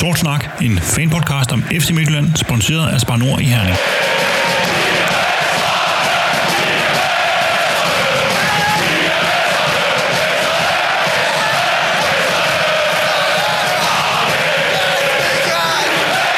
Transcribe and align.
Sort 0.00 0.18
Snak, 0.18 0.62
en 0.62 0.78
fanpodcast 0.78 1.52
om 1.52 1.62
FC 1.62 1.90
Midtjylland, 1.90 2.36
sponsoreret 2.36 2.92
af 2.94 3.00
Spar 3.00 3.16
Nord 3.16 3.40
i 3.40 3.44
Herning. 3.44 3.76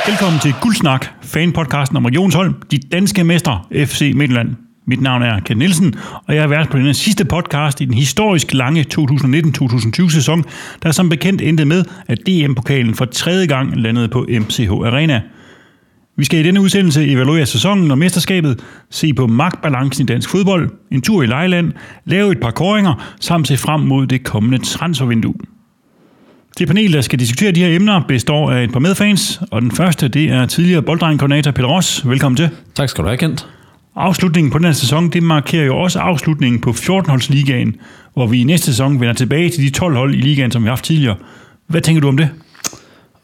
Velkommen 0.06 0.40
til 0.40 0.54
Guldsnak, 0.60 1.06
fanpodcasten 1.22 1.96
om 1.96 2.04
Regionsholm, 2.04 2.54
de 2.70 2.78
danske 2.78 3.24
mestre 3.24 3.60
FC 3.72 4.12
Midtjylland. 4.14 4.71
Mit 4.86 5.00
navn 5.00 5.22
er 5.22 5.40
Ken 5.40 5.56
Nielsen, 5.56 5.94
og 6.26 6.34
jeg 6.34 6.42
er 6.42 6.46
vært 6.46 6.70
på 6.70 6.78
den 6.78 6.94
sidste 6.94 7.24
podcast 7.24 7.80
i 7.80 7.84
den 7.84 7.94
historisk 7.94 8.54
lange 8.54 8.84
2019-2020 8.94 10.10
sæson, 10.10 10.44
der 10.82 10.92
som 10.92 11.08
bekendt 11.08 11.42
endte 11.42 11.64
med, 11.64 11.84
at 12.06 12.18
DM-pokalen 12.26 12.94
for 12.94 13.04
tredje 13.04 13.46
gang 13.46 13.76
landede 13.76 14.08
på 14.08 14.26
MCH 14.28 14.70
Arena. 14.70 15.20
Vi 16.16 16.24
skal 16.24 16.40
i 16.40 16.42
denne 16.42 16.60
udsendelse 16.60 17.06
evaluere 17.06 17.46
sæsonen 17.46 17.90
og 17.90 17.98
mesterskabet, 17.98 18.60
se 18.90 19.14
på 19.14 19.26
magtbalancen 19.26 20.02
i 20.02 20.06
dansk 20.06 20.30
fodbold, 20.30 20.70
en 20.90 21.02
tur 21.02 21.22
i 21.22 21.26
Lejland, 21.26 21.72
lave 22.04 22.32
et 22.32 22.40
par 22.40 22.50
koringer, 22.50 23.14
samt 23.20 23.48
se 23.48 23.56
frem 23.56 23.80
mod 23.80 24.06
det 24.06 24.24
kommende 24.24 24.58
transfervindue. 24.64 25.34
Det 26.58 26.68
panel, 26.68 26.92
der 26.92 27.00
skal 27.00 27.18
diskutere 27.18 27.52
de 27.52 27.60
her 27.60 27.76
emner, 27.76 28.00
består 28.08 28.52
af 28.52 28.64
et 28.64 28.72
par 28.72 28.80
medfans, 28.80 29.42
og 29.50 29.62
den 29.62 29.70
første, 29.70 30.08
det 30.08 30.30
er 30.30 30.46
tidligere 30.46 30.82
bolddrengkoordinator 30.82 31.50
Peter 31.50 31.68
Ross. 31.68 32.08
Velkommen 32.08 32.36
til. 32.36 32.50
Tak 32.74 32.88
skal 32.88 33.04
du 33.04 33.08
have, 33.08 33.18
Kent. 33.18 33.46
Afslutningen 33.96 34.50
på 34.50 34.58
den 34.58 34.66
her 34.66 34.72
sæson, 34.72 35.10
det 35.10 35.22
markerer 35.22 35.64
jo 35.64 35.78
også 35.78 35.98
afslutningen 35.98 36.60
på 36.60 36.70
14-holdsligaen, 36.70 37.76
hvor 38.14 38.26
vi 38.26 38.40
i 38.40 38.44
næste 38.44 38.66
sæson 38.66 39.00
vender 39.00 39.14
tilbage 39.14 39.50
til 39.50 39.64
de 39.64 39.70
12 39.70 39.96
hold 39.96 40.14
i 40.14 40.20
ligaen, 40.20 40.50
som 40.50 40.62
vi 40.62 40.66
har 40.66 40.70
haft 40.70 40.84
tidligere. 40.84 41.16
Hvad 41.66 41.80
tænker 41.80 42.00
du 42.00 42.08
om 42.08 42.16
det? 42.16 42.28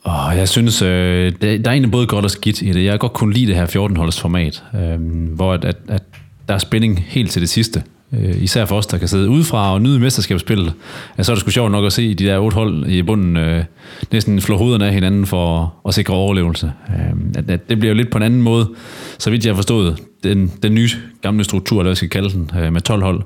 Oh, 0.05 0.37
jeg 0.37 0.49
synes, 0.49 0.83
øh, 0.83 1.33
der, 1.43 1.59
der 1.59 1.69
er 1.69 1.73
egentlig 1.73 1.91
både 1.91 2.07
godt 2.07 2.25
og 2.25 2.31
skidt 2.31 2.63
i 2.63 2.73
det. 2.73 2.85
Jeg 2.85 2.93
kan 2.93 2.99
godt 2.99 3.13
kunne 3.13 3.35
lide 3.35 3.47
det 3.47 3.57
her 3.57 3.67
14-holds 3.67 4.21
format, 4.21 4.63
øh, 4.75 5.01
hvor 5.35 5.53
at, 5.53 5.65
at, 5.65 5.77
at 5.89 6.03
der 6.49 6.55
er 6.55 6.59
spænding 6.59 7.05
helt 7.09 7.31
til 7.31 7.43
det 7.43 7.49
sidste. 7.49 7.83
Øh, 8.13 8.43
især 8.43 8.65
for 8.65 8.77
os, 8.77 8.87
der 8.87 8.99
kan 8.99 9.09
sidde 9.09 9.29
udefra 9.29 9.73
og 9.73 9.83
nyde 9.83 10.01
mesterskabsspillet. 10.01 10.73
Ja, 11.19 11.23
så 11.23 11.33
er 11.33 11.35
det 11.35 11.41
sgu 11.41 11.51
sjovt 11.51 11.73
nok 11.73 11.85
at 11.85 11.93
se 11.93 12.15
de 12.15 12.25
der 12.25 12.39
otte 12.39 12.55
hold 12.55 12.87
i 12.87 13.03
bunden 13.03 13.37
øh, 13.37 13.65
næsten 14.13 14.41
flå 14.41 14.57
hovederne 14.57 14.87
af 14.87 14.93
hinanden 14.93 15.27
for 15.27 15.75
at 15.89 15.95
sikre 15.95 16.15
overlevelse. 16.15 16.73
Øh, 16.89 17.17
at, 17.35 17.51
at 17.51 17.69
det 17.69 17.79
bliver 17.79 17.93
jo 17.93 17.97
lidt 17.97 18.11
på 18.11 18.19
en 18.19 18.25
anden 18.25 18.43
måde, 18.43 18.69
så 19.19 19.31
vidt 19.31 19.45
jeg 19.45 19.53
har 19.53 19.57
forstået, 19.57 19.97
den, 20.25 20.53
den 20.63 20.75
nye 20.75 20.89
gamle 21.23 21.45
struktur, 21.45 21.77
eller 21.77 21.83
hvad 21.83 21.91
jeg 21.91 21.97
skal 21.97 22.09
kalde 22.09 22.31
den, 22.31 22.51
øh, 22.61 22.73
med 22.73 22.81
12 22.81 23.03
hold, 23.03 23.23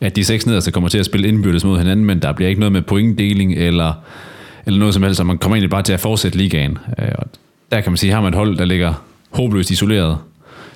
at 0.00 0.16
de 0.16 0.24
seks 0.24 0.46
nederste 0.46 0.70
kommer 0.70 0.88
til 0.88 0.98
at 0.98 1.06
spille 1.06 1.28
indbyrdes 1.28 1.64
mod 1.64 1.78
hinanden, 1.78 2.04
men 2.04 2.22
der 2.22 2.32
bliver 2.32 2.48
ikke 2.48 2.60
noget 2.60 2.72
med 2.72 2.82
pointdeling 2.82 3.54
eller, 3.54 3.92
eller 4.66 4.78
noget 4.78 4.94
som 4.94 5.02
helst, 5.02 5.16
så 5.16 5.24
man 5.24 5.38
kommer 5.38 5.56
egentlig 5.56 5.70
bare 5.70 5.82
til 5.82 5.92
at 5.92 6.00
fortsætte 6.00 6.38
ligaen. 6.38 6.78
Øh, 6.98 7.08
og 7.18 7.26
der 7.72 7.80
kan 7.80 7.92
man 7.92 7.96
sige, 7.96 8.12
har 8.12 8.20
man 8.20 8.28
et 8.28 8.34
hold, 8.34 8.58
der 8.58 8.64
ligger 8.64 8.94
håbløst 9.30 9.70
isoleret, 9.70 10.18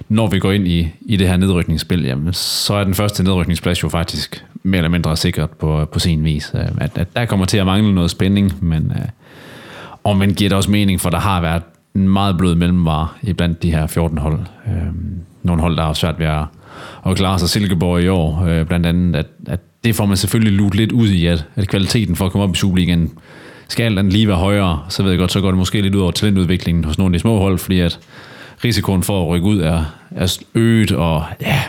når 0.09 0.27
vi 0.27 0.39
går 0.39 0.53
ind 0.53 0.69
i, 0.69 0.89
i 1.01 1.17
det 1.17 1.29
her 1.29 1.37
nedrykningsspil, 1.37 2.05
jamen, 2.05 2.33
så 2.33 2.75
er 2.75 2.85
den 2.85 2.95
første 2.95 3.23
nedrykningsplads 3.23 3.83
jo 3.83 3.89
faktisk 3.89 4.45
mere 4.63 4.79
eller 4.79 4.91
mindre 4.91 5.17
sikkert 5.17 5.51
på, 5.51 5.85
på 5.93 5.99
sin 5.99 6.25
vis. 6.25 6.53
Øh, 6.55 6.61
at, 6.81 6.99
at 6.99 7.17
der 7.17 7.25
kommer 7.25 7.47
til 7.47 7.59
at 7.59 7.67
mangle 7.67 7.95
noget 7.95 8.11
spænding, 8.11 8.65
men 8.65 8.93
øh, 8.97 9.09
og 10.05 10.17
man 10.17 10.31
giver 10.31 10.49
det 10.49 10.57
også 10.57 10.71
mening, 10.71 11.01
for 11.01 11.11
der 11.11 11.19
har 11.19 11.41
været 11.41 11.63
en 11.95 12.09
meget 12.09 12.39
blød 12.39 12.55
mellemvare 12.55 13.09
blandt 13.37 13.63
de 13.63 13.71
her 13.71 13.87
14 13.87 14.19
hold. 14.19 14.39
Øh, 14.67 14.95
nogle 15.45 15.63
hold, 15.63 15.77
der 15.77 15.83
har 15.83 15.93
svært 15.93 16.19
ved 16.19 16.27
at, 16.27 16.45
at 17.07 17.17
klare 17.17 17.39
sig. 17.39 17.49
Silkeborg 17.49 18.03
i 18.03 18.09
år, 18.09 18.45
øh, 18.47 18.67
blandt 18.67 18.87
andet, 18.87 19.17
at, 19.17 19.27
at 19.47 19.61
det 19.85 19.97
får 19.97 20.07
man 20.07 20.17
selvfølgelig 20.17 20.59
lut 20.59 20.75
lidt 20.75 20.93
ud 20.93 21.09
i, 21.09 21.27
at, 21.27 21.47
at 21.57 21.69
kvaliteten 21.69 22.17
for 22.17 22.27
at 22.27 22.33
komme 22.33 22.45
op 22.45 22.55
i 22.55 22.59
Superligaen 22.59 23.11
skal 23.69 23.97
den 23.97 24.09
lige 24.09 24.29
være 24.29 24.37
højere, 24.37 24.83
så 24.89 25.03
ved 25.03 25.11
jeg 25.11 25.19
godt, 25.19 25.33
så 25.33 25.41
går 25.41 25.49
det 25.49 25.59
måske 25.59 25.81
lidt 25.81 25.95
ud 25.95 26.01
over 26.01 26.11
talentudviklingen 26.11 26.85
hos 26.85 26.99
nogle 26.99 27.15
af 27.15 27.19
de 27.19 27.21
små 27.21 27.39
hold, 27.39 27.59
fordi 27.59 27.81
at 27.81 27.99
risikoen 28.65 29.03
for 29.03 29.23
at 29.23 29.29
rykke 29.29 29.47
ud 29.47 29.61
er, 29.61 29.85
er 30.11 30.39
øget, 30.55 30.93
og 30.93 31.25
ja, 31.41 31.63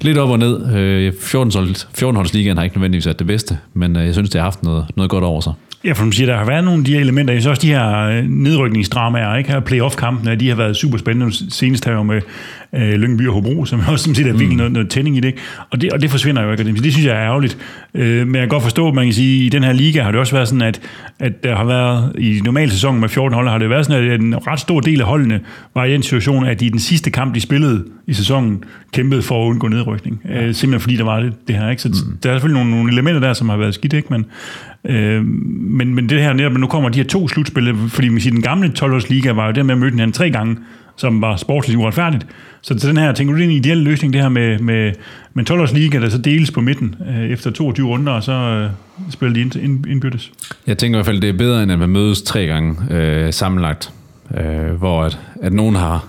lidt 0.00 0.18
op 0.18 0.30
og 0.30 0.38
ned. 0.38 1.12
14 1.20 1.76
14 1.94 2.26
ligaen 2.32 2.56
har 2.56 2.64
ikke 2.64 2.76
nødvendigvis 2.76 3.06
været 3.06 3.18
det 3.18 3.26
bedste, 3.26 3.58
men 3.74 3.96
øh, 3.96 4.06
jeg 4.06 4.14
synes, 4.14 4.30
det 4.30 4.40
har 4.40 4.46
haft 4.46 4.62
noget, 4.62 4.86
noget 4.96 5.10
godt 5.10 5.24
over 5.24 5.40
sig. 5.40 5.52
Ja, 5.84 5.92
for 5.92 5.96
som 5.96 6.12
siger, 6.12 6.26
der 6.26 6.36
har 6.36 6.44
været 6.44 6.64
nogle 6.64 6.78
af 6.78 6.84
de 6.84 6.92
her 6.92 7.00
elementer. 7.00 7.34
Jeg 7.34 7.42
synes 7.42 7.50
også, 7.50 7.62
de 7.62 7.72
her 7.72 7.96
øh, 7.98 8.24
nedrykningsdramaer, 8.24 9.36
ikke? 9.36 9.50
her 9.50 9.60
playoff-kampene, 9.60 10.34
de 10.34 10.48
har 10.48 10.56
været 10.56 10.76
super 10.76 10.98
spændende. 10.98 11.52
Senest 11.54 11.84
her 11.84 11.92
jo 11.92 12.02
med 12.02 12.20
øh, 12.72 12.90
Lyngby 12.90 13.28
og 13.28 13.34
Hobro, 13.34 13.64
som 13.64 13.80
også 13.88 14.04
som 14.04 14.14
siger, 14.14 14.28
er 14.28 14.32
virkelig 14.32 14.50
mm. 14.50 14.56
noget, 14.56 14.72
noget 14.72 14.88
tænding 14.88 15.16
i 15.16 15.20
det. 15.20 15.34
Og, 15.70 15.80
det. 15.80 15.92
og 15.92 16.02
det 16.02 16.10
forsvinder 16.10 16.42
jo 16.42 16.50
ikke. 16.50 16.64
Det, 16.64 16.84
det 16.84 16.92
synes 16.92 17.06
jeg 17.06 17.16
er 17.16 17.22
ærgerligt. 17.22 17.58
Øh, 17.94 18.26
men 18.26 18.34
jeg 18.34 18.42
kan 18.42 18.48
godt 18.48 18.62
forstå, 18.62 18.88
at 18.88 18.94
man 18.94 19.04
kan 19.04 19.12
sige, 19.12 19.40
at 19.40 19.46
i 19.46 19.48
den 19.48 19.64
her 19.64 19.72
liga 19.72 20.02
har 20.02 20.10
det 20.10 20.20
også 20.20 20.32
været 20.32 20.48
sådan, 20.48 20.62
at, 20.62 20.80
at 21.18 21.44
der 21.44 21.56
har 21.56 21.64
været, 21.64 22.12
i 22.18 22.40
normal 22.44 22.70
sæson 22.70 23.00
med 23.00 23.08
14 23.08 23.34
hold, 23.34 23.48
har 23.48 23.58
det 23.58 23.70
været 23.70 23.86
sådan, 23.86 24.10
at 24.10 24.20
en 24.20 24.46
ret 24.46 24.60
stor 24.60 24.80
del 24.80 25.00
af 25.00 25.06
holdene 25.06 25.40
var 25.74 25.84
i 25.84 25.92
den 25.92 26.02
situation, 26.02 26.46
at 26.46 26.60
de 26.60 26.66
i 26.66 26.68
den 26.68 26.78
sidste 26.78 27.10
kamp, 27.10 27.34
de 27.34 27.40
spillede 27.40 27.84
i 28.06 28.12
sæsonen, 28.12 28.64
kæmpede 28.92 29.22
for 29.22 29.44
at 29.44 29.48
undgå 29.48 29.68
nedrykning. 29.68 30.20
Øh, 30.30 30.54
simpelthen 30.54 30.80
fordi 30.80 30.96
der 30.96 31.04
var 31.04 31.20
det, 31.20 31.32
det 31.48 31.56
her. 31.56 31.70
Ikke? 31.70 31.82
Så 31.82 31.88
mm. 31.88 32.16
der 32.22 32.30
er 32.30 32.34
selvfølgelig 32.34 32.64
nogle, 32.64 32.76
nogle 32.76 32.92
elementer 32.92 33.20
der, 33.20 33.32
som 33.32 33.48
har 33.48 33.56
været 33.56 33.74
skidt, 33.74 33.92
ikke? 33.92 34.08
Men, 34.10 34.26
øh, 34.84 35.24
men, 35.24 35.94
men 35.94 36.08
det 36.08 36.22
her 36.22 36.32
netop, 36.32 36.52
nu 36.52 36.66
kommer 36.66 36.88
de 36.88 36.98
her 36.98 37.06
to 37.06 37.28
slutspil, 37.28 37.74
fordi 37.88 38.08
man 38.08 38.20
siger, 38.20 38.32
den 38.32 38.42
gamle 38.42 38.68
12 38.68 39.02
liga 39.08 39.32
var 39.32 39.46
jo 39.46 39.52
der 39.52 39.62
med 39.62 39.74
at 39.74 39.78
møde 39.78 39.90
hinanden 39.90 40.12
tre 40.12 40.30
gange, 40.30 40.56
som 40.98 41.20
var 41.20 41.36
sportsligt 41.36 41.78
uretfærdigt. 41.78 42.26
Så 42.62 42.78
til 42.78 42.88
den 42.88 42.96
her, 42.96 43.12
tænker 43.12 43.32
du, 43.32 43.38
det 43.38 43.44
er 43.44 43.48
en 43.48 43.56
ideel 43.56 43.76
løsning, 43.76 44.12
det 44.12 44.22
her 44.22 44.28
med, 44.28 44.58
med, 44.58 44.92
med 45.34 45.44
12 45.44 45.68
liga, 45.74 46.00
der 46.00 46.08
så 46.08 46.18
deles 46.18 46.50
på 46.50 46.60
midten 46.60 46.94
øh, 47.08 47.30
efter 47.30 47.50
22 47.50 47.88
runder, 47.88 48.12
og 48.12 48.22
så 48.22 48.32
øh, 48.32 48.70
spiller 49.10 49.34
de 49.34 49.40
ind, 49.40 49.56
ind, 49.56 49.86
indbyttes? 49.86 50.32
Jeg 50.66 50.78
tænker 50.78 50.96
i 50.96 50.98
hvert 50.98 51.06
fald, 51.06 51.20
det 51.20 51.28
er 51.28 51.38
bedre, 51.38 51.62
end 51.62 51.72
at 51.72 51.78
man 51.78 51.90
mødes 51.90 52.22
tre 52.22 52.46
gange 52.46 52.76
øh, 52.90 53.32
sammenlagt, 53.32 53.92
øh, 54.36 54.72
hvor 54.72 55.02
at, 55.02 55.18
at 55.42 55.52
nogen 55.52 55.74
har 55.74 56.04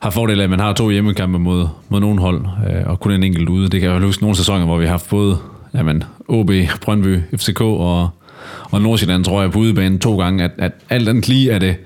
har 0.00 0.10
fordel 0.10 0.40
af, 0.40 0.44
at 0.44 0.50
man 0.50 0.60
har 0.60 0.72
to 0.72 0.90
hjemmekampe 0.90 1.38
mod, 1.38 1.66
mod 1.88 2.00
nogen 2.00 2.18
hold, 2.18 2.40
øh, 2.70 2.86
og 2.86 3.00
kun 3.00 3.12
en 3.12 3.22
enkelt 3.22 3.48
ude. 3.48 3.68
Det 3.68 3.80
kan 3.80 3.90
jeg 3.90 4.00
huske 4.00 4.22
nogle 4.22 4.36
sæsoner, 4.36 4.64
hvor 4.64 4.78
vi 4.78 4.84
har 4.84 4.90
haft 4.90 5.10
både 5.10 5.38
jamen, 5.74 6.04
OB, 6.28 6.50
Brøndby, 6.80 7.20
FCK 7.36 7.60
og, 7.60 8.08
og 8.70 8.82
Nordsjælland, 8.82 9.24
tror 9.24 9.42
jeg, 9.42 9.50
på 9.50 9.58
udebane 9.58 9.98
to 9.98 10.18
gange, 10.18 10.44
at, 10.44 10.50
at 10.58 10.72
alt 10.90 11.08
andet 11.08 11.28
lige 11.28 11.50
er 11.50 11.58
det 11.58 11.76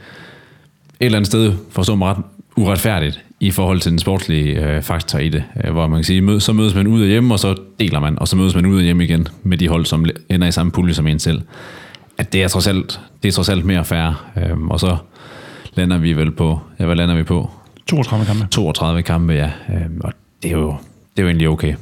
et 1.01 1.05
eller 1.05 1.19
andet 1.19 1.27
sted, 1.27 1.55
forstå 1.71 1.95
mig 1.95 2.09
ret, 2.09 2.25
uretfærdigt 2.57 3.25
i 3.41 3.51
forhold 3.51 3.81
til 3.81 3.91
den 3.91 3.99
sportslige 3.99 4.61
øh, 4.61 4.83
faktor 4.83 5.19
i 5.19 5.29
det, 5.29 5.45
øh, 5.65 5.73
hvor 5.73 5.87
man 5.87 5.99
kan 5.99 6.05
sige, 6.05 6.21
mød, 6.21 6.41
så 6.41 6.53
mødes 6.53 6.75
man 6.75 6.87
ud 6.87 7.03
af 7.03 7.09
hjemme, 7.09 7.35
og 7.35 7.39
så 7.39 7.55
deler 7.81 8.01
man, 8.01 8.19
og 8.19 8.29
så 8.29 8.37
mødes 8.37 8.55
man 8.55 8.67
ud 8.67 8.79
af 8.79 8.85
hjemme 8.85 9.05
igen 9.05 9.29
med 9.43 9.59
de 9.59 9.69
hold, 9.69 9.85
som 9.85 10.07
ender 10.29 10.47
i 10.47 10.53
samme 10.53 10.73
pulje 10.73 10.95
som 10.95 11.07
en 11.07 11.19
selv. 11.19 11.43
At 12.19 12.33
det 12.33 12.43
er 12.43 12.49
trods 12.49 12.67
alt, 12.67 13.01
det 13.23 13.29
er 13.29 13.33
trods 13.33 13.49
alt 13.49 13.65
mere 13.65 13.85
fair, 13.85 14.33
øh, 14.37 14.59
og 14.59 14.81
så 14.81 14.97
lander 15.75 15.99
vi 15.99 16.13
vel 16.13 16.31
på, 16.31 16.61
ja, 16.79 16.85
hvad 16.85 16.97
lander 16.97 17.15
vi 17.15 17.23
på? 17.23 17.51
32 17.87 18.27
kampe. 18.27 18.47
32 18.51 19.03
kampe, 19.03 19.33
ja, 19.33 19.51
øh, 19.69 19.87
og 20.01 20.13
det 20.43 20.51
er, 20.51 20.57
jo, 20.57 20.77
det 21.17 21.19
er 21.19 21.23
jo 21.23 21.29
egentlig 21.29 21.49
okay. 21.49 21.75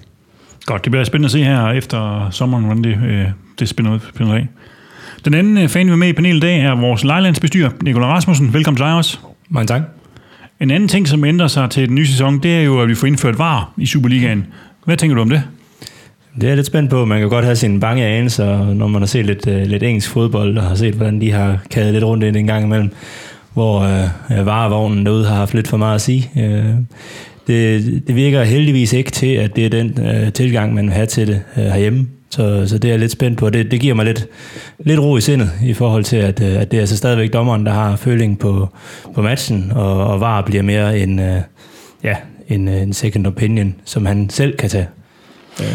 Godt, 0.67 0.85
det 0.85 0.91
bliver 0.93 1.05
spændende 1.05 1.27
at 1.27 1.31
se 1.31 1.45
her 1.45 1.69
efter 1.69 2.31
sommeren, 2.31 2.65
hvordan 2.65 2.85
det, 2.85 2.99
øh, 3.07 3.27
det 3.59 3.69
spænder, 3.69 3.99
spænder 4.15 4.35
af. 4.35 4.47
Den 5.25 5.35
anden 5.35 5.59
øh, 5.59 5.69
fan, 5.69 5.87
vi 5.87 5.93
er 5.93 5.97
med 5.97 6.09
i 6.09 6.13
panelet 6.13 6.37
i 6.37 6.41
dag, 6.41 6.61
er 6.61 6.81
vores 6.81 7.05
lejlandsbestyrer, 7.05 7.71
Nikolaj 7.83 8.09
Rasmussen. 8.09 8.53
Velkommen 8.53 8.77
til 8.77 8.87
dig 8.87 8.95
også. 8.95 9.19
Mange 9.49 9.67
tak. 9.67 9.83
En 10.61 10.71
anden 10.71 10.89
ting, 10.89 11.09
som 11.09 11.25
ændrer 11.25 11.47
sig 11.47 11.71
til 11.71 11.89
den 11.89 11.95
nye 11.95 12.07
sæson, 12.07 12.39
det 12.39 12.57
er 12.57 12.61
jo, 12.61 12.81
at 12.81 12.89
vi 12.89 12.95
får 12.95 13.07
indført 13.07 13.39
VAR 13.39 13.73
i 13.79 13.87
Superligaen. 13.87 14.47
Hvad 14.85 14.97
tænker 14.97 15.15
du 15.15 15.23
om 15.23 15.31
det? 15.31 15.43
Det 16.41 16.51
er 16.51 16.55
lidt 16.55 16.67
spændt 16.67 16.91
på. 16.91 17.05
Man 17.05 17.21
kan 17.21 17.29
godt 17.29 17.45
have 17.45 17.57
sine 17.57 17.81
bange 17.81 18.05
anelser, 18.05 18.75
når 18.75 18.87
man 18.87 19.03
har 19.03 19.07
set 19.07 19.27
lidt, 19.27 19.47
uh, 19.47 19.63
lidt 19.63 19.83
engelsk 19.83 20.11
fodbold, 20.11 20.59
og 20.59 20.65
har 20.65 20.75
set, 20.75 20.95
hvordan 20.95 21.21
de 21.21 21.31
har 21.31 21.59
kadet 21.71 21.93
lidt 21.93 22.05
rundt 22.05 22.25
ind 22.25 22.37
en 22.37 22.47
gang 22.47 22.65
imellem, 22.65 22.91
hvor 23.53 23.79
uh, 23.79 24.47
varevognen 24.47 25.07
derude 25.07 25.27
har 25.27 25.35
haft 25.35 25.55
lidt 25.55 25.69
for 25.69 25.77
meget 25.77 25.95
at 25.95 26.01
sige. 26.01 26.31
Uh, 26.37 26.43
det, 27.47 28.03
det 28.07 28.17
virker 28.17 28.45
heldigvis 28.45 28.93
ikke 28.93 29.11
til, 29.11 29.35
at 29.35 29.57
det 29.57 29.67
er 29.67 29.71
den 29.71 29.99
uh, 29.99 30.33
tilgang, 30.33 30.75
man 30.75 30.85
vil 30.85 30.95
have 30.95 31.07
til 31.07 31.27
det 31.27 31.43
uh, 31.57 31.63
herhjemme. 31.63 32.07
Så, 32.31 32.67
så 32.67 32.79
det 32.79 32.89
er 32.89 32.93
jeg 32.93 32.99
lidt 32.99 33.13
spændt 33.13 33.39
på. 33.39 33.51
Det, 33.51 33.71
det 33.71 33.81
giver 33.81 33.95
mig 33.95 34.05
lidt, 34.05 34.27
lidt 34.79 35.01
ro 35.01 35.17
i 35.17 35.21
sindet 35.21 35.51
i 35.63 35.73
forhold 35.73 36.05
til, 36.05 36.17
at, 36.17 36.41
at 36.41 36.71
det 36.71 36.77
er 36.77 36.81
altså 36.81 36.97
stadigvæk 36.97 37.33
dommeren, 37.33 37.67
der 37.67 37.73
har 37.73 37.97
føling 37.97 38.39
på, 38.39 38.69
på 39.15 39.23
matchen, 39.23 39.73
og, 39.75 40.07
og 40.07 40.21
VAR 40.21 40.43
bliver 40.43 40.63
mere 40.63 40.99
en, 40.99 41.19
uh, 41.19 41.37
ja, 42.05 42.17
en, 42.49 42.69
en 42.69 42.93
second 42.93 43.27
opinion, 43.27 43.75
som 43.85 44.07
han 44.07 44.31
selv 44.31 44.57
kan 44.57 44.71
tage. 44.71 44.89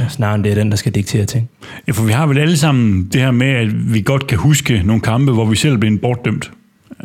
Snarere 0.10 0.36
end 0.36 0.44
det 0.44 0.52
er 0.52 0.56
den, 0.56 0.70
der 0.70 0.78
skal 0.78 0.92
diktere 0.92 1.26
ting. 1.26 1.50
Ja, 1.88 1.92
for 1.92 2.04
vi 2.04 2.12
har 2.12 2.28
vel 2.28 2.38
alle 2.38 2.58
sammen 2.58 3.10
det 3.14 3.22
her 3.22 3.32
med, 3.32 3.48
at 3.48 3.94
vi 3.94 4.02
godt 4.02 4.28
kan 4.28 4.38
huske 4.38 4.82
nogle 4.86 5.02
kampe, 5.02 5.32
hvor 5.32 5.46
vi 5.46 5.56
selv 5.56 5.78
blev 5.78 6.00
bortdømt. 6.00 6.52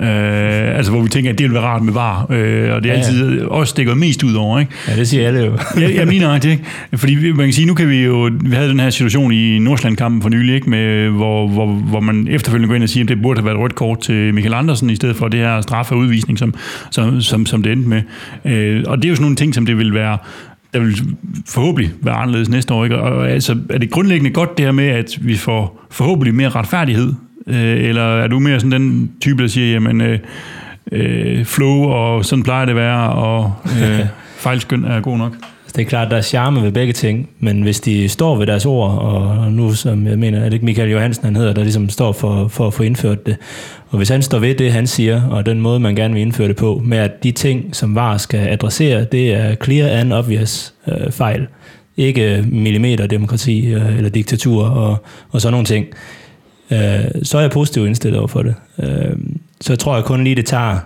Øh, 0.01 0.77
altså 0.77 0.93
hvor 0.93 1.03
vi 1.03 1.09
tænker, 1.09 1.31
at 1.31 1.39
det 1.39 1.47
vil 1.47 1.55
være 1.55 1.63
rart 1.63 1.83
med 1.83 1.93
var, 1.93 2.27
øh, 2.31 2.75
og 2.75 2.83
det 2.83 2.91
er 2.91 2.95
ja, 2.95 2.99
altid 2.99 3.39
ja. 3.39 3.47
også 3.47 3.71
stikker 3.71 3.95
mest 3.95 4.23
ud 4.23 4.35
over, 4.35 4.59
ikke? 4.59 4.73
Ja, 4.89 4.97
det 4.97 5.09
siger 5.09 5.27
alle 5.27 5.41
jo. 5.41 5.53
ja, 5.81 5.95
jeg 5.95 6.07
mener 6.07 6.39
det, 6.39 6.51
ikke? 6.51 6.65
Fordi 6.95 7.33
man 7.33 7.47
kan 7.47 7.53
sige, 7.53 7.67
nu 7.67 7.75
kan 7.75 7.89
vi 7.89 8.05
jo, 8.05 8.31
vi 8.41 8.57
havde 8.57 8.69
den 8.69 8.81
her 8.81 8.91
situation 8.91 9.33
i 9.33 9.59
Nordsjælland-kampen 9.59 10.23
for 10.23 10.29
nylig, 10.29 10.55
ikke? 10.55 10.71
Med, 10.71 11.09
hvor, 11.09 11.49
hvor, 11.49 11.67
hvor 11.67 12.01
man 12.01 12.29
efterfølgende 12.31 12.69
går 12.69 12.75
ind 12.75 12.83
og 12.83 12.89
siger, 12.89 13.05
at 13.05 13.09
det 13.09 13.23
burde 13.23 13.41
have 13.41 13.47
været 13.47 13.59
rødt 13.59 13.75
kort 13.75 14.01
til 14.01 14.35
Michael 14.35 14.55
Andersen, 14.55 14.91
i 14.91 14.97
stedet 14.97 15.17
for 15.17 15.29
det 15.29 15.41
her 15.41 15.61
straffe 15.61 15.97
udvisning, 15.97 16.39
som, 16.39 16.55
som, 16.91 17.21
som, 17.21 17.47
som 17.47 17.63
det 17.63 17.73
endte 17.73 17.89
med. 17.89 18.03
Øh, 18.45 18.85
og 18.87 18.97
det 18.97 19.05
er 19.05 19.09
jo 19.09 19.15
sådan 19.15 19.25
nogle 19.25 19.37
ting, 19.37 19.55
som 19.55 19.67
det 19.67 19.79
vil 19.79 19.95
være 19.95 20.19
der 20.73 20.81
vil 20.81 20.97
forhåbentlig 21.47 21.93
være 22.03 22.15
anderledes 22.15 22.49
næste 22.49 22.75
år. 22.75 22.85
Ikke? 22.85 22.99
Og 22.99 23.31
altså, 23.31 23.57
er 23.71 23.79
det 23.79 23.91
grundlæggende 23.91 24.31
godt 24.31 24.59
det 24.59 24.65
her 24.65 24.73
med, 24.73 24.85
at 24.85 25.19
vi 25.21 25.35
får 25.35 25.87
forhåbentlig 25.91 26.35
mere 26.35 26.49
retfærdighed 26.49 27.13
Øh, 27.47 27.85
eller 27.85 28.03
er 28.03 28.27
du 28.27 28.39
mere 28.39 28.61
sådan 28.61 28.83
den 28.83 29.13
type, 29.21 29.43
der 29.43 29.49
siger, 29.49 29.73
jamen, 29.73 30.01
øh, 30.01 30.19
øh, 30.93 31.45
flow, 31.45 31.83
og 31.83 32.25
sådan 32.25 32.43
plejer 32.43 32.65
det 32.65 32.73
at 32.73 32.77
være, 32.77 33.13
og 33.13 33.53
øh, 33.83 34.07
fejlskøn 34.45 34.85
er 34.85 35.01
god 35.01 35.19
nok? 35.19 35.33
Det 35.77 35.83
er 35.83 35.89
klart, 35.89 36.11
der 36.11 36.17
er 36.17 36.23
charme 36.23 36.63
ved 36.63 36.73
begge 36.73 36.93
ting, 36.93 37.29
men 37.39 37.63
hvis 37.63 37.81
de 37.81 38.09
står 38.09 38.37
ved 38.37 38.47
deres 38.47 38.67
ord, 38.67 38.99
og 38.99 39.53
nu 39.53 39.73
som 39.73 40.07
jeg 40.07 40.19
mener, 40.19 40.39
er 40.39 40.45
det 40.45 40.53
ikke 40.53 40.65
Michael 40.65 40.91
Johansen, 40.91 41.25
han 41.25 41.37
hedder, 41.37 41.53
der 41.53 41.63
ligesom 41.63 41.89
står 41.89 42.13
for, 42.13 42.49
for 42.49 42.67
at 42.67 42.75
få 42.75 42.83
indført 42.83 43.27
det, 43.27 43.37
og 43.89 43.97
hvis 43.97 44.09
han 44.09 44.23
står 44.23 44.39
ved 44.39 44.55
det, 44.55 44.73
han 44.73 44.87
siger, 44.87 45.23
og 45.23 45.47
den 45.47 45.61
måde, 45.61 45.81
man 45.81 45.97
gerne 45.97 46.15
vil 46.15 46.21
indføre 46.21 46.49
det 46.49 46.57
på, 46.57 46.83
med 46.85 46.99
at 46.99 47.23
de 47.23 47.33
ting, 47.33 47.77
som 47.77 47.95
VAR 47.95 48.17
skal 48.17 48.49
adressere, 48.49 49.05
det 49.05 49.35
er 49.35 49.55
clear 49.55 50.01
and 50.01 50.13
obvious 50.13 50.75
øh, 50.89 51.13
fejl. 51.13 51.47
Ikke 51.97 52.45
millimeterdemokrati 52.49 53.67
øh, 53.67 53.97
eller 53.97 54.11
diktatur 54.11 54.65
og, 54.65 55.05
og 55.31 55.41
sådan 55.41 55.53
nogle 55.53 55.67
ting. 55.67 55.87
Øh, 56.71 57.05
så 57.23 57.39
er 57.39 57.43
jeg 57.43 57.51
positivt 57.51 57.87
indstillet 57.87 58.19
over 58.19 58.29
for 58.29 58.43
det. 58.43 58.55
Øh, 58.79 59.17
så 59.61 59.73
jeg 59.73 59.79
tror 59.79 59.95
jeg 59.95 60.05
kun 60.05 60.25
lige, 60.25 60.37
det 60.37 60.47
tager 60.47 60.79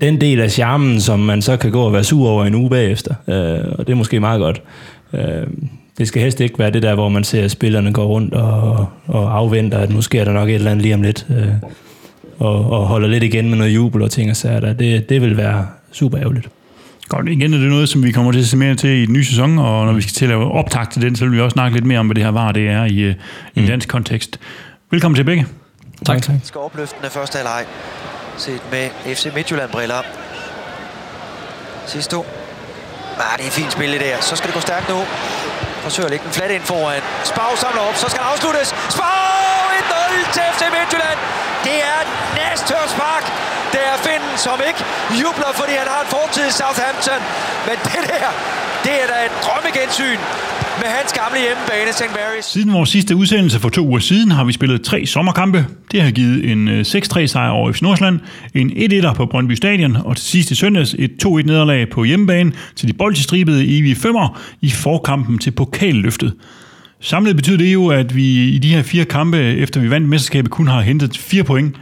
den 0.00 0.20
del 0.20 0.40
af 0.40 0.50
charmen, 0.50 1.00
som 1.00 1.18
man 1.18 1.42
så 1.42 1.56
kan 1.56 1.70
gå 1.70 1.82
og 1.82 1.92
være 1.92 2.04
sur 2.04 2.28
over 2.28 2.44
en 2.44 2.54
uge 2.54 2.70
bagefter. 2.70 3.14
Øh, 3.28 3.72
og 3.78 3.86
det 3.86 3.92
er 3.92 3.96
måske 3.96 4.20
meget 4.20 4.40
godt. 4.40 4.62
Øh, 5.12 5.46
det 5.98 6.08
skal 6.08 6.22
helst 6.22 6.40
ikke 6.40 6.58
være 6.58 6.70
det 6.70 6.82
der, 6.82 6.94
hvor 6.94 7.08
man 7.08 7.24
ser, 7.24 7.44
at 7.44 7.50
spillerne 7.50 7.92
går 7.92 8.06
rundt 8.06 8.34
og, 8.34 8.86
og 9.06 9.36
afventer, 9.36 9.78
at 9.78 9.90
nu 9.90 10.02
sker 10.02 10.24
der 10.24 10.32
nok 10.32 10.48
et 10.48 10.54
eller 10.54 10.70
andet 10.70 10.82
lige 10.82 10.94
om 10.94 11.02
lidt. 11.02 11.26
Øh, 11.30 11.48
og, 12.38 12.70
og 12.70 12.86
holder 12.86 13.08
lidt 13.08 13.24
igen 13.24 13.50
med 13.50 13.58
noget 13.58 13.74
jubel 13.74 14.02
og 14.02 14.10
ting 14.10 14.30
og 14.30 14.36
sager 14.36 14.60
der. 14.60 14.72
Det, 14.72 15.08
det 15.08 15.22
vil 15.22 15.36
være 15.36 15.66
super 15.92 16.20
ærgerligt. 16.20 16.48
Godt, 17.10 17.28
igen 17.28 17.54
er 17.54 17.58
det 17.58 17.68
noget, 17.68 17.88
som 17.88 18.02
vi 18.02 18.12
kommer 18.12 18.32
til 18.32 18.38
at 18.38 18.46
se 18.46 18.56
mere 18.56 18.74
til 18.74 18.90
i 18.90 19.06
den 19.06 19.12
nye 19.12 19.24
sæson, 19.24 19.58
og 19.58 19.86
når 19.86 19.92
vi 19.92 20.02
skal 20.02 20.12
til 20.12 20.24
at 20.24 20.28
lave 20.28 20.52
optag 20.52 20.88
til 20.92 21.02
den, 21.02 21.16
så 21.16 21.24
vil 21.24 21.32
vi 21.32 21.40
også 21.40 21.54
snakke 21.54 21.76
lidt 21.76 21.86
mere 21.86 21.98
om, 21.98 22.06
hvad 22.06 22.14
det 22.14 22.24
her 22.24 22.30
var, 22.30 22.52
det 22.52 22.68
er 22.68 22.84
i, 22.84 22.98
øh, 22.98 23.14
i 23.54 23.60
en 23.60 23.66
dansk 23.66 23.88
kontekst. 23.88 24.40
Velkommen 24.90 25.16
til 25.16 25.24
begge. 25.24 25.46
Tak. 26.06 26.22
tak. 26.22 26.34
Skal 26.44 26.58
opløftende 26.58 27.10
første 27.10 27.36
halvleg 27.36 27.64
set 28.36 28.62
med 28.70 29.14
FC 29.14 29.26
Midtjylland-briller. 29.34 30.00
Sidste 31.86 32.16
Ah, 32.16 33.38
det 33.38 33.46
er 33.46 33.50
fint 33.50 33.72
spil 33.72 33.92
det 33.92 34.00
der. 34.00 34.16
Så 34.20 34.36
skal 34.36 34.46
det 34.48 34.54
gå 34.54 34.60
stærkt 34.60 34.88
nu. 34.88 34.98
Forsøger 35.86 36.06
at 36.06 36.10
lægge 36.10 36.24
den 36.24 36.32
flat 36.32 36.50
ind 36.50 36.62
foran. 36.62 37.02
Spau 37.24 37.50
samler 37.56 37.82
op, 37.88 37.96
så 38.02 38.06
skal 38.10 38.20
det 38.22 38.30
afsluttes. 38.32 38.68
Spau 38.96 39.60
1-0 39.80 40.32
til 40.34 40.42
FC 40.54 40.62
Midtjylland. 40.76 41.49
Det 41.66 41.78
er 41.92 42.00
næstør 42.38 42.82
spark. 42.94 43.24
Det 43.74 43.82
er 43.90 43.96
Finn, 44.06 44.24
som 44.46 44.56
ikke 44.68 44.82
jubler, 45.20 45.50
fordi 45.60 45.74
han 45.82 45.88
har 45.94 46.00
en 46.06 46.10
fortid 46.16 46.44
i 46.50 46.54
Southampton. 46.60 47.20
Men 47.66 47.76
det 47.88 48.02
der, 48.12 48.28
det 48.84 48.94
er 49.02 49.06
da 49.12 49.16
et 49.28 49.34
drømmegensyn 49.44 50.20
med 50.80 50.88
hans 50.96 51.12
gamle 51.12 51.38
hjemmebane, 51.46 51.92
St. 51.92 52.12
Mary's. 52.18 52.52
Siden 52.52 52.72
vores 52.72 52.88
sidste 52.88 53.16
udsendelse 53.16 53.58
for 53.60 53.68
to 53.68 53.82
uger 53.86 53.98
siden 53.98 54.30
har 54.30 54.44
vi 54.44 54.52
spillet 54.52 54.82
tre 54.82 55.06
sommerkampe. 55.06 55.66
Det 55.92 56.02
har 56.02 56.10
givet 56.10 56.50
en 56.50 56.68
øh, 56.68 56.80
6-3 56.80 57.26
sejr 57.26 57.50
over 57.50 57.72
FC 57.72 57.82
Nordsjælland, 57.82 58.20
en 58.54 58.70
1-1'er 58.70 59.12
på 59.12 59.26
Brøndby 59.26 59.52
Stadion, 59.52 59.96
og 59.96 60.16
til 60.16 60.26
sidst 60.26 60.50
i 60.50 60.54
søndags 60.54 60.94
et 60.98 61.10
2-1 61.26 61.28
nederlag 61.28 61.90
på 61.90 62.04
hjemmebane 62.04 62.52
til 62.76 62.88
de 62.88 62.92
boldstribede 62.92 63.78
evige 63.78 63.96
femmer 63.96 64.40
i 64.60 64.70
forkampen 64.70 65.38
til 65.38 65.50
pokalløftet. 65.50 66.34
Samlet 67.00 67.36
betyder 67.36 67.58
det 67.58 67.72
jo, 67.72 67.86
at 67.86 68.16
vi 68.16 68.48
i 68.48 68.58
de 68.58 68.68
her 68.68 68.82
fire 68.82 69.04
kampe, 69.04 69.38
efter 69.38 69.80
vi 69.80 69.90
vandt 69.90 70.08
mesterskabet, 70.08 70.50
kun 70.50 70.68
har 70.68 70.80
hentet 70.80 71.16
fire 71.18 71.44
point. 71.44 71.76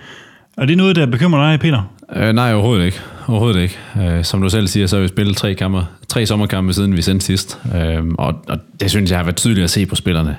Er 0.57 0.67
det 0.67 0.77
noget, 0.77 0.97
der 0.97 1.07
bekymrer 1.07 1.51
dig, 1.51 1.61
Peter? 1.61 1.93
Øh, 2.17 2.33
nej, 2.35 2.55
overhovedet 2.55 2.85
ikke. 2.85 3.01
Overhovedet 3.27 3.61
ikke. 3.61 3.79
Øh, 4.03 4.25
som 4.25 4.43
du 4.43 4.49
selv 4.49 4.69
siger, 4.69 4.87
så 4.87 4.97
har 4.97 5.03
vi 5.03 5.09
spillet 5.09 5.37
tre, 5.37 5.55
kammer, 5.55 5.85
tre 6.09 6.27
sommerkampe 6.27 6.73
siden 6.73 6.97
vi 6.97 7.03
sendte 7.03 7.27
sidst. 7.27 7.59
Øh, 7.75 8.05
og, 8.19 8.35
og 8.49 8.59
det 8.81 8.91
synes 8.91 9.11
jeg 9.11 9.19
har 9.19 9.25
været 9.25 9.37
tydeligt 9.37 9.65
at 9.65 9.71
se 9.71 9.87
på 9.87 9.95
spillerne. 9.97 10.37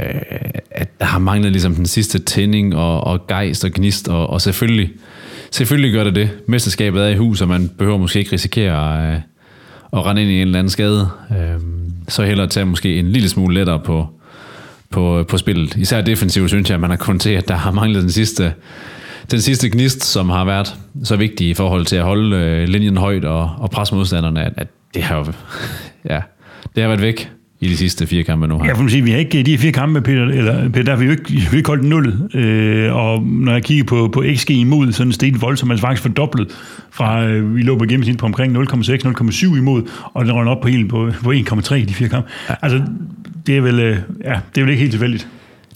Øh, 0.00 0.20
at 0.70 0.98
der 1.00 1.04
har 1.04 1.18
manglet 1.18 1.52
ligesom 1.52 1.74
den 1.74 1.86
sidste 1.86 2.18
tænding 2.18 2.76
og, 2.76 3.04
og 3.04 3.26
gejst 3.26 3.64
og 3.64 3.70
gnist, 3.70 4.08
og, 4.08 4.30
og 4.30 4.40
selvfølgelig, 4.40 4.90
selvfølgelig 5.50 5.92
gør 5.92 6.04
det 6.04 6.14
det. 6.14 6.30
Mesterskabet 6.48 7.02
er 7.02 7.08
i 7.08 7.16
hus, 7.16 7.40
og 7.40 7.48
man 7.48 7.70
behøver 7.78 7.98
måske 7.98 8.18
ikke 8.18 8.32
risikere 8.32 9.12
Øh, 9.12 9.20
at 9.96 10.06
rende 10.06 10.22
ind 10.22 10.30
i 10.30 10.34
en 10.34 10.40
eller 10.40 10.58
anden 10.58 10.70
skade. 10.70 11.08
Øh, 11.30 11.60
så 12.08 12.24
hellere 12.24 12.46
tage 12.46 12.66
måske 12.66 12.98
en 12.98 13.10
lille 13.10 13.28
smule 13.28 13.54
lettere 13.54 13.80
på, 13.80 14.08
på, 14.90 15.24
på 15.28 15.38
spillet. 15.38 15.76
Især 15.76 16.00
defensivt 16.00 16.48
synes 16.48 16.70
jeg, 16.70 16.74
at 16.74 16.80
man 16.80 16.90
har 16.90 16.96
kun 16.96 17.18
til, 17.18 17.30
at 17.30 17.48
der 17.48 17.54
har 17.54 17.70
manglet 17.70 18.02
den 18.02 18.10
sidste 18.10 18.54
den 19.30 19.40
sidste 19.40 19.70
gnist, 19.70 20.04
som 20.04 20.28
har 20.28 20.44
været 20.44 20.74
så 21.04 21.16
vigtig 21.16 21.48
i 21.48 21.54
forhold 21.54 21.86
til 21.86 21.96
at 21.96 22.02
holde 22.02 22.36
øh, 22.36 22.68
linjen 22.68 22.96
højt 22.96 23.24
og, 23.24 23.50
og 23.58 23.70
presse 23.70 23.94
modstanderne, 23.94 24.44
at, 24.44 24.52
at 24.56 24.68
det 24.94 25.02
har 25.02 25.16
ja, 26.10 26.20
det 26.74 26.82
har 26.82 26.88
været 26.88 27.02
væk 27.02 27.30
i 27.64 27.68
de 27.68 27.76
sidste 27.76 28.06
fire 28.06 28.22
kampe 28.22 28.46
nu. 28.46 28.58
Her. 28.58 28.66
Ja, 28.66 28.72
for 28.72 28.88
sige, 28.88 29.02
vi 29.02 29.10
har 29.10 29.18
ikke 29.18 29.42
de 29.42 29.58
fire 29.58 29.72
kampe, 29.72 30.00
Peter, 30.00 30.24
eller 30.24 30.68
Peter, 30.68 30.82
der 30.82 30.92
har 30.92 30.98
vi 30.98 31.04
jo 31.04 31.10
ikke, 31.10 31.30
vi 31.30 31.38
har 31.38 31.56
ikke 31.56 31.68
holdt 31.68 31.84
nullet. 31.84 32.34
Øh, 32.34 32.96
og 32.96 33.22
når 33.22 33.52
jeg 33.52 33.62
kigger 33.62 33.84
på, 33.84 34.08
på 34.08 34.24
XG 34.34 34.50
imod, 34.50 34.92
så 34.92 35.02
er 35.02 35.04
den 35.04 35.12
steget 35.12 35.42
voldsomt, 35.42 35.72
altså 35.72 35.86
faktisk 35.86 36.02
fordoblet 36.02 36.48
fra, 36.90 37.24
øh, 37.24 37.56
vi 37.56 37.62
lå 37.62 37.78
på 37.78 37.84
gennemsnit 37.84 38.18
på 38.18 38.26
omkring 38.26 38.56
0,6-0,7 38.56 39.56
imod, 39.56 39.82
og 40.04 40.24
den 40.24 40.32
røg 40.32 40.46
op 40.46 40.60
på 40.60 40.68
helt 40.68 40.88
på, 40.88 41.10
på 41.22 41.32
1,3 41.32 41.74
i 41.74 41.84
de 41.84 41.94
fire 41.94 42.08
kampe. 42.08 42.28
Ja. 42.48 42.54
Altså, 42.62 42.82
det 43.46 43.56
er 43.56 43.60
vel, 43.60 43.80
øh, 43.80 43.96
ja, 44.24 44.38
det 44.54 44.60
er 44.60 44.64
vel 44.64 44.70
ikke 44.70 44.80
helt 44.80 44.92
tilfældigt. 44.92 45.28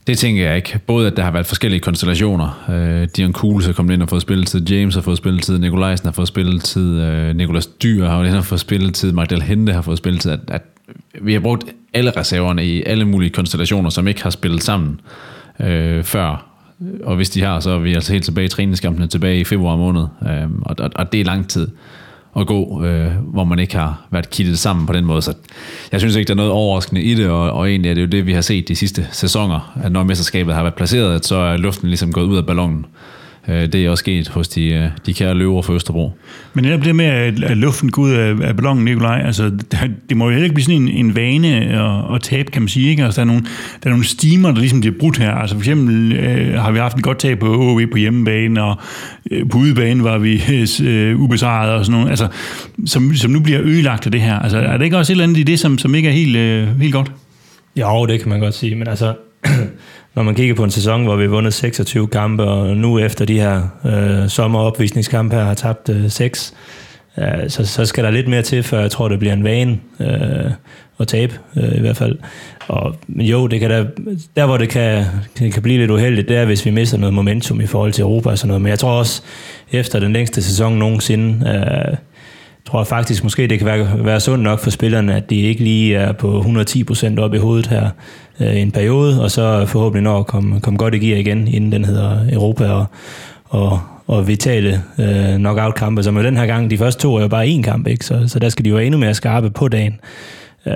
Det 0.09 0.19
tænker 0.19 0.47
jeg 0.47 0.57
ikke. 0.57 0.79
Både 0.87 1.07
at 1.07 1.17
der 1.17 1.23
har 1.23 1.31
været 1.31 1.47
forskellige 1.47 1.81
konstellationer. 1.81 2.65
Øh, 2.71 3.09
Dion 3.17 3.33
Kuhls 3.33 3.69
er 3.69 3.73
kommet 3.73 3.95
ind 3.95 4.03
og 4.03 4.09
fået 4.09 4.23
spilletid, 4.23 4.69
James 4.69 4.95
har 4.95 5.03
fået 5.03 5.19
spilletid, 5.19 5.59
Nikolajsen 5.59 6.07
har 6.07 6.13
fået 6.13 6.29
spilletid, 6.29 7.01
øh, 7.01 7.37
Nikolas 7.37 7.67
Dyr 7.67 8.05
har, 8.07 8.25
har 8.25 8.43
fået 8.43 8.61
spilletid, 8.61 9.13
Magdal 9.13 9.43
Hente 9.43 9.73
har 9.73 9.83
fået 9.83 9.99
spilletid. 9.99 10.31
At, 10.31 10.41
at 10.49 10.63
vi 11.23 11.33
har 11.33 11.41
brugt 11.41 11.65
alle 11.95 12.11
reserverne 12.11 12.67
i 12.67 12.83
alle 12.83 13.05
mulige 13.05 13.31
konstellationer, 13.31 13.91
som 13.91 14.09
ikke 14.09 14.23
har 14.23 14.31
spillet 14.31 14.63
sammen 14.63 15.01
øh, 15.61 16.05
før. 16.05 16.45
Og 17.05 17.17
hvis 17.17 17.31
de 17.31 17.43
har, 17.43 17.61
så 17.61 17.71
er 17.71 17.79
vi 17.79 17.95
altså 17.95 18.13
helt 18.13 18.25
tilbage 18.25 18.45
i 18.45 18.49
træningskampene 18.49 19.07
tilbage 19.07 19.41
i 19.41 19.45
februar 19.45 19.77
måned. 19.77 20.07
Øh, 20.23 20.51
og, 20.63 20.77
og, 20.79 20.91
og 20.95 21.13
det 21.13 21.21
er 21.21 21.25
lang 21.25 21.49
tid 21.49 21.69
at 22.37 22.47
gå, 22.47 22.85
øh, 22.85 23.13
hvor 23.33 23.45
man 23.45 23.59
ikke 23.59 23.77
har 23.77 24.07
været 24.11 24.31
kittet 24.31 24.59
sammen 24.59 24.87
på 24.87 24.93
den 24.93 25.05
måde. 25.05 25.23
Så 25.23 25.35
jeg 25.93 26.01
synes 26.01 26.17
ikke, 26.17 26.29
der 26.29 26.35
er 26.35 26.37
noget 26.37 26.53
overraskende 26.53 27.03
i 27.03 27.15
det, 27.15 27.29
og, 27.29 27.53
og 27.53 27.71
egentlig 27.71 27.91
er 27.91 27.95
det 27.95 28.03
jo 28.03 28.07
det, 28.07 28.27
vi 28.27 28.33
har 28.33 28.41
set 28.41 28.69
de 28.69 28.77
sidste 28.77 29.09
sæsoner, 29.13 29.79
at 29.83 29.93
når 29.93 30.03
mesterskabet 30.03 30.55
har 30.55 30.63
været 30.63 30.75
placeret, 30.75 31.25
så 31.25 31.37
er 31.37 31.57
luften 31.57 31.89
ligesom 31.89 32.13
gået 32.13 32.25
ud 32.25 32.37
af 32.37 32.47
ballonen. 32.47 32.79
Øh, 32.79 33.18
det 33.49 33.75
er 33.75 33.91
også 33.91 34.03
sket 34.03 34.29
hos 34.29 34.49
de, 34.49 34.67
øh, 34.67 34.89
de 35.07 35.15
kære 35.15 35.35
løver 35.35 35.63
for 35.63 35.75
Østerbro. 35.75 36.13
Men 36.55 36.65
netop 36.65 36.85
det 36.85 36.97
med, 36.97 37.05
at 37.05 37.57
luften 37.57 37.91
går 37.91 38.03
ud 38.03 38.11
af, 38.11 38.35
af 38.43 38.57
ballonen, 38.57 38.85
Nikolaj, 38.85 39.23
altså, 39.25 39.51
det 40.09 40.17
må 40.17 40.25
jo 40.25 40.31
heller 40.31 40.45
ikke 40.45 40.55
blive 40.55 40.65
sådan 40.65 40.83
en, 40.83 40.89
en 40.89 41.17
vane 41.17 41.49
at, 41.49 42.15
at 42.15 42.23
tabe, 42.23 42.51
kan 42.51 42.63
man 42.63 42.69
sige. 42.69 42.91
Ikke? 42.91 43.05
Altså, 43.05 43.21
der, 43.21 43.23
er 43.23 43.27
nogle, 43.27 43.43
der 43.83 43.87
er 43.87 43.91
nogle 43.91 44.05
stimer, 44.05 44.51
der 44.51 44.59
ligesom 44.59 44.81
bliver 44.81 44.95
brudt 45.01 45.19
her. 45.19 45.33
Altså, 45.33 45.57
for 45.57 45.61
eksempel 45.61 46.13
øh, 46.13 46.55
har 46.55 46.71
vi 46.71 46.79
haft 46.79 46.97
en 46.97 47.03
godt 47.03 47.19
tab 47.19 47.39
på 47.39 47.47
OV 47.47 47.87
på 47.91 47.97
hjemmebane, 47.97 48.63
og 48.63 48.77
øh, 49.31 49.49
på 49.51 49.59
udebane 49.59 50.05
var 50.05 50.19
vi 50.19 50.43
øh, 50.89 51.21
ubesejret 51.21 51.73
og 51.73 51.85
sådan 51.85 51.99
noget, 51.99 52.11
altså, 52.11 52.29
som, 52.87 53.15
som 53.15 53.31
nu 53.31 53.41
bliver 53.41 53.61
ødelagt 53.63 54.07
af 54.07 54.13
det 54.13 54.21
her. 54.21 54.39
Altså, 54.39 54.59
er 54.59 54.77
det 54.77 54.85
ikke 54.85 54.99
også 54.99 55.13
et 55.13 55.15
eller 55.15 55.25
andet 55.25 55.39
i 55.39 55.43
det, 55.43 55.59
som, 55.59 55.79
som 55.79 55.95
ikke 55.95 56.09
er 56.09 56.13
helt, 56.13 56.37
øh, 56.37 56.81
helt 56.81 56.93
godt? 56.93 57.13
Jo, 57.77 58.07
det 58.07 58.21
kan 58.21 58.29
man 58.29 58.41
godt 58.41 58.55
sige, 58.55 58.75
men 58.75 58.89
altså, 58.89 59.15
når 60.15 60.23
man 60.23 60.35
kigger 60.35 60.55
på 60.55 60.65
en 60.65 60.71
sæson, 60.71 61.05
hvor 61.05 61.17
vi 61.17 61.23
har 61.23 61.31
vundet 61.31 61.55
26 61.55 62.09
kampe, 62.09 62.43
og 62.43 62.77
nu 62.77 62.99
efter 62.99 63.25
de 63.25 63.41
her 63.41 63.63
øh, 63.85 64.29
sommeropvisningskampe 64.29 65.37
her 65.37 65.45
har 65.45 65.55
tabt 65.55 65.89
øh, 65.89 66.11
6, 66.11 66.55
øh, 67.19 67.25
så, 67.49 67.67
så 67.67 67.87
skal 67.87 68.05
der 68.05 68.11
lidt 68.11 68.29
mere 68.29 68.43
til, 68.43 68.63
før 68.63 68.81
jeg 68.81 68.91
tror, 68.91 69.09
det 69.09 69.19
bliver 69.19 69.33
en 69.35 69.45
vane 69.45 69.81
øh, 70.01 70.51
at 71.01 71.09
tabe, 71.09 71.39
øh, 71.57 71.77
i 71.77 71.81
hvert 71.81 71.97
fald. 71.97 72.19
Og, 72.69 72.97
men 73.07 73.27
jo, 73.27 73.47
det 73.47 73.61
kan 73.61 73.71
der, 73.71 73.87
der 74.37 74.47
hvor 74.47 74.57
det 74.57 74.69
kan, 74.69 75.05
det 75.39 75.53
kan 75.53 75.63
blive 75.63 75.79
lidt 75.79 75.91
uheldigt, 75.91 76.29
det 76.29 76.37
er, 76.37 76.45
hvis 76.45 76.65
vi 76.65 76.71
mister 76.71 76.99
noget 76.99 77.15
momentum 77.15 77.61
i 77.61 77.67
forhold 77.67 77.93
til 77.93 78.03
Europa 78.03 78.31
og 78.31 78.39
sådan 78.39 78.49
noget. 78.49 78.63
Men 78.63 78.71
jeg 78.71 78.79
tror 78.79 78.91
også, 78.91 79.23
efter 79.73 80.01
den 80.01 80.13
længste 80.13 80.43
sæson 80.43 80.73
nogensinde, 80.73 81.49
øh, 81.49 81.97
tror 82.69 82.81
jeg 82.81 82.87
faktisk 82.87 83.23
måske, 83.23 83.47
det 83.47 83.59
kan 83.59 83.67
være, 83.67 84.05
være 84.05 84.21
sundt 84.21 84.45
nok 84.45 84.61
for 84.61 84.71
spillerne, 84.71 85.15
at 85.15 85.31
de 85.31 85.37
ikke 85.37 85.65
lige 85.65 85.97
er 85.97 86.13
på 86.13 86.41
110% 86.41 87.21
op 87.21 87.35
i 87.35 87.39
hovedet 87.39 87.67
her 87.67 87.91
øh, 88.41 88.61
en 88.61 88.71
periode, 88.71 89.23
og 89.23 89.31
så 89.31 89.67
forhåbentlig 89.67 90.03
når 90.03 90.19
at 90.19 90.27
komme, 90.27 90.61
komme 90.61 90.79
godt 90.79 90.95
i 90.95 90.99
gear 90.99 91.19
igen, 91.19 91.49
inden 91.49 91.73
den 91.73 91.85
hedder 91.85 92.19
Europa 92.33 92.71
og, 92.71 92.87
og, 93.45 93.81
og 94.07 94.29
vitale 94.29 94.83
øh, 94.99 95.37
knockout-kampe, 95.37 96.03
som 96.03 96.17
jo 96.17 96.23
den 96.23 96.37
her 96.37 96.47
gang, 96.47 96.71
de 96.71 96.79
første 96.79 97.03
to 97.03 97.17
er 97.17 97.21
jo 97.21 97.29
bare 97.29 97.47
én 97.47 97.63
kamp, 97.63 97.87
ikke? 97.87 98.05
Så, 98.05 98.25
så 98.27 98.39
der 98.39 98.49
skal 98.49 98.65
de 98.65 98.71
jo 98.71 98.77
være 98.77 98.85
endnu 98.85 98.99
mere 98.99 99.15
skarpe 99.15 99.51
på 99.51 99.69
dagen. 99.69 100.01
Øh, 100.67 100.75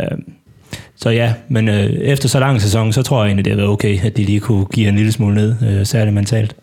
så 0.96 1.10
ja, 1.10 1.34
men 1.48 1.68
øh, 1.68 1.84
efter 1.84 2.28
så 2.28 2.40
lang 2.40 2.60
sæson, 2.60 2.92
så 2.92 3.02
tror 3.02 3.22
jeg 3.22 3.28
egentlig, 3.28 3.44
det 3.44 3.52
har 3.52 3.56
været 3.56 3.70
okay, 3.70 4.04
at 4.04 4.16
de 4.16 4.24
lige 4.24 4.40
kunne 4.40 4.64
give 4.64 4.88
en 4.88 4.96
lille 4.96 5.12
smule 5.12 5.34
ned, 5.34 5.54
øh, 5.62 5.86
særligt 5.86 6.14
mentalt. 6.14 6.56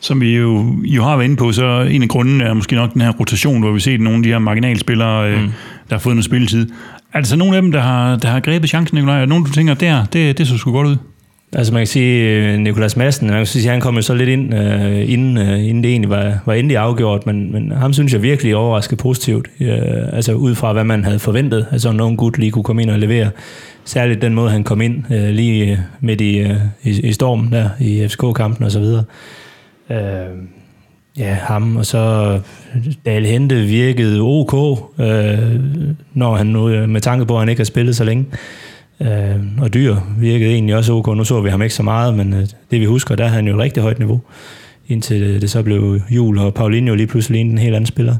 Som 0.00 0.20
vi 0.20 0.36
jo, 0.36 0.74
jo 0.82 1.02
har 1.02 1.16
været 1.16 1.24
inde 1.24 1.36
på, 1.36 1.52
så 1.52 1.86
en 1.90 2.02
af 2.02 2.08
grunden 2.08 2.40
er 2.40 2.54
måske 2.54 2.76
nok 2.76 2.94
den 2.94 3.00
her 3.00 3.12
rotation, 3.12 3.60
hvor 3.60 3.72
vi 3.72 3.80
ser 3.80 3.98
nogle 3.98 4.16
af 4.16 4.22
de 4.22 4.28
her 4.28 4.38
marginalspillere, 4.38 5.30
øh, 5.30 5.42
mm. 5.42 5.48
der 5.88 5.94
har 5.94 5.98
fået 5.98 6.16
noget 6.16 6.24
spilletid. 6.24 6.70
Er 7.12 7.18
det 7.18 7.28
så 7.28 7.36
nogle 7.36 7.56
af 7.56 7.62
dem, 7.62 7.72
der 7.72 7.80
har, 7.80 8.16
der 8.16 8.28
har 8.28 8.40
grebet 8.40 8.70
chancen, 8.70 8.96
Nikolaj? 8.96 9.22
Er 9.22 9.26
nogen, 9.26 9.44
du 9.44 9.52
tænker, 9.52 9.74
der, 9.74 10.04
det, 10.04 10.38
det 10.38 10.48
så 10.48 10.58
sgu 10.58 10.72
godt 10.72 10.86
ud? 10.86 10.96
Altså 11.52 11.72
man 11.72 11.80
kan 11.80 11.86
sige, 11.86 12.36
øh, 12.36 12.58
Nikolas 12.58 12.96
Madsen, 12.96 13.26
man 13.26 13.36
kan 13.36 13.46
sige, 13.46 13.68
han 13.68 13.80
kom 13.80 13.96
jo 13.96 14.02
så 14.02 14.14
lidt 14.14 14.28
ind, 14.28 14.54
uh, 14.54 15.10
inden, 15.10 15.36
uh, 15.36 15.68
inden 15.68 15.84
det 15.84 15.90
egentlig 15.90 16.10
var, 16.10 16.38
var 16.46 16.54
endelig 16.54 16.76
afgjort, 16.76 17.26
men, 17.26 17.52
men 17.52 17.72
ham 17.72 17.92
synes 17.92 18.12
jeg 18.12 18.22
virkelig 18.22 18.56
overraskede 18.56 18.96
positivt, 18.96 19.48
uh, 19.60 19.66
altså 20.12 20.32
ud 20.32 20.54
fra 20.54 20.72
hvad 20.72 20.84
man 20.84 21.04
havde 21.04 21.18
forventet, 21.18 21.66
altså 21.72 21.92
nogen 21.92 22.16
gut 22.16 22.38
lige 22.38 22.50
kunne 22.50 22.62
komme 22.62 22.82
ind 22.82 22.90
og 22.90 22.98
levere. 22.98 23.30
Særligt 23.84 24.22
den 24.22 24.34
måde, 24.34 24.50
han 24.50 24.64
kom 24.64 24.80
ind 24.80 25.04
uh, 25.10 25.28
lige 25.28 25.80
midt 26.00 26.20
i, 26.20 26.42
uh, 26.42 26.50
i, 26.82 27.00
i 27.00 27.12
stormen 27.12 27.52
der, 27.52 27.68
i 27.80 28.08
FCK-kampen 28.08 28.64
og 28.64 28.72
så 28.72 28.80
videre. 28.80 29.04
Øh, 29.90 29.98
ja, 31.18 31.34
ham, 31.34 31.76
og 31.76 31.86
så 31.86 32.40
Dal 33.06 33.26
Hente 33.26 33.56
virkede 33.56 34.20
ok, 34.20 34.78
øh, 34.98 35.60
når 36.14 36.36
han 36.36 36.46
nu, 36.46 36.68
øh, 36.68 36.88
med 36.88 37.00
tanke 37.00 37.26
på, 37.26 37.34
at 37.34 37.40
han 37.40 37.48
ikke 37.48 37.60
har 37.60 37.64
spillet 37.64 37.96
så 37.96 38.04
længe. 38.04 38.26
Øh, 39.00 39.36
og 39.60 39.74
dyr 39.74 39.96
virkede 40.18 40.52
egentlig 40.52 40.76
også 40.76 40.92
ok. 40.92 41.16
Nu 41.16 41.24
så 41.24 41.40
vi 41.40 41.50
ham 41.50 41.62
ikke 41.62 41.74
så 41.74 41.82
meget, 41.82 42.14
men 42.14 42.34
øh, 42.34 42.46
det 42.70 42.80
vi 42.80 42.84
husker, 42.84 43.14
der 43.16 43.24
havde 43.24 43.34
han 43.34 43.46
jo 43.46 43.54
et 43.54 43.60
rigtig 43.60 43.82
højt 43.82 43.98
niveau. 43.98 44.20
Indtil 44.88 45.40
det 45.40 45.50
så 45.50 45.62
blev 45.62 46.00
jul, 46.10 46.38
og 46.38 46.54
Paulinho 46.54 46.94
lige 46.94 47.06
pludselig 47.06 47.40
en 47.40 47.58
helt 47.58 47.74
anden 47.74 47.86
spiller. 47.86 48.16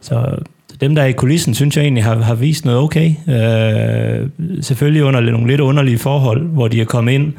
Så 0.00 0.38
dem, 0.80 0.94
der 0.94 1.02
er 1.02 1.06
i 1.06 1.12
kulissen, 1.12 1.54
synes 1.54 1.76
jeg 1.76 1.82
egentlig 1.82 2.04
har, 2.04 2.16
har 2.16 2.34
vist 2.34 2.64
noget 2.64 2.80
okay. 2.80 3.14
Øh, 3.28 4.28
selvfølgelig 4.62 5.04
under 5.04 5.20
nogle 5.20 5.46
lidt 5.46 5.60
underlige 5.60 5.98
forhold, 5.98 6.46
hvor 6.48 6.68
de 6.68 6.80
er 6.80 6.84
kommet 6.84 7.12
ind. 7.12 7.32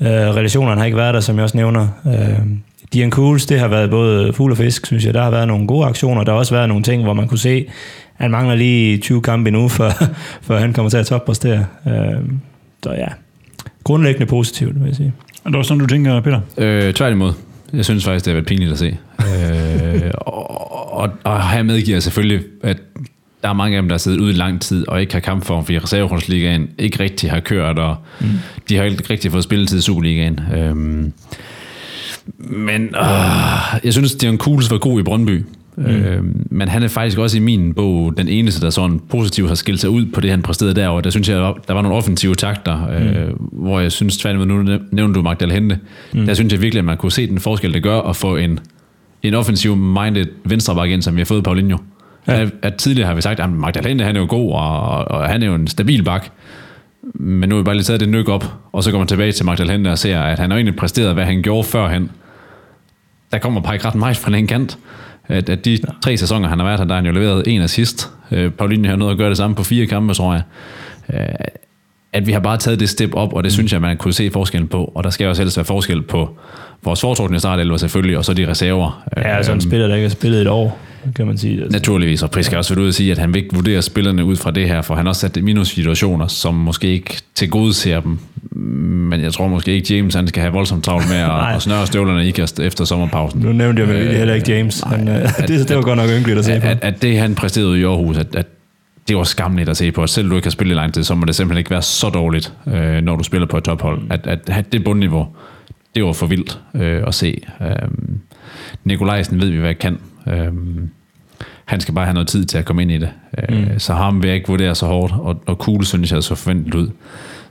Øh, 0.00 0.08
relationerne 0.08 0.78
har 0.78 0.84
ikke 0.84 0.96
været 0.96 1.14
der, 1.14 1.20
som 1.20 1.36
jeg 1.36 1.42
også 1.42 1.56
nævner. 1.56 1.88
Øh, 2.06 2.46
Dian 2.92 3.10
Cools, 3.10 3.46
det 3.46 3.58
har 3.60 3.68
været 3.68 3.90
både 3.90 4.32
fugl 4.32 4.50
og 4.52 4.56
fisk, 4.58 4.86
synes 4.86 5.04
jeg. 5.04 5.14
Der 5.14 5.22
har 5.22 5.30
været 5.30 5.48
nogle 5.48 5.66
gode 5.66 5.86
aktioner. 5.86 6.24
Der 6.24 6.32
har 6.32 6.38
også 6.38 6.54
været 6.54 6.68
nogle 6.68 6.84
ting, 6.84 7.02
hvor 7.02 7.12
man 7.12 7.28
kunne 7.28 7.38
se, 7.38 7.66
han 8.14 8.30
mangler 8.30 8.54
lige 8.54 8.98
20 8.98 9.22
kampe 9.22 9.48
endnu, 9.48 9.68
før, 9.68 9.90
før 10.46 10.58
han 10.58 10.72
kommer 10.72 10.90
til 10.90 10.96
at 10.96 11.06
toppræstere. 11.06 11.66
Øh, 11.86 11.92
så 12.82 12.90
ja, 12.92 13.06
grundlæggende 13.84 14.26
positivt, 14.26 14.80
vil 14.80 14.86
jeg 14.86 14.96
sige. 14.96 15.12
Er 15.44 15.48
det 15.48 15.56
også 15.56 15.68
sådan, 15.68 15.80
du 15.80 15.86
tænker, 15.86 16.20
Peter? 16.20 16.40
Øh, 16.58 16.94
tværtimod. 16.94 17.32
Jeg 17.72 17.84
synes 17.84 18.04
faktisk, 18.04 18.24
det 18.24 18.30
har 18.30 18.34
været 18.34 18.46
pinligt 18.46 18.72
at 18.72 18.78
se. 18.78 18.96
øh, 19.20 20.10
og, 20.26 20.96
og, 20.96 21.10
og 21.24 21.50
her 21.50 21.62
medgiver 21.62 22.00
selvfølgelig, 22.00 22.44
at 22.62 22.76
der 23.42 23.48
er 23.48 23.52
mange 23.52 23.76
af 23.76 23.82
dem, 23.82 23.88
der 23.88 23.94
har 23.94 23.98
siddet 23.98 24.20
ude 24.20 24.30
i 24.30 24.36
lang 24.36 24.60
tid 24.60 24.88
og 24.88 25.00
ikke 25.00 25.12
har 25.12 25.20
kampform, 25.20 25.64
fordi 25.64 25.78
reserveholdsligaen 25.78 26.68
ikke 26.78 27.00
rigtig 27.00 27.30
har 27.30 27.40
kørt, 27.40 27.78
og 27.78 27.96
mm. 28.20 28.26
de 28.68 28.76
har 28.76 28.84
ikke 28.84 29.04
rigtig 29.10 29.32
fået 29.32 29.44
spilletid 29.44 29.78
i 29.78 29.82
Superligaen. 29.82 30.40
Øhm, 30.56 31.12
men 32.38 32.82
øh, 32.82 33.80
jeg 33.84 33.92
synes, 33.92 34.14
Dion 34.14 34.38
Kuhls 34.38 34.70
var 34.70 34.78
god 34.78 35.00
i 35.00 35.02
Brøndby. 35.02 35.44
Mm. 35.76 35.86
Øh, 35.86 36.24
men 36.50 36.68
han 36.68 36.82
er 36.82 36.88
faktisk 36.88 37.18
også 37.18 37.36
i 37.36 37.40
min 37.40 37.74
bog 37.74 38.16
den 38.16 38.28
eneste, 38.28 38.60
der 38.60 38.70
sådan 38.70 39.00
positivt 39.10 39.48
har 39.48 39.54
skilt 39.54 39.80
sig 39.80 39.90
ud 39.90 40.06
på 40.06 40.20
det, 40.20 40.30
han 40.30 40.42
præsterede 40.42 40.74
derovre. 40.74 41.02
Der 41.02 41.10
synes 41.10 41.28
jeg, 41.28 41.36
der 41.68 41.74
var 41.74 41.82
nogle 41.82 41.96
offensive 41.96 42.34
takter, 42.34 42.86
mm. 42.86 43.06
øh, 43.06 43.32
hvor 43.52 43.80
jeg 43.80 43.92
synes, 43.92 44.16
tværtimod, 44.16 44.46
nu 44.46 44.78
nævnte 44.90 45.18
du 45.18 45.22
Magdal 45.22 45.50
Hente, 45.50 45.78
mm. 46.12 46.26
der 46.26 46.34
synes 46.34 46.52
jeg 46.52 46.62
virkelig, 46.62 46.78
at 46.78 46.84
man 46.84 46.96
kunne 46.96 47.12
se 47.12 47.26
den 47.26 47.38
forskel, 47.38 47.74
det 47.74 47.82
gør 47.82 48.00
at 48.00 48.16
få 48.16 48.36
en, 48.36 48.58
en 49.22 49.34
offensiv 49.34 49.76
minded 49.76 50.26
venstreback 50.44 50.90
ind, 50.90 51.02
som 51.02 51.14
vi 51.14 51.20
har 51.20 51.24
fået 51.24 51.44
Paulinho. 51.44 51.78
Ja. 52.28 52.40
At, 52.40 52.52
at 52.62 52.74
tidligere 52.74 53.08
har 53.08 53.14
vi 53.14 53.20
sagt, 53.20 53.40
at 53.40 53.50
Magdal 53.50 53.86
Hente, 53.86 54.04
han 54.04 54.16
er 54.16 54.20
jo 54.20 54.26
god, 54.28 54.52
og, 54.52 55.10
og 55.10 55.28
han 55.28 55.42
er 55.42 55.46
jo 55.46 55.54
en 55.54 55.66
stabil 55.66 56.02
bak. 56.02 56.28
Men 57.14 57.48
nu 57.48 57.54
har 57.54 57.62
vi 57.62 57.64
bare 57.64 57.74
lige 57.74 57.84
taget 57.84 58.00
det 58.00 58.08
nyk 58.08 58.28
op, 58.28 58.44
og 58.72 58.84
så 58.84 58.90
går 58.90 58.98
man 58.98 59.06
tilbage 59.06 59.32
til 59.32 59.46
Magdal 59.46 59.70
Hente 59.70 59.88
og 59.88 59.98
ser, 59.98 60.20
at 60.20 60.38
han 60.38 60.50
har 60.50 60.58
egentlig 60.58 60.76
præsteret, 60.76 61.14
hvad 61.14 61.24
han 61.24 61.42
gjorde 61.42 61.64
førhen. 61.64 62.10
Der 63.32 63.38
kommer 63.38 63.60
bare 63.60 63.74
ikke 63.74 63.86
ret 63.86 63.94
meget 63.94 64.16
fra 64.16 64.30
den 64.30 64.46
kant 64.46 64.78
at, 65.30 65.48
at 65.48 65.64
de 65.64 65.78
tre 66.02 66.16
sæsoner, 66.16 66.48
han 66.48 66.58
har 66.58 66.66
været 66.66 66.78
her, 66.78 66.86
der 66.86 66.94
har 66.94 67.02
han 67.02 67.06
jo 67.06 67.20
leveret 67.20 67.42
en 67.46 67.62
assist. 67.62 68.10
Øh, 68.30 68.50
Pauline 68.50 68.88
har 68.88 68.96
nået 68.96 69.10
at 69.10 69.18
gøre 69.18 69.28
det 69.28 69.36
samme 69.36 69.56
på 69.56 69.64
fire 69.64 69.86
kampe, 69.86 70.14
tror 70.14 70.32
jeg. 70.32 70.42
Øh, 71.14 71.26
at 72.12 72.26
vi 72.26 72.32
har 72.32 72.40
bare 72.40 72.56
taget 72.56 72.80
det 72.80 72.88
step 72.88 73.14
op, 73.14 73.32
og 73.32 73.44
det 73.44 73.50
mm. 73.50 73.54
synes 73.54 73.72
jeg, 73.72 73.80
man 73.80 73.96
kunne 73.96 74.14
se 74.14 74.30
forskellen 74.30 74.68
på. 74.68 74.92
Og 74.94 75.04
der 75.04 75.10
skal 75.10 75.26
også 75.26 75.42
helst 75.42 75.56
være 75.56 75.64
forskel 75.64 76.02
på 76.02 76.38
vores 76.84 77.00
foretrukne 77.00 77.38
startelver 77.40 77.76
selvfølgelig, 77.76 78.18
og 78.18 78.24
så 78.24 78.34
de 78.34 78.48
reserver. 78.48 79.04
Ja, 79.16 79.36
altså 79.36 79.52
en 79.52 79.56
øhm, 79.56 79.60
spiller, 79.60 79.88
der 79.88 79.94
ikke 79.94 80.08
har 80.08 80.14
spillet 80.14 80.40
et 80.40 80.46
år, 80.46 80.78
kan 81.16 81.26
man 81.26 81.38
sige. 81.38 81.62
Altså. 81.62 81.78
Naturligvis, 81.78 82.22
og 82.22 82.30
Pris 82.30 82.46
skal 82.46 82.58
også 82.58 82.74
være 82.74 82.82
ud 82.82 82.88
og 82.88 82.94
sige, 82.94 83.12
at 83.12 83.18
han 83.18 83.34
vil 83.34 83.42
ikke 83.42 83.54
vurdere 83.54 83.82
spillerne 83.82 84.24
ud 84.24 84.36
fra 84.36 84.50
det 84.50 84.68
her, 84.68 84.82
for 84.82 84.94
han 84.94 85.04
har 85.04 85.08
også 85.08 85.20
sat 85.20 85.42
minus-situationer, 85.42 86.26
som 86.26 86.54
måske 86.54 86.88
ikke 86.88 87.18
til 87.34 87.50
gode 87.50 87.74
ser 87.74 88.00
dem. 88.00 88.18
Men 89.10 89.22
jeg 89.22 89.32
tror 89.32 89.48
måske 89.48 89.72
ikke, 89.72 89.94
James 89.94 90.14
han 90.14 90.28
skal 90.28 90.40
have 90.40 90.52
voldsomt 90.52 90.84
travlt 90.84 91.08
med 91.08 91.16
at, 91.16 91.30
at 91.56 91.62
snøre 91.62 91.86
støvlerne 91.86 92.26
i 92.28 92.34
efter 92.66 92.84
sommerpausen. 92.84 93.40
Nu 93.40 93.52
nævnte 93.52 93.82
jeg 93.82 93.88
vel 93.88 93.96
øh, 93.96 94.14
heller 94.14 94.34
ikke 94.34 94.56
James. 94.56 94.84
Nej, 94.84 94.96
han, 94.96 95.08
øh, 95.08 95.38
at, 95.38 95.44
det, 95.48 95.68
det 95.68 95.76
var 95.76 95.82
godt 95.82 95.96
nok 95.96 96.10
ynkeligt 96.10 96.38
at 96.38 96.44
se 96.44 96.60
på. 96.60 96.66
At, 96.66 96.78
at 96.82 97.02
det, 97.02 97.18
han 97.18 97.34
præsterede 97.34 97.80
i 97.80 97.84
Aarhus, 97.84 98.16
at, 98.18 98.34
at 98.34 98.46
det 99.10 99.18
var 99.18 99.24
skamligt 99.24 99.68
at 99.68 99.76
se 99.76 99.92
på. 99.92 100.06
Selv 100.06 100.30
du 100.30 100.36
ikke 100.36 100.46
har 100.46 100.50
spillet 100.50 100.74
i 100.74 100.76
lang 100.76 100.94
tid, 100.94 101.04
så 101.04 101.14
må 101.14 101.24
det 101.24 101.34
simpelthen 101.34 101.58
ikke 101.58 101.70
være 101.70 101.82
så 101.82 102.08
dårligt, 102.08 102.52
øh, 102.66 103.00
når 103.00 103.16
du 103.16 103.24
spiller 103.24 103.46
på 103.46 103.56
et 103.56 103.64
tophold. 103.64 104.02
At, 104.10 104.26
at, 104.26 104.40
at 104.46 104.72
det 104.72 104.84
bundniveau, 104.84 105.28
det 105.94 106.04
var 106.04 106.12
for 106.12 106.26
vildt 106.26 106.60
øh, 106.74 107.02
at 107.06 107.14
se. 107.14 107.42
Øh, 107.62 107.88
Nikolajsen 108.84 109.40
ved 109.40 109.48
vi, 109.48 109.58
hvad 109.58 109.68
jeg 109.68 109.78
kan. 109.78 109.98
Øh, 110.26 110.52
han 111.64 111.80
skal 111.80 111.94
bare 111.94 112.04
have 112.04 112.14
noget 112.14 112.28
tid 112.28 112.44
til 112.44 112.58
at 112.58 112.64
komme 112.64 112.82
ind 112.82 112.90
i 112.90 112.98
det. 112.98 113.08
Øh, 113.38 113.58
mm. 113.58 113.78
Så 113.78 113.94
ham 113.94 114.22
vil 114.22 114.28
jeg 114.28 114.36
ikke 114.36 114.48
vurdere 114.48 114.74
så 114.74 114.86
hårdt, 114.86 115.12
og, 115.18 115.42
og 115.46 115.56
cool 115.56 115.84
synes 115.84 116.12
jeg 116.12 116.22
så 116.22 116.34
forventet 116.34 116.74
ud. 116.74 116.90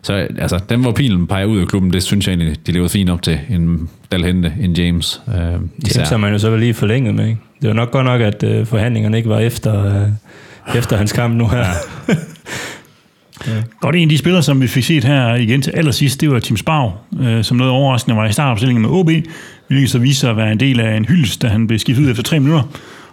Så 0.01 0.13
altså, 0.13 0.59
den 0.69 0.81
hvor 0.81 0.91
pilen 0.91 1.27
peger 1.27 1.45
ud 1.45 1.59
af 1.59 1.67
klubben, 1.67 1.93
det 1.93 2.03
synes 2.03 2.27
jeg 2.27 2.33
egentlig, 2.33 2.67
de 2.67 2.71
levede 2.71 2.89
fint 2.89 3.09
op 3.09 3.21
til. 3.21 3.39
En 3.49 3.89
Dalhente, 4.11 4.53
en 4.61 4.73
James. 4.73 5.21
Øh, 5.27 5.35
James 5.35 6.09
har 6.09 6.17
man 6.17 6.31
jo 6.31 6.39
så 6.39 6.55
lige 6.55 6.73
forlænget 6.73 7.15
med, 7.15 7.27
ikke? 7.27 7.39
Det 7.61 7.67
var 7.67 7.73
nok 7.73 7.91
godt 7.91 8.05
nok, 8.05 8.21
at 8.21 8.43
øh, 8.43 8.65
forhandlingerne 8.65 9.17
ikke 9.17 9.29
var 9.29 9.39
efter, 9.39 10.01
øh, 10.01 10.09
efter 10.75 10.97
hans 10.97 11.11
kamp 11.11 11.35
nu 11.35 11.47
her. 11.47 11.65
Ja. 12.07 12.15
Ja. 13.47 13.63
Godt 13.81 13.95
en 13.95 14.03
af 14.03 14.09
de 14.09 14.17
spillere, 14.17 14.43
som 14.43 14.61
vi 14.61 14.67
fik 14.67 14.83
set 14.83 15.03
her 15.03 15.35
igen 15.35 15.61
til 15.61 15.71
allersidst, 15.71 16.21
det 16.21 16.31
var 16.31 16.39
Tim 16.39 16.57
Spau, 16.57 16.91
øh, 17.19 17.43
som 17.43 17.57
noget 17.57 17.73
overraskende 17.73 18.17
var 18.17 18.25
i 18.25 18.31
startopstillingen 18.33 18.81
med 18.81 18.89
OB, 18.89 19.09
hvilket 19.67 19.89
så 19.89 19.99
viste 19.99 20.19
sig 20.19 20.29
at 20.29 20.37
være 20.37 20.51
en 20.51 20.59
del 20.59 20.79
af 20.79 20.97
en 20.97 21.05
hyldest, 21.05 21.41
da 21.41 21.47
han 21.47 21.67
blev 21.67 21.79
skiftet 21.79 22.03
ud 22.03 22.09
efter 22.09 22.23
tre 22.23 22.39
minutter, 22.39 22.63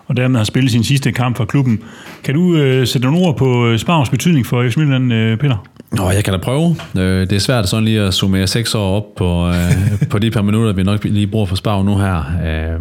og 0.06 0.16
dermed 0.16 0.38
har 0.38 0.44
spillet 0.44 0.72
sin 0.72 0.84
sidste 0.84 1.12
kamp 1.12 1.36
for 1.36 1.44
klubben. 1.44 1.80
Kan 2.24 2.34
du 2.34 2.56
øh, 2.56 2.86
sætte 2.86 3.08
nogle 3.08 3.26
ord 3.26 3.36
på 3.36 3.66
øh, 3.66 3.78
Spaus 3.78 4.08
betydning 4.08 4.46
for 4.46 4.68
FC 4.68 4.76
Midtjylland, 4.76 5.12
øh, 5.12 5.38
Peter? 5.38 5.66
Nå, 5.92 6.10
jeg 6.10 6.24
kan 6.24 6.32
da 6.32 6.38
prøve. 6.38 6.76
Øh, 6.96 7.20
det 7.20 7.32
er 7.32 7.38
svært 7.38 7.68
sådan 7.68 7.84
lige 7.84 8.00
at 8.00 8.14
summere 8.14 8.46
seks 8.46 8.74
år 8.74 8.96
op 8.96 9.14
på, 9.16 9.48
øh, 9.48 10.08
på 10.10 10.18
de 10.18 10.30
par 10.30 10.42
minutter, 10.42 10.72
vi 10.72 10.82
nok 10.82 11.04
lige 11.04 11.26
bruger 11.26 11.46
for 11.46 11.56
Spau 11.56 11.82
nu 11.82 11.96
her. 11.96 12.16
Øh, 12.44 12.80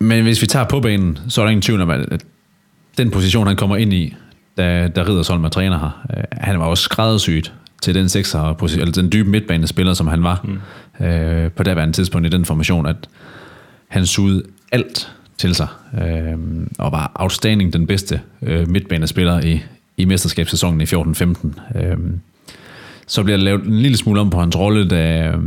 men 0.00 0.22
hvis 0.22 0.42
vi 0.42 0.46
tager 0.46 0.64
på 0.64 0.80
banen, 0.80 1.18
så 1.28 1.40
er 1.40 1.44
der 1.44 1.50
ingen 1.50 1.62
tvivl 1.62 1.80
om, 1.80 1.90
at 1.90 2.24
den 2.98 3.10
position, 3.10 3.46
han 3.46 3.56
kommer 3.56 3.76
ind 3.76 3.92
i, 3.92 4.14
da, 4.56 4.88
da 4.88 5.02
Riddersholm 5.02 5.44
er 5.44 5.48
træner 5.48 5.78
her, 5.78 6.06
øh, 6.16 6.24
han 6.32 6.58
var 6.58 6.66
også 6.66 6.82
skræddersygt 6.82 7.52
til 7.82 7.94
den 7.94 8.08
sekser, 8.08 8.62
eller 8.62 8.92
den 8.92 9.12
dybe 9.12 9.30
midtbanespiller, 9.30 9.94
som 9.94 10.06
han 10.06 10.22
var 10.22 10.44
mm. 10.44 11.06
øh, 11.06 11.50
på 11.50 11.62
daværende 11.62 11.92
tidspunkt 11.92 12.26
i 12.26 12.30
den 12.30 12.44
formation, 12.44 12.86
at 12.86 13.08
han 13.88 14.06
sugede 14.06 14.42
alt 14.72 15.12
til 15.38 15.54
sig, 15.54 15.68
øh, 16.02 16.38
og 16.78 16.92
var 16.92 17.12
outstanding 17.14 17.72
den 17.72 17.86
bedste 17.86 18.20
øh, 18.42 18.68
midtbanespiller 18.68 19.40
i, 19.40 19.62
i 19.96 20.04
mesterskabssæsonen 20.04 20.80
i 20.80 20.84
14-15. 20.84 21.78
Øh, 21.78 21.96
så 23.06 23.22
bliver 23.22 23.36
der 23.36 23.44
lavet 23.44 23.64
en 23.64 23.78
lille 23.78 23.96
smule 23.96 24.20
om 24.20 24.30
på 24.30 24.40
hans 24.40 24.58
rolle, 24.58 24.88
da, 24.88 25.28
øh, 25.28 25.42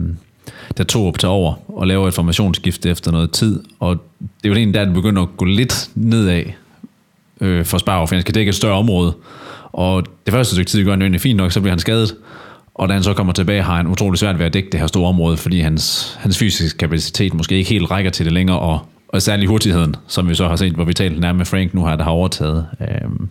da 0.77 0.83
tog 0.83 1.19
tager 1.19 1.31
over 1.31 1.53
og 1.67 1.87
laver 1.87 2.07
et 2.07 2.13
formationsskifte 2.13 2.89
efter 2.89 3.11
noget 3.11 3.31
tid, 3.31 3.63
og 3.79 3.95
det 4.19 4.27
er 4.43 4.49
jo 4.49 4.55
egentlig 4.55 4.73
der, 4.73 4.85
det 4.85 4.93
begynder 4.93 5.21
at 5.21 5.27
gå 5.37 5.45
lidt 5.45 5.89
nedad 5.95 6.43
øh, 7.41 7.65
for 7.65 7.77
Spar, 7.77 8.05
for 8.05 8.15
han 8.15 8.21
skal 8.21 8.35
dække 8.35 8.49
et 8.49 8.55
større 8.55 8.77
område. 8.77 9.13
Og 9.71 10.03
det 10.25 10.33
første 10.33 10.55
stykke 10.55 10.69
tid 10.69 10.83
gør 10.83 10.91
han 10.91 10.99
jo 10.99 11.03
egentlig 11.03 11.21
fint 11.21 11.37
nok, 11.37 11.51
så 11.51 11.61
bliver 11.61 11.71
han 11.71 11.79
skadet. 11.79 12.15
Og 12.75 12.89
da 12.89 12.93
han 12.93 13.03
så 13.03 13.13
kommer 13.13 13.33
tilbage, 13.33 13.61
har 13.61 13.75
han 13.75 13.87
utrolig 13.87 14.19
svært 14.19 14.39
ved 14.39 14.45
at 14.45 14.53
dække 14.53 14.69
det 14.71 14.79
her 14.79 14.87
store 14.87 15.07
område, 15.07 15.37
fordi 15.37 15.59
hans, 15.59 16.15
hans 16.19 16.37
fysiske 16.37 16.77
kapacitet 16.77 17.33
måske 17.33 17.55
ikke 17.55 17.69
helt 17.69 17.91
rækker 17.91 18.11
til 18.11 18.25
det 18.25 18.33
længere, 18.33 18.59
og, 18.59 18.79
og 19.07 19.21
særlig 19.21 19.47
hurtigheden, 19.47 19.95
som 20.07 20.29
vi 20.29 20.35
så 20.35 20.47
har 20.47 20.55
set, 20.55 20.73
hvor 20.73 20.83
vi 20.83 20.93
talte 20.93 21.19
nærmere 21.19 21.37
med 21.37 21.45
Frank 21.45 21.73
nu 21.73 21.85
her, 21.85 21.95
der 21.95 22.03
har 22.03 22.11
overtaget. 22.11 22.65
Øhm, 22.81 23.29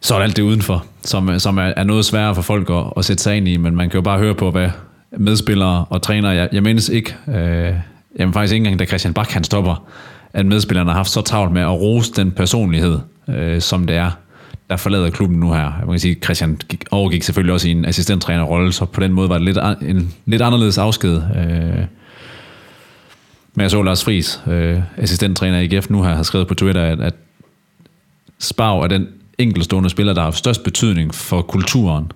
så 0.00 0.14
er 0.14 0.18
alt 0.18 0.36
det 0.36 0.42
udenfor, 0.42 0.84
som, 1.02 1.38
som 1.38 1.58
er, 1.58 1.72
er 1.76 1.84
noget 1.84 2.04
sværere 2.04 2.34
for 2.34 2.42
folk 2.42 2.70
at, 2.70 2.84
at 2.96 3.04
sætte 3.04 3.22
sig 3.22 3.36
ind 3.36 3.48
i, 3.48 3.56
men 3.56 3.76
man 3.76 3.90
kan 3.90 3.98
jo 3.98 4.02
bare 4.02 4.18
høre 4.18 4.34
på, 4.34 4.50
hvad 4.50 4.68
medspillere 5.16 5.84
og 5.90 6.02
trænere, 6.02 6.32
jeg, 6.32 6.48
jeg 6.52 6.62
mindes 6.62 6.88
ikke, 6.88 7.16
øh, 7.28 7.74
jamen 8.18 8.32
faktisk 8.32 8.54
ikke 8.54 8.64
engang, 8.64 8.78
da 8.78 8.84
Christian 8.84 9.14
Bach 9.14 9.34
han 9.34 9.44
stopper, 9.44 9.86
at 10.32 10.46
medspillerne 10.46 10.90
har 10.90 10.96
haft 10.96 11.10
så 11.10 11.20
travlt 11.20 11.52
med 11.52 11.62
at 11.62 11.80
rose 11.80 12.12
den 12.12 12.30
personlighed, 12.30 12.98
øh, 13.28 13.60
som 13.60 13.86
det 13.86 13.96
er, 13.96 14.10
der 14.70 14.76
forlader 14.76 15.10
klubben 15.10 15.40
nu 15.40 15.52
her. 15.52 15.72
Man 15.80 15.90
kan 15.90 15.98
sige, 15.98 16.14
Christian 16.14 16.58
gik, 16.68 16.84
overgik 16.90 17.22
selvfølgelig 17.22 17.52
også 17.52 17.68
i 17.68 17.70
en 17.70 17.84
assistenttrænerrolle, 17.84 18.72
så 18.72 18.84
på 18.84 19.00
den 19.00 19.12
måde 19.12 19.28
var 19.28 19.38
det 19.38 19.44
lidt, 19.44 19.58
en 19.82 20.14
lidt 20.26 20.42
anderledes 20.42 20.78
afsked. 20.78 21.16
Øh, 21.16 21.84
men 23.54 23.62
jeg 23.62 23.70
så 23.70 23.82
Lars 23.82 24.04
Friis, 24.04 24.40
øh, 24.46 24.80
assistenttræner 24.96 25.58
i 25.60 25.64
IGF 25.64 25.90
nu 25.90 26.02
her, 26.02 26.14
har 26.14 26.22
skrevet 26.22 26.48
på 26.48 26.54
Twitter, 26.54 26.82
at, 26.82 27.00
at 27.00 27.14
Spav 28.38 28.80
er 28.80 28.86
den 28.86 29.08
enkeltstående 29.38 29.90
spiller, 29.90 30.14
der 30.14 30.22
har 30.22 30.30
størst 30.30 30.64
betydning 30.64 31.14
for 31.14 31.42
kulturen 31.42 32.12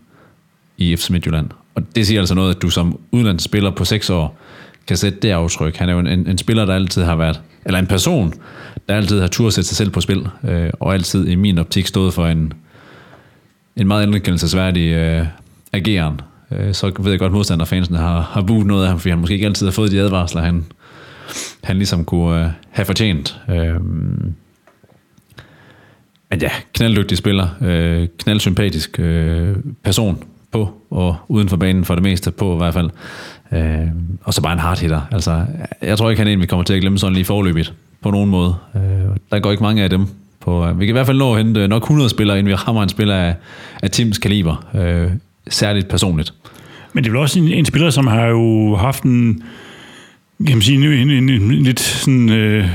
i 0.79 0.97
FC 0.97 1.11
Midtjylland. 1.11 1.51
Og 1.79 1.85
det 1.97 2.07
siger 2.07 2.21
altså 2.21 2.35
noget, 2.35 2.55
at 2.55 2.63
du 2.63 2.71
som 2.71 2.99
udlandsspiller 3.13 3.71
på 3.71 3.85
6 3.85 4.11
år 4.11 4.39
kan 4.87 4.97
sætte 4.97 5.19
det 5.23 5.31
aftryk. 5.31 5.77
Han 5.77 5.89
er 5.89 5.93
jo 5.93 5.99
en, 5.99 6.07
en 6.07 6.39
spiller, 6.39 6.65
der 6.65 6.75
altid 6.75 7.03
har 7.03 7.17
været, 7.17 7.41
eller 7.67 7.79
en 7.79 7.87
person, 7.87 8.35
der 8.89 8.95
altid 8.95 9.21
har 9.21 9.27
tur 9.27 9.51
sætte 9.51 9.69
sig 9.69 9.77
selv 9.77 9.91
på 9.91 10.01
spil, 10.01 10.29
øh, 10.45 10.71
og 10.81 10.95
altid 10.95 11.29
i 11.29 11.35
min 11.35 11.59
optik 11.59 11.87
stået 11.87 12.15
for 12.15 12.27
en, 12.27 12.53
en 13.77 13.87
meget 13.87 14.03
anerkendelsesværdig 14.03 14.89
øh, 14.89 15.27
ageren. 15.73 16.21
Øh, 16.51 16.75
så 16.75 16.93
ved 16.99 17.11
jeg 17.11 17.19
godt, 17.19 17.31
at 17.31 17.35
modstanderfansene 17.35 17.99
har, 17.99 18.21
har 18.21 18.43
budt 18.43 18.67
noget 18.67 18.83
af 18.83 18.89
ham, 18.89 18.99
fordi 18.99 19.11
han 19.11 19.19
måske 19.19 19.35
ikke 19.35 19.47
altid 19.47 19.67
har 19.67 19.73
fået 19.73 19.91
de 19.91 20.01
advarsler, 20.01 20.43
han, 20.43 20.65
han 21.65 21.77
ligesom 21.77 22.05
kunne 22.05 22.45
øh, 22.45 22.51
have 22.71 22.85
fortjent. 22.85 23.41
Øh, 23.51 23.85
men 26.31 26.41
ja, 26.41 26.51
knalddygtig 26.73 27.19
spiller, 27.19 27.49
øh, 27.63 28.09
knaldsympatisk 28.19 29.01
øh, 29.01 29.57
person 29.85 30.25
og 30.91 31.17
uden 31.29 31.49
for 31.49 31.57
banen 31.57 31.85
for 31.85 31.95
det 31.95 32.03
meste 32.03 32.31
på 32.31 32.55
i 32.55 32.57
hvert 32.57 32.75
fald. 32.75 32.91
Øh, 33.53 33.89
og 34.25 34.35
så 34.35 34.43
bare 34.43 34.53
en 34.53 34.59
hard 34.59 34.81
hitter. 34.81 35.01
Altså, 35.11 35.45
jeg 35.83 35.99
tror 35.99 36.11
ikke, 36.11 36.21
han 36.21 36.29
egentlig 36.29 36.49
kommer 36.49 36.65
til 36.65 36.75
at 36.75 36.81
glemme 36.81 36.99
sådan 36.99 37.15
lige 37.15 37.25
forløbigt 37.25 37.75
på 38.03 38.11
nogen 38.11 38.31
måde. 38.31 38.55
Øh, 38.75 39.17
der 39.31 39.41
går 39.41 39.51
ikke 39.51 39.63
mange 39.63 39.83
af 39.83 39.91
dem. 39.91 40.07
På, 40.41 40.67
øh, 40.67 40.81
vi 40.81 40.87
kan 40.87 40.93
i 40.93 40.93
hvert 40.93 41.07
fald 41.07 41.19
nå 41.19 41.35
at 41.35 41.45
hente 41.45 41.69
nok 41.69 41.83
100 41.83 42.11
spillere, 42.11 42.39
inden 42.39 42.51
vi 42.51 42.55
rammer 42.55 42.83
en 42.83 42.89
spiller 42.89 43.15
af, 43.15 43.35
af 43.83 43.91
Tims 43.91 44.19
kaliber. 44.19 44.67
Øh, 44.75 45.11
særligt 45.49 45.89
personligt. 45.89 46.35
Men 46.93 47.05
det 47.05 47.11
er 47.11 47.13
vel 47.13 47.21
også 47.21 47.39
en, 47.39 47.49
en 47.49 47.65
spiller, 47.65 47.91
som 47.91 48.07
har 48.07 48.27
jo 48.27 48.77
haft 48.77 49.03
en, 49.03 49.43
kan 50.47 50.57
man 50.57 50.63
sige, 50.63 51.01
en, 51.03 51.11
en, 51.11 51.11
en, 51.11 51.31
en 51.31 51.63
lidt 51.63 51.81
sådan... 51.81 52.29
Øh, 52.29 52.69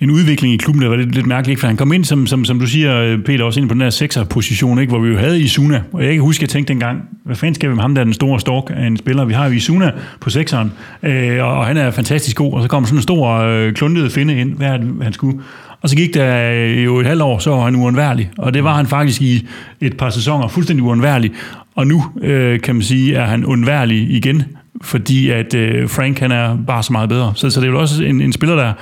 en 0.00 0.10
udvikling 0.10 0.54
i 0.54 0.56
klubben, 0.56 0.82
der 0.82 0.88
var 0.88 0.96
lidt, 0.96 1.14
lidt 1.14 1.26
mærkelig, 1.26 1.58
for 1.58 1.66
han 1.66 1.76
kom 1.76 1.92
ind, 1.92 2.04
som, 2.04 2.26
som, 2.26 2.44
som 2.44 2.60
du 2.60 2.66
siger, 2.66 3.18
Peter, 3.24 3.44
også 3.44 3.60
ind 3.60 3.68
på 3.68 3.74
den 3.74 3.82
her 3.82 3.90
sekser-position, 3.90 4.78
ikke, 4.78 4.90
hvor 4.90 5.00
vi 5.00 5.08
jo 5.08 5.18
havde 5.18 5.40
Isuna, 5.40 5.82
og 5.92 6.04
jeg 6.04 6.12
kan 6.12 6.20
huske, 6.20 6.38
at 6.38 6.42
jeg 6.42 6.48
tænkte 6.48 6.72
dengang, 6.72 7.02
hvad 7.24 7.36
fanden 7.36 7.54
skal 7.54 7.70
vi 7.70 7.74
med 7.74 7.82
ham, 7.82 7.94
der 7.94 8.00
er 8.00 8.04
den 8.04 8.14
store 8.14 8.40
stork 8.40 8.70
af 8.76 8.86
en 8.86 8.96
spiller, 8.96 9.24
vi 9.24 9.32
har 9.32 9.46
jo 9.46 9.52
Isuna 9.52 9.92
på 10.20 10.30
sekseren, 10.30 10.72
øh, 11.02 11.44
og, 11.44 11.52
og 11.52 11.66
han 11.66 11.76
er 11.76 11.90
fantastisk 11.90 12.36
god, 12.36 12.52
og 12.52 12.62
så 12.62 12.68
kom 12.68 12.84
sådan 12.84 12.98
en 12.98 13.02
stor 13.02 13.34
øh, 13.34 13.72
kluntet 13.72 14.12
finde 14.12 14.40
ind, 14.40 14.52
hvad 14.52 14.68
han 15.02 15.12
skulle, 15.12 15.40
og 15.80 15.88
så 15.88 15.96
gik 15.96 16.14
der 16.14 16.52
øh, 16.52 16.84
jo 16.84 17.00
et 17.00 17.06
halvt 17.06 17.22
år, 17.22 17.38
så 17.38 17.50
var 17.50 17.64
han 17.64 17.76
uundværlig, 17.76 18.30
og 18.38 18.54
det 18.54 18.64
var 18.64 18.76
han 18.76 18.86
faktisk 18.86 19.22
i 19.22 19.46
et 19.80 19.96
par 19.96 20.10
sæsoner, 20.10 20.48
fuldstændig 20.48 20.84
uundværlig, 20.84 21.32
og 21.74 21.86
nu, 21.86 22.04
øh, 22.22 22.60
kan 22.60 22.74
man 22.74 22.82
sige, 22.82 23.14
er 23.14 23.26
han 23.26 23.44
undværlig 23.44 24.10
igen, 24.10 24.42
fordi 24.82 25.30
at 25.30 25.54
øh, 25.54 25.88
Frank, 25.88 26.18
han 26.18 26.32
er 26.32 26.56
bare 26.66 26.82
så 26.82 26.92
meget 26.92 27.08
bedre. 27.08 27.32
Så, 27.36 27.50
så 27.50 27.60
det 27.60 27.66
er 27.66 27.70
jo 27.70 27.80
også 27.80 28.04
en, 28.04 28.20
en 28.20 28.32
spiller, 28.32 28.56
der 28.56 28.72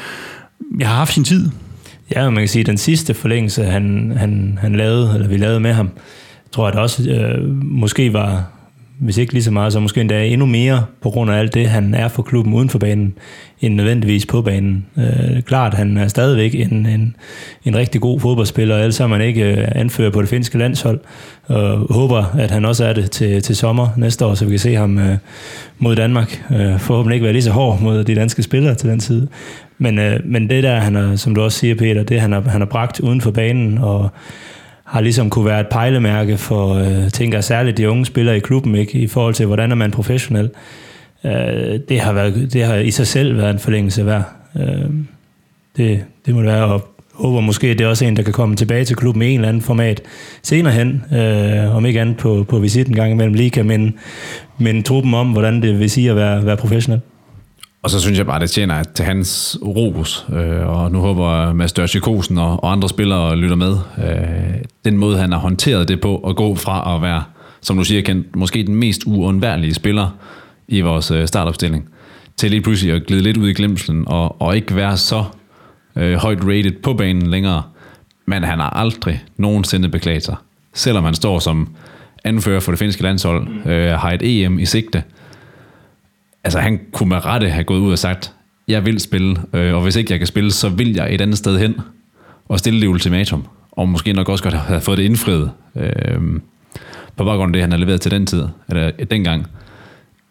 jeg 0.79 0.89
har 0.89 0.97
haft 0.97 1.15
sin 1.15 1.25
tid. 1.25 1.51
Ja, 2.15 2.31
man 2.31 2.41
kan 2.41 2.49
sige, 2.49 2.61
at 2.61 2.67
den 2.67 2.79
sidste 2.79 3.15
forlængelse, 3.15 3.65
han, 3.65 4.13
han, 4.17 4.59
han 4.61 4.77
lavede, 4.77 5.15
eller 5.15 5.29
vi 5.29 5.37
lavede 5.37 5.61
med 5.61 5.73
ham, 5.73 5.91
tror 6.53 6.69
jeg, 6.69 6.75
at 6.75 6.81
også 6.81 7.11
øh, 7.11 7.45
måske 7.63 8.13
var, 8.13 8.45
hvis 8.99 9.19
ikke 9.19 9.33
lige 9.33 9.43
så 9.43 9.51
meget, 9.51 9.73
så 9.73 9.81
måske 9.81 10.01
endda 10.01 10.27
endnu 10.27 10.47
mere 10.47 10.85
på 11.03 11.11
grund 11.11 11.31
af 11.31 11.39
alt 11.39 11.55
det, 11.55 11.69
han 11.69 11.95
er 11.95 12.09
for 12.09 12.23
klubben 12.23 12.55
uden 12.55 12.71
for 12.71 12.79
banen, 12.79 13.15
end 13.61 13.75
nødvendigvis 13.75 14.27
på 14.27 14.43
banen. 14.43 14.87
Øh, 14.97 15.43
klart, 15.43 15.75
han 15.75 15.97
er 15.97 16.09
stadigvæk 16.09 16.55
en, 16.55 16.87
en, 16.87 17.17
en 17.65 17.77
rigtig 17.77 18.01
god 18.01 18.21
fodboldspiller, 18.21 18.75
og 18.75 18.81
ellers 18.81 19.01
er 19.01 19.07
man 19.07 19.21
ikke 19.21 19.43
øh, 19.43 19.69
anfører 19.75 20.11
på 20.11 20.21
det 20.21 20.29
finske 20.29 20.59
landshold, 20.59 21.01
og 21.47 21.95
håber, 21.95 22.25
at 22.39 22.51
han 22.51 22.65
også 22.65 22.85
er 22.85 22.93
det 22.93 23.11
til, 23.11 23.43
til 23.43 23.57
sommer 23.57 23.89
næste 23.97 24.27
år, 24.27 24.35
så 24.35 24.45
vi 24.45 24.51
kan 24.51 24.59
se 24.59 24.75
ham 24.75 24.99
øh, 24.99 25.17
mod 25.79 25.97
Danmark. 25.97 26.45
Øh, 26.51 26.79
forhåbentlig 26.79 27.15
ikke 27.15 27.25
være 27.25 27.33
lige 27.33 27.43
så 27.43 27.51
hård 27.51 27.81
mod 27.81 28.05
de 28.05 28.15
danske 28.15 28.43
spillere 28.43 28.75
til 28.75 28.89
den 28.91 29.01
tid. 29.01 29.27
Men, 29.79 29.99
øh, 29.99 30.21
men 30.25 30.51
det 30.51 30.63
der, 30.63 30.81
han 30.81 30.97
er, 30.97 31.17
som 31.17 31.35
du 31.35 31.43
også 31.43 31.59
siger, 31.59 31.75
Peter, 31.75 32.03
det 32.03 32.21
han 32.21 32.33
har, 32.33 32.41
han 32.41 32.61
har 32.61 32.67
bragt 32.67 33.01
uden 33.01 33.21
for 33.21 33.31
banen, 33.31 33.79
og 33.79 34.11
har 34.85 35.01
ligesom 35.01 35.31
kunne 35.31 35.45
være 35.45 35.61
et 35.61 35.69
pejlemærke 35.69 36.37
for, 36.37 36.75
øh, 36.75 37.11
tænker 37.11 37.41
særligt 37.41 37.77
de 37.77 37.91
unge 37.91 38.07
spillere 38.07 38.37
i 38.37 38.41
klubben, 38.41 38.75
ikke, 38.75 38.99
i 38.99 39.07
forhold 39.07 39.35
til, 39.35 39.47
hvordan 39.47 39.71
er 39.71 39.75
man 39.75 39.91
professionel. 39.91 40.51
Øh, 41.25 41.81
det, 41.89 42.01
har 42.01 42.13
været, 42.13 42.53
det 42.53 42.65
har 42.65 42.75
i 42.75 42.91
sig 42.91 43.07
selv 43.07 43.37
været 43.37 43.51
en 43.51 43.59
forlængelse 43.59 44.07
værd. 44.07 44.25
Øh, 44.57 44.91
det, 45.77 46.05
det 46.27 46.35
må 46.35 46.41
det 46.41 46.49
være, 46.49 46.65
og 46.65 46.89
håber 47.15 47.41
måske, 47.41 47.67
at 47.67 47.79
det 47.79 47.85
er 47.85 47.89
også 47.89 48.05
en, 48.05 48.17
der 48.17 48.23
kan 48.23 48.33
komme 48.33 48.57
tilbage 48.57 48.85
til 48.85 48.97
klubben 48.97 49.23
i 49.23 49.27
en 49.27 49.35
eller 49.35 49.49
anden 49.49 49.63
format 49.63 50.03
senere 50.43 50.73
hen, 50.73 51.05
øh, 51.19 51.77
om 51.77 51.87
ikke 51.87 52.01
andet 52.01 52.17
på, 52.17 52.47
på 52.49 52.59
visit 52.59 52.89
en 52.89 52.95
gang 52.95 53.13
imellem, 53.13 53.35
lige 53.35 53.51
kan 53.51 53.67
minde, 53.67 53.93
minde 54.59 54.83
truppen 54.83 55.15
om, 55.15 55.33
hvordan 55.33 55.63
det 55.63 55.79
vil 55.79 55.91
sige 55.91 56.11
at 56.11 56.17
være, 56.17 56.47
være 56.47 56.57
professionel. 56.57 57.01
Og 57.83 57.91
så 57.91 58.01
synes 58.01 58.19
jeg 58.19 58.27
bare, 58.27 58.41
det 58.41 58.51
tjener 58.51 58.83
til 58.83 59.05
hans 59.05 59.59
ros, 59.63 60.27
øh, 60.33 60.67
og 60.67 60.93
nu 60.93 60.99
håber 60.99 61.53
Mads 61.53 61.73
Dørtjekosen 61.73 62.39
og, 62.39 62.65
og 62.65 62.73
andre 62.73 62.89
spillere 62.89 63.37
lytter 63.37 63.57
med. 63.57 63.77
Øh, 63.99 64.63
den 64.85 64.97
måde, 64.97 65.19
han 65.19 65.33
har 65.33 65.39
håndteret 65.39 65.89
det 65.89 66.01
på, 66.01 66.17
at 66.17 66.37
gå 66.37 66.55
fra 66.55 66.97
at 66.97 67.03
være, 67.03 67.25
som 67.61 67.77
du 67.77 67.85
siger, 67.85 68.03
kendt, 68.03 68.37
måske 68.37 68.63
den 68.63 68.75
mest 68.75 69.03
uundværlige 69.07 69.75
spiller 69.75 70.11
i 70.69 70.81
vores 70.81 71.11
øh, 71.11 71.29
startopstilling, 71.29 71.89
til 72.37 72.51
lige 72.51 72.61
pludselig 72.61 72.95
at 72.95 73.07
glide 73.07 73.23
lidt 73.23 73.37
ud 73.37 73.49
i 73.49 73.53
glemselen, 73.53 74.05
og, 74.07 74.43
og 74.43 74.57
ikke 74.57 74.77
være 74.77 74.97
så 74.97 75.25
øh, 75.97 76.15
højt 76.15 76.45
rated 76.45 76.83
på 76.83 76.95
banen 76.95 77.27
længere. 77.27 77.63
Men 78.27 78.43
han 78.43 78.59
har 78.59 78.71
aldrig 78.71 79.25
nogensinde 79.37 79.89
beklaget 79.89 80.25
sig. 80.25 80.37
Selvom 80.75 81.05
han 81.05 81.15
står 81.15 81.39
som 81.39 81.69
anfører 82.25 82.61
for 82.61 82.73
det 82.73 82.79
finske 82.79 83.03
landshold, 83.03 83.49
øh, 83.67 83.91
har 83.91 84.13
et 84.13 84.23
EM 84.23 84.59
i 84.59 84.67
sigte, 84.67 85.03
altså 86.45 86.59
han 86.59 86.81
kunne 86.93 87.09
med 87.09 87.25
rette 87.25 87.51
have 87.51 87.65
gået 87.65 87.79
ud 87.79 87.93
og 87.93 87.99
sagt, 87.99 88.33
jeg 88.69 88.87
vil 88.87 89.01
spille, 89.01 89.37
øh, 89.53 89.75
og 89.75 89.83
hvis 89.83 89.97
ikke 89.97 90.13
jeg 90.13 90.21
kan 90.21 90.27
spille, 90.27 90.53
så 90.53 90.69
vil 90.69 90.95
jeg 90.95 91.15
et 91.15 91.21
andet 91.21 91.39
sted 91.39 91.59
hen 91.59 91.75
og 92.49 92.59
stille 92.59 92.81
det 92.81 92.87
ultimatum. 92.87 93.47
Og 93.73 93.89
måske 93.89 94.13
nok 94.13 94.29
også 94.29 94.45
godt 94.45 94.55
have 94.55 94.81
fået 94.81 94.99
det 94.99 95.05
indfriet 95.05 95.51
øh, 95.77 96.21
på 97.17 97.25
baggrund 97.25 97.51
af 97.51 97.53
det, 97.53 97.63
han 97.63 97.71
har 97.71 97.79
leveret 97.79 98.01
til 98.01 98.11
den 98.11 98.27
tid, 98.27 98.45
eller 98.69 98.91
dengang. 99.11 99.47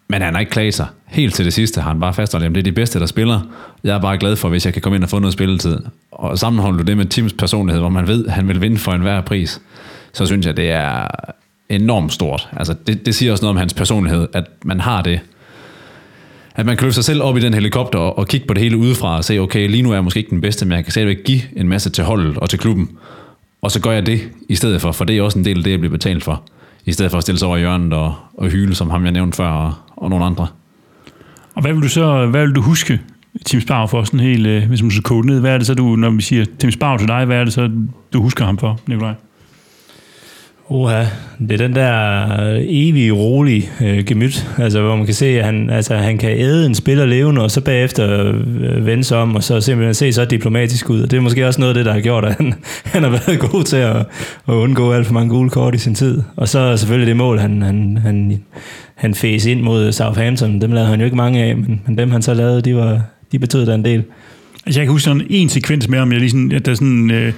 Men 0.10 0.22
han 0.22 0.34
har 0.34 0.40
ikke 0.40 0.50
klaget 0.50 0.74
sig. 0.74 0.88
Helt 1.06 1.34
til 1.34 1.46
det 1.46 1.54
sidste 1.54 1.82
har 1.82 1.90
han 1.90 2.00
bare 2.00 2.14
fastholdt, 2.14 2.46
at 2.46 2.52
det 2.52 2.60
er 2.60 2.64
de 2.64 2.72
bedste, 2.72 3.00
der 3.00 3.06
spiller. 3.06 3.42
Jeg 3.84 3.96
er 3.96 4.02
bare 4.02 4.18
glad 4.18 4.36
for, 4.36 4.50
hvis 4.50 4.66
jeg 4.66 4.74
kan 4.74 4.82
komme 4.82 4.96
ind 4.96 5.04
og 5.04 5.10
få 5.10 5.20
noget 5.20 5.34
spilletid. 5.34 5.80
Og 6.12 6.40
sammenholder 6.40 6.78
du 6.78 6.84
det 6.84 6.98
med 6.98 7.06
Tims 7.06 7.34
personlighed, 7.34 7.82
hvor 7.82 7.90
man 7.90 8.08
ved, 8.08 8.26
at 8.26 8.34
han 8.34 8.48
vil 8.48 8.62
vinde 8.62 8.78
for 8.78 8.92
enhver 8.92 9.22
pris, 9.22 9.62
så 10.14 10.26
synes 10.26 10.46
jeg, 10.46 10.58
det 10.58 10.72
er 10.72 11.08
enormt 11.70 12.14
stort. 12.14 12.50
Altså, 12.58 12.76
det, 12.88 13.06
det 13.06 13.16
siger 13.16 13.32
også 13.32 13.46
noget 13.46 13.54
om 13.54 13.58
hans 13.58 13.74
personlighed, 13.74 14.28
at 14.34 14.46
man 14.66 14.80
har 14.80 15.02
det, 15.02 15.20
at 16.58 16.66
man 16.66 16.78
kan 16.78 16.86
løfte 16.86 16.96
sig 16.96 17.04
selv 17.04 17.24
op 17.24 17.38
i 17.38 17.40
den 17.40 17.54
helikopter 17.54 18.00
og 18.00 18.28
kigge 18.28 18.48
på 18.48 18.54
det 18.54 18.64
hele 18.64 18.78
udefra 18.78 19.18
og 19.18 19.24
se, 19.24 19.40
okay, 19.40 19.70
lige 19.70 19.84
nu 19.84 19.90
er 19.90 19.94
jeg 19.94 20.04
måske 20.04 20.18
ikke 20.18 20.30
den 20.30 20.42
bedste, 20.42 20.66
men 20.66 20.76
jeg 20.76 20.84
kan 20.84 20.92
stadigvæk 20.92 21.24
give 21.24 21.42
en 21.56 21.68
masse 21.68 21.90
til 21.90 22.04
holdet 22.04 22.38
og 22.38 22.50
til 22.50 22.60
klubben. 22.60 22.90
Og 23.62 23.72
så 23.72 23.82
gør 23.82 23.92
jeg 23.92 24.06
det 24.06 24.30
i 24.50 24.56
stedet 24.56 24.82
for, 24.82 24.92
for 24.92 25.06
det 25.06 25.18
er 25.18 25.22
også 25.22 25.40
en 25.40 25.46
del 25.46 25.58
af 25.58 25.64
det, 25.64 25.72
jeg 25.72 25.80
bliver 25.80 25.92
betalt 25.92 26.24
for. 26.24 26.44
I 26.86 26.92
stedet 26.92 27.12
for 27.12 27.18
at 27.18 27.24
stille 27.24 27.40
sig 27.40 27.48
over 27.48 27.58
i 27.58 27.60
hjørnet 27.60 27.94
og, 27.94 28.16
og 28.34 28.48
hyle, 28.48 28.76
som 28.76 28.90
ham 28.90 29.04
jeg 29.04 29.12
nævnte 29.12 29.36
før, 29.36 29.48
og, 29.48 29.74
og 29.96 30.10
nogle 30.10 30.26
andre. 30.26 30.48
Og 31.56 31.62
hvad 31.62 31.74
vil 31.74 31.84
du 31.84 31.90
så 31.90 32.26
hvad 32.26 32.46
vil 32.46 32.56
du 32.56 32.62
huske 32.62 33.02
Tim 33.46 33.62
Sparv, 33.62 33.88
for 33.90 34.04
sådan 34.04 34.20
helt, 34.20 34.48
øh, 34.48 34.68
hvis 34.68 34.82
man 34.82 34.92
skal 34.92 35.04
kode 35.04 35.28
ned, 35.28 35.40
hvad 35.40 35.52
er 35.52 35.58
det 35.58 35.68
så, 35.68 35.74
du, 35.74 35.96
når 35.96 36.10
vi 36.10 36.22
siger 36.22 36.46
Tim 36.60 36.72
Sparv 36.72 37.00
til 37.00 37.08
dig, 37.08 37.26
hvad 37.26 37.38
er 37.38 37.44
det 37.44 37.54
så, 37.54 37.70
du 38.14 38.22
husker 38.22 38.46
ham 38.46 38.58
for, 38.58 38.80
Nikolaj? 38.88 39.14
Oha, 40.70 41.06
det 41.40 41.52
er 41.52 41.68
den 41.68 41.76
der 41.76 42.24
øh, 42.44 42.62
evige, 42.68 43.12
rolige 43.12 43.70
øh, 43.82 44.06
gemyt, 44.06 44.48
altså, 44.58 44.82
hvor 44.82 44.96
man 44.96 45.06
kan 45.06 45.14
se, 45.16 45.26
at 45.26 45.46
han, 45.46 45.70
altså, 45.70 45.96
han 45.96 46.18
kan 46.18 46.30
æde 46.30 46.66
en 46.66 46.76
spiller 46.76 47.06
levende, 47.06 47.42
og 47.42 47.52
så 47.52 47.62
bagefter 47.62 48.34
øh, 48.34 48.86
vende 48.86 49.04
sig 49.04 49.18
om, 49.18 49.36
og 49.36 49.44
så 49.44 49.62
simpelthen 49.62 49.94
se 49.94 50.14
så 50.14 50.26
diplomatisk 50.26 50.90
ud. 50.90 51.02
Og 51.02 51.12
det 51.12 51.18
er 51.18 51.22
måske 51.22 51.48
også 51.48 51.60
noget 51.60 51.70
af 51.70 51.76
det, 51.76 51.86
der 51.86 51.94
har 51.94 52.00
gjort, 52.00 52.26
at 52.26 52.36
han, 52.36 52.54
han 52.94 53.04
har 53.04 53.10
været 53.10 53.40
god 53.40 53.64
til 53.64 53.78
at, 53.78 53.96
at 54.48 54.54
undgå 54.54 54.92
alt 54.92 55.08
for 55.08 55.14
mange 55.14 55.30
gule 55.30 55.50
kort 55.50 55.76
i 55.76 55.78
sin 55.78 55.96
tid. 55.96 56.22
Og 56.36 56.50
så 56.50 56.78
selvfølgelig 56.78 57.08
det 57.08 57.18
mål, 57.18 57.40
han, 57.40 57.62
han, 57.62 57.98
han, 57.98 58.44
han 58.96 59.16
fæs 59.16 59.46
ind 59.46 59.62
mod 59.62 59.92
Southampton. 59.92 60.62
Dem 60.62 60.72
lavede 60.72 60.90
han 60.90 61.00
jo 61.00 61.06
ikke 61.06 61.18
mange 61.18 61.44
af, 61.44 61.58
men, 61.58 61.82
men 61.86 61.98
dem 61.98 62.12
han 62.12 62.22
så 62.22 62.34
lavede, 62.34 62.62
de, 62.62 62.76
var, 62.76 63.02
de 63.32 63.40
betød 63.40 63.66
da 63.66 63.76
en 63.76 63.86
del. 63.86 64.04
Altså 64.66 64.80
jeg 64.80 64.86
kan 64.86 64.92
huske 64.92 65.04
sådan 65.04 65.28
en 65.30 65.50
sekvens 65.50 65.90
med 65.90 66.00
ham, 66.00 66.12
jeg 66.12 66.20
lige 66.20 66.30
sådan, 66.30 66.52
at 66.52 66.66
der 66.66 66.74
sådan... 66.74 67.12
Øh 67.12 67.34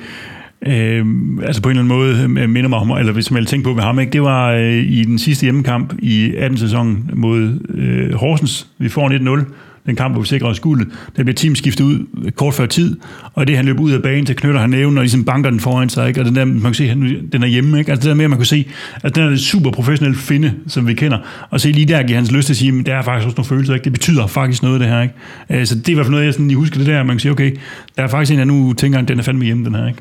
øh, 0.66 1.06
altså 1.44 1.62
på 1.62 1.70
en 1.70 1.78
eller 1.78 1.96
anden 1.96 2.28
måde 2.28 2.42
øh, 2.42 2.50
minder 2.50 2.70
mig 2.70 2.80
om, 2.80 2.92
eller 2.92 3.14
hvis 3.14 3.32
man 3.32 3.46
tænke 3.46 3.64
på 3.64 3.74
med 3.74 3.84
ham, 3.84 4.00
ikke? 4.00 4.12
det 4.12 4.22
var 4.22 4.52
øh, 4.52 4.76
i 4.76 5.04
den 5.04 5.20
sidste 5.20 5.44
hjemmekamp 5.44 5.94
i 6.00 6.36
18. 6.36 6.58
sæson 6.58 7.10
mod 7.14 7.60
øh, 7.70 8.14
Horsens. 8.14 8.68
Vi 8.78 8.90
får 8.90 9.40
1-0, 9.40 9.54
den 9.86 9.96
kamp, 9.96 10.14
hvor 10.14 10.22
vi 10.22 10.28
sikrer 10.28 10.48
os 10.48 10.60
guldet. 10.60 10.88
Der 11.18 11.24
bliver 11.24 11.36
team 11.36 11.56
skiftet 11.56 11.86
ud 11.86 12.06
øh, 12.26 12.32
kort 12.32 12.54
før 12.54 12.66
tid, 12.66 12.98
og 13.34 13.48
det 13.48 13.56
han 13.56 13.66
løber 13.66 13.82
ud 13.82 13.92
af 13.92 14.02
banen, 14.02 14.26
så 14.26 14.34
knytter 14.34 14.60
han 14.60 14.70
næven 14.70 14.98
og 14.98 15.04
ligesom 15.04 15.24
banker 15.24 15.50
den 15.50 15.60
foran 15.60 15.90
sig, 15.90 16.08
ikke? 16.08 16.22
og 16.22 16.26
den 16.26 16.36
der, 16.36 16.46
man 16.46 16.62
kan 16.62 16.74
se, 16.74 16.96
den 17.32 17.44
er 17.44 17.48
hjemme, 17.48 17.80
ikke? 17.80 17.92
altså 17.92 18.04
det 18.04 18.10
der 18.10 18.16
med, 18.16 18.24
at 18.24 18.30
man 18.30 18.40
kan 18.40 18.46
se, 18.46 18.66
at 19.04 19.16
den 19.16 19.24
er 19.24 19.30
det 19.30 19.40
super 19.40 19.72
professionel 19.72 20.16
finde, 20.16 20.54
som 20.68 20.88
vi 20.88 20.94
kender, 20.94 21.18
og 21.50 21.62
se 21.62 21.72
lige 21.72 21.88
der 21.88 22.04
giver 22.04 22.18
hans 22.18 22.32
lyst 22.32 22.46
til 22.46 22.54
at 22.54 22.58
sige, 22.58 22.80
at 22.80 22.86
der 22.86 22.96
er 22.96 23.02
faktisk 23.02 23.26
også 23.26 23.36
nogle 23.38 23.48
følelser, 23.48 23.74
ikke? 23.74 23.84
det 23.84 23.94
betyder 23.94 24.28
faktisk 24.28 24.64
noget, 24.64 24.80
det 24.80 24.90
her. 24.90 25.02
Ikke? 25.02 25.14
Øh, 25.50 25.66
så 25.66 25.76
det 25.76 25.88
er 25.88 25.92
i 25.92 25.94
hvert 25.94 26.06
fald 26.06 26.12
noget, 26.12 26.26
jeg, 26.26 26.34
sådan, 26.34 26.50
jeg 26.50 26.58
husker 26.58 26.78
det 26.78 26.88
der, 26.88 27.04
man 27.04 27.16
kan 27.16 27.20
sige, 27.20 27.32
okay, 27.32 27.56
der 27.98 28.04
er 28.04 28.08
faktisk 28.08 28.32
en, 28.32 28.40
der 28.40 28.46
nu 28.46 28.74
tænker, 28.74 29.00
at 29.00 29.08
den 29.08 29.20
er 29.20 29.24
fandme 29.24 29.46
hjemme, 29.46 29.66
den 29.66 29.76
her. 29.76 29.88
Ikke? 29.88 30.00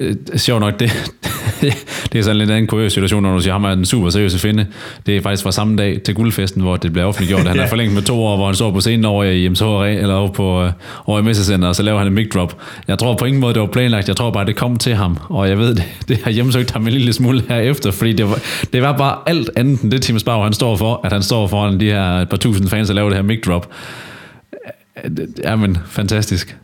Øh, 0.00 0.16
sjovt 0.36 0.60
nok, 0.60 0.80
det, 0.80 0.90
det 2.12 2.18
er 2.18 2.22
sådan 2.22 2.36
lidt 2.36 2.50
en 2.50 2.66
kuriøs 2.66 2.92
situation, 2.92 3.22
når 3.22 3.34
du 3.34 3.40
siger, 3.40 3.54
at 3.54 3.60
han 3.60 3.70
er 3.70 3.74
en 3.74 3.84
super 3.84 4.10
seriøs 4.10 4.42
finde. 4.42 4.66
Det 5.06 5.16
er 5.16 5.20
faktisk 5.20 5.42
fra 5.42 5.52
samme 5.52 5.76
dag 5.76 6.02
til 6.02 6.14
guldfesten, 6.14 6.62
hvor 6.62 6.76
det 6.76 6.92
bliver 6.92 7.06
offentliggjort. 7.06 7.46
Han 7.46 7.58
er 7.58 7.68
forlænget 7.74 7.94
med 7.94 8.02
to 8.02 8.24
år, 8.24 8.36
hvor 8.36 8.46
han 8.46 8.54
står 8.54 8.70
på 8.70 8.80
scenen 8.80 9.04
over 9.04 9.24
i 9.24 9.48
MSH 9.48 9.64
eller 9.64 10.14
over, 10.14 10.32
på, 10.32 10.62
øh, 10.62 10.72
over 11.06 11.18
i 11.18 11.22
Messecenter, 11.22 11.68
og 11.68 11.76
så 11.76 11.82
laver 11.82 11.98
han 11.98 12.06
en 12.06 12.14
mic 12.14 12.28
drop. 12.34 12.62
Jeg 12.88 12.98
tror 12.98 13.14
på 13.14 13.24
ingen 13.24 13.40
måde, 13.40 13.54
det 13.54 13.60
var 13.60 13.66
planlagt. 13.66 14.08
Jeg 14.08 14.16
tror 14.16 14.30
bare, 14.30 14.46
det 14.46 14.56
kom 14.56 14.76
til 14.76 14.94
ham. 14.94 15.18
Og 15.28 15.48
jeg 15.48 15.58
ved, 15.58 15.74
det, 15.78 15.84
det 16.08 16.20
har 16.24 16.30
hjemsøgt 16.30 16.70
ham 16.70 16.86
en 16.86 16.92
lille 16.92 17.12
smule 17.12 17.42
herefter, 17.48 17.90
fordi 17.90 18.12
det 18.12 18.30
var, 18.30 18.38
det 18.72 18.82
var 18.82 18.96
bare 18.96 19.16
alt 19.26 19.50
andet 19.56 19.82
end 19.82 19.90
det 19.90 20.02
Tim 20.02 20.18
Spar, 20.18 20.42
han 20.42 20.52
står 20.52 20.76
for, 20.76 21.00
at 21.04 21.12
han 21.12 21.22
står 21.22 21.46
foran 21.46 21.80
de 21.80 21.84
her 21.84 22.04
et 22.04 22.28
par 22.28 22.36
tusind 22.36 22.68
fans 22.68 22.88
og 22.88 22.94
laver 22.94 23.08
det 23.08 23.16
her 23.16 23.22
mic 23.22 23.40
drop. 23.46 23.70
Jamen, 25.44 25.78
fantastisk. 25.86 26.56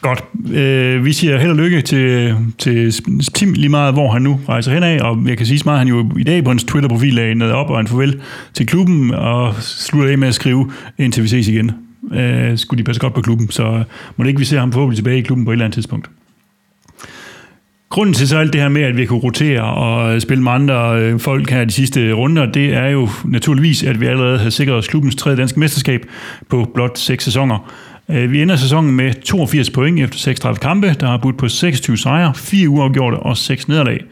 Godt. 0.00 0.24
Øh, 0.54 1.04
vi 1.04 1.12
siger 1.12 1.38
held 1.38 1.50
og 1.50 1.56
lykke 1.56 1.80
til, 1.80 2.36
til 2.58 2.92
Tim 3.34 3.52
lige 3.52 3.68
meget, 3.68 3.94
hvor 3.94 4.12
han 4.12 4.22
nu 4.22 4.40
rejser 4.48 4.74
hen 4.74 4.82
af, 4.82 4.98
og 5.02 5.18
jeg 5.26 5.36
kan 5.36 5.46
sige 5.46 5.58
smart, 5.58 5.78
han 5.78 5.88
jo 5.88 6.10
i 6.18 6.22
dag 6.22 6.44
på 6.44 6.50
hans 6.50 6.64
Twitter-profil 6.64 7.14
lagde 7.14 7.34
noget 7.34 7.54
op 7.54 7.70
og 7.70 7.80
en 7.80 7.86
farvel 7.86 8.20
til 8.54 8.66
klubben, 8.66 9.14
og 9.14 9.54
slutter 9.60 10.10
af 10.10 10.18
med 10.18 10.28
at 10.28 10.34
skrive, 10.34 10.70
indtil 10.98 11.22
vi 11.22 11.28
ses 11.28 11.48
igen. 11.48 11.70
Øh, 12.12 12.58
skulle 12.58 12.78
de 12.78 12.84
passe 12.84 13.00
godt 13.00 13.14
på 13.14 13.20
klubben, 13.20 13.50
så 13.50 13.84
må 14.16 14.24
det 14.24 14.28
ikke 14.28 14.38
vi 14.38 14.44
se 14.44 14.56
ham 14.56 14.72
forhåbentlig 14.72 14.96
tilbage 14.96 15.18
i 15.18 15.22
klubben 15.22 15.44
på 15.44 15.50
et 15.50 15.54
eller 15.54 15.64
andet 15.64 15.74
tidspunkt. 15.74 16.10
Grunden 17.90 18.14
til 18.14 18.28
så 18.28 18.38
alt 18.38 18.52
det 18.52 18.60
her 18.60 18.68
med, 18.68 18.82
at 18.82 18.96
vi 18.96 19.06
kunne 19.06 19.20
rotere 19.20 19.62
og 19.62 20.22
spille 20.22 20.42
med 20.42 20.52
andre 20.52 21.00
øh, 21.00 21.20
folk 21.20 21.50
her 21.50 21.64
de 21.64 21.72
sidste 21.72 22.12
runder, 22.12 22.52
det 22.52 22.74
er 22.74 22.86
jo 22.86 23.08
naturligvis, 23.24 23.82
at 23.82 24.00
vi 24.00 24.06
allerede 24.06 24.38
har 24.38 24.50
sikret 24.50 24.74
os 24.74 24.88
klubbens 24.88 25.16
tredje 25.16 25.38
danske 25.38 25.60
mesterskab 25.60 26.06
på 26.48 26.70
blot 26.74 26.98
seks 26.98 27.24
sæsoner. 27.24 27.72
Øh, 28.10 28.32
vi 28.32 28.42
ender 28.42 28.56
sæsonen 28.56 28.96
med 28.96 29.14
82 29.22 29.70
point 29.70 30.00
efter 30.00 30.18
36 30.18 30.58
kampe, 30.58 30.94
der 31.00 31.06
har 31.06 31.16
budt 31.16 31.38
på 31.38 31.48
26 31.48 31.98
sejre, 31.98 32.34
4 32.34 32.68
uafgjorte 32.68 33.14
og 33.14 33.36
6 33.36 33.68
nederlag. 33.68 34.04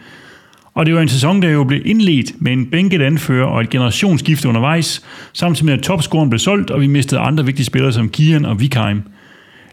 Og 0.75 0.87
det 0.87 0.95
var 0.95 1.01
en 1.01 1.09
sæson, 1.09 1.43
der 1.43 1.49
jo 1.49 1.65
blev 1.65 1.81
indledt 1.85 2.43
med 2.43 2.53
en 2.53 2.67
bænket 2.67 3.03
anfører 3.03 3.47
og 3.47 3.61
et 3.61 3.71
generationsskifte 3.71 4.49
undervejs, 4.49 5.03
samtidig 5.33 5.67
med 5.67 5.75
at 5.75 5.81
topscoren 5.81 6.31
blev 6.31 6.39
solgt, 6.39 6.71
og 6.71 6.81
vi 6.81 6.87
mistede 6.87 7.21
andre 7.21 7.45
vigtige 7.47 7.67
spillere 7.67 7.93
som 7.93 8.09
Kian 8.09 8.45
og 8.45 8.61
Vikheim. 8.61 9.03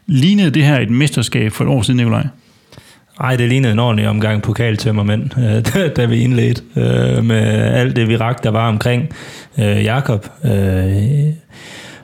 Lignede 0.07 0.49
det 0.49 0.63
her 0.63 0.79
et 0.79 0.89
mesterskab 0.89 1.51
for 1.51 1.63
et 1.63 1.69
år 1.69 1.81
siden, 1.81 1.97
Nikolaj? 1.97 2.27
Nej, 3.19 3.35
det 3.35 3.49
lignede 3.49 3.73
en 3.73 3.79
ordentlig 3.79 4.07
omgang 4.07 4.41
pokaltømmermænd, 4.41 5.29
øh, 5.77 5.95
da 5.95 6.05
vi 6.05 6.23
indledte 6.23 6.61
øh, 6.75 7.23
med 7.25 7.41
alt 7.51 7.95
det 7.95 8.07
virak, 8.07 8.43
der 8.43 8.49
var 8.49 8.69
omkring 8.69 9.09
øh, 9.59 9.83
Jakob. 9.83 10.27
Øh, 10.45 10.51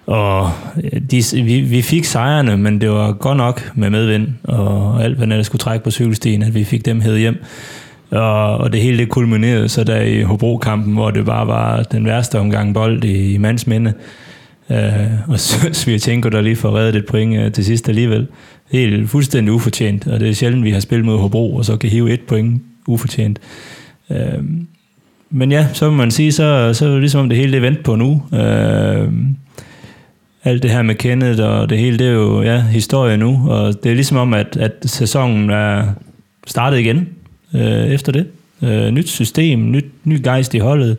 og 0.10 0.52
øh, 0.84 1.02
de, 1.12 1.24
vi, 1.34 1.62
vi 1.62 1.82
fik 1.82 2.06
sejrene, 2.06 2.58
men 2.58 2.82
det 2.82 2.90
var 2.90 3.12
godt 3.12 3.38
nok 3.38 3.72
med 3.76 3.90
medvind, 3.90 4.28
og 4.44 5.04
alt, 5.04 5.18
hvad 5.18 5.28
der 5.28 5.44
skulle 5.44 5.60
trække 5.60 5.84
på 5.84 5.92
cykelstien, 5.92 6.44
at 6.44 6.56
vi 6.56 6.64
fik 6.64 6.86
dem 6.86 7.02
hed 7.02 7.18
hjem. 7.18 7.44
Og, 8.12 8.58
og 8.58 8.74
det 8.74 8.82
hele 8.82 8.98
det 8.98 9.10
kulminerede 9.10 9.70
så 9.70 9.84
der 9.84 10.02
i 10.02 10.22
Hobro-kampen, 10.22 10.94
hvor 10.94 11.12
det 11.12 11.26
bare 11.26 11.48
var 11.48 11.84
den 11.84 12.06
værste 12.06 12.40
omgang 12.40 12.74
bold 12.74 13.04
i, 13.04 13.34
i 13.34 13.38
mands 13.38 13.68
minde. 13.68 13.94
Uh, 14.70 15.30
og 15.30 15.40
Svirchenko, 15.82 16.30
der 16.30 16.42
lige 16.42 16.56
får 16.56 16.78
reddet 16.78 16.96
et 16.96 17.06
point 17.06 17.40
øh, 17.40 17.52
til 17.52 17.66
sidst 17.66 17.90
alligevel. 17.90 18.28
Helt 18.72 19.10
fuldstændig 19.10 19.54
ufortjent, 19.54 20.08
og 20.08 20.20
det 20.20 20.30
er 20.30 20.34
sjældent, 20.34 20.64
vi 20.64 20.72
har 20.72 20.80
spillet 20.80 21.06
mod 21.06 21.18
Hobro, 21.18 21.56
og 21.56 21.66
så 21.66 21.78
kan 21.78 21.90
hive 21.90 22.12
et 22.12 22.22
point 22.22 22.62
ufortjent. 22.88 23.40
Øh, 24.12 24.44
men 25.30 25.52
ja, 25.52 25.68
så 25.74 25.90
må 25.90 25.96
man 25.96 26.12
sige, 26.12 26.32
så, 26.32 26.74
så 26.74 26.86
er 26.86 26.92
det 26.92 27.00
ligesom 27.00 27.30
det 27.30 27.38
hele 27.38 27.52
det 27.52 27.62
vendt 27.62 27.84
på 27.84 27.96
nu. 27.96 28.24
Øh, 28.34 29.08
alt 30.44 30.64
det 30.64 30.72
her 30.72 30.82
med 30.82 30.96
Kenneth 30.96 31.44
og 31.44 31.70
det 31.70 31.78
hele, 31.78 31.98
det 31.98 32.08
er 32.08 32.12
jo 32.12 32.42
ja, 32.42 32.62
historie 32.62 33.18
nu, 33.18 33.50
og 33.50 33.84
det 33.84 33.92
er 33.92 33.96
ligesom 33.96 34.18
om, 34.18 34.34
at, 34.34 34.58
at 34.58 34.74
sæsonen 34.86 35.50
er 35.50 35.88
startet 36.48 36.80
igen 36.80 37.10
øh, 37.56 37.88
efter 37.88 38.12
det. 38.12 38.28
Øh, 38.64 38.92
nyt 38.92 39.10
system, 39.10 39.72
nyt, 39.72 39.86
ny 40.04 40.24
gejst 40.24 40.54
i 40.54 40.58
holdet. 40.58 40.98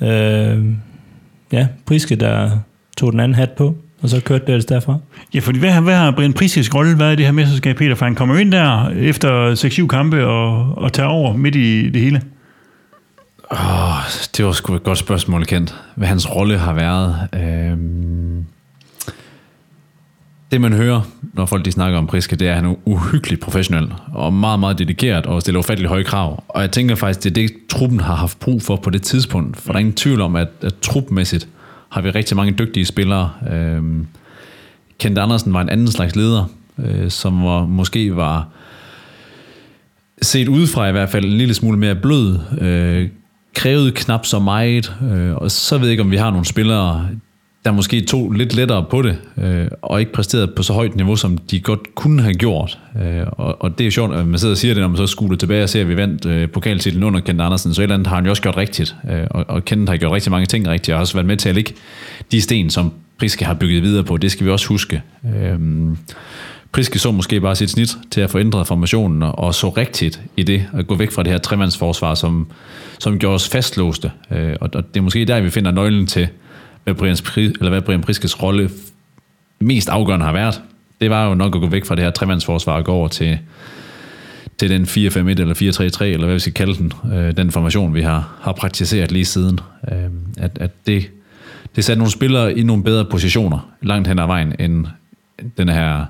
Øh, 0.00 0.64
ja, 1.52 1.66
Priske, 1.86 2.16
der 2.16 2.50
tog 2.96 3.12
den 3.12 3.20
anden 3.20 3.34
hat 3.34 3.50
på, 3.50 3.76
og 4.02 4.08
så 4.08 4.20
kørte 4.20 4.46
det 4.46 4.52
altså 4.52 4.74
derfra. 4.74 4.98
Ja, 5.34 5.40
fordi 5.40 5.58
hvad, 5.58 5.80
hvad 5.82 5.94
har 5.94 6.10
Brian 6.10 6.32
Priskes 6.32 6.74
rolle 6.74 6.98
været 6.98 7.12
i 7.12 7.16
det 7.16 7.24
her 7.24 7.32
mesterskab, 7.32 7.76
Peter? 7.76 7.94
For 7.94 8.04
han 8.04 8.14
kommer 8.14 8.38
ind 8.38 8.52
der 8.52 8.88
efter 8.88 9.54
6-7 9.54 9.86
kampe 9.86 10.26
og, 10.26 10.78
og 10.78 10.92
tager 10.92 11.08
over 11.08 11.36
midt 11.36 11.54
i 11.54 11.90
det 11.90 12.02
hele. 12.02 12.22
Oh, 13.50 13.96
det 14.36 14.44
var 14.44 14.52
sgu 14.52 14.74
et 14.74 14.82
godt 14.82 14.98
spørgsmål, 14.98 15.46
Kent. 15.46 15.74
Hvad 15.94 16.08
hans 16.08 16.34
rolle 16.34 16.58
har 16.58 16.72
været. 16.72 17.28
Øhm 17.34 18.25
det 20.50 20.60
man 20.60 20.72
hører, 20.72 21.00
når 21.32 21.46
folk 21.46 21.64
de 21.64 21.72
snakker 21.72 21.98
om 21.98 22.06
Priske, 22.06 22.36
det 22.36 22.48
er, 22.48 22.50
at 22.50 22.56
han 22.56 22.70
er 22.70 22.74
uhyggeligt 22.84 23.40
professionel 23.40 23.92
og 24.12 24.32
meget, 24.32 24.60
meget 24.60 24.78
dedikeret 24.78 25.26
og 25.26 25.40
stiller 25.40 25.58
ufattelig 25.58 25.88
høje 25.88 26.02
krav. 26.02 26.44
Og 26.48 26.60
jeg 26.60 26.70
tænker 26.70 26.94
faktisk, 26.94 27.24
det 27.24 27.30
er 27.30 27.34
det, 27.34 27.50
truppen 27.68 28.00
har 28.00 28.14
haft 28.14 28.40
brug 28.40 28.62
for 28.62 28.76
på 28.76 28.90
det 28.90 29.02
tidspunkt. 29.02 29.56
For 29.56 29.72
der 29.72 29.74
er 29.74 29.80
ingen 29.80 29.94
tvivl 29.94 30.20
om, 30.20 30.36
at, 30.36 30.48
at 30.62 30.74
trupmæssigt 30.82 31.48
har 31.88 32.00
vi 32.00 32.10
rigtig 32.10 32.36
mange 32.36 32.52
dygtige 32.52 32.84
spillere. 32.84 33.30
Øhm, 33.50 34.06
Kent 34.98 35.18
Andersen 35.18 35.52
var 35.52 35.60
en 35.60 35.68
anden 35.68 35.90
slags 35.90 36.16
leder, 36.16 36.44
øh, 36.78 37.10
som 37.10 37.44
var, 37.44 37.66
måske 37.66 38.16
var 38.16 38.48
set 40.22 40.48
udefra 40.48 40.88
i 40.88 40.92
hvert 40.92 41.08
fald 41.08 41.24
en 41.24 41.32
lille 41.32 41.54
smule 41.54 41.78
mere 41.78 41.94
blød, 41.94 42.38
øh, 42.60 43.08
krævede 43.54 43.92
knap 43.92 44.26
så 44.26 44.38
meget, 44.38 44.96
øh, 45.12 45.34
og 45.34 45.50
så 45.50 45.78
ved 45.78 45.86
jeg 45.86 45.90
ikke, 45.90 46.02
om 46.02 46.10
vi 46.10 46.16
har 46.16 46.30
nogle 46.30 46.46
spillere, 46.46 47.08
der 47.66 47.72
måske 47.72 48.00
tog 48.00 48.32
lidt 48.32 48.54
lettere 48.54 48.84
på 48.90 49.02
det, 49.02 49.18
øh, 49.38 49.66
og 49.82 50.00
ikke 50.00 50.12
præsterede 50.12 50.46
på 50.56 50.62
så 50.62 50.72
højt 50.72 50.96
niveau, 50.96 51.16
som 51.16 51.38
de 51.38 51.60
godt 51.60 51.94
kunne 51.94 52.22
have 52.22 52.34
gjort. 52.34 52.78
Øh, 53.02 53.22
og, 53.32 53.62
og 53.62 53.78
det 53.78 53.80
er 53.80 53.84
jo 53.84 53.90
sjovt, 53.90 54.14
at 54.14 54.26
man 54.26 54.38
sidder 54.38 54.54
og 54.54 54.58
siger 54.58 54.74
det, 54.74 54.80
når 54.80 54.88
man 54.88 54.96
så 54.96 55.06
skuler 55.06 55.36
tilbage 55.36 55.62
og 55.62 55.68
ser, 55.68 55.80
at 55.80 55.88
vi 55.88 55.96
vandt 55.96 56.26
øh, 56.26 56.50
pokaltitlen 56.50 57.02
under 57.02 57.20
Kent 57.20 57.40
Andersen, 57.40 57.74
så 57.74 57.80
et 57.80 57.82
eller 57.82 57.94
andet 57.94 58.06
har 58.06 58.16
han 58.16 58.24
jo 58.24 58.30
også 58.30 58.42
gjort 58.42 58.56
rigtigt, 58.56 58.96
øh, 59.10 59.26
og, 59.30 59.44
og 59.48 59.64
Kent 59.64 59.88
har 59.88 59.96
gjort 59.96 60.12
rigtig 60.12 60.30
mange 60.30 60.46
ting 60.46 60.68
rigtigt, 60.68 60.92
og 60.92 60.96
har 60.96 61.00
også 61.00 61.14
været 61.14 61.26
med 61.26 61.36
til 61.36 61.48
at 61.48 61.54
lægge 61.54 61.74
de 62.32 62.40
sten, 62.40 62.70
som 62.70 62.92
Priske 63.18 63.44
har 63.44 63.54
bygget 63.54 63.82
videre 63.82 64.04
på, 64.04 64.16
det 64.16 64.32
skal 64.32 64.46
vi 64.46 64.50
også 64.50 64.68
huske. 64.68 65.02
Øh, 65.36 65.58
Priske 66.72 66.98
så 66.98 67.10
måske 67.10 67.40
bare 67.40 67.56
sit 67.56 67.70
snit 67.70 67.96
til 68.10 68.20
at 68.20 68.30
få 68.30 68.38
ændret 68.38 68.66
formationen, 68.66 69.22
og 69.22 69.54
så 69.54 69.68
rigtigt 69.68 70.20
i 70.36 70.42
det, 70.42 70.66
at 70.74 70.86
gå 70.86 70.94
væk 70.94 71.12
fra 71.12 71.22
det 71.22 71.32
her 71.32 71.38
tremandsforsvar, 71.38 72.14
som, 72.14 72.46
som 72.98 73.18
gjorde 73.18 73.34
os 73.34 73.48
fastlåste. 73.48 74.10
Øh, 74.30 74.56
og, 74.60 74.70
og 74.74 74.94
det 74.94 75.00
er 75.00 75.04
måske 75.04 75.24
der, 75.24 75.40
vi 75.40 75.50
finder 75.50 75.70
nøglen 75.70 76.06
til, 76.06 76.28
hvad 76.86 76.94
Brian, 76.94 77.16
eller 77.36 77.68
hvad 77.68 77.82
Brian 77.82 78.00
Priskes 78.00 78.42
rolle 78.42 78.70
mest 79.58 79.88
afgørende 79.88 80.26
har 80.26 80.32
været, 80.32 80.62
det 81.00 81.10
var 81.10 81.28
jo 81.28 81.34
nok 81.34 81.54
at 81.54 81.60
gå 81.60 81.68
væk 81.68 81.84
fra 81.84 81.94
det 81.94 82.04
her 82.04 82.10
tremandsforsvar 82.10 82.76
og 82.76 82.84
gå 82.84 82.92
over 82.92 83.08
til, 83.08 83.38
til 84.58 84.70
den 84.70 84.82
4-5-1 84.82 85.18
eller 85.18 85.54
4-3-3, 86.00 86.04
eller 86.04 86.26
hvad 86.26 86.34
vi 86.34 86.40
skal 86.40 86.52
kalde 86.52 86.74
den, 86.74 86.92
øh, 87.12 87.36
den 87.36 87.50
formation, 87.50 87.94
vi 87.94 88.02
har, 88.02 88.38
har 88.40 88.52
praktiseret 88.52 89.12
lige 89.12 89.24
siden. 89.24 89.60
Øh, 89.92 90.10
at, 90.38 90.58
at 90.60 90.86
det, 90.86 91.10
det 91.76 91.84
satte 91.84 91.98
nogle 91.98 92.12
spillere 92.12 92.58
i 92.58 92.62
nogle 92.62 92.82
bedre 92.82 93.04
positioner 93.04 93.70
langt 93.82 94.08
hen 94.08 94.18
ad 94.18 94.26
vejen, 94.26 94.54
end 94.58 94.86
den 95.58 95.68
her 95.68 96.04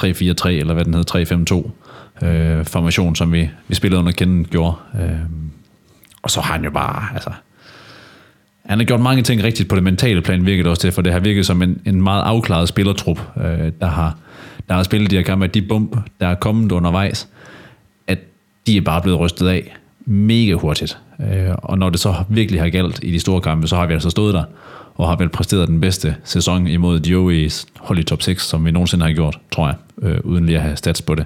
3-4-3, 0.00 0.48
eller 0.48 0.74
hvad 0.74 0.84
den 0.84 0.94
hedder, 0.94 1.70
3-5-2 2.22 2.26
øh, 2.26 2.66
formation, 2.66 3.16
som 3.16 3.32
vi, 3.32 3.50
vi 3.68 3.74
spillede 3.74 3.98
under 4.00 4.12
Kenden 4.12 4.44
gjorde. 4.44 4.76
Øh, 5.00 5.18
og 6.22 6.30
så 6.30 6.40
har 6.40 6.52
han 6.52 6.64
jo 6.64 6.70
bare, 6.70 7.14
altså, 7.14 7.30
han 8.66 8.78
har 8.78 8.84
gjort 8.84 9.00
mange 9.00 9.22
ting 9.22 9.42
rigtigt 9.42 9.68
på 9.68 9.74
det 9.74 9.82
mentale 9.82 10.22
plan, 10.22 10.46
virket 10.46 10.66
også 10.66 10.80
til, 10.80 10.92
for 10.92 11.02
det 11.02 11.12
har 11.12 11.20
virket 11.20 11.46
som 11.46 11.62
en, 11.62 11.80
en 11.86 12.02
meget 12.02 12.22
afklaret 12.22 12.68
spillertrup, 12.68 13.20
øh, 13.36 13.72
der, 13.80 13.86
har, 13.86 14.18
der 14.68 14.74
har 14.74 14.82
spillet 14.82 15.10
de 15.10 15.16
her 15.16 15.22
kampe, 15.22 15.46
de 15.46 15.62
bump, 15.62 15.96
der 16.20 16.28
er 16.28 16.34
kommet 16.34 16.72
undervejs, 16.72 17.28
at 18.06 18.18
de 18.66 18.76
er 18.76 18.80
bare 18.80 19.02
blevet 19.02 19.20
rystet 19.20 19.48
af 19.48 19.76
mega 20.06 20.54
hurtigt. 20.54 20.98
Øh, 21.20 21.50
og 21.54 21.78
når 21.78 21.90
det 21.90 22.00
så 22.00 22.14
virkelig 22.28 22.60
har 22.60 22.68
galt 22.68 23.00
i 23.02 23.10
de 23.12 23.20
store 23.20 23.40
kampe, 23.40 23.68
så 23.68 23.76
har 23.76 23.86
vi 23.86 23.92
altså 23.92 24.10
stået 24.10 24.34
der, 24.34 24.44
og 24.94 25.08
har 25.08 25.16
vel 25.16 25.28
præsteret 25.28 25.68
den 25.68 25.80
bedste 25.80 26.16
sæson 26.24 26.66
imod 26.66 27.06
Joey's 27.06 27.66
hold 27.76 27.98
i 27.98 28.02
top 28.02 28.22
6, 28.22 28.46
som 28.46 28.64
vi 28.64 28.70
nogensinde 28.70 29.06
har 29.06 29.12
gjort, 29.12 29.38
tror 29.50 29.66
jeg, 29.66 29.76
øh, 30.02 30.18
uden 30.24 30.46
lige 30.46 30.56
at 30.56 30.62
have 30.62 30.76
stats 30.76 31.02
på 31.02 31.14
det. 31.14 31.24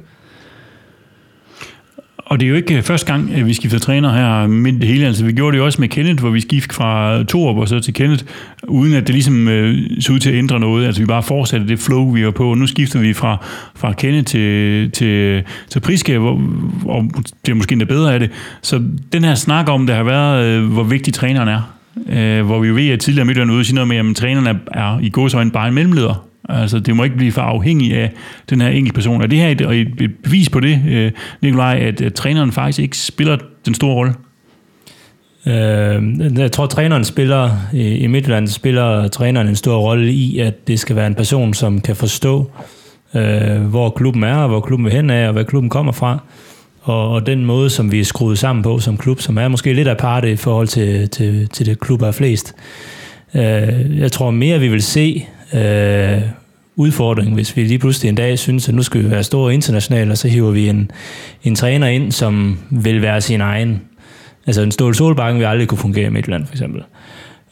Og 2.26 2.40
det 2.40 2.46
er 2.46 2.50
jo 2.50 2.56
ikke 2.56 2.76
øh, 2.76 2.82
første 2.82 3.12
gang, 3.12 3.34
at 3.34 3.46
vi 3.46 3.54
skifter 3.54 3.78
træner 3.78 4.12
her 4.12 4.46
midt 4.46 4.80
det 4.80 4.88
hele. 4.88 5.06
Altså, 5.06 5.24
vi 5.24 5.32
gjorde 5.32 5.52
det 5.52 5.58
jo 5.58 5.64
også 5.64 5.80
med 5.80 5.88
Kenneth, 5.88 6.20
hvor 6.20 6.30
vi 6.30 6.40
skiftede 6.40 6.74
fra 6.74 7.22
Torup 7.22 7.56
og 7.56 7.68
så 7.68 7.80
til 7.80 7.94
Kenneth, 7.94 8.24
uden 8.68 8.94
at 8.94 9.06
det 9.06 9.14
ligesom 9.14 9.48
øh, 9.48 9.78
så 10.00 10.12
ud 10.12 10.18
til 10.18 10.30
at 10.30 10.36
ændre 10.36 10.60
noget. 10.60 10.86
Altså, 10.86 11.02
vi 11.02 11.06
bare 11.06 11.22
fortsatte 11.22 11.68
det 11.68 11.78
flow, 11.78 12.10
vi 12.10 12.24
var 12.24 12.30
på. 12.30 12.50
Og 12.50 12.58
nu 12.58 12.66
skifter 12.66 13.00
vi 13.00 13.12
fra, 13.12 13.36
fra 13.76 13.92
Kenneth 13.92 14.24
til, 14.24 14.90
til, 14.90 15.42
til 15.70 15.80
Priske, 15.80 16.18
hvor, 16.18 16.42
og 16.84 17.04
det 17.46 17.52
er 17.52 17.54
måske 17.54 17.72
endda 17.72 17.86
bedre 17.86 18.14
af 18.14 18.20
det. 18.20 18.30
Så 18.62 18.82
den 19.12 19.24
her 19.24 19.34
snak 19.34 19.68
om, 19.68 19.86
det 19.86 19.96
har 19.96 20.04
været, 20.04 20.44
øh, 20.44 20.72
hvor 20.72 20.82
vigtig 20.82 21.14
træneren 21.14 21.48
er, 21.48 21.76
øh, 22.08 22.46
hvor 22.46 22.60
vi 22.60 22.68
jo 22.68 22.74
ved, 22.74 22.88
at 22.88 23.00
tidligere 23.00 23.26
midt 23.26 23.38
ude 23.38 23.60
og 23.60 23.64
sige 23.64 23.74
noget 23.74 23.88
med, 23.88 23.96
at 23.96 24.16
træneren 24.16 24.46
er, 24.46 24.54
er 24.72 24.98
i 24.98 25.10
gåsøjne 25.10 25.50
bare 25.50 25.68
en 25.68 25.74
mellemleder. 25.74 26.25
Altså, 26.48 26.78
det 26.78 26.96
må 26.96 27.04
ikke 27.04 27.16
blive 27.16 27.32
for 27.32 27.42
afhængig 27.42 27.94
af 27.96 28.12
den 28.50 28.60
her 28.60 28.68
enkelte 28.68 28.94
person. 28.94 29.22
Er 29.22 29.26
det 29.26 29.38
her 29.38 29.48
et, 29.48 29.60
et 30.00 30.14
bevis 30.22 30.48
på 30.48 30.60
det, 30.60 30.82
øh, 30.88 31.12
Nikolaj, 31.42 31.78
at, 31.80 32.00
at 32.00 32.14
træneren 32.14 32.52
faktisk 32.52 32.78
ikke 32.78 32.98
spiller 32.98 33.36
den 33.66 33.74
store 33.74 33.94
rolle? 33.94 34.14
Øh, 35.46 36.38
jeg 36.38 36.52
tror, 36.52 36.64
at 36.64 36.70
træneren 36.70 37.04
spiller, 37.04 37.50
i 37.72 38.06
Midtjylland 38.06 38.48
spiller 38.48 39.08
træneren 39.08 39.48
en 39.48 39.56
stor 39.56 39.76
rolle 39.76 40.12
i, 40.12 40.38
at 40.38 40.68
det 40.68 40.80
skal 40.80 40.96
være 40.96 41.06
en 41.06 41.14
person, 41.14 41.54
som 41.54 41.80
kan 41.80 41.96
forstå, 41.96 42.50
øh, 43.14 43.60
hvor 43.60 43.90
klubben 43.90 44.24
er, 44.24 44.36
og 44.36 44.48
hvor 44.48 44.60
klubben 44.60 44.84
vil 44.84 44.92
hen 44.92 45.10
af, 45.10 45.26
og 45.26 45.32
hvad 45.32 45.44
klubben 45.44 45.70
kommer 45.70 45.92
fra. 45.92 46.18
Og, 46.82 47.10
og 47.10 47.26
den 47.26 47.44
måde, 47.44 47.70
som 47.70 47.92
vi 47.92 48.00
er 48.00 48.04
skruet 48.04 48.38
sammen 48.38 48.62
på 48.62 48.78
som 48.78 48.96
klub, 48.96 49.20
som 49.20 49.38
er 49.38 49.48
måske 49.48 49.72
lidt 49.72 49.88
aparte 49.88 50.32
i 50.32 50.36
forhold 50.36 50.68
til, 50.68 51.08
til, 51.08 51.48
til 51.48 51.66
det 51.66 51.80
klub 51.80 52.02
er 52.02 52.12
flest. 52.12 52.54
Øh, 53.34 53.98
jeg 53.98 54.12
tror 54.12 54.30
mere, 54.30 54.60
vi 54.60 54.68
vil 54.68 54.82
se 54.82 55.26
øh, 55.54 56.22
udfordring, 56.76 57.34
hvis 57.34 57.56
vi 57.56 57.62
lige 57.62 57.78
pludselig 57.78 58.08
en 58.08 58.14
dag 58.14 58.38
synes, 58.38 58.68
at 58.68 58.74
nu 58.74 58.82
skal 58.82 59.04
vi 59.04 59.10
være 59.10 59.24
store 59.24 59.54
internationale, 59.54 60.12
og 60.12 60.18
så 60.18 60.28
hiver 60.28 60.50
vi 60.50 60.68
en, 60.68 60.90
en 61.44 61.54
træner 61.54 61.86
ind, 61.86 62.12
som 62.12 62.58
vil 62.70 63.02
være 63.02 63.20
sin 63.20 63.40
egen. 63.40 63.82
Altså 64.46 64.62
en 64.62 64.70
stål 64.70 64.94
Solbakken 64.94 65.40
vil 65.40 65.46
aldrig 65.46 65.68
kunne 65.68 65.78
fungere 65.78 66.06
i 66.06 66.10
Midtland, 66.10 66.46
for 66.46 66.54
eksempel. 66.54 66.82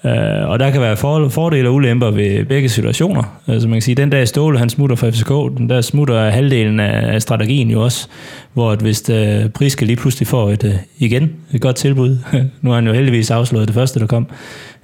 Øh, 0.05 0.49
og 0.49 0.59
der 0.59 0.71
kan 0.71 0.81
være 0.81 0.97
for, 0.97 1.29
fordele 1.29 1.69
og 1.69 1.75
ulemper 1.75 2.11
ved 2.11 2.45
begge 2.45 2.69
situationer. 2.69 3.23
Altså 3.47 3.69
man 3.69 3.75
kan 3.75 3.83
sige, 3.83 3.95
den 3.95 4.11
dag 4.11 4.29
Ståle 4.29 4.59
han 4.59 4.69
smutter 4.69 4.97
fra 4.97 5.11
FCK, 5.11 5.59
den 5.59 5.69
der 5.69 5.81
smutter 5.81 6.31
halvdelen 6.31 6.81
af, 6.81 7.15
af 7.15 7.23
strategien 7.23 7.71
jo 7.71 7.83
også, 7.83 8.09
hvor 8.53 8.71
at 8.71 8.81
hvis 8.81 9.11
øh, 9.11 9.49
Priske 9.49 9.85
lige 9.85 9.97
pludselig 9.97 10.27
får 10.29 10.51
et, 10.51 10.65
øh, 10.65 10.75
igen 10.99 11.33
et 11.53 11.61
godt 11.61 11.77
tilbud, 11.77 12.19
nu 12.63 12.71
har 12.71 12.75
han 12.75 12.87
jo 12.87 12.93
heldigvis 12.93 13.31
afslået 13.31 13.69
det 13.69 13.75
første, 13.75 14.01
der 14.01 14.07
kom, 14.07 14.27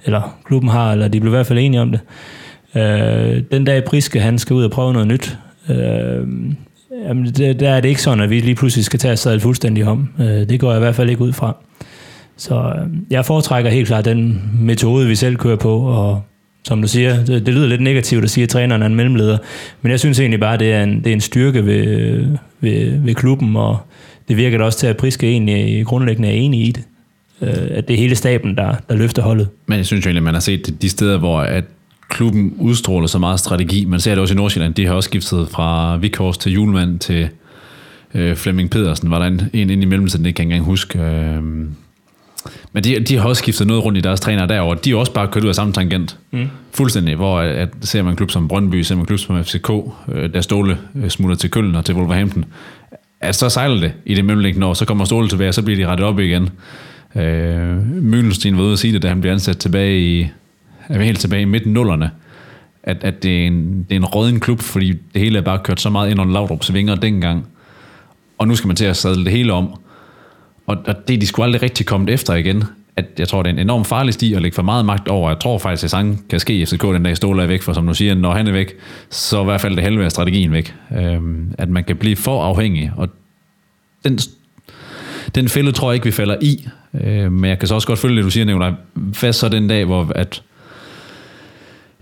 eller 0.05 0.37
klubben 0.45 0.69
har, 0.69 0.91
eller 0.91 1.07
de 1.07 1.19
blev 1.19 1.31
i 1.31 1.35
hvert 1.35 1.47
fald 1.47 1.59
enige 1.59 1.81
om 1.81 1.91
det. 1.91 1.99
Øh, 2.75 3.43
den 3.51 3.65
dag 3.65 3.83
Priske 3.83 4.19
han 4.19 4.39
skal 4.39 4.53
ud 4.53 4.63
og 4.63 4.71
prøve 4.71 4.93
noget 4.93 5.07
nyt, 5.07 5.37
øh, 5.69 6.27
jamen, 7.07 7.25
der, 7.25 7.53
der 7.53 7.69
er 7.69 7.81
det 7.81 7.89
ikke 7.89 8.01
sådan, 8.01 8.23
at 8.23 8.29
vi 8.29 8.39
lige 8.39 8.55
pludselig 8.55 8.85
skal 8.85 8.99
tage 8.99 9.13
os 9.13 9.43
fuldstændig 9.43 9.85
om. 9.85 10.09
Øh, 10.19 10.25
det 10.25 10.59
går 10.59 10.71
jeg 10.71 10.77
i 10.77 10.83
hvert 10.83 10.95
fald 10.95 11.09
ikke 11.09 11.21
ud 11.21 11.33
fra. 11.33 11.55
Så 12.37 12.55
øh, 12.55 12.87
jeg 13.09 13.25
foretrækker 13.25 13.71
helt 13.71 13.87
klart 13.87 14.05
den 14.05 14.51
metode, 14.59 15.07
vi 15.07 15.15
selv 15.15 15.35
kører 15.35 15.55
på, 15.55 15.79
og 15.79 16.21
som 16.63 16.81
du 16.81 16.87
siger, 16.87 17.25
det, 17.25 17.45
det 17.45 17.53
lyder 17.53 17.67
lidt 17.67 17.81
negativt 17.81 18.23
at 18.23 18.29
sige, 18.29 18.43
at 18.43 18.49
træneren 18.49 18.81
er 18.81 18.85
en 18.85 18.95
mellemleder, 18.95 19.37
men 19.81 19.91
jeg 19.91 19.99
synes 19.99 20.19
egentlig 20.19 20.39
bare, 20.39 20.53
at 20.53 20.59
det 20.59 20.73
er 20.73 20.83
en, 20.83 20.97
det 20.97 21.07
er 21.07 21.13
en 21.13 21.21
styrke 21.21 21.65
ved, 21.65 22.25
ved, 22.61 22.99
ved 22.99 23.15
klubben, 23.15 23.55
og 23.55 23.77
det 24.27 24.37
virker 24.37 24.57
da 24.57 24.63
også 24.63 24.79
til, 24.79 24.87
at 24.87 24.97
Priske 24.97 25.27
egentlig 25.27 25.85
grundlæggende 25.85 26.29
er 26.29 26.33
enig 26.33 26.67
i 26.67 26.71
det. 26.71 26.83
Øh, 27.41 27.67
at 27.71 27.87
det 27.87 27.93
er 27.93 27.97
hele 27.97 28.15
staben, 28.15 28.57
der, 28.57 28.75
der 28.89 28.95
løfter 28.95 29.21
holdet. 29.21 29.47
Men 29.65 29.77
jeg 29.77 29.85
synes 29.85 30.05
egentlig, 30.05 30.19
at 30.19 30.23
man 30.23 30.33
har 30.33 30.41
set 30.41 30.81
de 30.81 30.89
steder, 30.89 31.17
hvor 31.17 31.39
at 31.39 31.63
klubben 32.11 32.53
udstråler 32.59 33.07
så 33.07 33.19
meget 33.19 33.39
strategi. 33.39 33.85
Man 33.85 33.99
ser 33.99 34.11
det 34.11 34.19
også 34.19 34.33
i 34.33 34.37
Nordsjælland. 34.37 34.73
De 34.73 34.85
har 34.85 34.93
også 34.93 35.07
skiftet 35.07 35.47
fra 35.49 35.97
Vikhors 35.97 36.37
til 36.37 36.51
Julemand 36.51 36.99
til 36.99 37.29
øh, 38.13 38.35
Flemming 38.35 38.69
Pedersen. 38.69 39.11
Var 39.11 39.19
der 39.19 39.25
en, 39.25 39.41
en 39.53 39.69
ind 39.69 39.83
i 39.83 39.85
mellemtiden, 39.85 40.25
det 40.25 40.35
kan 40.35 40.43
jeg 40.43 40.45
ikke 40.45 40.55
engang 40.55 40.65
huske. 40.65 40.99
Øh, 40.99 41.43
men 42.73 42.83
de, 42.83 42.99
de 42.99 43.17
har 43.17 43.29
også 43.29 43.39
skiftet 43.39 43.67
noget 43.67 43.85
rundt 43.85 43.97
i 43.97 44.01
deres 44.01 44.19
træner 44.19 44.45
derovre. 44.45 44.77
De 44.85 44.89
har 44.89 44.97
også 44.97 45.13
bare 45.13 45.27
kørt 45.27 45.43
ud 45.43 45.49
af 45.49 45.55
samme 45.55 45.73
tangent. 45.73 46.17
Mm. 46.31 46.47
Fuldstændig. 46.73 47.15
Hvor 47.15 47.39
at, 47.39 47.69
ser 47.81 48.03
man 48.03 48.11
en 48.11 48.17
klub 48.17 48.31
som 48.31 48.47
Brøndby, 48.47 48.81
ser 48.81 48.95
man 48.95 49.01
en 49.01 49.05
klub 49.05 49.19
som 49.19 49.43
FCK, 49.43 49.69
øh, 50.11 50.33
der 50.33 50.41
Ståle 50.41 50.77
øh, 50.95 51.09
smutter 51.09 51.35
til 51.35 51.51
Køln 51.51 51.75
og 51.75 51.85
til 51.85 51.95
Wolverhampton. 51.95 52.45
At 53.21 53.35
så 53.35 53.49
sejler 53.49 53.79
det 53.79 53.93
i 54.05 54.13
det 54.13 54.25
mellemliggende 54.25 54.67
år, 54.67 54.73
så 54.73 54.85
kommer 54.85 55.05
Ståle 55.05 55.29
tilbage, 55.29 55.49
og 55.49 55.53
så 55.53 55.61
bliver 55.61 55.77
de 55.85 55.87
rettet 55.87 56.07
op 56.07 56.19
igen. 56.19 56.49
Øh, 57.15 58.03
Møllenstein 58.03 58.57
var 58.57 58.63
ude 58.63 58.73
at 58.73 58.79
sige 58.79 58.93
det, 58.93 59.01
da 59.03 59.07
han 59.07 59.21
blev 59.21 59.31
ansat 59.31 59.57
tilbage 59.57 59.99
i, 59.99 60.21
er 60.21 60.27
helt 60.99 61.19
tilbage 61.19 61.41
i 61.41 61.45
midten 61.45 61.73
nullerne, 61.73 62.11
at, 62.83 63.03
at 63.03 63.23
det, 63.23 63.43
er 63.43 63.47
en, 63.47 63.85
det 63.89 63.95
er 63.95 63.99
en 63.99 64.05
råden 64.05 64.39
klub, 64.39 64.59
fordi 64.59 64.91
det 65.13 65.21
hele 65.21 65.37
er 65.37 65.41
bare 65.41 65.59
kørt 65.63 65.81
så 65.81 65.89
meget 65.89 66.11
ind 66.11 66.21
under 66.21 66.33
Laudrups 66.33 66.73
vinger 66.73 66.95
dengang. 66.95 67.45
Og 68.37 68.47
nu 68.47 68.55
skal 68.55 68.67
man 68.67 68.75
til 68.75 68.85
at 68.85 68.97
sadle 68.97 69.25
det 69.25 69.31
hele 69.31 69.53
om. 69.53 69.73
Og, 70.67 70.77
og 70.85 71.07
det 71.07 71.13
er 71.13 71.19
de 71.19 71.27
skulle 71.27 71.43
aldrig 71.43 71.61
rigtig 71.61 71.85
kommet 71.85 72.09
efter 72.09 72.35
igen. 72.35 72.63
At 72.95 73.05
jeg 73.19 73.27
tror, 73.27 73.43
det 73.43 73.49
er 73.49 73.53
en 73.53 73.59
enorm 73.59 73.85
farlig 73.85 74.13
sti 74.13 74.33
at 74.33 74.41
lægge 74.41 74.55
for 74.55 74.61
meget 74.61 74.85
magt 74.85 75.07
over. 75.07 75.29
Jeg 75.29 75.39
tror 75.39 75.57
faktisk, 75.57 75.83
at 75.83 75.91
sang 75.91 76.25
kan 76.29 76.39
ske 76.39 76.53
i 76.53 76.65
FCK 76.65 76.81
den 76.81 77.03
dag 77.03 77.17
Ståle 77.17 77.43
er 77.43 77.47
væk, 77.47 77.61
for 77.61 77.73
som 77.73 77.87
du 77.87 77.93
siger, 77.93 78.15
når 78.15 78.33
han 78.33 78.47
er 78.47 78.51
væk, 78.51 78.73
så 79.09 79.41
i 79.41 79.43
hvert 79.43 79.61
fald 79.61 79.75
det 79.75 79.83
halve 79.83 80.05
af 80.05 80.11
strategien 80.11 80.51
væk. 80.51 80.75
Øhm, 80.97 81.53
at 81.57 81.69
man 81.69 81.83
kan 81.83 81.95
blive 81.95 82.15
for 82.15 82.43
afhængig, 82.43 82.91
og 82.97 83.09
den, 84.03 84.19
den 85.35 85.49
fælde 85.49 85.71
tror 85.71 85.91
jeg 85.91 85.93
ikke, 85.95 86.05
vi 86.05 86.11
falder 86.11 86.35
i. 86.41 86.67
Øh, 86.93 87.31
men 87.31 87.49
jeg 87.49 87.59
kan 87.59 87.67
så 87.67 87.75
også 87.75 87.87
godt 87.87 87.99
følge 87.99 88.15
det, 88.15 88.23
du 88.25 88.29
siger, 88.29 88.45
Nicolaj. 88.45 88.71
Hvad 88.93 89.33
så 89.33 89.49
den 89.49 89.67
dag, 89.67 89.85
hvor 89.85 90.11
at, 90.15 90.43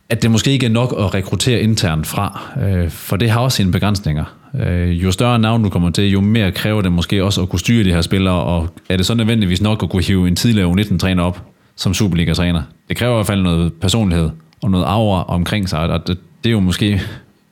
at 0.09 0.21
det 0.21 0.31
måske 0.31 0.51
ikke 0.51 0.65
er 0.65 0.69
nok 0.69 0.95
at 0.99 1.13
rekruttere 1.13 1.61
internt 1.61 2.07
fra, 2.07 2.41
øh, 2.61 2.89
for 2.89 3.17
det 3.17 3.29
har 3.29 3.39
også 3.39 3.55
sine 3.55 3.71
begrænsninger. 3.71 4.23
Øh, 4.59 5.03
jo 5.03 5.11
større 5.11 5.39
navn 5.39 5.63
du 5.63 5.69
kommer 5.69 5.89
til, 5.89 6.11
jo 6.11 6.21
mere 6.21 6.51
kræver 6.51 6.81
det 6.81 6.91
måske 6.91 7.23
også 7.23 7.41
at 7.41 7.49
kunne 7.49 7.59
styre 7.59 7.83
de 7.83 7.93
her 7.93 8.01
spillere, 8.01 8.43
og 8.43 8.69
er 8.89 8.97
det 8.97 9.05
så 9.05 9.13
nødvendigvis 9.13 9.61
nok 9.61 9.83
at 9.83 9.89
kunne 9.89 10.03
hive 10.03 10.27
en 10.27 10.35
tidligere 10.35 10.71
U19-træner 10.71 11.23
op 11.23 11.43
som 11.75 11.93
Superliga-træner? 11.93 12.61
Det 12.89 12.97
kræver 12.97 13.13
i 13.13 13.17
hvert 13.17 13.27
fald 13.27 13.41
noget 13.41 13.73
personlighed 13.73 14.29
og 14.61 14.71
noget 14.71 14.85
aura 14.85 15.23
omkring 15.23 15.69
sig, 15.69 15.79
og 15.79 16.07
det, 16.07 16.17
det 16.43 16.49
er 16.49 16.53
jo 16.53 16.59
måske 16.59 17.01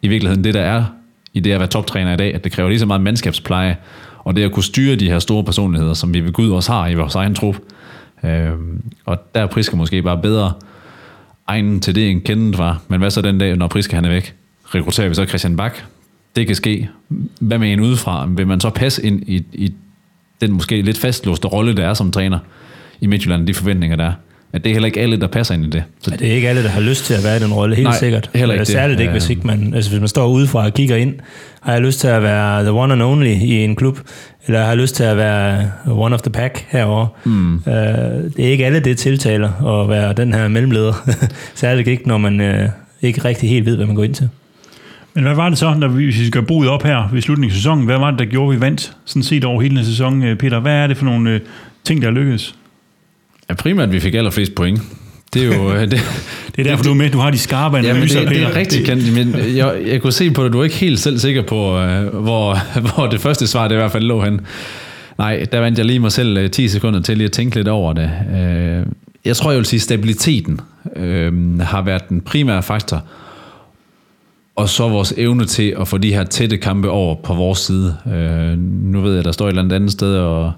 i 0.02 0.08
virkeligheden 0.08 0.44
det, 0.44 0.54
der 0.54 0.62
er 0.62 0.84
i 1.34 1.40
det 1.40 1.52
at 1.52 1.60
være 1.60 1.68
toptræner 1.68 2.14
i 2.14 2.18
dag, 2.18 2.36
at 2.36 2.44
det 2.44 2.52
kræver 2.52 2.70
lige 2.70 2.80
så 2.80 2.86
meget 2.86 3.02
mandskabspleje, 3.02 3.78
og 4.24 4.36
det 4.36 4.44
at 4.44 4.52
kunne 4.52 4.64
styre 4.64 4.96
de 4.96 5.10
her 5.10 5.20
store 5.20 5.44
personligheder, 5.44 5.94
som 5.94 6.14
vi 6.14 6.20
ved 6.20 6.32
Gud 6.32 6.52
også 6.52 6.72
har 6.72 6.88
i 6.88 6.94
vores 6.94 7.16
egen 7.16 7.36
trup. 7.36 7.58
Øh, 8.24 8.52
og 9.06 9.18
der 9.36 9.42
er 9.42 9.48
Priske 9.48 9.78
måske 9.78 10.02
bare 10.02 10.18
bedre 10.18 10.54
egnen 11.48 11.80
til 11.80 11.96
det, 11.96 12.10
en 12.10 12.22
kendt 12.22 12.58
var. 12.58 12.82
Men 12.88 13.00
hvad 13.00 13.12
så 13.12 13.22
den 13.22 13.38
dag, 13.38 13.56
når 13.56 13.68
Priske 13.68 13.96
han 13.96 14.06
er 14.06 14.10
væk? 14.10 14.36
Rekrutterer 14.66 15.10
vi 15.10 15.16
så 15.16 15.26
Christian 15.26 15.56
Bak, 15.58 15.78
det 16.36 16.48
kan 16.48 16.56
ske. 16.56 16.90
Hvad 17.40 17.58
med 17.58 17.74
en 17.74 17.80
udefra? 17.80 18.26
Vil 18.30 18.48
man 18.48 18.60
så 18.60 18.70
passe 18.70 19.06
ind 19.06 19.24
i, 19.30 19.46
i 19.54 19.74
den 20.42 20.52
måske 20.52 20.82
lidt 20.82 20.98
fastlåste 20.98 21.48
rolle, 21.48 21.76
der 21.76 21.88
er 21.88 21.94
som 21.94 22.12
træner 22.12 22.40
i 23.02 23.08
Midtjylland, 23.08 23.48
de 23.48 23.54
forventninger, 23.54 23.96
der 23.98 24.06
er? 24.06 24.14
At 24.54 24.64
det 24.64 24.70
er 24.70 24.74
heller 24.74 24.86
ikke 24.86 25.00
alle, 25.00 25.20
der 25.20 25.28
passer 25.28 25.54
ind 25.54 25.66
i 25.66 25.70
det. 25.70 25.84
Så 26.02 26.12
ja, 26.12 26.16
det 26.18 26.32
er 26.32 26.36
ikke 26.36 26.50
alle, 26.50 26.64
der 26.64 26.70
har 26.70 26.82
lyst 26.82 27.06
til 27.06 27.14
at 27.14 27.24
være 27.24 27.38
i 27.38 27.40
den 27.40 27.54
rolle, 27.54 27.76
helt 27.76 27.88
Nej, 27.88 27.98
sikkert. 27.98 28.30
heller 28.36 28.54
ikke 28.54 28.66
Særligt 28.66 28.98
det. 28.98 29.04
ikke, 29.04 29.12
hvis, 29.12 29.30
ikke 29.30 29.48
man, 29.48 29.74
altså 29.74 29.90
hvis 29.92 30.00
man 30.00 30.08
står 30.08 30.28
udefra 30.28 30.66
og 30.66 30.74
kigger 30.74 30.96
ind. 30.96 31.14
Har 31.62 31.72
jeg 31.74 31.82
lyst 31.82 32.00
til 32.00 32.08
at 32.08 32.24
være 32.24 32.62
the 32.64 32.72
one 32.72 32.94
and 32.94 33.02
only 33.02 33.28
i 33.28 33.64
en 33.64 33.76
klub? 33.76 34.00
Eller 34.48 34.60
har 34.60 34.68
jeg 34.68 34.78
lyst 34.78 34.96
til 34.96 35.04
at 35.04 35.18
være 35.18 35.72
one 35.88 36.16
of 36.16 36.22
the 36.22 36.32
pack 36.32 36.66
herovre? 36.70 37.08
Mm. 37.26 37.62
Det 37.66 38.46
er 38.46 38.50
ikke 38.52 38.66
alle, 38.66 38.80
det 38.80 38.98
tiltaler 38.98 39.82
at 39.82 39.90
være 39.90 40.14
den 40.14 40.34
her 40.34 40.48
mellemleder. 40.48 40.94
Særligt 41.56 41.88
ikke, 41.88 42.08
når 42.08 42.18
man 42.18 42.68
ikke 43.02 43.26
rigtig 43.26 43.50
helt 43.50 43.66
ved, 43.66 43.76
hvad 43.76 43.86
man 43.86 43.96
går 43.96 44.04
ind 44.04 44.14
til. 44.16 44.30
Men 45.14 45.24
hvad 45.24 45.36
var 45.36 45.50
det 45.50 45.58
så, 45.58 45.74
når 45.74 45.88
vi, 45.88 46.04
hvis 46.06 46.20
vi 46.20 46.28
skal 46.28 46.42
bruge 46.42 46.70
op 46.70 46.84
her 46.84 47.10
ved 47.14 47.22
slutningen 47.22 47.52
af 47.52 47.56
sæsonen, 47.56 47.86
hvad 47.86 47.98
var 47.98 48.10
det, 48.12 48.20
der 48.20 48.26
gjorde, 48.26 48.56
vi 48.56 48.62
vandt 48.62 48.94
sådan 49.06 49.24
set 49.24 49.46
over 49.46 49.62
hele 49.62 49.86
sæsonen, 49.86 50.24
øh, 50.24 50.36
Peter? 50.38 50.60
Hvad 50.60 50.74
er 50.74 50.88
det 50.88 50.98
for 50.98 51.06
nogle 51.06 51.30
øh, 51.30 51.40
ting, 51.84 52.02
der 52.02 52.08
er 52.08 52.12
lykkedes? 52.12 52.56
Ja, 53.50 53.54
primært, 53.54 53.92
vi 53.92 54.00
fik 54.00 54.14
allerflest 54.16 54.56
point. 54.56 54.82
Det 55.34 55.42
er 55.44 55.56
jo... 55.58 55.72
øh, 55.74 55.82
det, 55.82 55.92
Det 56.56 56.60
er 56.60 56.64
derfor, 56.70 56.84
du 56.84 56.90
er 56.90 56.94
med. 56.96 57.10
Du 57.10 57.18
har 57.18 57.32
de 57.32 57.38
skarpe 57.38 57.78
Ja, 57.78 57.90
analyser, 57.90 58.20
det, 58.20 58.30
det 58.30 58.38
Peter. 58.38 58.48
er 58.50 58.56
rigtig 58.56 58.86
kendt, 58.86 59.14
men 59.14 59.56
jeg, 59.58 59.76
jeg 59.86 60.02
kunne 60.02 60.14
se 60.14 60.32
på 60.32 60.44
det, 60.44 60.54
du 60.54 60.60
er 60.60 60.64
ikke 60.64 60.76
helt 60.76 61.00
selv 61.00 61.20
sikker 61.20 61.42
på, 61.42 61.78
øh, 61.80 62.08
hvor, 62.16 62.58
hvor 62.96 63.08
det 63.08 63.20
første 63.20 63.48
svar 63.48 63.68
det 63.68 63.76
i 63.76 63.78
hvert 63.78 63.92
fald 63.92 64.04
lå 64.04 64.22
hen. 64.24 64.42
Nej, 65.18 65.46
der 65.52 65.60
vandt 65.60 65.78
jeg 65.78 65.86
lige 65.86 66.00
mig 66.00 66.12
selv 66.12 66.38
øh, 66.38 66.50
10 66.52 66.68
sekunder 66.68 67.02
til 67.02 67.18
lige 67.18 67.26
at 67.26 67.32
tænke 67.32 67.56
lidt 67.56 67.68
over 67.68 67.94
det. 67.94 68.12
Øh, 68.36 68.86
Jeg 69.26 69.36
tror, 69.36 69.52
jeg 69.52 69.58
vil 69.58 69.66
sige, 69.66 69.78
at 69.78 69.82
stabiliteten 69.82 70.60
øh, 70.96 71.60
har 71.60 71.82
været 71.82 72.10
den 72.10 72.22
primære 72.22 72.64
faktor, 72.64 73.04
og 74.56 74.70
så 74.70 74.88
vores 74.90 75.14
evne 75.18 75.46
til 75.46 75.76
at 75.82 75.88
få 75.88 75.98
de 75.98 76.14
her 76.14 76.24
tætte 76.24 76.58
kampe 76.58 76.90
over 76.90 77.16
på 77.24 77.34
vores 77.34 77.60
side. 77.60 77.96
Øh, 78.14 78.58
nu 78.84 79.02
ved 79.02 79.16
jeg, 79.16 79.26
der 79.26 79.32
står 79.32 79.46
et 79.46 79.50
eller 79.50 79.62
andet 79.62 79.76
andet 79.76 79.92
sted, 79.92 80.16
og 80.16 80.52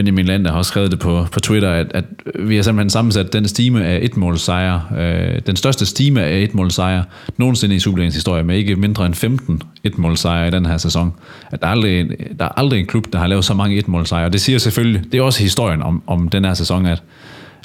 Benjamin 0.00 0.26
Lander 0.26 0.50
har 0.50 0.58
også 0.58 0.68
skrevet 0.68 0.90
det 0.90 0.98
på, 0.98 1.26
på 1.32 1.40
Twitter, 1.40 1.70
at, 1.70 1.86
at 1.94 2.04
vi 2.38 2.56
har 2.56 2.62
simpelthen 2.62 2.90
sammensat 2.90 3.32
den 3.32 3.48
stime 3.48 3.84
af 3.84 3.98
et 4.02 4.16
målsejre, 4.16 4.82
øh, 4.98 5.40
den 5.46 5.56
største 5.56 5.86
stime 5.86 6.22
af 6.22 6.38
et 6.38 6.54
målsejre 6.54 7.04
nogensinde 7.36 7.74
i 7.74 7.78
Superligaens 7.78 8.14
historie, 8.14 8.42
med 8.42 8.56
ikke 8.56 8.76
mindre 8.76 9.06
end 9.06 9.14
15 9.14 9.62
et 9.84 9.98
målsejre 9.98 10.48
i 10.48 10.50
den 10.50 10.66
her 10.66 10.76
sæson. 10.76 11.12
At 11.50 11.60
der 11.62 11.66
er, 11.66 11.70
aldrig, 11.70 12.08
der 12.38 12.44
er 12.44 12.48
aldrig 12.56 12.80
en 12.80 12.86
klub, 12.86 13.12
der 13.12 13.18
har 13.18 13.26
lavet 13.26 13.44
så 13.44 13.54
mange 13.54 13.76
et 13.76 13.88
målsejre. 13.88 14.26
Og 14.26 14.32
det 14.32 14.40
siger 14.40 14.58
selvfølgelig, 14.58 15.12
det 15.12 15.18
er 15.18 15.22
også 15.22 15.42
historien 15.42 15.82
om, 15.82 16.02
om 16.06 16.28
den 16.28 16.44
her 16.44 16.54
sæson, 16.54 16.86
at 16.86 17.02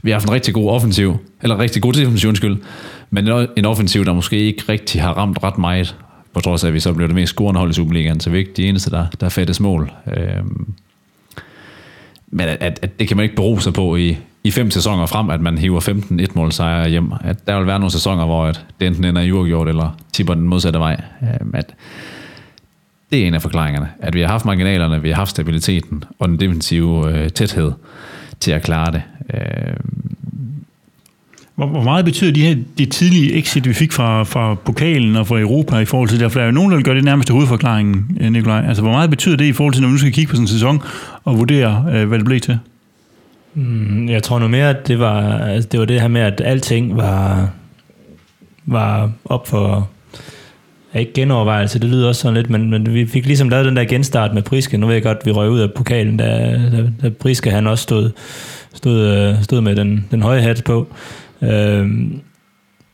vi 0.03 0.09
har 0.09 0.15
haft 0.15 0.27
en 0.27 0.33
rigtig 0.33 0.53
god 0.53 0.69
offensiv, 0.69 1.17
eller 1.41 1.59
rigtig 1.59 1.81
god 1.81 1.93
defensiv, 1.93 2.27
undskyld, 2.27 2.57
men 3.09 3.47
en 3.57 3.65
offensiv, 3.65 4.05
der 4.05 4.13
måske 4.13 4.39
ikke 4.39 4.63
rigtig 4.69 5.01
har 5.01 5.13
ramt 5.13 5.43
ret 5.43 5.57
meget, 5.57 5.95
på 6.33 6.39
trods 6.39 6.63
af, 6.63 6.67
at 6.67 6.73
vi 6.73 6.79
så 6.79 6.93
blev 6.93 7.07
det 7.07 7.15
mest 7.15 7.33
scorende 7.33 7.59
hold 7.59 7.71
i 7.71 7.73
Superligaen, 7.73 8.19
så 8.19 8.29
vi 8.29 8.35
er 8.35 8.39
ikke 8.39 8.53
de 8.57 8.67
eneste, 8.67 8.91
der, 8.91 9.05
der 9.19 9.29
fattes 9.29 9.59
mål. 9.59 9.91
Øhm, 10.17 10.73
men 12.27 12.47
at, 12.47 12.57
at, 12.61 12.79
at 12.81 12.99
det 12.99 13.07
kan 13.07 13.17
man 13.17 13.23
ikke 13.23 13.35
bero 13.35 13.59
sig 13.59 13.73
på 13.73 13.95
i, 13.95 14.17
i 14.43 14.51
fem 14.51 14.71
sæsoner 14.71 15.05
frem, 15.05 15.29
at 15.29 15.41
man 15.41 15.57
hiver 15.57 15.79
15 15.79 16.19
et 16.19 16.35
mål 16.35 16.51
sejre 16.51 16.89
hjem. 16.89 17.11
At 17.23 17.47
der 17.47 17.57
vil 17.57 17.67
være 17.67 17.79
nogle 17.79 17.91
sæsoner, 17.91 18.25
hvor 18.25 18.45
at 18.45 18.65
det 18.79 18.87
enten 18.87 19.05
ender 19.05 19.21
i 19.21 19.31
uafgjort, 19.31 19.67
eller 19.67 19.97
tipper 20.13 20.33
den 20.33 20.47
modsatte 20.47 20.79
vej. 20.79 21.01
Øhm, 21.21 21.51
at 21.53 21.73
det 23.11 23.23
er 23.23 23.27
en 23.27 23.33
af 23.33 23.41
forklaringerne. 23.41 23.89
At 23.99 24.13
vi 24.13 24.21
har 24.21 24.27
haft 24.27 24.45
marginalerne, 24.45 25.01
vi 25.01 25.09
har 25.09 25.15
haft 25.15 25.29
stabiliteten 25.29 26.03
og 26.19 26.27
den 26.29 26.39
defensive 26.39 27.11
øh, 27.11 27.29
tæthed 27.29 27.71
til 28.39 28.51
at 28.51 28.61
klare 28.61 28.91
det. 28.91 29.01
Øh, 29.33 29.75
hvor, 31.55 31.67
hvor 31.67 31.83
meget 31.83 32.05
betyder 32.05 32.31
de 32.31 32.41
her 32.41 32.55
de 32.77 32.85
tidlige 32.85 33.33
exit, 33.37 33.67
vi 33.67 33.73
fik 33.73 33.91
fra, 33.91 34.23
fra 34.23 34.55
pokalen 34.55 35.15
og 35.15 35.27
fra 35.27 35.39
Europa 35.39 35.77
i 35.77 35.85
forhold 35.85 36.09
til 36.09 36.19
det? 36.19 36.31
For 36.31 36.39
der 36.39 36.43
er 36.43 36.49
jo 36.49 36.53
nogen, 36.53 36.71
der 36.71 36.77
vil 36.77 36.95
det 36.95 37.03
nærmest 37.03 37.25
til 37.25 37.33
hovedforklaringen, 37.33 38.17
øh, 38.21 38.31
Nikolaj. 38.31 38.65
Altså, 38.67 38.83
hvor 38.83 38.91
meget 38.91 39.09
betyder 39.09 39.35
det 39.37 39.45
i 39.45 39.53
forhold 39.53 39.73
til, 39.73 39.81
når 39.81 39.89
vi 39.89 39.91
nu 39.91 39.97
skal 39.97 40.11
kigge 40.11 40.29
på 40.29 40.35
sådan 40.35 40.43
en 40.43 40.47
sæson 40.47 40.81
og 41.23 41.37
vurdere, 41.37 41.85
øh, 41.93 42.07
hvad 42.07 42.17
det 42.17 42.25
blev 42.25 42.39
til? 42.39 42.59
Mm, 43.53 44.09
Jeg 44.09 44.23
tror 44.23 44.39
nu 44.39 44.47
mere, 44.47 44.69
at 44.69 44.87
det 44.87 44.99
var, 44.99 45.37
altså 45.37 45.69
det 45.71 45.79
var 45.79 45.85
det 45.85 46.01
her 46.01 46.07
med, 46.07 46.21
at 46.21 46.41
alting 46.45 46.97
var, 46.97 47.49
var 48.65 49.11
op 49.25 49.47
for 49.47 49.89
ja, 50.93 50.99
ikke 50.99 51.13
genovervejelse, 51.13 51.79
det 51.79 51.89
lyder 51.89 52.07
også 52.07 52.21
sådan 52.21 52.33
lidt, 52.33 52.49
men, 52.49 52.69
men 52.69 52.93
vi 52.93 53.05
fik 53.05 53.25
ligesom 53.25 53.49
lavet 53.49 53.65
den 53.65 53.75
der 53.75 53.83
genstart 53.85 54.33
med 54.33 54.41
Priske. 54.41 54.77
Nu 54.77 54.85
ved 54.87 54.93
jeg 54.93 55.03
godt, 55.03 55.17
at 55.17 55.25
vi 55.25 55.31
røg 55.31 55.49
ud 55.49 55.59
af 55.59 55.73
pokalen, 55.75 56.17
da, 56.17 56.25
da, 56.71 56.83
da 57.01 57.09
Priske 57.09 57.51
han 57.51 57.67
også 57.67 57.83
stod, 57.83 58.11
stod, 58.73 58.99
øh, 58.99 59.43
stod 59.43 59.61
med 59.61 59.75
den, 59.75 60.05
den 60.11 60.21
høje 60.21 60.41
hat 60.41 60.63
på. 60.65 60.87
Øhm, 61.51 62.21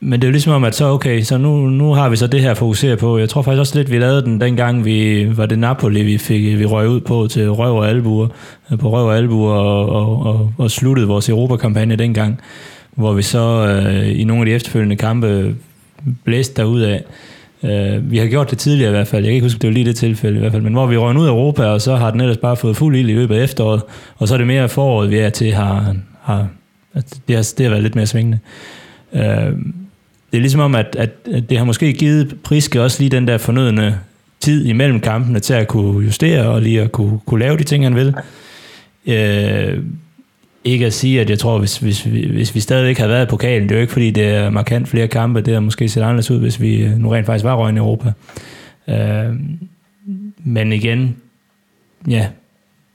men 0.03 0.19
det 0.19 0.23
er 0.23 0.27
jo 0.27 0.31
ligesom 0.31 0.53
om, 0.53 0.63
at 0.63 0.75
så 0.75 0.85
okay, 0.85 1.21
så 1.21 1.37
nu, 1.37 1.69
nu 1.69 1.93
har 1.93 2.09
vi 2.09 2.15
så 2.15 2.27
det 2.27 2.41
her 2.41 2.51
at 2.51 2.57
fokusere 2.57 2.97
på. 2.97 3.17
Jeg 3.17 3.29
tror 3.29 3.41
faktisk 3.41 3.59
også 3.59 3.77
lidt, 3.77 3.91
vi 3.91 3.97
lavede 3.97 4.21
den 4.21 4.41
dengang, 4.41 4.85
vi 4.85 5.29
var 5.37 5.45
det 5.45 5.59
Napoli, 5.59 6.03
vi, 6.03 6.17
fik, 6.17 6.59
vi 6.59 6.65
røg 6.65 6.89
ud 6.89 6.99
på 6.99 7.27
til 7.27 7.51
røv 7.51 7.75
og 7.75 7.89
albuer, 7.89 8.27
på 8.79 8.89
røv 8.89 9.05
og 9.05 9.17
albuer 9.17 9.53
og, 9.53 9.89
og, 9.89 10.25
og, 10.25 10.53
og 10.57 10.71
sluttede 10.71 11.07
vores 11.07 11.29
Europakampagne 11.29 11.95
dengang. 11.95 12.39
hvor 12.95 13.13
vi 13.13 13.21
så 13.21 13.67
øh, 13.67 14.19
i 14.19 14.23
nogle 14.23 14.41
af 14.41 14.45
de 14.45 14.51
efterfølgende 14.51 14.95
kampe 14.95 15.55
blæste 16.23 16.61
derud 16.61 16.81
af. 16.81 17.03
Øh, 17.63 18.11
vi 18.11 18.17
har 18.17 18.27
gjort 18.27 18.49
det 18.51 18.57
tidligere 18.57 18.89
i 18.89 18.93
hvert 18.93 19.07
fald, 19.07 19.23
jeg 19.23 19.29
kan 19.29 19.35
ikke 19.35 19.45
huske, 19.45 19.59
det 19.59 19.67
var 19.67 19.73
lige 19.73 19.85
det 19.85 19.95
tilfælde 19.95 20.37
i 20.37 20.39
hvert 20.39 20.51
fald, 20.51 20.63
men 20.63 20.73
hvor 20.73 20.85
vi 20.85 20.97
røg 20.97 21.17
ud 21.17 21.25
af 21.25 21.29
Europa, 21.29 21.65
og 21.65 21.81
så 21.81 21.95
har 21.95 22.11
den 22.11 22.21
ellers 22.21 22.37
bare 22.37 22.55
fået 22.55 22.77
fuld 22.77 22.95
ild 22.95 23.09
i 23.09 23.13
løbet 23.13 23.35
af 23.35 23.43
efteråret, 23.43 23.81
og 24.17 24.27
så 24.27 24.33
er 24.33 24.37
det 24.37 24.47
mere 24.47 24.69
foråret, 24.69 25.09
vi 25.09 25.17
er 25.17 25.29
til, 25.29 25.53
har, 25.53 25.95
har 26.21 26.47
det, 27.27 27.35
har, 27.35 27.53
det 27.57 27.65
har 27.65 27.69
været 27.69 27.83
lidt 27.83 27.95
mere 27.95 28.07
svingende. 28.07 28.39
Øh, 29.13 29.55
det 30.31 30.37
er 30.37 30.41
ligesom 30.41 30.61
om, 30.61 30.75
at, 30.75 30.95
at, 30.99 31.09
det 31.49 31.57
har 31.57 31.65
måske 31.65 31.93
givet 31.93 32.35
Priske 32.43 32.81
også 32.81 33.01
lige 33.03 33.09
den 33.09 33.27
der 33.27 33.37
fornødende 33.37 33.97
tid 34.39 34.65
imellem 34.65 34.99
kampene 34.99 35.39
til 35.39 35.53
at 35.53 35.67
kunne 35.67 36.05
justere 36.05 36.47
og 36.47 36.61
lige 36.61 36.81
at 36.81 36.91
kunne, 36.91 37.19
kunne 37.25 37.39
lave 37.39 37.57
de 37.57 37.63
ting, 37.63 37.83
han 37.83 37.95
vil. 37.95 38.15
Øh, 39.05 39.83
ikke 40.63 40.85
at 40.85 40.93
sige, 40.93 41.21
at 41.21 41.29
jeg 41.29 41.39
tror, 41.39 41.59
hvis, 41.59 41.77
hvis, 41.77 42.01
hvis 42.03 42.55
vi 42.55 42.59
stadigvæk 42.59 42.97
havde 42.97 43.09
været 43.09 43.25
i 43.25 43.29
pokalen, 43.29 43.69
det 43.69 43.71
er 43.71 43.75
jo 43.75 43.81
ikke, 43.81 43.93
fordi 43.93 44.11
det 44.11 44.25
er 44.25 44.49
markant 44.49 44.87
flere 44.87 45.07
kampe, 45.07 45.41
det 45.41 45.53
har 45.53 45.61
måske 45.61 45.89
set 45.89 46.01
anderledes 46.01 46.31
ud, 46.31 46.39
hvis 46.39 46.61
vi 46.61 46.75
øh, 46.83 46.97
nu 46.97 47.09
rent 47.09 47.25
faktisk 47.25 47.43
var 47.43 47.55
røgn 47.55 47.75
i 47.75 47.79
Europa. 47.79 48.11
Øh, 48.87 49.35
men 50.37 50.73
igen, 50.73 51.15
ja, 52.09 52.27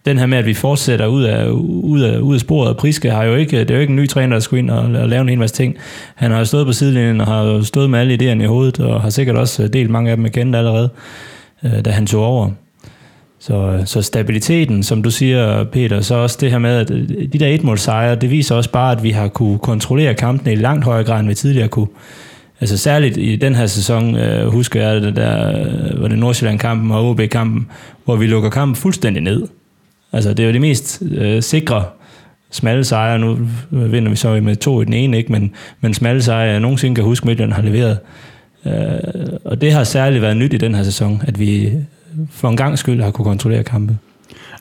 den 0.07 0.19
her 0.19 0.27
med, 0.27 0.39
at 0.39 0.47
vi 0.47 0.55
fortsætter 0.55 1.07
ud 1.07 1.23
af, 1.23 1.49
ud 1.49 2.01
af, 2.01 2.19
ud 2.19 2.35
af 2.35 2.41
sporet, 2.41 2.69
og 2.69 2.77
Priske 2.77 3.11
har 3.11 3.25
jo 3.25 3.35
ikke, 3.35 3.61
det 3.61 3.71
er 3.71 3.75
jo 3.75 3.81
ikke 3.81 3.91
en 3.91 3.97
ny 3.97 4.09
træner, 4.09 4.37
der 4.37 4.41
skulle 4.41 4.59
ind 4.59 4.71
og, 4.71 5.03
og 5.03 5.09
lave 5.09 5.21
en 5.23 5.29
hel 5.29 5.39
masse 5.39 5.57
ting. 5.57 5.77
Han 6.15 6.31
har 6.31 6.39
jo 6.39 6.45
stået 6.45 6.67
på 6.67 6.73
sidelinjen 6.73 7.21
og 7.21 7.27
har 7.27 7.63
stået 7.63 7.91
med 7.91 7.99
alle 7.99 8.15
idéerne 8.15 8.43
i 8.43 8.47
hovedet, 8.47 8.81
og 8.81 9.03
har 9.03 9.11
sikkert 9.11 9.37
også 9.37 9.63
øh, 9.63 9.73
delt 9.73 9.91
mange 9.91 10.11
af 10.11 10.17
dem 10.17 10.23
med 10.23 10.31
kendt 10.31 10.57
allerede, 10.57 10.91
øh, 11.65 11.85
da 11.85 11.91
han 11.91 12.07
tog 12.07 12.25
over. 12.25 12.51
Så, 13.39 13.55
øh, 13.55 13.87
så 13.87 14.03
stabiliteten, 14.03 14.83
som 14.83 15.03
du 15.03 15.11
siger, 15.11 15.65
Peter, 15.65 16.01
så 16.01 16.15
også 16.15 16.39
det 16.41 16.51
her 16.51 16.59
med, 16.59 16.77
at 16.77 16.91
øh, 16.91 17.09
de 17.33 17.39
der 17.39 17.47
etmålsejre, 17.47 18.15
det 18.15 18.31
viser 18.31 18.55
også 18.55 18.71
bare, 18.71 18.93
at 18.93 19.03
vi 19.03 19.11
har 19.11 19.29
kunne 19.29 19.59
kontrollere 19.59 20.15
kampene 20.15 20.53
i 20.53 20.57
langt 20.57 20.85
højere 20.85 21.05
grad, 21.05 21.21
end 21.21 21.29
vi 21.29 21.35
tidligere 21.35 21.69
kunne. 21.69 21.89
Altså 22.61 22.79
særligt 22.79 23.17
i 23.17 23.37
den 23.37 23.55
her 23.55 23.67
sæson, 23.67 24.17
øh, 24.17 24.49
husker 24.49 24.83
jeg 24.83 25.03
det 25.03 25.17
der, 25.17 26.01
var 26.01 26.09
det 26.09 26.19
Nordsjælland-kampen 26.19 26.91
og 26.91 27.11
OB-kampen, 27.11 27.67
hvor 28.05 28.17
vi 28.17 28.27
lukker 28.27 28.51
kampen 28.51 28.77
fuldstændig 28.77 29.23
ned. 29.23 29.43
Altså 30.17 30.31
det 30.31 30.41
er 30.41 30.47
jo 30.47 30.53
det 30.53 30.61
mest 30.61 31.03
øh, 31.11 31.43
sikre 31.43 31.85
smalle 32.51 32.85
sejre. 32.85 33.19
Nu 33.19 33.39
vinder 33.71 34.11
vi 34.11 34.17
så 34.17 34.41
med 34.41 34.57
to 34.57 34.83
i 34.83 34.85
den 34.85 34.93
ene, 34.93 35.17
ikke? 35.17 35.33
Men, 35.33 35.51
men 35.81 35.95
smalle 35.95 36.23
sejre, 36.23 36.51
jeg 36.51 36.61
nogensinde 36.61 36.95
kan 36.95 37.05
huske, 37.05 37.27
Midtjylland 37.27 37.53
har 37.53 37.63
leveret. 37.63 37.99
Øh, 38.67 38.73
og 39.45 39.61
det 39.61 39.73
har 39.73 39.85
særligt 39.85 40.23
været 40.23 40.37
nyt 40.37 40.53
i 40.55 40.57
den 40.57 40.75
her 40.75 40.83
sæson, 40.83 41.23
at 41.27 41.41
vi 41.41 41.73
for 42.31 42.49
en 42.49 42.57
gang 42.57 42.79
skyld 42.79 43.03
har 43.03 43.11
kunne 43.11 43.25
kontrollere 43.25 43.63
kampe. 43.63 43.97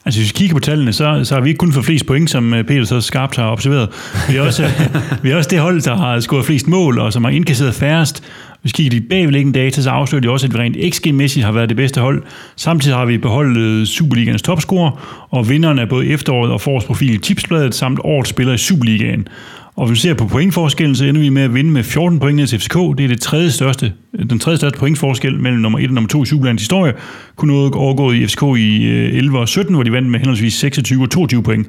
Altså 0.05 0.19
hvis 0.19 0.29
vi 0.29 0.37
kigger 0.37 0.55
på 0.55 0.59
tallene, 0.59 0.93
så, 0.93 1.21
så 1.23 1.35
har 1.35 1.41
vi 1.41 1.49
ikke 1.49 1.57
kun 1.57 1.71
fået 1.71 1.85
flest 1.85 2.05
point, 2.05 2.29
som 2.29 2.53
øh, 2.53 2.63
Peter 2.63 2.83
så 2.83 3.01
skarpt 3.01 3.35
har 3.35 3.51
observeret. 3.51 3.89
Vi 4.29 4.37
er 4.37 4.41
også, 4.41 4.69
vi 5.23 5.31
er 5.31 5.35
også 5.35 5.49
det 5.49 5.59
hold, 5.59 5.81
der 5.81 5.95
har 5.95 6.19
scoret 6.19 6.45
flest 6.45 6.67
mål, 6.67 6.99
og 6.99 7.13
som 7.13 7.23
har 7.23 7.31
indkasseret 7.31 7.73
færrest. 7.73 8.23
Hvis 8.65 8.73
vi 8.77 8.83
kigger 8.83 8.99
de 8.99 9.05
bagvedliggende 9.05 9.59
data, 9.59 9.81
så 9.81 9.89
afslører 9.89 10.21
de 10.21 10.29
også, 10.29 10.47
at 10.47 10.53
vi 10.53 10.59
rent 10.59 10.77
XG-mæssigt 10.95 11.45
har 11.45 11.51
været 11.51 11.69
det 11.69 11.77
bedste 11.77 12.01
hold. 12.01 12.23
Samtidig 12.55 12.97
har 12.97 13.05
vi 13.05 13.17
beholdt 13.17 13.87
Superligaens 13.87 14.41
topscorer, 14.41 15.25
og 15.29 15.49
vinderne 15.49 15.81
af 15.81 15.89
både 15.89 16.07
efteråret 16.07 16.51
og 16.51 16.61
forårsprofil 16.61 17.13
i 17.13 17.17
tipsbladet, 17.17 17.75
samt 17.75 17.99
årets 18.03 18.29
spiller 18.29 18.53
i 18.53 18.57
Superligaen. 18.57 19.27
Og 19.75 19.87
hvis 19.87 19.95
vi 20.03 20.07
ser 20.07 20.13
på 20.13 20.27
pointforskellen, 20.27 20.95
så 20.95 21.05
ender 21.05 21.21
vi 21.21 21.29
med 21.29 21.41
at 21.41 21.53
vinde 21.53 21.71
med 21.71 21.83
14 21.83 22.19
point 22.19 22.49
til 22.49 22.59
FCK. 22.59 22.73
Det 22.73 23.03
er 23.03 23.07
det 23.07 23.21
tredje 23.21 23.51
største, 23.51 23.93
den 24.29 24.39
tredje 24.39 24.57
største 24.57 24.79
pointforskel 24.79 25.39
mellem 25.39 25.61
nummer 25.61 25.79
1 25.79 25.87
og 25.87 25.93
nummer 25.93 26.07
2 26.07 26.23
i 26.23 26.25
Superlandets 26.25 26.63
historie. 26.63 26.93
Kun 27.35 27.47
noget 27.47 27.73
overgået 27.73 28.15
i 28.15 28.27
FCK 28.27 28.43
i 28.57 28.83
øh, 28.83 29.17
11 29.17 29.39
og 29.39 29.49
17, 29.49 29.73
hvor 29.73 29.83
de 29.83 29.91
vandt 29.91 30.09
med 30.09 30.19
henholdsvis 30.19 30.53
26 30.53 31.03
og 31.03 31.09
22 31.09 31.43
point. 31.43 31.67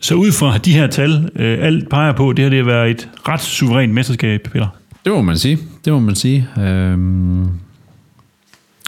Så 0.00 0.14
ud 0.14 0.32
fra 0.32 0.58
de 0.58 0.72
her 0.72 0.86
tal, 0.86 1.30
øh, 1.36 1.58
alt 1.60 1.88
peger 1.88 2.12
på, 2.12 2.30
at 2.30 2.36
det 2.36 2.44
her 2.44 2.50
det 2.50 2.58
har 2.58 2.66
været 2.66 2.90
et 2.90 3.08
ret 3.28 3.40
suverænt 3.40 3.94
mesterskab, 3.94 4.48
Peter. 4.52 4.66
Det 5.04 5.12
må 5.12 5.22
man 5.22 5.38
sige. 5.38 5.58
Det 5.84 5.92
må 5.92 5.98
man 5.98 6.14
sige. 6.14 6.48
Øhm 6.58 7.48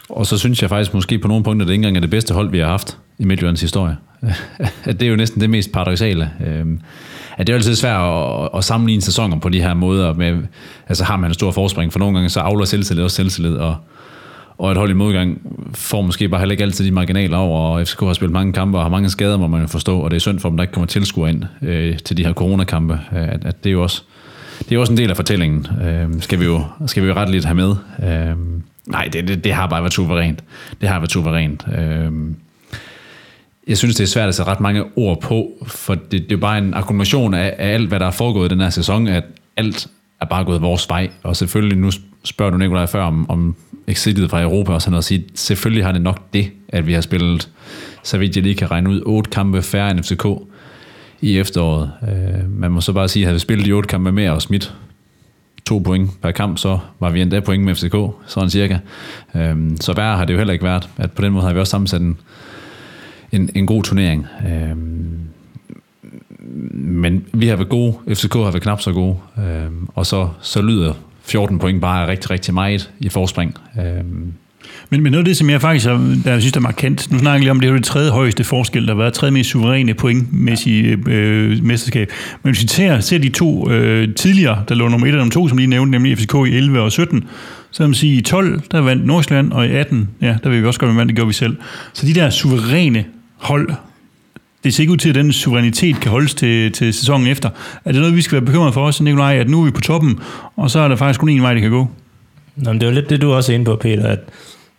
og 0.09 0.27
så 0.27 0.39
synes 0.39 0.63
jeg 0.63 0.71
faktisk 0.71 0.95
måske 0.95 1.19
på 1.19 1.29
nogle 1.29 1.45
punkter, 1.45 1.65
at 1.65 1.69
det 1.69 1.75
ikke 1.75 1.81
engang 1.81 1.97
er 1.97 2.01
det 2.01 2.11
bedste 2.11 2.35
hold, 2.35 2.51
vi 2.51 2.59
har 2.59 2.67
haft 2.67 2.99
i 3.19 3.25
Midtjyllands 3.25 3.61
historie. 3.61 3.97
at 4.85 4.97
det 5.01 5.03
er 5.03 5.11
jo 5.11 5.17
næsten 5.17 5.41
det 5.41 5.51
mest 5.51 5.73
paradoxale. 5.73 6.31
Øhm 6.47 6.81
at 7.37 7.47
det 7.47 7.53
er 7.53 7.57
altid 7.57 7.75
svært 7.75 8.01
at, 8.01 8.49
at 8.55 8.65
sammenligne 8.65 9.03
sæsoner 9.03 9.39
på 9.39 9.49
de 9.49 9.61
her 9.61 9.75
måder. 9.75 10.13
Med, 10.13 10.43
altså 10.89 11.05
har 11.05 11.17
man 11.17 11.31
en 11.31 11.35
stor 11.35 11.51
forspring, 11.51 11.93
for 11.93 11.99
nogle 11.99 12.15
gange 12.15 12.29
så 12.29 12.41
afler 12.41 12.65
selvtillid 12.65 13.05
også 13.05 13.17
selvtillid, 13.17 13.57
og, 13.57 13.77
og 14.59 14.71
et 14.71 14.77
hold 14.77 14.91
i 14.91 14.95
modgang 14.95 15.41
får 15.75 16.03
måske 16.03 16.29
bare 16.29 16.41
heller 16.41 16.53
ikke 16.53 16.65
altid 16.65 16.85
de 16.85 16.91
marginaler 16.91 17.37
over, 17.37 17.61
og 17.61 17.87
FCK 17.87 18.01
har 18.01 18.13
spillet 18.13 18.33
mange 18.33 18.53
kampe 18.53 18.79
og 18.79 18.85
har 18.85 18.91
mange 18.91 19.11
skader, 19.11 19.37
må 19.37 19.47
man 19.47 19.61
jo 19.61 19.67
forstå, 19.67 19.99
og 19.99 20.11
det 20.11 20.17
er 20.17 20.21
synd 20.21 20.41
for 20.41 20.49
dem, 20.49 20.57
der 20.57 20.65
ikke 20.65 20.73
kommer 20.73 20.87
tilskuer 20.87 21.29
ind 21.29 21.45
øh, 21.63 21.99
til 21.99 22.17
de 22.17 22.25
her 22.25 22.33
coronakampe, 22.33 23.01
at, 23.11 23.45
at 23.45 23.65
det 23.65 23.71
er 23.71 23.73
jo 23.73 23.83
også 23.83 24.03
det 24.59 24.73
er 24.73 24.79
også 24.79 24.93
en 24.93 24.97
del 24.97 25.11
af 25.11 25.17
fortællingen, 25.17 25.67
øh, 25.83 26.23
skal, 26.23 26.41
vi 26.41 26.45
jo, 26.45 26.65
skal 26.87 27.03
vi 27.03 27.09
jo 27.09 27.15
ret 27.15 27.31
lidt 27.31 27.45
have 27.45 27.55
med. 27.55 27.75
Øh, 28.03 28.37
nej, 28.87 29.09
det, 29.13 29.29
det, 29.29 29.45
det 29.45 29.53
har 29.53 29.67
bare 29.67 29.83
været 29.83 29.93
suverænt. 29.93 30.45
Det 30.81 30.89
har 30.89 30.99
været 30.99 31.13
suverænt. 31.13 31.65
Øh, 31.79 32.13
jeg 33.69 33.79
synes, 33.79 33.97
det 33.97 34.03
er 34.03 34.09
svært 34.09 34.29
at 34.29 34.35
sætte 34.35 34.51
ret 34.51 34.61
mange 34.61 34.85
ord 34.97 35.21
på, 35.21 35.67
for 35.67 35.95
det, 35.95 36.11
det 36.13 36.23
er 36.23 36.27
jo 36.31 36.37
bare 36.37 36.59
en 36.59 36.75
akkumulation 36.75 37.35
af, 37.35 37.55
af 37.59 37.75
alt, 37.75 37.89
hvad 37.89 38.01
der 38.01 38.07
er 38.07 38.11
foregået 38.11 38.47
i 38.47 38.55
den 38.55 38.61
her 38.61 38.71
sæson, 38.71 39.07
at 39.09 39.25
alt 39.57 39.89
er 40.21 40.27
bare 40.27 40.45
gået 40.45 40.63
vores 40.63 40.89
vej. 40.89 41.11
Og 41.23 41.37
selvfølgelig, 41.37 41.79
nu 41.79 41.91
spørger 42.25 42.51
du 42.51 42.59
Nikolaj 42.59 42.87
før 42.87 43.03
om, 43.03 43.31
om 43.31 43.57
exitet 43.87 44.31
fra 44.31 44.43
Europa 44.43 44.73
og 44.73 44.83
sådan 44.83 44.91
noget, 44.91 45.05
sige, 45.05 45.25
selvfølgelig 45.35 45.85
har 45.85 45.93
det 45.93 46.03
nok 46.03 46.33
det, 46.33 46.51
at 46.69 46.87
vi 46.87 46.93
har 46.93 47.01
spillet, 47.01 47.49
så 48.03 48.19
vidt 48.19 48.37
jeg 48.37 48.43
lige 48.43 48.55
kan 48.55 48.71
regne 48.71 48.91
ud, 48.91 49.03
otte 49.07 49.31
kampe 49.31 49.63
færre 49.63 49.91
end 49.91 50.03
FCK 50.03 50.27
i 51.21 51.39
efteråret. 51.39 51.91
Øh, 52.03 52.51
man 52.51 52.71
må 52.71 52.81
så 52.81 52.93
bare 52.93 53.09
sige, 53.09 53.23
at 53.23 53.27
havde 53.27 53.35
vi 53.35 53.41
spillet 53.41 53.67
de 53.67 53.73
otte 53.73 53.89
kampe 53.89 54.13
mere 54.13 54.33
og 54.33 54.43
smidt 54.43 54.75
to 55.67 55.79
point 55.79 56.11
per 56.23 56.31
kamp, 56.31 56.59
så 56.59 56.79
var 57.01 57.11
vi 57.11 57.21
endda 57.21 57.41
point 57.41 57.65
med 57.65 57.75
FCK, 57.75 57.97
sådan 58.27 58.51
cirka. 58.51 58.79
Øh, 59.35 59.57
så 59.81 59.93
værre 59.93 60.17
har 60.17 60.25
det 60.25 60.33
jo 60.33 60.39
heller 60.39 60.53
ikke 60.53 60.65
været, 60.65 60.89
at 60.97 61.13
på 61.13 61.23
den 61.23 61.33
måde 61.33 61.45
har 61.45 61.53
vi 61.53 61.61
også 61.61 61.71
sammensat 61.71 62.01
en, 62.01 62.19
en, 63.33 63.51
en 63.55 63.67
god 63.67 63.83
turnering. 63.83 64.27
Øhm, 64.49 65.21
men 66.73 67.25
vi 67.33 67.47
har 67.47 67.57
været 67.57 67.69
gode, 67.69 67.95
FCK 68.09 68.35
har 68.35 68.51
været 68.51 68.63
knap 68.63 68.81
så 68.81 68.93
gode, 68.93 69.17
øhm, 69.39 69.89
og 69.95 70.07
så, 70.07 70.29
så 70.41 70.63
lyder 70.63 70.95
14 71.23 71.59
point 71.59 71.81
bare 71.81 72.09
rigtig, 72.09 72.31
rigtig 72.31 72.55
meget 72.55 72.91
i 72.99 73.09
forspring. 73.09 73.55
Øhm, 73.81 74.33
men, 74.91 75.03
men 75.03 75.13
noget 75.13 75.25
af 75.25 75.25
det, 75.25 75.37
som 75.37 75.51
jeg 75.51 75.61
faktisk 75.61 75.87
er, 75.87 75.99
der 76.25 76.33
jeg 76.33 76.41
synes, 76.41 76.53
der 76.53 76.61
er 76.61 76.63
markant, 76.63 77.13
nu 77.13 77.19
snakker 77.19 77.33
jeg 77.33 77.41
lige 77.41 77.51
om, 77.51 77.61
det 77.61 77.67
er 77.67 77.71
jo 77.71 77.77
det 77.77 77.85
tredje 77.85 78.11
højeste 78.11 78.45
forskel, 78.45 78.87
der 78.87 78.95
har 78.95 78.99
været 78.99 79.13
tredje 79.13 79.33
mest 79.33 79.51
suveræne 79.51 79.95
pointmæssige 79.95 80.99
øh, 81.07 81.65
mesterskab. 81.65 82.13
Men 82.43 82.53
hvis 82.53 82.63
vi 82.63 82.69
ser, 82.69 83.01
ser 83.01 83.19
de 83.19 83.29
to 83.29 83.71
øh, 83.71 84.15
tidligere, 84.15 84.65
der 84.69 84.75
lå 84.75 84.89
nummer 84.89 85.07
1 85.07 85.13
og 85.13 85.19
nummer 85.19 85.33
2, 85.33 85.49
som 85.49 85.59
lige 85.59 85.67
nævnte, 85.67 85.91
nemlig 85.91 86.19
FCK 86.19 86.35
i 86.35 86.57
11 86.57 86.81
og 86.81 86.93
17, 86.93 87.25
så 87.71 87.83
vil 87.83 87.89
man 87.89 87.95
sige, 87.95 88.15
i 88.15 88.21
12, 88.21 88.61
der 88.71 88.81
vandt 88.81 89.07
Nordsjælland, 89.07 89.53
og 89.53 89.67
i 89.67 89.71
18, 89.71 90.09
ja, 90.23 90.37
der 90.45 90.51
vil 90.51 90.63
vi 90.63 90.67
også 90.67 90.81
godt, 90.81 91.01
at 91.01 91.07
det 91.07 91.17
gjorde 91.17 91.29
vi 91.29 91.35
selv. 91.35 91.57
Så 91.93 92.07
de 92.07 92.15
der 92.15 92.31
suveræne 92.31 93.05
hold, 93.37 93.71
det 94.65 94.75
ser 94.75 94.83
ikke 94.83 94.93
ud 94.93 94.97
til, 94.97 95.09
at 95.09 95.15
den 95.15 95.33
suverænitet 95.33 96.01
kan 96.01 96.11
holdes 96.11 96.35
til, 96.35 96.73
til 96.73 96.95
sæsonen 96.95 97.27
efter. 97.27 97.51
Er 97.85 97.93
det 97.93 98.01
noget, 98.01 98.17
vi 98.17 98.23
skal 98.23 98.37
være 98.37 98.47
bekymret 98.47 98.75
for 98.75 98.87
os, 98.87 99.01
Nikolaj, 99.01 99.37
at 99.39 99.49
nu 99.49 99.61
er 99.61 99.65
vi 99.65 99.71
på 99.71 99.81
toppen, 99.81 100.19
og 100.57 100.71
så 100.71 100.81
er 100.81 100.89
der 100.89 100.97
faktisk 100.97 101.21
kun 101.21 101.29
en 101.29 101.43
vej, 101.43 101.55
det 101.55 101.63
kan 101.63 101.71
gå? 101.71 101.89
Nå, 102.57 102.73
men 102.73 102.81
det 102.81 102.87
er 102.87 102.91
jo 102.91 102.95
lidt 102.95 103.11
det, 103.11 103.23
du 103.23 103.31
er 103.31 103.35
også 103.35 103.53
inde 103.53 103.65
på, 103.65 103.77
Peter, 103.77 104.07
at 104.09 104.19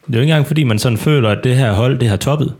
det 0.07 0.13
er 0.13 0.17
jo 0.17 0.21
ikke 0.21 0.31
engang, 0.31 0.47
fordi 0.47 0.63
man 0.63 0.79
sådan 0.79 0.97
føler, 0.97 1.29
at 1.29 1.43
det 1.43 1.55
her 1.55 1.73
hold, 1.73 1.99
det 1.99 2.09
har 2.09 2.17
toppet. 2.17 2.53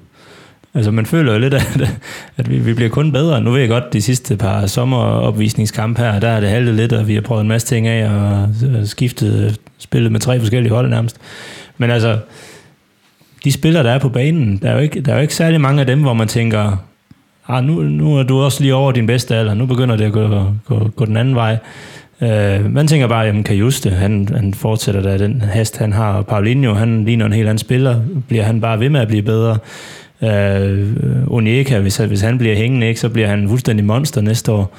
Altså 0.74 0.92
man 0.92 1.06
føler 1.06 1.34
jo 1.34 1.40
lidt, 1.40 1.54
at, 1.54 1.96
at 2.38 2.50
vi, 2.50 2.60
vi 2.60 2.74
bliver 2.74 2.90
kun 2.90 3.12
bedre. 3.12 3.42
Nu 3.42 3.52
ved 3.52 3.60
jeg 3.60 3.70
godt, 3.70 3.94
de 3.94 4.02
sidste 4.02 4.38
par 4.38 4.66
sommeropvisningskampe 4.66 6.02
her, 6.02 6.20
der 6.20 6.28
er 6.28 6.40
det 6.40 6.50
haltet 6.50 6.76
lidt, 6.76 6.94
og 6.94 7.08
vi 7.08 7.14
har 7.14 7.22
prøvet 7.22 7.42
en 7.42 7.48
masse 7.48 7.68
ting 7.68 7.88
af, 7.88 8.10
og 8.10 8.50
skiftet 8.88 9.60
spillet 9.78 10.12
med 10.12 10.20
tre 10.20 10.40
forskellige 10.40 10.74
hold 10.74 10.90
nærmest. 10.90 11.18
Men 11.78 11.92
altså, 11.92 12.18
de 13.44 13.52
spillere, 13.52 13.84
der 13.84 13.92
er 13.92 14.00
på 14.00 14.10
banen, 14.10 14.58
der 14.62 14.70
er 14.70 14.74
jo 14.74 14.80
ikke, 14.80 15.02
der 15.02 15.12
er 15.12 15.16
jo 15.16 15.22
ikke 15.22 15.36
særlig 15.36 15.62
mange 15.62 15.80
af 15.80 15.86
dem, 15.88 16.02
hvor 16.02 16.14
man 16.14 16.28
tænker, 16.28 16.78
ah, 17.48 17.64
nu, 17.64 17.82
nu 17.82 18.18
er 18.18 18.24
du 18.24 18.40
også 18.40 18.62
lige 18.62 18.76
over 18.76 18.92
din 18.92 19.08
bedste 19.08 19.36
alder, 19.36 19.54
nu 19.54 19.66
begynder 19.66 19.96
det 19.96 20.06
at 20.06 20.12
gå, 20.12 20.46
gå, 20.66 20.92
gå 20.96 21.06
den 21.06 21.18
anden 21.18 21.36
vej. 21.36 21.58
Øh, 22.22 22.74
man 22.74 22.88
tænker 22.88 23.08
bare, 23.08 23.26
jamen 23.26 23.44
Kajuste, 23.44 23.90
han, 23.90 24.28
han 24.36 24.54
fortsætter 24.54 25.02
da 25.02 25.18
den 25.18 25.42
hast, 25.42 25.78
han 25.78 25.94
har. 25.94 26.22
Paulinho, 26.22 26.74
han 26.74 27.06
ligner 27.06 27.26
en 27.26 27.34
helt 27.34 27.48
anden 27.48 27.58
spiller. 27.58 28.02
Bliver 28.28 28.44
han 28.44 28.62
bare 28.62 28.80
ved 28.80 28.90
med 28.90 29.00
at 29.00 29.08
blive 29.08 29.22
bedre? 29.22 29.58
Øh, 30.24 30.88
Onyeka, 31.28 31.80
hvis, 31.80 31.98
hvis 31.98 32.22
han 32.22 32.38
bliver 32.38 32.56
hængende, 32.56 32.88
ikke, 32.88 33.00
så 33.00 33.10
bliver 33.10 33.28
han 33.28 33.50
fuldstændig 33.50 33.86
monster 33.86 34.22
næste 34.22 34.52
år. 34.52 34.78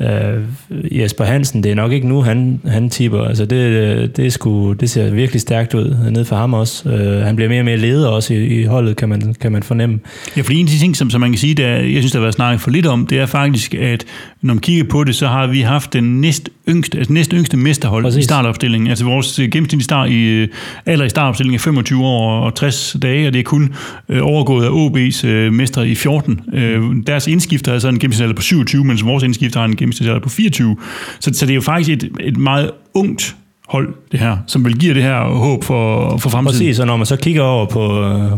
Uh, 0.00 0.98
Jesper 0.98 1.24
Hansen, 1.24 1.62
det 1.62 1.70
er 1.70 1.74
nok 1.74 1.92
ikke 1.92 2.08
nu, 2.08 2.22
han, 2.22 2.60
han 2.66 2.90
tipper. 2.90 3.24
Altså 3.24 3.44
det, 3.44 4.16
det, 4.16 4.26
er 4.26 4.30
sgu, 4.30 4.72
det 4.72 4.90
ser 4.90 5.10
virkelig 5.10 5.40
stærkt 5.40 5.74
ud 5.74 5.96
ned 6.10 6.24
for 6.24 6.36
ham 6.36 6.54
også. 6.54 6.88
Uh, 6.88 7.26
han 7.26 7.36
bliver 7.36 7.48
mere 7.48 7.60
og 7.60 7.64
mere 7.64 7.76
leder 7.76 8.08
også 8.08 8.34
i, 8.34 8.60
i 8.60 8.64
holdet, 8.64 8.96
kan 8.96 9.08
man, 9.08 9.34
kan 9.40 9.52
man 9.52 9.62
fornemme. 9.62 10.00
Ja, 10.36 10.42
fordi 10.42 10.58
en 10.58 10.66
af 10.66 10.70
de 10.70 10.78
ting, 10.78 10.96
som, 10.96 11.10
som 11.10 11.20
man 11.20 11.30
kan 11.30 11.38
sige, 11.38 11.54
der, 11.54 11.68
jeg 11.68 12.02
synes, 12.02 12.12
der 12.12 12.18
har 12.18 12.22
været 12.22 12.34
snakket 12.34 12.60
for 12.60 12.70
lidt 12.70 12.86
om, 12.86 13.06
det 13.06 13.18
er 13.18 13.26
faktisk, 13.26 13.74
at 13.74 14.04
når 14.46 14.54
man 14.54 14.60
kigger 14.60 14.84
på 14.84 15.04
det, 15.04 15.14
så 15.14 15.26
har 15.26 15.46
vi 15.46 15.60
haft 15.60 15.92
den 15.92 16.20
næst 16.20 16.50
yngste, 16.68 16.98
altså 16.98 17.12
næst 17.12 17.32
yngste 17.32 17.56
mesterhold 17.56 18.04
Præcis. 18.04 18.18
i 18.18 18.22
startopstillingen. 18.22 18.90
Altså 18.90 19.04
vores 19.04 19.38
øh, 19.38 19.48
gennemsnitlige 19.50 19.84
start 19.84 20.10
i, 20.10 20.22
øh, 20.24 20.48
alder 20.86 21.04
i 21.04 21.08
startopstillingen 21.08 21.58
er 21.58 21.62
25 21.62 22.04
år 22.04 22.40
og 22.40 22.54
60 22.54 22.96
dage, 23.02 23.26
og 23.26 23.32
det 23.32 23.38
er 23.38 23.42
kun 23.42 23.74
øh, 24.08 24.20
overgået 24.22 24.64
af 24.64 24.70
OB's 24.70 25.26
øh, 25.26 25.52
mester 25.52 25.82
i 25.82 25.94
14. 25.94 26.40
Øh, 26.52 26.82
deres 27.06 27.26
indskifter 27.26 27.72
har 27.72 27.78
så 27.78 27.88
en 27.88 27.98
gennemsnitsalder 27.98 28.34
på 28.34 28.42
27, 28.42 28.84
mens 28.84 29.04
vores 29.04 29.24
indskifter 29.24 29.60
har 29.60 29.66
en 29.66 29.76
gennemsnitsalder 29.76 30.20
på 30.20 30.28
24. 30.28 30.76
Så, 31.20 31.30
så 31.34 31.46
det 31.46 31.50
er 31.50 31.54
jo 31.54 31.60
faktisk 31.60 31.90
et, 31.90 32.10
et 32.20 32.36
meget 32.36 32.70
ungt 32.94 33.36
hold, 33.68 33.94
det 34.12 34.20
her, 34.20 34.36
som 34.46 34.64
vil 34.64 34.78
give 34.78 34.94
det 34.94 35.02
her 35.02 35.20
håb 35.24 35.64
for, 35.64 36.16
for 36.16 36.30
fremtiden. 36.30 36.58
Præcis, 36.58 36.78
og 36.78 36.86
når 36.86 36.96
man 36.96 37.06
så 37.06 37.16
kigger 37.16 37.42
over 37.42 37.66
på, 37.66 38.02
øh, 38.02 38.30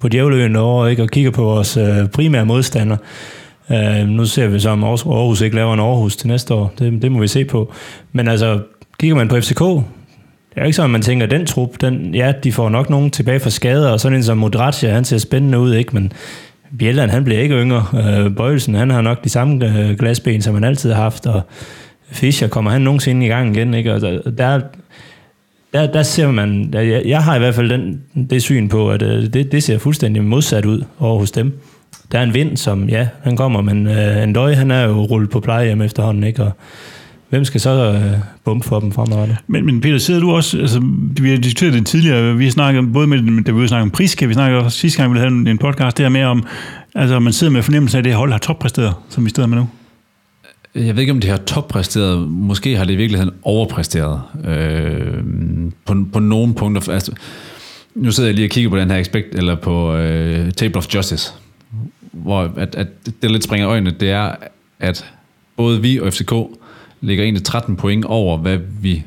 på 0.00 0.08
Djævleøen 0.08 0.56
over, 0.56 0.86
ikke, 0.86 1.02
og 1.02 1.08
kigger 1.08 1.30
på 1.30 1.42
vores 1.42 1.76
øh, 1.76 2.08
primære 2.08 2.46
modstander, 2.46 2.96
Uh, 3.70 4.08
nu 4.08 4.24
ser 4.24 4.46
vi 4.46 4.60
så, 4.60 4.70
om 4.70 4.84
Aarhus 4.84 5.40
ikke 5.40 5.56
laver 5.56 5.74
en 5.74 5.80
Aarhus 5.80 6.16
til 6.16 6.28
næste 6.28 6.54
år. 6.54 6.72
Det, 6.78 7.02
det 7.02 7.12
må 7.12 7.20
vi 7.20 7.28
se 7.28 7.44
på. 7.44 7.72
Men 8.12 8.28
altså, 8.28 8.60
kigger 8.98 9.16
man 9.16 9.28
på 9.28 9.40
FCK, 9.40 9.60
det 10.56 10.62
er 10.62 10.64
ikke 10.64 10.76
sådan, 10.76 10.90
at 10.90 10.92
man 10.92 11.02
tænker, 11.02 11.26
at 11.26 11.30
den 11.30 11.46
trup, 11.46 11.80
den, 11.80 12.14
ja, 12.14 12.32
de 12.44 12.52
får 12.52 12.68
nok 12.68 12.90
nogen 12.90 13.10
tilbage 13.10 13.40
fra 13.40 13.50
skader, 13.50 13.90
og 13.90 14.00
sådan 14.00 14.18
en 14.18 14.24
som 14.24 14.38
Modratia, 14.38 14.90
han 14.90 15.04
ser 15.04 15.18
spændende 15.18 15.58
ud, 15.58 15.74
ikke? 15.74 15.94
men 15.94 16.12
Bjelland, 16.78 17.10
han 17.10 17.24
bliver 17.24 17.40
ikke 17.40 17.54
yngre. 17.54 17.84
Øh, 17.94 18.36
Bøjelsen, 18.36 18.74
han 18.74 18.90
har 18.90 19.00
nok 19.00 19.24
de 19.24 19.28
samme 19.28 19.78
øh, 19.78 19.98
glasben, 19.98 20.42
som 20.42 20.54
han 20.54 20.64
altid 20.64 20.92
har 20.92 21.02
haft, 21.02 21.26
og 21.26 21.42
Fischer, 22.10 22.48
kommer 22.48 22.70
han 22.70 22.82
nogensinde 22.82 23.26
i 23.26 23.28
gang 23.28 23.56
igen? 23.56 23.74
Ikke? 23.74 23.94
Og 23.94 24.00
der, 24.00 24.60
der, 25.72 25.86
der 25.86 26.02
ser 26.02 26.30
man, 26.30 26.72
der, 26.72 26.80
jeg, 26.80 27.02
jeg 27.06 27.24
har 27.24 27.36
i 27.36 27.38
hvert 27.38 27.54
fald 27.54 27.70
den, 27.70 28.02
det 28.30 28.42
syn 28.42 28.68
på, 28.68 28.90
at 28.90 29.02
øh, 29.02 29.32
det, 29.32 29.52
det 29.52 29.62
ser 29.62 29.78
fuldstændig 29.78 30.24
modsat 30.24 30.64
ud 30.64 30.82
over 30.98 31.18
hos 31.18 31.30
dem. 31.30 31.58
Der 32.12 32.18
er 32.18 32.22
en 32.22 32.34
vind, 32.34 32.56
som, 32.56 32.88
ja, 32.88 33.08
han 33.22 33.36
kommer, 33.36 33.60
men 33.60 33.86
øh, 33.86 34.22
en 34.22 34.32
døj, 34.32 34.54
han 34.54 34.70
er 34.70 34.84
jo 34.84 35.04
rullet 35.04 35.30
på 35.30 35.40
plejehjem 35.40 35.82
efterhånden, 35.82 36.24
ikke? 36.24 36.42
Og 36.42 36.52
hvem 37.28 37.44
skal 37.44 37.60
så 37.60 37.92
øh, 37.92 38.18
bumpe 38.44 38.68
for 38.68 38.80
dem 38.80 38.92
fremadrettet? 38.92 39.36
Men, 39.46 39.66
men 39.66 39.80
Peter, 39.80 39.98
sidder 39.98 40.20
du 40.20 40.30
også, 40.30 40.58
altså, 40.58 40.80
vi 41.20 41.30
har 41.30 41.36
diskuteret 41.36 41.72
det 41.72 41.86
tidligere, 41.86 42.36
vi 42.36 42.44
har 42.44 42.50
snakket 42.50 42.92
både 42.92 43.06
med, 43.06 43.44
da 43.44 43.52
vi 43.52 43.60
har 43.60 43.66
snakket 43.66 43.82
om 43.82 43.90
priska, 43.90 44.26
vi 44.26 44.34
snakkede 44.34 44.62
også 44.62 44.78
sidste 44.78 45.02
gang, 45.02 45.14
vi 45.14 45.18
havde 45.18 45.30
en, 45.30 45.46
en 45.46 45.58
podcast 45.58 45.98
der 45.98 46.08
med 46.08 46.24
om, 46.24 46.46
altså 46.94 47.18
man 47.18 47.32
sidder 47.32 47.52
med 47.52 47.62
fornemmelsen 47.62 47.96
af, 47.96 48.00
at 48.00 48.04
det 48.04 48.14
hold 48.14 48.32
har 48.32 48.38
toppræsteret, 48.38 48.94
som 49.08 49.24
vi 49.24 49.30
sidder 49.30 49.46
med 49.46 49.58
nu. 49.58 49.68
Jeg 50.74 50.96
ved 50.96 51.00
ikke, 51.00 51.12
om 51.12 51.20
de 51.20 51.28
har 51.28 51.36
toppræsteret. 51.36 52.28
Måske 52.28 52.76
har 52.76 52.84
det 52.84 52.92
i 52.92 52.96
virkeligheden 52.96 53.34
overpræsteret 53.42 54.20
øh, 54.44 55.14
på, 55.84 55.96
på 56.12 56.18
nogle 56.18 56.54
punkter. 56.54 56.92
Altså, 56.92 57.12
nu 57.94 58.10
sidder 58.10 58.28
jeg 58.28 58.34
lige 58.34 58.46
og 58.46 58.50
kigger 58.50 58.70
på 58.70 58.78
den 58.78 58.90
her 58.90 58.98
expect, 58.98 59.34
eller 59.34 59.54
på 59.54 59.94
øh, 59.94 60.52
Table 60.52 60.76
of 60.76 60.94
Justice, 60.94 61.32
hvor 62.26 62.52
at, 62.56 62.74
at 62.74 62.88
det 63.22 63.30
lidt 63.30 63.44
springer 63.44 63.68
øjnene, 63.68 63.90
det 63.90 64.10
er, 64.10 64.34
at 64.80 65.12
både 65.56 65.82
vi 65.82 66.00
og 66.00 66.12
FCK 66.12 66.32
ligger 67.00 67.24
egentlig 67.24 67.44
13 67.44 67.76
point 67.76 68.04
over, 68.04 68.38
hvad 68.38 68.58
vi 68.80 69.04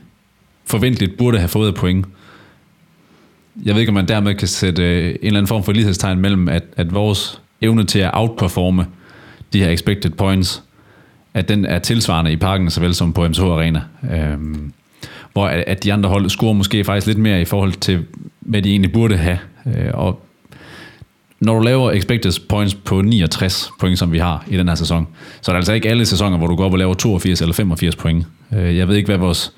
forventeligt 0.66 1.18
burde 1.18 1.38
have 1.38 1.48
fået 1.48 1.68
af 1.68 1.76
point. 1.76 2.06
Jeg 3.64 3.74
ved 3.74 3.82
ikke, 3.82 3.90
om 3.90 3.94
man 3.94 4.08
dermed 4.08 4.36
kan 4.36 4.48
sætte 4.48 4.84
øh, 4.84 5.10
en 5.10 5.18
eller 5.22 5.40
anden 5.40 5.48
form 5.48 5.64
for 5.64 5.72
lighedstegn 5.72 6.20
mellem, 6.20 6.50
at, 6.50 6.64
at 6.76 6.94
vores 6.94 7.42
evne 7.62 7.84
til 7.84 8.00
at 8.00 8.12
outperforme 8.14 8.88
de 9.54 9.64
her 9.64 9.70
expected 9.70 10.12
points– 10.12 10.64
at 11.34 11.50
den 11.50 11.66
er 11.66 11.80
tilsvarende 11.80 12.32
i 12.32 12.36
parken, 12.36 12.70
såvel 12.70 12.96
som 12.96 13.14
på 13.14 13.28
MSH 13.28 13.44
Arena. 13.44 13.82
Øhm, 14.12 14.74
hvor 15.34 15.48
at 15.48 15.84
de 15.84 15.94
andre 15.94 16.10
hold 16.10 16.30
scorer 16.30 16.54
måske 16.54 16.84
faktisk 16.84 17.08
lidt 17.08 17.18
mere 17.18 17.42
i 17.42 17.46
forhold 17.46 17.74
til, 17.74 18.06
hvad 18.40 18.62
de 18.62 18.70
egentlig 18.70 18.92
burde 18.92 19.18
have. 19.18 19.40
Øh, 19.66 19.92
og 19.94 20.26
når 21.40 21.54
du 21.54 21.60
laver 21.60 21.92
expected 21.92 22.48
points 22.50 22.76
på 22.76 23.02
69 23.02 23.72
point, 23.80 24.00
som 24.00 24.12
vi 24.12 24.18
har 24.18 24.46
i 24.48 24.58
den 24.58 24.68
her 24.68 24.76
sæson, 24.76 25.08
så 25.42 25.52
er 25.52 25.54
det 25.54 25.58
altså 25.58 25.74
ikke 25.74 25.90
alle 25.90 26.06
sæsoner, 26.06 26.38
hvor 26.38 26.48
du 26.48 26.56
går 26.56 26.66
op 26.66 26.72
og 26.72 26.80
laver 26.80 26.94
82 26.94 27.42
eller 27.42 27.54
85 27.54 27.96
point. 27.96 28.26
Øh, 28.54 28.78
jeg 28.78 28.88
ved 28.88 28.96
ikke, 28.96 29.08
hvad 29.08 29.18
vores 29.18 29.54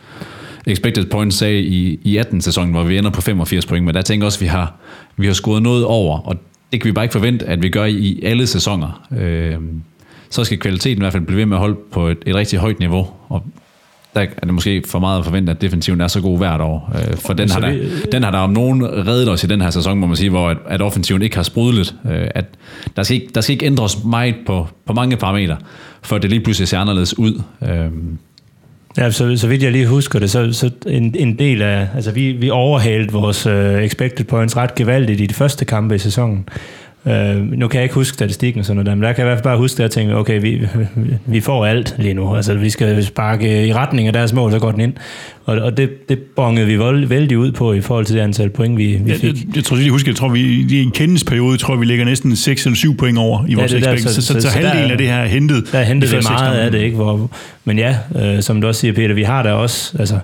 expected 0.67 1.05
points 1.05 1.37
sagde 1.37 1.61
i, 1.61 1.99
i 2.03 2.17
18 2.17 2.41
sæsonen, 2.41 2.71
hvor 2.71 2.83
vi 2.83 2.97
ender 2.97 3.09
på 3.09 3.21
85 3.21 3.65
point, 3.65 3.85
men 3.85 3.95
der 3.95 4.01
tænker 4.01 4.23
jeg 4.23 4.27
også, 4.27 4.37
at 4.37 4.41
vi 4.41 4.47
har, 4.47 4.75
vi 5.17 5.25
har 5.25 5.33
scoret 5.33 5.63
noget 5.63 5.85
over, 5.85 6.19
og 6.19 6.35
det 6.71 6.81
kan 6.81 6.87
vi 6.87 6.91
bare 6.91 7.05
ikke 7.05 7.13
forvente, 7.13 7.45
at 7.45 7.61
vi 7.61 7.69
gør 7.69 7.85
i 7.85 8.19
alle 8.23 8.47
sæsoner. 8.47 9.07
Øh, 9.17 9.55
så 10.29 10.43
skal 10.43 10.59
kvaliteten 10.59 10.97
i 10.97 11.03
hvert 11.03 11.13
fald 11.13 11.25
blive 11.25 11.37
ved 11.37 11.45
med 11.45 11.57
at 11.57 11.61
holde 11.61 11.77
på 11.91 12.07
et, 12.07 12.17
et 12.25 12.35
rigtig 12.35 12.59
højt 12.59 12.79
niveau, 12.79 13.07
og 13.29 13.45
der 14.15 14.21
er 14.21 14.45
det 14.45 14.53
måske 14.53 14.83
for 14.87 14.99
meget 14.99 15.19
at 15.19 15.25
forvente, 15.25 15.51
at 15.51 15.61
defensiven 15.61 16.01
er 16.01 16.07
så 16.07 16.21
god 16.21 16.37
hvert 16.37 16.61
år. 16.61 16.93
Øh, 16.95 17.17
for 17.17 17.33
den 17.33 17.49
har, 17.49 17.59
der, 17.59 17.73
den 18.11 18.23
har 18.23 18.31
der 18.31 18.37
om 18.37 18.49
nogen 18.49 18.85
reddet 19.07 19.29
os 19.29 19.43
i 19.43 19.47
den 19.47 19.61
her 19.61 19.69
sæson, 19.69 19.99
må 19.99 20.07
man 20.07 20.15
sige, 20.15 20.29
hvor 20.29 20.49
at, 20.49 20.57
at 20.67 20.81
offensiven 20.81 21.21
ikke 21.21 21.35
har 21.35 21.43
sprudlet. 21.43 21.95
Øh, 22.11 22.27
at 22.35 22.45
der, 22.95 23.03
skal 23.03 23.15
ikke, 23.15 23.27
der 23.35 23.41
skal 23.41 23.53
ikke 23.53 23.65
ændres 23.65 24.03
meget 24.03 24.35
på, 24.45 24.67
på 24.85 24.93
mange 24.93 25.17
parametre, 25.17 25.57
for 26.01 26.17
det 26.17 26.29
lige 26.29 26.43
pludselig 26.43 26.67
ser 26.67 26.79
anderledes 26.79 27.17
ud. 27.17 27.41
Øh, 27.63 27.91
Ja, 28.97 29.11
så, 29.11 29.37
så 29.37 29.47
vidt 29.47 29.63
jeg 29.63 29.71
lige 29.71 29.87
husker 29.87 30.19
det, 30.19 30.31
så, 30.31 30.53
så 30.53 30.69
en, 30.87 31.15
en 31.17 31.39
del 31.39 31.61
af, 31.61 31.87
altså 31.95 32.11
vi, 32.11 32.31
vi 32.31 32.49
overhalede 32.49 33.11
vores 33.11 33.45
uh, 33.45 33.53
expected 33.53 34.25
points 34.25 34.57
ret 34.57 34.75
gevaldigt 34.75 35.21
i 35.21 35.25
de 35.25 35.33
første 35.33 35.65
kampe 35.65 35.95
i 35.95 35.97
sæsonen. 35.97 36.45
Øh, 37.05 37.51
nu 37.51 37.67
kan 37.67 37.77
jeg 37.77 37.83
ikke 37.83 37.95
huske 37.95 38.13
statistikken 38.13 38.59
og 38.59 38.65
sådan 38.65 38.83
noget, 38.83 38.97
men 38.97 39.03
der 39.03 39.13
kan 39.13 39.25
jeg 39.25 39.25
i 39.25 39.29
hvert 39.29 39.37
fald 39.37 39.43
bare 39.43 39.57
huske, 39.57 39.75
at 39.75 39.79
jeg 39.79 39.91
tænkte, 39.91 40.13
okay, 40.13 40.41
vi, 40.41 40.67
vi 41.25 41.41
får 41.41 41.65
alt 41.65 41.95
lige 41.97 42.13
nu. 42.13 42.35
Altså, 42.35 42.53
vi 42.53 42.69
skal 42.69 43.05
sparke 43.05 43.67
i 43.67 43.73
retning 43.73 44.07
af 44.07 44.13
deres 44.13 44.33
mål, 44.33 44.51
så 44.51 44.59
går 44.59 44.71
den 44.71 44.81
ind. 44.81 44.93
Og, 45.45 45.57
og 45.57 45.77
det, 45.77 46.09
det 46.09 46.19
bongede 46.19 46.65
vi 46.67 46.75
vold, 46.75 47.05
vældig 47.05 47.37
ud 47.37 47.51
på 47.51 47.73
i 47.73 47.81
forhold 47.81 48.05
til 48.05 48.15
det 48.15 48.21
antal 48.21 48.49
point, 48.49 48.77
vi, 48.77 48.99
vi 49.03 49.13
fik. 49.13 49.23
Jeg, 49.23 49.33
jeg, 49.47 49.55
jeg 49.55 49.63
tror 49.63 49.77
lige, 49.77 49.91
husker, 49.91 50.11
jeg 50.11 50.15
tror, 50.15 50.29
vi 50.29 50.39
i 50.69 50.83
en 50.83 50.91
kendelsesperiode, 50.91 51.57
tror 51.57 51.75
vi 51.75 51.85
ligger 51.85 52.05
næsten 52.05 52.35
6 52.35 52.65
eller 52.65 52.75
7 52.75 52.97
point 52.97 53.17
over 53.17 53.45
i 53.47 53.53
vores 53.53 53.73
ja, 53.73 53.79
der, 53.79 53.97
så, 53.97 54.03
så, 54.13 54.21
så, 54.21 54.33
så, 54.33 54.41
så, 54.41 54.49
halvdelen 54.49 54.85
der, 54.85 54.91
af 54.91 54.97
det 54.97 55.07
her 55.07 55.15
er 55.15 55.27
hentet. 55.27 55.63
Der 55.71 55.79
er 55.79 55.83
hentet 55.83 56.23
meget 56.29 56.57
af 56.57 56.71
det, 56.71 56.81
ikke? 56.81 56.95
Hvor, 56.95 57.31
men 57.65 57.77
ja, 57.77 57.95
øh, 58.21 58.41
som 58.41 58.61
du 58.61 58.67
også 58.67 58.81
siger, 58.81 58.93
Peter, 58.93 59.13
vi 59.13 59.23
har 59.23 59.43
der 59.43 59.51
også, 59.51 59.97
altså, 59.99 60.19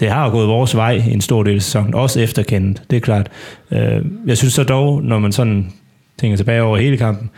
det 0.00 0.10
har 0.10 0.30
gået 0.30 0.48
vores 0.48 0.76
vej 0.76 1.02
en 1.10 1.20
stor 1.20 1.42
del 1.42 1.56
af 1.56 1.62
sæsonen, 1.62 1.94
også 1.94 2.20
efterkendt, 2.20 2.82
det 2.90 2.96
er 2.96 3.00
klart. 3.00 3.28
Øh, 3.70 4.04
jeg 4.26 4.38
synes 4.38 4.54
så 4.54 4.62
dog, 4.64 5.02
når 5.02 5.18
man 5.18 5.32
sådan 5.32 5.72
tænker 6.18 6.36
tilbage 6.36 6.62
over 6.62 6.76
hele 6.76 6.96
kampen, 6.96 7.30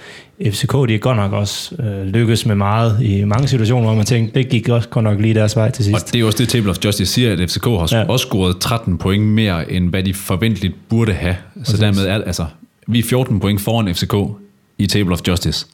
FCK, 0.47 0.73
de 0.73 0.95
er 0.95 0.99
godt 0.99 1.17
nok 1.17 1.33
også 1.33 1.75
øh, 1.83 2.07
lykkes 2.07 2.47
med 2.47 2.55
meget 2.55 3.03
i 3.03 3.25
mange 3.25 3.49
situationer, 3.49 3.87
hvor 3.87 3.95
man 3.95 4.07
tænkte, 4.07 4.39
det 4.39 4.49
gik 4.49 4.69
også 4.69 4.89
godt 4.89 5.05
nok 5.05 5.21
lige 5.21 5.35
deres 5.35 5.57
vej 5.57 5.71
til 5.71 5.85
sidst. 5.85 6.07
Og 6.07 6.13
det 6.13 6.21
er 6.21 6.25
også 6.25 6.39
det, 6.39 6.49
Table 6.49 6.71
of 6.71 6.77
Justice 6.85 7.13
siger, 7.13 7.33
at 7.33 7.51
FCK 7.51 7.65
har 7.65 7.89
ja. 7.93 8.05
også 8.05 8.27
scoret 8.27 8.59
13 8.59 8.99
point 8.99 9.25
mere, 9.25 9.73
end 9.73 9.91
hvad 9.91 10.03
de 10.03 10.15
forventeligt 10.15 10.75
burde 10.89 11.13
have. 11.13 11.37
Så 11.55 11.61
Præcis. 11.61 11.79
dermed 11.79 12.07
er 12.07 12.15
altså, 12.25 12.45
vi 12.87 12.99
er 12.99 13.03
14 13.03 13.41
point 13.41 13.61
foran 13.61 13.95
FCK 13.95 14.15
i 14.79 14.87
Table 14.87 15.13
of 15.13 15.21
Justice. 15.29 15.67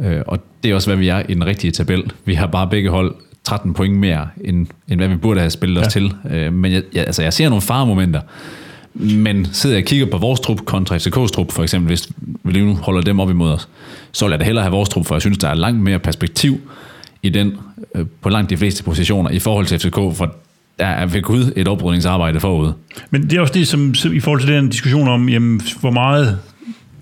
Øh, 0.00 0.22
og 0.26 0.38
det 0.62 0.70
er 0.70 0.74
også, 0.74 0.88
hvad 0.88 0.96
vi 0.96 1.08
er 1.08 1.22
i 1.28 1.34
den 1.34 1.46
rigtige 1.46 1.70
tabel. 1.70 2.12
Vi 2.24 2.34
har 2.34 2.46
bare 2.46 2.68
begge 2.70 2.90
hold 2.90 3.14
13 3.44 3.74
point 3.74 3.94
mere, 3.94 4.28
end, 4.44 4.66
end 4.88 5.00
hvad 5.00 5.08
vi 5.08 5.16
burde 5.16 5.40
have 5.40 5.50
spillet 5.50 5.80
ja. 5.80 5.86
os 5.86 5.92
til. 5.92 6.14
Øh, 6.30 6.52
men 6.52 6.72
jeg, 6.72 6.82
jeg, 6.94 7.06
altså, 7.06 7.22
jeg 7.22 7.32
ser 7.32 7.48
nogle 7.48 7.62
faremomenter. 7.62 8.20
Men 8.94 9.46
sidder 9.52 9.76
jeg 9.76 9.82
og 9.82 9.86
kigger 9.86 10.06
på 10.06 10.18
vores 10.18 10.40
trup 10.40 10.64
kontra 10.64 10.96
FCK's 10.96 11.32
trup, 11.32 11.52
for 11.52 11.62
eksempel, 11.62 11.88
hvis 11.88 12.08
vi 12.44 12.60
nu 12.60 12.74
holder 12.74 13.02
dem 13.02 13.20
op 13.20 13.30
imod 13.30 13.50
os, 13.50 13.68
så 14.12 14.24
vil 14.24 14.30
jeg 14.30 14.40
da 14.40 14.44
hellere 14.44 14.64
have 14.64 14.72
vores 14.72 14.88
trup, 14.88 15.06
for 15.06 15.14
jeg 15.14 15.22
synes, 15.22 15.38
der 15.38 15.48
er 15.48 15.54
langt 15.54 15.80
mere 15.80 15.98
perspektiv 15.98 16.60
i 17.22 17.28
den, 17.28 17.52
øh, 17.94 18.06
på 18.20 18.28
langt 18.28 18.50
de 18.50 18.56
fleste 18.56 18.84
positioner, 18.84 19.30
i 19.30 19.38
forhold 19.38 19.66
til 19.66 19.78
FCK, 19.78 19.94
for 19.94 20.34
der 20.78 20.86
er 20.86 21.06
ved 21.06 21.22
Gud 21.22 21.52
et 21.56 21.68
oprydningsarbejde 21.68 22.40
forud. 22.40 22.72
Men 23.10 23.22
det 23.22 23.32
er 23.32 23.40
også 23.40 23.54
det, 23.54 23.68
som 23.68 23.94
i 24.12 24.20
forhold 24.20 24.40
til 24.40 24.48
den 24.48 24.68
diskussion 24.68 25.08
om, 25.08 25.28
jamen, 25.28 25.60
hvor 25.80 25.90
meget 25.90 26.38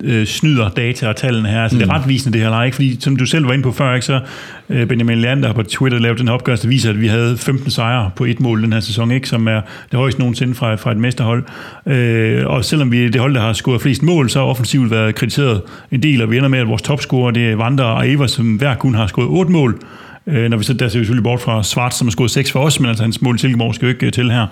øh, 0.04 0.26
snyder 0.26 0.68
data 0.68 1.08
og 1.08 1.16
tallene 1.16 1.48
her. 1.48 1.62
Altså, 1.62 1.76
mm. 1.76 1.78
det 1.78 1.88
er 1.88 1.94
mm. 1.94 2.00
retvisende, 2.00 2.38
det 2.38 2.46
her, 2.46 2.62
ikke? 2.62 2.74
Fordi 2.74 3.00
som 3.00 3.16
du 3.16 3.26
selv 3.26 3.46
var 3.46 3.52
inde 3.52 3.62
på 3.62 3.72
før, 3.72 3.94
ikke, 3.94 4.06
så 4.06 4.20
øh, 4.68 4.86
Benjamin 4.86 5.18
Leander 5.18 5.52
på 5.52 5.62
Twitter 5.62 5.98
lavede 5.98 6.18
den 6.18 6.28
her 6.28 6.34
opgørelse, 6.34 6.62
der 6.62 6.68
viser, 6.68 6.90
at 6.90 7.00
vi 7.00 7.06
havde 7.06 7.36
15 7.36 7.70
sejre 7.70 8.10
på 8.16 8.24
et 8.24 8.40
mål 8.40 8.62
den 8.62 8.72
her 8.72 8.80
sæson, 8.80 9.10
ikke? 9.10 9.28
som 9.28 9.48
er 9.48 9.60
det 9.90 9.98
højeste 9.98 10.20
nogensinde 10.20 10.54
fra, 10.54 10.74
fra 10.74 10.90
et 10.90 10.96
mesterhold. 10.96 11.44
Øh, 11.86 12.46
og 12.46 12.64
selvom 12.64 12.92
vi 12.92 13.04
er 13.04 13.10
det 13.10 13.20
hold, 13.20 13.34
der 13.34 13.40
har 13.40 13.52
scoret 13.52 13.82
flest 13.82 14.02
mål, 14.02 14.30
så 14.30 14.38
har 14.38 14.46
offensivt 14.46 14.90
været 14.90 15.14
kritiseret 15.14 15.62
en 15.92 16.02
del, 16.02 16.22
og 16.22 16.30
vi 16.30 16.36
ender 16.36 16.48
med, 16.48 16.58
at 16.58 16.68
vores 16.68 16.82
topscorer, 16.82 17.30
det 17.30 17.50
er 17.50 17.56
Wander 17.56 17.84
og 17.84 18.10
Eva, 18.10 18.26
som 18.26 18.56
hver 18.56 18.74
kun 18.74 18.94
har 18.94 19.06
scoret 19.06 19.28
8 19.28 19.52
mål. 19.52 19.80
Øh, 20.28 20.50
når 20.50 20.56
vi 20.56 20.64
så 20.64 20.72
der 20.72 20.88
ser 20.88 20.98
vi 20.98 21.04
selvfølgelig 21.04 21.24
bort 21.24 21.40
fra 21.40 21.62
Svart, 21.62 21.94
som 21.94 22.06
har 22.06 22.10
skåret 22.10 22.30
6 22.30 22.52
for 22.52 22.60
os, 22.60 22.80
men 22.80 22.88
altså 22.88 23.04
hans 23.04 23.22
mål 23.22 23.34
i 23.34 23.38
Silkeborg 23.38 23.74
skal 23.74 23.86
jo 23.86 23.92
ikke 23.92 24.06
øh, 24.06 24.12
til 24.12 24.30
her. 24.30 24.46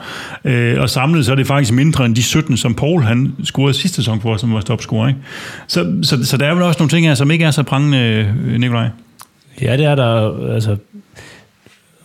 Øh, 0.45 0.81
og 0.81 0.91
samlet 0.91 1.27
så 1.27 1.33
er 1.33 1.37
det 1.37 1.47
faktisk 1.47 1.73
mindre 1.73 2.05
end 2.05 2.15
de 2.15 2.23
17, 2.23 2.57
som 2.57 2.75
Paul 2.75 3.03
han 3.03 3.33
scorede 3.45 3.75
sidste 3.75 3.97
sæson 3.97 4.21
for 4.21 4.35
os, 4.35 4.41
som 4.41 4.55
var 4.55 4.61
topscorer. 4.61 5.09
Ikke? 5.09 5.21
Så, 5.67 5.95
så, 6.03 6.25
så 6.25 6.37
der 6.37 6.47
er 6.47 6.55
vel 6.55 6.63
også 6.63 6.79
nogle 6.79 6.91
ting 6.91 7.07
her, 7.07 7.15
som 7.15 7.31
ikke 7.31 7.45
er 7.45 7.51
så 7.51 7.63
prangende, 7.63 7.99
øh, 7.99 8.61
Nikolaj. 8.61 8.89
Ja, 9.63 9.77
det 9.77 9.85
er 9.85 9.95
der. 9.95 10.49
Altså, 10.55 10.77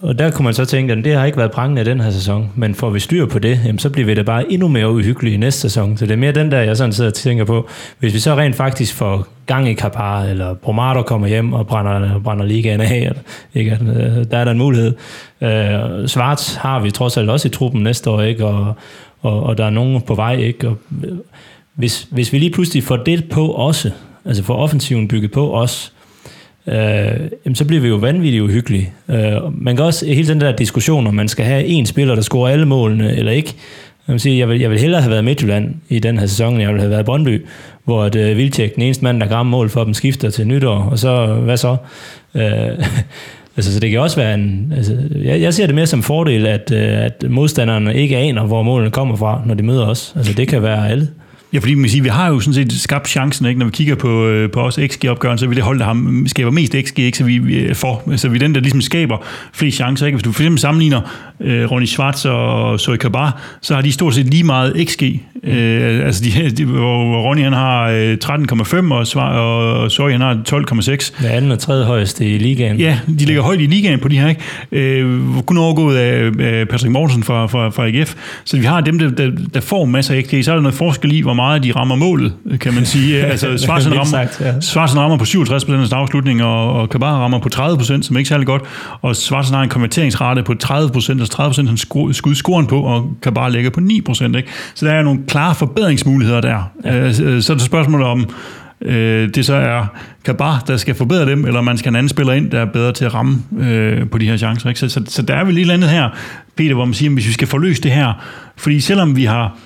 og 0.02 0.20
der 0.20 0.32
kunne 0.32 0.44
man 0.44 0.54
så 0.54 0.66
tænke, 0.66 0.94
at 0.94 1.06
det 1.06 1.16
har 1.16 1.26
ikke 1.26 1.38
været 1.38 1.52
prangende 1.52 1.82
i 1.82 1.86
den 1.86 2.00
her 2.00 2.12
sæson, 2.12 2.50
men 2.56 2.76
får 2.76 2.90
vi 2.90 3.00
styr 3.00 3.26
på 3.26 3.40
det, 3.40 3.60
jamen, 3.66 3.80
så 3.80 3.90
bliver 3.90 4.06
vi 4.06 4.14
da 4.14 4.22
bare 4.22 4.52
endnu 4.52 4.68
mere 4.68 4.92
uhyggelige 4.92 5.34
i 5.34 5.38
næste 5.38 5.62
sæson. 5.62 5.98
Så 5.98 6.06
det 6.06 6.12
er 6.12 6.18
mere 6.18 6.32
den 6.32 6.52
der, 6.52 6.60
jeg 6.60 6.78
sådan 6.78 6.94
sidder 6.94 7.10
og 7.10 7.14
tænker 7.14 7.46
på. 7.46 7.70
Hvis 8.00 8.14
vi 8.14 8.20
så 8.20 8.36
rent 8.36 8.56
faktisk 8.56 8.96
får 8.96 9.28
gang 9.46 9.70
i 9.70 9.74
Kapar, 9.74 10.24
eller 10.24 10.54
Bromado 10.54 11.02
kommer 11.02 11.28
hjem 11.28 11.54
og 11.54 11.68
brænder, 11.68 12.20
brænder 12.20 12.46
ligaen 12.46 12.82
af, 12.82 12.96
eller, 12.96 13.22
ikke? 13.54 13.72
Altså, 13.72 14.24
der 14.32 14.38
er 14.38 14.44
der 14.44 14.52
en 14.52 14.58
mulighed. 14.58 14.94
Øh, 15.42 16.08
Svarts 16.08 16.56
har 16.56 16.80
vi 16.80 16.92
trods 16.92 17.18
alt 17.18 17.30
også 17.30 17.48
i 17.48 17.52
truppen 17.52 17.84
næste 17.84 18.10
år, 18.10 18.22
ikke? 18.22 18.46
Og, 18.46 18.76
og, 19.22 19.44
og 19.44 19.58
der 19.58 19.66
er 19.66 19.70
nogen 19.70 20.02
på 20.02 20.16
vej. 20.16 20.36
Ikke? 20.36 20.68
Og, 20.68 20.78
øh, 21.04 21.18
hvis, 21.76 22.08
hvis 22.12 22.34
vi 22.34 22.38
lige 22.38 22.52
pludselig 22.52 22.84
får 22.84 22.98
det 22.98 23.30
på 23.30 23.48
også, 23.48 23.92
altså 24.26 24.44
får 24.44 24.56
offensiven 24.56 25.08
bygget 25.08 25.32
på 25.32 25.56
os, 25.56 25.94
øh, 26.68 26.76
jamen, 27.46 27.56
så 27.56 27.66
bliver 27.66 27.82
vi 27.82 27.88
jo 27.88 27.96
vanvittigt 27.96 28.44
uhyggelige. 28.44 28.90
Øh, 29.10 29.64
man 29.64 29.76
kan 29.76 29.86
også 29.86 30.06
hele 30.06 30.28
den 30.28 30.42
der 30.42 30.52
diskussion, 30.52 31.08
om 31.08 31.14
man 31.14 31.28
skal 31.28 31.46
have 31.46 31.66
en 31.66 31.86
spiller, 31.86 32.16
der 32.16 32.22
scorer 32.22 32.52
alle 32.52 32.66
målene, 32.66 33.16
eller 33.16 33.32
ikke. 33.32 33.56
Jeg 34.08 34.14
vil, 34.14 34.20
sige, 34.20 34.40
jeg, 34.40 34.50
vil, 34.50 34.60
jeg 34.60 34.70
vil 34.70 34.80
hellere 34.80 35.02
have 35.02 35.12
været 35.12 35.24
Midtjylland 35.24 35.76
i 35.90 36.00
den 36.00 36.18
her 36.18 36.26
sæson, 36.26 36.54
end 36.54 36.62
jeg 36.62 36.70
ville 36.70 36.82
have 36.82 36.92
været 36.92 37.06
Brøndby, 37.06 37.46
hvor 37.86 38.04
at, 38.04 38.16
øh, 38.16 38.38
Vildtjek, 38.38 38.76
den 38.76 38.84
eneste 38.84 39.04
mand, 39.04 39.22
der 39.22 39.28
rammer 39.28 39.58
mål 39.58 39.70
for 39.70 39.84
dem, 39.84 39.94
skifter 39.94 40.30
til 40.30 40.48
nytår, 40.48 40.78
og 40.92 41.00
så, 41.00 41.26
hvad 41.26 41.58
så? 41.58 41.78
Øh, 42.36 42.44
altså, 43.58 43.74
så 43.74 43.80
det 43.80 43.92
kan 43.92 44.00
også 44.00 44.16
være 44.16 44.34
en... 44.34 44.74
Altså, 44.78 44.98
jeg, 45.16 45.42
jeg 45.42 45.54
ser 45.54 45.66
det 45.66 45.76
mere 45.76 45.88
som 45.88 46.04
fordel, 46.04 46.48
at, 46.48 46.72
øh, 46.72 47.06
at 47.06 47.26
modstanderne 47.30 47.96
ikke 47.96 48.18
aner, 48.18 48.44
hvor 48.46 48.64
målene 48.64 48.92
kommer 48.92 49.16
fra, 49.16 49.42
når 49.46 49.54
de 49.54 49.64
møder 49.64 49.86
os. 49.86 50.14
Altså, 50.16 50.34
det 50.34 50.48
kan 50.48 50.64
være 50.64 50.90
alle. 50.90 51.08
Ja, 51.54 51.60
fordi 51.60 51.74
man 51.74 51.90
siger, 51.90 52.04
vi 52.04 52.10
har 52.10 52.30
jo 52.30 52.40
sådan 52.40 52.54
set 52.54 52.72
skabt 52.72 53.10
chancen, 53.10 53.46
ikke? 53.46 53.60
når 53.60 53.66
vi 53.66 53.72
kigger 53.72 53.96
på, 53.96 54.28
øh, 54.28 54.52
på 54.52 54.62
os 54.62 54.80
XG-opgøren, 54.88 55.38
så 55.38 55.46
er 55.46 55.50
vi 55.50 55.56
det 55.56 55.64
hold, 55.64 55.80
der 55.80 55.86
har, 55.86 56.24
skaber 56.28 56.52
mest 56.52 56.76
XG, 56.86 57.00
ikke? 57.00 57.18
så 57.18 57.24
vi, 57.24 57.66
er 57.66 57.74
for. 57.74 58.04
Så 58.16 58.30
vi 58.30 58.36
er 58.36 58.40
den, 58.40 58.56
der 58.56 58.62
ligesom 58.62 58.82
skaber 58.82 59.18
flest 59.54 59.78
chancer. 59.78 60.06
Ikke? 60.06 60.16
Hvis 60.16 60.24
du 60.24 60.32
for 60.32 60.42
eksempel 60.42 60.60
sammenligner 60.60 61.02
øh, 61.40 61.72
Ronny 61.72 61.86
Schwartz 61.86 62.26
og 62.26 62.80
Zoe 62.80 62.98
Kabar, 62.98 63.42
så 63.62 63.76
har 63.76 63.82
de 63.82 63.92
stort 63.92 64.16
set 64.16 64.26
lige 64.26 64.44
meget 64.44 64.88
XG. 64.90 65.04
Øh, 65.44 66.06
altså 66.06 66.24
de, 66.24 66.50
de, 66.50 66.66
hvor 66.66 67.22
Ronny 67.22 67.44
han 67.44 67.54
har 67.54 67.90
øh, 67.90 68.18
13,5, 68.26 68.94
og, 68.94 69.08
Svar, 69.08 69.38
og 69.40 69.92
Zoe 69.92 70.12
han 70.12 70.22
har 70.22 70.34
12,6. 70.34 71.24
Det 71.24 71.28
anden 71.30 71.52
og 71.52 71.60
tredje 71.60 71.86
højeste 71.86 72.26
i 72.26 72.38
ligaen. 72.38 72.78
Ja, 72.78 73.00
de 73.20 73.26
ligger 73.26 73.42
højt 73.42 73.60
i 73.60 73.66
ligaen 73.66 74.00
på 74.00 74.08
de 74.08 74.20
her, 74.20 74.30
ikke? 74.30 74.42
Øh, 74.72 75.20
kun 75.46 75.58
overgået 75.58 75.98
af, 75.98 76.32
Patrick 76.68 76.92
Mortensen 76.92 77.24
fra, 77.24 77.46
fra, 77.46 77.70
fra 77.70 77.88
AGF. 77.88 78.16
Så 78.44 78.58
vi 78.58 78.66
har 78.66 78.82
dem, 78.82 79.00
der, 79.00 79.10
der, 79.10 79.32
der 79.54 79.62
får 79.62 79.86
masser 79.86 80.16
af 80.16 80.24
XG. 80.24 80.44
Så 80.44 80.52
er 80.52 80.56
der 80.56 80.62
noget 80.62 80.76
forskel 80.76 81.12
i, 81.12 81.22
hvor 81.22 81.34
meget 81.42 81.64
de 81.64 81.72
rammer 81.72 81.96
målet, 81.96 82.34
kan 82.62 82.74
man 82.74 82.86
sige. 82.86 83.18
altså 83.32 83.58
Svarsen 83.58 83.92
rammer, 83.92 84.06
sagt, 84.06 84.42
ja. 84.42 84.62
Svarsen 84.62 85.00
rammer 85.00 85.18
på 85.18 85.26
67 85.26 85.66
procent 85.66 85.94
af 85.94 85.98
afslutning, 85.98 86.44
og, 86.44 86.74
og 86.74 86.90
Kabar 86.90 87.20
rammer 87.24 87.40
på 87.40 87.50
30 87.50 87.78
procent, 87.78 88.06
som 88.06 88.16
er 88.16 88.18
ikke 88.18 88.30
særlig 88.30 88.48
godt. 88.48 88.62
Og 89.02 89.16
Svarsen 89.16 89.56
har 89.56 89.64
en 89.64 89.70
konverteringsrate 89.70 90.44
på 90.44 90.54
30 90.54 90.92
procent, 90.92 91.22
altså 91.22 91.36
30 91.36 91.50
procent, 91.50 91.68
han 91.68 91.78
skud, 91.78 92.36
scoren 92.36 92.68
på, 92.68 92.82
og 92.82 93.12
Kabar 93.22 93.50
ligger 93.50 93.70
på 93.70 93.80
9 93.80 94.02
procent. 94.02 94.36
Ikke? 94.36 94.50
Så 94.76 94.86
der 94.86 94.92
er 94.92 95.04
nogle 95.04 95.20
klare 95.28 95.56
forbedringsmuligheder 95.56 96.42
der. 96.42 96.72
Ja. 96.86 97.08
Øh, 97.08 97.42
så 97.42 97.54
er 97.54 97.58
det 97.58 97.62
spørgsmålet 97.66 98.08
om, 98.08 98.30
øh, 98.82 99.30
det 99.36 99.46
så 99.46 99.54
er 99.54 99.86
Kabar, 100.26 100.64
der 100.68 100.78
skal 100.78 100.96
forbedre 100.96 101.26
dem, 101.26 101.46
eller 101.46 101.62
man 101.62 101.78
skal 101.78 101.90
en 101.90 101.96
anden 101.96 102.10
spiller 102.10 102.34
ind, 102.34 102.52
der 102.52 102.60
er 102.60 102.66
bedre 102.66 102.92
til 102.92 103.06
at 103.06 103.14
ramme 103.14 103.44
øh, 103.60 104.10
på 104.10 104.18
de 104.18 104.26
her 104.26 104.38
chancer. 104.38 104.70
Ikke? 104.70 104.80
Så, 104.80 104.90
så, 104.90 105.04
så 105.08 105.22
der 105.22 105.36
er 105.36 105.44
vel 105.44 105.56
et 105.56 105.62
eller 105.62 105.74
andet 105.74 105.90
her, 105.90 106.10
Peter, 106.56 106.74
hvor 106.74 106.86
man 106.86 106.94
siger, 106.94 107.10
at 107.10 107.14
hvis 107.14 107.28
vi 107.28 107.34
skal 107.34 107.48
forløse 107.48 107.82
det 107.82 107.92
her, 107.92 108.14
fordi 108.58 108.80
selvom 108.80 109.16
vi 109.16 109.26
har 109.26 109.58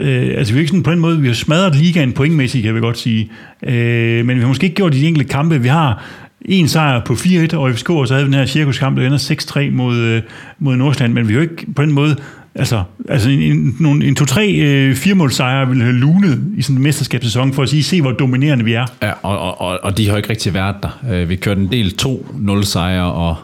Øh, 0.00 0.34
altså 0.36 0.52
vi 0.52 0.58
er 0.58 0.60
ikke 0.60 0.68
sådan 0.68 0.82
på 0.82 0.90
den 0.90 0.98
måde, 0.98 1.20
vi 1.20 1.26
har 1.26 1.34
smadret 1.34 1.76
ligaen 1.76 2.12
pointmæssigt, 2.12 2.64
kan 2.64 2.74
vi 2.74 2.80
godt 2.80 2.98
sige. 2.98 3.30
Øh, 3.62 4.26
men 4.26 4.36
vi 4.36 4.40
har 4.40 4.48
måske 4.48 4.64
ikke 4.64 4.76
gjort 4.76 4.92
de 4.92 5.06
enkelte 5.06 5.28
kampe. 5.28 5.62
Vi 5.62 5.68
har 5.68 6.04
en 6.44 6.68
sejr 6.68 7.04
på 7.04 7.12
4-1 7.12 7.56
og 7.56 7.72
FCK, 7.72 7.90
og 7.90 8.08
så 8.08 8.14
havde 8.14 8.26
vi 8.26 8.32
den 8.32 8.38
her 8.38 8.46
cirkuskamp, 8.46 8.98
der 8.98 9.06
ender 9.06 9.18
6-3 9.18 9.70
mod, 9.70 9.96
øh, 9.96 10.22
mod 10.58 10.76
Nordsjælland, 10.76 11.12
men 11.12 11.28
vi 11.28 11.32
har 11.32 11.40
jo 11.40 11.42
ikke 11.42 11.66
på 11.76 11.82
den 11.82 11.92
måde 11.92 12.16
Altså, 12.54 12.82
altså 13.08 13.30
en, 13.30 13.76
en, 13.80 14.02
en 14.02 14.14
to-tre 14.14 14.48
øh, 14.48 14.96
sejr 15.30 15.64
ville 15.64 15.82
have 15.82 15.96
lunet 15.96 16.40
i 16.56 16.62
sådan 16.62 16.76
en 16.76 16.82
mesterskabssæson, 16.82 17.52
for 17.52 17.62
at 17.62 17.68
sige, 17.68 17.82
se 17.82 18.00
hvor 18.00 18.12
dominerende 18.12 18.64
vi 18.64 18.72
er. 18.72 18.86
Ja, 19.02 19.12
og, 19.22 19.60
og, 19.60 19.78
og 19.82 19.98
de 19.98 20.06
har 20.06 20.12
jo 20.12 20.16
ikke 20.16 20.30
rigtig 20.30 20.54
været 20.54 20.76
der. 20.82 21.00
Øh, 21.10 21.28
vi 21.28 21.36
kørte 21.36 21.60
en 21.60 21.72
del 21.72 21.94
2-0 22.02 22.64
sejre, 22.64 23.12
og 23.12 23.36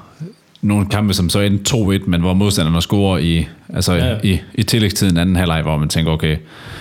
nogle 0.62 0.86
kampe, 0.86 1.14
som 1.14 1.30
så 1.30 1.40
endte 1.40 1.76
2-1, 1.76 2.06
men 2.06 2.20
hvor 2.20 2.34
modstanderne 2.34 2.82
scorer 2.82 3.18
i, 3.18 3.48
altså 3.74 3.92
ja. 3.92 4.16
i, 4.22 4.40
i 4.54 4.62
tillægstiden 4.62 5.16
anden 5.16 5.36
halvleg, 5.36 5.62
hvor 5.62 5.76
man 5.76 5.88
tænker, 5.88 6.12
okay, 6.12 6.36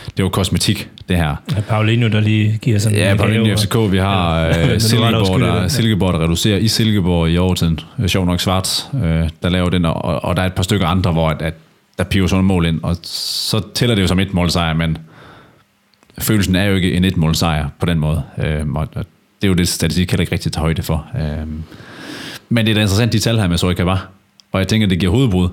det 0.06 0.20
er 0.20 0.24
jo 0.24 0.30
kosmetik, 0.30 0.90
det 1.10 1.18
her. 1.18 1.36
Ja, 1.56 1.62
Paulinho, 1.62 2.08
der 2.08 2.20
lige 2.20 2.60
giver 2.62 2.80
sådan 2.80 2.98
Ja, 2.98 3.16
Paulinho 3.16 3.46
i 3.46 3.56
FCK, 3.56 3.76
vi 3.92 3.98
har 3.98 4.40
ja. 4.40 4.74
uh, 4.74 4.80
Silkeborg, 4.82 5.40
der. 5.40 5.68
Silkeborg, 5.68 6.14
der 6.14 6.24
reducerer 6.24 6.58
i 6.58 6.68
Silkeborg 6.68 7.30
i 7.30 7.38
overtiden. 7.38 7.80
Sjov 8.08 8.26
nok 8.26 8.40
Svarts, 8.40 8.90
uh, 8.94 9.00
der 9.44 9.50
laver 9.50 9.70
den, 9.70 9.86
og, 9.86 10.24
og 10.24 10.36
der 10.36 10.42
er 10.42 10.48
et 10.48 10.54
par 10.54 10.64
stykker 10.64 10.88
andre, 10.88 11.12
hvor 11.12 11.30
at, 11.30 11.42
at 11.42 11.54
der 11.98 12.04
piver 12.04 12.28
sådan 12.28 12.40
et 12.40 12.46
mål 12.46 12.66
ind, 12.66 12.80
og 12.84 12.96
så 13.04 13.62
tæller 13.74 13.96
det 13.96 14.02
jo 14.02 14.08
som 14.08 14.20
et 14.20 14.34
målsejr, 14.34 14.74
men 14.74 14.98
følelsen 16.20 16.56
er 16.56 16.64
jo 16.64 16.76
ikke 16.76 16.94
en 16.94 17.06
et 17.06 17.18
målsejr 17.18 17.70
på 17.80 17.86
den 17.86 18.00
måde. 18.00 18.24
Uh, 18.38 18.76
og 18.76 18.88
det 18.96 19.44
er 19.44 19.48
jo 19.48 19.54
det, 19.54 19.68
statistik 19.68 20.12
heller 20.12 20.22
ikke 20.22 20.34
rigtig 20.34 20.52
tager 20.52 20.62
højde 20.62 20.84
for. 20.84 21.08
Uh, 21.14 21.50
men 22.56 22.66
det 22.66 22.72
er 22.72 22.76
da 22.76 22.82
interessant, 22.82 23.14
de 23.14 23.20
tal 23.20 23.40
her 23.40 23.48
med 23.48 23.58
Sorika 23.58 23.84
var. 23.84 24.08
Og 24.52 24.60
jeg 24.60 24.68
tænker, 24.68 24.88
det 24.88 25.00
giver 25.00 25.12
hovedbrud 25.12 25.50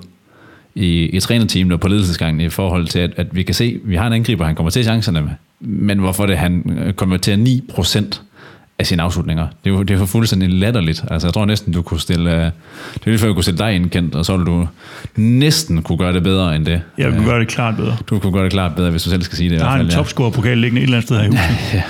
i, 0.75 1.03
i 1.03 1.19
trænerteamet 1.19 1.73
og 1.73 1.79
på 1.79 1.87
ledelsesgangen 1.87 2.41
i 2.41 2.49
forhold 2.49 2.87
til, 2.87 2.99
at, 2.99 3.11
at 3.17 3.35
vi 3.35 3.43
kan 3.43 3.55
se, 3.55 3.79
at 3.83 3.89
vi 3.89 3.95
har 3.95 4.07
en 4.07 4.13
angriber, 4.13 4.45
han 4.45 4.55
kommer 4.55 4.69
til 4.69 4.83
chancerne 4.83 5.21
med. 5.21 5.29
Men 5.59 5.99
hvorfor 5.99 6.25
det, 6.25 6.37
han 6.37 6.79
øh, 6.79 6.93
konverterer 6.93 7.59
9% 7.71 8.21
af 8.79 8.87
sine 8.87 9.03
afslutninger. 9.03 9.47
Det 9.63 9.69
er 9.69 9.73
jo, 9.73 9.83
det 9.83 9.93
er 9.93 9.99
jo 9.99 10.05
fuldstændig 10.05 10.49
latterligt. 10.49 11.03
Altså, 11.11 11.27
jeg 11.27 11.33
tror 11.33 11.45
næsten, 11.45 11.73
du 11.73 11.81
kunne 11.81 11.99
stille... 11.99 12.29
Uh, 12.29 12.35
det 12.35 12.45
er 12.45 12.51
lige 13.05 13.17
før, 13.17 13.27
du 13.27 13.33
kunne 13.33 13.43
stille 13.43 13.57
dig 13.57 13.75
indkendt, 13.75 14.15
og 14.15 14.25
så 14.25 14.37
ville 14.37 14.51
du 14.51 14.67
næsten 15.15 15.81
kunne 15.81 15.97
gøre 15.97 16.13
det 16.13 16.23
bedre 16.23 16.55
end 16.55 16.65
det. 16.65 16.81
Ja, 16.97 17.07
du 17.07 17.11
kunne 17.11 17.25
gøre 17.25 17.39
det 17.39 17.47
klart 17.47 17.75
bedre. 17.75 17.97
Du 18.09 18.19
kunne 18.19 18.33
gøre 18.33 18.43
det 18.43 18.51
klart 18.51 18.75
bedre, 18.75 18.91
hvis 18.91 19.03
du 19.03 19.09
selv 19.09 19.23
skal 19.23 19.37
sige 19.37 19.49
det. 19.49 19.59
Der 19.59 19.65
har 19.65 19.79
en 19.79 19.89
topscorer-pokal 19.89 20.57
liggende 20.57 20.81
et 20.81 20.83
eller 20.83 20.97
andet 20.97 21.07
sted 21.07 21.17
her 21.17 21.23
i 21.23 21.27
huset. 21.27 21.43
Ja, 21.73 21.77
ja. 21.77 21.83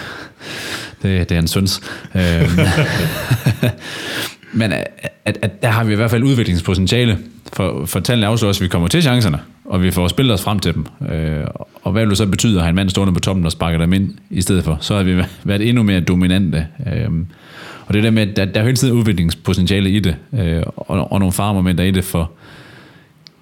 Det, 1.04 1.30
det 1.30 1.36
er 1.36 1.40
en 1.40 1.48
søns. 1.48 1.82
Men 4.54 4.72
at, 4.72 4.88
at, 5.26 5.38
at 5.42 5.62
der 5.62 5.70
har 5.70 5.84
vi 5.84 5.94
i 5.94 5.96
hvert 5.96 6.12
fald 6.12 6.24
udviklingspotentiale. 6.24 7.18
For, 7.54 7.86
for 7.86 8.00
tallene 8.00 8.28
afslører 8.28 8.50
også, 8.50 8.60
at 8.60 8.64
vi 8.64 8.68
kommer 8.68 8.88
til 8.88 9.02
chancerne, 9.02 9.40
og 9.66 9.84
vi 9.84 9.92
får 9.92 10.08
spillet 10.08 10.34
os 10.34 10.44
frem 10.44 10.60
til 10.60 10.74
dem. 10.74 10.86
Øh, 11.12 11.46
og 11.84 11.92
hvad 11.92 12.02
vil 12.02 12.10
det 12.10 12.18
så 12.18 12.26
betyde 12.26 12.56
at 12.56 12.62
have 12.62 12.70
en 12.70 12.76
mand 12.76 12.90
stående 12.90 13.14
på 13.14 13.20
toppen 13.20 13.46
og 13.46 13.52
sparke 13.52 13.78
dem 13.78 13.94
ind 13.94 14.14
i 14.30 14.42
stedet 14.42 14.64
for? 14.64 14.78
Så 14.82 14.96
har 14.96 15.04
vi 15.04 15.24
været 15.44 15.70
endnu 15.70 15.84
mere 15.84 16.00
dominante. 16.00 16.68
Øh, 16.94 17.10
og 17.86 17.94
det 17.94 18.04
der 18.04 18.12
med, 18.12 18.30
at 18.30 18.36
der, 18.36 18.46
der 18.46 18.60
er 18.60 18.64
hele 18.64 18.78
tiden 18.78 18.98
udviklingspotentiale 18.98 19.90
i 19.90 20.00
det, 20.00 20.16
øh, 20.34 20.64
og, 20.76 21.12
og 21.12 21.20
nogle 21.20 21.34
farmomenter 21.34 21.84
i 21.84 21.92
det, 21.92 22.04
for 22.04 22.32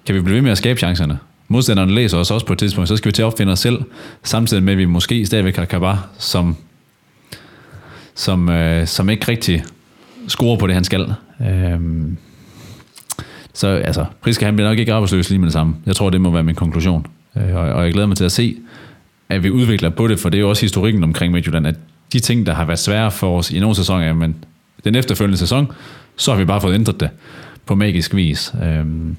kan 0.06 0.14
vi 0.14 0.20
blive 0.20 0.34
ved 0.34 0.42
med 0.42 0.50
at 0.50 0.58
skabe 0.58 0.78
chancerne? 0.78 1.18
Modstanderen 1.48 1.90
læser 1.90 2.18
os 2.18 2.30
også 2.30 2.46
på 2.46 2.52
et 2.52 2.58
tidspunkt, 2.58 2.88
så 2.88 2.96
skal 2.96 3.08
vi 3.08 3.12
til 3.12 3.22
at 3.22 3.26
opfinde 3.26 3.52
os 3.52 3.58
selv, 3.58 3.78
samtidig 4.22 4.62
med, 4.62 4.72
at 4.72 4.78
vi 4.78 4.84
måske 4.84 5.26
stadigvæk 5.26 5.56
har 5.56 5.64
Kabar, 5.64 6.08
som, 6.18 6.56
som, 8.14 8.48
øh, 8.48 8.86
som 8.86 9.10
ikke 9.10 9.28
rigtig 9.28 9.64
score 10.28 10.58
på 10.58 10.66
det, 10.66 10.74
han 10.74 10.84
skal. 10.84 11.14
Øhm, 11.40 12.16
så 13.54 13.68
altså, 13.68 14.04
Priske 14.20 14.44
han 14.44 14.56
bliver 14.56 14.68
nok 14.68 14.78
ikke 14.78 14.92
arbejdsløs 14.92 15.30
lige 15.30 15.38
med 15.38 15.46
det 15.46 15.52
samme. 15.52 15.74
Jeg 15.86 15.96
tror, 15.96 16.10
det 16.10 16.20
må 16.20 16.30
være 16.30 16.42
min 16.42 16.54
konklusion. 16.54 17.06
Øh, 17.36 17.54
og, 17.54 17.60
og 17.60 17.84
jeg 17.84 17.92
glæder 17.92 18.08
mig 18.08 18.16
til 18.16 18.24
at 18.24 18.32
se, 18.32 18.56
at 19.28 19.42
vi 19.42 19.50
udvikler 19.50 19.90
på 19.90 20.08
det, 20.08 20.18
for 20.18 20.28
det 20.28 20.38
er 20.38 20.40
jo 20.40 20.48
også 20.48 20.62
historikken 20.62 21.04
omkring 21.04 21.32
Midtjylland, 21.32 21.66
at 21.66 21.74
de 22.12 22.20
ting, 22.20 22.46
der 22.46 22.54
har 22.54 22.64
været 22.64 22.78
svære 22.78 23.10
for 23.10 23.38
os 23.38 23.50
i 23.50 23.60
nogle 23.60 23.76
sæsoner, 23.76 24.12
men 24.12 24.36
den 24.84 24.94
efterfølgende 24.94 25.38
sæson, 25.38 25.72
så 26.16 26.32
har 26.32 26.38
vi 26.38 26.44
bare 26.44 26.60
fået 26.60 26.74
ændret 26.74 27.00
det 27.00 27.10
på 27.66 27.74
magisk 27.74 28.14
vis. 28.14 28.54
Øhm, 28.64 29.16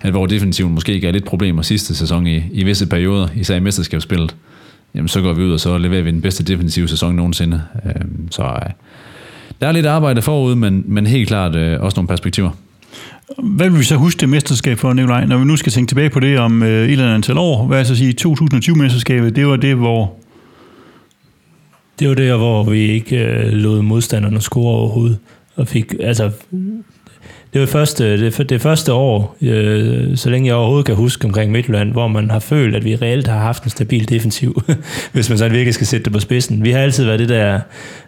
at 0.00 0.10
hvor 0.10 0.26
defensiven 0.26 0.74
måske 0.74 0.92
ikke 0.92 1.08
er 1.08 1.12
lidt 1.12 1.24
problemer 1.24 1.62
sidste 1.62 1.94
sæson 1.94 2.26
i, 2.26 2.42
i 2.52 2.64
visse 2.64 2.86
perioder, 2.86 3.28
især 3.36 3.56
i 3.56 3.60
mesterskabsspillet, 3.60 4.36
jamen 4.94 5.08
så 5.08 5.20
går 5.20 5.32
vi 5.32 5.42
ud, 5.42 5.52
og 5.52 5.60
så 5.60 5.78
leverer 5.78 6.02
vi 6.02 6.10
den 6.10 6.22
bedste 6.22 6.44
defensive 6.44 6.88
sæson 6.88 7.14
nogensinde. 7.14 7.62
Øhm, 7.84 8.28
så 8.30 8.42
øh, 8.42 8.70
der 9.60 9.68
er 9.68 9.72
lidt 9.72 9.86
arbejde 9.86 10.22
forud, 10.22 10.54
men, 10.54 10.84
men 10.86 11.06
helt 11.06 11.28
klart 11.28 11.56
øh, 11.56 11.80
også 11.80 11.96
nogle 11.96 12.08
perspektiver. 12.08 12.50
Hvad 13.38 13.70
vil 13.70 13.78
vi 13.78 13.84
så 13.84 13.96
huske 13.96 14.20
det 14.20 14.28
mesterskab 14.28 14.78
for, 14.78 14.92
Nikolaj? 14.92 15.24
Når 15.24 15.38
vi 15.38 15.44
nu 15.44 15.56
skal 15.56 15.72
tænke 15.72 15.90
tilbage 15.90 16.10
på 16.10 16.20
det 16.20 16.38
om 16.38 16.62
øh, 16.62 16.68
et 16.68 16.92
eller 16.92 17.04
andet 17.04 17.14
antal 17.14 17.38
år, 17.38 17.66
hvad 17.66 17.80
er 17.80 17.84
så 17.84 17.96
sige 17.96 18.14
2020-mesterskabet, 18.20 19.30
det 19.30 19.46
var 19.46 19.56
det, 19.56 19.76
hvor... 19.76 20.14
Det 21.98 22.08
var 22.08 22.14
det, 22.14 22.36
hvor 22.36 22.70
vi 22.70 22.80
ikke 22.80 23.24
øh, 23.24 23.52
lod 23.52 23.82
modstanderne 23.82 24.40
score 24.40 24.76
overhovedet. 24.76 25.18
Og 25.56 25.68
fik, 25.68 25.94
altså, 26.00 26.30
det 27.52 27.60
var 27.60 27.66
første, 27.66 28.30
det, 28.30 28.48
det 28.50 28.60
første 28.60 28.92
år, 28.92 29.36
øh, 29.42 30.16
så 30.16 30.30
længe 30.30 30.46
jeg 30.46 30.54
overhovedet 30.56 30.86
kan 30.86 30.94
huske 30.94 31.24
omkring 31.24 31.52
Midtjylland, 31.52 31.92
hvor 31.92 32.08
man 32.08 32.30
har 32.30 32.38
følt, 32.38 32.76
at 32.76 32.84
vi 32.84 32.96
reelt 32.96 33.26
har 33.26 33.38
haft 33.38 33.64
en 33.64 33.70
stabil 33.70 34.08
defensiv, 34.08 34.62
hvis 35.12 35.28
man 35.28 35.38
sådan 35.38 35.52
virkelig 35.52 35.74
skal 35.74 35.86
sætte 35.86 36.04
det 36.04 36.12
på 36.12 36.20
spidsen. 36.20 36.64
Vi 36.64 36.70
har 36.70 36.80
altid 36.80 37.04
været 37.04 37.18
det 37.18 37.28
der 37.28 37.60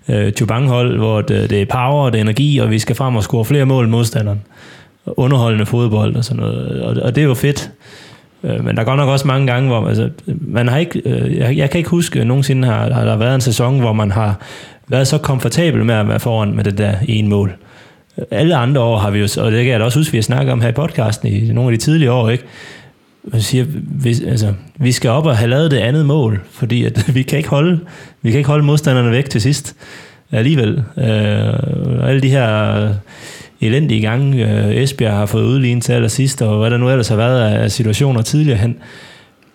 øh, 0.08 0.32
Chubang-hold, 0.32 0.98
hvor 0.98 1.20
det, 1.20 1.50
det 1.50 1.62
er 1.62 1.66
power, 1.66 2.10
det 2.10 2.18
er 2.18 2.22
energi, 2.22 2.58
og 2.58 2.70
vi 2.70 2.78
skal 2.78 2.96
frem 2.96 3.16
og 3.16 3.22
score 3.22 3.44
flere 3.44 3.64
mål 3.64 3.84
end 3.84 3.90
modstanderen. 3.90 4.40
Underholdende 5.06 5.66
fodbold 5.66 6.16
og 6.16 6.24
sådan 6.24 6.42
noget, 6.42 6.82
og, 6.82 7.02
og 7.02 7.14
det 7.14 7.20
er 7.20 7.26
jo 7.26 7.34
fedt. 7.34 7.70
Øh, 8.44 8.64
men 8.64 8.76
der 8.76 8.84
går 8.84 8.96
nok 8.96 9.08
også 9.08 9.26
mange 9.26 9.46
gange, 9.46 9.68
hvor 9.68 9.88
altså, 9.88 10.10
man 10.26 10.68
har 10.68 10.78
ikke, 10.78 11.02
øh, 11.04 11.36
jeg, 11.36 11.56
jeg 11.56 11.70
kan 11.70 11.78
ikke 11.78 11.90
huske, 11.90 12.20
at 12.20 12.26
nogensinde 12.26 12.68
har, 12.68 12.92
har 12.92 13.04
der 13.04 13.16
været 13.16 13.34
en 13.34 13.40
sæson, 13.40 13.80
hvor 13.80 13.92
man 13.92 14.10
har 14.10 14.40
været 14.88 15.08
så 15.08 15.18
komfortabel 15.18 15.84
med 15.84 15.94
at 15.94 16.08
være 16.08 16.20
foran 16.20 16.56
med 16.56 16.64
det 16.64 16.78
der 16.78 16.94
ene 17.08 17.28
mål 17.28 17.52
alle 18.30 18.56
andre 18.56 18.80
år 18.80 18.98
har 18.98 19.10
vi 19.10 19.18
jo, 19.18 19.28
og 19.38 19.52
det 19.52 19.64
kan 19.64 19.72
jeg 19.72 19.80
da 19.80 19.84
også 19.84 19.98
huske, 19.98 20.12
vi 20.12 20.18
har 20.18 20.22
snakket 20.22 20.52
om 20.52 20.60
her 20.60 20.68
i 20.68 20.72
podcasten 20.72 21.28
i 21.28 21.52
nogle 21.52 21.72
af 21.72 21.78
de 21.78 21.84
tidlige 21.84 22.12
år, 22.12 22.30
ikke? 22.30 22.44
Man 23.24 23.40
siger, 23.40 23.64
vi, 24.02 24.16
altså, 24.26 24.54
vi 24.76 24.92
skal 24.92 25.10
op 25.10 25.26
og 25.26 25.36
have 25.36 25.50
lavet 25.50 25.70
det 25.70 25.78
andet 25.78 26.06
mål, 26.06 26.40
fordi 26.50 26.84
at, 26.84 27.04
vi, 27.14 27.22
kan 27.22 27.38
ikke 27.38 27.50
holde, 27.50 27.80
vi 28.22 28.30
kan 28.30 28.38
ikke 28.38 28.50
holde 28.50 28.64
modstanderne 28.64 29.10
væk 29.10 29.30
til 29.30 29.40
sidst 29.40 29.76
øh, 30.32 30.38
alligevel. 30.38 30.82
Øh, 30.98 32.08
alle 32.08 32.20
de 32.22 32.30
her 32.30 32.74
øh, 32.84 32.90
elendige 33.60 34.00
gange, 34.00 34.52
øh, 34.66 34.76
Esbjerg 34.76 35.12
har 35.12 35.26
fået 35.26 35.44
udlignet 35.44 35.84
til 35.84 35.92
allersidst, 35.92 36.42
og 36.42 36.58
hvad 36.58 36.70
der 36.70 36.76
nu 36.76 36.90
ellers 36.90 37.08
har 37.08 37.16
været 37.16 37.40
af 37.40 37.70
situationer 37.70 38.22
tidligere 38.22 38.58
hen. 38.58 38.76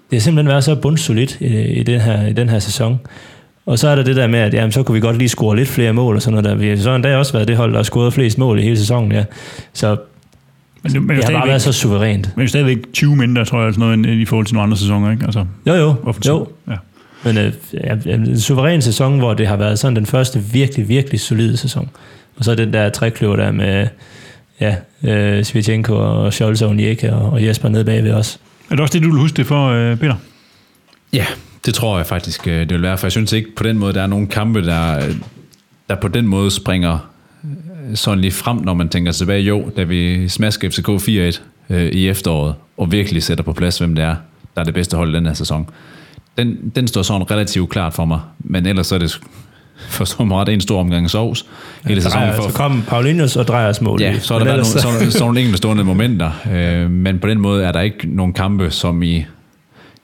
Det 0.09 0.17
har 0.17 0.19
simpelthen 0.19 0.47
været 0.47 0.63
så 0.63 0.75
bundsolidt 0.75 1.37
i, 1.41 1.61
i, 1.61 1.83
den 1.83 2.01
her, 2.01 2.27
i 2.27 2.33
den 2.33 2.49
her 2.49 2.59
sæson. 2.59 2.99
Og 3.65 3.79
så 3.79 3.87
er 3.87 3.95
der 3.95 4.03
det 4.03 4.15
der 4.15 4.27
med, 4.27 4.39
at 4.39 4.53
jamen, 4.53 4.71
så 4.71 4.83
kunne 4.83 4.93
vi 4.93 4.99
godt 4.99 5.17
lige 5.17 5.29
score 5.29 5.55
lidt 5.55 5.69
flere 5.69 5.93
mål 5.93 6.15
og 6.15 6.21
sådan 6.21 6.31
noget 6.33 6.45
der. 6.49 6.55
Vi 6.55 6.69
har 6.69 6.77
så 6.77 6.95
endda 6.95 7.17
også 7.17 7.33
været 7.33 7.47
det 7.47 7.57
hold, 7.57 7.71
der 7.71 7.77
har 7.77 7.83
scoret 7.83 8.13
flest 8.13 8.37
mål 8.37 8.59
i 8.59 8.61
hele 8.61 8.77
sæsonen, 8.77 9.11
ja. 9.11 9.23
Så 9.73 9.97
Men, 10.83 11.07
men, 11.07 11.17
det 11.17 11.23
har 11.25 11.31
bare 11.31 11.47
været 11.47 11.61
så 11.61 11.71
suverænt. 11.71 12.29
men 12.37 12.47
stadigvæk 12.47 12.77
20 12.93 13.15
mindre, 13.15 13.45
tror 13.45 13.63
jeg, 13.63 13.73
sådan 13.73 13.79
noget, 13.87 13.93
end 13.93 14.21
i 14.21 14.25
forhold 14.25 14.45
til 14.45 14.53
nogle 14.53 14.63
andre 14.63 14.77
sæsoner, 14.77 15.11
ikke? 15.11 15.25
Altså, 15.25 15.45
Jo, 15.67 15.73
jo. 15.73 15.95
offensivt. 16.03 16.35
jo. 16.35 16.47
Ja. 16.67 16.75
Men 17.23 17.37
øh, 17.37 17.53
ja, 17.73 18.13
en 18.13 18.39
suveræn 18.39 18.81
sæson, 18.81 19.17
hvor 19.19 19.33
det 19.33 19.47
har 19.47 19.55
været 19.55 19.79
sådan 19.79 19.95
den 19.95 20.05
første 20.05 20.39
virkelig, 20.39 20.89
virkelig 20.89 21.19
solide 21.19 21.57
sæson. 21.57 21.89
Og 22.37 22.45
så 22.45 22.55
den 22.55 22.73
der 22.73 22.89
trækløver 22.89 23.35
der 23.35 23.51
med 23.51 23.87
ja, 24.61 24.75
øh, 25.03 25.43
Svitjenko 25.43 25.93
og 25.95 26.33
Scholz 26.33 26.61
og 26.61 26.69
Onyeka 26.69 27.11
og, 27.11 27.29
og 27.31 27.45
Jesper 27.45 27.69
nede 27.69 27.85
bagved 27.85 28.11
os. 28.13 28.39
Er 28.69 28.75
det 28.75 28.79
også 28.79 28.93
det, 28.93 29.03
du 29.03 29.11
vil 29.11 29.19
huske 29.19 29.37
det 29.37 29.45
for, 29.45 29.67
øh, 29.69 29.97
Peter? 29.97 30.15
Ja, 31.13 31.25
det 31.65 31.73
tror 31.73 31.97
jeg 31.97 32.05
faktisk, 32.05 32.47
øh, 32.47 32.59
det 32.59 32.73
vil 32.73 32.81
være, 32.81 32.97
for 32.97 33.07
jeg 33.07 33.11
synes 33.11 33.33
ikke 33.33 33.55
på 33.55 33.63
den 33.63 33.77
måde, 33.77 33.93
der 33.93 34.01
er 34.01 34.07
nogle 34.07 34.27
kampe, 34.27 34.65
der, 34.65 35.01
der 35.89 35.95
på 35.95 36.07
den 36.07 36.27
måde 36.27 36.51
springer 36.51 37.09
øh, 37.43 37.95
sådan 37.95 38.19
lige 38.19 38.31
frem, 38.31 38.57
når 38.57 38.73
man 38.73 38.89
tænker 38.89 39.11
tilbage. 39.11 39.41
Jo, 39.41 39.69
da 39.77 39.83
vi 39.83 40.29
smasker 40.29 40.69
FCK 40.69 40.89
4-1 41.69 41.75
øh, 41.75 41.91
i 41.91 42.09
efteråret, 42.09 42.55
og 42.77 42.91
virkelig 42.91 43.23
sætter 43.23 43.43
på 43.43 43.53
plads, 43.53 43.77
hvem 43.77 43.95
det 43.95 44.03
er, 44.05 44.15
der 44.55 44.61
er 44.61 44.65
det 44.65 44.73
bedste 44.73 44.97
hold 44.97 45.13
i 45.13 45.15
den 45.15 45.25
her 45.25 45.33
sæson. 45.33 45.69
Den, 46.37 46.71
den 46.75 46.87
står 46.87 47.01
sådan 47.01 47.31
relativt 47.31 47.69
klart 47.69 47.93
for 47.93 48.05
mig, 48.05 48.19
men 48.39 48.65
ellers 48.65 48.87
så 48.87 48.95
er 48.95 48.99
det 48.99 49.19
forstår 49.77 50.25
mig 50.25 50.37
ret 50.37 50.49
en 50.49 50.61
stor 50.61 50.79
omgang 50.79 51.09
sovs 51.09 51.45
hele 51.85 52.01
sæsonen. 52.01 52.27
Drejer, 52.27 52.35
For, 52.35 52.49
så 52.49 52.55
kom 52.55 52.83
Paulinus 52.87 53.35
og 53.35 53.47
drejer 53.47 53.73
mål. 53.81 54.01
Ja, 54.01 54.19
så 54.19 54.33
har 54.33 54.39
der 54.39 54.45
været 54.45 54.75
nogle, 54.85 55.01
så, 55.11 55.11
så 55.11 55.23
nogle 55.23 55.39
enkelte 55.39 55.57
stående 55.57 55.83
momenter, 55.83 56.31
øh, 56.51 56.91
men 56.91 57.19
på 57.19 57.27
den 57.27 57.39
måde 57.39 57.63
er 57.63 57.71
der 57.71 57.81
ikke 57.81 58.15
nogen 58.15 58.33
kampe, 58.33 58.71
som 58.71 59.03
i 59.03 59.25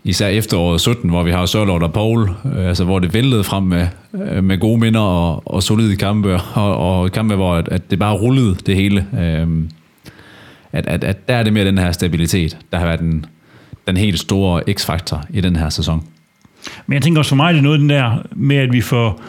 især 0.03 0.27
efteråret 0.27 0.81
17, 0.81 1.09
hvor 1.09 1.23
vi 1.23 1.31
har 1.31 1.45
Sørlort 1.45 1.83
og 1.83 1.93
Paul, 1.93 2.29
øh, 2.45 2.67
altså 2.67 2.83
hvor 2.83 2.99
det 2.99 3.13
væltede 3.13 3.43
frem 3.43 3.63
med, 3.63 3.87
øh, 4.13 4.43
med 4.43 4.59
gode 4.59 4.79
minder 4.79 4.99
og, 4.99 5.43
og 5.45 5.63
solide 5.63 5.95
kampe, 5.95 6.33
og, 6.53 6.77
og 6.77 7.11
kampe, 7.11 7.35
hvor 7.35 7.55
at, 7.55 7.69
at 7.69 7.91
det 7.91 7.99
bare 7.99 8.13
rullede 8.13 8.55
det 8.65 8.75
hele. 8.75 9.07
Øh, 9.19 9.47
at, 10.73 10.87
at, 10.87 11.03
at 11.03 11.27
der 11.27 11.35
er 11.35 11.43
det 11.43 11.53
mere 11.53 11.65
den 11.65 11.77
her 11.77 11.91
stabilitet, 11.91 12.57
der 12.71 12.77
har 12.77 12.85
været 12.85 12.99
den, 12.99 13.25
den 13.87 13.97
helt 13.97 14.19
store 14.19 14.73
x-faktor 14.73 15.23
i 15.29 15.41
den 15.41 15.55
her 15.55 15.69
sæson. 15.69 16.03
Men 16.87 16.93
jeg 16.93 17.01
tænker 17.01 17.19
også 17.19 17.29
for 17.29 17.35
mig, 17.35 17.53
det 17.53 17.59
er 17.59 17.63
noget 17.63 17.79
den 17.79 17.89
der 17.89 18.17
med, 18.35 18.55
at 18.55 18.73
vi 18.73 18.81
får 18.81 19.21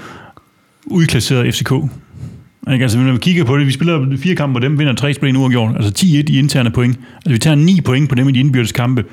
udklasseret 0.87 1.55
FCK. 1.55 1.73
Ikke? 2.73 2.83
Altså, 2.83 2.99
når 2.99 3.13
vi 3.13 3.19
kigger 3.19 3.45
på 3.45 3.59
det, 3.59 3.67
vi 3.67 3.73
spiller 3.73 4.17
fire 4.17 4.35
kampe 4.35 4.61
på 4.61 4.65
dem, 4.65 4.79
vinder 4.79 4.95
tre 4.95 5.15
spil 5.15 5.33
nu 5.33 5.41
uafgjort. 5.41 5.77
Altså 5.77 6.05
10-1 6.05 6.07
i 6.07 6.39
interne 6.39 6.71
point. 6.71 6.99
Altså, 7.17 7.33
vi 7.33 7.39
tager 7.39 7.55
9 7.55 7.81
point 7.81 8.09
på 8.09 8.15
dem 8.15 8.29
i 8.29 8.33
de 8.33 8.41
indbyrdes 8.41 8.73
kampe. 8.73 9.05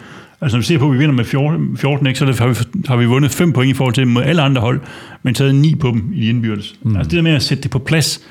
Altså, 0.41 0.57
når 0.57 0.59
vi 0.59 0.65
ser 0.65 0.77
på, 0.77 0.85
at 0.85 0.93
vi 0.93 0.97
vinder 0.97 1.15
med 1.15 1.25
14, 1.25 1.77
14 1.77 2.07
ikke, 2.07 2.19
så 2.19 2.25
har 2.25 2.47
vi, 2.47 2.55
har 2.87 2.97
vi 2.97 3.05
vundet 3.05 3.31
5 3.31 3.53
point 3.53 3.71
i 3.71 3.73
forhold 3.73 3.93
til 3.93 4.07
mod 4.07 4.23
alle 4.23 4.41
andre 4.41 4.61
hold, 4.61 4.81
men 5.23 5.33
taget 5.33 5.55
9 5.55 5.75
på 5.75 5.87
dem 5.87 6.11
i 6.13 6.21
de 6.21 6.29
indbyrdes. 6.29 6.75
Mm. 6.81 6.95
Altså, 6.95 7.09
det 7.09 7.15
der 7.15 7.23
med 7.23 7.31
at 7.31 7.43
sætte 7.43 7.63
det 7.63 7.71
på 7.71 7.79
plads 7.79 8.21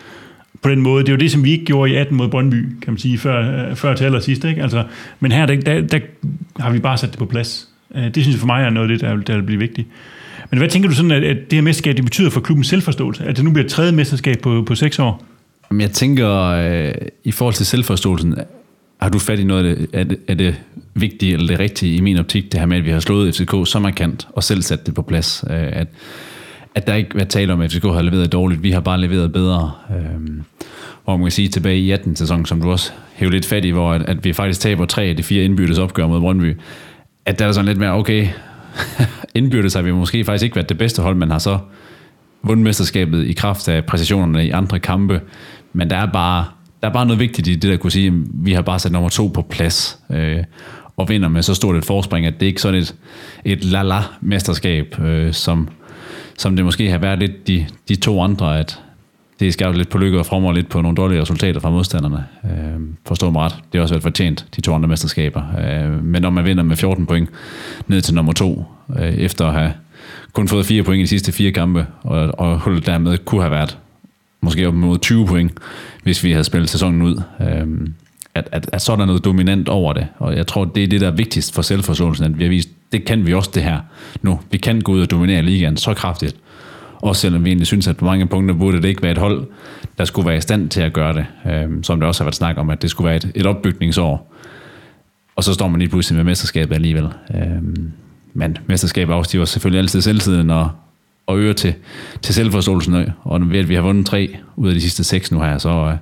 på 0.63 0.69
den 0.71 0.81
måde, 0.81 1.05
det 1.05 1.09
er 1.09 1.13
jo 1.13 1.19
det, 1.19 1.31
som 1.31 1.45
vi 1.45 1.51
ikke 1.51 1.65
gjorde 1.65 1.93
i 1.93 1.95
18 1.95 2.17
mod 2.17 2.29
Brøndby, 2.29 2.67
kan 2.83 2.93
man 2.93 2.99
sige, 2.99 3.19
før, 3.19 3.75
før 3.75 3.95
til 3.95 4.05
allersidst. 4.05 4.45
Ikke? 4.45 4.63
Altså, 4.63 4.85
men 5.21 5.33
her, 5.33 5.47
der, 5.47 5.61
der, 5.61 5.81
der, 5.81 6.01
har 6.61 6.71
vi 6.71 6.79
bare 6.79 6.99
sat 6.99 7.11
det 7.11 7.19
på 7.19 7.27
plads. 7.27 7.69
Øh, 7.95 8.05
Det 8.05 8.17
synes 8.17 8.29
jeg 8.29 8.41
for 8.41 8.47
mig 8.47 8.65
er 8.65 8.71
noget 8.71 8.91
af 8.91 8.99
det, 8.99 9.09
der, 9.09 9.17
der 9.17 9.35
vil 9.35 9.43
blive 9.43 9.59
vigtigt. 9.59 9.89
Men 10.51 10.59
hvad 10.59 10.69
tænker 10.69 10.89
du 10.89 10.95
sådan, 10.95 11.11
at, 11.11 11.25
at 11.25 11.37
det 11.37 11.57
her 11.57 11.63
mesterskab, 11.63 11.97
det 11.97 12.05
betyder 12.05 12.31
for 12.31 12.41
klubbens 12.41 12.67
selvforståelse? 12.67 13.25
At 13.25 13.37
det 13.37 13.45
nu 13.45 13.51
bliver 13.51 13.65
et 13.65 13.71
tredje 13.71 13.93
mesterskab 13.93 14.39
på, 14.39 14.65
på 14.67 14.75
seks 14.75 14.99
år? 14.99 15.25
Men 15.71 15.81
jeg 15.81 15.91
tænker, 15.91 16.31
øh, 16.33 16.93
i 17.25 17.33
forhold 17.33 17.55
til 17.55 17.67
selvforståelsen, 17.67 18.35
har 19.01 19.09
du 19.09 19.19
fat 19.19 19.39
i 19.39 19.45
noget 19.45 19.89
af 19.93 20.07
det, 20.07 20.19
er 20.29 20.35
det 20.35 20.55
vigtige 21.01 21.33
eller 21.33 21.47
det 21.47 21.59
rigtige 21.59 21.97
i 21.97 22.01
min 22.01 22.19
optik, 22.19 22.53
det 22.53 22.61
her 22.61 22.67
med, 22.67 22.77
at 22.77 22.85
vi 22.85 22.91
har 22.91 23.01
slået 23.01 23.35
FCK 23.35 23.55
så 23.65 23.79
markant 23.79 24.29
og 24.33 24.43
selv 24.43 24.63
sat 24.63 24.87
det 24.87 24.95
på 24.95 25.03
plads. 25.03 25.45
Øh, 25.51 25.69
at, 25.73 25.89
at 26.75 26.87
der 26.87 26.95
ikke 26.95 27.19
er 27.19 27.25
tale 27.25 27.53
om, 27.53 27.61
at 27.61 27.73
FCK 27.73 27.85
har 27.85 28.03
leveret 28.03 28.33
dårligt, 28.33 28.63
vi 28.63 28.71
har 28.71 28.81
bare 28.81 29.01
leveret 29.01 29.33
bedre. 29.33 29.73
Øh, 29.91 30.45
hvor 31.05 31.17
man 31.17 31.25
kan 31.25 31.33
sige 31.33 31.49
tilbage 31.49 31.79
i 31.79 31.91
18 31.91 32.17
sæson, 32.17 32.47
som 32.47 32.63
du 32.63 32.71
også 32.71 32.93
hævde 33.15 33.35
lidt 33.35 33.47
fat 33.47 33.65
i, 33.65 33.71
hvor 33.71 33.93
at, 33.93 34.03
at 34.03 34.25
vi 34.25 34.33
faktisk 34.33 34.61
taber 34.61 34.85
tre 34.85 35.03
af 35.03 35.17
de 35.17 35.23
fire 35.23 35.45
indbyrdes 35.45 35.79
opgør 35.79 36.07
mod 36.07 36.21
Brøndby, 36.21 36.57
at 37.27 37.39
der 37.39 37.47
er 37.47 37.53
sådan 37.53 37.67
lidt 37.67 37.79
mere, 37.79 37.93
okay, 37.93 38.29
indbyrdes 39.35 39.75
har 39.75 39.83
vi 39.83 39.93
måske 39.93 40.25
faktisk 40.25 40.45
ikke 40.45 40.57
været 40.57 40.69
det 40.69 40.79
bedste 40.79 41.03
hold, 41.03 41.17
men 41.17 41.31
har 41.31 41.39
så 41.39 41.59
vundet 42.43 42.65
mesterskabet 42.65 43.27
i 43.27 43.33
kraft 43.33 43.69
af 43.69 43.85
præcisionerne 43.85 44.47
i 44.47 44.51
andre 44.51 44.79
kampe. 44.79 45.21
Men 45.73 45.91
der 45.91 45.97
er 45.97 46.07
bare, 46.07 46.45
der 46.83 46.89
er 46.89 46.93
bare 46.93 47.07
noget 47.07 47.21
vigtigt 47.21 47.49
i 47.49 47.55
det, 47.55 47.71
der 47.71 47.77
kunne 47.77 47.91
sige, 47.91 48.07
at 48.07 48.15
vi 48.33 48.53
har 48.53 48.63
bare 48.63 48.79
sat 48.79 48.93
nummer 48.93 49.09
to 49.09 49.27
på 49.27 49.43
plads, 49.43 49.99
øh, 50.11 50.45
og 50.99 51.09
vinder 51.09 51.29
med 51.29 51.43
så 51.43 51.55
stort 51.55 51.77
et 51.77 51.85
forspring, 51.85 52.27
at 52.27 52.41
det 52.41 52.47
ikke 52.47 52.59
er 52.59 52.61
sådan 52.61 52.81
et, 52.81 52.95
et 53.45 53.65
la-la-mesterskab, 53.65 55.01
øh, 55.01 55.33
som, 55.33 55.69
som 56.39 56.57
det 56.57 56.65
måske 56.65 56.91
har 56.91 56.99
været 56.99 57.19
lidt 57.19 57.49
de, 57.49 57.67
de 57.89 57.97
to 57.97 58.23
andre, 58.23 58.59
at 58.59 58.81
det 59.41 59.63
er 59.63 59.73
lidt 59.73 59.89
på 59.89 59.99
lykke 59.99 60.19
og 60.19 60.27
fremover 60.27 60.53
lidt 60.53 60.69
på 60.69 60.81
nogle 60.81 60.97
dårlige 60.97 61.21
resultater 61.21 61.61
fra 61.61 61.71
modstanderne. 61.71 62.25
Øh, 62.45 62.81
forstår 63.07 63.31
mig 63.31 63.43
ret. 63.43 63.53
Det 63.53 63.79
har 63.79 63.81
også 63.83 63.95
været 63.95 64.03
fortjent, 64.03 64.47
de 64.57 64.61
to 64.61 64.75
andre 64.75 64.89
mesterskaber. 64.89 65.43
Øh, 65.59 66.05
men 66.05 66.23
når 66.23 66.31
man 66.31 66.45
vinder 66.45 66.63
med 66.63 66.77
14 66.77 67.07
point 67.07 67.29
ned 67.87 68.01
til 68.01 68.15
nummer 68.15 68.33
to, 68.33 68.65
øh, 68.99 69.15
efter 69.15 69.47
at 69.47 69.53
have 69.53 69.73
kun 70.33 70.49
fået 70.49 70.67
fire 70.67 70.83
point 70.83 70.99
i 70.99 71.03
de 71.03 71.07
sidste 71.07 71.33
fire 71.33 71.53
kampe, 71.53 71.87
og, 72.03 72.39
og 72.39 72.59
hullet 72.59 72.87
dermed 72.87 73.19
kunne 73.19 73.41
have 73.41 73.51
været 73.51 73.79
måske 74.41 74.69
op 74.69 74.75
mod 74.75 74.99
20 74.99 75.27
point, 75.27 75.53
hvis 76.03 76.25
vi 76.25 76.33
havde 76.33 76.45
spillet 76.45 76.71
sæsonen 76.71 77.03
ud. 77.03 77.23
Øh, 77.41 77.89
at, 78.35 78.49
at, 78.53 78.71
at 78.73 78.83
så 78.83 78.93
er 78.93 78.97
der 78.97 79.07
noget 79.07 79.25
dominant 79.25 79.69
over 79.69 79.93
det, 79.93 80.07
og 80.19 80.37
jeg 80.37 80.47
tror, 80.47 80.65
det 80.65 80.83
er 80.83 80.87
det, 80.87 81.01
der 81.01 81.07
er 81.07 81.17
vigtigst 81.17 81.55
for 81.55 81.63
selvforståelsen, 81.63 82.25
at 82.25 82.39
vi 82.39 82.45
har 82.45 82.49
vist, 82.49 82.69
det 82.93 83.05
kan 83.05 83.27
vi 83.27 83.35
også 83.35 83.51
det 83.55 83.63
her 83.63 83.81
nu. 84.23 84.41
Vi 84.51 84.59
kan 84.59 84.81
gå 84.81 84.93
ud 84.93 85.01
og 85.01 85.11
dominere 85.11 85.43
ligaen 85.43 85.77
så 85.77 85.95
kraftigt, 85.95 86.37
også 86.95 87.21
selvom 87.21 87.45
vi 87.45 87.51
egentlig 87.51 87.67
synes, 87.67 87.89
at 87.89 87.97
på 87.97 88.05
mange 88.05 88.27
punkter 88.27 88.55
burde 88.55 88.83
det 88.83 88.89
ikke 88.89 89.03
være 89.03 89.13
et 89.13 89.19
hold, 89.19 89.47
der 89.99 90.05
skulle 90.05 90.29
være 90.29 90.37
i 90.37 90.41
stand 90.41 90.69
til 90.69 90.81
at 90.81 90.93
gøre 90.93 91.13
det, 91.13 91.27
øhm, 91.53 91.83
som 91.83 92.01
der 92.01 92.07
også 92.07 92.23
har 92.23 92.27
været 92.27 92.35
snak 92.35 92.59
om, 92.59 92.71
at 92.71 92.83
det 92.83 92.91
skulle 92.91 93.09
være 93.09 93.17
et, 93.17 93.33
et 93.35 93.47
opbygningsår. 93.47 94.35
Og 95.37 95.45
så 95.45 95.55
står 95.55 95.69
man 95.69 95.79
lige 95.79 95.89
pludselig 95.89 96.17
med 96.17 96.25
mesterskabet 96.25 96.75
alligevel. 96.75 97.09
Øhm, 97.35 97.93
men 98.35 98.59
mesterskabet 98.67 99.15
afstiver 99.15 99.45
selvfølgelig 99.45 99.79
altid 99.79 100.01
selvtiden 100.01 100.51
og, 100.51 100.71
og 101.29 101.39
øger 101.39 101.53
til, 101.53 101.75
til 102.23 102.35
selvforståelsen. 102.35 102.95
Og 103.23 103.51
ved 103.51 103.59
at 103.59 103.69
vi 103.69 103.75
har 103.75 103.83
vundet 103.83 104.07
tre 104.07 104.29
ud 104.57 104.69
af 104.69 104.75
de 104.75 104.81
sidste 104.81 105.05
seks 105.05 105.33
nu 105.33 105.41
her, 105.41 105.59
så 105.59 105.69
øh, 105.69 105.97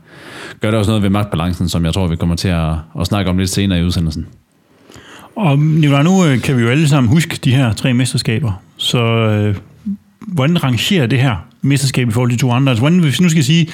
gør 0.61 0.71
det 0.71 0.79
også 0.79 0.91
noget 0.91 1.03
ved 1.03 1.11
magtbalancen, 1.11 1.69
som 1.69 1.85
jeg 1.85 1.95
tror, 1.95 2.07
vi 2.07 2.17
kommer 2.17 2.37
til 2.37 2.49
at, 2.49 2.73
at 3.01 3.07
snakke 3.07 3.31
om 3.31 3.39
lidt 3.39 3.51
senere 3.51 3.81
i 3.81 3.83
udsendelsen. 3.83 4.27
Og 5.37 5.59
Nicolai, 5.59 6.05
nu 6.05 6.25
øh, 6.27 6.41
kan 6.41 6.57
vi 6.57 6.63
jo 6.63 6.69
alle 6.69 6.89
sammen 6.89 7.13
huske 7.13 7.39
de 7.45 7.55
her 7.55 7.73
tre 7.73 7.95
mesterskaber. 7.95 8.53
Så 8.77 8.99
øh, 8.99 9.57
hvordan 10.21 10.65
rangerer 10.65 11.07
det 11.07 11.19
her 11.19 11.47
mesterskab 11.63 12.09
i 12.09 12.11
forhold 12.11 12.31
til 12.31 12.39
de 12.39 12.43
to 12.43 12.51
andre? 12.51 12.71
Altså, 12.71 12.83
hvordan, 12.83 12.99
hvis 12.99 13.21
vi 13.21 13.23
nu 13.23 13.29
skal 13.29 13.45
sige, 13.45 13.69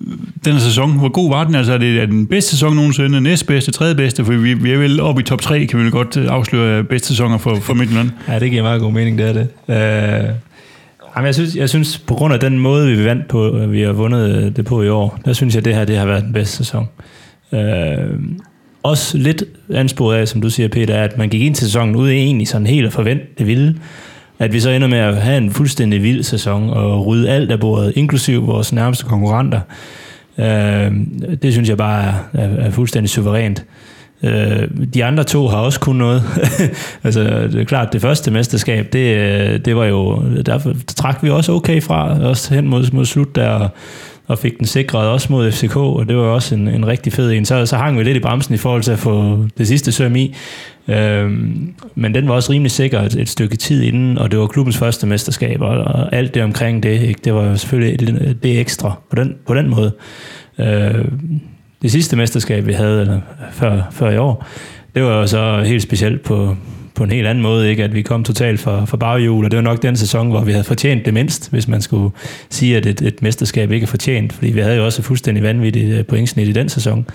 øh, 0.00 0.12
den 0.44 0.52
her 0.52 0.60
sæson, 0.60 0.98
hvor 0.98 1.08
god 1.08 1.28
var 1.28 1.44
den? 1.44 1.54
Altså, 1.54 1.72
er 1.72 1.78
det 1.78 2.02
er 2.02 2.06
den 2.06 2.26
bedste 2.26 2.50
sæson 2.50 2.76
nogensinde, 2.76 3.20
næstbedste, 3.20 3.72
tredje 3.72 3.94
bedste? 3.94 4.24
For 4.24 4.32
vi, 4.32 4.54
vi 4.54 4.72
er 4.72 4.78
vel 4.78 5.00
oppe 5.00 5.22
i 5.22 5.24
top 5.24 5.40
3, 5.40 5.66
kan 5.66 5.78
vi 5.78 5.84
vel 5.84 5.92
godt 5.92 6.16
øh, 6.16 6.26
afsløre 6.28 6.84
bedste 6.84 7.08
sæsoner 7.08 7.38
for, 7.38 7.56
for 7.56 7.74
Midtjylland. 7.74 8.10
Ja, 8.28 8.38
det 8.38 8.50
giver 8.50 8.62
meget 8.62 8.80
god 8.80 8.92
mening, 8.92 9.18
det 9.18 9.28
er 9.28 9.32
det. 9.32 10.28
Øh, 10.28 10.47
jamen, 11.18 11.26
jeg, 11.26 11.34
synes, 11.34 11.56
jeg 11.56 11.68
synes, 11.68 11.98
på 11.98 12.14
grund 12.14 12.34
af 12.34 12.40
den 12.40 12.58
måde, 12.58 12.96
vi 12.96 13.04
vandt 13.04 13.28
på, 13.28 13.56
øh, 13.56 13.72
vi 13.72 13.82
har 13.82 13.92
vundet 13.92 14.36
øh, 14.36 14.56
det 14.56 14.64
på 14.64 14.82
i 14.82 14.88
år, 14.88 15.18
der 15.24 15.32
synes 15.32 15.54
jeg, 15.54 15.64
det 15.64 15.74
her 15.74 15.84
det 15.84 15.96
har 15.96 16.06
været 16.06 16.22
den 16.22 16.32
bedste 16.32 16.56
sæson. 16.56 16.88
Øh, 17.52 17.60
også 18.82 19.18
lidt 19.18 19.44
ansporet 19.74 20.16
af, 20.16 20.28
som 20.28 20.40
du 20.40 20.50
siger, 20.50 20.68
Peter, 20.68 21.02
at 21.02 21.18
man 21.18 21.28
gik 21.28 21.40
ind 21.40 21.54
til 21.54 21.66
sæsonen 21.66 21.96
ude 21.96 22.12
egentlig 22.12 22.48
sådan 22.48 22.66
helt 22.66 22.86
og 22.86 22.92
forvente 22.92 23.24
det 23.38 23.46
vilde. 23.46 23.78
At 24.38 24.52
vi 24.52 24.60
så 24.60 24.70
ender 24.70 24.88
med 24.88 24.98
at 24.98 25.16
have 25.16 25.36
en 25.38 25.50
fuldstændig 25.50 26.02
vild 26.02 26.22
sæson 26.22 26.70
og 26.70 27.06
rydde 27.06 27.30
alt 27.30 27.52
af 27.52 27.60
bordet, 27.60 27.92
inklusiv 27.96 28.46
vores 28.46 28.72
nærmeste 28.72 29.04
konkurrenter. 29.04 29.60
Øh, 30.38 30.92
det 31.42 31.52
synes 31.52 31.68
jeg 31.68 31.76
bare 31.76 32.02
er, 32.02 32.14
er, 32.32 32.48
er 32.48 32.70
fuldstændig 32.70 33.10
suverænt. 33.10 33.58
Øh, 33.58 33.97
Øh, 34.22 34.68
de 34.94 35.04
andre 35.04 35.24
to 35.24 35.48
har 35.48 35.58
også 35.58 35.80
kun 35.80 35.96
noget. 35.96 36.22
altså, 37.04 37.20
det 37.52 37.60
er 37.60 37.64
klart, 37.64 37.92
det 37.92 38.00
første 38.00 38.30
mesterskab, 38.30 38.92
det, 38.92 39.16
øh, 39.16 39.60
det 39.64 39.76
var 39.76 39.84
jo, 39.84 40.22
derfor 40.46 40.74
trak 40.86 41.22
vi 41.22 41.30
også 41.30 41.52
okay 41.52 41.82
fra, 41.82 42.20
også 42.24 42.54
hen 42.54 42.68
mod, 42.68 42.92
mod 42.92 43.04
slut 43.04 43.36
der, 43.36 43.68
og, 44.26 44.38
fik 44.38 44.58
den 44.58 44.66
sikret 44.66 45.08
også 45.08 45.26
mod 45.30 45.52
FCK, 45.52 45.76
og 45.76 46.08
det 46.08 46.16
var 46.16 46.22
også 46.22 46.54
en, 46.54 46.68
en 46.68 46.86
rigtig 46.86 47.12
fed 47.12 47.30
en. 47.30 47.44
Så, 47.44 47.66
så 47.66 47.76
hang 47.76 47.98
vi 47.98 48.02
lidt 48.02 48.16
i 48.16 48.20
bremsen 48.20 48.54
i 48.54 48.58
forhold 48.58 48.82
til 48.82 48.92
at 48.92 48.98
få 48.98 49.44
det 49.58 49.68
sidste 49.68 49.92
søm 49.92 50.16
i. 50.16 50.34
Øhm, 50.88 51.74
men 51.94 52.14
den 52.14 52.28
var 52.28 52.34
også 52.34 52.52
rimelig 52.52 52.70
sikker 52.70 53.00
et, 53.00 53.14
et 53.14 53.28
stykke 53.28 53.56
tid 53.56 53.82
inden, 53.82 54.18
og 54.18 54.30
det 54.30 54.38
var 54.38 54.46
klubbens 54.46 54.78
første 54.78 55.06
mesterskab, 55.06 55.60
og, 55.60 55.68
og 55.68 56.14
alt 56.14 56.34
det 56.34 56.42
omkring 56.42 56.82
det, 56.82 57.00
ikke? 57.00 57.20
det 57.24 57.34
var 57.34 57.54
selvfølgelig 57.54 58.00
det, 58.00 58.38
det 58.42 58.60
ekstra 58.60 58.98
på 59.10 59.16
den, 59.16 59.34
på 59.46 59.54
den 59.54 59.68
måde. 59.68 59.92
Øh, 60.58 61.04
det 61.82 61.92
sidste 61.92 62.16
mesterskab, 62.16 62.66
vi 62.66 62.72
havde 62.72 63.00
eller 63.00 63.20
før, 63.52 63.82
før 63.90 64.10
i 64.10 64.18
år, 64.18 64.46
det 64.94 65.02
var 65.02 65.10
jo 65.10 65.26
så 65.26 65.62
helt 65.66 65.82
specielt 65.82 66.22
på, 66.22 66.56
på 66.94 67.04
en 67.04 67.10
helt 67.10 67.26
anden 67.26 67.42
måde, 67.42 67.70
ikke? 67.70 67.84
at 67.84 67.94
vi 67.94 68.02
kom 68.02 68.24
totalt 68.24 68.60
fra, 68.60 68.84
fra 68.84 68.96
baghjul, 68.96 69.44
og 69.44 69.50
det 69.50 69.56
var 69.56 69.62
nok 69.62 69.82
den 69.82 69.96
sæson, 69.96 70.30
hvor 70.30 70.40
vi 70.40 70.52
havde 70.52 70.64
fortjent 70.64 71.04
det 71.04 71.14
mindst, 71.14 71.50
hvis 71.50 71.68
man 71.68 71.82
skulle 71.82 72.10
sige, 72.50 72.76
at 72.76 72.86
et, 72.86 73.02
et 73.02 73.22
mesterskab 73.22 73.72
ikke 73.72 73.84
er 73.84 73.88
fortjent, 73.88 74.32
fordi 74.32 74.50
vi 74.50 74.60
havde 74.60 74.76
jo 74.76 74.84
også 74.84 75.00
et 75.02 75.06
fuldstændig 75.06 75.42
vanvittigt 75.44 75.98
øh, 75.98 76.06
pointsnit 76.06 76.48
i 76.48 76.52
den 76.52 76.68
sæson. 76.68 77.06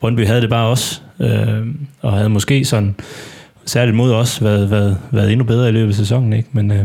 Brøndby 0.00 0.26
havde 0.26 0.40
det 0.40 0.50
bare 0.50 0.66
også, 0.66 1.00
øh, 1.20 1.66
og 2.02 2.12
havde 2.12 2.28
måske 2.28 2.64
sådan, 2.64 2.94
særligt 3.66 3.96
mod 3.96 4.12
os, 4.12 4.42
været, 4.44 4.70
været, 4.70 4.98
været 5.10 5.32
endnu 5.32 5.44
bedre 5.44 5.68
i 5.68 5.72
løbet 5.72 5.88
af 5.88 5.94
sæsonen, 5.94 6.32
ikke? 6.32 6.48
men 6.52 6.70
øh, 6.70 6.84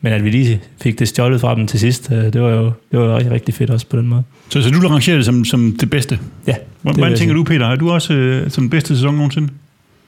men 0.00 0.12
at 0.12 0.24
vi 0.24 0.30
lige 0.30 0.60
fik 0.82 0.98
det 0.98 1.08
stjålet 1.08 1.40
fra 1.40 1.54
dem 1.54 1.66
til 1.66 1.80
sidst, 1.80 2.08
øh, 2.12 2.32
det 2.32 2.42
var 2.42 2.50
jo 2.50 2.72
det 2.90 2.98
var 2.98 3.16
rigtig, 3.16 3.32
rigtig 3.32 3.54
fedt 3.54 3.70
også 3.70 3.86
på 3.86 3.96
den 3.96 4.06
måde. 4.06 4.22
Så, 4.50 4.62
så 4.62 4.70
du 4.70 4.88
rangerer 4.88 5.16
det 5.16 5.24
som, 5.24 5.44
som 5.44 5.76
det 5.80 5.90
bedste? 5.90 6.18
Ja. 6.46 6.54
Hvordan 6.82 7.02
vil 7.02 7.10
jeg 7.10 7.18
tænker 7.18 7.34
du, 7.34 7.44
Peter? 7.44 7.66
Er 7.66 7.76
du 7.76 7.90
også 7.90 8.14
øh, 8.14 8.50
som 8.50 8.62
den 8.62 8.70
bedste 8.70 8.94
sæson 8.94 9.14
nogensinde? 9.14 9.48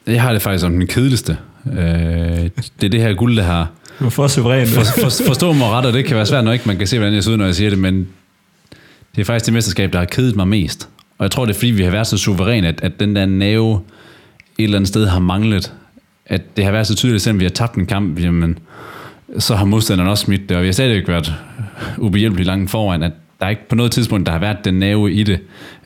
Jeg 0.07 0.23
har 0.23 0.33
det 0.33 0.43
faktisk 0.43 0.61
som 0.61 0.73
den 0.73 0.87
kedeligste. 0.87 1.37
Øh, 1.73 1.79
det 1.79 2.85
er 2.85 2.89
det 2.89 3.01
her 3.01 3.15
guld, 3.15 3.37
der 3.37 3.43
har... 3.43 3.71
Du 3.99 4.05
var 4.05 4.11
for 4.11 4.29
suveræn. 4.29 4.67
For, 4.67 4.83
for, 5.01 5.25
forstå 5.27 5.53
mig 5.53 5.69
ret, 5.69 5.87
og 5.87 5.93
det 5.93 6.05
kan 6.05 6.17
være 6.17 6.27
svært, 6.27 6.45
når 6.45 6.53
ikke 6.53 6.65
man 6.67 6.77
kan 6.77 6.87
se, 6.87 6.99
hvordan 6.99 7.15
jeg 7.15 7.25
ser 7.25 7.33
ud, 7.33 7.37
når 7.37 7.45
jeg 7.45 7.55
siger 7.55 7.71
det, 7.71 7.79
men 7.79 8.09
det 9.17 9.21
er 9.21 9.25
faktisk 9.25 9.47
det 9.47 9.55
mesterskab, 9.55 9.93
der 9.93 9.99
har 9.99 10.07
kedet 10.07 10.37
mig 10.37 10.49
mest. 10.49 10.89
Og 11.19 11.25
jeg 11.25 11.31
tror, 11.31 11.47
det 11.47 11.55
er 11.55 11.59
fordi, 11.59 11.71
vi 11.71 11.83
har 11.83 11.91
været 11.91 12.07
så 12.07 12.17
suveræne, 12.17 12.69
at, 12.69 12.81
at 12.83 13.01
den 13.01 13.17
der 13.17 13.27
nerve 13.27 13.81
et 14.59 14.65
eller 14.65 14.79
andet 14.79 14.89
sted 14.89 15.07
har 15.07 15.19
manglet. 15.19 15.73
At 16.27 16.57
det 16.57 16.65
har 16.65 16.73
været 16.73 16.87
så 16.87 16.95
tydeligt, 16.95 17.23
selvom 17.23 17.41
vi 17.41 17.45
har 17.45 17.51
tabt 17.51 17.75
en 17.75 17.87
kamp, 17.87 18.21
jamen, 18.21 18.59
så 19.39 19.55
har 19.55 19.65
modstanderen 19.65 20.11
også 20.11 20.25
smidt 20.25 20.49
det, 20.49 20.57
og 20.57 20.63
vi 20.63 20.69
har 20.69 20.73
stadigvæk 20.73 21.09
været 21.09 21.35
ubehjælpeligt 21.99 22.47
langt 22.47 22.71
foran, 22.71 23.03
at 23.03 23.13
der 23.41 23.47
er 23.47 23.51
ikke 23.51 23.69
på 23.69 23.75
noget 23.77 23.93
tidspunkt, 23.93 24.27
der 24.27 24.33
har 24.33 24.39
været 24.39 24.57
den 24.65 24.75
nerve 24.75 25.13
i 25.13 25.23
det. 25.23 25.39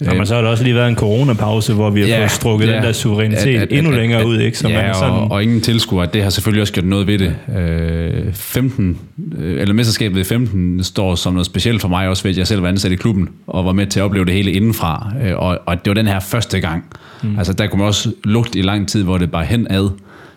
Og 0.06 0.16
men 0.16 0.26
så 0.26 0.34
har 0.34 0.42
der 0.42 0.48
også 0.48 0.64
lige 0.64 0.74
været 0.74 0.88
en 0.88 0.96
coronapause, 0.96 1.74
hvor 1.74 1.90
vi 1.90 2.00
har 2.02 2.18
fået 2.18 2.30
strukket 2.30 2.68
den 2.68 2.82
der 2.82 2.92
suverænitet 2.92 3.56
At- 3.56 3.62
at- 3.62 3.72
endnu 3.72 3.90
at- 3.92 3.98
længere 3.98 4.20
at- 4.20 4.26
ud, 4.26 4.38
ikke? 4.38 4.58
Så 4.58 4.68
ja, 4.68 4.82
man 4.86 4.94
sådan, 4.94 5.10
og, 5.12 5.30
og 5.30 5.42
ingen 5.42 5.60
tilskuer, 5.60 6.06
det 6.06 6.22
har 6.22 6.30
selvfølgelig 6.30 6.60
også 6.60 6.72
gjort 6.72 6.86
noget 6.86 7.06
ved 7.06 7.18
det. 7.18 7.34
Øh, 7.58 8.32
15, 8.32 8.98
øh, 9.38 9.60
eller 9.60 9.74
mesterskabet 9.74 10.20
i 10.20 10.24
15 10.24 10.82
står 10.84 11.14
som 11.14 11.32
noget 11.32 11.46
specielt 11.46 11.80
for 11.80 11.88
mig, 11.88 12.08
også 12.08 12.22
ved 12.22 12.30
at 12.30 12.38
jeg 12.38 12.46
selv 12.46 12.62
var 12.62 12.68
ansat 12.68 12.92
i 12.92 12.96
klubben, 12.96 13.28
og 13.46 13.64
var 13.64 13.72
med 13.72 13.86
til 13.86 14.00
at 14.00 14.04
opleve 14.04 14.24
det 14.24 14.34
hele 14.34 14.52
indenfra. 14.52 15.12
Øh, 15.24 15.36
og, 15.36 15.58
og 15.66 15.84
det 15.84 15.90
var 15.90 15.94
den 15.94 16.06
her 16.06 16.20
første 16.20 16.60
gang. 16.60 16.84
Mm. 17.22 17.38
Altså 17.38 17.52
der 17.52 17.66
kunne 17.66 17.78
man 17.78 17.86
også 17.88 18.12
lugte 18.24 18.58
i 18.58 18.62
lang 18.62 18.88
tid, 18.88 19.02
hvor 19.02 19.18
det 19.18 19.30
bare 19.30 19.44
hen 19.44 19.66
ad. 19.70 19.88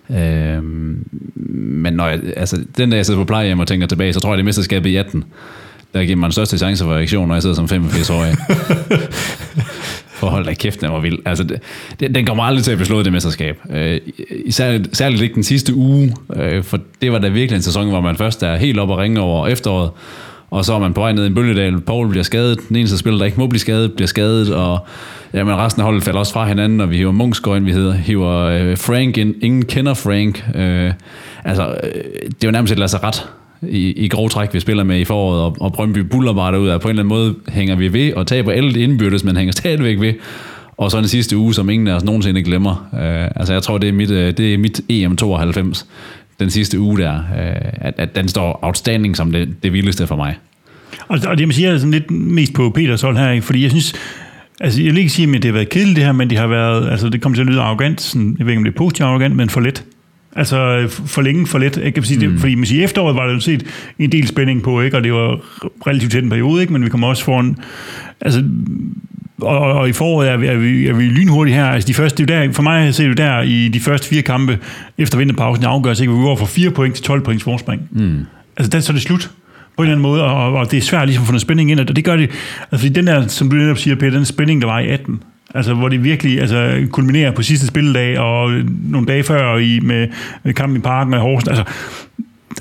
Øh, 0.10 0.64
men 1.84 1.94
når 1.94 2.08
jeg, 2.08 2.20
altså, 2.36 2.64
den 2.78 2.90
dag 2.90 2.98
jeg 2.98 3.06
sidder 3.06 3.20
på 3.20 3.26
plejehjem 3.26 3.60
og 3.60 3.68
tænker 3.68 3.88
tilbage, 3.88 4.14
så 4.14 4.20
tror 4.20 4.30
jeg, 4.30 4.38
det 4.38 4.44
er 4.44 4.46
mesterskabet 4.46 4.90
i 4.90 4.96
18, 4.96 5.24
der 5.94 6.04
giver 6.04 6.16
mig 6.16 6.28
den 6.28 6.32
største 6.32 6.58
chance 6.58 6.84
for 6.84 6.94
reaktion, 6.94 7.28
når 7.28 7.36
jeg 7.36 7.42
sidder 7.42 7.56
som 7.56 7.66
85-årig. 7.66 8.36
For 10.18 10.28
hold 10.28 10.46
da 10.46 10.54
kæft, 10.54 10.82
den 10.82 10.92
var 10.92 11.00
vild. 11.00 11.18
Altså, 11.26 11.44
det, 12.00 12.16
den 12.16 12.26
kommer 12.26 12.44
aldrig 12.44 12.64
til 12.64 12.72
at 12.72 12.78
beslå 12.78 13.04
det 13.04 13.14
mesterskab. 13.14 13.60
Øh, 13.70 14.00
særligt, 14.50 14.98
særligt 14.98 15.22
ikke 15.22 15.36
den 15.36 15.44
sidste 15.44 15.76
uge, 15.76 16.16
øh, 16.36 16.64
for 16.64 16.80
det 17.02 17.12
var 17.12 17.20
da 17.20 17.28
virkelig 17.28 17.56
en 17.56 17.62
sæson, 17.62 17.90
hvor 17.90 18.02
man 18.02 18.16
først 18.16 18.44
er 18.44 18.56
helt 18.56 18.80
op 18.80 18.90
og 18.90 18.98
ringe 18.98 19.20
over 19.20 19.48
efteråret, 19.48 19.90
og 20.50 20.66
så 20.66 20.74
er 20.74 20.80
man 20.80 20.94
på 20.94 21.02
vej 21.02 21.12
ned 21.12 21.24
i 21.24 21.28
en 21.28 21.36
bølgedal. 21.36 21.82
Paul 21.82 22.10
bliver 22.10 22.24
skadet. 22.24 22.60
Den 22.70 22.76
eneste 22.76 22.98
spiller, 22.98 23.18
der 23.18 23.26
ikke 23.26 23.40
må 23.40 23.48
blive 23.48 23.60
skadet, 23.60 23.94
bliver 23.94 24.08
skadet. 24.08 24.54
Og 24.54 24.88
jamen, 25.34 25.56
resten 25.56 25.82
af 25.82 25.86
holdet 25.86 26.04
falder 26.04 26.20
også 26.20 26.34
fra 26.34 26.48
hinanden, 26.48 26.82
og 26.82 26.90
vi 26.90 26.98
hiver 26.98 27.12
Munchsgaard 27.12 27.58
ind, 27.58 27.66
vi 27.66 27.72
hedder, 27.72 27.94
hiver 27.94 28.36
øh, 28.36 28.78
Frank 28.78 29.18
ind. 29.18 29.36
Ingen 29.42 29.66
kender 29.66 29.94
Frank. 29.94 30.46
Øh, 30.56 30.94
altså, 31.44 31.68
øh, 31.84 32.04
det 32.26 32.44
er 32.44 32.48
jo 32.48 32.52
nærmest 32.52 32.74
et 32.74 32.80
lazaret 32.80 33.30
i, 33.62 34.06
i 34.06 34.08
grov 34.08 34.30
træk, 34.30 34.54
vi 34.54 34.60
spiller 34.60 34.84
med 34.84 35.00
i 35.00 35.06
foråret, 35.06 35.42
og, 35.42 35.58
og 35.60 35.74
Brøndby 35.74 35.98
buller 35.98 36.34
bare 36.34 36.52
derud, 36.52 36.70
og 36.70 36.82
på 36.82 36.88
en 36.88 36.90
eller 36.90 37.04
anden 37.04 37.10
måde 37.10 37.36
hænger 37.50 37.76
vi 37.76 37.94
ved, 37.94 38.14
og 38.14 38.28
taber 38.28 38.52
alle 38.52 38.74
det 38.74 38.80
indbyrdes, 38.80 39.24
men 39.24 39.38
hænger 39.38 39.52
stadigvæk 39.52 40.00
ved. 40.00 40.14
Og 40.78 40.92
så 40.92 40.98
den 40.98 41.08
sidste 41.08 41.38
uge, 41.38 41.54
som 41.54 41.70
ingen 41.70 41.88
af 41.88 41.94
os 41.94 42.04
nogensinde 42.04 42.44
glemmer. 42.44 42.90
Øh, 42.94 43.32
altså, 43.36 43.54
jeg 43.54 43.64
tror, 43.64 43.78
det 43.78 43.90
er 43.90 43.94
mit, 43.94 44.12
øh, 44.12 44.38
det 44.38 44.54
er 44.54 44.58
mit 44.58 44.82
EM92, 44.92 45.86
den 46.40 46.50
sidste 46.50 46.80
uge 46.80 46.98
der, 46.98 47.14
øh, 47.14 47.72
at, 47.74 47.94
at 47.98 48.16
den 48.16 48.28
står 48.28 48.60
outstanding 48.62 49.18
som 49.18 49.32
det, 49.32 49.64
det 49.64 49.74
vildeste 49.74 50.08
for 50.08 50.16
mig. 50.16 50.38
Og, 51.08 51.20
og 51.28 51.38
det, 51.38 51.48
man 51.48 51.54
siger, 51.54 51.72
er 51.72 51.78
sådan 51.78 51.92
lidt 51.92 52.12
mest 52.12 52.54
på 52.54 52.70
Peters 52.70 53.02
hold 53.02 53.18
her, 53.18 53.32
ikke? 53.32 53.46
fordi 53.46 53.64
jeg 53.64 53.70
synes, 53.70 53.94
altså 54.62 54.82
jeg 54.82 54.92
vil 54.92 54.98
ikke 54.98 55.10
sige, 55.10 55.28
at 55.28 55.34
det 55.34 55.46
har 55.46 55.54
været 55.54 55.70
kedeligt 55.70 55.96
det 55.96 56.06
her, 56.06 56.12
men 56.12 56.30
det 56.30 56.38
har 56.38 56.48
været, 56.48 56.90
altså 56.90 57.10
det 57.10 57.22
kommer 57.22 57.36
til 57.36 57.42
at 57.42 57.48
lyde 57.48 57.62
arrogant, 57.62 58.02
sådan, 58.02 58.36
jeg 58.40 58.46
ved 58.46 58.54
ikke, 58.54 58.60
om 58.60 58.64
det 58.64 58.74
er 58.74 58.78
positivt 58.78 59.08
arrogant, 59.08 59.36
men 59.36 59.50
for 59.50 59.62
let. 59.62 59.86
Altså 60.36 60.88
for 61.06 61.22
længe, 61.22 61.48
for 61.48 61.60
let. 61.60 61.78
Jeg 61.78 61.94
kan 61.94 62.04
sige, 62.04 62.28
mm. 62.28 62.32
det, 62.32 62.40
fordi 62.40 62.56
man 62.56 62.66
siger, 62.66 62.84
efteråret 62.84 63.16
var 63.16 63.26
der 63.26 63.34
jo 63.34 63.40
set 63.40 63.66
en 64.00 64.12
del 64.12 64.28
spænding 64.28 64.64
på, 64.64 64.82
ikke? 64.82 64.98
og 64.98 65.04
det 65.04 65.14
var 65.14 65.40
relativt 65.88 66.12
tæt 66.12 66.24
en 66.24 66.30
periode, 66.30 66.62
ikke? 66.62 66.74
men 66.74 66.84
vi 66.84 66.90
kommer 66.90 67.08
også 67.08 67.24
foran, 67.24 67.58
altså 68.22 68.44
og, 69.42 69.60
og, 69.60 69.74
og 69.74 69.90
i 69.90 69.94
foråret 69.94 70.30
er 70.30 70.38
vi, 70.38 70.48
er 70.48 70.56
vi, 70.56 70.88
er 70.88 70.94
vi 70.94 71.04
lynhurtigt 71.04 71.58
her. 71.58 71.66
Altså 71.66 71.88
de 71.88 71.94
første, 71.94 72.26
det 72.26 72.34
er 72.34 72.44
der, 72.44 72.52
for 72.54 72.64
mig 72.64 72.96
ser 72.96 73.08
det 73.08 73.18
der 73.18 73.42
i 73.42 73.68
de 73.68 73.80
første 73.80 74.08
fire 74.08 74.22
kampe 74.22 74.60
efter 74.98 75.18
vinterpausen, 75.18 75.64
det 75.64 75.70
afgør 75.70 75.94
sig 75.94 76.04
ikke, 76.04 76.14
vi 76.14 76.20
går 76.22 76.36
fra 76.36 76.46
4 76.46 76.72
point 76.72 76.96
til 76.96 77.04
12 77.04 77.22
points 77.22 77.44
forspring. 77.44 77.82
Mm. 77.92 78.26
Altså 78.58 78.70
der, 78.70 78.80
så 78.80 78.92
er 78.92 78.94
det 78.94 79.02
slut 79.02 79.32
på 79.78 79.84
en 79.84 79.90
eller 79.90 79.96
anden 79.96 80.12
måde, 80.12 80.24
og, 80.24 80.54
og 80.54 80.72
det 80.72 80.78
er 80.78 80.82
svært 80.82 81.08
ligesom 81.08 81.22
at 81.24 81.26
få 81.26 81.32
noget 81.32 81.42
spænding 81.42 81.72
ind, 81.72 81.80
og 81.80 81.96
det 81.96 82.06
gør 82.06 82.16
det, 82.16 82.30
altså 82.72 82.78
fordi 82.78 82.90
den 82.90 83.08
der, 83.08 83.28
som 83.28 83.50
du 83.50 83.56
netop 83.56 83.78
siger, 83.78 83.96
Peter, 83.96 84.12
den 84.12 84.26
spænding, 84.26 84.62
der 84.62 84.68
var 84.68 84.80
i 84.80 84.88
18, 84.88 85.24
altså 85.56 85.74
hvor 85.74 85.90
det 85.90 86.04
virkelig 86.04 86.42
altså, 86.42 86.88
kulminerer 86.92 87.32
på 87.32 87.42
sidste 87.42 87.68
spilledag, 87.68 88.20
og 88.20 88.52
nogle 88.84 89.08
dage 89.08 89.24
før 89.24 89.58
i, 89.58 89.80
med, 89.80 90.08
med 90.44 90.54
kampen 90.54 90.78
i 90.78 90.82
parken 90.82 91.14
og 91.14 91.20
i 91.20 91.22
Horsens, 91.22 91.48
altså 91.48 91.74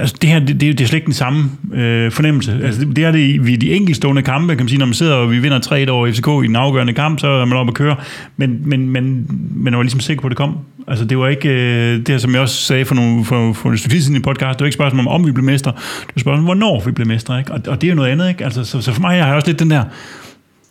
Altså 0.00 0.16
det 0.22 0.30
her, 0.30 0.38
det, 0.38 0.60
det, 0.60 0.68
er- 0.68 0.72
det 0.74 0.80
er 0.84 0.88
slet 0.88 0.96
ikke 0.96 1.06
den 1.06 1.14
samme 1.14 1.50
øh, 1.74 2.12
fornemmelse. 2.12 2.60
Altså 2.64 2.80
det, 2.84 2.96
det 2.96 3.04
er 3.04 3.10
det 3.10 3.18
i 3.48 3.56
de 3.56 3.74
enkeltstående 3.74 4.22
kampe, 4.22 4.54
kan 4.56 4.64
man 4.64 4.68
sige, 4.68 4.78
når 4.78 4.86
man 4.86 4.94
sidder 4.94 5.14
og 5.14 5.30
vi 5.30 5.38
vinder 5.38 5.58
3 5.58 5.90
over 5.90 6.12
FCK 6.12 6.26
i 6.44 6.46
den 6.46 6.56
afgørende 6.56 6.92
kamp, 6.92 7.20
så 7.20 7.28
er 7.28 7.44
man 7.44 7.58
oppe 7.58 7.70
at 7.70 7.74
køre. 7.74 7.96
Men, 8.36 8.60
men, 8.68 8.90
men, 8.90 9.26
men 9.54 9.66
jeg 9.72 9.76
var 9.76 9.82
ligesom 9.82 10.00
sikker 10.00 10.20
på, 10.22 10.26
at 10.26 10.30
det 10.30 10.36
kom. 10.36 10.56
Altså 10.88 11.04
det 11.04 11.18
var 11.18 11.28
ikke, 11.28 11.48
øh, 11.48 11.98
det 11.98 12.08
her, 12.08 12.18
som 12.18 12.32
jeg 12.32 12.40
også 12.40 12.54
sagde 12.62 12.84
for, 12.84 12.94
nogle, 12.94 13.24
for, 13.24 13.52
for 13.52 13.72
et 13.72 13.78
stykke 13.78 13.96
en 13.96 14.02
siden 14.02 14.16
i 14.16 14.20
podcast, 14.22 14.58
det 14.58 14.60
var 14.60 14.66
ikke 14.66 14.74
spørgsmål 14.74 15.00
om, 15.00 15.08
om 15.08 15.26
vi 15.26 15.32
blev 15.32 15.44
mestre. 15.44 15.72
Det 16.00 16.10
var 16.16 16.20
spørgsmål 16.20 16.38
om, 16.38 16.44
hvornår 16.44 16.82
vi 16.86 16.90
blev 16.90 17.06
mestre. 17.06 17.38
Ikke? 17.38 17.52
Og, 17.52 17.60
og 17.66 17.80
det 17.80 17.86
er 17.86 17.90
jo 17.90 17.96
noget 17.96 18.10
andet. 18.10 18.28
Ikke? 18.28 18.44
Altså, 18.44 18.64
så, 18.64 18.80
så 18.80 18.92
for 18.92 19.00
mig 19.00 19.18
har 19.20 19.26
jeg 19.26 19.36
også 19.36 19.48
lidt 19.48 19.58
den 19.58 19.70
der, 19.70 19.84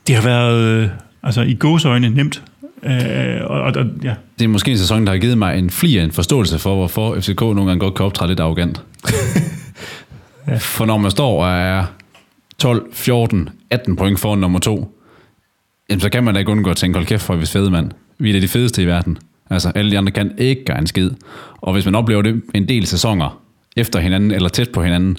det 0.08 0.16
har 0.16 0.24
været 0.24 0.64
øh, 0.84 0.88
altså, 1.24 1.42
i 1.42 1.54
gåsøjne 1.54 2.10
nemt. 2.10 2.44
Øh, 2.86 3.42
og, 3.44 3.62
og, 3.62 3.74
og, 3.76 3.86
ja. 4.04 4.14
Det 4.40 4.46
er 4.46 4.50
måske 4.50 4.72
en 4.72 4.78
sæson, 4.78 5.06
der 5.06 5.12
har 5.12 5.20
givet 5.20 5.38
mig 5.38 5.60
en 5.60 5.70
fli 5.70 5.98
en 5.98 6.12
forståelse 6.12 6.60
for, 6.60 6.76
hvorfor 6.76 7.16
FCK 7.20 7.42
nogle 7.42 7.66
gange 7.66 7.80
godt 7.80 7.96
kan 7.96 8.06
optræde 8.06 8.30
lidt 8.32 8.40
arrogant. 8.40 8.82
ja. 10.48 10.58
For 10.58 10.86
når 10.86 10.98
man 10.98 11.12
står 11.12 11.46
og 11.46 11.52
er 11.52 11.86
12, 12.60 12.94
14, 12.94 13.50
18 13.70 13.96
point 13.96 14.20
foran 14.20 14.40
nummer 14.40 14.60
to, 14.60 14.98
jamen 15.90 16.02
så 16.02 16.10
kan 16.10 16.24
man 16.24 16.34
da 16.34 16.40
ikke 16.40 16.52
undgå 16.52 16.70
at 16.70 16.78
tænke, 16.78 16.98
hold 16.98 17.08
kæft 17.08 17.24
for, 17.24 17.36
hvis 17.36 17.52
fede 17.52 17.72
mand. 17.72 17.92
Vi 18.20 18.36
er 18.38 18.40
de 18.40 18.48
fedeste 18.48 18.84
i 18.84 18.86
verden. 18.86 19.18
Altså, 19.50 19.72
alle 19.76 19.92
de 19.92 19.98
andre 19.98 20.12
kan 20.12 20.32
ikke 20.38 20.66
gøre 20.66 20.80
en 20.80 20.88
skid. 20.88 21.12
Og 21.62 21.74
hvis 21.74 21.86
man 21.86 21.96
oplever 21.96 22.22
det 22.22 22.42
en 22.54 22.70
del 22.70 22.88
sæsoner 22.88 23.42
efter 23.76 24.00
hinanden, 24.00 24.32
eller 24.32 24.50
tæt 24.50 24.70
på 24.70 24.84
hinanden, 24.84 25.18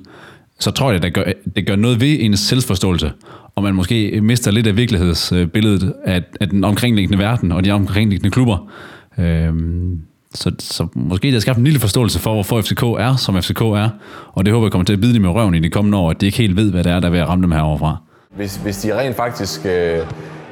så 0.58 0.70
tror 0.70 0.92
jeg, 0.92 1.02
det 1.02 1.14
gør, 1.14 1.24
det 1.56 1.66
gør 1.66 1.76
noget 1.76 2.00
ved 2.00 2.16
ens 2.20 2.40
selvforståelse, 2.40 3.12
og 3.54 3.62
man 3.62 3.74
måske 3.74 4.20
mister 4.22 4.50
lidt 4.50 4.66
af 4.66 4.76
virkelighedsbilledet 4.76 5.94
af, 6.04 6.22
af 6.40 6.48
den 6.48 6.64
omkringliggende 6.64 7.18
verden 7.18 7.52
og 7.52 7.64
de 7.64 7.70
omkringliggende 7.70 8.30
klubber. 8.30 8.70
Øhm, 9.18 10.00
så, 10.34 10.52
så 10.58 10.86
måske 10.94 11.26
det 11.26 11.32
har 11.32 11.40
skabt 11.40 11.58
en 11.58 11.64
lille 11.64 11.80
forståelse 11.80 12.18
for, 12.18 12.32
hvorfor 12.32 12.60
FCK 12.60 12.82
er, 12.82 13.16
som 13.16 13.42
FCK 13.42 13.60
er, 13.60 13.88
og 14.32 14.44
det 14.44 14.52
håber 14.52 14.66
jeg 14.66 14.72
kommer 14.72 14.84
til 14.84 14.92
at 14.92 15.00
bide 15.00 15.14
dem 15.14 15.22
med 15.22 15.30
røven 15.30 15.54
i 15.54 15.58
de 15.58 15.70
kommende 15.70 15.98
år, 15.98 16.10
at 16.10 16.20
de 16.20 16.26
ikke 16.26 16.38
helt 16.38 16.56
ved, 16.56 16.70
hvad 16.70 16.84
det 16.84 16.92
er, 16.92 17.00
der 17.00 17.08
er 17.08 17.12
ved 17.12 17.18
at 17.18 17.28
ramme 17.28 17.42
dem 17.42 17.52
herovre 17.52 17.78
fra. 17.78 17.96
Hvis, 18.36 18.56
hvis 18.56 18.78
de 18.78 18.98
rent 18.98 19.16
faktisk 19.16 19.66
øh, 19.66 19.98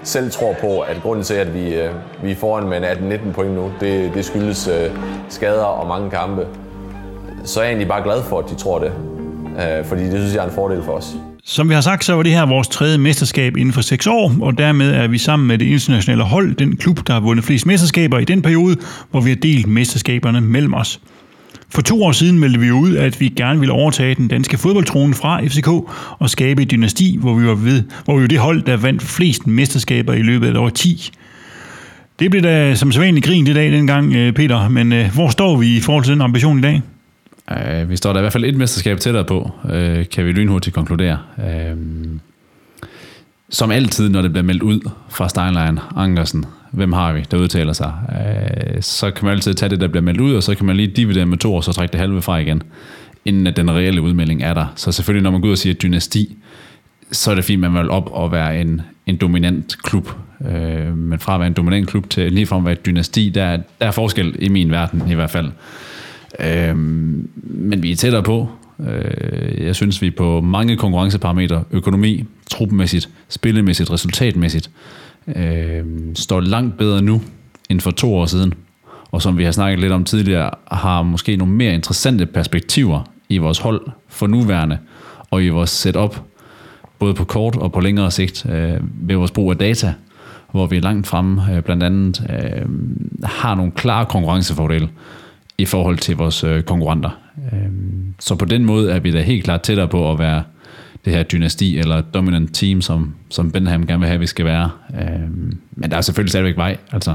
selv 0.03 0.31
tror 0.31 0.55
på, 0.61 0.81
at 0.81 1.03
grunden 1.03 1.25
til, 1.25 1.35
at 1.35 1.55
vi, 1.55 1.75
øh, 1.75 1.91
vi 2.23 2.31
er 2.31 2.37
foran 2.37 2.69
med 2.69 2.83
18-19 2.83 3.33
point 3.33 3.55
nu, 3.55 3.73
det, 3.81 4.15
det 4.15 4.25
skyldes 4.25 4.69
øh, 4.69 4.91
skader 5.29 5.65
og 5.65 5.89
mange 5.89 6.11
kampe, 6.11 6.47
så 7.45 7.61
er 7.61 7.65
jeg 7.65 7.71
egentlig 7.71 7.89
bare 7.89 8.03
glad 8.03 8.23
for, 8.23 8.39
at 8.39 8.51
de 8.51 8.55
tror 8.55 8.79
det. 8.79 8.93
Øh, 9.55 9.87
fordi 9.87 10.03
det 10.03 10.21
synes 10.21 10.35
jeg 10.35 10.41
er 10.41 10.49
en 10.49 10.55
fordel 10.55 10.83
for 10.83 10.93
os. 10.93 11.17
Som 11.45 11.69
vi 11.69 11.75
har 11.75 11.81
sagt, 11.81 12.05
så 12.05 12.15
var 12.15 12.23
det 12.23 12.33
her 12.33 12.47
vores 12.47 12.69
tredje 12.69 12.99
mesterskab 12.99 13.57
inden 13.57 13.73
for 13.73 13.81
seks 13.81 14.07
år, 14.07 14.35
og 14.41 14.59
dermed 14.59 14.91
er 14.91 15.09
vi 15.09 15.19
sammen 15.19 15.49
med 15.49 15.59
det 15.59 15.67
internationale 15.67 16.23
hold 16.23 16.55
den 16.55 16.77
klub, 16.77 17.07
der 17.07 17.13
har 17.13 17.21
vundet 17.21 17.45
flest 17.45 17.67
mesterskaber 17.67 18.19
i 18.19 18.25
den 18.25 18.43
periode, 18.43 18.77
hvor 19.11 19.21
vi 19.21 19.31
har 19.31 19.37
delt 19.37 19.67
mesterskaberne 19.67 20.41
mellem 20.41 20.75
os. 20.75 21.01
For 21.69 21.83
to 21.83 22.05
år 22.05 22.13
siden 22.13 22.39
meldte 22.39 22.61
vi 22.61 22.71
ud, 22.71 22.97
at 22.97 23.21
vi 23.21 23.29
gerne 23.29 23.59
ville 23.61 23.73
overtage 23.73 24.15
den 24.15 24.29
danske 24.29 24.59
fodboldtrone 24.59 25.15
fra 25.15 25.41
FCK 25.47 25.69
og 26.19 26.31
skabe 26.31 26.63
et 26.63 26.71
dynasti, 26.71 27.19
hvor 27.21 27.35
vi 27.35 27.47
var, 27.47 27.55
ved, 27.55 27.83
hvor 28.05 28.17
vi 28.17 28.23
var 28.23 28.29
det 28.29 28.39
hold, 28.39 28.63
der 28.63 28.77
vandt 28.77 29.03
flest 29.03 29.47
mesterskaber 29.47 30.13
i 30.13 30.23
løbet 30.23 30.47
af 30.47 30.51
et 30.51 30.57
år 30.57 30.69
10. 30.69 31.11
Det 32.19 32.31
blev 32.31 32.43
da 32.43 32.75
som 32.75 32.93
sædvanligt 32.93 33.27
grin 33.27 33.47
det 33.47 33.55
dag 33.55 33.73
dengang, 33.73 34.15
øh, 34.15 34.33
Peter, 34.33 34.69
men 34.69 34.93
øh, 34.93 35.15
hvor 35.15 35.29
står 35.29 35.57
vi 35.57 35.77
i 35.77 35.81
forhold 35.81 36.05
til 36.05 36.13
den 36.13 36.23
ambition 36.23 36.59
i 36.59 36.63
dag? 36.63 36.83
Øh, 37.51 37.91
vi 37.91 37.97
står 37.97 38.13
der 38.13 38.21
i 38.21 38.23
hvert 38.23 38.33
fald 38.33 38.45
et 38.45 38.57
mesterskab 38.57 39.01
tættere 39.01 39.25
på, 39.25 39.51
øh, 39.73 40.09
kan 40.09 40.27
vi 40.27 40.33
lynhurtigt 40.33 40.75
konkludere. 40.75 41.19
Øh, 41.39 41.77
som 43.51 43.71
altid, 43.71 44.09
når 44.09 44.23
det 44.23 44.33
bliver 44.33 44.45
meldt 44.45 44.63
ud 44.63 44.81
fra 45.09 45.29
Steinlein, 45.29 45.79
Ankersen, 45.97 46.45
hvem 46.71 46.93
har 46.93 47.13
vi, 47.13 47.25
der 47.31 47.37
udtaler 47.37 47.73
sig, 47.73 47.93
øh, 48.77 48.83
så 48.83 49.11
kan 49.11 49.25
man 49.25 49.35
altid 49.35 49.55
tage 49.55 49.71
det, 49.71 49.81
der 49.81 49.89
bliver 49.89 50.03
meldt 50.03 50.21
ud, 50.21 50.35
og 50.35 50.43
så 50.43 50.55
kan 50.55 50.67
man 50.67 50.77
lige 50.77 50.89
dividere 50.89 51.27
med 51.27 51.39
to, 51.39 51.55
og 51.55 51.65
så 51.65 51.73
trække 51.73 51.93
det 51.93 52.01
halve 52.01 52.23
fra 52.23 52.37
igen, 52.37 52.63
inden 53.25 53.47
at 53.47 53.57
den 53.57 53.71
reelle 53.71 54.03
udmelding 54.03 54.43
er 54.43 54.55
der. 54.55 54.73
Så 54.77 54.93
selvfølgelig, 54.93 55.23
når 55.23 55.31
man 55.31 55.41
går 55.41 55.47
ud 55.49 55.53
og 55.53 55.59
siger 55.59 55.75
dynasti, 55.75 56.37
så 57.13 57.31
er 57.31 57.35
det 57.35 57.45
fint, 57.45 57.65
at 57.65 57.71
man 57.73 57.83
vil 57.83 57.91
op 57.91 58.09
og 58.13 58.33
være 58.33 58.61
en, 58.61 58.81
en 59.07 59.17
dominant 59.17 59.77
klub. 59.83 60.11
Øh, 60.51 60.97
men 60.99 61.19
fra 61.19 61.35
at 61.35 61.41
være 61.41 61.47
en 61.47 61.53
dominant 61.55 61.89
klub 61.89 62.11
til 62.11 62.33
ligefrem 62.33 62.59
at 62.59 62.65
være 62.65 62.73
et 62.73 62.87
dynasti, 62.87 63.31
der, 63.31 63.45
er- 63.45 63.57
der 63.81 63.87
er 63.87 63.91
forskel 63.91 64.37
i 64.39 64.49
min 64.49 64.71
verden 64.71 65.03
i 65.11 65.15
hvert 65.15 65.31
fald. 65.31 65.51
Øh, 66.41 66.77
men 66.77 67.83
vi 67.83 67.93
er 67.93 67.97
tættere 67.97 68.23
på. 68.23 68.49
Øh, 68.81 69.65
jeg 69.65 69.77
synes, 69.77 70.03
vi 70.03 70.11
på 70.11 70.41
mange 70.41 70.77
konkurrenceparametre, 70.77 71.65
økonomi, 71.71 72.25
truppemæssigt, 72.51 73.09
spillemæssigt, 73.29 73.91
resultatmæssigt, 73.91 74.71
øh, 75.37 75.85
står 76.15 76.41
langt 76.41 76.79
bedre 76.79 77.03
nu 77.03 77.23
end 77.71 77.81
for 77.81 77.91
to 77.91 78.15
år 78.15 78.27
siden. 78.27 78.55
Og 79.11 79.23
som 79.23 79.39
vi 79.39 79.45
har 79.45 79.53
snakket 79.53 79.81
lidt 79.81 79.93
om 79.93 80.05
tidligere, 80.05 80.51
har 80.71 81.03
måske 81.03 81.37
nogle 81.37 81.55
mere 81.55 81.75
interessante 81.75 82.27
perspektiver 82.27 83.11
i 83.29 83.35
i 83.35 83.39
vores 83.39 83.59
hold 83.59 83.81
for 84.09 84.27
nuværende, 84.27 84.79
og 85.31 85.45
i 85.45 85.49
vores 85.49 85.71
setup, 85.71 86.21
både 86.99 87.15
på 87.15 87.25
kort 87.25 87.57
og 87.57 87.73
på 87.73 87.81
længere 87.81 88.11
sigt, 88.11 88.47
øh, 88.47 88.81
ved 89.09 89.17
vores 89.17 89.31
brug 89.31 89.51
af 89.51 89.57
data, 89.57 89.95
hvor 90.53 90.67
vi 90.67 90.77
er 90.77 90.81
langt 90.81 91.07
fremme, 91.07 91.43
øh, 91.57 91.63
blandt 91.63 91.83
andet 91.83 92.27
øh, 92.31 92.69
har 93.25 93.55
nogle 93.55 93.73
klare 93.73 94.07
konkurrencefordele 94.07 94.89
i 95.59 95.65
forhold 95.65 95.99
til 95.99 96.17
vores 96.17 96.45
øh, 96.45 96.63
konkurrenter. 96.63 97.11
Øhm, 97.53 98.15
så 98.21 98.35
på 98.35 98.45
den 98.45 98.65
måde 98.65 98.93
er 98.93 98.99
vi 98.99 99.11
da 99.11 99.23
helt 99.23 99.45
klart 99.45 99.63
tættere 99.63 99.89
på 99.89 100.13
at 100.13 100.19
være 100.19 100.43
det 101.05 101.13
her 101.13 101.23
dynasti 101.23 101.79
eller 101.79 102.01
dominant 102.01 102.55
team, 102.55 102.81
som, 102.81 103.15
som 103.31 103.51
Benham 103.51 103.87
gerne 103.87 104.01
vil 104.01 104.09
have, 104.09 104.21
vi 104.21 104.27
skal 104.27 104.45
være. 104.45 104.71
Øhm, 105.01 105.59
men 105.73 105.91
der 105.91 105.97
er 105.97 106.01
selvfølgelig 106.01 106.31
stadigvæk 106.31 106.57
vej. 106.57 106.77
Altså, 106.93 107.15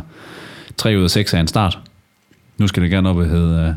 3 0.78 0.98
ud 0.98 1.04
af 1.04 1.10
6 1.10 1.34
er 1.34 1.40
en 1.40 1.48
start. 1.48 1.80
Nu 2.58 2.68
skal 2.68 2.84
det 2.84 2.92
gerne 2.92 3.10
op 3.10 3.18
og 3.18 3.26
hedde 3.26 3.68
øh, 3.68 3.74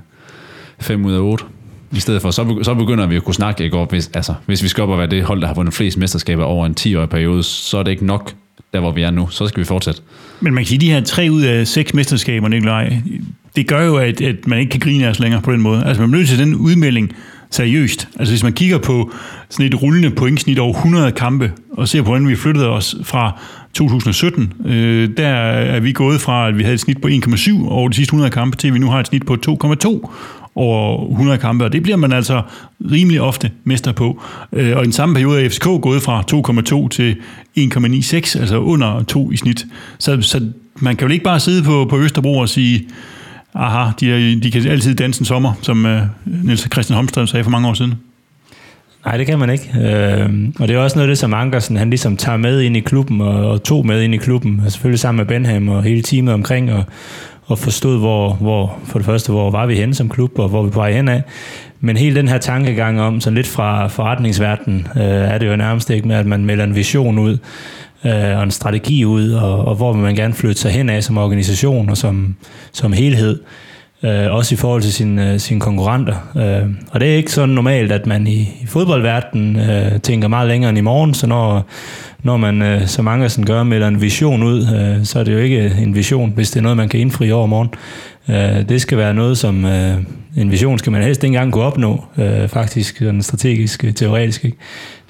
5 0.80 1.04
ud 1.04 1.12
af 1.12 1.20
8. 1.20 1.44
I 1.92 2.00
stedet 2.00 2.22
for, 2.22 2.30
så, 2.30 2.58
så 2.62 2.74
begynder 2.74 3.06
vi 3.06 3.16
at 3.16 3.24
kunne 3.24 3.34
snakke, 3.34 3.64
ikke? 3.64 3.76
Og 3.76 3.86
hvis, 3.86 4.10
altså, 4.14 4.34
hvis 4.46 4.62
vi 4.62 4.68
skal 4.68 4.82
op 4.82 4.88
og 4.88 4.98
være 4.98 5.06
det 5.06 5.24
hold, 5.24 5.40
der 5.40 5.46
har 5.46 5.54
vundet 5.54 5.74
flest 5.74 5.98
mesterskaber 5.98 6.44
over 6.44 6.66
en 6.66 6.76
10-årig 6.80 7.08
periode, 7.08 7.42
så 7.42 7.78
er 7.78 7.82
det 7.82 7.90
ikke 7.90 8.06
nok, 8.06 8.34
der 8.72 8.80
hvor 8.80 8.92
vi 8.92 9.02
er 9.02 9.10
nu. 9.10 9.28
Så 9.28 9.46
skal 9.46 9.60
vi 9.60 9.64
fortsætte. 9.64 10.02
Men 10.40 10.54
man 10.54 10.64
kan 10.64 10.68
sige, 10.68 10.76
at 10.76 10.80
de 10.80 10.90
her 10.90 11.00
tre 11.00 11.28
ud 11.30 11.42
af 11.42 11.66
seks 11.66 11.94
mesterskaber, 11.94 12.48
Nikolaj, 12.48 13.02
det 13.57 13.66
gør 13.66 13.82
jo, 13.86 13.96
at, 13.96 14.20
at 14.20 14.46
man 14.46 14.59
ikke 14.59 14.70
kan 14.70 14.80
grine 14.80 15.07
af 15.07 15.11
os 15.11 15.20
længere 15.20 15.42
på 15.42 15.53
den 15.53 15.61
måde. 15.61 15.84
Altså 15.84 16.03
man 16.03 16.11
bliver 16.11 16.20
nødt 16.20 16.28
til 16.28 16.38
den 16.38 16.55
udmelding 16.55 17.12
seriøst. 17.50 18.09
Altså 18.18 18.32
hvis 18.32 18.42
man 18.42 18.53
kigger 18.53 18.78
på 18.78 19.12
sådan 19.48 19.66
et 19.66 19.82
rullende 19.82 20.11
pointsnit 20.11 20.59
over 20.59 20.74
100 20.74 21.12
kampe, 21.12 21.53
og 21.72 21.88
ser 21.88 22.03
på, 22.03 22.09
hvordan 22.09 22.28
vi 22.28 22.36
flyttede 22.36 22.68
os 22.68 22.96
fra 23.03 23.40
2017, 23.74 24.53
øh, 24.64 25.11
der 25.16 25.28
er 25.28 25.80
vi 25.80 25.92
gået 25.92 26.20
fra, 26.20 26.48
at 26.48 26.59
vi 26.59 26.62
havde 26.62 26.74
et 26.74 26.80
snit 26.80 27.00
på 27.00 27.09
1,7 27.09 27.68
over 27.68 27.88
de 27.88 27.94
sidste 27.94 28.11
100 28.11 28.30
kampe, 28.30 28.57
til 28.57 28.68
at 28.68 28.74
vi 28.74 28.78
nu 28.78 28.90
har 28.90 29.00
et 29.00 29.07
snit 29.07 29.26
på 29.26 29.36
2,2 29.46 30.11
over 30.55 31.11
100 31.11 31.38
kampe, 31.38 31.64
og 31.64 31.72
det 31.72 31.82
bliver 31.82 31.96
man 31.96 32.12
altså 32.12 32.42
rimelig 32.90 33.20
ofte 33.20 33.50
mester 33.64 33.92
på. 33.92 34.22
Øh, 34.53 34.76
og 34.76 34.82
i 34.82 34.84
den 34.84 34.92
samme 34.92 35.14
periode 35.14 35.44
er 35.44 35.48
FCK 35.48 35.64
gået 35.64 36.03
fra 36.03 36.22
2,2 36.84 36.88
til 36.88 37.16
1,96, 37.59 38.40
altså 38.40 38.59
under 38.59 39.03
2 39.03 39.30
i 39.30 39.36
snit. 39.36 39.66
Så, 39.98 40.20
så 40.20 40.40
man 40.80 40.96
kan 40.96 41.09
jo 41.09 41.12
ikke 41.12 41.24
bare 41.24 41.40
sidde 41.40 41.62
på, 41.62 41.86
på 41.90 41.98
Østerbro 41.98 42.38
og 42.38 42.48
sige, 42.48 42.88
aha, 43.55 43.90
de, 44.00 44.40
de 44.40 44.50
kan 44.50 44.66
altid 44.66 44.94
danse 44.94 45.20
en 45.20 45.24
sommer, 45.24 45.53
som 45.62 45.86
øh, 45.86 46.03
Niels 46.24 46.68
Christian 46.72 46.94
Holmstrøm 46.94 47.26
sagde 47.26 47.44
for 47.44 47.50
mange 47.50 47.68
år 47.68 47.74
siden. 47.74 47.94
Nej, 49.05 49.16
det 49.16 49.26
kan 49.26 49.38
man 49.38 49.50
ikke. 49.50 49.70
Øh, 49.80 50.30
og 50.61 50.68
det 50.68 50.76
er 50.76 50.78
også 50.78 50.96
noget 50.96 51.09
af 51.09 51.11
det, 51.11 51.18
som 51.18 51.34
Ankersen 51.34 51.76
han 51.76 51.90
ligesom 51.90 52.16
tager 52.16 52.36
med 52.36 52.61
ind 52.61 52.76
i 52.76 52.80
klubben, 52.80 53.20
og, 53.20 53.50
og 53.50 53.62
tog 53.62 53.86
med 53.86 54.03
ind 54.03 54.14
i 54.14 54.16
klubben, 54.16 54.62
og 54.66 54.72
selvfølgelig 54.72 55.00
sammen 55.00 55.16
med 55.16 55.26
Benham 55.26 55.68
og 55.68 55.82
hele 55.82 56.03
teamet 56.03 56.34
omkring, 56.34 56.72
og, 56.72 56.84
og 57.46 57.59
forstod, 57.59 57.98
hvor, 57.98 58.34
hvor, 58.34 58.78
for 58.84 58.98
det 58.98 59.07
første, 59.07 59.32
hvor 59.32 59.50
var 59.50 59.66
vi 59.66 59.74
henne 59.74 59.94
som 59.94 60.09
klub, 60.09 60.38
og 60.38 60.48
hvor 60.48 60.62
vi 60.62 60.70
på 60.70 60.78
vej 60.78 60.92
hen 60.92 61.09
af. 61.09 61.22
Men 61.80 61.96
hele 61.96 62.16
den 62.16 62.28
her 62.28 62.38
tankegang 62.38 63.00
om, 63.00 63.20
sådan 63.20 63.34
lidt 63.34 63.46
fra 63.46 63.86
forretningsverdenen, 63.86 64.86
øh, 64.96 65.03
er 65.03 65.38
det 65.38 65.46
jo 65.46 65.57
nærmest 65.57 65.90
ikke 65.90 66.09
med, 66.09 66.16
at 66.16 66.26
man 66.26 66.44
melder 66.44 66.64
en 66.64 66.74
vision 66.74 67.18
ud, 67.18 67.38
øh, 68.05 68.36
og 68.36 68.42
en 68.42 68.50
strategi 68.50 69.05
ud, 69.05 69.30
og, 69.30 69.64
og 69.64 69.74
hvor 69.74 69.92
vil 69.92 70.03
man 70.03 70.14
gerne 70.14 70.34
flytte 70.34 70.61
sig 70.61 70.70
hen 70.70 70.88
af 70.88 71.05
som 71.05 71.18
organisation 71.18 71.90
og 71.90 71.96
som, 71.96 72.36
som 72.72 72.92
helhed 72.92 73.40
øh, 74.03 74.32
også 74.32 74.55
i 74.55 74.59
forhold 74.59 74.82
til 74.82 74.92
sine, 74.92 75.32
øh, 75.32 75.40
sin 75.40 75.61
konkurrenter. 75.61 76.14
Øh, 76.36 76.70
og 76.90 77.00
det 77.00 77.12
er 77.12 77.16
ikke 77.16 77.32
sådan 77.32 77.55
normalt, 77.55 77.92
at 77.92 78.07
man 78.07 78.26
i, 78.26 78.40
i 78.62 78.66
fodboldverdenen 78.66 79.70
øh, 79.70 80.00
tænker 80.00 80.28
meget 80.28 80.48
længere 80.48 80.68
end 80.68 80.78
i 80.78 80.80
morgen, 80.80 81.14
så 81.14 81.26
når, 81.26 81.66
når 82.22 82.36
man, 82.36 82.62
øh, 82.62 82.86
som 82.86 83.09
Angersen 83.09 83.46
gør, 83.46 83.62
melder 83.62 83.88
en 83.88 84.00
vision 84.00 84.42
ud, 84.42 84.61
øh, 84.61 85.05
så 85.05 85.18
er 85.18 85.24
det 85.24 85.32
jo 85.32 85.38
ikke 85.38 85.76
en 85.78 85.94
vision, 85.94 86.32
hvis 86.34 86.50
det 86.50 86.59
er 86.59 86.62
noget, 86.62 86.76
man 86.76 86.88
kan 86.88 87.00
indfri 87.00 87.32
over 87.32 87.46
morgen. 87.46 87.70
Øh, 88.28 88.68
det 88.68 88.80
skal 88.80 88.98
være 88.98 89.14
noget, 89.14 89.38
som 89.38 89.64
øh, 89.64 89.94
en 90.37 90.51
vision 90.51 90.78
skal 90.78 90.93
man 90.93 91.03
helst 91.03 91.24
ikke 91.24 91.35
engang 91.35 91.53
kunne 91.53 91.64
opnå, 91.64 92.05
øh, 92.18 92.49
faktisk 92.49 92.99
sådan 92.99 93.22
strategisk, 93.22 93.85
øh, 93.85 93.95
teoretisk. 93.95 94.45
Ikke? 94.45 94.57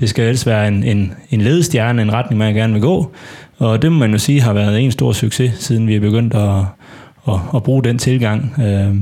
Det 0.01 0.09
skal 0.09 0.25
helst 0.25 0.47
være 0.47 0.69
en, 0.69 0.85
en, 0.85 1.13
en 1.31 1.41
ledestjerne, 1.41 2.03
en 2.03 2.13
retning, 2.13 2.39
man 2.39 2.55
gerne 2.55 2.73
vil 2.73 2.83
gå, 2.83 3.13
og 3.59 3.83
det 3.83 3.93
må 3.93 3.99
man 3.99 4.13
jo 4.13 4.19
sige 4.19 4.41
har 4.41 4.53
været 4.53 4.81
en 4.81 4.91
stor 4.91 5.13
succes, 5.13 5.53
siden 5.59 5.87
vi 5.87 5.95
er 5.95 6.01
begyndt 6.01 6.35
at, 6.35 6.59
at, 7.29 7.41
at 7.55 7.63
bruge 7.63 7.85
den 7.85 7.99
tilgang. 7.99 8.55
Øh, 8.63 8.95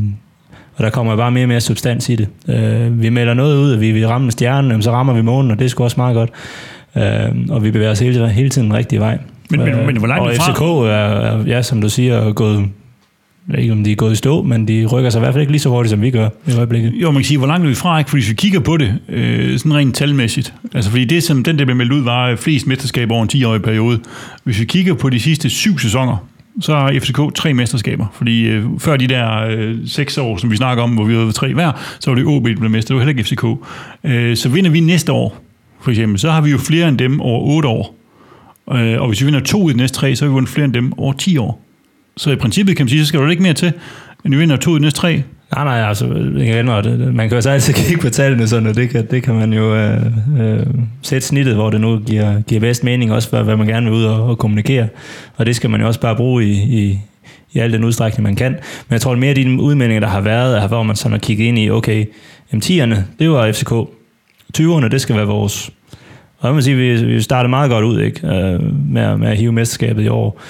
og 0.76 0.84
der 0.84 0.90
kommer 0.90 1.16
bare 1.16 1.30
mere 1.30 1.44
og 1.44 1.48
mere 1.48 1.60
substans 1.60 2.08
i 2.08 2.16
det. 2.16 2.28
Øh, 2.48 3.02
vi 3.02 3.08
melder 3.08 3.34
noget 3.34 3.58
ud, 3.58 3.72
at 3.72 3.80
vi 3.80 3.92
vil 3.92 4.08
ramme 4.08 4.30
stjernen, 4.30 4.82
så 4.82 4.90
rammer 4.90 5.12
vi 5.12 5.22
månen, 5.22 5.50
og 5.50 5.58
det 5.58 5.64
er 5.64 5.68
sgu 5.68 5.84
også 5.84 5.96
meget 5.96 6.14
godt. 6.14 6.30
Øh, 6.96 7.46
og 7.50 7.64
vi 7.64 7.70
bevæger 7.70 7.90
os 7.90 7.98
hele, 7.98 8.28
hele 8.28 8.48
tiden 8.48 8.68
den 8.68 8.76
rigtige 8.76 9.00
vej. 9.00 9.18
Men, 9.50 9.60
men, 9.60 9.86
men 9.86 9.96
hvor 9.96 10.06
langt 10.06 10.28
og 10.28 10.34
FCK 10.34 10.60
er, 10.60 10.88
er, 10.88 11.44
ja, 11.46 11.62
som 11.62 11.80
du 11.80 11.88
siger, 11.88 12.32
gået 12.32 12.64
jeg 13.48 13.56
ved 13.56 13.62
ikke, 13.62 13.72
om 13.72 13.84
de 13.84 13.92
er 13.92 13.96
gået 13.96 14.12
i 14.12 14.16
stå, 14.16 14.42
men 14.42 14.68
de 14.68 14.86
rykker 14.86 15.10
sig 15.10 15.18
i 15.18 15.20
hvert 15.20 15.34
fald 15.34 15.40
ikke 15.40 15.52
lige 15.52 15.60
så 15.60 15.68
hurtigt, 15.68 15.90
som 15.90 16.02
vi 16.02 16.10
gør 16.10 16.28
i 16.46 16.56
øjeblikket. 16.56 16.92
Jo, 16.94 17.10
man 17.10 17.22
kan 17.22 17.26
sige, 17.26 17.38
hvor 17.38 17.46
langt 17.46 17.64
er 17.64 17.68
vi 17.68 17.74
fra, 17.74 17.98
ikke? 17.98 18.10
Fordi 18.10 18.20
hvis 18.20 18.30
vi 18.30 18.34
kigger 18.34 18.60
på 18.60 18.76
det, 18.76 18.94
øh, 19.08 19.58
sådan 19.58 19.74
rent 19.74 19.94
talmæssigt, 19.94 20.54
altså 20.74 20.90
fordi 20.90 21.04
det, 21.04 21.22
som 21.22 21.44
den 21.44 21.58
der 21.58 21.64
blev 21.64 21.76
meldt 21.76 21.92
ud, 21.92 22.02
var 22.02 22.28
øh, 22.28 22.36
flest 22.36 22.66
mesterskaber 22.66 23.14
over 23.14 23.22
en 23.22 23.30
10-årig 23.32 23.62
periode. 23.62 24.00
Hvis 24.44 24.60
vi 24.60 24.64
kigger 24.64 24.94
på 24.94 25.10
de 25.10 25.20
sidste 25.20 25.50
syv 25.50 25.78
sæsoner, 25.78 26.26
så 26.60 26.74
har 26.74 26.92
FCK 27.00 27.34
tre 27.34 27.54
mesterskaber. 27.54 28.06
Fordi 28.12 28.42
øh, 28.42 28.64
før 28.78 28.96
de 28.96 29.06
der 29.06 29.46
øh, 29.50 29.76
seks 29.86 30.18
år, 30.18 30.36
som 30.36 30.50
vi 30.50 30.56
snakker 30.56 30.82
om, 30.82 30.90
hvor 30.90 31.04
vi 31.04 31.14
havde 31.14 31.32
tre 31.32 31.54
hver, 31.54 31.72
så 32.00 32.10
var 32.10 32.14
det 32.14 32.24
OB, 32.24 32.46
der 32.46 32.56
blev 32.56 32.70
mester. 32.70 32.94
Det 32.94 33.00
var 33.00 33.06
heller 33.06 33.18
ikke 33.18 33.28
FCK. 33.28 33.44
Øh, 34.04 34.36
så 34.36 34.48
vinder 34.48 34.70
vi 34.70 34.80
næste 34.80 35.12
år, 35.12 35.36
for 35.80 35.90
eksempel, 35.90 36.18
så 36.18 36.30
har 36.30 36.40
vi 36.40 36.50
jo 36.50 36.58
flere 36.58 36.88
end 36.88 36.98
dem 36.98 37.20
over 37.20 37.40
otte 37.40 37.68
år. 37.68 37.94
Øh, 38.72 39.00
og 39.00 39.08
hvis 39.08 39.20
vi 39.20 39.24
vinder 39.24 39.40
to 39.40 39.68
i 39.68 39.72
de 39.72 39.76
næste 39.76 39.96
tre, 39.96 40.16
så 40.16 40.24
har 40.24 40.28
vi 40.28 40.32
vundet 40.32 40.50
flere 40.50 40.64
end 40.64 40.74
dem 40.74 40.98
over 40.98 41.12
10 41.12 41.38
år. 41.38 41.69
Så 42.16 42.30
i 42.30 42.36
princippet 42.36 42.76
kan 42.76 42.84
man 42.84 42.88
sige, 42.88 43.00
så 43.00 43.06
skal 43.06 43.20
du 43.20 43.28
ikke 43.28 43.42
mere 43.42 43.52
til, 43.52 43.72
end 44.24 44.34
vi 44.34 44.40
vinder 44.40 44.56
to 44.56 44.70
i 44.70 44.78
de 44.78 44.82
næste 44.82 45.00
tre. 45.00 45.22
Nej, 45.54 45.64
nej, 45.64 45.88
altså, 45.88 46.06
igen, 46.06 46.66
det, 46.66 46.86
øh, 46.86 47.14
man 47.14 47.28
kan 47.28 47.36
jo 47.36 47.42
så 47.42 47.50
altid 47.50 47.74
kigge 47.84 48.02
på 48.02 48.10
tallene, 48.10 48.48
sådan, 48.48 48.66
og 48.66 48.76
det 48.76 48.90
kan, 48.90 49.06
det 49.10 49.22
kan 49.22 49.34
man 49.34 49.52
jo 49.52 49.76
øh, 49.76 50.06
øh, 50.40 50.66
sætte 51.02 51.26
snittet, 51.26 51.54
hvor 51.54 51.70
det 51.70 51.80
nu 51.80 51.98
giver, 51.98 52.40
giver 52.40 52.60
bedst 52.60 52.84
mening, 52.84 53.12
også 53.12 53.30
for 53.30 53.42
hvad 53.42 53.56
man 53.56 53.66
gerne 53.66 53.86
vil 53.86 53.94
ud 53.94 54.04
og, 54.04 54.28
og 54.28 54.38
kommunikere. 54.38 54.88
Og 55.36 55.46
det 55.46 55.56
skal 55.56 55.70
man 55.70 55.80
jo 55.80 55.86
også 55.86 56.00
bare 56.00 56.16
bruge 56.16 56.44
i, 56.44 56.52
i, 56.52 57.00
i 57.52 57.58
al 57.58 57.72
den 57.72 57.84
udstrækning, 57.84 58.22
man 58.22 58.36
kan. 58.36 58.52
Men 58.52 58.92
jeg 58.92 59.00
tror, 59.00 59.12
at 59.12 59.18
mere 59.18 59.28
af 59.28 59.34
de 59.34 59.60
udmeldinger, 59.60 60.00
der 60.00 60.08
har 60.08 60.20
været, 60.20 60.58
er, 60.58 60.68
hvor 60.68 60.82
man 60.82 60.96
sådan 60.96 61.12
har 61.12 61.18
kigget 61.18 61.44
ind 61.44 61.58
i, 61.58 61.70
okay, 61.70 62.06
M10'erne, 62.54 62.96
det 63.18 63.30
var 63.30 63.52
FCK. 63.52 63.72
20'erne, 64.58 64.88
det 64.88 65.00
skal 65.00 65.16
være 65.16 65.26
vores. 65.26 65.70
Og 66.38 66.46
jeg 66.46 66.54
må 66.54 66.60
sige, 66.60 66.76
vi, 66.76 67.04
vi 67.04 67.20
startede 67.20 67.50
meget 67.50 67.70
godt 67.70 67.84
ud 67.84 68.00
ikke? 68.00 68.26
Øh, 68.26 68.60
med, 68.88 69.16
med 69.16 69.28
at 69.28 69.36
hive 69.36 69.52
mesterskabet 69.52 70.04
i 70.04 70.08
år. 70.08 70.40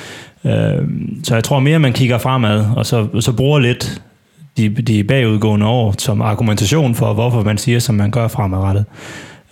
Øh, 0.44 0.88
så 1.24 1.34
jeg 1.34 1.44
tror 1.44 1.60
mere, 1.60 1.78
man 1.78 1.92
kigger 1.92 2.18
fremad, 2.18 2.66
og 2.76 2.86
så, 2.86 3.06
så 3.20 3.32
bruger 3.32 3.58
lidt 3.58 4.02
de, 4.56 4.68
de 4.68 5.04
bagudgående 5.04 5.66
år 5.66 5.94
som 5.98 6.20
argumentation 6.20 6.94
for, 6.94 7.14
hvorfor 7.14 7.42
man 7.42 7.58
siger, 7.58 7.78
som 7.78 7.94
man 7.94 8.10
gør 8.10 8.28
fremadrettet. 8.28 8.84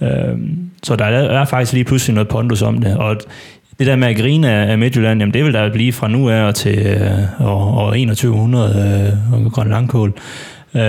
Øh, 0.00 0.38
så 0.82 0.96
der 0.96 1.04
er, 1.04 1.40
er 1.40 1.44
faktisk 1.44 1.72
lige 1.72 1.84
pludselig 1.84 2.14
noget 2.14 2.28
pondus 2.28 2.62
om 2.62 2.78
det, 2.78 2.96
og 2.96 3.16
det 3.78 3.86
der 3.86 3.96
med 3.96 4.08
at 4.08 4.16
grine 4.16 4.50
af 4.50 4.78
Midtjylland, 4.78 5.20
jamen 5.20 5.34
det 5.34 5.44
vil 5.44 5.52
der 5.52 5.72
blive 5.72 5.92
fra 5.92 6.08
nu 6.08 6.30
af 6.30 6.42
og 6.42 6.54
til 6.54 6.78
øh, 6.78 7.46
år, 7.46 7.78
år 7.78 7.90
2100 7.90 9.18
øh, 9.32 9.44
og 9.44 9.52
Grøn 9.52 9.68
Langkål. 9.68 10.12
Øh, 10.74 10.80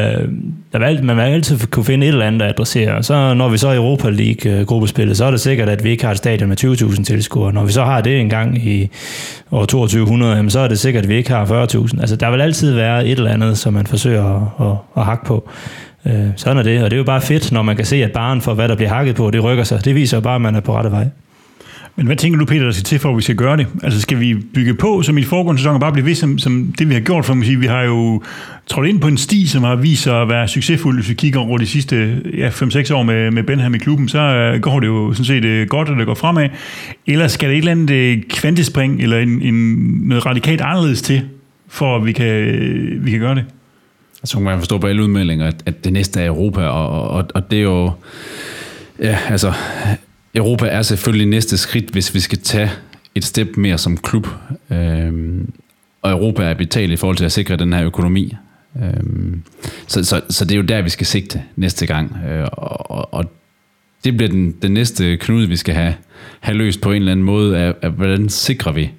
der 0.74 0.80
vil, 0.80 1.04
man 1.04 1.18
vil 1.18 1.24
altid 1.24 1.68
kunne 1.68 1.86
finde 1.86 2.08
et 2.08 2.12
eller 2.12 2.26
andet 2.26 2.42
at 2.42 2.50
adressere. 2.50 3.04
Så 3.04 3.34
når 3.34 3.50
vi 3.50 3.58
så 3.58 3.72
i 3.72 3.76
Europa 3.76 4.10
League-gruppespillet, 4.10 5.12
øh, 5.12 5.16
så 5.16 5.26
er 5.26 5.32
det 5.32 5.40
sikkert, 5.40 5.70
at 5.70 5.84
vi 5.84 5.90
ikke 5.90 6.04
har 6.04 6.12
et 6.12 6.18
stadion 6.18 6.50
med 6.50 6.64
20.000 6.64 7.04
tilskuere. 7.04 7.54
Når 7.54 7.66
vi 7.66 7.72
så 7.72 7.84
har 7.84 8.02
det 8.02 8.20
en 8.20 8.30
gang 8.30 8.68
i 8.68 8.90
år 9.52 9.66
2200, 9.66 10.36
jamen, 10.36 10.50
så 10.50 10.60
er 10.60 10.68
det 10.68 10.80
sikkert, 10.80 11.04
at 11.04 11.10
vi 11.10 11.16
ikke 11.16 11.30
har 11.30 11.46
40.000. 11.46 12.02
Altså, 12.02 12.16
der 12.16 12.32
vil 12.32 12.42
altid 12.42 12.74
være 12.74 13.08
et 13.08 13.18
eller 13.18 13.32
andet, 13.32 13.58
som 13.58 13.74
man 13.74 13.88
forsøger 13.88 14.26
at, 14.36 14.68
at, 14.68 14.76
at 14.98 15.06
hakke 15.06 15.26
på. 15.26 15.50
Øh, 16.06 16.28
sådan 16.36 16.58
er 16.58 16.64
det, 16.64 16.84
og 16.84 16.92
det 16.92 16.96
er 16.96 17.00
jo 17.00 17.04
bare 17.04 17.22
fedt, 17.22 17.52
når 17.52 17.62
man 17.62 17.76
kan 17.76 17.86
se, 17.86 18.04
at 18.04 18.12
baren 18.12 18.42
for, 18.42 18.54
hvad 18.54 18.68
der 18.68 18.76
bliver 18.76 18.90
hakket 18.90 19.16
på, 19.16 19.32
det 19.32 19.44
rykker 19.44 19.64
sig. 19.64 19.86
Det 19.86 19.96
viser 19.96 20.18
jo 20.18 20.22
bare, 20.22 20.36
at 20.36 20.42
man 20.42 20.56
er 20.56 20.60
på 20.60 20.76
rette 20.76 20.92
vej. 20.92 21.08
Men 21.96 22.06
hvad 22.06 22.16
tænker 22.16 22.40
du, 22.40 22.46
Peter, 22.46 22.64
der 22.64 22.72
skal 22.72 22.84
til 22.84 23.00
for, 23.00 23.10
at 23.10 23.18
vi 23.18 23.22
skal 23.22 23.36
gøre 23.36 23.58
det? 23.58 23.68
Altså 23.84 24.02
skal 24.02 24.20
vi 24.20 24.36
bygge 24.54 24.74
på, 24.74 25.02
som 25.02 25.18
i 25.18 25.24
foregående 25.24 25.62
sæson, 25.62 25.74
og 25.74 25.80
bare 25.80 25.92
blive 25.92 26.06
ved 26.06 26.16
som, 26.16 26.38
som 26.38 26.74
det, 26.80 26.90
vi 26.90 26.94
har 26.94 27.02
gjort? 27.02 27.26
For 27.26 27.34
man 27.34 27.46
siger, 27.46 27.60
vi 27.60 27.66
har 27.66 27.82
jo 27.82 28.22
trådt 28.70 28.88
ind 28.88 29.00
på 29.00 29.08
en 29.08 29.18
sti, 29.18 29.48
som 29.48 29.64
har 29.64 29.76
vist 29.76 30.04
sig 30.04 30.22
at 30.22 30.30
være 30.30 30.48
succesfuld, 30.48 30.98
hvis 30.98 31.10
vi 31.10 31.14
kigger 31.14 31.40
over 31.40 31.58
de 31.58 31.68
sidste 31.68 32.22
ja, 32.38 32.50
5-6 32.50 32.94
år 32.94 33.04
med, 33.04 33.32
med 33.32 33.44
Benham 33.44 33.76
i 33.76 33.78
klubben, 33.78 34.10
så 34.10 34.20
øh, 34.20 34.62
går 34.62 34.80
det 34.80 34.88
jo 34.88 35.14
sådan 35.14 35.26
set 35.26 35.46
uh, 35.46 35.68
godt, 35.68 35.90
og 35.90 35.96
det 35.96 36.06
går 36.06 36.14
fremad. 36.14 36.50
Eller 37.08 37.28
skal 37.28 37.50
det 37.50 37.54
et 37.54 37.58
eller 37.58 37.72
andet 37.72 37.90
øh, 37.90 38.24
kvantespring, 38.30 39.02
eller 39.02 39.20
en, 39.20 39.42
en, 39.42 39.78
noget 40.04 40.26
radikalt 40.26 40.62
anderledes 40.62 41.02
til, 41.02 41.22
for 41.68 41.96
at 41.96 42.06
vi 42.06 42.12
kan, 42.12 43.00
vi 43.06 43.12
kan 43.12 43.20
gøre 43.20 43.36
det? 43.36 43.46
Altså, 44.22 44.32
så 44.32 44.38
kan 44.38 44.44
man 44.46 44.60
forstå 44.60 44.78
på 44.78 44.88
alle 44.88 45.04
udmeldinger, 45.04 45.48
at, 45.48 45.64
at 45.66 45.84
det 45.84 45.94
næste 45.94 46.22
er 46.22 46.28
Europa, 46.28 46.62
og, 46.62 47.10
og, 47.10 47.26
og 47.36 47.52
det 47.52 47.60
er 47.60 47.64
jo... 47.64 47.92
Ja, 49.00 49.18
altså, 49.30 49.54
Europa 50.36 50.68
er 50.68 50.82
selvfølgelig 50.82 51.28
næste 51.28 51.58
skridt, 51.58 51.90
hvis 51.90 52.16
vi 52.16 52.20
skal 52.20 52.40
tage 52.40 52.70
et 53.16 53.26
step 53.26 53.58
mere 53.58 53.78
som 53.78 53.98
klub. 53.98 54.28
Øhm, 54.72 55.54
og 56.02 56.12
Europa 56.12 56.44
er 56.44 56.54
betalt 56.54 56.92
i 56.92 56.96
forhold 56.96 57.18
til 57.18 57.26
at 57.26 57.32
sikre 57.32 57.56
den 57.56 57.74
her 57.74 57.86
økonomi. 57.86 58.36
Øhm, 58.76 59.44
så, 59.88 60.04
så, 60.04 60.22
så 60.30 60.46
det 60.46 60.52
er 60.52 60.58
jo 60.58 60.64
der, 60.64 60.82
vi 60.82 60.90
skal 60.90 61.08
sigte 61.08 61.42
næste 61.56 61.86
gang. 61.86 62.18
Øh, 62.30 62.48
og, 62.52 63.14
og 63.14 63.26
det 64.04 64.18
bliver 64.18 64.30
den, 64.30 64.52
den 64.62 64.72
næste 64.72 65.18
knude, 65.18 65.50
vi 65.50 65.56
skal 65.56 65.76
have, 65.76 65.94
have 66.40 66.58
løst 66.58 66.82
på 66.82 66.92
en 66.92 66.96
eller 66.96 67.12
anden 67.12 67.26
måde, 67.26 67.58
af, 67.58 67.74
af 67.82 67.92
hvordan 67.92 68.30
sikrer 68.30 68.72
vi 68.72 68.92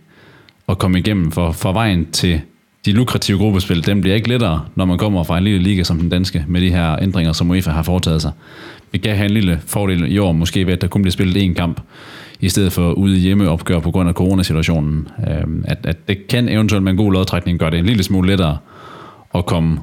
at 0.68 0.78
komme 0.78 0.98
igennem 0.98 1.30
for, 1.32 1.52
for 1.52 1.72
vejen 1.72 2.10
til 2.10 2.40
de 2.86 2.92
lukrative 2.92 3.38
gruppespil, 3.38 3.86
dem 3.86 4.00
bliver 4.00 4.16
ikke 4.16 4.28
lettere, 4.28 4.64
når 4.74 4.84
man 4.84 4.98
kommer 4.98 5.22
fra 5.22 5.38
en 5.38 5.44
lille 5.44 5.62
liga 5.62 5.82
som 5.82 5.98
den 5.98 6.08
danske, 6.08 6.44
med 6.48 6.60
de 6.60 6.70
her 6.70 6.96
ændringer, 7.02 7.32
som 7.32 7.50
UEFA 7.50 7.70
har 7.70 7.82
foretaget 7.82 8.22
sig. 8.22 8.32
Vi 8.92 8.98
kan 8.98 9.16
have 9.16 9.24
en 9.24 9.34
lille 9.34 9.60
fordel 9.66 10.12
i 10.12 10.18
år, 10.18 10.32
måske 10.32 10.66
ved, 10.66 10.72
at 10.72 10.80
der 10.80 10.86
kun 10.86 11.02
bliver 11.02 11.12
spillet 11.12 11.50
én 11.50 11.54
kamp, 11.54 11.80
i 12.40 12.48
stedet 12.48 12.72
for 12.72 12.92
ude 12.92 13.16
hjemmeopgør 13.18 13.78
på 13.78 13.90
grund 13.90 14.08
af 14.08 14.14
coronasituationen. 14.14 15.08
Øhm, 15.30 15.64
at, 15.68 15.78
at 15.84 16.08
det 16.08 16.26
kan 16.26 16.48
eventuelt 16.48 16.82
med 16.82 16.92
en 16.92 16.98
god 16.98 17.12
lodtrækning 17.12 17.58
gøre 17.58 17.70
det 17.70 17.78
en 17.78 17.86
lille 17.86 18.02
smule 18.02 18.28
lettere 18.28 18.56
at 19.34 19.46
komme 19.46 19.80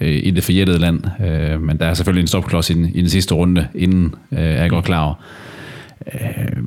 øh, 0.00 0.20
i 0.24 0.30
det 0.30 0.44
forjættede 0.44 0.78
land. 0.78 1.04
Øh, 1.24 1.62
men 1.62 1.78
der 1.78 1.86
er 1.86 1.94
selvfølgelig 1.94 2.22
en 2.22 2.28
stopklods 2.28 2.70
i 2.70 2.74
den, 2.74 2.88
i 2.94 3.00
den 3.00 3.08
sidste 3.08 3.34
runde, 3.34 3.68
inden 3.74 4.14
øh, 4.32 4.40
jeg 4.40 4.70
går 4.70 4.80
klar 4.80 5.04
over. 5.04 5.14
Øh, 6.14 6.62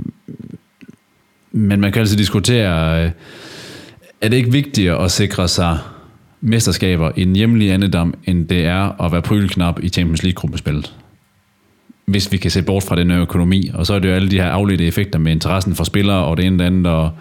men 1.52 1.82
man 1.82 1.92
kan 1.92 2.00
altså 2.00 2.16
diskutere, 2.16 3.04
øh, 3.04 3.12
er 4.22 4.30
det 4.30 4.38
ikke 4.38 4.52
vigtigere 4.52 5.04
at 5.04 5.12
sikre 5.12 5.48
sig 5.48 5.78
mesterskaber 6.42 7.12
i 7.16 7.22
en 7.22 7.36
hjemlig 7.36 7.72
andedam, 7.72 8.14
end 8.26 8.48
det 8.48 8.66
er 8.66 9.02
at 9.02 9.12
være 9.12 9.22
prylknap 9.22 9.80
i 9.84 9.90
Champions 9.90 10.24
League-gruppespillet? 10.24 10.94
Hvis 12.06 12.32
vi 12.32 12.38
kan 12.38 12.52
se 12.52 12.62
bort 12.62 12.84
fra 12.84 12.96
den 12.96 13.12
økonomi, 13.12 13.72
og 13.74 13.86
så 13.86 13.94
er 13.94 14.00
det 14.00 14.10
jo 14.10 14.14
alle 14.14 14.32
de 14.32 14.40
her 14.40 14.50
afledte 14.50 14.86
effekter 14.88 15.20
med 15.20 15.32
interessen 15.32 15.76
for 15.76 15.84
spillere 15.84 16.26
og 16.26 16.38
det 16.38 16.46
ene 16.46 16.56
og 16.56 16.60
det 16.60 16.66
andet, 16.66 16.88
og, 16.88 17.12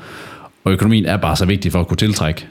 og 0.64 0.72
økonomien 0.72 1.06
er 1.06 1.16
bare 1.16 1.36
så 1.36 1.46
vigtig 1.46 1.72
for 1.72 1.80
at 1.80 1.88
kunne 1.88 1.96
tiltrække 1.96 2.46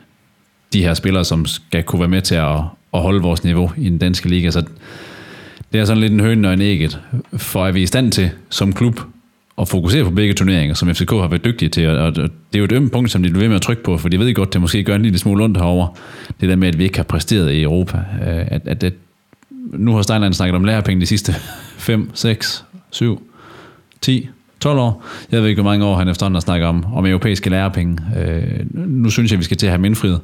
de 0.74 0.84
her 0.84 0.94
spillere, 0.94 1.26
som 1.26 1.46
skal 1.46 1.84
kunne 1.84 2.00
være 2.00 2.10
med 2.10 2.22
til 2.22 2.36
at, 2.36 2.56
at 2.94 3.02
holde 3.02 3.22
vores 3.22 3.44
niveau 3.44 3.72
i 3.78 3.90
den 3.90 3.98
danske 3.98 4.30
liga. 4.30 4.52
Så 4.52 4.64
det 5.74 5.82
er 5.82 5.86
sådan 5.86 6.02
lidt 6.02 6.14
en 6.14 6.20
høne 6.20 6.48
og 6.48 6.54
en 6.54 6.62
ægget. 6.62 7.00
For 7.38 7.68
er 7.68 7.72
vi 7.72 7.82
i 7.82 7.86
stand 7.86 8.12
til 8.12 8.30
som 8.50 8.74
klub 8.74 9.00
at 9.58 9.68
fokusere 9.68 10.04
på 10.04 10.10
begge 10.10 10.34
turneringer, 10.34 10.76
som 10.76 10.96
FCK 10.96 11.12
har 11.12 11.28
været 11.28 11.46
dygtige 11.46 11.70
til, 11.70 11.88
og 11.88 12.16
det 12.16 12.30
er 12.54 12.60
jo 12.60 12.64
et 12.64 12.72
ømme 12.72 12.90
punkt, 12.90 13.12
som 13.12 13.24
de 13.24 13.30
bliver 13.30 13.42
ved 13.42 13.48
med 13.48 13.56
at 13.56 13.62
trykke 13.62 13.84
på, 13.84 13.98
for 13.98 14.10
de 14.10 14.20
ved 14.20 14.34
godt, 14.34 14.54
det 14.54 14.62
måske 14.62 14.84
gør 14.84 14.96
en 14.96 15.02
lille 15.02 15.20
smule 15.20 15.44
ondt 15.44 15.58
herovre, 15.58 15.90
det 16.42 16.50
der 16.50 16.56
med, 16.56 16.68
at 16.68 16.78
vi 16.78 16.84
ikke 16.84 16.98
har 16.98 17.04
præsteret 17.04 17.52
i 17.52 17.62
Europa. 17.62 17.98
Øh, 17.98 18.46
at, 18.48 18.62
at, 18.66 18.84
at 18.84 18.94
nu 19.74 19.96
har 19.96 20.02
Steinland 20.02 20.34
snakket 20.34 20.56
om 20.56 20.64
lærerpenge 20.64 21.02
de 21.02 21.06
sidste 21.06 21.36
5, 21.78 22.10
6, 22.14 22.66
7, 22.92 23.30
10, 24.02 24.30
12 24.60 24.80
år. 24.80 25.06
Jeg 25.32 25.42
ved 25.42 25.50
ikke, 25.50 25.62
hvor 25.62 25.72
mange 25.72 25.86
år 25.86 25.98
han 25.98 26.08
efterhånden 26.08 26.36
har 26.36 26.42
snakket 26.42 26.68
om, 26.68 26.86
om 26.94 27.06
europæiske 27.06 27.50
lærerpenge. 27.50 27.98
Øh, 28.18 28.66
nu 28.74 29.10
synes 29.10 29.32
jeg, 29.32 29.40
vi 29.40 29.44
skal 29.44 29.58
til 29.58 29.66
at 29.68 29.72
have 29.72 29.82
mindfriet 29.82 30.22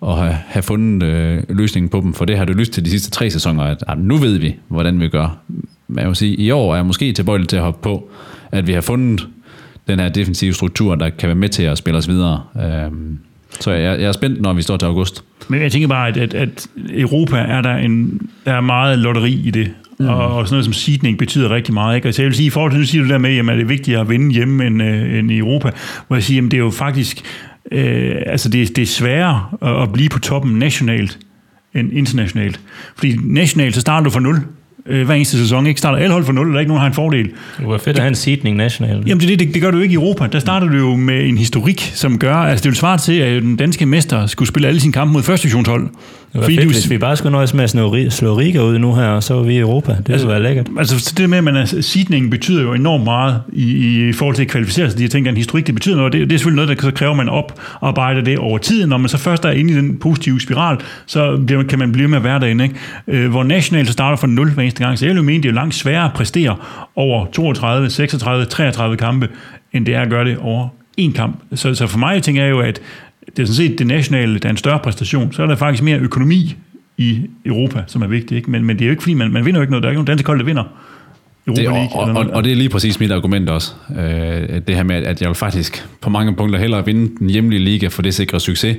og 0.00 0.18
have, 0.18 0.36
have 0.46 0.62
fundet 0.62 1.02
øh, 1.02 1.42
løsningen 1.48 1.88
på 1.88 2.00
dem, 2.00 2.14
for 2.14 2.24
det 2.24 2.38
har 2.38 2.44
du 2.44 2.52
lyst 2.52 2.72
til 2.72 2.84
de 2.84 2.90
sidste 2.90 3.10
tre 3.10 3.30
sæsoner, 3.30 3.62
at 3.64 3.84
at 3.88 3.98
nu 3.98 4.16
ved 4.16 4.38
vi, 4.38 4.54
hvordan 4.68 5.00
vi 5.00 5.08
gør. 5.08 5.38
Jeg 5.96 6.06
vil 6.06 6.16
sige, 6.16 6.34
i 6.34 6.50
år 6.50 6.72
er 6.72 6.76
jeg 6.76 6.86
måske 6.86 7.12
tilbøjelig 7.12 7.48
til 7.48 7.56
at 7.56 7.62
hoppe 7.62 7.82
på, 7.82 8.10
at 8.52 8.66
vi 8.66 8.72
har 8.72 8.80
fundet 8.80 9.28
den 9.88 10.00
her 10.00 10.08
defensive 10.08 10.52
struktur, 10.52 10.94
der 10.94 11.10
kan 11.10 11.26
være 11.26 11.36
med 11.36 11.48
til 11.48 11.62
at 11.62 11.78
spille 11.78 11.98
os 11.98 12.08
videre. 12.08 12.42
Øhm, 12.62 13.18
så 13.60 13.70
jeg, 13.70 14.00
jeg 14.00 14.08
er 14.08 14.12
spændt, 14.12 14.40
når 14.40 14.52
vi 14.52 14.62
står 14.62 14.76
til 14.76 14.86
august. 14.86 15.24
Men 15.48 15.62
jeg 15.62 15.72
tænker 15.72 15.88
bare, 15.88 16.08
at, 16.08 16.16
at, 16.16 16.34
at 16.34 16.68
Europa 16.90 17.36
er 17.36 17.60
der, 17.60 17.76
en, 17.76 18.20
der 18.44 18.52
er 18.52 18.60
meget 18.60 18.98
lotteri 18.98 19.32
i 19.32 19.50
det. 19.50 19.70
Mm. 19.98 20.08
Og, 20.08 20.36
og 20.36 20.46
sådan 20.46 20.54
noget 20.54 20.64
som 20.64 20.72
seedning 20.72 21.18
betyder 21.18 21.50
rigtig 21.50 21.74
meget. 21.74 21.96
Ikke? 21.96 22.06
Altså 22.06 22.22
jeg 22.22 22.26
vil 22.26 22.36
sige, 22.36 22.46
i 22.46 22.50
forhold 22.50 22.72
til, 22.72 22.80
nu 22.80 22.86
siger 22.86 23.04
du 23.04 23.08
der 23.08 23.18
med, 23.18 23.38
at 23.38 23.46
det 23.46 23.60
er 23.60 23.64
vigtigere 23.64 24.00
at 24.00 24.08
vinde 24.08 24.34
hjemme 24.34 24.66
end, 24.66 24.82
øh, 24.82 25.18
end 25.18 25.30
i 25.30 25.38
Europa, 25.38 25.70
hvor 26.06 26.16
jeg 26.16 26.22
siger, 26.22 26.44
at 26.44 26.50
det 26.50 26.56
er 26.56 26.62
jo 26.62 26.70
faktisk, 26.70 27.24
øh, 27.72 28.16
altså 28.26 28.48
det, 28.48 28.76
det 28.76 28.82
er 28.82 28.86
sværere 28.86 29.46
at, 29.62 29.82
at 29.82 29.92
blive 29.92 30.08
på 30.08 30.18
toppen 30.18 30.58
nationalt 30.58 31.18
end 31.74 31.92
internationalt. 31.92 32.60
Fordi 32.96 33.16
nationalt, 33.22 33.74
så 33.74 33.80
starter 33.80 34.04
du 34.04 34.10
fra 34.10 34.20
nul 34.20 34.40
øh, 34.86 35.06
hver 35.06 35.14
eneste 35.14 35.38
sæson. 35.38 35.66
Ikke 35.66 35.78
starter 35.78 35.98
alle 35.98 36.12
hold 36.12 36.24
for 36.24 36.32
nul, 36.32 36.46
og 36.46 36.52
der 36.52 36.56
er 36.56 36.60
ikke 36.60 36.68
nogen, 36.68 36.78
der 36.78 36.82
har 36.82 36.88
en 36.88 36.94
fordel. 36.94 37.24
Det 37.58 37.68
var 37.68 37.78
fedt 37.78 37.96
at 37.96 38.02
have 38.02 38.08
en 38.08 38.14
seedning 38.14 38.56
national. 38.56 39.02
Jamen 39.06 39.20
det, 39.20 39.38
det, 39.38 39.54
det 39.54 39.62
gør 39.62 39.70
du 39.70 39.78
ikke 39.78 39.92
i 39.92 39.94
Europa. 39.94 40.26
Der 40.26 40.38
starter 40.38 40.68
du 40.68 40.76
jo 40.76 40.96
med 40.96 41.28
en 41.28 41.38
historik, 41.38 41.80
som 41.94 42.18
gør, 42.18 42.34
altså 42.34 42.62
det 42.62 42.70
vil 42.70 42.76
svare 42.76 42.98
til, 42.98 43.12
at 43.12 43.42
den 43.42 43.56
danske 43.56 43.86
mester 43.86 44.26
skulle 44.26 44.48
spille 44.48 44.68
alle 44.68 44.80
sine 44.80 44.92
kampe 44.92 45.12
mod 45.12 45.22
første 45.22 45.44
divisionshold. 45.44 45.88
Det 46.32 46.40
var 46.40 46.46
fedt, 46.46 46.62
du, 46.62 46.66
hvis 46.66 46.90
vi 46.90 46.98
bare 46.98 47.16
skulle 47.16 47.32
nøjes 47.32 47.54
med 47.54 47.64
at 47.64 47.70
slå, 47.70 48.10
slå 48.10 48.34
Riga 48.38 48.60
ud 48.60 48.78
nu 48.78 48.94
her, 48.94 49.06
og 49.06 49.22
så 49.22 49.34
var 49.34 49.42
vi 49.42 49.54
i 49.54 49.58
Europa. 49.58 49.96
Det 50.06 50.12
altså, 50.12 50.26
være 50.26 50.42
lækkert. 50.42 50.68
Altså 50.78 51.14
det 51.18 51.30
med, 51.30 51.38
at 51.38 51.44
man 51.44 51.56
er, 51.56 51.64
seedningen 51.64 52.30
betyder 52.30 52.62
jo 52.62 52.72
enormt 52.72 53.04
meget 53.04 53.42
i, 53.52 54.08
i 54.08 54.12
forhold 54.12 54.36
til 54.36 54.42
at 54.42 54.48
kvalificere 54.48 54.90
sig. 54.90 55.00
Jeg 55.00 55.10
tænker, 55.10 55.30
en 55.30 55.36
historik, 55.36 55.66
det 55.66 55.74
betyder 55.74 55.96
noget. 55.96 56.12
Det, 56.12 56.20
det 56.20 56.32
er 56.34 56.38
selvfølgelig 56.38 56.66
noget, 56.66 56.78
der 56.78 56.88
så 56.88 56.94
kræver, 56.94 57.10
at 57.10 57.16
man 57.16 57.28
oparbejder 57.28 58.20
det 58.20 58.38
over 58.38 58.58
tid. 58.58 58.86
Når 58.86 58.96
man 58.96 59.08
så 59.08 59.18
først 59.18 59.44
er 59.44 59.50
inde 59.50 59.72
i 59.72 59.76
den 59.76 59.98
positive 59.98 60.40
spiral, 60.40 60.78
så 61.06 61.36
bliver, 61.46 61.62
kan 61.62 61.78
man 61.78 61.92
blive 61.92 62.08
med 62.08 62.18
at 62.18 62.40
derinde. 62.40 62.64
Ikke? 62.64 62.76
Øh, 63.08 63.30
hvor 63.30 63.42
nationalt 63.42 63.86
så 63.86 63.92
starter 63.92 64.16
fra 64.16 64.26
0 64.26 64.50
hver 64.50 64.62
eneste 64.62 64.84
gang. 64.84 64.98
Så 64.98 65.06
jeg 65.06 65.14
vil 65.14 65.24
mene, 65.24 65.42
det 65.42 65.48
er 65.48 65.52
langt 65.52 65.74
sværere 65.74 66.04
at 66.04 66.12
præstere 66.12 66.56
over 66.96 67.26
32, 67.32 67.90
36, 67.90 68.44
33 68.44 68.96
kampe, 68.96 69.28
end 69.72 69.86
det 69.86 69.94
er 69.94 70.00
at 70.00 70.10
gøre 70.10 70.24
det 70.24 70.38
over 70.38 70.68
en 70.96 71.12
kamp. 71.12 71.36
Så, 71.54 71.74
så 71.74 71.86
for 71.86 71.98
mig 71.98 72.22
tænker 72.22 72.42
jeg 72.42 72.50
jo, 72.50 72.60
at 72.60 72.80
det 73.36 73.42
er 73.42 73.46
sådan 73.46 73.68
set 73.68 73.78
det 73.78 73.86
nationale, 73.86 74.38
der 74.38 74.48
er 74.48 74.50
en 74.50 74.56
større 74.56 74.78
præstation. 74.78 75.32
Så 75.32 75.42
er 75.42 75.46
der 75.46 75.56
faktisk 75.56 75.82
mere 75.82 75.98
økonomi 75.98 76.56
i 76.98 77.20
Europa, 77.44 77.84
som 77.86 78.02
er 78.02 78.06
vigtigt. 78.06 78.32
Ikke? 78.32 78.50
Men, 78.50 78.64
men 78.64 78.76
det 78.76 78.84
er 78.84 78.86
jo 78.86 78.90
ikke, 78.90 79.02
fordi 79.02 79.14
man, 79.14 79.32
man 79.32 79.44
vinder 79.44 79.60
jo 79.60 79.62
ikke 79.62 79.70
noget. 79.70 79.82
Der 79.82 79.88
er 79.88 79.90
ikke 79.90 79.98
nogen 79.98 80.06
danske 80.06 80.26
hold, 80.26 80.38
der 80.38 80.44
vinder. 80.44 80.64
Europa 81.46 81.62
det, 81.62 81.72
League, 81.72 82.00
og, 82.00 82.10
og, 82.10 82.16
og, 82.16 82.30
og 82.34 82.44
det 82.44 82.52
er 82.52 82.56
lige 82.56 82.68
præcis 82.68 83.00
mit 83.00 83.12
argument 83.12 83.48
også. 83.48 83.72
Øh, 83.98 84.60
det 84.66 84.76
her 84.76 84.82
med, 84.82 84.96
at 84.96 85.20
jeg 85.20 85.28
vil 85.28 85.34
faktisk 85.34 85.88
på 86.00 86.10
mange 86.10 86.34
punkter 86.34 86.58
hellere 86.58 86.84
vinde 86.84 87.16
den 87.18 87.30
hjemlige 87.30 87.64
liga, 87.64 87.86
for 87.88 88.02
det 88.02 88.14
sikrer 88.14 88.38
succes. 88.38 88.76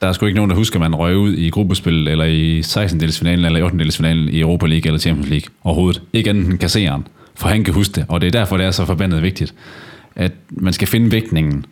Der 0.00 0.06
er 0.06 0.12
sgu 0.12 0.26
ikke 0.26 0.36
nogen, 0.36 0.50
der 0.50 0.56
husker, 0.56 0.76
at 0.76 0.80
man 0.80 0.94
røg 0.94 1.16
ud 1.16 1.32
i 1.32 1.50
gruppespil, 1.50 2.08
eller 2.08 2.24
i 2.24 2.60
16-delsfinalen, 2.60 3.46
eller 3.46 3.56
i 3.56 3.62
8-delsfinalen 3.62 4.30
i 4.30 4.40
Europa 4.40 4.66
League 4.66 4.86
eller 4.86 4.98
Champions 4.98 5.30
League 5.30 5.48
overhovedet. 5.64 6.02
Ikke 6.12 6.30
andet 6.30 6.46
end 6.46 6.58
kassereren, 6.58 7.06
for 7.34 7.48
han 7.48 7.64
kan 7.64 7.74
huske 7.74 7.92
det. 7.92 8.04
Og 8.08 8.20
det 8.20 8.26
er 8.26 8.30
derfor, 8.30 8.56
det 8.56 8.66
er 8.66 8.70
så 8.70 8.86
forbandet 8.86 9.22
vigtigt, 9.22 9.54
at 10.16 10.32
man 10.50 10.72
skal 10.72 10.88
finde 10.88 11.12
vægtningen 11.12 11.64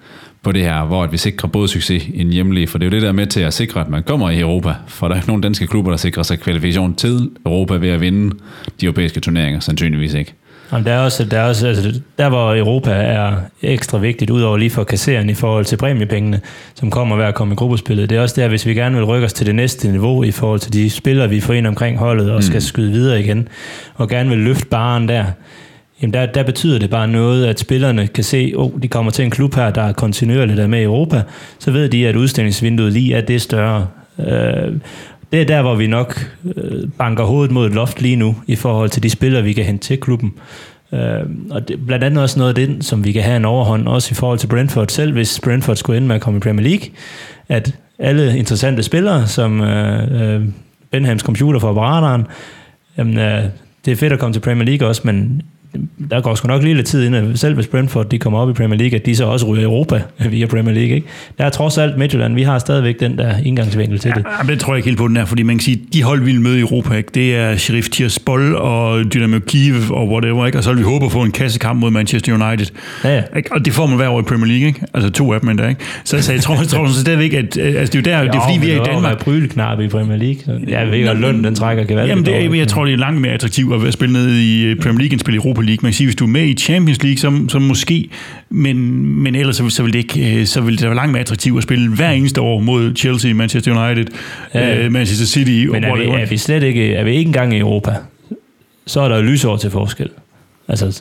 på 0.48 0.52
det 0.52 0.62
her, 0.62 0.84
hvor 0.84 1.02
at 1.04 1.12
vi 1.12 1.16
sikrer 1.16 1.48
både 1.48 1.68
succes 1.68 2.04
i 2.06 2.20
en 2.20 2.32
hjemlig, 2.32 2.68
for 2.68 2.78
det 2.78 2.86
er 2.86 2.90
jo 2.90 2.94
det, 2.94 3.02
der 3.02 3.08
er 3.08 3.12
med 3.12 3.26
til 3.26 3.40
at 3.40 3.54
sikre, 3.54 3.80
at 3.80 3.88
man 3.88 4.02
kommer 4.02 4.30
i 4.30 4.40
Europa, 4.40 4.74
for 4.86 5.08
der 5.08 5.14
er 5.14 5.18
ikke 5.18 5.28
nogen 5.28 5.42
danske 5.42 5.66
klubber, 5.66 5.90
der 5.90 5.96
sikrer 5.96 6.22
sig 6.22 6.40
kvalifikation 6.40 6.94
til 6.94 7.30
Europa 7.46 7.74
ved 7.74 7.88
at 7.88 8.00
vinde 8.00 8.36
de 8.80 8.86
europæiske 8.86 9.20
turneringer, 9.20 9.60
sandsynligvis 9.60 10.14
ikke. 10.14 10.34
Jamen, 10.72 10.86
der 10.86 10.92
er 10.92 10.98
også, 10.98 11.24
der, 11.24 11.38
er 11.38 11.48
også 11.48 11.66
altså, 11.66 12.00
der 12.18 12.28
hvor 12.28 12.54
Europa 12.56 12.90
er 12.90 13.32
ekstra 13.62 13.98
vigtigt, 13.98 14.30
udover 14.30 14.56
lige 14.56 14.70
for 14.70 14.84
kasseren 14.84 15.30
i 15.30 15.34
forhold 15.34 15.64
til 15.64 15.76
præmiepengene, 15.76 16.40
som 16.74 16.90
kommer 16.90 17.16
ved 17.16 17.24
at 17.24 17.34
komme 17.34 17.52
i 17.52 17.56
gruppespillet, 17.56 18.10
det 18.10 18.18
er 18.18 18.22
også 18.22 18.40
der, 18.40 18.48
hvis 18.48 18.66
vi 18.66 18.74
gerne 18.74 18.94
vil 18.96 19.04
rykke 19.04 19.24
os 19.24 19.32
til 19.32 19.46
det 19.46 19.54
næste 19.54 19.90
niveau 19.90 20.22
i 20.22 20.30
forhold 20.30 20.60
til 20.60 20.72
de 20.72 20.90
spillere, 20.90 21.28
vi 21.28 21.40
får 21.40 21.54
ind 21.54 21.66
omkring 21.66 21.98
holdet 21.98 22.30
og 22.30 22.44
skal 22.44 22.56
mm. 22.56 22.60
skyde 22.60 22.92
videre 22.92 23.20
igen, 23.20 23.48
og 23.94 24.08
gerne 24.08 24.30
vil 24.30 24.38
løfte 24.38 24.66
baren 24.66 25.08
der, 25.08 25.24
jamen 26.02 26.14
der, 26.14 26.26
der 26.26 26.42
betyder 26.42 26.78
det 26.78 26.90
bare 26.90 27.08
noget, 27.08 27.46
at 27.46 27.60
spillerne 27.60 28.06
kan 28.06 28.24
se, 28.24 28.36
at 28.36 28.56
oh, 28.56 28.70
de 28.82 28.88
kommer 28.88 29.10
til 29.10 29.24
en 29.24 29.30
klub 29.30 29.54
her, 29.54 29.70
der 29.70 29.82
er 29.82 29.92
kontinuerligt 29.92 30.58
der 30.58 30.66
med 30.66 30.80
i 30.80 30.82
Europa, 30.82 31.22
så 31.58 31.70
ved 31.70 31.88
de, 31.88 32.08
at 32.08 32.16
udstillingsvinduet 32.16 32.92
lige 32.92 33.14
er 33.14 33.20
det 33.20 33.42
større. 33.42 33.86
Øh, 34.18 34.72
det 35.32 35.40
er 35.40 35.44
der, 35.44 35.62
hvor 35.62 35.74
vi 35.74 35.86
nok 35.86 36.30
øh, 36.56 36.88
banker 36.98 37.24
hovedet 37.24 37.50
mod 37.50 37.66
et 37.66 37.74
loft 37.74 38.02
lige 38.02 38.16
nu, 38.16 38.36
i 38.46 38.56
forhold 38.56 38.90
til 38.90 39.02
de 39.02 39.10
spillere, 39.10 39.42
vi 39.42 39.52
kan 39.52 39.64
hente 39.64 39.84
til 39.84 40.00
klubben. 40.00 40.34
Øh, 40.92 41.00
og 41.50 41.68
det, 41.68 41.86
blandt 41.86 42.04
andet 42.04 42.22
også 42.22 42.38
noget 42.38 42.48
af 42.48 42.54
det, 42.54 42.84
som 42.84 43.04
vi 43.04 43.12
kan 43.12 43.22
have 43.22 43.36
en 43.36 43.44
overhånd, 43.44 43.88
også 43.88 44.08
i 44.12 44.14
forhold 44.14 44.38
til 44.38 44.46
Brentford 44.46 44.88
selv, 44.88 45.12
hvis 45.12 45.40
Brentford 45.44 45.76
skulle 45.76 45.96
ende 45.96 46.08
med 46.08 46.16
at 46.16 46.22
komme 46.22 46.36
i 46.36 46.40
Premier 46.40 46.68
League, 46.68 46.88
at 47.48 47.74
alle 47.98 48.38
interessante 48.38 48.82
spillere, 48.82 49.26
som 49.26 49.60
øh, 49.60 50.34
øh, 50.34 50.44
Benhams 50.90 51.22
computer 51.22 51.60
for 51.60 51.70
apparateren, 51.70 52.26
jamen, 52.98 53.18
øh, 53.18 53.44
det 53.84 53.92
er 53.92 53.96
fedt 53.96 54.12
at 54.12 54.18
komme 54.18 54.32
til 54.32 54.40
Premier 54.40 54.64
League 54.64 54.88
også, 54.88 55.02
men 55.04 55.42
der 56.10 56.20
går 56.20 56.34
sgu 56.34 56.48
nok 56.48 56.62
lige 56.62 56.74
lidt 56.74 56.86
tid 56.86 57.06
inden, 57.06 57.36
selv 57.36 57.54
hvis 57.54 57.66
Brentford 57.66 58.08
de 58.08 58.18
kommer 58.18 58.38
op 58.38 58.50
i 58.50 58.52
Premier 58.52 58.78
League, 58.78 58.98
at 58.98 59.06
de 59.06 59.16
så 59.16 59.24
også 59.24 59.46
ryger 59.46 59.60
i 59.60 59.64
Europa 59.64 60.02
via 60.30 60.46
Premier 60.46 60.74
League. 60.74 60.94
Ikke? 60.94 61.06
Der 61.38 61.44
er 61.44 61.50
trods 61.50 61.78
alt 61.78 61.98
Midtjylland, 61.98 62.34
vi 62.34 62.42
har 62.42 62.58
stadigvæk 62.58 63.00
den 63.00 63.18
der 63.18 63.34
indgangsvinkel 63.44 63.98
til 63.98 64.10
det. 64.10 64.24
Ja, 64.38 64.42
men 64.42 64.50
det 64.50 64.60
tror 64.60 64.72
jeg 64.72 64.78
ikke 64.78 64.86
helt 64.86 64.98
på 64.98 65.08
den 65.08 65.16
her, 65.16 65.24
fordi 65.24 65.42
man 65.42 65.56
kan 65.56 65.64
sige, 65.64 65.80
de 65.92 66.02
hold, 66.02 66.20
vi 66.20 66.32
vil 66.32 66.40
møde 66.40 66.58
i 66.58 66.60
Europa, 66.60 66.94
ikke? 66.94 67.10
det 67.14 67.36
er 67.36 67.56
Sheriff 67.56 67.88
Tiraspol 67.88 68.54
og 68.54 69.14
Dynamo 69.14 69.38
Kiev 69.46 69.74
og 69.90 70.08
whatever, 70.08 70.46
ikke? 70.46 70.58
og 70.58 70.64
så 70.64 70.70
vil 70.70 70.78
vi 70.78 70.84
håbe 70.84 71.04
at 71.04 71.12
få 71.12 71.22
en 71.22 71.32
kassekamp 71.32 71.80
mod 71.80 71.90
Manchester 71.90 72.32
United. 72.32 72.66
Ja, 73.04 73.14
ja. 73.14 73.22
Ikke? 73.36 73.52
Og 73.52 73.64
det 73.64 73.72
får 73.72 73.86
man 73.86 73.96
hver 73.96 74.08
år 74.08 74.20
i 74.20 74.22
Premier 74.22 74.46
League, 74.46 74.66
ikke? 74.66 74.80
altså 74.94 75.10
to 75.10 75.32
af 75.32 75.40
dem 75.40 75.48
endda. 75.48 75.68
Ikke? 75.68 75.80
Så, 76.04 76.22
så 76.22 76.32
jeg 76.32 76.42
tror, 76.42 76.56
jeg 76.56 76.68
tror 76.74 76.86
så 76.86 77.00
stadigvæk, 77.00 77.32
at 77.32 77.56
altså, 77.56 77.98
det 77.98 78.06
er 78.06 78.18
jo 78.18 78.18
der, 78.18 78.18
jo, 78.18 78.24
det 78.24 78.34
er 78.34 78.42
fordi, 78.48 78.66
vi 78.66 78.70
er 78.70 78.82
i 78.82 78.84
Danmark. 78.84 79.26
Jo, 79.26 79.32
men 79.76 79.84
i 79.84 79.88
Premier 79.88 80.16
League. 80.16 80.42
Så 80.44 80.60
jeg 80.68 80.90
ved 80.90 81.00
at 81.00 81.16
løn, 81.16 81.44
den 81.44 81.54
trækker 81.54 81.84
gevaldigt. 81.84 82.10
Jamen, 82.10 82.26
det, 82.26 82.46
er, 82.46 82.54
jeg 82.54 82.68
tror, 82.68 82.84
det 82.84 82.92
er 82.92 82.98
langt 82.98 83.20
mere 83.20 83.32
attraktivt 83.32 83.86
at 83.86 83.92
spille 83.92 84.12
ned 84.12 84.38
i 84.38 84.74
Premier 84.74 84.98
League 84.98 85.12
end 85.12 85.20
spille 85.20 85.36
i 85.36 85.40
Europa 85.44 85.57
League. 85.62 85.78
Man 85.82 85.92
kan 85.92 85.96
sige, 85.96 86.06
hvis 86.06 86.16
du 86.16 86.24
er 86.24 86.28
med 86.28 86.42
i 86.42 86.54
Champions 86.54 87.02
League, 87.02 87.18
så, 87.18 87.44
så 87.48 87.58
måske, 87.58 88.08
men, 88.50 88.76
men 89.22 89.34
ellers 89.34 89.56
så, 89.56 89.68
så 89.68 89.82
vil 89.82 89.92
det 89.92 89.98
ikke, 89.98 90.40
øh, 90.40 90.46
så 90.46 90.60
vil 90.60 90.78
det 90.78 90.86
være 90.86 90.94
langt 90.94 91.12
mere 91.12 91.20
attraktivt 91.20 91.56
at 91.56 91.62
spille 91.62 91.94
hver 91.94 92.10
eneste 92.10 92.40
år 92.40 92.60
mod 92.60 92.96
Chelsea, 92.96 93.34
Manchester 93.34 93.86
United, 93.86 94.06
ja. 94.54 94.86
uh, 94.86 94.92
Manchester 94.92 95.26
City. 95.26 95.66
Men 95.70 95.84
er 95.84 95.96
vi, 95.96 96.04
er 96.04 96.26
vi 96.26 96.36
slet 96.36 96.62
ikke, 96.62 96.94
er 96.94 97.04
vi 97.04 97.10
ikke 97.10 97.28
engang 97.28 97.54
i 97.54 97.58
Europa, 97.58 97.94
så 98.86 99.00
er 99.00 99.08
der 99.08 99.16
jo 99.16 99.22
lysår 99.22 99.56
til 99.56 99.70
forskel. 99.70 100.08
Altså, 100.68 100.92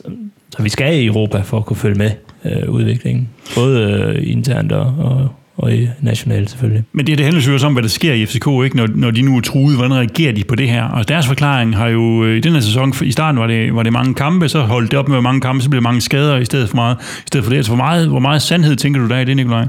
så 0.50 0.62
vi 0.62 0.68
skal 0.68 1.02
i 1.02 1.06
Europa 1.06 1.40
for 1.40 1.56
at 1.56 1.66
kunne 1.66 1.76
følge 1.76 1.98
med 1.98 2.10
øh, 2.44 2.68
udviklingen. 2.68 3.28
Både 3.54 3.80
øh, 3.80 4.32
internt 4.32 4.72
og, 4.72 4.94
og, 4.98 5.28
og 5.58 5.74
i 5.74 5.88
nationalt 6.00 6.50
selvfølgelig. 6.50 6.84
Men 6.92 7.06
det, 7.06 7.18
det 7.18 7.26
handler 7.26 7.42
jo 7.46 7.52
også 7.52 7.66
om, 7.66 7.72
hvad 7.72 7.82
der 7.82 7.88
sker 7.88 8.12
i 8.12 8.26
FCK, 8.26 8.46
ikke? 8.64 8.76
Når, 8.76 8.88
når 8.94 9.10
de 9.10 9.22
nu 9.22 9.36
er 9.36 9.40
truet. 9.40 9.76
Hvordan 9.76 9.94
reagerer 9.94 10.32
de 10.32 10.44
på 10.44 10.54
det 10.54 10.68
her? 10.68 10.84
Og 10.84 11.08
deres 11.08 11.26
forklaring 11.26 11.76
har 11.76 11.88
jo 11.88 12.24
øh, 12.24 12.36
i 12.36 12.40
den 12.40 12.52
her 12.52 12.60
sæson, 12.60 12.94
i 13.02 13.12
starten 13.12 13.40
var 13.40 13.46
det, 13.46 13.74
var 13.74 13.82
det 13.82 13.92
mange 13.92 14.14
kampe, 14.14 14.48
så 14.48 14.60
holdt 14.60 14.90
det 14.90 14.98
op 14.98 15.08
med 15.08 15.20
mange 15.20 15.40
kampe, 15.40 15.62
så 15.62 15.70
blev 15.70 15.82
mange 15.82 16.00
skader 16.00 16.36
i 16.36 16.44
stedet 16.44 16.68
for 16.68 16.76
meget. 16.76 16.96
I 17.00 17.26
stedet 17.26 17.44
for 17.44 17.50
det. 17.50 17.56
Altså, 17.56 17.70
hvor 17.70 17.84
meget, 17.84 18.08
hvor 18.08 18.18
meget 18.18 18.42
sandhed 18.42 18.76
tænker 18.76 19.00
du 19.00 19.08
der 19.08 19.18
i 19.18 19.24
det, 19.24 19.36
Nikolaj? 19.36 19.66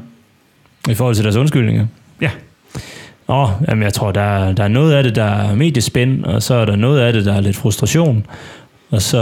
I 0.90 0.94
forhold 0.94 1.16
til 1.16 1.24
deres 1.24 1.36
undskyldninger? 1.36 1.86
Ja. 2.22 2.30
Åh, 3.28 3.50
jamen 3.68 3.84
jeg 3.84 3.94
tror, 3.94 4.12
der 4.12 4.22
er, 4.22 4.54
der 4.54 4.64
er 4.64 4.68
noget 4.68 4.94
af 4.94 5.04
det, 5.04 5.16
der 5.16 5.24
er 5.24 5.56
mediespænd, 5.56 6.24
og 6.24 6.44
så 6.44 6.54
er 6.54 6.66
der 6.66 6.76
noget 6.76 7.00
af 7.00 7.14
det, 7.14 7.26
der 7.26 7.34
er 7.34 7.42
lidt 7.42 7.56
frustration. 7.56 8.26
Og 8.92 9.02
så 9.02 9.18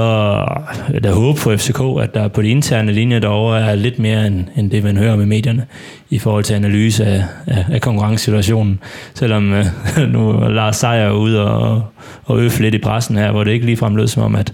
er 0.94 1.00
der 1.04 1.14
håb 1.14 1.38
for 1.38 1.56
FCK, 1.56 1.80
at 2.02 2.14
der 2.14 2.28
på 2.28 2.42
de 2.42 2.48
interne 2.48 2.92
linjer 2.92 3.20
derovre 3.20 3.62
er 3.62 3.76
lidt 3.76 4.00
mere 4.00 4.28
end, 4.28 4.46
end 4.56 4.72
det, 4.72 4.84
man 4.84 4.98
hører 4.98 5.16
med 5.16 5.26
medierne 5.26 5.66
i 6.10 6.20
forhold 6.20 6.44
til 6.44 6.54
analyse 6.54 7.06
af, 7.06 7.24
af, 7.48 7.66
af 7.72 7.82
konkurrencesituationen. 7.82 8.80
Selvom 9.14 9.54
øh, 9.54 9.66
nu 10.14 10.30
er 10.30 10.50
Lars 10.50 10.76
Seier 10.76 11.12
ude 11.12 11.52
og, 11.52 11.84
og 12.24 12.40
øffe 12.40 12.62
lidt 12.62 12.76
i 12.76 12.78
pressen 12.78 13.18
her, 13.18 13.32
hvor 13.32 13.44
det 13.44 13.52
ikke 13.52 13.66
ligefrem 13.66 13.96
lød 13.96 14.08
som 14.08 14.24
om, 14.24 14.36
at, 14.36 14.54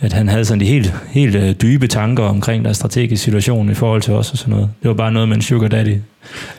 at 0.00 0.12
han 0.12 0.28
havde 0.28 0.44
sådan 0.44 0.60
de 0.60 0.66
helt, 0.66 0.94
helt 1.08 1.36
øh, 1.36 1.52
dybe 1.52 1.86
tanker 1.86 2.24
omkring 2.24 2.64
deres 2.64 2.76
strategiske 2.76 3.24
situation 3.24 3.70
i 3.70 3.74
forhold 3.74 4.02
til 4.02 4.14
os 4.14 4.32
og 4.32 4.38
sådan 4.38 4.54
noget. 4.54 4.70
Det 4.82 4.88
var 4.88 4.94
bare 4.94 5.12
noget 5.12 5.28
med 5.28 5.36
en 5.36 5.42
sugar 5.42 5.68
daddy. 5.68 5.96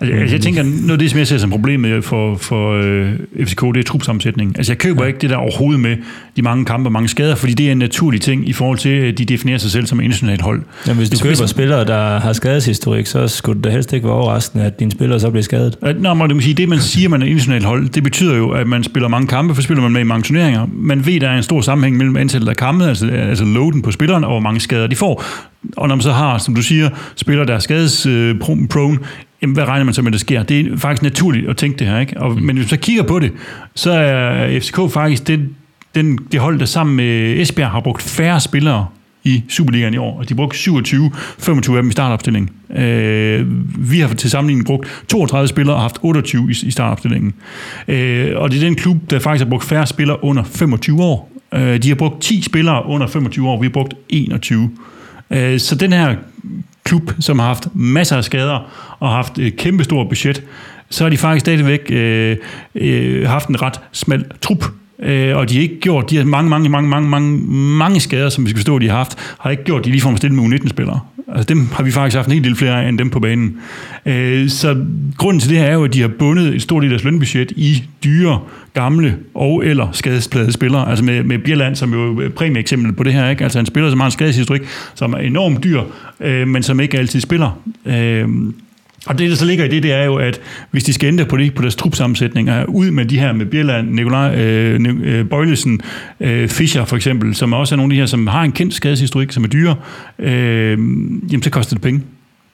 Altså, 0.01 0.15
altså, 0.15 0.35
jeg 0.35 0.41
tænker, 0.41 0.63
noget 0.63 0.91
af 0.91 0.99
det, 0.99 1.09
som 1.09 1.19
jeg 1.19 1.27
ser 1.27 1.37
som 1.37 1.49
problem 1.49 2.01
for, 2.01 2.35
for 2.35 2.81
øh, 2.83 3.11
FCK, 3.45 3.61
det 3.61 3.77
er 3.77 3.83
trupsammensætning. 3.83 4.57
Altså, 4.57 4.71
jeg 4.71 4.77
køber 4.77 5.03
ja. 5.03 5.07
ikke 5.07 5.19
det 5.19 5.29
der 5.29 5.35
overhovedet 5.35 5.79
med 5.79 5.97
de 6.35 6.41
mange 6.41 6.65
kampe 6.65 6.87
og 6.87 6.91
mange 6.91 7.07
skader, 7.07 7.35
fordi 7.35 7.53
det 7.53 7.67
er 7.67 7.71
en 7.71 7.77
naturlig 7.77 8.21
ting 8.21 8.49
i 8.49 8.53
forhold 8.53 8.77
til, 8.77 8.89
at 8.89 9.17
de 9.17 9.25
definerer 9.25 9.57
sig 9.57 9.71
selv 9.71 9.85
som 9.85 9.99
et 9.99 10.03
internationalt 10.03 10.41
hold. 10.41 10.61
Ja, 10.87 10.93
hvis 10.93 11.09
du 11.09 11.13
hvis, 11.13 11.21
køber 11.21 11.35
hvis, 11.35 11.49
spillere, 11.49 11.85
der 11.85 12.19
har 12.19 12.33
skadeshistorik, 12.33 13.05
så 13.05 13.27
skulle 13.27 13.57
det 13.57 13.63
da 13.63 13.69
helst 13.69 13.93
ikke 13.93 14.07
være 14.07 14.15
overraskende, 14.15 14.65
at 14.65 14.79
dine 14.79 14.91
spillere 14.91 15.19
så 15.19 15.29
bliver 15.29 15.43
skadet. 15.43 15.77
Nå, 15.99 16.13
men 16.13 16.29
det, 16.29 16.43
sige, 16.43 16.53
det, 16.53 16.69
man 16.69 16.79
siger, 16.79 17.09
man 17.09 17.21
er 17.21 17.25
et 17.25 17.29
internationalt 17.29 17.65
hold, 17.65 17.89
det 17.89 18.03
betyder 18.03 18.35
jo, 18.35 18.49
at 18.49 18.67
man 18.67 18.83
spiller 18.83 19.09
mange 19.09 19.27
kampe, 19.27 19.55
for 19.55 19.61
spiller 19.61 19.81
man 19.81 19.91
med 19.91 20.01
i 20.01 20.03
mange 20.03 20.23
turneringer. 20.23 20.67
Man 20.73 21.05
ved, 21.05 21.15
at 21.15 21.21
der 21.21 21.29
er 21.29 21.37
en 21.37 21.43
stor 21.43 21.61
sammenhæng 21.61 21.97
mellem 21.97 22.17
antallet 22.17 22.49
af 22.49 22.55
kampe, 22.55 22.85
altså, 22.85 23.07
altså 23.07 23.45
loaden 23.45 23.81
på 23.81 23.91
spilleren, 23.91 24.23
og 24.23 24.29
hvor 24.29 24.39
mange 24.39 24.59
skader 24.59 24.87
de 24.87 24.95
får. 24.95 25.23
Og 25.77 25.87
når 25.87 25.95
man 25.95 26.01
så 26.01 26.11
har, 26.11 26.37
som 26.37 26.55
du 26.55 26.61
siger, 26.61 26.89
spillere, 27.15 27.45
der 27.45 27.55
er 27.55 27.59
skadesprone, 27.59 28.97
jamen, 29.41 29.53
hvad 29.53 29.67
regner 29.67 29.85
man 29.85 29.93
så 29.93 30.01
med, 30.01 30.11
der 30.11 30.17
sker? 30.17 30.43
Det 30.43 30.59
er 30.59 30.77
faktisk 30.77 31.03
naturligt 31.03 31.49
at 31.49 31.57
tænke 31.57 31.79
det 31.79 31.87
her, 31.87 31.99
ikke? 31.99 32.19
Og, 32.21 32.31
mm. 32.31 32.41
Men 32.41 32.55
hvis 32.55 32.65
man 32.65 32.69
så 32.69 32.77
kigger 32.77 33.03
på 33.03 33.19
det, 33.19 33.31
så 33.75 33.91
er 33.91 34.59
FCK 34.59 34.79
faktisk 34.93 35.27
den, 35.27 35.55
den, 35.95 36.19
det 36.31 36.39
hold, 36.39 36.59
der 36.59 36.65
sammen 36.65 36.95
med 36.95 37.41
Esbjerg 37.41 37.71
har 37.71 37.79
brugt 37.79 38.01
færre 38.01 38.39
spillere 38.39 38.87
i 39.23 39.43
Superligaen 39.49 39.93
i 39.93 39.97
år, 39.97 40.19
og 40.19 40.29
de 40.29 40.35
brugte 40.35 40.57
27, 40.57 41.11
25 41.39 41.77
af 41.77 41.83
dem 41.83 41.89
i 41.89 41.91
startopstillingen. 41.91 42.49
Øh, 42.75 43.45
vi 43.91 43.99
har 43.99 44.07
til 44.07 44.29
sammenligning 44.29 44.65
brugt 44.65 45.05
32 45.09 45.47
spillere 45.47 45.75
og 45.75 45.81
haft 45.81 45.99
28 46.01 46.51
i, 46.51 46.55
i 46.67 46.71
startopstillingen. 46.71 47.33
Øh, 47.87 48.31
og 48.35 48.51
det 48.51 48.57
er 48.57 48.61
den 48.61 48.75
klub, 48.75 48.97
der 49.09 49.19
faktisk 49.19 49.45
har 49.45 49.49
brugt 49.49 49.63
færre 49.63 49.87
spillere 49.87 50.23
under 50.23 50.43
25 50.43 51.03
år. 51.03 51.31
Øh, 51.53 51.83
de 51.83 51.87
har 51.87 51.95
brugt 51.95 52.21
10 52.21 52.41
spillere 52.41 52.85
under 52.85 53.07
25 53.07 53.49
år, 53.49 53.59
vi 53.59 53.65
har 53.65 53.71
brugt 53.71 53.93
21. 54.09 54.71
Øh, 55.31 55.59
så 55.59 55.75
den 55.75 55.93
her 55.93 56.15
klub, 56.83 57.11
som 57.19 57.39
har 57.39 57.47
haft 57.47 57.67
masser 57.73 58.17
af 58.17 58.23
skader 58.23 58.71
og 59.01 59.09
har 59.09 59.15
haft 59.15 59.39
et 59.39 59.55
kæmpestort 59.55 60.09
budget, 60.09 60.43
så 60.89 61.03
har 61.03 61.09
de 61.09 61.17
faktisk 61.17 61.39
stadigvæk 61.39 61.91
øh, 61.91 62.37
øh, 62.75 63.27
haft 63.27 63.49
en 63.49 63.61
ret 63.61 63.79
smal 63.91 64.25
trup. 64.41 64.65
Øh, 64.99 65.37
og 65.37 65.49
de 65.49 65.55
har 65.55 65.61
ikke 65.61 65.79
gjort, 65.79 66.09
de 66.09 66.17
har 66.17 66.23
mange, 66.23 66.49
mange, 66.49 66.69
mange, 66.69 66.89
mange, 66.89 67.09
mange, 67.09 67.37
mange 67.77 67.99
skader, 67.99 68.29
som 68.29 68.45
vi 68.45 68.49
skal 68.49 68.57
forstå, 68.57 68.79
de 68.79 68.89
har 68.89 68.97
haft, 68.97 69.35
har 69.39 69.49
ikke 69.49 69.63
gjort, 69.63 69.85
de 69.85 69.89
lige 69.89 70.01
får 70.01 70.15
stille 70.15 70.35
med 70.35 70.59
U19-spillere. 70.59 70.99
Altså 71.27 71.45
dem 71.45 71.67
har 71.73 71.83
vi 71.83 71.91
faktisk 71.91 72.15
haft 72.15 72.27
en 72.27 72.33
hel 72.33 72.43
del 72.43 72.55
flere 72.55 72.83
af, 72.83 72.89
end 72.89 72.97
dem 72.97 73.09
på 73.09 73.19
banen. 73.19 73.57
Øh, 74.05 74.49
så 74.49 74.85
grunden 75.17 75.39
til 75.39 75.49
det 75.49 75.57
her 75.57 75.65
er 75.65 75.73
jo, 75.73 75.83
at 75.83 75.93
de 75.93 76.01
har 76.01 76.07
bundet 76.07 76.55
et 76.55 76.61
stort 76.61 76.83
del 76.83 76.89
af 76.89 76.91
deres 76.91 77.03
lønbudget 77.03 77.51
i 77.51 77.83
dyre, 78.03 78.39
gamle 78.73 79.17
og 79.33 79.65
eller 79.65 79.87
skadesplade 79.91 80.51
spillere. 80.51 80.89
Altså 80.89 81.05
med, 81.05 81.23
med 81.23 81.39
Bjelland, 81.39 81.75
som 81.75 81.93
jo 81.93 82.29
præmieeksempel 82.35 82.93
på 82.93 83.03
det 83.03 83.13
her. 83.13 83.29
Ikke? 83.29 83.43
Altså 83.43 83.59
en 83.59 83.65
spiller, 83.65 83.89
som 83.89 83.99
har 83.99 84.07
en 84.07 84.11
skadeshistorik, 84.11 84.61
som 84.95 85.13
er 85.13 85.17
enormt 85.17 85.63
dyr, 85.63 85.81
øh, 86.19 86.47
men 86.47 86.63
som 86.63 86.79
ikke 86.79 86.97
altid 86.97 87.21
spiller. 87.21 87.61
Øh, 87.85 88.27
og 89.07 89.19
det, 89.19 89.29
der 89.29 89.35
så 89.35 89.45
ligger 89.45 89.65
i 89.65 89.67
det, 89.67 89.83
det 89.83 89.91
er 89.91 90.03
jo, 90.03 90.15
at 90.15 90.41
hvis 90.71 90.83
de 90.83 90.93
skal 90.93 91.07
ændre 91.07 91.25
på 91.25 91.37
det, 91.37 91.53
på 91.53 91.61
deres 91.61 91.75
trupsammensætninger, 91.75 92.65
ud 92.65 92.91
med 92.91 93.05
de 93.05 93.19
her 93.19 93.33
med 93.33 93.45
Bjelland, 93.45 93.91
Nikolaj 93.91 94.35
øh, 94.35 94.79
øh 95.03 95.25
Bøjlesen, 95.25 95.81
øh, 96.19 96.49
Fischer 96.49 96.85
for 96.85 96.95
eksempel, 96.95 97.35
som 97.35 97.53
også 97.53 97.75
er 97.75 97.77
nogle 97.77 97.93
af 97.93 97.95
de 97.95 97.99
her, 97.99 98.05
som 98.05 98.27
har 98.27 98.43
en 98.43 98.51
kendt 98.51 98.73
skadeshistorik, 98.73 99.31
som 99.31 99.43
er 99.43 99.47
dyre, 99.47 99.75
øh, 100.19 100.71
jamen 101.31 101.43
så 101.43 101.49
koster 101.49 101.75
det 101.75 101.81
penge. 101.81 102.01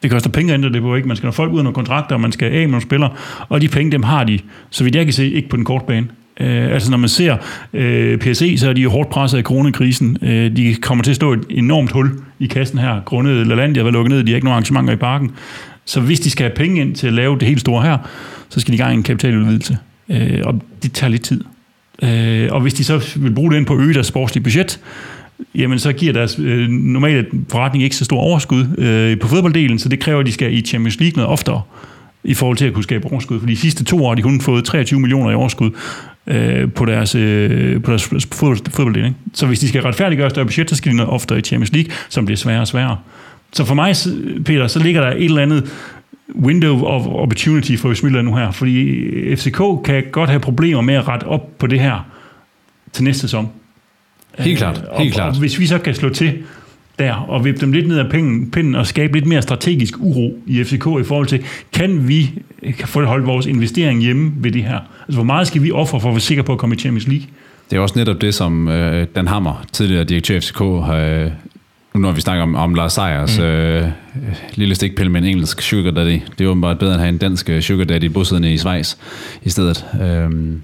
Det 0.04 0.12
koster 0.12 0.30
penge 0.30 0.54
at 0.54 0.58
ændre 0.58 0.70
det 0.70 0.82
på, 0.82 0.96
ikke? 0.96 1.08
Man 1.08 1.18
skal 1.18 1.28
have 1.28 1.34
folk 1.34 1.52
ud 1.52 1.58
af 1.58 1.64
nogle 1.64 1.76
kontrakter, 1.76 2.16
og 2.16 2.22
man 2.22 2.32
skal 2.32 2.46
af 2.46 2.52
med 2.52 2.68
nogle 2.68 2.82
spillere, 2.82 3.12
og 3.50 3.62
de 3.62 3.68
penge, 3.68 3.92
dem 3.92 4.04
har 4.04 4.24
de, 4.24 4.40
så 4.70 4.84
vidt 4.84 4.96
jeg 4.96 5.06
kan 5.06 5.14
se, 5.14 5.32
ikke 5.32 5.50
på 5.50 5.58
den 5.58 5.66
korte 5.66 5.86
bane. 5.88 6.08
Øh, 6.40 6.74
altså 6.74 6.92
når 6.92 6.98
man 6.98 7.10
ser 7.10 7.38
øh, 7.74 8.18
PSE, 8.18 8.58
så 8.58 8.70
er 8.70 8.74
de 8.74 8.82
jo 8.82 8.90
hårdt 8.90 9.10
presset 9.10 9.38
af 9.38 9.44
coronakrisen. 9.44 10.18
Øh, 10.22 10.56
de 10.56 10.76
kommer 10.76 11.04
til 11.04 11.12
at 11.12 11.16
stå 11.16 11.34
et 11.34 11.46
enormt 11.50 11.92
hul 11.92 12.12
i 12.40 12.48
kassen 12.48 12.80
her, 12.80 13.02
grundet 13.06 13.48
LaLandia 13.48 13.84
var 13.84 13.92
lukket 13.92 14.12
ned, 14.12 14.24
de 14.24 14.32
har 14.32 14.36
ikke 14.36 14.46
nogen 14.46 14.54
arrangementer 14.54 14.94
i 14.94 14.98
parken. 14.98 15.32
Så 15.88 16.00
hvis 16.00 16.20
de 16.20 16.30
skal 16.30 16.44
have 16.44 16.56
penge 16.56 16.82
ind 16.82 16.96
til 16.96 17.08
at 17.08 17.14
lave 17.14 17.40
det 17.40 17.48
helt 17.48 17.60
store 17.60 17.84
her, 17.84 17.98
så 18.50 18.60
skal 18.60 18.72
de 18.72 18.76
i 18.76 18.78
gang 18.78 18.94
i 18.94 18.98
en 18.98 19.04
kapitaludvidelse. 19.04 19.78
Øh, 20.10 20.42
og 20.44 20.62
det 20.84 20.94
tager 20.94 21.12
lidt 21.12 21.24
tid. 21.24 21.44
Øh, 22.04 22.50
og 22.52 22.62
hvis 22.62 22.74
de 22.74 22.84
så 22.84 23.18
vil 23.20 23.32
bruge 23.32 23.52
det 23.52 23.58
ind 23.58 23.66
på 23.66 23.74
at 23.74 23.80
øge 23.80 23.94
deres 23.94 24.08
sportslige 24.08 24.44
budget, 24.44 24.80
jamen 25.56 25.80
så 25.80 25.94
giver 25.94 26.14
deres 26.14 26.40
øh, 26.40 26.70
normale 26.70 27.26
forretning 27.50 27.84
ikke 27.84 27.96
så 27.96 28.06
stor 28.06 28.20
overskud 28.20 28.66
øh, 28.78 29.20
på 29.20 29.28
fodbolddelen, 29.28 29.80
så 29.80 29.90
det 29.90 30.00
kræver, 30.00 30.20
at 30.20 30.26
de 30.26 30.32
skal 30.32 30.54
i 30.54 30.62
Champions 30.62 31.00
League 31.00 31.16
noget 31.16 31.32
oftere 31.32 31.62
i 32.24 32.34
forhold 32.34 32.58
til 32.58 32.66
at 32.66 32.74
kunne 32.74 32.84
skabe 32.84 33.08
overskud. 33.12 33.40
For 33.40 33.48
de 33.48 33.56
sidste 33.56 33.84
to 33.84 34.06
år 34.06 34.08
har 34.08 34.16
de 34.16 34.22
kun 34.22 34.42
fået 34.42 34.66
23 34.66 35.00
millioner 35.00 35.32
i 35.32 35.36
overskud 35.36 35.72
øh, 36.28 36.72
på 36.72 36.86
deres, 36.86 37.16
øh, 37.16 37.82
på 37.84 37.92
deres 37.92 38.04
fodbold, 38.32 38.72
fodbolddeling. 38.72 39.18
Så 39.34 39.46
hvis 39.48 39.60
de 39.60 39.68
skal 39.68 39.82
retfærdiggøre 39.82 40.30
større 40.30 40.46
budget, 40.46 40.70
så 40.70 40.76
skal 40.76 40.92
de 40.92 40.98
noget 40.98 41.12
oftere 41.12 41.38
i 41.38 41.42
Champions 41.42 41.72
League, 41.74 41.92
som 42.10 42.26
bliver 42.26 42.38
sværere 42.38 42.62
og 42.62 42.68
sværere. 42.68 42.98
Så 43.54 43.66
for 43.66 43.76
mig, 43.76 43.96
Peter, 44.46 44.68
så 44.68 44.80
ligger 44.80 45.02
der 45.02 45.12
et 45.12 45.26
eller 45.26 45.42
andet 45.42 45.72
window 46.36 46.84
of 46.84 47.08
opportunity 47.08 47.76
for 47.76 47.94
Smiller 47.94 48.22
nu 48.22 48.36
her, 48.36 48.52
fordi 48.52 49.36
FCK 49.36 49.62
kan 49.86 50.04
godt 50.12 50.30
have 50.30 50.40
problemer 50.40 50.82
med 50.82 50.94
at 50.94 51.08
rette 51.08 51.24
op 51.24 51.58
på 51.58 51.68
det 51.68 51.80
her 51.80 52.06
til 52.94 53.04
næste 53.04 53.22
sæson. 53.22 53.50
Helt 54.40 54.58
klart, 54.58 54.78
helt 54.78 54.88
helt 54.98 55.14
klart. 55.14 55.34
Og 55.34 55.40
hvis 55.40 55.60
vi 55.60 55.68
så 55.68 55.78
kan 55.78 55.96
slå 55.96 56.10
til 56.10 56.34
der, 57.00 57.14
og 57.14 57.46
vippe 57.46 57.62
dem 57.62 57.72
lidt 57.72 57.88
ned 57.88 57.98
af 57.98 58.10
pinden, 58.12 58.52
pinden 58.52 58.76
og 58.76 58.88
skabe 58.88 59.14
lidt 59.14 59.26
mere 59.26 59.42
strategisk 59.42 59.94
uro 60.00 60.40
i 60.46 60.64
FCK 60.64 60.86
i 61.02 61.04
forhold 61.04 61.28
til, 61.28 61.44
kan 61.74 62.08
vi 62.08 62.32
kan 62.78 62.88
få 62.88 63.06
holdt 63.06 63.28
vores 63.28 63.46
investering 63.46 64.02
hjemme 64.02 64.32
ved 64.38 64.52
det 64.52 64.64
her? 64.64 64.80
Altså, 65.08 65.18
hvor 65.18 65.24
meget 65.24 65.48
skal 65.48 65.64
vi 65.64 65.72
ofre 65.72 66.00
for 66.02 66.08
at 66.08 66.14
være 66.14 66.22
sikre 66.22 66.44
på 66.44 66.52
at 66.52 66.58
komme 66.58 66.76
i 66.76 66.80
Champions 66.80 67.08
League? 67.08 67.28
Det 67.70 67.78
er 67.78 67.80
også 67.80 68.00
netop 68.00 68.22
det, 68.22 68.34
som 68.34 68.68
øh, 68.68 69.08
Dan 69.16 69.28
Hammer, 69.28 69.66
tidligere 69.72 70.04
direktør 70.04 70.36
i 70.36 70.40
FCK, 70.40 70.60
har, 70.60 71.32
nu 71.98 72.02
når 72.02 72.12
vi 72.12 72.22
snakker 72.22 72.44
om, 72.44 72.56
om 72.56 72.74
Lars 72.74 72.94
Seiers 72.94 73.38
mm. 73.38 73.44
øh, 73.44 73.88
lille 74.56 74.76
stikpille 74.76 75.12
med 75.12 75.22
en 75.22 75.28
engelsk 75.28 75.62
sugar 75.62 75.92
daddy, 75.92 76.20
det 76.38 76.46
er 76.46 76.50
åbenbart 76.50 76.80
bedre 76.80 76.94
end 76.94 77.00
at 77.00 77.06
have 77.06 77.14
en 77.14 77.18
dansk 77.18 77.50
øh, 77.50 77.62
sugar 77.62 77.86
daddy 77.86 78.06
bosiddende 78.06 78.54
i 78.54 78.58
Schweiz 78.58 78.96
i 79.44 79.50
stedet. 79.50 79.86
Øhm, 80.02 80.62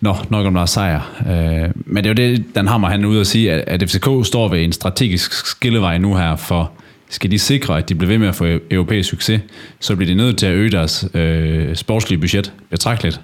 Nå, 0.00 0.16
nok 0.30 0.46
om 0.46 0.54
Lars 0.54 0.70
Seier. 0.70 1.00
Øh, 1.20 1.70
men 1.74 2.04
det 2.04 2.20
er 2.20 2.24
jo 2.26 2.34
det, 2.34 2.44
Dan 2.54 2.66
Hammer 2.66 2.88
han 2.88 3.04
er 3.04 3.08
ude 3.08 3.20
at 3.20 3.26
sige, 3.26 3.52
at, 3.52 3.82
at 3.82 3.90
FCK 3.90 4.26
står 4.26 4.48
ved 4.48 4.64
en 4.64 4.72
strategisk 4.72 5.32
skillevej 5.46 5.98
nu 5.98 6.16
her 6.16 6.36
for, 6.36 6.70
skal 7.10 7.30
de 7.30 7.38
sikre, 7.38 7.78
at 7.78 7.88
de 7.88 7.94
bliver 7.94 8.08
ved 8.08 8.18
med 8.18 8.28
at 8.28 8.34
få 8.34 8.46
europæisk 8.70 9.08
succes, 9.08 9.40
så 9.80 9.96
bliver 9.96 10.10
de 10.10 10.14
nødt 10.14 10.38
til 10.38 10.46
at 10.46 10.52
øge 10.52 10.70
deres 10.70 11.08
øh, 11.14 11.76
sportslige 11.76 12.20
budget 12.20 12.52
betragteligt. 12.70 13.20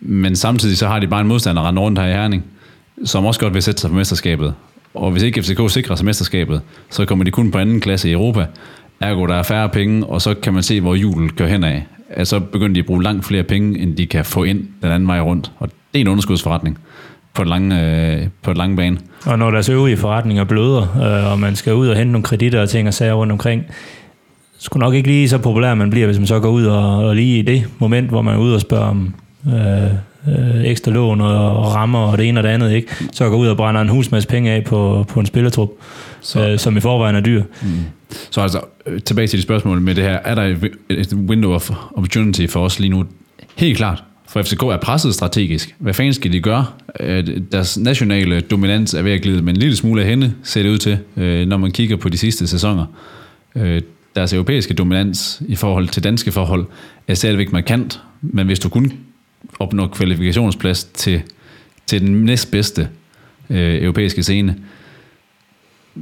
Men 0.00 0.36
samtidig 0.36 0.78
så 0.78 0.86
har 0.86 0.98
de 0.98 1.06
bare 1.06 1.20
en 1.20 1.26
modstander 1.26 1.68
rende 1.68 1.80
rundt 1.80 1.98
her 1.98 2.06
i 2.06 2.12
Herning, 2.12 2.44
som 3.04 3.24
også 3.24 3.40
godt 3.40 3.54
vil 3.54 3.62
sætte 3.62 3.80
sig 3.80 3.90
på 3.90 3.96
mesterskabet. 3.96 4.54
Og 4.94 5.10
hvis 5.10 5.22
ikke 5.22 5.42
FCK 5.42 5.60
sikrer 5.68 5.94
sig 5.94 6.06
mesterskabet, 6.06 6.60
så 6.90 7.04
kommer 7.04 7.24
de 7.24 7.30
kun 7.30 7.50
på 7.50 7.58
anden 7.58 7.80
klasse 7.80 8.08
i 8.08 8.12
Europa. 8.12 8.46
Ergo, 9.00 9.26
der 9.26 9.34
er 9.34 9.42
færre 9.42 9.68
penge, 9.68 10.06
og 10.06 10.22
så 10.22 10.34
kan 10.34 10.54
man 10.54 10.62
se, 10.62 10.80
hvor 10.80 10.94
julen 10.94 11.28
kører 11.28 11.48
hen 11.48 11.64
af. 11.64 11.86
At 12.10 12.28
så 12.28 12.40
begynder 12.40 12.74
de 12.74 12.80
at 12.80 12.86
bruge 12.86 13.02
langt 13.02 13.24
flere 13.24 13.42
penge, 13.42 13.78
end 13.78 13.96
de 13.96 14.06
kan 14.06 14.24
få 14.24 14.44
ind 14.44 14.68
den 14.82 14.90
anden 14.90 15.08
vej 15.08 15.20
rundt. 15.20 15.52
Og 15.58 15.68
det 15.68 15.98
er 15.98 16.00
en 16.00 16.08
underskudsforretning 16.08 16.78
på 17.34 17.42
et 17.42 17.48
lange, 17.48 17.80
øh, 17.80 18.26
på 18.42 18.50
et 18.50 18.56
lange 18.56 18.76
bane. 18.76 18.98
Og 19.26 19.38
når 19.38 19.50
deres 19.50 19.68
øvrige 19.68 19.96
forretninger 19.96 20.44
bløder, 20.44 20.82
øh, 20.82 21.32
og 21.32 21.38
man 21.38 21.56
skal 21.56 21.74
ud 21.74 21.88
og 21.88 21.96
hente 21.96 22.12
nogle 22.12 22.24
kreditter 22.24 22.60
og 22.60 22.68
ting 22.68 22.88
og 22.88 22.94
sager 22.94 23.12
rundt 23.12 23.32
omkring, 23.32 23.64
skulle 24.58 24.80
nok 24.80 24.94
ikke 24.94 25.08
lige 25.08 25.28
så 25.28 25.38
populær 25.38 25.74
man 25.74 25.90
bliver, 25.90 26.06
hvis 26.06 26.18
man 26.18 26.26
så 26.26 26.40
går 26.40 26.50
ud 26.50 26.64
og, 26.64 26.96
og 26.96 27.16
lige 27.16 27.38
i 27.38 27.42
det 27.42 27.64
moment, 27.78 28.08
hvor 28.08 28.22
man 28.22 28.34
er 28.34 28.38
ude 28.38 28.54
og 28.54 28.60
spørger 28.60 28.84
om 28.84 29.14
øh, 29.46 29.90
øh, 30.28 30.64
ekstra 30.64 30.92
lån 30.92 31.20
og, 31.20 31.56
og 31.56 31.74
rammer 31.74 31.98
og 31.98 32.18
det 32.18 32.28
ene 32.28 32.40
og 32.40 32.44
det 32.44 32.48
andet, 32.50 32.72
ikke? 32.72 32.88
så 33.12 33.28
går 33.28 33.36
ud 33.36 33.46
og 33.46 33.56
brænder 33.56 33.80
en 33.80 33.88
husmasse 33.88 34.28
penge 34.28 34.50
af 34.50 34.64
på, 34.64 35.04
på 35.08 35.20
en 35.20 35.26
spillertrup, 35.26 35.70
så. 36.20 36.48
Øh, 36.48 36.58
som 36.58 36.76
i 36.76 36.80
forvejen 36.80 37.16
er 37.16 37.20
dyr. 37.20 37.42
Mm. 37.62 37.68
Så 38.30 38.40
altså, 38.40 38.60
øh, 38.86 39.00
tilbage 39.02 39.26
til 39.26 39.38
de 39.38 39.42
spørgsmål 39.42 39.80
med 39.80 39.94
det 39.94 40.04
her. 40.04 40.18
Er 40.24 40.34
der 40.34 40.56
et 40.90 41.14
window 41.14 41.52
of 41.52 41.70
opportunity 41.70 42.46
for 42.46 42.64
os 42.64 42.80
lige 42.80 42.90
nu? 42.90 43.04
Helt 43.56 43.76
klart. 43.76 44.04
For 44.28 44.42
FCK 44.42 44.62
er 44.62 44.76
presset 44.82 45.14
strategisk. 45.14 45.74
Hvad 45.78 45.94
fanden 45.94 46.14
skal 46.14 46.32
de 46.32 46.40
gøre? 46.40 46.66
Deres 47.52 47.78
nationale 47.78 48.40
dominans 48.40 48.94
er 48.94 49.02
ved 49.02 49.12
at 49.12 49.22
glide 49.22 49.42
med 49.42 49.52
en 49.52 49.58
lille 49.60 49.76
smule 49.76 50.02
af 50.02 50.08
hende, 50.08 50.32
ser 50.42 50.62
det 50.62 50.70
ud 50.70 50.78
til, 50.78 50.98
øh, 51.16 51.46
når 51.46 51.56
man 51.56 51.70
kigger 51.70 51.96
på 51.96 52.08
de 52.08 52.18
sidste 52.18 52.46
sæsoner. 52.46 52.86
Deres 54.16 54.32
europæiske 54.32 54.74
dominans 54.74 55.42
i 55.48 55.56
forhold 55.56 55.88
til 55.88 56.04
danske 56.04 56.32
forhold 56.32 56.66
er 57.08 57.14
stadigvæk 57.14 57.52
markant, 57.52 58.00
men 58.20 58.46
hvis 58.46 58.58
du 58.58 58.68
kun 58.68 58.92
opnå 59.58 59.86
kvalifikationsplads 59.86 60.84
til, 60.84 61.22
til 61.86 62.00
den 62.00 62.24
næstbedste 62.24 62.88
øh, 63.50 63.82
europæiske 63.82 64.22
scene, 64.22 64.56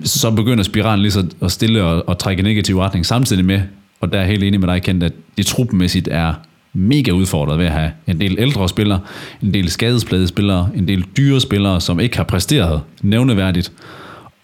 så 0.04 0.30
begynder 0.30 0.64
spiralen 0.64 1.02
lige 1.02 1.12
så 1.12 1.26
at 1.42 1.52
stille 1.52 1.84
og, 1.84 2.08
og 2.08 2.18
trække 2.18 2.40
i 2.40 2.44
negativ 2.44 2.78
retning, 2.78 3.06
samtidig 3.06 3.44
med, 3.44 3.60
og 4.00 4.12
der 4.12 4.20
er 4.20 4.26
helt 4.26 4.44
enig 4.44 4.60
med 4.60 4.68
dig, 4.68 4.82
Kent, 4.82 5.02
at 5.02 5.12
det 5.36 5.46
trupmæssigt 5.46 6.08
er 6.10 6.34
mega 6.72 7.10
udfordret 7.10 7.58
ved 7.58 7.66
at 7.66 7.72
have 7.72 7.92
en 8.06 8.20
del 8.20 8.36
ældre 8.38 8.68
spillere, 8.68 9.00
en 9.42 9.54
del 9.54 9.70
skadesplade 9.70 10.28
spillere, 10.28 10.70
en 10.76 10.88
del 10.88 11.04
dyre 11.16 11.40
spillere, 11.40 11.80
som 11.80 12.00
ikke 12.00 12.16
har 12.16 12.24
præsteret 12.24 12.82
nævneværdigt, 13.02 13.72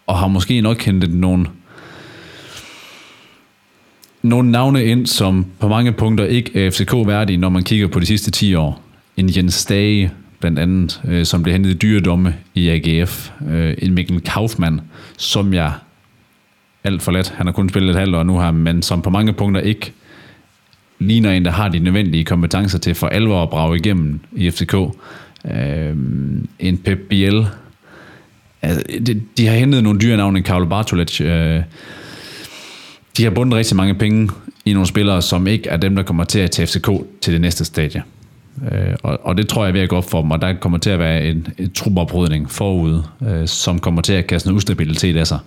og 0.07 0.19
har 0.19 0.29
måske 0.29 0.61
nok 0.61 0.83
hentet 0.83 1.15
nogle, 1.15 1.47
nogle 4.23 4.51
navne 4.51 4.85
ind, 4.85 5.07
som 5.07 5.47
på 5.59 5.69
mange 5.69 5.93
punkter 5.93 6.25
ikke 6.25 6.67
er 6.67 6.71
FCK-værdige, 6.71 7.37
når 7.37 7.49
man 7.49 7.63
kigger 7.63 7.89
på 7.89 8.01
de 8.01 8.07
sidste 8.07 8.31
10 8.31 8.55
år. 8.55 8.86
En 9.17 9.37
Jens 9.37 9.65
Dage, 9.65 10.13
blandt 10.41 10.59
andet, 10.59 11.03
øh, 11.09 11.27
som 11.27 11.43
blev 11.43 11.53
hentet 11.53 11.71
i 11.71 11.75
dyredomme 11.75 12.35
i 12.55 12.69
AGF. 12.69 13.31
Øh, 13.49 13.75
en 13.79 13.95
Mikkel 13.95 14.21
Kaufmann, 14.21 14.81
som 15.17 15.55
jeg 15.55 15.73
alt 16.85 17.03
for 17.03 17.13
let. 17.13 17.29
Han 17.29 17.47
har 17.47 17.53
kun 17.53 17.69
spillet 17.69 17.91
et 17.91 17.97
halvt 17.97 18.17
år 18.17 18.23
nu 18.23 18.41
her, 18.41 18.51
men 18.51 18.83
som 18.83 19.03
på 19.03 19.11
mange 19.11 19.33
punkter 19.33 19.61
ikke 19.61 19.93
ligner 20.99 21.33
en, 21.33 21.45
der 21.45 21.51
har 21.51 21.69
de 21.69 21.79
nødvendige 21.79 22.25
kompetencer 22.25 22.79
til 22.79 22.95
for 22.95 23.07
alvor 23.07 23.43
at 23.43 23.51
brage 23.51 23.77
igennem 23.77 24.21
i 24.33 24.51
FCK. 24.51 24.75
Øh, 25.45 25.97
en 26.59 26.79
Pep 26.79 26.99
Biel. 27.09 27.47
Altså, 28.63 28.83
de, 29.07 29.23
de 29.37 29.47
har 29.47 29.55
hentet 29.55 29.83
nogle 29.83 30.01
dyre 30.01 30.17
navne, 30.17 30.39
en 30.39 30.45
Karlo 30.45 30.67
Bartolic. 30.67 31.21
Øh, 31.21 31.63
de 33.17 33.25
har 33.25 33.31
bundet 33.31 33.59
rigtig 33.59 33.77
mange 33.77 33.95
penge 33.95 34.31
i 34.65 34.73
nogle 34.73 34.87
spillere, 34.87 35.23
som 35.23 35.47
ikke 35.47 35.69
er 35.69 35.77
dem, 35.77 35.97
der 35.97 36.03
kommer 36.03 36.25
til 36.25 36.39
at 36.39 36.51
tage 36.51 36.67
FCK 36.67 36.89
til 37.21 37.33
det 37.33 37.41
næste 37.41 37.65
stadie. 37.65 38.03
Øh, 38.73 38.95
og, 39.03 39.19
og 39.23 39.37
det 39.37 39.49
tror 39.49 39.65
jeg 39.65 39.69
er 39.69 39.73
ved 39.73 39.81
at 39.81 39.89
gå 39.89 39.97
op 39.97 40.11
for 40.11 40.23
dem, 40.23 40.31
og 40.31 40.41
der 40.41 40.55
kommer 40.61 40.79
til 40.79 40.91
at 40.91 40.99
være 40.99 41.25
en, 41.25 41.47
en 41.59 41.73
trupoprydning 41.73 42.51
forud, 42.51 43.03
øh, 43.29 43.49
som 43.49 43.79
kommer 43.79 44.03
til 44.03 44.13
at 44.13 44.27
kaste 44.27 44.49
noget 44.49 44.57
ustabilitet 44.57 45.17
af 45.17 45.27
sig. 45.27 45.39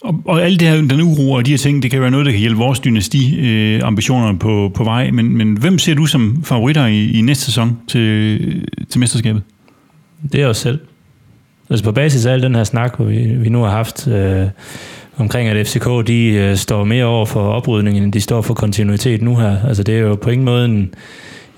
Og, 0.00 0.22
og 0.24 0.42
alt 0.42 0.60
det 0.60 0.68
her, 0.68 0.76
den 0.76 1.00
uro 1.00 1.32
og 1.32 1.46
de 1.46 1.50
her 1.50 1.58
ting, 1.58 1.82
det 1.82 1.90
kan 1.90 2.00
være 2.00 2.10
noget, 2.10 2.26
der 2.26 2.32
kan 2.32 2.40
hjælpe 2.40 2.58
vores 2.58 2.80
dynasti-ambitioner 2.80 4.32
øh, 4.32 4.38
på, 4.38 4.72
på 4.74 4.84
vej. 4.84 5.10
Men, 5.10 5.36
men 5.36 5.56
hvem 5.56 5.78
ser 5.78 5.94
du 5.94 6.06
som 6.06 6.42
favoritter 6.44 6.86
i, 6.86 7.12
i 7.12 7.20
næste 7.20 7.44
sæson 7.44 7.78
til, 7.88 8.38
til 8.90 9.00
mesterskabet? 9.00 9.42
Det 10.32 10.42
er 10.42 10.46
os 10.46 10.56
selv. 10.56 10.78
Altså 11.70 11.84
på 11.84 11.92
basis 11.92 12.26
af 12.26 12.32
al 12.32 12.42
den 12.42 12.54
her 12.54 12.64
snak, 12.64 12.94
vi, 12.98 13.16
vi 13.16 13.48
nu 13.48 13.62
har 13.62 13.70
haft 13.70 14.08
øh, 14.08 14.46
omkring, 15.16 15.48
at 15.48 15.66
FCK 15.66 16.06
de 16.06 16.24
øh, 16.24 16.56
står 16.56 16.84
mere 16.84 17.04
over 17.04 17.26
for 17.26 17.40
oprydningen, 17.40 18.02
end 18.02 18.12
de 18.12 18.20
står 18.20 18.42
for 18.42 18.54
kontinuitet 18.54 19.22
nu 19.22 19.36
her. 19.36 19.56
Altså 19.68 19.82
det 19.82 19.94
er 19.94 19.98
jo 20.00 20.14
på 20.14 20.30
ingen 20.30 20.44
måde 20.44 20.64
en, 20.64 20.94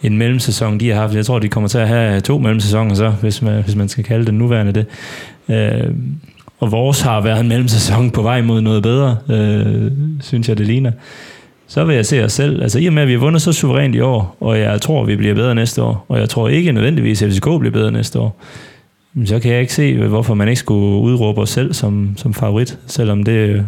en 0.02 0.18
mellemsæson, 0.18 0.80
de 0.80 0.90
har 0.90 1.00
haft. 1.00 1.14
Jeg 1.14 1.26
tror, 1.26 1.38
de 1.38 1.48
kommer 1.48 1.68
til 1.68 1.78
at 1.78 1.88
have 1.88 2.20
to 2.20 2.38
mellemsæsoner 2.38 2.94
så, 2.94 3.10
hvis 3.10 3.42
man, 3.42 3.62
hvis 3.62 3.76
man 3.76 3.88
skal 3.88 4.04
kalde 4.04 4.26
den 4.26 4.34
nuværende 4.34 4.72
det. 4.72 4.86
Øh, 5.48 5.90
og 6.60 6.72
vores 6.72 7.00
har 7.00 7.20
været 7.20 7.40
en 7.40 7.48
mellemsæson 7.48 8.10
på 8.10 8.22
vej 8.22 8.42
mod 8.42 8.60
noget 8.60 8.82
bedre, 8.82 9.16
øh, 9.28 9.92
synes 10.20 10.48
jeg, 10.48 10.58
det 10.58 10.66
ligner. 10.66 10.92
Så 11.68 11.84
vil 11.84 11.94
jeg 11.94 12.06
se 12.06 12.24
os 12.24 12.32
selv. 12.32 12.62
Altså 12.62 12.78
i 12.78 12.86
og 12.86 12.92
med, 12.92 13.02
at 13.02 13.08
vi 13.08 13.12
har 13.12 13.20
vundet 13.20 13.42
så 13.42 13.52
suverænt 13.52 13.94
i 13.94 14.00
år, 14.00 14.36
og 14.40 14.58
jeg 14.58 14.80
tror, 14.80 15.04
vi 15.04 15.16
bliver 15.16 15.34
bedre 15.34 15.54
næste 15.54 15.82
år, 15.82 16.06
og 16.08 16.18
jeg 16.18 16.28
tror 16.28 16.48
ikke 16.48 16.72
nødvendigvis, 16.72 17.22
at 17.22 17.32
FCK 17.32 17.44
bliver 17.44 17.72
bedre 17.72 17.92
næste 17.92 18.18
år, 18.18 18.40
så 19.24 19.38
kan 19.38 19.52
jeg 19.52 19.60
ikke 19.60 19.74
se, 19.74 20.06
hvorfor 20.06 20.34
man 20.34 20.48
ikke 20.48 20.58
skulle 20.58 21.00
udråbe 21.00 21.40
os 21.40 21.50
selv 21.50 21.72
som, 21.72 22.10
som 22.16 22.34
favorit, 22.34 22.78
selvom 22.86 23.22
det 23.22 23.32
øh, 23.32 23.62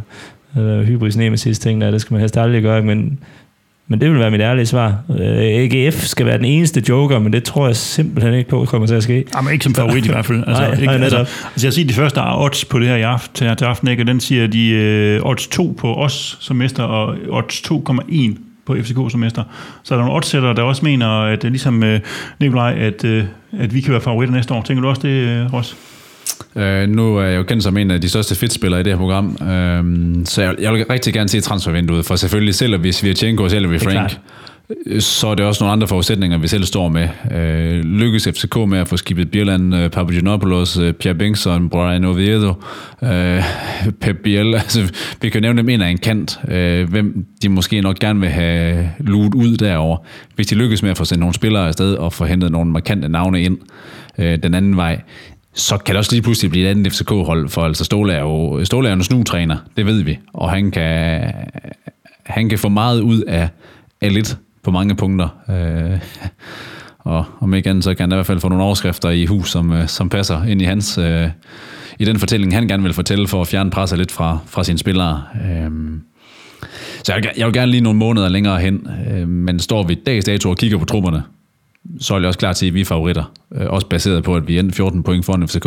øh 0.58 0.80
hybris 0.80 1.16
nemesis 1.16 1.58
ting 1.58 1.80
der, 1.80 1.90
det 1.90 2.00
skal 2.00 2.14
man 2.14 2.20
helst 2.20 2.36
aldrig 2.36 2.62
gøre, 2.62 2.82
men 2.82 3.18
men 3.88 4.00
det 4.00 4.10
vil 4.10 4.18
være 4.18 4.30
mit 4.30 4.40
ærlige 4.40 4.66
svar. 4.66 4.96
Øh, 5.20 5.36
AGF 5.38 6.04
skal 6.04 6.26
være 6.26 6.36
den 6.38 6.44
eneste 6.44 6.82
joker, 6.88 7.18
men 7.18 7.32
det 7.32 7.44
tror 7.44 7.66
jeg 7.66 7.76
simpelthen 7.76 8.34
ikke 8.34 8.50
på, 8.50 8.64
kommer 8.64 8.86
til 8.86 8.94
at 8.94 9.02
ske. 9.02 9.24
Jamen 9.36 9.52
ikke 9.52 9.62
som 9.62 9.74
favorit 9.74 10.06
i 10.06 10.08
hvert 10.08 10.26
fald. 10.26 10.44
Altså, 10.46 10.62
Nej, 10.62 10.72
ikke, 10.72 10.84
nej, 10.84 10.94
altså, 10.94 11.16
netop. 11.16 11.28
altså, 11.52 11.66
jeg 11.66 11.72
siger, 11.72 11.88
de 11.88 11.94
første 11.94 12.20
odds 12.24 12.64
på 12.64 12.78
det 12.78 12.88
her 12.88 12.96
i 12.96 13.02
aften, 13.02 13.34
til, 13.34 13.56
til 13.56 13.64
aften, 13.64 13.88
ikke? 13.88 14.02
og 14.02 14.06
den 14.06 14.20
siger 14.20 14.46
de 14.46 14.68
øh, 14.70 15.20
odds 15.22 15.46
2 15.46 15.74
på 15.78 15.94
os 15.94 16.38
som 16.40 16.56
mester, 16.56 16.82
og 16.82 17.16
odds 17.30 17.62
2,1 17.72 18.38
på 18.66 18.76
FCK 18.82 19.10
som 19.10 19.20
mester. 19.20 19.42
Så 19.82 19.94
er 19.94 19.98
der 19.98 20.04
nogle 20.04 20.16
oddsættere, 20.16 20.54
der 20.54 20.62
også 20.62 20.84
mener, 20.84 21.08
at 21.08 21.44
øh, 21.44 21.50
ligesom 21.50 21.82
øh, 21.82 22.00
Nikolaj, 22.40 22.74
at, 22.78 23.04
øh, 23.04 23.24
at 23.58 23.74
vi 23.74 23.80
kan 23.80 23.92
være 23.92 24.00
favoritter 24.00 24.34
næste 24.34 24.54
år. 24.54 24.62
Tænker 24.62 24.82
du 24.82 24.88
også 24.88 25.02
det, 25.02 25.08
øh, 25.08 25.52
Ross? 25.52 25.76
Øh, 26.56 26.88
nu 26.88 27.16
er 27.16 27.24
jeg 27.24 27.36
jo 27.38 27.42
kendt 27.42 27.62
som 27.62 27.76
en 27.76 27.90
af 27.90 28.00
de 28.00 28.08
største 28.08 28.34
fedtspillere 28.34 28.80
i 28.80 28.82
det 28.82 28.92
her 28.92 28.98
program, 28.98 29.36
øh, 29.42 30.24
så 30.26 30.42
jeg, 30.42 30.54
jeg 30.60 30.72
vil 30.72 30.84
rigtig 30.90 31.14
gerne 31.14 31.28
se 31.28 31.40
transfervinduet, 31.40 32.04
for 32.04 32.16
selvfølgelig 32.16 32.54
sælger 32.54 32.78
vi 32.78 32.92
Svirchenko 32.92 33.48
sælger 33.48 33.68
vi 33.68 33.78
Frank, 33.78 33.92
klart. 33.92 34.20
øh, 34.86 35.00
så 35.00 35.28
er 35.28 35.34
det 35.34 35.46
også 35.46 35.64
nogle 35.64 35.72
andre 35.72 35.88
forudsætninger, 35.88 36.38
vi 36.38 36.48
selv 36.48 36.64
står 36.64 36.88
med. 36.88 37.08
Øh, 37.32 37.84
lykkes 37.84 38.28
FCK 38.34 38.56
med 38.56 38.78
at 38.78 38.88
få 38.88 38.96
skibet 38.96 39.30
Bierland, 39.30 39.74
øh, 39.74 39.90
Papagenopoulos, 39.90 40.78
øh, 40.78 40.92
Pierre 40.92 41.18
Bengtsson, 41.18 41.68
Brian 41.68 42.04
Oviedo, 42.04 42.54
øh, 43.02 43.42
Pep 44.00 44.16
Biel, 44.24 44.54
altså 44.64 44.92
vi 45.22 45.28
kan 45.28 45.42
nævne 45.42 45.58
dem 45.58 45.68
en 45.68 45.82
af 45.82 45.88
en 45.88 45.98
kant, 45.98 46.40
øh, 46.48 46.90
hvem 46.90 47.24
de 47.42 47.48
måske 47.48 47.80
nok 47.80 47.98
gerne 47.98 48.20
vil 48.20 48.28
have 48.28 48.90
luet 48.98 49.34
ud 49.34 49.56
derover. 49.56 49.96
Hvis 50.34 50.46
de 50.46 50.54
lykkes 50.54 50.82
med 50.82 50.90
at 50.90 50.96
få 50.96 51.04
sendt 51.04 51.20
nogle 51.20 51.34
spillere 51.34 51.66
afsted 51.66 51.94
og 51.94 52.12
få 52.12 52.24
hentet 52.24 52.52
nogle 52.52 52.70
markante 52.70 53.08
navne 53.08 53.42
ind 53.42 53.58
øh, 54.18 54.38
den 54.42 54.54
anden 54.54 54.76
vej, 54.76 55.00
så 55.58 55.76
kan 55.78 55.92
det 55.94 55.98
også 55.98 56.12
lige 56.12 56.22
pludselig 56.22 56.50
blive 56.50 56.66
et 56.66 56.70
andet 56.70 56.92
FCK-hold, 56.92 57.48
for 57.48 57.62
altså 57.62 57.84
Ståle 57.84 58.12
er 58.12 58.20
jo, 58.20 58.64
Ståle 58.64 58.88
er 58.88 58.92
jo 58.92 58.96
en 58.96 59.02
snutræner, 59.04 59.56
det 59.76 59.86
ved 59.86 60.02
vi, 60.02 60.18
og 60.32 60.50
han 60.50 60.70
kan, 60.70 61.20
han 62.26 62.48
kan 62.48 62.58
få 62.58 62.68
meget 62.68 63.00
ud 63.00 63.20
af, 63.22 63.48
af 64.00 64.14
lidt 64.14 64.38
på 64.62 64.70
mange 64.70 64.94
punkter. 64.96 65.28
Øh, 65.50 65.98
og 66.98 67.24
om 67.40 67.54
ikke 67.54 67.70
andet, 67.70 67.84
så 67.84 67.94
kan 67.94 68.04
han 68.04 68.12
i 68.12 68.14
hvert 68.14 68.26
fald 68.26 68.40
få 68.40 68.48
nogle 68.48 68.64
overskrifter 68.64 69.10
i 69.10 69.26
hus, 69.26 69.50
som, 69.50 69.72
øh, 69.72 69.88
som 69.88 70.08
passer 70.08 70.44
ind 70.44 70.62
i 70.62 70.64
hans, 70.64 70.98
øh, 70.98 71.28
i 71.98 72.04
den 72.04 72.18
fortælling, 72.18 72.54
han 72.54 72.68
gerne 72.68 72.82
vil 72.82 72.92
fortælle, 72.92 73.28
for 73.28 73.40
at 73.40 73.46
fjerne 73.48 73.70
presset 73.70 73.98
lidt 73.98 74.12
fra, 74.12 74.38
fra 74.46 74.64
sine 74.64 74.78
spillere. 74.78 75.22
Øh, 75.50 75.70
så 77.04 77.12
jeg, 77.14 77.22
vil- 77.22 77.30
jeg 77.36 77.46
vil 77.46 77.54
gerne 77.54 77.70
lige 77.70 77.80
nogle 77.80 77.98
måneder 77.98 78.28
længere 78.28 78.60
hen, 78.60 78.86
øh, 79.10 79.28
men 79.28 79.58
står 79.58 79.82
vi 79.82 79.94
dags 79.94 80.24
dato 80.24 80.50
og 80.50 80.56
kigger 80.56 80.78
på 80.78 80.84
trupperne, 80.84 81.22
så 82.00 82.14
er 82.14 82.18
jeg 82.18 82.26
også 82.26 82.38
klar 82.38 82.52
til, 82.52 82.66
at 82.66 82.74
vi 82.74 82.80
er 82.80 82.84
favoritter. 82.84 83.32
Øh, 83.54 83.66
også 83.66 83.86
baseret 83.86 84.24
på, 84.24 84.36
at 84.36 84.48
vi 84.48 84.58
endte 84.58 84.76
14 84.76 85.02
point 85.02 85.24
foran 85.24 85.48
FCK 85.48 85.66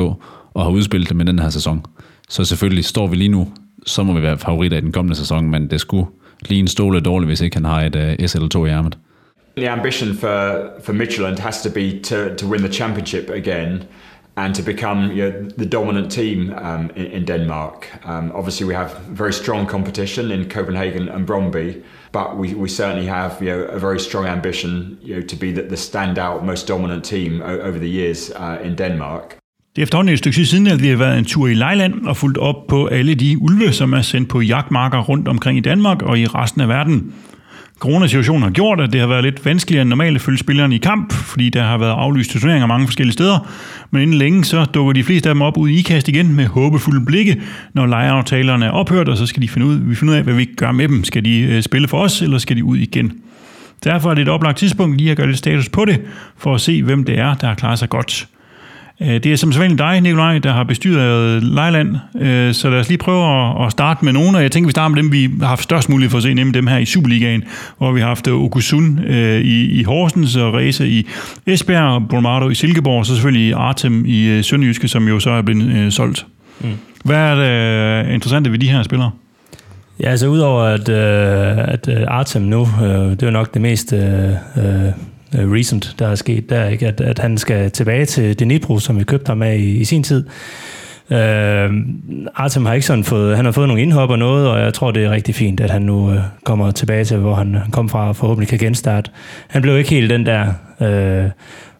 og 0.54 0.64
har 0.64 0.70
udspillet 0.70 1.10
dem 1.10 1.22
i 1.22 1.24
den 1.24 1.40
her 1.40 1.50
sæson. 1.50 1.86
Så 2.30 2.46
selvfølgelig 2.46 2.86
står 2.86 3.08
vi 3.08 3.16
lige 3.16 3.30
nu, 3.30 3.48
så 3.86 4.04
må 4.04 4.14
vi 4.14 4.22
være 4.22 4.38
favoritter 4.38 4.78
i 4.78 4.82
den 4.82 4.92
kommende 4.92 5.16
sæson, 5.16 5.50
men 5.50 5.70
det 5.70 5.82
skulle 5.82 6.08
lige 6.50 6.60
en 6.60 6.68
stole 6.68 7.00
dårligt, 7.00 7.30
hvis 7.30 7.42
ikke 7.42 7.56
han 7.56 7.66
har 7.66 7.82
et 7.82 7.96
uh, 7.96 8.28
S 8.28 8.36
eller 8.36 8.48
2 8.48 8.66
i 8.66 8.70
ærmet. 8.70 8.98
The 9.58 9.70
ambition 9.70 10.14
for, 10.14 10.62
for 10.84 10.94
Midtjylland 10.94 11.40
has 11.40 11.62
to 11.62 11.70
be 11.74 12.00
to, 12.00 12.16
to 12.38 12.48
win 12.48 12.60
the 12.60 12.74
championship 12.74 13.30
again 13.30 13.84
and 14.38 14.56
to 14.56 14.64
become 14.64 15.12
you 15.12 15.32
know, 15.32 15.50
the 15.58 15.66
dominant 15.66 16.12
team 16.12 16.54
um, 16.58 16.90
in, 16.96 17.06
in 17.06 17.26
Denmark. 17.26 17.88
Um, 18.06 18.32
obviously, 18.34 18.66
we 18.68 18.74
have 18.74 18.92
very 19.10 19.34
strong 19.34 19.68
competition 19.68 20.32
in 20.32 20.50
Copenhagen 20.50 21.10
and 21.10 21.28
Bromby, 21.28 21.84
but 22.14 22.28
we, 22.40 22.56
we 22.56 22.70
certainly 22.70 23.08
have 23.08 23.32
you 23.42 23.50
know, 23.50 23.76
a 23.76 23.80
very 23.80 24.00
strong 24.00 24.26
ambition 24.28 24.98
you 25.04 25.16
know, 25.16 25.28
to 25.28 25.36
be 25.36 25.52
the, 25.52 25.62
the 25.62 25.76
standout, 25.76 26.46
most 26.46 26.68
dominant 26.68 27.04
team 27.04 27.42
over 27.42 27.78
the 27.78 27.92
years 28.00 28.32
uh, 28.40 28.68
in 28.68 28.76
Denmark. 28.76 29.38
Det 29.76 29.82
er 29.82 29.84
efterhånden 29.84 30.14
et 30.14 30.20
stykke 30.20 30.36
tid 30.36 30.46
siden, 30.46 30.68
at 30.68 30.82
vi 30.82 30.88
har 30.88 30.98
været 30.98 31.18
en 31.18 31.26
tur 31.26 31.48
i 31.48 31.54
Lejland 31.54 32.06
og 32.06 32.18
fulgt 32.18 32.38
op 32.38 32.68
på 32.68 32.86
alle 32.86 33.16
de 33.16 33.42
ulve, 33.42 33.72
som 33.72 33.94
er 33.94 34.02
sendt 34.02 34.30
på 34.30 34.42
jagtmarker 34.42 35.00
rundt 35.00 35.28
omkring 35.28 35.58
i 35.58 35.62
Danmark 35.62 36.02
og 36.02 36.20
i 36.20 36.26
resten 36.26 36.62
af 36.62 36.68
verden. 36.68 37.14
Coronasituationen 37.82 38.44
har 38.44 38.50
gjort, 38.50 38.82
at 38.82 38.94
det 38.94 39.02
har 39.02 39.08
været 39.08 39.24
lidt 39.24 39.46
vanskeligere 39.46 39.82
end 39.82 39.90
normalt 39.90 40.16
at 40.16 40.22
følge 40.22 40.38
spillerne 40.38 40.76
i 40.76 40.78
kamp, 40.78 41.14
fordi 41.14 41.50
der 41.50 41.64
har 41.64 41.78
været 41.78 41.92
aflyst 41.92 42.32
turneringer 42.32 42.68
mange 42.68 42.88
forskellige 42.88 43.14
steder. 43.14 43.52
Men 43.92 44.02
inden 44.02 44.18
længe 44.18 44.44
så 44.44 44.66
dukker 44.66 44.94
de 44.94 45.04
fleste 45.04 45.30
af 45.30 45.36
dem 45.36 45.42
op 45.42 45.58
ud 45.58 45.70
i 45.70 45.80
ikast 45.80 46.08
igen 46.08 46.36
med 46.36 46.46
håbefulde 46.46 47.06
blikke, 47.06 47.42
når 47.74 47.86
lejeaftalerne 47.86 48.66
er 48.66 48.72
ophørt, 48.72 49.10
og 49.10 49.18
så 49.18 49.26
skal 49.26 49.42
de 49.42 49.50
finde 49.50 49.68
ud, 49.68 49.76
vi 49.76 49.96
finde 49.96 50.12
ud 50.12 50.18
af, 50.18 50.24
hvad 50.24 50.34
vi 50.34 50.46
gør 50.46 50.72
med 50.72 50.88
dem. 50.88 51.04
Skal 51.04 51.26
de 51.26 51.40
øh, 51.40 51.62
spille 51.62 51.88
for 51.88 51.98
os, 51.98 52.22
eller 52.22 52.38
skal 52.38 52.58
de 52.58 52.64
ud 52.64 52.78
igen? 52.78 53.14
Derfor 53.84 54.10
er 54.10 54.14
det 54.14 54.22
et 54.22 54.30
oplagt 54.30 54.58
tidspunkt 54.58 54.98
lige 54.98 55.12
at 55.12 55.18
gøre 55.18 55.28
lidt 55.28 55.38
status 55.38 55.70
på 55.70 55.86
det, 55.86 56.02
for 56.38 56.56
at 56.56 56.62
se, 56.62 56.84
hvem 56.84 57.04
det 57.04 57.20
er, 57.20 57.34
der 57.34 57.48
har 57.48 57.56
klaret 57.56 57.80
sig 57.80 57.90
godt. 57.90 58.28
Øh, 59.02 59.08
Det 59.08 59.26
er 59.26 59.36
som 59.36 59.52
sædvanligt 59.52 59.78
dig, 59.80 60.02
Nikolaj, 60.02 60.38
der 60.40 60.52
har 60.54 60.64
bestyret 60.64 61.44
Lejland, 61.44 61.96
Øh, 62.22 62.54
så 62.54 62.70
lad 62.70 62.80
os 62.80 62.88
lige 62.88 62.98
prøve 62.98 63.66
at- 63.66 63.72
starte 63.72 64.06
med 64.06 64.14
nogle, 64.14 64.38
og 64.38 64.44
jeg 64.44 64.52
tænker, 64.52 64.68
vi 64.68 64.72
starter 64.72 64.96
med 64.96 65.04
dem, 65.04 65.12
vi 65.12 65.30
har 65.42 65.48
haft 65.48 65.64
størst 65.64 65.90
mulighed 65.90 66.10
for 66.10 66.18
at 66.18 66.24
se, 66.24 66.34
nemlig 66.34 66.54
dem 66.54 66.68
her 66.68 66.78
i 66.78 66.86
Superligaen, 66.86 67.44
hvor 67.78 67.92
vi 67.92 68.00
har 68.00 68.08
haft 68.08 68.28
øh, 68.28 68.34
Okusun 68.34 69.00
i, 69.44 69.84
Horsens 69.84 70.36
og 70.36 70.54
Reza 70.54 70.84
i 70.84 71.08
Esbjerg, 71.48 72.08
Bromado 72.10 72.50
i 72.50 72.56
Silkeborg, 72.56 73.00
og 73.00 73.06
så 73.06 73.14
selvfølgelig 73.14 73.54
Artem 73.54 74.04
i 74.08 74.44
Sønderjyske, 74.44 74.88
som 74.88 75.08
jo 75.08 75.20
så 75.20 75.30
er 75.30 75.42
blevet 75.42 75.94
solgt. 75.94 76.26
Mm. 76.62 76.68
Hvad 77.06 77.18
er 77.18 77.36
det 78.06 78.14
interessante 78.14 78.52
ved 78.52 78.60
de 78.60 78.68
her 78.68 78.84
spillere? 78.84 79.12
Ja, 80.04 80.10
altså 80.10 80.28
udover 80.28 80.64
at, 80.64 80.90
øh, 80.90 81.58
at 81.74 81.90
Artem 82.08 82.42
nu, 82.42 82.62
øh, 82.84 82.88
det 83.12 83.24
er 83.24 83.30
nok 83.30 83.54
det 83.54 83.62
mest 83.62 83.94
øh, 83.94 84.02
Øh, 85.38 85.52
recent, 85.52 85.96
der 86.00 86.08
er 86.08 86.16
sket 86.16 86.50
der, 86.50 86.68
ikke? 86.68 86.88
At, 86.88 87.02
at 87.02 87.20
han 87.20 87.38
skal 87.38 87.72
tilbage 87.72 88.06
til 88.06 88.40
Dnipro, 88.40 88.80
som 88.80 89.00
vi 89.00 89.04
købte 89.04 89.30
ham 89.30 89.42
af 89.42 89.56
i, 89.56 89.78
i 89.78 89.86
sin 89.86 90.04
tid. 90.04 90.26
Øh, 91.12 91.72
Artem 92.36 92.66
har 92.66 92.74
ikke 92.74 92.86
sådan 92.86 93.04
fået, 93.04 93.36
han 93.36 93.46
har 93.46 93.52
fået 93.52 93.68
nogle 93.68 93.82
indhop 93.82 94.10
og 94.10 94.20
noget, 94.20 94.48
og 94.48 94.60
jeg 94.60 94.74
tror, 94.74 94.92
det 94.92 95.04
er 95.04 95.12
rigtig 95.12 95.36
fint, 95.36 95.60
at 95.60 95.70
han 95.70 95.82
nu 95.82 96.12
øh, 96.12 96.20
kommer 96.44 96.72
tilbage 96.72 97.06
til, 97.06 97.18
hvor 97.18 97.36
han 97.36 97.56
øh, 97.56 97.62
kom 97.72 97.90
fra, 97.90 98.08
og 98.08 98.16
forhåbentlig 98.16 98.50
kan 98.50 98.60
genstarte. 98.60 99.12
Han 99.48 99.62
blev 99.62 99.78
ikke 99.78 99.90
helt 99.90 100.10
den 100.10 100.26
der... 100.26 100.48
Øh, 100.82 101.30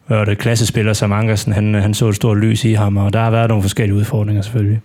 hvad 0.08 0.18
var 0.18 0.26
det 0.26 0.38
klassespiller 0.38 0.94
som 0.94 1.12
Ankersen, 1.12 1.54
han, 1.54 1.76
øh, 1.76 1.82
han 1.82 1.94
så 1.94 2.08
et 2.08 2.16
stort 2.16 2.38
lys 2.38 2.66
i 2.66 2.74
ham, 2.74 2.98
og 2.98 3.14
der 3.14 3.20
har 3.20 3.32
været 3.32 3.50
nogle 3.50 3.62
forskellige 3.62 3.96
udfordringer 3.96 4.42
selvfølgelig. 4.42 4.80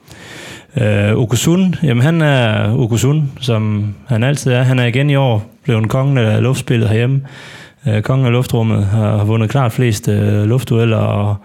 Øh, 0.77 1.17
Okusun, 1.17 1.75
jamen 1.83 2.03
han 2.03 2.23
er 2.23 2.73
Okusun, 2.79 3.33
som 3.41 3.95
han 4.09 4.23
altid 4.23 4.53
er. 4.53 4.63
Han 4.63 4.79
er 4.79 4.85
igen 4.85 5.11
i 5.11 5.17
år 5.17 5.51
blevet 5.65 5.89
kongen 5.89 6.19
af 6.19 6.43
luftspillet 6.43 6.89
herhjemme 6.89 7.21
øh, 7.87 8.03
kongen 8.03 8.27
af 8.27 8.33
luftrummet, 8.33 8.87
har, 8.87 9.17
har 9.17 9.25
vundet 9.25 9.51
klart 9.51 9.73
flest 9.73 10.09
øh, 10.09 10.45
luftdueller, 10.45 10.97
og 10.97 11.37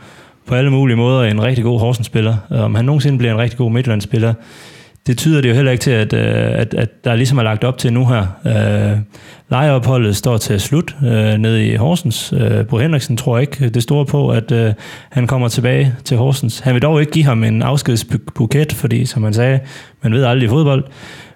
på 0.48 0.56
alle 0.56 0.70
mulige 0.70 0.98
måder 0.98 1.24
en 1.24 1.44
rigtig 1.44 1.64
god 1.64 1.80
Horsens-spiller. 1.80 2.36
Om 2.50 2.76
han 2.76 2.86
nogensinde 2.86 3.18
bliver 3.18 3.34
en 3.34 3.40
rigtig 3.40 3.58
god 3.58 3.72
Midtjylland-spiller, 3.72 4.34
det 5.08 5.18
tyder 5.18 5.42
det 5.42 5.50
jo 5.50 5.54
heller 5.54 5.72
ikke 5.72 5.82
til, 5.82 5.92
at, 5.92 6.14
øh, 6.14 6.60
at, 6.60 6.74
at 6.74 7.04
der 7.04 7.16
ligesom 7.16 7.38
er 7.38 7.44
lagt 7.44 7.64
op 7.64 7.78
til 7.78 7.94
nu 7.94 8.08
her. 8.08 8.26
Øh, 8.46 9.00
lejeopholdet 9.50 10.16
står 10.16 10.38
til 10.38 10.60
slut 10.60 10.96
øh, 11.04 11.38
nede 11.38 11.68
i 11.68 11.76
Horsens. 11.76 12.34
Øh, 12.38 12.68
Bo 12.68 12.78
Henriksen 12.78 13.18
tror 13.18 13.40
ikke 13.40 13.70
det 13.70 13.84
store 13.84 14.06
på, 14.06 14.30
at 14.30 14.52
øh, 14.52 14.74
han 15.10 15.28
kommer 15.28 15.48
tilbage 15.48 15.96
til 16.04 16.18
Horsens. 16.18 16.60
Han 16.60 16.74
vil 16.74 16.82
dog 16.82 17.00
ikke 17.00 17.12
give 17.12 17.26
ham 17.26 17.44
en 17.44 17.62
afskedsbuket, 17.62 18.74
fordi 18.74 19.06
som 19.06 19.22
man 19.22 19.34
sagde, 19.34 19.60
man 20.02 20.14
ved 20.14 20.24
aldrig 20.24 20.46
i 20.46 20.50
fodbold. 20.50 20.84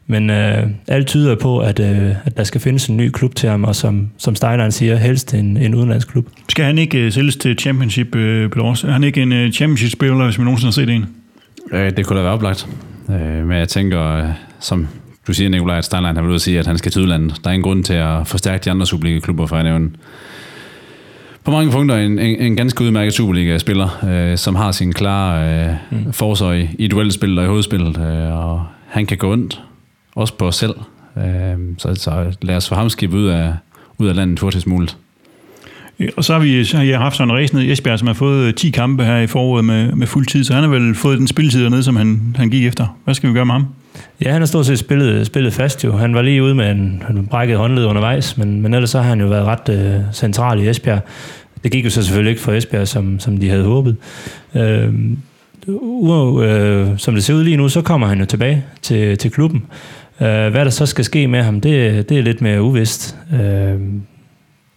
Men 0.08 0.30
øh, 0.30 0.68
alt 0.88 1.08
tyder 1.08 1.36
på, 1.36 1.60
at, 1.60 1.80
øh, 1.80 2.12
at 2.26 2.38
der 2.38 2.44
skal 2.44 2.62
findes 2.62 2.88
en 2.88 2.98
ny 2.98 3.10
klub 3.10 3.36
til 3.36 3.50
ham, 3.50 3.64
og 3.64 3.76
som, 3.76 4.10
som 4.18 4.36
Steinlein 4.36 4.72
siger, 4.72 4.96
helst 4.96 5.34
en, 5.34 5.58
en 5.58 5.76
udenlandsk 5.76 6.08
klub. 6.08 6.28
Skal 6.50 6.66
han 6.66 6.78
ikke 6.78 7.06
uh, 7.06 7.12
sælges 7.12 7.36
til 7.36 7.60
Championship 7.60 8.16
uh, 8.16 8.50
Plus? 8.52 8.84
Er 8.84 8.92
han 8.92 9.04
ikke 9.04 9.22
en 9.22 9.32
uh, 9.32 9.52
Championship-spiller, 9.52 10.26
hvis 10.26 10.38
man 10.38 10.46
nogensinde 10.46 10.68
har 10.68 10.72
set 10.72 10.90
en? 10.90 11.06
Øh, 11.72 11.98
det 11.98 12.06
kunne 12.06 12.18
da 12.18 12.24
være 12.24 12.34
oplagt. 12.34 12.68
Øh, 13.10 13.48
men 13.48 13.58
jeg 13.58 13.68
tænker, 13.68 14.16
øh, 14.16 14.30
som 14.60 14.88
du 15.28 15.34
siger, 15.34 15.50
Nikolaj, 15.50 15.78
at 15.78 15.86
Steinlein 15.86 16.16
har 16.16 16.22
været 16.22 16.30
ude 16.30 16.36
at 16.36 16.42
sige, 16.42 16.60
at 16.60 16.68
han 16.68 16.78
skal 16.78 16.92
til 16.92 17.02
udlandet. 17.02 17.36
Der 17.44 17.50
er 17.50 17.54
ingen 17.54 17.64
grund 17.64 17.84
til 17.84 17.94
at 17.94 18.28
forstærke 18.28 18.66
de 18.66 18.72
andre 18.72 18.86
Superliga-klubber, 18.86 19.46
for 19.46 19.56
at 19.56 19.66
nævne 19.66 19.90
på 21.44 21.52
mange 21.52 21.72
punkter 21.72 21.96
en, 21.96 22.20
en, 22.20 22.40
en 22.40 22.56
ganske 22.56 22.84
udmærket 22.84 23.14
Superliga-spiller, 23.14 24.06
øh, 24.08 24.38
som 24.38 24.56
har 24.56 24.72
sin 24.72 24.94
klare 24.94 25.66
øh, 25.66 25.74
mm. 25.92 26.14
forsøg 26.14 26.62
i, 26.62 26.84
i 26.84 26.88
duelspil 26.88 27.40
og 27.40 27.46
i 27.46 27.48
hovedspillet, 27.48 27.98
øh, 27.98 28.48
og 28.48 28.66
han 28.88 29.06
kan 29.06 29.18
gå 29.18 29.32
ondt, 29.32 29.62
også 30.16 30.34
på 30.34 30.48
os 30.48 30.56
selv. 30.56 30.76
Øh, 31.18 31.58
så, 31.78 31.96
så 31.96 32.36
lad 32.42 32.56
os 32.56 32.70
få 32.70 32.76
ham 32.76 32.90
skibet 32.90 33.18
ud 33.18 33.28
af, 33.28 33.54
ud 33.98 34.08
af 34.08 34.16
landet 34.16 34.40
hurtigst 34.40 34.68
muligt. 34.68 34.98
Og 36.18 36.24
så 36.24 36.34
har, 36.34 36.40
vi, 36.40 36.66
så 36.66 36.78
har 36.78 36.84
jeg 36.84 37.00
haft 37.00 37.16
sådan 37.16 37.32
en 37.32 37.38
race 37.38 37.56
ned 37.56 37.64
i 37.64 37.72
Esbjerg, 37.72 38.00
som 38.00 38.08
har 38.08 38.14
fået 38.14 38.56
10 38.56 38.70
kampe 38.70 39.04
her 39.06 39.18
i 39.18 39.28
foråret 39.28 39.66
med, 39.66 39.92
med 39.92 40.08
fuld 40.08 40.26
tid, 40.26 40.44
så 40.44 40.54
han 40.54 40.64
har 40.64 40.70
vel 40.70 40.96
fået 40.96 41.20
den 41.20 41.28
spilletid 41.28 41.64
dernede, 41.64 41.84
som 41.84 41.96
han, 41.96 42.36
han 42.38 42.50
gik 42.50 42.66
efter. 42.66 42.98
Hvad 43.04 43.14
skal 43.14 43.30
vi 43.30 43.34
gøre 43.34 43.46
med 43.46 43.54
ham? 43.54 43.66
Ja, 44.22 44.32
han 44.32 44.42
har 44.42 44.46
stort 44.46 44.66
set 44.66 44.80
spillet, 44.80 45.26
spillet 45.26 45.54
fast 45.54 45.84
jo. 45.84 45.98
Han 45.98 46.16
var 46.16 46.22
lige 46.22 46.44
ude 46.44 46.56
med 46.56 46.72
en, 46.72 47.04
en 47.10 47.28
brækket 47.28 47.58
håndled 47.58 47.86
undervejs, 47.86 48.38
men, 48.38 48.62
men 48.62 48.74
ellers 48.74 48.90
så 48.90 49.02
har 49.02 49.10
han 49.10 49.22
jo 49.22 49.28
været 49.28 49.46
ret 49.46 49.70
øh, 49.70 50.02
central 50.14 50.60
i 50.60 50.70
Esbjerg. 50.70 51.02
Det 51.64 51.72
gik 51.72 51.86
jo 51.86 51.90
så 51.90 52.04
selvfølgelig 52.04 52.30
ikke 52.30 52.42
for 52.42 52.52
Esbjerg, 52.52 52.88
som, 52.88 53.20
som 53.20 53.38
de 53.38 53.50
havde 53.50 53.64
håbet. 53.64 53.96
Øh, 54.56 54.94
uh, 55.68 56.44
øh, 56.44 56.88
som 56.98 57.14
det 57.14 57.24
ser 57.24 57.34
ud 57.34 57.44
lige 57.44 57.58
nu, 57.58 57.70
så 57.70 57.82
kommer 57.82 58.08
han 58.08 58.20
jo 58.20 58.26
tilbage 58.26 58.64
til, 58.82 59.18
til 59.18 59.32
klubben. 59.32 59.64
Øh, 60.22 60.28
hvad 60.28 60.66
der 60.66 60.70
så 60.70 60.86
skal 60.86 61.06
ske 61.06 61.28
med 61.28 61.44
ham, 61.44 61.62
det, 61.62 62.10
det 62.10 62.18
er 62.18 62.22
lidt 62.22 62.42
mere 62.42 62.62
uvist. 62.62 63.18
Øh, 63.34 63.80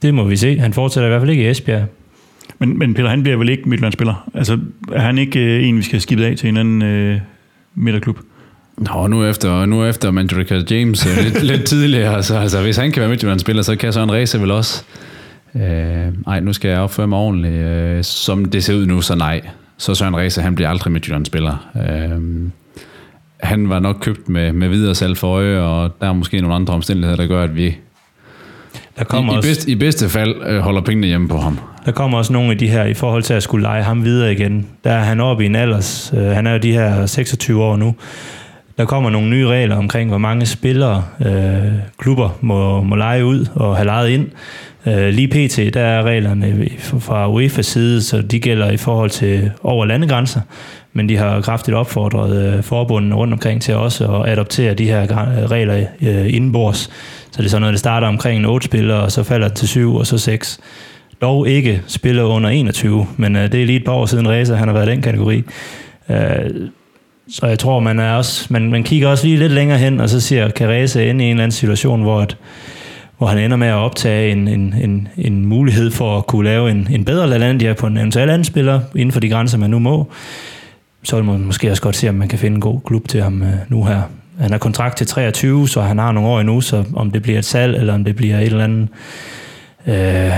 det 0.02 0.14
må 0.14 0.24
vi 0.24 0.36
se. 0.36 0.58
Han 0.58 0.72
fortsætter 0.72 1.08
i 1.08 1.10
hvert 1.10 1.20
fald 1.20 1.30
ikke 1.30 1.42
i 1.42 1.50
Esbjerg. 1.50 1.86
Men, 2.58 2.78
men 2.78 2.94
Peter, 2.94 3.08
han 3.08 3.22
bliver 3.22 3.36
vel 3.36 3.48
ikke 3.48 3.68
Midtjylland-spiller? 3.68 4.30
Altså, 4.34 4.58
er 4.92 5.00
han 5.00 5.18
ikke 5.18 5.40
øh, 5.40 5.68
en, 5.68 5.76
vi 5.76 5.82
skal 5.82 6.00
skibbe 6.00 6.24
af 6.24 6.36
til 6.36 6.48
en 6.48 6.56
anden 6.56 6.82
øh, 6.82 7.20
midterklub? 7.74 8.18
Nå, 8.76 9.06
nu 9.06 9.24
efter, 9.24 9.66
nu 9.66 9.84
efter 9.84 10.10
Mandrika 10.10 10.60
James 10.70 11.06
øh, 11.06 11.24
lidt, 11.24 11.42
lidt 11.42 11.64
tidligere, 11.64 12.22
så 12.22 12.38
altså, 12.38 12.62
hvis 12.62 12.76
han 12.76 12.92
kan 12.92 13.00
være 13.00 13.10
Midtjylland-spiller, 13.10 13.62
så 13.62 13.76
kan 13.76 13.92
Søren 13.92 14.12
Ræse 14.12 14.40
vel 14.40 14.50
også. 14.50 14.84
Øh, 15.54 16.08
ej, 16.26 16.40
nu 16.40 16.52
skal 16.52 16.68
jeg 16.68 16.80
opføre 16.80 17.06
mig 17.06 17.18
ordentligt. 17.18 17.54
Øh, 17.54 18.04
som 18.04 18.44
det 18.44 18.64
ser 18.64 18.74
ud 18.74 18.86
nu, 18.86 19.00
så 19.00 19.14
nej. 19.14 19.40
Så 19.76 19.94
Søren 19.94 20.16
Ræse, 20.16 20.42
han 20.42 20.54
bliver 20.54 20.68
aldrig 20.68 20.92
Midtjylland-spiller. 20.92 21.70
Øh, 21.76 22.50
han 23.40 23.68
var 23.68 23.78
nok 23.78 23.96
købt 24.00 24.28
med, 24.28 24.52
med 24.52 24.68
videre 24.68 24.94
salg 24.94 25.16
for 25.16 25.28
øje, 25.28 25.58
og 25.58 25.90
der 26.00 26.08
er 26.08 26.12
måske 26.12 26.40
nogle 26.40 26.56
andre 26.56 26.74
omstændigheder, 26.74 27.16
der 27.16 27.26
gør, 27.26 27.42
at 27.42 27.56
vi 27.56 27.76
der 28.98 29.04
kommer 29.04 29.34
I, 29.34 29.36
også, 29.36 29.48
i, 29.48 29.50
bedste, 29.50 29.70
I 29.70 29.74
bedste 29.74 30.08
fald 30.08 30.34
øh, 30.46 30.60
holder 30.60 30.80
pengene 30.80 31.06
hjemme 31.06 31.28
på 31.28 31.38
ham. 31.38 31.58
Der 31.86 31.92
kommer 31.92 32.18
også 32.18 32.32
nogle 32.32 32.50
af 32.50 32.58
de 32.58 32.68
her, 32.68 32.84
i 32.84 32.94
forhold 32.94 33.22
til 33.22 33.34
at 33.34 33.42
skulle 33.42 33.62
lege 33.62 33.82
ham 33.82 34.04
videre 34.04 34.32
igen. 34.32 34.66
Der 34.84 34.90
er 34.90 35.04
han 35.04 35.20
oppe 35.20 35.42
i 35.44 35.46
en 35.46 35.56
alders, 35.56 36.12
øh, 36.16 36.22
han 36.22 36.46
er 36.46 36.52
jo 36.52 36.58
de 36.58 36.72
her 36.72 37.06
26 37.06 37.62
år 37.64 37.76
nu. 37.76 37.94
Der 38.78 38.84
kommer 38.84 39.10
nogle 39.10 39.30
nye 39.30 39.46
regler 39.46 39.76
omkring, 39.76 40.08
hvor 40.08 40.18
mange 40.18 40.46
spillere 40.46 41.04
øh, 41.26 41.72
klubber 41.98 42.38
må, 42.40 42.82
må 42.82 42.96
lege 42.96 43.24
ud 43.24 43.46
og 43.54 43.76
have 43.76 43.86
lejet 43.86 44.08
ind. 44.08 44.26
Øh, 44.86 45.08
lige 45.08 45.28
pt. 45.28 45.74
der 45.74 45.80
er 45.80 46.02
reglerne 46.02 46.68
fra 46.98 47.32
UEFA's 47.32 47.62
side, 47.62 48.02
så 48.02 48.22
de 48.22 48.40
gælder 48.40 48.70
i 48.70 48.76
forhold 48.76 49.10
til 49.10 49.50
over 49.62 49.84
landegrænser 49.84 50.40
men 50.92 51.08
de 51.08 51.16
har 51.16 51.40
kraftigt 51.40 51.76
opfordret 51.76 52.56
øh, 52.56 52.62
forbundene 52.62 53.14
rundt 53.14 53.32
omkring 53.32 53.62
til 53.62 53.74
også 53.74 54.08
at 54.12 54.28
adoptere 54.32 54.74
de 54.74 54.84
her 54.84 55.02
øh, 55.02 55.50
regler 55.50 55.86
øh, 56.02 56.34
indenbords. 56.34 56.78
Så 57.30 57.38
det 57.38 57.44
er 57.44 57.48
sådan 57.48 57.60
noget, 57.60 57.72
det 57.72 57.80
starter 57.80 58.06
omkring 58.06 58.46
8 58.46 58.64
spillere, 58.64 59.00
og 59.00 59.12
så 59.12 59.22
falder 59.22 59.48
det 59.48 59.56
til 59.56 59.68
7, 59.68 59.94
og 59.94 60.06
så 60.06 60.18
6. 60.18 60.60
Dog 61.20 61.48
ikke 61.48 61.82
spiller 61.86 62.24
under 62.24 62.50
21, 62.50 63.06
men 63.16 63.36
øh, 63.36 63.52
det 63.52 63.62
er 63.62 63.66
lige 63.66 63.78
et 63.78 63.84
par 63.84 63.92
år 63.92 64.06
siden 64.06 64.28
Reza, 64.28 64.54
han 64.54 64.68
har 64.68 64.74
været 64.74 64.88
i 64.88 64.90
den 64.90 65.02
kategori. 65.02 65.42
Øh, 66.10 66.16
så 67.30 67.46
jeg 67.46 67.58
tror, 67.58 67.80
man 67.80 67.98
er 67.98 68.12
også, 68.12 68.46
man, 68.50 68.70
man 68.70 68.84
kigger 68.84 69.08
også 69.08 69.26
lige 69.26 69.38
lidt 69.38 69.52
længere 69.52 69.78
hen, 69.78 70.00
og 70.00 70.08
så 70.08 70.20
siger, 70.20 70.48
kan 70.48 70.68
Reza 70.68 71.04
ende 71.04 71.24
i 71.24 71.26
en 71.26 71.30
eller 71.30 71.44
anden 71.44 71.52
situation, 71.52 72.02
hvor, 72.02 72.20
at, 72.20 72.36
hvor 73.18 73.26
han 73.26 73.38
ender 73.38 73.56
med 73.56 73.68
at 73.68 73.74
optage 73.74 74.32
en, 74.32 74.48
en, 74.48 74.74
en, 74.82 75.08
en 75.18 75.46
mulighed 75.46 75.90
for 75.90 76.18
at 76.18 76.26
kunne 76.26 76.44
lave 76.44 76.70
en, 76.70 76.88
en 76.90 77.04
bedre 77.04 77.28
LaLandia 77.28 77.72
på 77.72 77.86
en 77.86 77.96
eventuel 77.96 78.30
anden 78.30 78.44
spiller, 78.44 78.80
inden 78.94 79.12
for 79.12 79.20
de 79.20 79.28
grænser, 79.28 79.58
man 79.58 79.70
nu 79.70 79.78
må 79.78 80.10
så 81.08 81.16
vil 81.16 81.24
man 81.24 81.44
måske 81.44 81.70
også 81.70 81.82
godt 81.82 81.96
se, 81.96 82.08
om 82.08 82.14
man 82.14 82.28
kan 82.28 82.38
finde 82.38 82.54
en 82.54 82.60
god 82.60 82.80
klub 82.86 83.08
til 83.08 83.22
ham 83.22 83.42
øh, 83.42 83.54
nu 83.68 83.84
her. 83.84 84.02
Han 84.40 84.50
har 84.50 84.58
kontrakt 84.58 84.96
til 84.96 85.06
23, 85.06 85.68
så 85.68 85.80
han 85.80 85.98
har 85.98 86.12
nogle 86.12 86.28
år 86.28 86.40
endnu, 86.40 86.60
så 86.60 86.84
om 86.94 87.10
det 87.10 87.22
bliver 87.22 87.38
et 87.38 87.44
salg, 87.44 87.76
eller 87.76 87.94
om 87.94 88.04
det 88.04 88.16
bliver 88.16 88.38
et 88.38 88.46
eller 88.46 88.64
andet, 88.64 88.88
øh, 89.86 90.32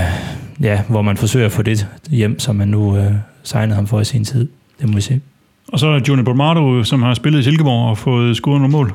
ja, 0.61 0.81
hvor 0.89 1.01
man 1.01 1.17
forsøger 1.17 1.45
at 1.45 1.51
få 1.51 1.61
det 1.61 1.87
hjem, 2.09 2.39
som 2.39 2.55
man 2.55 2.67
nu 2.67 2.97
øh, 2.97 3.11
signede 3.43 3.75
ham 3.75 3.87
for 3.87 4.01
i 4.01 4.05
sin 4.05 4.23
tid. 4.23 4.49
Det 4.81 4.89
må 4.89 4.95
vi 4.95 5.01
se. 5.01 5.21
Og 5.67 5.79
så 5.79 5.87
er 5.87 5.99
Johnny 6.07 6.23
Bormato, 6.23 6.83
som 6.83 7.03
har 7.03 7.13
spillet 7.13 7.39
i 7.39 7.43
Silkeborg 7.43 7.89
og 7.89 7.97
fået 7.97 8.37
scoret 8.37 8.61
nogle 8.61 8.71
mål. 8.71 8.93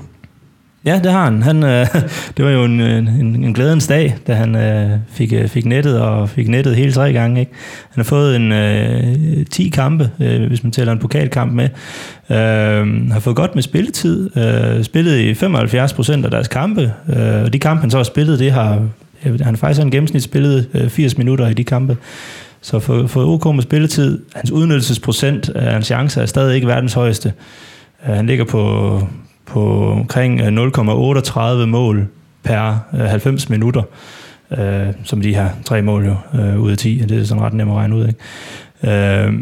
Ja, 0.86 1.00
det 1.04 1.12
har 1.12 1.24
han. 1.24 1.42
han 1.42 1.62
øh, 1.62 1.86
det 2.36 2.44
var 2.44 2.50
jo 2.50 2.64
en, 2.64 2.80
en, 2.80 3.44
en 3.44 3.54
glædens 3.54 3.86
dag, 3.86 4.16
da 4.26 4.34
han 4.34 4.56
øh, 4.56 4.90
fik, 5.08 5.32
øh, 5.32 5.48
fik 5.48 5.64
nettet, 5.64 6.00
og 6.00 6.28
fik 6.30 6.48
nettet 6.48 6.76
hele 6.76 6.92
tre 6.92 7.12
gange. 7.12 7.40
Ikke? 7.40 7.52
Han 7.90 8.00
har 8.00 8.04
fået 8.04 8.36
en 8.36 8.52
øh, 8.52 9.46
10 9.50 9.68
kampe, 9.68 10.10
øh, 10.20 10.46
hvis 10.46 10.62
man 10.62 10.72
tæller 10.72 10.92
en 10.92 10.98
pokalkamp 10.98 11.52
med. 11.52 11.68
Øh, 12.30 13.10
har 13.10 13.20
fået 13.20 13.36
godt 13.36 13.54
med 13.54 13.62
spilletid. 13.62 14.36
Øh, 14.36 14.84
spillet 14.84 15.18
i 15.18 15.34
75 15.34 15.92
procent 15.92 16.24
af 16.24 16.30
deres 16.30 16.48
kampe. 16.48 16.92
Øh, 17.16 17.42
og 17.44 17.52
de 17.52 17.58
kampe, 17.58 17.80
han 17.80 17.90
så 17.90 17.96
har 17.96 18.04
spillet, 18.04 18.38
det 18.38 18.52
har 18.52 18.82
han 19.22 19.40
har 19.44 19.56
faktisk 19.56 19.80
en 19.80 19.90
gennemsnit 19.90 20.22
spillet 20.22 20.68
øh, 20.74 20.88
80 20.88 21.18
minutter 21.18 21.48
i 21.48 21.54
de 21.54 21.64
kampe. 21.64 21.96
Så 22.60 22.78
for, 22.78 23.06
for 23.06 23.24
OK 23.24 23.54
med 23.54 23.62
spilletid, 23.62 24.22
hans 24.34 24.50
udnyttelsesprocent 24.50 25.48
af 25.48 25.72
hans 25.72 25.86
chancer 25.86 26.22
er 26.22 26.26
stadig 26.26 26.54
ikke 26.54 26.66
verdens 26.66 26.92
højeste. 26.92 27.32
Øh, 28.08 28.14
han 28.14 28.26
ligger 28.26 28.44
på 28.44 29.02
på 29.46 29.90
omkring 29.90 30.40
0,38 30.40 31.40
øh, 31.40 31.68
mål 31.68 32.06
per 32.44 32.78
90 33.08 33.44
øh, 33.44 33.50
minutter, 33.50 33.82
øh, 34.58 34.86
som 35.04 35.20
de 35.20 35.34
her 35.34 35.48
tre 35.64 35.82
mål 35.82 36.06
jo 36.06 36.40
øh, 36.40 36.60
ud 36.60 36.70
af 36.70 36.78
10. 36.78 36.98
Det 37.08 37.20
er 37.20 37.24
sådan 37.24 37.42
ret 37.42 37.54
nemt 37.54 37.70
at 37.70 37.76
regne 37.76 37.96
ud. 37.96 38.08
Ikke? 38.08 39.26
Øh, 39.26 39.32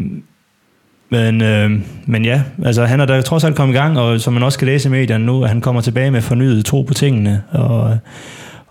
men, 1.11 1.43
øh, 1.43 1.71
men 2.07 2.25
ja, 2.25 2.43
altså 2.65 2.85
han 2.85 3.01
er 3.01 3.07
da 3.07 3.21
trods 3.21 3.45
alt 3.45 3.57
kommet 3.57 3.75
i 3.75 3.79
gang, 3.79 3.99
og 3.99 4.21
som 4.21 4.33
man 4.33 4.43
også 4.43 4.59
kan 4.59 4.67
læse 4.67 4.89
i 4.89 4.93
medierne 4.93 5.27
nu, 5.27 5.43
at 5.43 5.49
han 5.49 5.61
kommer 5.61 5.81
tilbage 5.81 6.11
med 6.11 6.21
fornyet 6.21 6.65
tro 6.65 6.83
på 6.83 6.95
tingene, 6.95 7.43
og, 7.51 7.99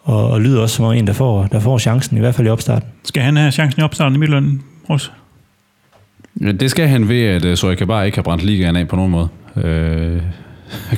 og, 0.04 0.30
og 0.30 0.42
lyder 0.42 0.62
også 0.62 0.76
som 0.76 0.86
en, 0.86 1.08
der 1.08 1.14
får, 1.14 1.48
der 1.52 1.60
får 1.60 1.78
chancen, 1.78 2.18
i 2.18 2.20
hvert 2.20 2.36
fald 2.36 2.48
i 2.48 2.50
opstarten. 2.50 2.90
Skal 3.04 3.24
han 3.24 3.38
have 3.38 3.52
chancen 3.52 3.82
i 3.82 3.84
opstarten 3.84 4.16
i 4.16 4.20
Midtjylland 4.20 4.60
også? 4.90 5.10
Ja, 6.42 6.52
det 6.52 6.72
skal 6.72 6.88
han 6.88 7.10
ved, 7.10 7.24
at 7.24 7.58
Sorika 7.58 7.86
bare 7.86 8.06
ikke 8.06 8.18
har 8.18 8.24
brændt 8.24 8.44
ligaen 8.44 8.76
af 8.76 8.88
på 8.88 8.96
nogen 8.96 9.12
måde. 9.12 9.28
Øh, 9.56 10.22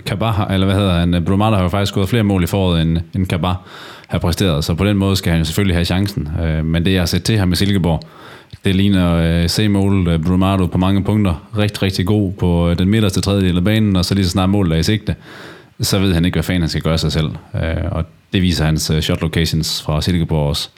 Kabar, 0.05 0.47
eller 0.47 0.65
hvad 0.65 0.75
hedder 0.75 0.99
han, 0.99 1.23
Brumada 1.25 1.55
har 1.55 1.63
jo 1.63 1.69
faktisk 1.69 1.93
gået 1.93 2.09
flere 2.09 2.23
mål 2.23 2.43
i 2.43 2.47
foråret, 2.47 2.81
end, 2.81 2.97
end 3.15 3.27
Kabar 3.27 3.61
har 4.07 4.19
præsteret, 4.19 4.63
så 4.63 4.73
på 4.73 4.85
den 4.85 4.97
måde 4.97 5.15
skal 5.15 5.33
han 5.33 5.45
selvfølgelig 5.45 5.75
have 5.75 5.85
chancen. 5.85 6.29
Øh, 6.43 6.65
men 6.65 6.85
det, 6.85 6.93
jeg 6.93 7.01
har 7.01 7.05
set 7.05 7.23
til 7.23 7.37
ham 7.37 7.47
med 7.47 7.57
Silkeborg, 7.57 8.01
det 8.65 8.75
ligner 8.75 9.15
øh, 9.15 9.43
uh, 9.43 9.49
same 9.49 9.69
mål 9.69 10.07
uh, 10.07 10.13
øh, 10.13 10.23
Brumado 10.23 10.65
på 10.65 10.77
mange 10.77 11.03
punkter. 11.03 11.47
Rigtig, 11.57 11.83
rigtig 11.83 12.05
god 12.05 12.33
på 12.33 12.69
øh, 12.69 12.79
den 12.79 12.89
midterste 12.89 13.21
tredjedel 13.21 13.57
af 13.57 13.63
banen, 13.63 13.95
og 13.95 14.05
så 14.05 14.15
lige 14.15 14.25
så 14.25 14.31
snart 14.31 14.49
målet 14.49 14.73
er 14.73 14.77
i 14.77 14.83
sigte, 14.83 15.15
så 15.81 15.99
ved 15.99 16.13
han 16.13 16.25
ikke, 16.25 16.35
hvad 16.35 16.43
fanden 16.43 16.61
han 16.61 16.69
skal 16.69 16.81
gøre 16.81 16.97
sig 16.97 17.11
selv. 17.11 17.29
Og 17.91 18.05
det 18.33 18.41
viser 18.41 18.65
hans 18.65 18.91
shot 19.01 19.21
locations 19.21 19.81
fra 19.81 20.01
Silkeborg 20.01 20.49
også. 20.49 20.69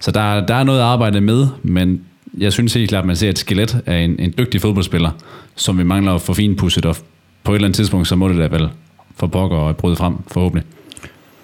Så 0.00 0.10
der, 0.10 0.46
der 0.46 0.54
er 0.54 0.64
noget 0.64 0.78
at 0.78 0.84
arbejde 0.84 1.20
med, 1.20 1.46
men 1.62 2.00
jeg 2.38 2.52
synes 2.52 2.74
helt 2.74 2.88
klart, 2.88 3.02
at 3.02 3.06
man 3.06 3.16
ser 3.16 3.30
et 3.30 3.38
skelet 3.38 3.82
af 3.86 3.98
en, 3.98 4.16
en 4.18 4.34
dygtig 4.38 4.60
fodboldspiller, 4.60 5.10
som 5.56 5.78
vi 5.78 5.84
mangler 5.84 6.14
at 6.14 6.20
få 6.20 6.34
finpudset 6.34 6.86
og 6.86 6.96
på 7.44 7.52
et 7.52 7.56
eller 7.56 7.68
andet 7.68 7.76
tidspunkt, 7.76 8.08
så 8.08 8.16
må 8.16 8.28
det 8.28 8.38
da 8.38 8.48
vel 8.52 8.68
for 9.16 9.26
pokker 9.26 9.56
og 9.56 9.76
bryde 9.76 9.96
frem, 9.96 10.18
forhåbentlig. 10.28 10.64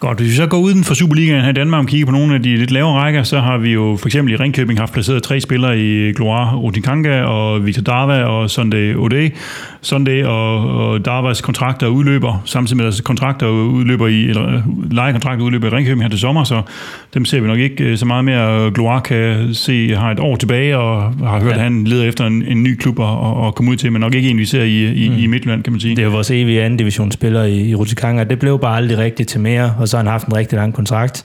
Godt, 0.01 0.19
hvis 0.19 0.31
vi 0.31 0.37
så 0.37 0.47
går 0.47 0.59
uden 0.59 0.85
for 0.85 0.95
Superligaen 0.95 1.43
her 1.43 1.51
i 1.51 1.53
Danmark 1.53 1.81
og 1.83 1.89
kigger 1.89 2.07
på 2.07 2.13
nogle 2.13 2.35
af 2.35 2.43
de 2.43 2.57
lidt 2.57 2.71
lavere 2.71 2.95
rækker, 2.95 3.23
så 3.23 3.41
har 3.41 3.59
vi 3.59 3.73
jo 3.73 3.97
for 4.01 4.09
eksempel 4.09 4.35
i 4.35 4.37
Ringkøbing 4.37 4.79
haft 4.79 4.93
placeret 4.93 5.23
tre 5.23 5.41
spillere 5.41 5.81
i 5.81 6.13
Gloire 6.13 6.59
Otinkanga 6.59 7.23
og 7.23 7.67
Victor 7.67 7.83
Darva 7.83 8.23
og 8.23 8.51
Sunday 8.51 8.95
Ode. 8.95 9.31
Sunday 9.83 10.25
og, 10.25 10.71
og 10.71 11.05
Darvas 11.05 11.41
kontrakter 11.41 11.87
udløber, 11.87 12.43
samtidig 12.45 12.77
med 12.77 12.85
deres 12.85 13.01
kontrakter 13.01 13.49
udløber 13.49 14.07
i, 14.07 14.25
eller 14.25 14.63
lejekontrakter 14.91 15.45
udløber 15.45 15.67
i 15.67 15.71
Ringkøbing 15.71 16.03
her 16.03 16.09
til 16.09 16.19
sommer, 16.19 16.45
så 16.45 16.63
dem 17.15 17.25
ser 17.25 17.41
vi 17.41 17.47
nok 17.47 17.59
ikke 17.59 17.85
øh, 17.85 17.99
så 17.99 18.07
meget 18.07 18.25
mere. 18.25 18.71
Gloire 18.71 19.01
kan 19.01 19.55
se, 19.55 19.95
har 19.95 20.11
et 20.11 20.21
år 20.21 20.37
tilbage 20.37 20.79
og 20.79 21.03
har 21.03 21.41
hørt, 21.41 21.51
ja. 21.51 21.57
at 21.57 21.61
han 21.61 21.85
leder 21.85 22.05
efter 22.05 22.27
en, 22.27 22.43
en 22.49 22.63
ny 22.63 22.77
klub 22.77 23.01
at, 23.01 23.47
at 23.47 23.55
komme 23.55 23.71
ud 23.71 23.77
til, 23.77 23.93
men 23.93 24.01
nok 24.01 24.15
ikke 24.15 24.29
en, 24.29 24.39
vi 24.39 24.45
ser 24.45 24.63
i, 24.63 24.93
i, 24.93 25.09
mm. 25.09 25.17
i 25.19 25.27
Midtjylland, 25.27 25.63
kan 25.63 25.73
man 25.73 25.81
sige. 25.81 25.97
Det 25.97 26.03
er 26.03 26.07
jo 26.07 26.13
vores 26.13 26.31
evige 26.31 26.63
anden 26.63 26.77
divisionsspiller 26.77 27.43
i, 27.43 27.69
i 27.69 27.75
Rutikanga. 27.75 28.25
Det 28.25 28.39
blev 28.39 28.59
bare 28.59 28.77
aldrig 28.77 28.99
rigtigt 28.99 29.29
til 29.29 29.41
mere, 29.41 29.75
og 29.87 29.91
så 29.91 29.97
har 29.97 30.05
han 30.05 30.11
haft 30.11 30.27
en 30.27 30.37
rigtig 30.37 30.57
lang 30.57 30.75
kontrakt. 30.75 31.25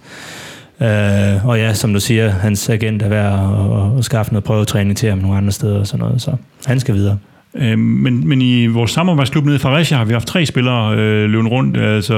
Uh, 0.79 1.47
og 1.47 1.59
ja, 1.59 1.73
som 1.73 1.93
du 1.93 1.99
siger, 1.99 2.29
hans 2.29 2.69
agent 2.69 3.01
er 3.01 3.09
værd 3.09 3.33
at, 3.33 3.91
at, 3.91 3.97
at 3.97 4.05
skaffe 4.05 4.31
noget 4.33 4.43
prøvetræning 4.43 4.97
til 4.97 5.09
ham 5.09 5.17
nogle 5.17 5.37
andre 5.37 5.51
steder 5.51 5.79
og 5.79 5.87
sådan 5.87 6.05
noget, 6.05 6.21
så 6.21 6.35
han 6.65 6.79
skal 6.79 6.95
videre. 6.95 7.17
Øh, 7.55 7.79
men, 7.79 8.27
men 8.27 8.41
i 8.41 8.67
vores 8.67 8.91
samarbejdsklub 8.91 9.45
nede 9.45 9.55
i 9.55 9.59
Fredericia 9.59 9.97
har 9.97 10.05
vi 10.05 10.13
haft 10.13 10.27
tre 10.27 10.45
spillere 10.45 10.95
øh, 10.95 11.29
løbende 11.29 11.51
rundt, 11.51 11.77
altså 11.77 12.15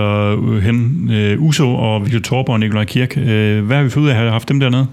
øh, 0.47 0.63
hen, 0.63 1.09
øh, 1.11 1.41
Uso 1.41 1.75
og 1.75 2.05
Victor 2.05 2.19
Torp 2.19 2.49
og 2.49 2.59
Nikolaj 2.59 2.85
Kirk. 2.85 3.17
Øh, 3.17 3.65
hvad 3.65 3.77
har 3.77 3.83
vi 3.83 3.89
fået 3.89 4.03
ud 4.03 4.07
af 4.09 4.13
at 4.13 4.17
have 4.17 4.31
haft 4.31 4.49
dem 4.49 4.59
dernede? 4.59 4.87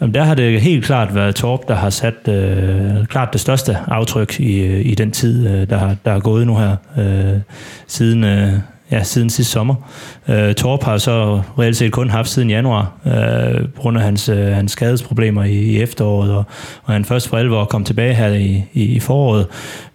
Jamen, 0.00 0.14
der 0.14 0.24
har 0.24 0.34
det 0.34 0.60
helt 0.60 0.84
klart 0.84 1.14
været 1.14 1.34
Torp, 1.34 1.68
der 1.68 1.74
har 1.74 1.90
sat 1.90 2.28
øh, 2.28 3.06
klart 3.06 3.28
det 3.32 3.40
største 3.40 3.76
aftryk 3.86 4.40
i, 4.40 4.80
i 4.80 4.94
den 4.94 5.10
tid, 5.10 5.48
øh, 5.48 5.70
der, 5.70 5.94
der 6.04 6.12
er 6.12 6.20
gået 6.20 6.46
nu 6.46 6.56
her, 6.56 6.76
øh, 6.98 7.40
siden, 7.86 8.24
øh, 8.24 8.52
ja, 8.90 9.02
siden 9.02 9.30
sidste 9.30 9.52
sommer. 9.52 9.74
Øh, 10.28 10.54
Torp 10.54 10.82
har 10.82 10.98
så 10.98 11.42
reelt 11.58 11.76
set 11.76 11.92
kun 11.92 12.10
haft 12.10 12.28
siden 12.28 12.50
januar, 12.50 12.92
øh, 13.06 13.68
på 13.74 13.80
grund 13.80 13.98
af 13.98 14.04
hans, 14.04 14.28
øh, 14.28 14.46
hans 14.46 14.72
skadesproblemer 14.72 15.44
i, 15.44 15.52
i 15.52 15.82
efteråret, 15.82 16.32
og, 16.32 16.44
og 16.84 16.92
han 16.92 17.04
først 17.04 17.28
for 17.28 17.36
alvor 17.36 17.64
kom 17.64 17.84
tilbage 17.84 18.14
her 18.14 18.28
i, 18.28 18.64
i, 18.72 18.84
i 18.84 19.00
foråret, 19.00 19.46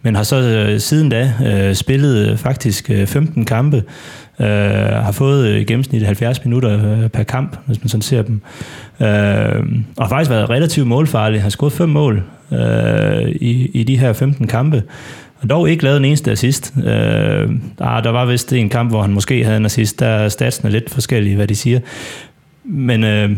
men 0.02 0.16
har 0.16 0.24
så 0.24 0.36
øh, 0.36 0.80
siden 0.80 1.10
da 1.10 1.34
øh, 1.46 1.76
spillet 1.76 2.30
øh, 2.30 2.38
faktisk 2.38 2.90
øh, 2.90 3.08
15 3.08 3.46
kampe, 3.46 3.84
øh, 4.40 4.48
har 5.04 5.12
fået 5.12 5.48
øh, 5.48 5.62
i 5.62 5.64
gennemsnit 5.64 6.04
70 6.04 6.46
minutter 6.46 7.02
øh, 7.04 7.10
per 7.10 7.24
kamp, 7.24 7.58
hvis 7.66 7.82
man 7.82 7.90
sådan 7.90 8.02
ser 8.02 8.22
dem, 8.22 8.42
øh, 9.00 9.08
og 9.98 10.04
har 10.04 10.10
faktisk 10.10 10.30
været 10.30 10.50
relativt 10.50 10.88
målfarlig, 10.88 11.42
har 11.42 11.50
scoret 11.50 11.74
fem 11.74 11.90
mål 11.90 12.24
øh, 12.52 13.30
i, 13.30 13.72
i 13.74 13.84
de 13.84 13.98
her 13.98 14.14
15 14.14 14.48
kampe, 14.48 14.84
og 15.44 15.50
dog 15.50 15.70
ikke 15.70 15.84
lavet 15.84 15.98
en 15.98 16.06
eneste 16.06 16.32
assist. 16.32 16.74
Øh, 16.78 16.84
der, 17.80 18.02
der 18.04 18.10
var 18.10 18.26
vist 18.26 18.54
en 18.54 18.70
kamp, 18.70 18.90
hvor 18.90 19.02
han 19.02 19.12
måske 19.12 19.44
havde 19.44 19.58
en 19.58 19.66
assist. 19.66 20.00
Der 20.00 20.08
er 20.08 20.30
statsene 20.30 20.72
lidt 20.72 20.90
forskellige, 20.90 21.36
hvad 21.36 21.48
de 21.48 21.56
siger. 21.56 21.80
Men 22.64 23.04
øh, 23.04 23.32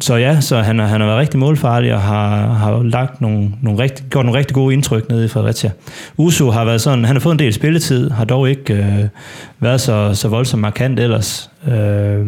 så 0.00 0.16
ja, 0.16 0.40
så 0.40 0.56
han, 0.56 0.78
han 0.78 1.00
har 1.00 1.06
været 1.06 1.18
rigtig 1.18 1.40
målfarlig 1.40 1.94
og 1.94 2.00
har, 2.00 2.46
har 2.46 2.82
lagt 2.82 3.20
nogle, 3.20 3.50
nogle 3.62 3.82
rigtig, 3.82 4.04
gjort 4.10 4.24
nogle 4.24 4.38
rigtig 4.38 4.54
gode 4.54 4.74
indtryk 4.74 5.08
nede 5.08 5.24
i 5.24 5.28
Fredericia. 5.28 5.70
Uso 6.16 6.50
har 6.50 6.64
været 6.64 6.80
sådan, 6.80 7.04
han 7.04 7.16
har 7.16 7.20
fået 7.20 7.32
en 7.32 7.38
del 7.38 7.52
spilletid, 7.52 8.10
har 8.10 8.24
dog 8.24 8.50
ikke 8.50 8.74
øh, 8.74 9.08
været 9.60 9.80
så, 9.80 10.14
så 10.14 10.28
voldsomt 10.28 10.60
markant 10.60 11.00
ellers. 11.00 11.50
Øh, 11.68 12.26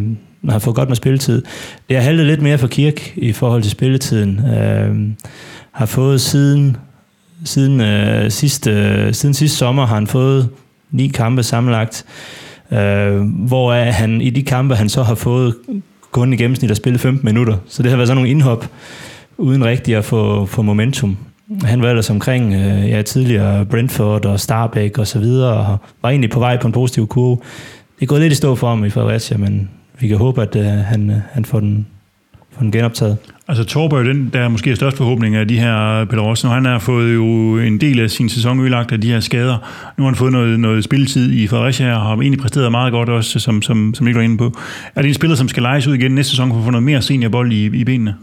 har 0.48 0.58
fået 0.58 0.76
godt 0.76 0.88
med 0.88 0.96
spilletid. 0.96 1.42
Det 1.88 1.96
har 1.96 2.04
haltet 2.04 2.26
lidt 2.26 2.42
mere 2.42 2.58
for 2.58 2.66
Kirk 2.66 3.12
i 3.16 3.32
forhold 3.32 3.62
til 3.62 3.70
spilletiden. 3.70 4.40
Øh, 4.46 4.94
har 5.72 5.86
fået 5.86 6.20
siden 6.20 6.76
siden, 7.44 7.80
øh, 7.80 8.30
sidste, 8.30 8.70
øh, 8.70 9.14
siden 9.14 9.34
sidste 9.34 9.58
sommer 9.58 9.86
har 9.86 9.94
han 9.94 10.06
fået 10.06 10.48
ni 10.90 11.08
kampe 11.08 11.42
sammenlagt, 11.42 12.04
øh, 12.70 13.20
hvor 13.46 13.72
han 13.72 14.20
i 14.20 14.30
de 14.30 14.42
kampe, 14.42 14.76
han 14.76 14.88
så 14.88 15.02
har 15.02 15.14
fået 15.14 15.54
kun 16.12 16.32
i 16.32 16.36
gennemsnit 16.36 16.70
at 16.70 16.76
spille 16.76 16.98
15 16.98 17.24
minutter. 17.24 17.56
Så 17.68 17.82
det 17.82 17.90
har 17.90 17.96
været 17.96 18.08
sådan 18.08 18.16
nogle 18.16 18.30
indhop, 18.30 18.66
uden 19.38 19.64
rigtig 19.64 19.96
at 19.96 20.04
få, 20.04 20.46
få 20.46 20.62
momentum. 20.62 21.16
Han 21.64 21.82
var 21.82 21.88
ellers 21.88 22.10
omkring 22.10 22.54
øh, 22.54 22.90
ja, 22.90 23.02
tidligere 23.02 23.66
Brentford 23.66 24.24
og 24.26 24.40
Starbæk 24.40 24.98
og 24.98 25.06
så 25.06 25.18
videre, 25.18 25.52
og 25.52 25.78
var 26.02 26.10
egentlig 26.10 26.30
på 26.30 26.38
vej 26.38 26.60
på 26.60 26.66
en 26.66 26.72
positiv 26.72 27.06
kurve. 27.06 27.36
Det 27.96 28.02
er 28.02 28.06
gået 28.06 28.20
lidt 28.20 28.32
i 28.32 28.36
stå 28.36 28.54
for 28.54 28.68
ham 28.68 28.84
i 28.84 28.90
Fredericia, 28.90 29.36
men 29.36 29.70
vi 30.00 30.08
kan 30.08 30.16
håbe, 30.16 30.42
at 30.42 30.56
øh, 30.56 30.64
han, 30.64 31.10
øh, 31.10 31.16
han 31.32 31.44
får 31.44 31.60
den, 31.60 31.86
får 32.52 32.60
den 32.60 32.72
genoptaget. 32.72 33.16
Altså 33.48 33.64
Torborg 33.64 34.00
er 34.00 34.02
den, 34.02 34.30
der 34.32 34.40
er 34.40 34.48
måske 34.48 34.76
størst 34.76 34.96
forhåbning 34.96 35.36
af 35.36 35.48
de 35.48 35.58
her 35.58 36.04
Peter 36.04 36.22
Rossen. 36.22 36.50
Han 36.50 36.64
har 36.64 36.78
fået 36.78 37.14
jo 37.14 37.24
en 37.58 37.80
del 37.80 38.00
af 38.00 38.10
sin 38.10 38.28
sæson 38.28 38.60
ødelagt 38.60 38.92
af 38.92 39.00
de 39.00 39.08
her 39.08 39.20
skader. 39.20 39.56
Nu 39.98 40.04
har 40.04 40.10
han 40.10 40.16
fået 40.16 40.32
noget, 40.32 40.60
noget 40.60 40.84
spilletid 40.84 41.32
i 41.32 41.46
Fredericia 41.46 41.94
og 41.94 42.00
har 42.00 42.14
egentlig 42.14 42.40
præsteret 42.40 42.70
meget 42.70 42.92
godt 42.92 43.08
også, 43.08 43.38
som, 43.38 43.62
som, 43.62 43.94
som 43.94 44.06
ikke 44.06 44.16
var 44.16 44.24
inde 44.24 44.36
på. 44.36 44.52
Er 44.94 45.02
det 45.02 45.08
en 45.08 45.14
spiller, 45.14 45.36
som 45.36 45.48
skal 45.48 45.62
lejes 45.62 45.86
ud 45.86 45.94
igen 45.94 46.12
næste 46.12 46.30
sæson 46.30 46.50
for 46.50 46.58
at 46.58 46.64
få 46.64 46.70
noget 46.70 46.82
mere 46.82 47.02
seniorbold 47.02 47.52
i, 47.52 47.64
i 47.64 47.84
benene? 47.84 48.14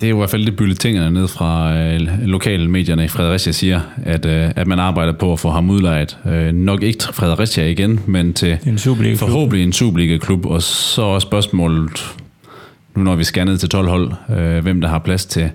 Det 0.00 0.06
er 0.06 0.10
jo 0.10 0.16
i 0.16 0.18
hvert 0.18 0.30
fald 0.30 0.46
det 0.46 0.56
bulletinerne 0.56 1.14
ned 1.14 1.28
fra 1.28 1.76
øh, 1.76 2.00
lokale 2.22 2.70
medierne 2.70 3.04
i 3.04 3.08
Fredericia 3.08 3.52
siger, 3.52 3.80
at, 4.04 4.26
øh, 4.26 4.50
at 4.56 4.66
man 4.66 4.78
arbejder 4.78 5.12
på 5.12 5.32
at 5.32 5.40
få 5.40 5.50
ham 5.50 5.70
udlejet. 5.70 6.18
Øh, 6.26 6.52
nok 6.52 6.82
ikke 6.82 6.98
til 6.98 7.14
Fredericia 7.14 7.66
igen, 7.66 8.00
men 8.06 8.32
til 8.34 8.58
En 8.66 8.78
forhåbentlig 8.78 9.62
en 9.62 9.72
Superliga-klub. 9.72 10.46
Og 10.46 10.62
så 10.62 11.02
er 11.04 11.18
spørgsmålet, 11.18 12.14
nu 12.96 13.02
når 13.02 13.16
vi 13.16 13.24
skal 13.24 13.44
ned 13.46 13.58
til 13.58 13.68
12 13.68 13.88
hold, 13.88 14.12
øh, 14.30 14.62
hvem 14.62 14.80
der 14.80 14.88
har 14.88 14.98
plads 14.98 15.26
til, 15.26 15.50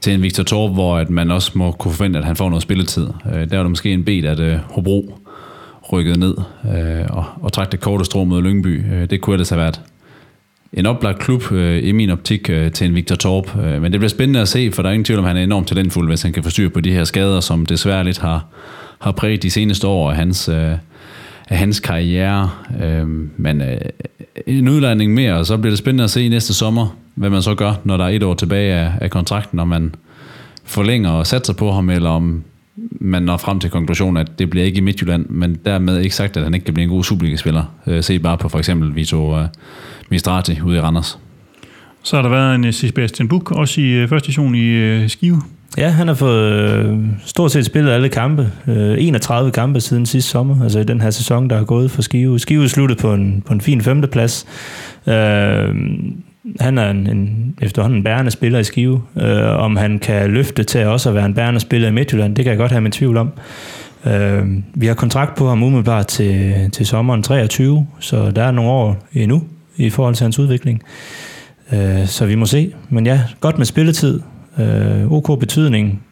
til 0.00 0.12
en 0.12 0.22
Victor 0.22 0.42
Torp, 0.42 0.72
hvor 0.72 0.96
at 0.98 1.10
man 1.10 1.30
også 1.30 1.50
må 1.54 1.72
kunne 1.72 1.94
forvente, 1.94 2.18
at 2.18 2.24
han 2.24 2.36
får 2.36 2.48
noget 2.48 2.62
spilletid. 2.62 3.06
Øh, 3.26 3.32
der 3.32 3.58
er 3.58 3.62
der 3.62 3.68
måske 3.68 3.92
en 3.92 4.04
bed, 4.04 4.24
at 4.24 4.40
øh, 4.40 4.58
Hobro 4.70 5.18
rykkede 5.92 6.20
ned 6.20 6.34
øh, 6.74 7.06
og, 7.10 7.24
og 7.40 7.52
trak 7.52 7.72
det 7.72 7.80
korte 7.80 8.04
strå 8.04 8.24
mod 8.24 8.42
Lyngby. 8.42 8.94
Øh, 8.94 9.10
det 9.10 9.20
kunne 9.20 9.34
ellers 9.34 9.48
have 9.48 9.60
været 9.60 9.80
en 10.72 10.86
oplagt 10.86 11.18
klub 11.18 11.52
øh, 11.52 11.88
i 11.88 11.92
min 11.92 12.10
optik 12.10 12.50
øh, 12.50 12.72
til 12.72 12.86
en 12.86 12.94
Victor 12.94 13.16
Torp. 13.16 13.56
Øh, 13.56 13.82
men 13.82 13.92
det 13.92 14.00
bliver 14.00 14.08
spændende 14.08 14.40
at 14.40 14.48
se, 14.48 14.72
for 14.72 14.82
der 14.82 14.88
er 14.88 14.92
ingen 14.92 15.04
tvivl 15.04 15.18
om, 15.18 15.24
han 15.24 15.36
er 15.36 15.42
enormt 15.42 15.68
talentfuld, 15.68 16.08
hvis 16.08 16.22
han 16.22 16.32
kan 16.32 16.42
få 16.42 16.50
styr 16.50 16.68
på 16.68 16.80
de 16.80 16.92
her 16.92 17.04
skader, 17.04 17.40
som 17.40 17.66
desværre 17.66 18.04
lidt 18.04 18.18
har, 18.18 18.46
har 18.98 19.12
præget 19.12 19.42
de 19.42 19.50
seneste 19.50 19.86
år 19.86 20.10
af 20.10 20.16
hans, 20.16 20.48
øh, 20.48 20.72
af 21.52 21.58
hans 21.58 21.80
karriere. 21.80 22.50
Øh, 22.82 23.08
men 23.36 23.62
øh, 23.62 23.80
en 24.46 24.68
udlejning 24.68 25.14
mere, 25.14 25.34
og 25.34 25.46
så 25.46 25.56
bliver 25.56 25.70
det 25.70 25.78
spændende 25.78 26.04
at 26.04 26.10
se 26.10 26.28
næste 26.28 26.54
sommer, 26.54 26.96
hvad 27.14 27.30
man 27.30 27.42
så 27.42 27.54
gør, 27.54 27.72
når 27.84 27.96
der 27.96 28.04
er 28.04 28.08
et 28.08 28.22
år 28.22 28.34
tilbage 28.34 28.74
af, 28.74 28.92
af 29.00 29.10
kontrakten, 29.10 29.56
når 29.56 29.64
man 29.64 29.94
forlænger 30.64 31.10
og 31.10 31.26
satser 31.26 31.52
på 31.54 31.72
ham, 31.72 31.90
eller 31.90 32.10
om 32.10 32.44
man 32.90 33.22
når 33.22 33.36
frem 33.36 33.60
til 33.60 33.70
konklusionen, 33.70 34.16
at 34.16 34.38
det 34.38 34.50
bliver 34.50 34.66
ikke 34.66 34.78
i 34.78 34.80
Midtjylland, 34.80 35.26
men 35.28 35.58
dermed 35.64 36.00
ikke 36.00 36.16
sagt, 36.16 36.36
at 36.36 36.42
han 36.42 36.54
ikke 36.54 36.64
kan 36.64 36.74
blive 36.74 36.84
en 36.84 36.90
god 36.90 37.04
Superliga-spiller. 37.04 37.64
Øh, 37.86 38.02
se 38.02 38.18
bare 38.18 38.38
på 38.38 38.48
for 38.48 38.58
eksempel 38.58 38.94
Vito 38.94 39.38
øh, 39.38 39.44
Mistrati 40.10 40.60
ude 40.64 40.76
i 40.76 40.80
Randers. 40.80 41.18
Så 42.02 42.16
har 42.16 42.22
der 42.22 42.30
været 42.30 42.54
en 42.54 42.64
øh, 42.64 42.72
Sebastian 42.72 43.28
Buk, 43.28 43.50
også 43.50 43.80
i 43.80 43.84
øh, 43.84 44.08
første 44.08 44.32
station 44.32 44.54
i 44.54 44.68
øh, 44.68 45.08
Skive. 45.08 45.42
Ja, 45.78 45.88
han 45.88 46.08
har 46.08 46.14
fået 46.14 46.52
øh, 46.52 46.98
stort 47.26 47.52
set 47.52 47.66
spillet 47.66 47.92
alle 47.92 48.08
kampe. 48.08 48.50
Øh, 48.66 48.96
31 48.98 49.50
kampe 49.50 49.80
siden 49.80 50.06
sidste 50.06 50.30
sommer, 50.30 50.62
altså 50.62 50.78
i 50.78 50.84
den 50.84 51.00
her 51.00 51.10
sæson, 51.10 51.50
der 51.50 51.56
er 51.56 51.64
gået 51.64 51.90
for 51.90 52.02
Skive. 52.02 52.38
Skive 52.38 52.68
sluttede 52.68 53.00
på 53.00 53.14
en, 53.14 53.42
på 53.46 53.52
en 53.52 53.60
fin 53.60 53.82
femteplads. 53.82 54.46
Øh, 55.06 55.74
han 56.60 56.78
er 56.78 56.90
en, 56.90 57.06
en, 57.06 57.54
efterhånden 57.62 57.98
en 57.98 58.04
bærende 58.04 58.30
spiller 58.30 58.58
i 58.58 58.64
Skive. 58.64 59.02
Øh, 59.16 59.58
om 59.58 59.76
han 59.76 59.98
kan 59.98 60.30
løfte 60.30 60.64
til 60.64 60.86
også 60.86 61.08
at 61.08 61.14
være 61.14 61.26
en 61.26 61.34
bærende 61.34 61.60
spiller 61.60 61.88
i 61.88 61.92
Midtjylland, 61.92 62.36
det 62.36 62.44
kan 62.44 62.50
jeg 62.50 62.58
godt 62.58 62.72
have 62.72 62.80
min 62.80 62.92
tvivl 62.92 63.16
om. 63.16 63.32
Øh, 64.06 64.46
vi 64.74 64.86
har 64.86 64.94
kontrakt 64.94 65.34
på 65.34 65.48
ham 65.48 65.62
umiddelbart 65.62 66.06
til, 66.06 66.54
til 66.72 66.86
sommeren 66.86 67.22
23, 67.22 67.86
så 68.00 68.30
der 68.30 68.42
er 68.42 68.50
nogle 68.50 68.70
år 68.70 68.96
endnu 69.12 69.42
i 69.76 69.90
forhold 69.90 70.14
til 70.14 70.24
hans 70.24 70.38
udvikling. 70.38 70.82
Øh, 71.72 72.06
så 72.06 72.26
vi 72.26 72.34
må 72.34 72.46
se. 72.46 72.74
Men 72.88 73.06
ja, 73.06 73.20
godt 73.40 73.58
med 73.58 73.66
spilletid. 73.66 74.20
Øh, 74.58 75.12
OK 75.12 75.40
betydning. 75.40 76.02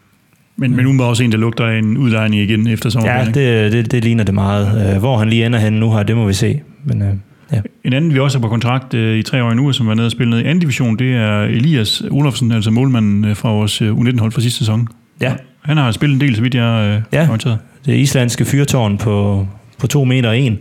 Men, 0.57 0.71
men 0.71 0.81
umiddelbart 0.87 1.09
også 1.09 1.25
en, 1.25 1.33
der 1.33 1.39
lugter 1.39 1.65
af 1.67 1.79
en 1.79 1.97
udlejning 1.97 2.43
igen 2.43 2.67
efter 2.67 2.87
Ja, 2.87 2.91
sommerferien. 2.91 3.35
det, 3.35 3.73
det, 3.73 3.93
det 3.93 4.05
ligner 4.05 4.25
det 4.25 4.35
meget. 4.35 4.93
Øh, 4.95 4.99
hvor 5.01 5.19
han 5.19 5.29
lige 5.29 5.47
ender 5.47 5.59
henne 5.59 5.81
nu 5.81 5.93
her, 5.93 6.03
det 6.03 6.17
må 6.17 6.27
vi 6.27 6.33
se. 6.33 6.61
Men 6.85 7.03
øh, 7.03 7.09
ja. 7.53 7.61
En 7.85 7.93
anden, 7.93 8.15
vi 8.15 8.19
også 8.19 8.39
har 8.39 8.43
på 8.43 8.49
kontrakt 8.49 8.95
øh, 8.95 9.19
i 9.19 9.23
tre 9.23 9.45
år 9.45 9.55
nu, 9.55 9.73
som 9.73 9.87
var 9.87 9.95
nede 9.95 10.07
og 10.07 10.11
spille 10.13 10.31
ned 10.31 10.39
i 10.39 10.45
anden 10.45 10.59
division, 10.59 10.97
det 10.99 11.15
er 11.15 11.41
Elias 11.43 12.03
Olofsen, 12.11 12.53
altså 12.53 12.71
målmanden 12.71 13.25
øh, 13.25 13.37
fra 13.37 13.53
vores 13.53 13.83
øh, 13.83 13.93
U19-hold 13.93 14.33
fra 14.33 14.41
sidste 14.41 14.59
sæson. 14.59 14.89
ja, 15.21 15.33
Han 15.63 15.77
har 15.77 15.91
spillet 15.93 16.15
en 16.15 16.21
del, 16.21 16.37
så 16.37 16.43
vidt 16.43 16.55
jeg 16.55 16.87
øh, 16.97 17.03
Ja. 17.13 17.21
ja. 17.23 17.27
orienteret. 17.27 17.59
det 17.87 17.97
islandske 17.97 18.45
fyrtårn 18.45 18.99
på, 18.99 19.47
på 19.81 19.87
to 19.87 20.05
meter 20.05 20.29
og 20.29 20.39
en. 20.39 20.59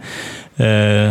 Uh, 0.60 0.66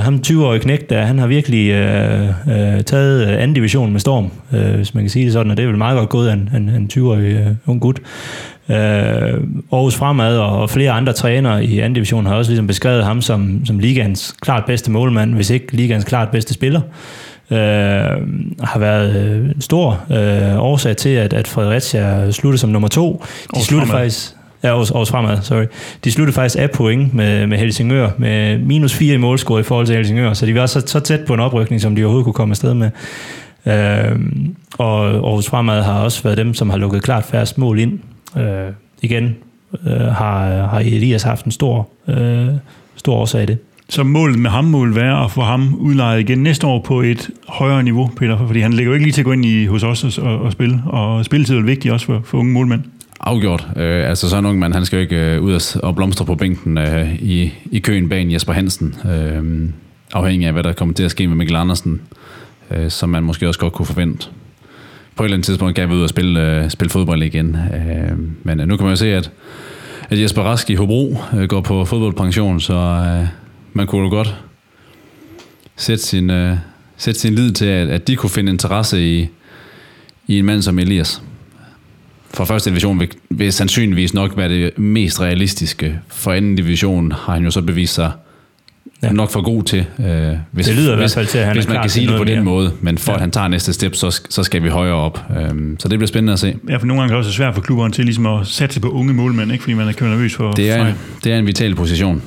ham 0.05 0.21
20-årige 0.27 0.61
knægt 0.61 0.91
der, 0.91 1.03
han 1.03 1.19
har 1.19 1.27
virkelig 1.27 1.73
uh, 1.73 2.29
uh, 2.47 2.81
taget 2.81 3.27
anden 3.27 3.55
division 3.55 3.93
med 3.93 4.01
storm, 4.01 4.31
uh, 4.53 4.59
hvis 4.59 4.95
man 4.95 5.05
kan 5.05 5.11
sige 5.11 5.25
det 5.25 5.33
sådan, 5.33 5.51
og 5.51 5.57
det 5.57 5.63
er 5.63 5.67
vel 5.67 5.79
meget 5.79 5.99
godt 5.99 6.09
gået 6.09 6.29
af 6.29 6.33
en, 6.33 6.51
en, 6.57 6.69
en 6.69 6.91
20-årig 6.93 7.47
uh, 7.47 7.71
ung 7.71 7.81
gut. 7.81 8.01
Uh, 8.69 8.75
Aarhus 8.75 9.95
Fremad 9.95 10.39
og, 10.39 10.61
og 10.61 10.71
flere 10.71 10.91
andre 10.91 11.13
trænere 11.13 11.65
i 11.65 11.79
anden 11.79 11.95
division 11.95 12.27
har 12.27 12.35
også 12.35 12.51
ligesom 12.51 12.67
beskrevet 12.67 13.05
ham 13.05 13.23
som, 13.23 13.61
som 13.65 13.79
ligaens 13.79 14.35
klart 14.41 14.65
bedste 14.65 14.91
målmand, 14.91 15.35
hvis 15.35 15.51
ikke 15.51 15.77
ligaens 15.77 16.05
klart 16.05 16.29
bedste 16.31 16.55
spiller. 16.55 16.81
Uh, 17.51 17.57
har 18.65 18.79
været 18.79 19.43
en 19.55 19.61
stor 19.61 20.01
uh, 20.11 20.63
årsag 20.63 20.97
til, 20.97 21.09
at, 21.09 21.33
at 21.33 21.49
Fredericia 21.49 22.31
sluttede 22.31 22.61
som 22.61 22.71
nummer 22.71 22.89
to. 22.89 23.13
De 23.13 23.49
Aarhus 23.53 23.67
sluttede 23.67 23.91
Fremad. 23.91 24.05
faktisk 24.05 24.38
Ja, 24.63 24.69
Aarhus, 24.69 24.91
Aarhus 24.91 25.11
Fremad, 25.11 25.43
sorry. 25.43 25.65
De 26.05 26.13
sluttede 26.13 26.35
faktisk 26.35 26.57
af 26.59 26.71
point 26.71 27.15
med, 27.15 27.47
med 27.47 27.59
Helsingør, 27.59 28.11
med 28.19 28.59
minus 28.59 28.95
4 28.95 29.15
i 29.15 29.17
målscore 29.17 29.61
i 29.61 29.63
forhold 29.63 29.87
til 29.87 29.97
Helsingør, 29.97 30.33
så 30.33 30.47
de 30.47 30.55
var 30.55 30.67
så, 30.67 30.83
så 30.87 31.01
tæt 31.01 31.21
på 31.27 31.35
en 31.35 31.41
oprykning, 31.41 31.81
som 31.81 31.97
de 31.97 32.03
overhovedet 32.03 32.25
kunne 32.25 32.33
komme 32.33 32.53
afsted 32.53 32.75
med. 32.75 32.91
Øh, 33.67 34.19
og 34.79 35.07
Aarhus 35.07 35.49
Fremad 35.49 35.83
har 35.83 36.01
også 36.01 36.23
været 36.23 36.37
dem, 36.37 36.55
som 36.55 36.71
har 36.71 36.77
lukket 36.77 37.03
klart 37.03 37.25
færrest 37.25 37.59
mål 37.59 37.79
ind. 37.79 37.99
Øh, 38.37 38.73
igen 39.03 39.37
øh, 39.87 40.01
har, 40.01 40.67
har 40.67 40.79
Elias 40.79 41.23
haft 41.23 41.45
en 41.45 41.53
stor, 41.53 41.89
øh, 42.09 42.49
stor 42.97 43.15
årsag 43.15 43.43
i 43.43 43.47
det. 43.47 43.59
Så 43.89 44.03
målet 44.03 44.39
med 44.39 44.51
ham 44.51 44.65
må 44.65 44.87
være 44.87 45.25
at 45.25 45.31
få 45.31 45.41
ham 45.41 45.75
udlejet 45.75 46.21
igen 46.21 46.39
næste 46.39 46.67
år 46.67 46.81
på 46.81 47.01
et 47.01 47.31
højere 47.49 47.83
niveau, 47.83 48.11
Peter, 48.17 48.47
fordi 48.47 48.61
han 48.61 48.73
ligger 48.73 48.91
jo 48.91 48.95
ikke 48.95 49.05
lige 49.05 49.13
til 49.13 49.21
at 49.21 49.25
gå 49.25 49.33
ind 49.33 49.45
i, 49.45 49.67
hos 49.67 49.83
os 49.83 50.19
og, 50.19 50.39
og 50.39 50.53
spille, 50.53 50.83
og 50.87 51.25
spilletid 51.25 51.57
er 51.57 51.63
vigtigt 51.63 51.95
også 51.95 52.07
for, 52.07 52.21
for 52.25 52.39
unge 52.39 52.53
målmænd. 52.53 52.83
Afgjort. 53.29 53.69
Øh, 53.77 54.09
altså 54.09 54.29
sådan 54.29 54.45
en 54.45 54.51
ung 54.51 54.59
mand, 54.59 54.75
han 54.75 54.85
skal 54.85 54.97
jo 54.97 55.01
ikke 55.01 55.17
øh, 55.17 55.43
ud 55.43 55.53
og, 55.53 55.61
og 55.83 55.97
blomstre 55.97 56.25
på 56.25 56.35
bænken 56.35 56.79
øh, 56.79 57.15
i, 57.15 57.53
i 57.71 57.79
køen 57.79 58.09
bag 58.09 58.33
Jesper 58.33 58.53
Hansen. 58.53 58.95
Øh, 59.05 59.69
afhængig 60.13 60.47
af, 60.47 60.53
hvad 60.53 60.63
der 60.63 60.73
kommer 60.73 60.95
til 60.95 61.05
at 61.05 61.11
ske 61.11 61.27
med 61.27 61.37
Mikkel 61.37 61.57
Andersen, 61.57 62.01
øh, 62.71 62.91
som 62.91 63.09
man 63.09 63.23
måske 63.23 63.49
også 63.49 63.61
godt 63.61 63.73
kunne 63.73 63.87
forvente. 63.87 64.29
På 65.17 65.23
et 65.23 65.27
eller 65.27 65.37
andet 65.37 65.47
tidspunkt 65.47 65.75
kan 65.75 65.89
vi 65.89 65.95
ud 65.95 66.03
og 66.03 66.09
spille, 66.09 66.41
øh, 66.41 66.71
spille 66.71 66.91
fodbold 66.91 67.23
igen. 67.23 67.57
Øh, 67.75 68.19
men 68.43 68.61
øh, 68.61 68.69
nu 68.69 68.77
kan 68.77 68.85
man 68.85 68.93
jo 68.93 68.97
se, 68.97 69.15
at, 69.15 69.31
at 70.11 70.21
Jesper 70.21 70.43
Rask 70.43 70.71
i 70.71 70.75
Hobro 70.75 71.17
øh, 71.37 71.49
går 71.49 71.61
på 71.61 71.85
fodboldpension, 71.85 72.61
så 72.61 72.75
øh, 72.75 73.27
man 73.73 73.87
kunne 73.87 74.03
jo 74.03 74.09
godt 74.09 74.37
sætte 75.77 76.05
sin, 76.05 76.31
øh, 76.31 76.57
sætte 76.97 77.21
sin 77.21 77.35
lid 77.35 77.53
til, 77.53 77.67
at, 77.67 77.89
at 77.89 78.09
de 78.09 78.17
kunne 78.17 78.31
finde 78.31 78.53
interesse 78.53 79.19
i, 79.19 79.29
i 80.27 80.39
en 80.39 80.45
mand 80.45 80.63
som 80.63 80.79
Elias 80.79 81.23
for 82.35 82.45
første 82.45 82.71
division 82.71 83.01
vil, 83.01 83.09
vil 83.31 83.53
sandsynligvis 83.53 84.15
nok 84.15 84.37
være 84.37 84.49
det 84.49 84.79
mest 84.79 85.21
realistiske. 85.21 85.99
For 86.09 86.33
anden 86.33 86.57
division 86.57 87.13
har 87.13 87.33
han 87.33 87.45
jo 87.45 87.51
så 87.51 87.63
bevist 87.63 87.95
sig 87.95 88.11
ja. 89.03 89.13
nok 89.13 89.31
for 89.31 89.41
god 89.43 89.63
til. 89.63 89.87
Øh, 89.99 90.33
hvis, 90.51 90.67
det 90.67 90.77
lyder 90.77 90.93
i 90.93 90.97
hvert 90.97 91.11
fald 91.11 91.27
til, 91.27 91.39
at 91.39 91.47
han 91.47 91.57
Hvis 91.57 91.67
er 91.67 91.71
man 91.73 91.81
kan 91.83 91.91
sige 91.91 92.07
det 92.07 92.11
på 92.11 92.25
noget 92.25 92.29
den 92.29 92.35
mere. 92.37 92.45
måde. 92.45 92.73
Men 92.81 92.99
for 92.99 93.13
ja. 93.13 93.17
at 93.17 93.21
han 93.21 93.31
tager 93.31 93.49
næste 93.49 93.73
step, 93.73 93.95
så, 93.95 94.21
så 94.31 94.43
skal 94.43 94.63
vi 94.63 94.69
højere 94.69 94.95
op. 94.95 95.25
Øh, 95.37 95.49
så 95.79 95.89
det 95.89 95.99
bliver 95.99 96.07
spændende 96.07 96.33
at 96.33 96.39
se. 96.39 96.55
Ja, 96.69 96.77
for 96.77 96.87
nogle 96.87 97.03
gange 97.03 97.13
er 97.13 97.17
det 97.19 97.27
også 97.27 97.37
svært 97.37 97.55
for 97.55 97.61
klubberne 97.61 97.93
til 97.93 98.05
ligesom 98.05 98.27
at 98.27 98.47
satse 98.47 98.81
på 98.81 98.89
unge 98.89 99.15
målmænd, 99.15 99.53
ikke? 99.53 99.63
fordi 99.63 99.75
man 99.75 99.89
er 99.89 100.05
nervøs 100.09 100.35
for 100.35 100.53
Det 100.53 100.71
er, 100.71 100.77
fejl. 100.77 100.89
en, 100.89 100.95
det 101.25 101.33
er 101.33 101.39
en 101.39 101.47
vital 101.47 101.75
position. 101.75 102.23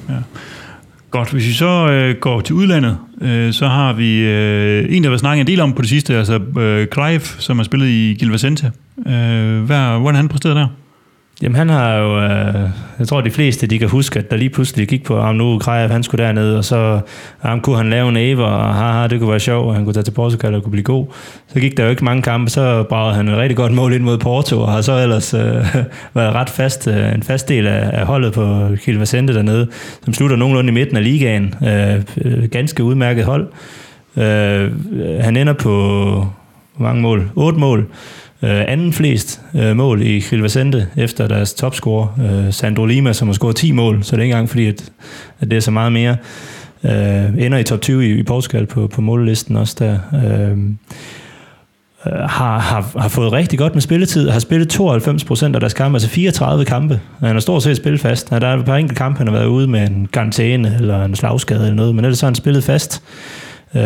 Godt, 1.12 1.32
hvis 1.32 1.48
vi 1.48 1.54
så 1.54 1.88
øh, 1.92 2.16
går 2.16 2.42
til 2.42 2.56
udlandet, 2.56 2.98
øh, 3.22 3.54
så 3.54 3.68
har 3.68 3.94
vi 3.94 4.20
øh, 4.20 4.96
en, 4.96 5.04
der 5.04 5.10
har 5.10 5.18
snakket 5.18 5.42
en 5.42 5.48
del 5.48 5.60
om 5.60 5.74
på 5.74 5.82
det 5.82 5.90
sidste, 5.90 6.18
altså 6.18 6.40
øh, 6.60 6.88
Clive, 6.94 7.20
som 7.20 7.58
har 7.58 7.64
spillet 7.64 7.88
i 7.88 8.16
Gil 8.20 8.32
Vicente. 8.32 8.72
Øh, 8.98 9.64
hvad, 9.64 10.00
hvordan 10.00 10.16
har 10.16 10.22
han 10.22 10.28
præsteret 10.28 10.56
der? 10.56 10.68
Jamen 11.42 11.56
han 11.56 11.70
har 11.70 11.96
jo, 11.96 12.22
øh, 12.22 12.70
jeg 13.00 13.08
tror 13.08 13.22
de 13.22 13.32
fleste, 13.32 13.68
de 13.68 13.80
kan 13.80 13.90
huske, 13.90 14.20
at 14.20 14.32
der 14.32 14.38
lige 14.38 14.50
pludselig 14.50 14.88
gik 14.88 15.04
på 15.04 15.22
ham 15.22 15.36
nu, 15.36 15.60
Krejev, 15.60 15.90
han 15.90 16.04
skulle 16.04 16.24
derned, 16.24 16.56
og 16.56 16.66
så 16.66 17.00
ham 17.40 17.62
kunne 17.62 17.78
han 17.78 17.90
lave 17.90 18.10
en 18.10 18.18
æver, 18.18 18.46
og 18.46 18.76
haha, 18.76 19.08
det 19.08 19.20
kunne 19.20 19.30
være 19.30 19.40
sjovt, 19.40 19.68
og 19.68 19.76
han 19.76 19.84
kunne 19.84 19.94
tage 19.94 20.04
til 20.04 20.12
Portugal 20.12 20.56
og 20.56 20.64
kunne 20.64 20.72
blive 20.72 20.84
god. 20.84 21.06
Så 21.48 21.60
gik 21.60 21.78
der 21.78 21.84
jo 21.84 21.90
ikke 21.90 22.06
mange 22.06 22.22
kampe, 22.22 22.52
så 22.52 22.84
bragte 22.84 23.16
han 23.16 23.28
et 23.28 23.38
rigtig 23.38 23.58
godt 23.58 23.74
mål 23.74 23.94
ind 23.94 24.04
mod 24.04 24.18
Porto, 24.18 24.62
og 24.62 24.72
har 24.72 24.82
så 24.82 24.98
ellers 24.98 25.34
øh, 25.34 25.42
været 26.14 26.34
ret 26.34 26.50
fast, 26.50 26.88
øh, 26.88 27.16
en 27.16 27.24
fast 27.24 27.50
del 27.50 27.68
af, 27.68 27.90
af 27.94 28.06
holdet 28.06 28.34
på 28.34 28.68
Gil 28.86 29.00
Vicente 29.00 29.34
dernede, 29.34 29.68
som 30.04 30.14
slutter 30.14 30.36
nogenlunde 30.36 30.70
i 30.70 30.74
midten 30.74 30.98
af 30.98 31.04
ligaen. 31.04 31.54
Øh, 31.64 32.02
øh, 32.26 32.50
ganske 32.50 32.84
udmærket 32.84 33.26
hold. 33.26 33.48
Øh, 34.18 34.72
han 35.22 35.38
ender 35.38 35.54
på, 35.54 35.72
hvor 36.76 36.88
mange 36.88 37.02
mål? 37.02 37.30
8 37.36 37.60
mål. 37.60 37.88
Øh, 38.44 38.64
anden 38.68 38.94
flest 38.94 39.42
øh, 39.56 39.76
mål 39.76 40.02
i 40.02 40.20
Gilvesente 40.20 40.88
efter 40.98 41.28
deres 41.28 41.54
topscorer, 41.54 42.08
øh, 42.22 42.54
Sandro 42.54 42.86
Lima, 42.86 43.14
som 43.14 43.28
har 43.28 43.34
scoret 43.34 43.56
10 43.56 43.72
mål, 43.72 44.04
så 44.04 44.16
det 44.16 44.22
er 44.22 44.24
ikke 44.24 44.34
engang 44.34 44.50
fordi, 44.50 44.68
at, 44.68 44.92
at 45.40 45.52
det 45.52 45.58
er 45.58 45.62
så 45.62 45.72
meget 45.72 45.92
mere. 45.92 46.18
Øh, 46.84 47.46
ender 47.46 47.58
i 47.58 47.64
top 47.64 47.82
20 47.82 48.08
i, 48.08 48.20
i 48.20 48.24
Portugal 48.24 48.66
på, 48.66 48.88
på 48.88 49.02
mållisten 49.02 49.56
også 49.56 49.76
der. 49.80 50.00
Øh, 50.14 50.58
øh, 52.06 52.20
har, 52.30 52.60
har, 52.60 53.00
har 53.00 53.10
fået 53.10 53.32
rigtig 53.32 53.60
godt 53.60 53.74
med 53.76 53.82
spilletid, 53.82 54.30
har 54.30 54.40
spillet 54.40 54.70
92 54.70 55.24
procent 55.24 55.56
af 55.56 55.60
deres 55.60 55.74
kampe, 55.74 55.96
altså 55.96 56.10
34 56.10 56.66
kampe. 56.66 57.00
Han 57.20 57.32
har 57.32 57.40
stort 57.40 57.64
set 57.64 57.78
spillet 57.78 58.02
fast. 58.02 58.30
Der 58.30 58.48
er 58.48 58.58
et 58.58 58.66
par 58.66 58.76
enkelte 58.76 58.98
kampe, 58.98 59.18
han 59.18 59.28
har 59.28 59.34
været 59.34 59.48
ude 59.48 59.68
med 59.68 59.88
en 59.88 60.08
garantæne 60.12 60.76
eller 60.80 61.06
en 61.06 61.16
slagskade 61.16 61.62
eller 61.62 61.76
noget, 61.76 61.96
men 61.96 62.06
ellers 62.06 62.22
har 62.22 62.28
han 62.28 62.36
spillet 62.36 62.64
fast. 62.64 63.04
Øh, 63.76 63.82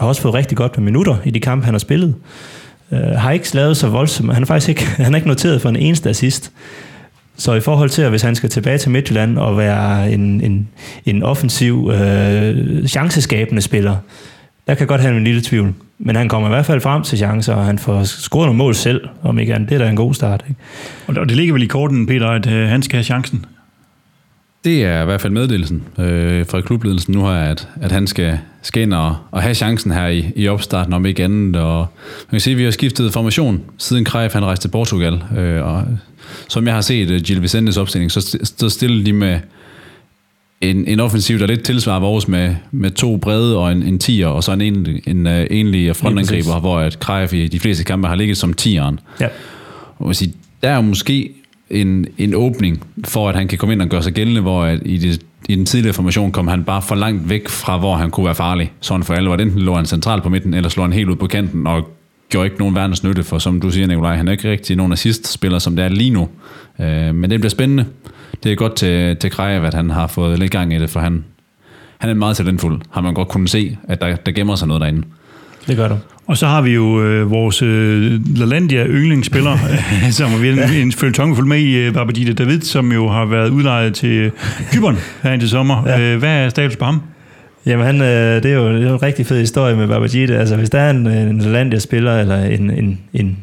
har 0.00 0.06
også 0.06 0.22
fået 0.22 0.34
rigtig 0.34 0.56
godt 0.56 0.78
med 0.78 0.84
minutter 0.84 1.16
i 1.24 1.30
de 1.30 1.40
kampe, 1.40 1.64
han 1.64 1.74
har 1.74 1.78
spillet. 1.78 2.08
Øh, 2.08 2.61
har 2.92 3.30
ikke 3.30 3.54
lavet 3.54 3.76
så 3.76 3.88
voldsomt. 3.88 4.34
Han 4.34 4.42
er 4.42 4.46
faktisk 4.46 4.68
ikke, 4.68 4.84
han 5.04 5.14
er 5.14 5.16
ikke 5.16 5.28
noteret 5.28 5.62
for 5.62 5.68
en 5.68 5.76
eneste 5.76 6.10
assist. 6.10 6.52
Så 7.36 7.54
i 7.54 7.60
forhold 7.60 7.90
til, 7.90 8.02
at 8.02 8.10
hvis 8.10 8.22
han 8.22 8.34
skal 8.34 8.50
tilbage 8.50 8.78
til 8.78 8.90
Midtjylland 8.90 9.38
og 9.38 9.58
være 9.58 10.12
en, 10.12 10.40
en, 10.40 10.68
en 11.06 11.22
offensiv, 11.22 11.90
øh, 11.94 12.86
chanceskabende 12.86 13.62
spiller, 13.62 13.96
der 14.66 14.74
kan 14.74 14.86
godt 14.86 15.00
have 15.00 15.16
en 15.16 15.24
lille 15.24 15.42
tvivl. 15.42 15.74
Men 15.98 16.16
han 16.16 16.28
kommer 16.28 16.48
i 16.48 16.52
hvert 16.52 16.66
fald 16.66 16.80
frem 16.80 17.02
til 17.02 17.18
chancer, 17.18 17.54
og 17.54 17.64
han 17.64 17.78
får 17.78 18.04
scoret 18.04 18.46
nogle 18.46 18.58
mål 18.58 18.74
selv, 18.74 19.08
om 19.22 19.38
ikke 19.38 19.54
andet. 19.54 19.68
Det 19.68 19.74
er 19.74 19.78
da 19.78 19.90
en 19.90 19.96
god 19.96 20.14
start. 20.14 20.44
Ikke? 20.48 20.60
Og 21.06 21.14
og 21.16 21.28
det 21.28 21.36
ligger 21.36 21.52
vel 21.52 21.62
i 21.62 21.66
korten, 21.66 22.06
Peter, 22.06 22.28
at 22.28 22.46
øh, 22.46 22.68
han 22.68 22.82
skal 22.82 22.96
have 22.96 23.04
chancen. 23.04 23.44
Det 24.64 24.84
er 24.84 25.02
i 25.02 25.04
hvert 25.04 25.20
fald 25.20 25.32
meddelelsen 25.32 25.82
øh, 25.98 26.46
fra 26.46 26.60
klubledelsen 26.60 27.14
nu 27.14 27.24
her, 27.24 27.32
at, 27.32 27.68
at 27.80 27.92
han 27.92 28.06
skal, 28.06 28.38
skal 28.62 28.82
ind 28.82 28.94
og, 28.94 29.16
og 29.30 29.42
have 29.42 29.54
chancen 29.54 29.92
her 29.92 30.06
i, 30.06 30.32
i 30.36 30.48
opstarten, 30.48 30.92
om 30.92 31.06
ikke 31.06 31.24
andet. 31.24 31.56
Og 31.56 31.78
man 31.78 32.30
kan 32.30 32.40
sige, 32.40 32.52
at 32.52 32.58
vi 32.58 32.64
har 32.64 32.70
skiftet 32.70 33.12
formation, 33.12 33.60
siden 33.78 34.04
Krejf 34.04 34.32
han 34.32 34.44
rejste 34.44 34.64
til 34.64 34.70
Portugal. 34.70 35.22
Øh, 35.36 35.66
og 35.66 35.84
som 36.48 36.66
jeg 36.66 36.74
har 36.74 36.80
set 36.80 37.10
uh, 37.10 37.16
Gil 37.16 37.42
Vicentes 37.42 37.76
opstilling, 37.76 38.12
så, 38.12 38.38
så 38.58 38.68
stiller 38.68 39.04
de 39.04 39.12
med 39.12 39.40
en, 40.60 40.88
en 40.88 41.00
offensiv, 41.00 41.38
der 41.38 41.46
lidt 41.46 41.64
tilsvarer 41.64 42.00
vores 42.00 42.28
med, 42.28 42.54
med 42.70 42.90
to 42.90 43.16
brede 43.16 43.58
og 43.58 43.72
en, 43.72 43.82
en 43.82 43.98
tier, 43.98 44.26
og 44.26 44.44
så 44.44 44.52
en, 44.52 44.62
en, 44.62 45.00
en 45.06 45.26
uh, 45.26 45.32
enlig 45.50 45.96
frontangriber, 45.96 46.60
hvor 46.60 46.78
at 46.78 46.98
Krejf 46.98 47.32
i 47.32 47.48
de 47.48 47.60
fleste 47.60 47.84
kampe 47.84 48.08
har 48.08 48.14
ligget 48.14 48.36
som 48.36 48.52
tieren. 48.52 49.00
Ja. 49.20 49.28
Og 49.98 50.06
man 50.06 50.14
sige, 50.14 50.34
der 50.62 50.70
er 50.70 50.80
måske 50.80 51.32
en, 51.70 52.06
en 52.18 52.34
åbning 52.34 52.84
for, 53.04 53.28
at 53.28 53.34
han 53.34 53.48
kan 53.48 53.58
komme 53.58 53.72
ind 53.72 53.82
og 53.82 53.88
gøre 53.88 54.02
sig 54.02 54.12
gældende, 54.12 54.40
hvor 54.40 54.64
at 54.64 54.80
i, 54.84 54.98
det, 54.98 55.22
i 55.48 55.54
den 55.54 55.66
tidligere 55.66 55.94
formation 55.94 56.32
kom 56.32 56.48
han 56.48 56.64
bare 56.64 56.82
for 56.82 56.94
langt 56.94 57.30
væk 57.30 57.48
fra, 57.48 57.78
hvor 57.78 57.96
han 57.96 58.10
kunne 58.10 58.26
være 58.26 58.34
farlig. 58.34 58.72
Sådan 58.80 59.04
for 59.04 59.14
alle, 59.14 59.28
hvor 59.28 59.36
enten 59.36 59.60
lå 59.60 59.74
han 59.74 59.86
centralt 59.86 60.22
på 60.22 60.28
midten, 60.28 60.54
eller 60.54 60.68
slår 60.68 60.84
han 60.84 60.92
helt 60.92 61.08
ud 61.08 61.16
på 61.16 61.26
kanten, 61.26 61.66
og 61.66 61.90
gjorde 62.28 62.46
ikke 62.46 62.58
nogen 62.58 62.74
verdens 62.74 63.04
nytte, 63.04 63.22
for 63.22 63.38
som 63.38 63.60
du 63.60 63.70
siger, 63.70 63.86
Nikolaj, 63.86 64.16
han 64.16 64.28
er 64.28 64.32
ikke 64.32 64.50
rigtig 64.50 64.76
nogen 64.76 64.92
assist-spiller, 64.92 65.58
som 65.58 65.76
det 65.76 65.84
er 65.84 65.88
lige 65.88 66.10
nu. 66.10 66.28
Øh, 66.80 67.14
men 67.14 67.30
det 67.30 67.40
bliver 67.40 67.50
spændende. 67.50 67.86
Det 68.42 68.52
er 68.52 68.56
godt 68.56 68.74
til, 68.74 69.16
til 69.16 69.30
Krejev, 69.30 69.64
at 69.64 69.74
han 69.74 69.90
har 69.90 70.06
fået 70.06 70.38
lidt 70.38 70.50
gang 70.50 70.74
i 70.74 70.78
det, 70.78 70.90
for 70.90 71.00
han, 71.00 71.24
han 71.98 72.10
er 72.10 72.14
meget 72.14 72.36
talentfuld. 72.36 72.80
Har 72.90 73.00
man 73.00 73.14
godt 73.14 73.28
kunne 73.28 73.48
se, 73.48 73.78
at 73.88 74.00
der, 74.00 74.16
der 74.16 74.32
gemmer 74.32 74.54
sig 74.54 74.68
noget 74.68 74.80
derinde. 74.80 75.02
Det 75.66 75.76
gør 75.76 75.88
du. 75.88 75.96
Og 76.26 76.36
så 76.36 76.46
har 76.46 76.62
vi 76.62 76.70
jo 76.70 77.02
øh, 77.02 77.30
vores 77.30 77.62
øh, 77.62 78.20
LaLandia 78.38 78.86
yndlingsspiller, 78.86 79.58
som 80.10 80.42
vi 80.42 80.48
har 80.48 80.64
en, 80.64 80.74
en 80.74 80.92
følgetong 80.92 81.36
fuldt 81.36 81.48
med 81.48 81.58
i, 81.58 81.74
øh, 81.76 81.94
Babajide 81.94 82.32
David, 82.32 82.60
som 82.60 82.92
jo 82.92 83.08
har 83.08 83.24
været 83.24 83.50
udlejet 83.50 83.94
til 83.94 84.30
Kyberen 84.72 84.96
her 85.22 85.32
indtil 85.32 85.48
sommer. 85.48 85.82
Ja. 85.86 86.00
Øh, 86.00 86.18
hvad 86.18 86.44
er 86.44 86.48
status 86.48 86.76
på 86.76 86.84
ham? 86.84 87.02
Jamen, 87.66 87.86
han, 87.86 88.00
øh, 88.00 88.42
det, 88.42 88.46
er 88.46 88.54
jo, 88.54 88.72
det 88.72 88.84
er 88.84 88.88
jo 88.88 88.94
en 88.94 89.02
rigtig 89.02 89.26
fed 89.26 89.40
historie 89.40 89.76
med 89.76 89.88
Babajide. 89.88 90.38
Altså, 90.38 90.56
hvis 90.56 90.70
der 90.70 90.78
er 90.78 90.90
en, 90.90 91.06
en 91.06 91.38
Landia-spiller, 91.38 92.18
eller 92.18 92.44
en, 92.44 92.70
en, 92.70 92.98
en, 93.12 93.38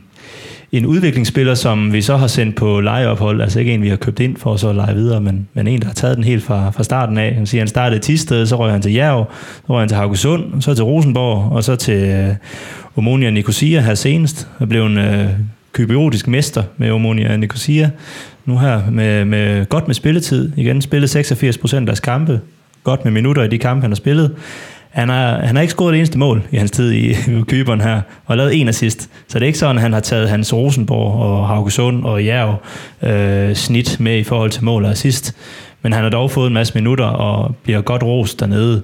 en 0.72 0.86
udviklingsspiller, 0.86 1.54
som 1.54 1.94
vi 1.94 2.02
så 2.02 2.18
har 2.18 2.28
sendt 2.28 2.56
på 2.56 2.80
lejeophold, 2.80 3.42
altså 3.42 3.60
ikke 3.60 3.74
en, 3.74 3.82
vi 3.82 3.90
har 3.90 3.96
købt 3.96 4.20
ind 4.20 4.38
for 4.38 4.56
så 4.56 4.70
at 4.70 4.76
lege 4.76 4.96
videre, 4.96 5.22
men, 5.22 5.48
men 5.54 5.68
en, 5.68 5.80
der 5.80 5.86
har 5.86 5.94
taget 5.94 6.16
den 6.16 6.24
helt 6.24 6.44
fra, 6.44 6.70
fra 6.70 6.84
starten 6.84 7.18
af. 7.18 7.34
Han 7.34 7.46
siger, 7.46 7.62
han 7.62 7.68
startede 7.68 7.98
i 7.98 8.02
Tisted, 8.02 8.46
så 8.46 8.56
røg 8.56 8.72
han 8.72 8.82
til 8.82 8.94
Jerv, 8.94 9.26
så 9.68 9.74
røg 9.74 9.82
han 9.82 9.88
til 9.88 9.98
Haugesund, 9.98 10.62
så 10.62 10.74
til 10.74 10.84
Rosenborg, 10.84 11.52
og 11.52 11.64
så 11.64 11.76
til 11.76 12.10
øh, 12.10 12.36
Omonia 12.96 13.30
Nicosia 13.30 13.82
her 13.82 13.96
senest, 13.96 14.48
og 14.60 14.70
blev 14.70 14.86
en 14.86 14.98
øh, 14.98 15.30
kybiotisk 15.74 16.28
mester 16.28 16.64
med 16.78 16.92
Omonia 16.92 17.38
Nicosia. 17.38 17.90
Nu 18.46 18.58
her 18.58 18.82
med, 18.92 19.26
med 19.26 19.66
godt 19.66 19.88
med 19.88 19.96
spilletid. 19.96 20.52
Igen 20.58 20.82
spillet 20.82 21.10
86 21.10 21.58
procent 21.58 21.82
af 21.82 21.86
deres 21.86 22.00
kampe. 22.00 22.42
Godt 22.84 23.06
med 23.06 23.12
minutter 23.12 23.44
i 23.44 23.48
de 23.48 23.58
kampe, 23.58 23.82
han 23.82 23.92
har 23.92 23.96
spillet. 23.96 24.36
Han 24.90 25.10
har, 25.10 25.40
han 25.40 25.56
har 25.56 25.62
ikke 25.62 25.72
scoret 25.72 25.92
det 25.92 25.98
eneste 25.98 26.18
mål 26.18 26.44
i 26.52 26.58
hans 26.58 26.72
tid 26.72 26.92
i 26.92 27.16
Kyberen 27.48 27.82
her, 27.82 28.02
og 28.26 28.38
lavet 28.38 28.62
en 28.62 28.68
assist. 28.68 29.10
Så 29.28 29.40
det 29.40 29.46
er 29.46 29.48
ikke 29.48 29.60
sådan, 29.60 29.76
at 29.76 29.82
han 29.82 29.94
har 29.94 30.00
taget 30.00 30.30
hans 30.30 30.54
Rosenborg 30.54 31.22
og 31.22 31.48
Haugesund 31.48 32.04
og 32.04 32.26
Jerv 32.26 32.56
øh, 33.02 33.56
snit 33.56 34.00
med 34.00 34.18
i 34.18 34.24
forhold 34.24 34.52
til 34.52 34.64
mål 34.64 34.86
og 34.86 34.92
assist. 34.92 35.36
Men 35.82 35.94
han 35.94 36.04
har 36.04 36.10
dog 36.10 36.32
fået 36.32 36.48
en 36.48 36.54
masse 36.54 36.76
minutter 36.76 37.06
og 37.06 37.56
bliver 37.64 37.82
godt 37.82 38.04
rost 38.04 38.40
dernede. 38.40 38.82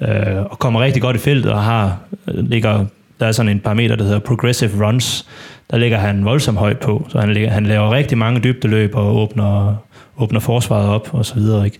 Øh, 0.00 0.36
og 0.50 0.58
kommer 0.58 0.82
rigtig 0.82 1.02
godt 1.02 1.16
i 1.16 1.18
feltet 1.18 1.52
og 1.52 1.62
har, 1.62 1.98
øh, 2.28 2.48
ligger, 2.48 2.84
der 3.20 3.26
er 3.26 3.32
sådan 3.32 3.52
en 3.52 3.60
parameter, 3.60 3.96
der 3.96 4.04
hedder 4.04 4.18
progressive 4.18 4.86
runs. 4.86 5.26
Der 5.70 5.76
ligger 5.76 5.98
han 5.98 6.24
voldsomt 6.24 6.58
højt 6.58 6.78
på, 6.78 7.06
så 7.08 7.20
han, 7.20 7.32
ligger, 7.32 7.50
han 7.50 7.66
laver 7.66 7.90
rigtig 7.90 8.18
mange 8.18 8.40
dybdeløb 8.40 8.94
og 8.94 9.16
åbner, 9.16 9.76
åbner 10.18 10.40
forsvaret 10.40 10.88
op 10.88 11.08
og 11.12 11.26
så 11.26 11.34
videre. 11.34 11.64
Ikke? 11.64 11.78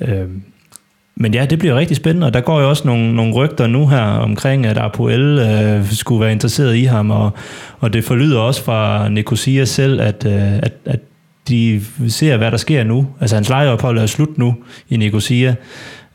Øh, 0.00 0.28
men 1.14 1.34
ja, 1.34 1.46
det 1.46 1.58
bliver 1.58 1.74
rigtig 1.74 1.96
spændende, 1.96 2.26
og 2.26 2.34
der 2.34 2.40
går 2.40 2.60
jo 2.60 2.68
også 2.68 2.86
nogle, 2.86 3.14
nogle 3.14 3.34
rygter 3.34 3.66
nu 3.66 3.86
her 3.86 4.02
omkring, 4.02 4.66
at 4.66 4.78
Apoel 4.78 5.38
øh, 5.38 5.92
skulle 5.92 6.20
være 6.20 6.32
interesseret 6.32 6.76
i 6.76 6.84
ham, 6.84 7.10
og, 7.10 7.30
og 7.80 7.92
det 7.92 8.04
forlyder 8.04 8.40
også 8.40 8.64
fra 8.64 9.08
Nicosia 9.08 9.64
selv, 9.64 10.00
at, 10.00 10.26
øh, 10.26 10.56
at, 10.56 10.72
at 10.84 11.00
de 11.48 11.82
ser, 12.08 12.36
hvad 12.36 12.50
der 12.50 12.56
sker 12.56 12.84
nu. 12.84 13.06
Altså 13.20 13.36
hans 13.36 13.48
lejeophold 13.48 13.98
er 13.98 14.06
slut 14.06 14.38
nu 14.38 14.56
i 14.88 14.96
Nicosia, 14.96 15.54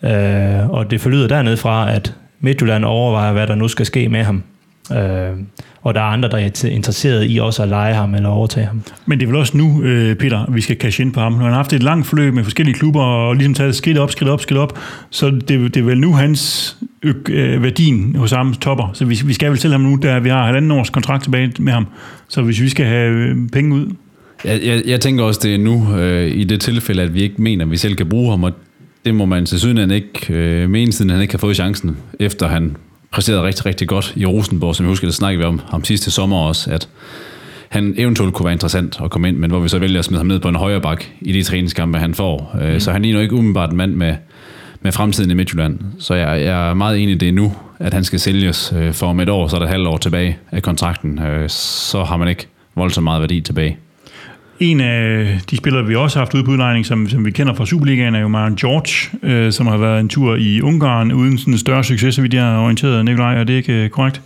øh, 0.04 0.70
og 0.70 0.92
det 0.92 1.02
forlyder 1.02 1.28
dernede 1.28 1.58
fra, 1.58 1.92
at 1.92 2.14
Midtjylland 2.40 2.86
overvejer, 2.86 3.34
hvad 3.34 3.48
der 3.48 3.56
nu 3.56 3.68
skal 3.68 3.86
ske 3.86 4.10
med 4.10 4.24
ham. 4.24 4.44
Øh, 4.92 5.32
og 5.82 5.94
der 5.94 6.02
er 6.02 6.06
andre, 6.06 6.30
der 6.30 6.38
er 6.38 6.66
interesseret 6.66 7.26
i 7.30 7.38
også 7.38 7.64
at 7.64 7.70
lege 7.70 7.94
ham 7.94 8.16
eller 8.16 8.30
overtage 8.30 8.66
ham. 8.66 8.82
Men 9.06 9.20
det 9.20 9.26
er 9.26 9.28
vel 9.28 9.36
også 9.36 9.58
nu, 9.58 9.84
øh, 9.84 10.16
Peter, 10.16 10.52
vi 10.52 10.62
skal 10.62 10.78
cash 10.78 11.02
ind 11.02 11.14
på 11.14 11.20
ham. 11.20 11.34
Han 11.34 11.42
har 11.44 11.54
haft 11.54 11.74
et 11.74 11.84
langt 11.84 12.08
forløb 12.08 12.34
med 12.34 12.44
forskellige 12.44 12.76
klubber 12.76 13.02
og 13.02 13.36
ligesom 13.36 13.54
taget 13.54 13.76
skridt 13.76 13.98
op, 13.98 14.12
skridt 14.12 14.30
op, 14.30 14.42
skridt 14.42 14.60
op. 14.60 14.80
Så 15.10 15.30
det, 15.30 15.48
det 15.48 15.78
er 15.78 15.84
vel 15.84 16.00
nu 16.00 16.14
hans 16.14 16.78
øh, 17.04 17.64
værdien 17.64 18.16
hos 18.16 18.32
ham 18.32 18.54
topper. 18.54 18.92
Så 18.94 19.06
vi, 19.06 19.20
vi 19.26 19.34
skal 19.34 19.50
vel 19.50 19.58
til 19.58 19.72
ham 19.72 19.82
nu, 19.82 20.00
da 20.04 20.20
vi 20.20 20.30
har 20.30 20.46
halvanden 20.46 20.72
års 20.72 20.90
kontrakt 20.90 21.24
tilbage 21.24 21.52
med 21.60 21.74
ham. 21.74 21.88
Så 22.28 22.42
hvis 22.42 22.62
vi 22.62 22.70
skal 22.70 22.86
have 22.86 23.12
øh, 23.12 23.36
penge 23.54 23.76
ud, 23.76 23.86
Jeg, 24.46 24.60
jeg, 24.64 24.82
jeg 24.86 25.02
tænker 25.02 25.24
også, 25.24 25.40
det 25.44 25.54
er 25.54 25.58
nu, 25.58 25.98
øh, 25.98 26.32
i 26.32 26.44
det 26.44 26.62
tilfælde, 26.62 27.02
at 27.02 27.14
vi 27.14 27.22
ikke 27.22 27.42
mener, 27.42 27.66
at 27.66 27.72
vi 27.72 27.78
selv 27.78 27.96
kan 27.96 28.10
bruge 28.10 28.30
ham, 28.30 28.44
og 28.44 28.52
det 29.06 29.16
må 29.16 29.26
man 29.26 29.46
til 29.46 29.60
syden 29.60 29.92
ikke 29.92 30.34
øh, 30.34 30.70
mene, 30.70 30.92
siden 30.92 31.12
han 31.12 31.22
ikke 31.22 31.34
har 31.34 31.38
fået 31.38 31.56
chancen, 31.56 31.98
efter 32.20 32.48
han 32.48 32.76
præsterede 33.12 33.44
rigtig, 33.44 33.66
rigtig 33.66 33.88
godt 33.88 34.14
i 34.16 34.26
Rosenborg, 34.26 34.76
som 34.76 34.86
jeg 34.86 34.90
husker, 34.90 35.08
det 35.08 35.16
snakkede 35.16 35.40
vi 35.40 35.46
om, 35.46 35.62
om 35.72 35.84
sidste 35.84 36.12
sommer 36.12 36.38
også, 36.38 36.72
at 36.72 36.90
han 37.70 37.94
eventuelt 37.98 38.34
kunne 38.34 38.44
være 38.44 38.54
interessant 38.54 39.00
at 39.04 39.10
komme 39.12 39.28
ind, 39.28 39.38
men 39.38 39.52
hvor 39.52 39.60
vi 39.60 39.70
så 39.70 39.80
vælger 39.80 40.00
at 40.00 40.06
smide 40.06 40.20
ham 40.20 40.28
ned 40.28 40.40
på 40.40 40.48
en 40.48 40.56
højre 40.56 40.82
bak 40.82 41.04
i 41.22 41.32
de 41.32 41.44
træningskampe, 41.44 41.98
han 41.98 42.14
får. 42.16 42.56
Mm. 42.74 42.80
Så 42.80 42.92
han 42.92 43.02
ligner 43.02 43.22
ikke 43.22 43.36
umiddelbart 43.36 43.72
en 43.72 43.78
mand 43.78 43.94
med, 43.94 44.16
med 44.82 44.92
fremtiden 44.92 45.32
i 45.32 45.34
Midtjylland. 45.34 45.80
Så 46.00 46.14
jeg, 46.14 46.42
jeg 46.42 46.70
er 46.70 46.74
meget 46.74 47.04
enig 47.04 47.16
i 47.16 47.18
det 47.18 47.34
nu, 47.34 47.54
at 47.80 47.94
han 47.94 48.04
skal 48.04 48.20
sælges 48.20 48.74
øh, 48.78 48.94
for 48.94 49.08
om 49.08 49.20
et 49.20 49.30
år, 49.30 49.48
så 49.48 49.56
er 49.56 49.60
der 49.60 49.66
et 49.66 49.72
halvt 49.72 49.88
år 49.88 49.98
tilbage 49.98 50.38
af 50.52 50.62
kontrakten. 50.62 51.20
Øh, 51.20 51.50
Så 51.50 52.04
har 52.04 52.18
man 52.18 52.28
ikke 52.28 52.48
voldsomt 52.76 53.04
meget 53.04 53.22
værdi 53.22 53.42
tilbage. 53.42 53.78
En 54.60 54.82
af 54.82 55.40
de 55.52 55.58
spillere, 55.58 55.86
vi 55.86 55.96
også 55.96 56.20
har 56.20 56.26
haft 56.26 56.34
ude 56.34 56.44
på 56.44 56.52
udlejning, 56.52 56.86
som, 56.86 57.10
som 57.10 57.26
vi 57.26 57.32
kender 57.32 57.54
fra 57.54 57.66
Superligaen, 57.66 58.16
er 58.16 58.20
jo 58.20 58.28
Marion 58.28 58.56
George, 58.56 59.18
øh, 59.24 59.52
som 59.52 59.68
har 59.68 59.78
været 59.78 60.00
en 60.00 60.10
tur 60.10 60.36
i 60.36 60.62
Ungarn 60.62 61.12
uden 61.12 61.38
sådan 61.38 61.54
en 61.54 61.58
større 61.58 61.84
succes, 61.84 62.16
så 62.16 62.22
vidt 62.22 62.34
jeg 62.34 62.44
har 62.44 62.60
orienteret, 62.60 63.06
Nikolaj. 63.06 63.36
Er 63.40 63.44
det 63.44 63.54
ikke 63.54 63.84
øh, 63.84 63.90
korrekt? 63.90 64.22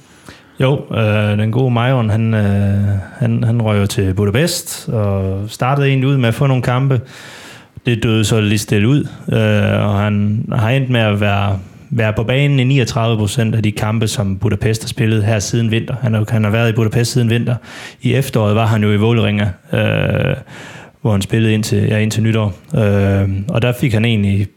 Jo, 0.59 0.85
øh, 0.95 1.37
den 1.37 1.51
gode 1.51 1.71
Marion, 1.71 2.09
han, 2.09 2.33
øh, 2.33 2.87
han, 3.19 3.43
han 3.43 3.61
røg 3.61 3.81
jo 3.81 3.85
til 3.85 4.13
Budapest 4.13 4.89
og 4.89 5.43
startede 5.47 5.87
egentlig 5.87 6.09
ud 6.09 6.17
med 6.17 6.27
at 6.27 6.35
få 6.35 6.47
nogle 6.47 6.63
kampe. 6.63 7.01
Det 7.85 8.03
døde 8.03 8.25
så 8.25 8.41
lidt 8.41 8.61
stille 8.61 8.87
ud, 8.87 9.07
øh, 9.31 9.87
og 9.87 9.99
han 9.99 10.45
har 10.51 10.69
endt 10.69 10.89
med 10.89 11.01
at 11.01 11.21
være, 11.21 11.59
være 11.91 12.13
på 12.13 12.23
banen 12.23 12.59
i 12.59 12.63
39 12.63 13.18
procent 13.18 13.55
af 13.55 13.63
de 13.63 13.72
kampe, 13.72 14.07
som 14.07 14.38
Budapest 14.38 14.84
har 14.84 14.88
spillet 14.88 15.23
her 15.23 15.39
siden 15.39 15.72
vinter. 15.72 15.95
Han 16.01 16.13
har, 16.13 16.26
han 16.30 16.43
har 16.43 16.51
været 16.51 16.69
i 16.69 16.76
Budapest 16.76 17.11
siden 17.11 17.30
vinter. 17.30 17.55
I 18.01 18.13
efteråret 18.13 18.55
var 18.55 18.65
han 18.65 18.84
jo 18.84 18.91
i 18.91 18.95
Våleringa, 18.95 19.45
øh, 19.73 20.35
hvor 21.01 21.11
han 21.11 21.22
spillede 21.22 21.53
indtil, 21.53 21.84
ja, 21.84 21.97
indtil 21.97 22.23
nytår. 22.23 22.53
Øh, 22.76 23.30
og 23.47 23.61
der 23.61 23.73
fik 23.80 23.93
han 23.93 24.05
egentlig 24.05 24.47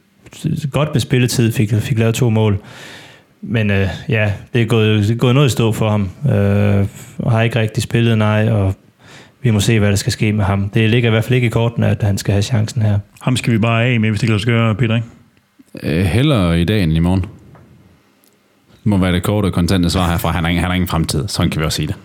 godt 0.72 0.88
med 0.92 1.00
spilletid, 1.00 1.52
fik, 1.52 1.74
fik 1.74 1.98
lavet 1.98 2.14
to 2.14 2.30
mål. 2.30 2.58
Men 3.42 3.70
øh, 3.70 3.88
ja, 4.08 4.32
det 4.52 4.62
er, 4.62 4.66
gået, 4.66 5.02
det 5.02 5.10
er 5.10 5.14
gået 5.14 5.34
noget 5.34 5.46
i 5.46 5.50
stå 5.50 5.72
for 5.72 5.90
ham. 5.90 6.10
Øh, 6.32 6.86
og 7.18 7.32
har 7.32 7.42
ikke 7.42 7.60
rigtig 7.60 7.82
spillet, 7.82 8.18
nej, 8.18 8.48
og 8.50 8.74
vi 9.42 9.50
må 9.50 9.60
se, 9.60 9.78
hvad 9.78 9.88
der 9.88 9.96
skal 9.96 10.12
ske 10.12 10.32
med 10.32 10.44
ham. 10.44 10.68
Det 10.68 10.90
ligger 10.90 11.08
i 11.08 11.10
hvert 11.10 11.24
fald 11.24 11.34
ikke 11.34 11.46
i 11.46 11.50
kortene, 11.50 11.88
at 11.88 12.02
han 12.02 12.18
skal 12.18 12.32
have 12.32 12.42
chancen 12.42 12.82
her. 12.82 12.98
Ham 13.20 13.36
skal 13.36 13.52
vi 13.52 13.58
bare 13.58 13.84
af 13.84 14.00
med, 14.00 14.10
hvis 14.10 14.20
det 14.20 14.26
kan 14.26 14.32
lade 14.32 14.42
sig 14.42 14.46
gøre, 14.46 14.74
Peter, 14.74 14.94
ikke? 14.94 15.08
Øh, 15.82 16.04
hellere 16.04 16.60
i 16.60 16.64
dag 16.64 16.82
end 16.82 16.92
i 16.92 16.98
morgen. 16.98 17.20
Det 17.20 18.86
må 18.90 18.96
være 18.96 19.12
det 19.12 19.22
korte 19.22 19.46
og 19.46 19.52
kontante 19.52 19.90
svar 19.90 20.10
herfra. 20.10 20.30
Han 20.30 20.44
har, 20.44 20.50
ingen, 20.50 20.62
han 20.62 20.70
har 20.70 20.74
ingen 20.74 20.88
fremtid. 20.88 21.28
Sådan 21.28 21.50
kan 21.50 21.60
vi 21.60 21.66
også 21.66 21.76
sige 21.76 21.86
det. 21.86 21.96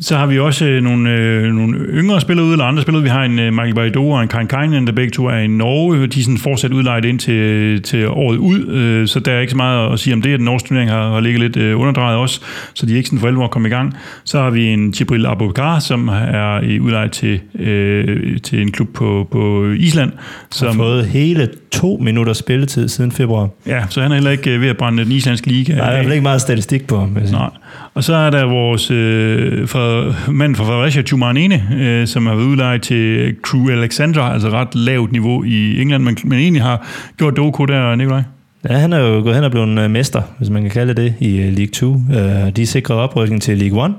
Så 0.00 0.16
har 0.16 0.26
vi 0.26 0.38
også 0.38 0.64
øh, 0.64 0.82
nogle, 0.82 1.10
øh, 1.10 1.52
nogle 1.52 1.78
yngre 1.78 2.20
spillere 2.20 2.46
ude, 2.46 2.52
eller 2.52 2.64
andre 2.64 2.82
spillere. 2.82 3.02
Vi 3.02 3.08
har 3.08 3.24
en 3.24 3.38
øh, 3.38 3.52
Michael 3.52 3.74
Baido 3.74 4.10
og 4.10 4.22
en 4.22 4.28
Karin 4.28 4.46
Kainen, 4.46 4.86
der 4.86 4.92
begge 4.92 5.10
to 5.10 5.26
er 5.26 5.36
i 5.36 5.46
Norge. 5.46 6.06
De 6.06 6.20
er 6.20 6.24
sådan 6.24 6.38
fortsat 6.38 6.72
udlejet 6.72 7.04
ind 7.04 7.18
til, 7.18 7.82
til 7.82 8.08
året 8.08 8.36
ud, 8.36 8.66
øh, 8.66 9.08
så 9.08 9.20
der 9.20 9.32
er 9.32 9.40
ikke 9.40 9.50
så 9.50 9.56
meget 9.56 9.92
at 9.92 9.98
sige 10.00 10.14
om 10.14 10.22
det, 10.22 10.32
at 10.32 10.38
den 10.38 10.44
norske 10.44 10.68
turnering 10.68 10.90
har, 10.90 11.12
har 11.12 11.20
ligget 11.20 11.40
lidt 11.40 11.56
øh, 11.56 11.80
underdrejet 11.80 12.16
også, 12.18 12.40
så 12.74 12.86
de 12.86 12.92
er 12.92 12.96
ikke 12.96 13.08
sådan 13.08 13.18
for 13.18 13.26
alvor 13.26 13.46
kommet 13.46 13.68
i 13.68 13.72
gang. 13.72 13.94
Så 14.24 14.40
har 14.40 14.50
vi 14.50 14.66
en 14.66 14.90
Jibril 14.90 15.26
Abubakar, 15.26 15.78
som 15.78 16.08
er 16.08 16.60
i 16.60 16.80
udlejet 16.80 17.12
til, 17.12 17.40
øh, 17.58 18.38
til 18.38 18.62
en 18.62 18.72
klub 18.72 18.88
på, 18.94 19.28
på 19.30 19.70
Island. 19.70 20.12
Som 20.50 20.68
har 20.68 20.74
fået 20.74 21.06
hele 21.06 21.48
to 21.72 21.98
minutter 22.00 22.32
spilletid 22.32 22.88
siden 22.88 23.12
februar. 23.12 23.48
ja, 23.66 23.84
så 23.88 24.02
han 24.02 24.10
er 24.10 24.14
heller 24.14 24.30
ikke 24.30 24.54
øh, 24.54 24.60
ved 24.60 24.68
at 24.68 24.76
brænde 24.76 25.04
den 25.04 25.12
islandske 25.12 25.46
liga. 25.46 25.72
Der 25.72 25.82
er 25.82 25.88
i 25.88 25.92
hvert 25.92 26.04
fald 26.04 26.12
ikke 26.12 26.22
meget 26.22 26.40
statistik 26.40 26.86
på. 26.86 27.08
Nej. 27.32 27.50
Og 27.94 28.04
så 28.04 28.14
er 28.14 28.30
der 28.30 28.44
vores 28.44 28.90
øh, 28.90 29.68
fra, 29.68 30.14
mand 30.32 30.56
fra 30.56 30.64
Fredericia, 30.64 31.02
Chumanene, 31.02 31.62
øh, 31.80 32.06
som 32.06 32.26
har 32.26 32.34
været 32.34 32.46
udlejet 32.46 32.82
til 32.82 33.34
Crew 33.42 33.68
Alexandra, 33.70 34.32
altså 34.34 34.48
ret 34.48 34.74
lavt 34.74 35.12
niveau 35.12 35.44
i 35.44 35.80
England, 35.82 36.02
men, 36.02 36.16
men 36.24 36.38
egentlig 36.38 36.62
har 36.62 36.86
gjort 37.18 37.32
det 37.36 37.44
ok 37.44 37.68
der, 37.68 37.94
Nikolaj. 37.94 38.22
Ja, 38.70 38.76
han 38.76 38.92
er 38.92 38.98
jo 38.98 39.20
gået 39.22 39.34
hen 39.34 39.44
og 39.44 39.50
blevet 39.50 39.68
en 39.68 39.78
øh, 39.78 39.90
mester, 39.90 40.22
hvis 40.38 40.50
man 40.50 40.62
kan 40.62 40.70
kalde 40.70 40.94
det, 40.94 41.14
i 41.20 41.36
øh, 41.40 41.52
League 41.52 41.66
2. 41.72 41.94
Øh, 42.12 42.56
De 42.56 42.62
er 42.62 42.66
sikret 42.66 42.98
oprykning 42.98 43.42
til 43.42 43.58
League 43.58 43.86
1. 43.86 43.92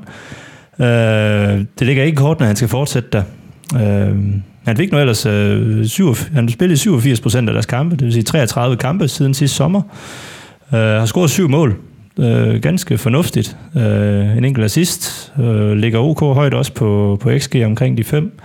Øh, 0.79 1.65
Det 1.79 1.87
ligger 1.87 2.03
ikke 2.03 2.15
kort, 2.17 2.39
når 2.39 2.47
han 2.47 2.55
skal 2.55 2.67
fortsætte 2.69 3.09
der. 3.13 3.23
Øh, 3.75 4.15
Han 4.65 4.77
fik 4.77 4.91
nu 4.91 4.97
ellers 4.99 5.25
øh, 5.25 5.85
7, 5.85 6.15
han 6.33 6.49
spillede 6.49 6.77
87 6.77 7.21
procent 7.21 7.49
af 7.49 7.53
deres 7.53 7.65
kampe, 7.65 7.95
det 7.95 8.05
vil 8.05 8.13
sige 8.13 8.23
33 8.23 8.75
kampe 8.77 9.07
siden 9.07 9.33
sidste 9.33 9.57
sommer. 9.57 9.81
Øh, 10.73 10.79
Har 10.79 11.05
scoret 11.05 11.29
syv 11.29 11.49
mål. 11.49 11.75
Øh, 12.19 12.61
ganske 12.61 12.97
fornuftigt. 12.97 13.57
Øh, 13.75 14.37
en 14.37 14.45
enkelt 14.45 14.65
assist. 14.65 15.33
Øh, 15.39 15.71
ligger 15.71 15.99
OK 15.99 16.19
højt 16.19 16.53
også 16.53 16.73
på, 16.73 17.17
på 17.21 17.31
XG 17.39 17.55
omkring 17.65 17.97
de 17.97 18.03
fem. 18.03 18.39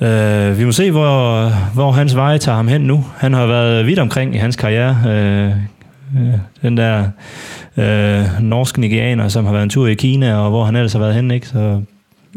Øh, 0.00 0.58
vi 0.58 0.64
må 0.64 0.72
se, 0.72 0.90
hvor, 0.90 1.48
hvor 1.74 1.90
hans 1.90 2.16
veje 2.16 2.38
tager 2.38 2.56
ham 2.56 2.68
hen 2.68 2.80
nu. 2.80 3.04
Han 3.16 3.32
har 3.34 3.46
været 3.46 3.86
vidt 3.86 3.98
omkring 3.98 4.34
i 4.34 4.38
hans 4.38 4.56
karriere. 4.56 4.96
Øh, 5.06 5.48
øh 6.16 6.34
den 6.62 6.76
der 6.76 7.04
øh, 7.76 8.24
norske 8.40 8.80
nigerianer, 8.80 9.28
som 9.28 9.44
har 9.44 9.52
været 9.52 9.62
en 9.62 9.70
tur 9.70 9.86
i 9.86 9.94
Kina, 9.94 10.34
og 10.34 10.50
hvor 10.50 10.64
han 10.64 10.76
ellers 10.76 10.92
har 10.92 11.00
været 11.00 11.14
hen, 11.14 11.30
ikke? 11.30 11.48
Så 11.48 11.82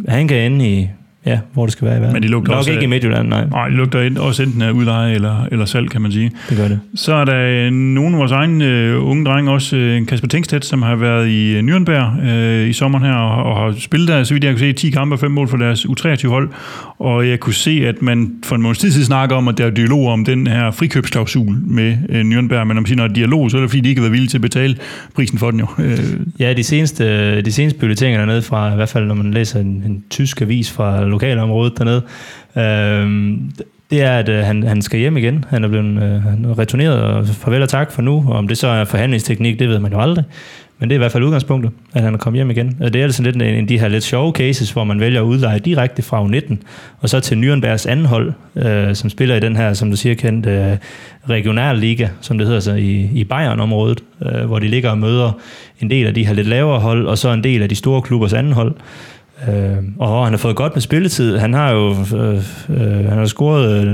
han 0.07 0.27
kan 0.27 0.51
ende 0.51 0.69
i, 0.69 0.89
ja, 1.25 1.39
hvor 1.53 1.65
det 1.65 1.71
skal 1.73 1.87
være 1.87 1.97
i 1.97 1.99
verden. 1.99 2.13
Men 2.13 2.23
de 2.23 2.27
lugter 2.27 2.51
Nok 2.51 2.57
også 2.57 2.71
ikke 2.71 2.79
af- 2.81 2.83
i 2.83 2.89
Midtjylland, 2.89 3.27
nej. 3.27 3.45
Nej, 3.51 3.67
det 3.67 3.77
lugter 3.77 4.01
ind- 4.01 4.17
også 4.17 4.43
enten 4.43 4.61
af 4.61 4.71
udleje 4.71 5.13
eller, 5.13 5.45
eller 5.51 5.65
salg, 5.65 5.89
kan 5.89 6.01
man 6.01 6.11
sige. 6.11 6.31
Det 6.49 6.57
gør 6.57 6.67
det. 6.67 6.79
Så 6.95 7.13
er 7.13 7.25
der 7.25 7.65
øh, 7.67 7.71
nogle 7.71 8.15
af 8.15 8.19
vores 8.19 8.31
egne 8.31 8.65
øh, 8.65 9.05
unge 9.07 9.25
drenge, 9.25 9.51
også 9.51 9.77
øh, 9.77 10.05
Kasper 10.07 10.27
Tengstedt, 10.27 10.65
som 10.65 10.81
har 10.81 10.95
været 10.95 11.27
i 11.29 11.55
øh, 11.57 11.63
Nürnberg 11.63 12.25
øh, 12.29 12.69
i 12.69 12.73
sommeren 12.73 13.05
her, 13.05 13.13
og, 13.13 13.43
og 13.43 13.57
har 13.73 13.79
spillet 13.79 14.07
der, 14.07 14.23
så 14.23 14.33
vidt 14.33 14.43
jeg 14.43 14.53
kunne 14.53 14.59
se, 14.59 14.73
10 14.73 14.89
kampe 14.89 15.15
og 15.15 15.19
5 15.19 15.31
mål 15.31 15.47
for 15.47 15.57
deres 15.57 15.85
U23-hold. 15.85 16.49
Og 17.01 17.29
jeg 17.29 17.39
kunne 17.39 17.53
se, 17.53 17.83
at 17.87 18.01
man 18.01 18.31
for 18.43 18.55
en 18.55 18.61
måneds 18.61 18.77
tid 18.77 18.91
siden 18.91 19.05
snakker 19.05 19.35
om, 19.35 19.47
at 19.47 19.57
der 19.57 19.65
er 19.65 19.69
dialog 19.69 20.07
om 20.07 20.25
den 20.25 20.47
her 20.47 20.71
frikøbsklausul 20.71 21.57
med 21.65 21.97
øh, 22.09 22.21
Nürnberg, 22.21 22.63
men 22.63 22.77
om 22.77 22.85
siger, 22.85 22.97
når 22.97 23.03
er 23.03 23.07
dialog, 23.07 23.51
så 23.51 23.57
er 23.57 23.61
det 23.61 23.69
fordi, 23.69 23.81
de 23.81 23.89
ikke 23.89 24.01
har 24.01 24.03
været 24.03 24.11
villige 24.11 24.29
til 24.29 24.37
at 24.37 24.41
betale 24.41 24.77
prisen 25.15 25.37
for 25.37 25.51
den 25.51 25.59
jo. 25.59 25.67
Øh, 25.79 25.99
Ja, 26.39 26.53
de 26.53 26.63
seneste, 26.63 27.03
øh, 27.05 27.45
de 27.45 27.51
seneste 27.51 27.79
bulletiner 27.79 28.17
dernede 28.17 28.41
fra, 28.41 28.73
i 28.73 28.75
hvert 28.75 28.89
fald 28.89 29.05
når 29.05 29.15
man 29.15 29.31
læser 29.31 29.59
en, 29.59 29.83
en 29.85 30.03
tysk 30.09 30.41
avis 30.41 30.71
fra 30.71 31.05
lokalområdet 31.05 31.77
dernede, 31.77 32.01
øh, 32.57 33.37
det 33.91 34.01
er, 34.01 34.11
at 34.11 34.29
øh, 34.29 34.45
han, 34.45 34.63
han 34.63 34.81
skal 34.81 34.99
hjem 34.99 35.17
igen. 35.17 35.45
Han 35.49 35.63
er 35.63 35.67
blevet 35.67 35.85
øh, 35.85 36.57
returneret, 36.57 37.01
og 37.01 37.27
farvel 37.27 37.61
og 37.61 37.69
tak 37.69 37.91
for 37.91 38.01
nu. 38.01 38.25
Og 38.27 38.33
om 38.33 38.47
det 38.47 38.57
så 38.57 38.67
er 38.67 38.85
forhandlingsteknik, 38.85 39.59
det 39.59 39.69
ved 39.69 39.79
man 39.79 39.91
jo 39.91 39.99
aldrig. 39.99 40.23
Men 40.81 40.89
det 40.89 40.95
er 40.95 40.97
i 40.97 41.03
hvert 41.03 41.11
fald 41.11 41.23
udgangspunktet, 41.23 41.71
at 41.93 42.01
han 42.01 42.13
er 42.13 42.17
kommet 42.17 42.37
hjem 42.37 42.49
igen. 42.49 42.77
Og 42.79 42.93
det 42.93 42.99
er 42.99 43.03
altså 43.03 43.23
lidt 43.23 43.35
en 43.35 43.41
af 43.41 43.67
de 43.67 43.79
her 43.79 43.87
lidt 43.87 44.03
sjove 44.03 44.31
cases, 44.31 44.71
hvor 44.71 44.83
man 44.83 44.99
vælger 44.99 45.21
at 45.21 45.25
udleje 45.25 45.59
direkte 45.59 46.01
fra 46.01 46.25
U19, 46.25 46.55
og 46.99 47.09
så 47.09 47.19
til 47.19 47.35
Nürnbergs 47.35 47.89
anden 47.89 48.05
hold, 48.05 48.33
øh, 48.55 48.95
som 48.95 49.09
spiller 49.09 49.35
i 49.35 49.39
den 49.39 49.55
her, 49.55 49.73
som 49.73 49.89
du 49.89 49.97
siger, 49.97 50.15
kendt 50.15 50.45
øh, 50.45 50.77
regionalliga, 51.29 52.07
som 52.21 52.37
det 52.37 52.47
hedder 52.47 52.59
så 52.59 52.73
i, 52.73 53.09
i 53.13 53.23
Bayern-området, 53.23 54.03
øh, 54.25 54.45
hvor 54.45 54.59
de 54.59 54.67
ligger 54.67 54.89
og 54.89 54.97
møder 54.97 55.31
en 55.81 55.89
del 55.89 56.07
af 56.07 56.13
de 56.13 56.25
her 56.25 56.33
lidt 56.33 56.47
lavere 56.47 56.79
hold, 56.79 57.07
og 57.07 57.17
så 57.17 57.29
en 57.29 57.43
del 57.43 57.61
af 57.61 57.69
de 57.69 57.75
store 57.75 58.01
klubbers 58.01 58.33
anden 58.33 58.53
hold. 58.53 58.75
Øh, 59.49 59.77
og 59.99 60.23
han 60.23 60.33
har 60.33 60.37
fået 60.37 60.55
godt 60.55 60.75
med 60.75 60.81
spilletid. 60.81 61.37
Han 61.37 61.53
har 61.53 61.71
jo 61.71 61.89
øh, 61.89 62.35
øh, 62.69 63.09
han 63.09 63.17
har 63.17 63.25
scoret 63.25 63.85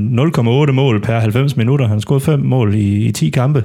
0,8 0.67 0.71
mål 0.71 1.01
per 1.01 1.19
90 1.19 1.57
minutter. 1.57 1.85
Han 1.85 1.95
har 1.95 1.99
scoret 1.99 2.21
5 2.21 2.39
mål 2.39 2.75
i, 2.75 3.05
i 3.05 3.11
10 3.11 3.29
kampe, 3.29 3.63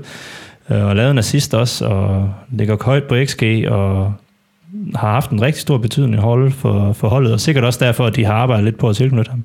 øh, 0.70 0.84
og 0.84 0.96
lavet 0.96 1.10
en 1.10 1.18
assist 1.18 1.54
også, 1.54 1.86
og 1.86 2.34
ligger 2.50 2.76
højt 2.84 3.04
på 3.04 3.14
XG, 3.24 3.64
og 3.68 4.14
har 4.94 5.12
haft 5.12 5.30
en 5.30 5.42
rigtig 5.42 5.60
stor 5.60 5.78
betydning 5.78 6.22
hold 6.22 6.50
for, 6.50 6.92
for 6.92 7.08
holdet, 7.08 7.32
og 7.32 7.40
sikkert 7.40 7.64
også 7.64 7.84
derfor, 7.84 8.06
at 8.06 8.16
de 8.16 8.24
har 8.24 8.34
arbejdet 8.34 8.64
lidt 8.64 8.78
på 8.78 8.88
at 8.88 8.96
tilknytte 8.96 9.30
ham. 9.30 9.44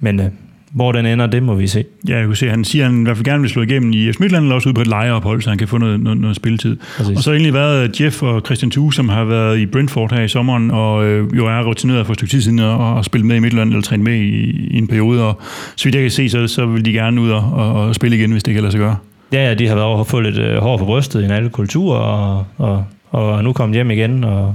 Men 0.00 0.20
øh, 0.20 0.26
hvor 0.72 0.92
den 0.92 1.06
ender, 1.06 1.26
det 1.26 1.42
må 1.42 1.54
vi 1.54 1.66
se. 1.66 1.84
ja, 2.08 2.16
jeg 2.16 2.26
kunne 2.26 2.36
se, 2.36 2.50
han 2.50 2.64
siger, 2.64 2.84
at 2.84 2.90
han 2.90 3.00
i 3.00 3.04
hvert 3.04 3.16
fald 3.16 3.24
gerne 3.24 3.40
vil 3.40 3.50
slå 3.50 3.62
igennem 3.62 3.92
i 3.92 4.12
FC 4.12 4.20
Midtjylland, 4.20 4.44
eller 4.44 4.54
også 4.54 4.68
ude 4.68 4.74
på 4.74 4.80
et 4.80 4.86
lejeophold, 4.86 5.42
så 5.42 5.48
han 5.48 5.58
kan 5.58 5.68
få 5.68 5.78
noget, 5.78 6.00
noget, 6.00 6.20
noget 6.20 6.36
spilletid. 6.36 6.76
Præcis. 6.96 7.16
Og 7.16 7.22
så 7.22 7.30
har 7.30 7.34
egentlig 7.34 7.54
været 7.54 8.00
Jeff 8.00 8.22
og 8.22 8.42
Christian 8.46 8.70
Thue, 8.70 8.94
som 8.94 9.08
har 9.08 9.24
været 9.24 9.58
i 9.58 9.66
Brentford 9.66 10.12
her 10.12 10.22
i 10.22 10.28
sommeren, 10.28 10.70
og 10.70 11.04
øh, 11.04 11.36
jo 11.36 11.46
er 11.46 11.62
rutineret 11.62 12.06
for 12.06 12.12
et 12.12 12.18
stykke 12.18 12.30
tid 12.30 12.40
siden, 12.40 12.58
og, 12.58 12.94
og 12.94 13.04
spillet 13.04 13.26
med 13.26 13.36
i 13.36 13.38
Midtjylland, 13.38 13.70
eller 13.70 13.82
trænet 13.82 14.04
med 14.04 14.14
i, 14.14 14.50
i 14.70 14.78
en 14.78 14.86
periode, 14.86 15.24
og 15.24 15.40
så 15.76 15.84
vidt 15.84 15.94
jeg 15.94 16.02
kan 16.02 16.10
se, 16.10 16.28
så, 16.28 16.46
så 16.46 16.66
vil 16.66 16.84
de 16.84 16.92
gerne 16.92 17.20
ud 17.20 17.30
og, 17.30 17.52
og, 17.52 17.72
og 17.72 17.94
spille 17.94 18.16
igen, 18.16 18.32
hvis 18.32 18.42
det 18.42 18.54
kan 18.54 18.62
lade 18.62 18.72
sig 18.72 18.80
gøre. 18.80 18.96
Ja, 19.32 19.48
ja, 19.48 19.54
de 19.54 19.68
har 19.68 19.74
været 19.74 19.86
over 19.86 20.00
at 20.00 20.06
få 20.06 20.20
lidt 20.20 20.38
øh, 20.38 20.56
hår 20.56 20.76
på 20.76 20.84
brystet 20.84 21.22
i 21.22 21.24
en 21.24 21.30
alle 21.30 21.50
kulturer, 21.50 21.98
og, 21.98 22.44
og, 22.58 22.84
og 23.10 23.44
nu 23.44 23.52
kommet 23.52 23.76
hjem 23.76 23.90
igen, 23.90 24.24
og 24.24 24.54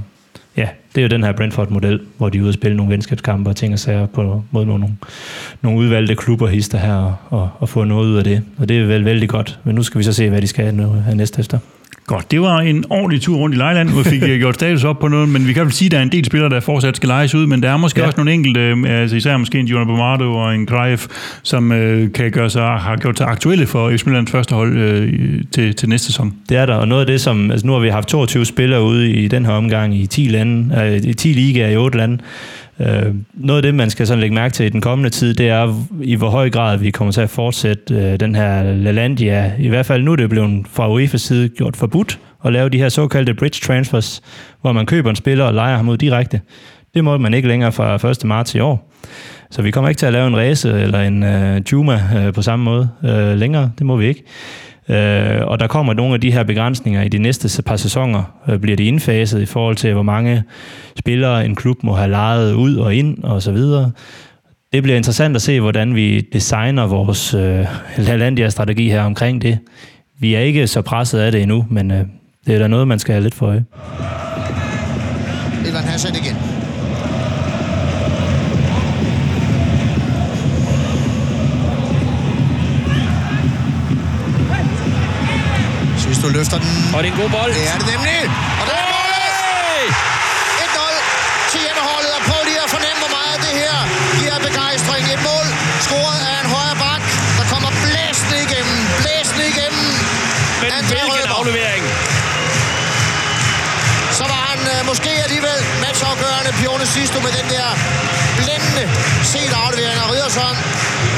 ja, 0.56 0.68
det 0.94 1.00
er 1.00 1.02
jo 1.02 1.08
den 1.08 1.24
her 1.24 1.32
Brentford-model, 1.32 2.00
hvor 2.18 2.28
de 2.28 2.38
er 2.38 2.42
ude 2.42 2.50
og 2.50 2.54
spille 2.54 2.76
nogle 2.76 2.92
venskabskampe 2.92 3.50
og 3.50 3.56
ting 3.56 3.72
og 3.72 3.78
sager 3.78 4.06
på, 4.06 4.42
mod 4.50 4.64
nogle, 4.64 4.88
nogle 5.62 5.78
udvalgte 5.78 6.14
klubber 6.14 6.46
hister 6.46 6.78
her 6.78 6.94
og, 6.94 7.14
og, 7.30 7.50
og 7.58 7.68
få 7.68 7.84
noget 7.84 8.06
ud 8.06 8.16
af 8.16 8.24
det. 8.24 8.42
Og 8.58 8.68
det 8.68 8.78
er 8.78 8.86
vel 8.86 9.04
vældig 9.04 9.28
godt. 9.28 9.58
Men 9.64 9.74
nu 9.74 9.82
skal 9.82 9.98
vi 9.98 10.04
så 10.04 10.12
se, 10.12 10.28
hvad 10.28 10.42
de 10.42 10.46
skal 10.46 10.74
nu 10.74 10.92
her 10.92 11.14
næste 11.14 11.40
efter. 11.40 11.58
Godt, 12.06 12.30
det 12.30 12.40
var 12.40 12.58
en 12.58 12.84
ordentlig 12.90 13.22
tur 13.22 13.36
rundt 13.36 13.54
i 13.54 13.58
Lejland, 13.58 13.90
hvor 13.90 14.02
vi 14.02 14.08
fik 14.08 14.22
øh, 14.22 14.38
gjort 14.38 14.54
status 14.54 14.84
op 14.84 14.98
på 14.98 15.08
noget, 15.08 15.28
men 15.28 15.46
vi 15.46 15.52
kan 15.52 15.64
vel 15.64 15.72
sige, 15.72 15.86
at 15.86 15.92
der 15.92 15.98
er 15.98 16.02
en 16.02 16.12
del 16.12 16.24
spillere, 16.24 16.50
der 16.50 16.60
fortsat 16.60 16.96
skal 16.96 17.06
lejes 17.08 17.34
ud, 17.34 17.46
men 17.46 17.62
der 17.62 17.70
er 17.70 17.76
måske 17.76 18.00
ja. 18.00 18.06
også 18.06 18.16
nogle 18.16 18.32
enkelte, 18.32 18.60
øh, 18.60 18.76
altså 18.86 19.16
især 19.16 19.36
måske 19.36 19.58
en 19.58 19.66
Jonah 19.66 19.86
Bomado 19.86 20.34
og 20.34 20.54
en 20.54 20.66
Greif, 20.66 21.06
som 21.42 21.72
øh, 21.72 22.12
kan 22.12 22.30
gøre 22.30 22.50
sig, 22.50 22.62
har 22.62 22.96
gjort 22.96 23.18
sig 23.18 23.26
aktuelle 23.26 23.66
for 23.66 23.88
FC 23.88 23.92
Midtjyllands 23.92 24.30
første 24.30 24.54
hold 24.54 24.76
øh, 24.76 25.12
til, 25.52 25.74
til 25.74 25.88
næste 25.88 26.06
sæson. 26.06 26.34
Det 26.48 26.56
er 26.56 26.66
der, 26.66 26.74
og 26.74 26.88
noget 26.88 27.00
af 27.00 27.06
det, 27.06 27.20
som, 27.20 27.50
altså 27.50 27.66
nu 27.66 27.72
har 27.72 27.80
vi 27.80 27.88
haft 27.88 28.08
22 28.08 28.44
spillere 28.44 28.82
ude 28.82 29.10
i 29.10 29.28
den 29.28 29.46
her 29.46 29.52
omgang 29.52 29.96
i 29.96 30.06
10 30.06 30.20
lande, 30.20 30.82
øh, 30.82 31.10
i 31.10 31.14
10 31.14 31.28
ligaer 31.28 31.68
i 31.68 31.76
8 31.76 31.98
lande, 31.98 32.18
Øh, 32.80 33.14
noget 33.34 33.58
af 33.58 33.62
det, 33.62 33.74
man 33.74 33.90
skal 33.90 34.06
sådan 34.06 34.20
lægge 34.20 34.34
mærke 34.34 34.52
til 34.52 34.66
i 34.66 34.68
den 34.68 34.80
kommende 34.80 35.10
tid, 35.10 35.34
det 35.34 35.48
er, 35.48 35.86
i 36.02 36.14
hvor 36.14 36.30
høj 36.30 36.50
grad 36.50 36.78
vi 36.78 36.90
kommer 36.90 37.12
til 37.12 37.20
at 37.20 37.30
fortsætte 37.30 37.94
øh, 37.94 38.20
den 38.20 38.34
her 38.34 38.62
LaLandia. 38.62 39.52
I 39.58 39.68
hvert 39.68 39.86
fald 39.86 40.02
nu 40.02 40.12
er 40.12 40.16
det 40.16 40.30
blevet 40.30 40.66
fra 40.70 40.96
UEFA's 40.96 41.16
side 41.16 41.48
gjort 41.48 41.76
forbudt 41.76 42.18
at 42.44 42.52
lave 42.52 42.68
de 42.68 42.78
her 42.78 42.88
såkaldte 42.88 43.34
bridge 43.34 43.60
transfers, 43.62 44.22
hvor 44.60 44.72
man 44.72 44.86
køber 44.86 45.10
en 45.10 45.16
spiller 45.16 45.44
og 45.44 45.54
leger 45.54 45.76
ham 45.76 45.88
ud 45.88 45.96
direkte. 45.96 46.40
Det 46.94 47.04
må 47.04 47.18
man 47.18 47.34
ikke 47.34 47.48
længere 47.48 47.72
fra 47.72 48.10
1. 48.10 48.24
marts 48.24 48.54
i 48.54 48.60
år. 48.60 48.92
Så 49.50 49.62
vi 49.62 49.70
kommer 49.70 49.88
ikke 49.88 49.98
til 49.98 50.06
at 50.06 50.12
lave 50.12 50.26
en 50.26 50.36
race 50.36 50.80
eller 50.80 51.00
en 51.00 51.22
øh, 51.22 51.62
Juma 51.72 52.00
øh, 52.16 52.32
på 52.32 52.42
samme 52.42 52.64
måde 52.64 52.88
øh, 53.04 53.36
længere. 53.36 53.70
Det 53.78 53.86
må 53.86 53.96
vi 53.96 54.06
ikke. 54.06 54.22
Øh, 54.88 55.40
og 55.46 55.60
der 55.60 55.66
kommer 55.66 55.92
nogle 55.92 56.14
af 56.14 56.20
de 56.20 56.32
her 56.32 56.42
begrænsninger 56.42 57.02
i 57.02 57.08
de 57.08 57.18
næste 57.18 57.62
par 57.62 57.76
sæsoner, 57.76 58.22
øh, 58.48 58.58
bliver 58.58 58.76
det 58.76 58.84
indfaset 58.84 59.42
i 59.42 59.46
forhold 59.46 59.76
til, 59.76 59.92
hvor 59.92 60.02
mange 60.02 60.42
spillere 60.98 61.46
en 61.46 61.54
klub 61.54 61.76
må 61.82 61.94
have 61.94 62.10
lejet 62.10 62.52
ud 62.52 62.76
og 62.76 62.94
ind 62.94 63.24
og 63.24 63.42
så 63.42 63.52
videre. 63.52 63.90
Det 64.72 64.82
bliver 64.82 64.96
interessant 64.96 65.36
at 65.36 65.42
se, 65.42 65.60
hvordan 65.60 65.94
vi 65.94 66.20
designer 66.32 66.86
vores 66.86 67.34
øh, 67.34 67.66
LaLandia-strategi 67.98 68.90
her 68.90 69.02
omkring 69.02 69.42
det. 69.42 69.58
Vi 70.18 70.34
er 70.34 70.40
ikke 70.40 70.66
så 70.66 70.82
presset 70.82 71.18
af 71.18 71.32
det 71.32 71.42
endnu, 71.42 71.66
men 71.70 71.90
øh, 71.90 72.04
det 72.46 72.54
er 72.54 72.58
da 72.58 72.68
noget, 72.68 72.88
man 72.88 72.98
skal 72.98 73.12
have 73.12 73.22
lidt 73.22 73.34
for 73.34 73.46
øje. 73.46 73.64
Ivan 75.68 75.84
Hassan 75.84 76.14
igen. 76.14 76.63
Du 86.24 86.28
løfter 86.38 86.58
den. 86.62 86.68
Og 86.94 86.98
det 87.02 87.06
er 87.08 87.12
en 87.14 87.20
god 87.22 87.30
bold. 87.36 87.52
Det 87.58 87.64
er 87.72 87.76
det 87.80 87.86
nemlig. 87.94 88.20
Og 88.60 88.64
der 88.68 88.76
er 88.82 88.86
målet! 88.94 89.32
1-0 90.64 90.96
til 91.50 91.60
hjemmeholdet. 91.64 92.10
Og 92.16 92.22
prøv 92.28 92.40
lige 92.50 92.60
at 92.66 92.70
fornemme, 92.76 92.98
hvor 93.04 93.12
meget 93.18 93.38
det 93.46 93.54
her 93.62 93.76
giver 94.20 94.36
begejstring. 94.48 95.02
Et 95.14 95.22
mål 95.30 95.46
scoret 95.86 96.20
af 96.30 96.36
en 96.42 96.48
højre 96.54 96.76
bak, 96.84 97.02
der 97.38 97.44
kommer 97.52 97.70
blæsende 97.84 98.36
igennem. 98.46 98.78
Blæsende 99.02 99.44
igennem. 99.52 99.86
Men 100.62 100.70
hvilken 100.90 101.32
aflevering. 101.38 101.82
Så 104.18 104.24
var 104.32 104.42
han 104.50 104.60
øh, 104.72 104.80
måske 104.90 105.10
alligevel 105.26 105.60
matchafgørende 105.84 106.52
Pione 106.60 106.86
Sisto 106.94 107.18
med 107.26 107.32
den 107.38 107.46
der 107.54 107.68
blændende 108.40 108.84
set 109.32 109.52
aflevering 109.64 109.98
af 110.04 110.06
Riddersson. 110.12 110.54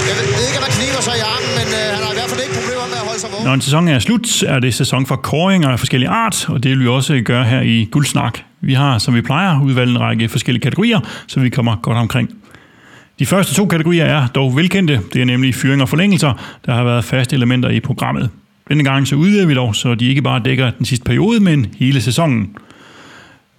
Jeg 0.08 0.14
ved 0.38 0.46
ikke, 0.48 0.58
om 0.60 0.64
han 0.68 0.74
kniver 0.78 1.02
sig 1.08 1.14
i 1.20 1.22
armen, 1.32 1.50
men 1.58 1.68
øh, 1.80 1.86
han 1.96 2.02
har 2.04 2.12
i 2.14 2.16
hvert 2.18 2.30
fald 2.32 2.42
ikke 2.46 2.54
problemer 2.60 2.86
med 2.92 2.98
at 3.02 3.06
holde 3.08 3.20
sig 3.20 3.30
vågen. 3.32 3.44
Når 3.46 3.54
en 3.54 3.60
sæson 3.60 3.88
er 3.88 3.98
slut, 3.98 4.42
er 4.42 4.58
det 4.58 4.74
sæson 4.74 5.06
for 5.06 5.16
kåringer 5.16 5.68
af 5.68 5.78
forskellige 5.78 6.08
art, 6.08 6.48
og 6.48 6.62
det 6.62 6.70
vil 6.70 6.80
vi 6.80 6.88
også 6.88 7.20
gøre 7.24 7.44
her 7.44 7.60
i 7.60 7.88
Guldsnak. 7.90 8.38
Vi 8.60 8.74
har, 8.74 8.98
som 8.98 9.14
vi 9.14 9.22
plejer, 9.22 9.60
udvalgt 9.60 9.90
en 9.90 10.00
række 10.00 10.28
forskellige 10.28 10.62
kategorier, 10.62 11.00
så 11.26 11.40
vi 11.40 11.48
kommer 11.48 11.76
godt 11.82 11.98
omkring. 11.98 12.30
De 13.18 13.26
første 13.26 13.54
to 13.54 13.66
kategorier 13.66 14.04
er 14.04 14.26
dog 14.26 14.56
velkendte. 14.56 15.00
Det 15.12 15.20
er 15.20 15.24
nemlig 15.24 15.54
fyring 15.54 15.82
og 15.82 15.88
forlængelser, 15.88 16.32
der 16.66 16.74
har 16.74 16.84
været 16.84 17.04
faste 17.04 17.36
elementer 17.36 17.68
i 17.68 17.80
programmet. 17.80 18.30
Denne 18.68 18.84
gang 18.84 19.08
så 19.08 19.16
udvider 19.16 19.46
vi 19.46 19.54
dog, 19.54 19.76
så 19.76 19.94
de 19.94 20.08
ikke 20.08 20.22
bare 20.22 20.42
dækker 20.44 20.70
den 20.70 20.86
sidste 20.86 21.04
periode, 21.04 21.40
men 21.40 21.66
hele 21.78 22.00
sæsonen. 22.00 22.56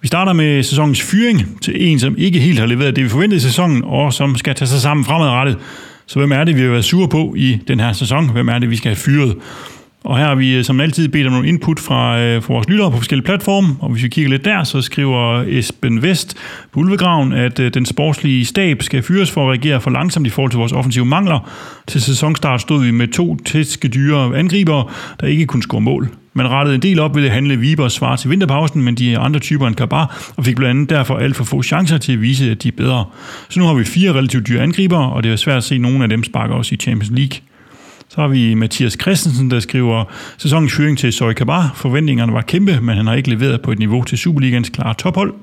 Vi 0.00 0.08
starter 0.08 0.32
med 0.32 0.62
sæsonens 0.62 1.02
fyring 1.02 1.62
til 1.62 1.88
en, 1.88 1.98
som 1.98 2.14
ikke 2.18 2.40
helt 2.40 2.58
har 2.58 2.66
leveret 2.66 2.96
det, 2.96 3.04
vi 3.04 3.08
forventede 3.08 3.36
i 3.36 3.40
sæsonen, 3.40 3.82
og 3.84 4.12
som 4.12 4.36
skal 4.36 4.54
tage 4.54 4.68
sig 4.68 4.80
sammen 4.80 5.04
fremadrettet. 5.04 5.58
Så 6.08 6.18
hvem 6.18 6.32
er 6.32 6.44
det, 6.44 6.56
vi 6.56 6.62
vil 6.62 6.72
være 6.72 6.82
sure 6.82 7.08
på 7.08 7.34
i 7.36 7.58
den 7.68 7.80
her 7.80 7.92
sæson? 7.92 8.30
Hvem 8.30 8.48
er 8.48 8.58
det, 8.58 8.70
vi 8.70 8.76
skal 8.76 8.88
have 8.88 8.96
fyret? 8.96 9.36
Og 10.04 10.18
her 10.18 10.24
har 10.24 10.34
vi 10.34 10.56
øh, 10.56 10.64
som 10.64 10.80
altid 10.80 11.08
bedt 11.08 11.26
om 11.26 11.32
nogle 11.32 11.48
input 11.48 11.80
fra, 11.80 12.20
øh, 12.20 12.42
fra 12.42 12.54
vores 12.54 12.68
lyttere 12.68 12.90
på 12.90 12.96
forskellige 12.96 13.24
platforme, 13.24 13.76
og 13.80 13.90
hvis 13.90 14.02
vi 14.02 14.08
kigger 14.08 14.30
lidt 14.30 14.44
der, 14.44 14.64
så 14.64 14.80
skriver 14.80 15.44
Esben 15.46 16.02
Vest 16.02 16.36
på 16.72 16.80
Ulvegraven, 16.80 17.32
at 17.32 17.60
øh, 17.60 17.74
den 17.74 17.86
sportslige 17.86 18.44
stab 18.44 18.82
skal 18.82 19.02
fyres 19.02 19.30
for 19.30 19.42
at 19.42 19.48
reagere 19.48 19.80
for 19.80 19.90
langsomt 19.90 20.26
i 20.26 20.30
forhold 20.30 20.50
til 20.50 20.58
vores 20.58 20.72
offensive 20.72 21.04
mangler. 21.04 21.50
Til 21.86 22.02
sæsonstart 22.02 22.60
stod 22.60 22.84
vi 22.84 22.90
med 22.90 23.08
to 23.08 23.36
tæske 23.36 23.88
dyre 23.88 24.38
angribere, 24.38 24.84
der 25.20 25.26
ikke 25.26 25.46
kunne 25.46 25.62
score 25.62 25.80
mål. 25.80 26.08
Man 26.32 26.48
rettede 26.48 26.74
en 26.74 26.82
del 26.82 27.00
op 27.00 27.16
ved 27.16 27.24
at 27.24 27.30
handle 27.30 27.56
Vibers 27.56 27.92
svar 27.92 28.16
til 28.16 28.30
vinterpausen, 28.30 28.82
men 28.82 28.94
de 28.94 29.18
andre 29.18 29.40
typer 29.40 29.66
end 29.66 29.74
Kabar, 29.74 30.32
og 30.36 30.44
fik 30.44 30.56
blandt 30.56 30.70
andet 30.70 30.90
derfor 30.90 31.16
alt 31.16 31.36
for 31.36 31.44
få 31.44 31.62
chancer 31.62 31.98
til 31.98 32.12
at 32.12 32.20
vise, 32.20 32.50
at 32.50 32.62
de 32.62 32.68
er 32.68 32.72
bedre. 32.76 33.04
Så 33.48 33.60
nu 33.60 33.66
har 33.66 33.74
vi 33.74 33.84
fire 33.84 34.12
relativt 34.12 34.48
dyre 34.48 34.62
angriber, 34.62 34.98
og 34.98 35.22
det 35.22 35.32
er 35.32 35.36
svært 35.36 35.56
at 35.56 35.64
se, 35.64 35.74
at 35.74 35.80
nogen 35.80 36.02
af 36.02 36.08
dem 36.08 36.24
sparker 36.24 36.54
os 36.54 36.72
i 36.72 36.76
Champions 36.76 37.10
League. 37.10 37.38
Så 38.08 38.20
har 38.20 38.28
vi 38.28 38.54
Mathias 38.54 38.96
Christensen, 39.00 39.50
der 39.50 39.60
skriver 39.60 40.04
sæsonens 40.38 40.72
fyring 40.72 40.98
til 40.98 41.12
Soy 41.12 41.32
Kabar. 41.32 41.72
Forventningerne 41.74 42.32
var 42.32 42.42
kæmpe, 42.42 42.80
men 42.80 42.96
han 42.96 43.06
har 43.06 43.14
ikke 43.14 43.30
leveret 43.30 43.60
på 43.60 43.72
et 43.72 43.78
niveau 43.78 44.02
til 44.02 44.18
Superligans 44.18 44.68
klare 44.68 44.94
tophold. 44.94 45.34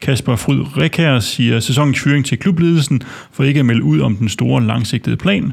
Kasper 0.00 0.36
Fryd 0.36 0.60
Rekær 0.76 1.18
siger 1.18 1.60
sæsonens 1.60 2.00
fyring 2.00 2.24
til 2.24 2.38
klubledelsen 2.38 3.02
for 3.32 3.44
ikke 3.44 3.60
at 3.60 3.66
melde 3.66 3.82
ud 3.82 4.00
om 4.00 4.16
den 4.16 4.28
store 4.28 4.62
langsigtede 4.62 5.16
plan. 5.16 5.52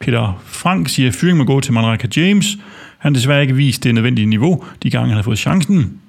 Peter 0.00 0.42
Frank 0.46 0.88
siger, 0.88 1.08
at 1.08 1.14
fyringen 1.14 1.38
må 1.38 1.44
gå 1.44 1.60
til 1.60 1.72
Manraka 1.72 2.08
James. 2.16 2.58
Han 2.98 3.14
desværre 3.14 3.42
ikke 3.42 3.56
vist 3.56 3.84
det 3.84 3.94
nødvendige 3.94 4.26
niveau, 4.26 4.64
de 4.82 4.90
gange 4.90 5.08
han 5.08 5.16
har 5.16 5.22
fået 5.22 5.38
chancen. 5.38 6.00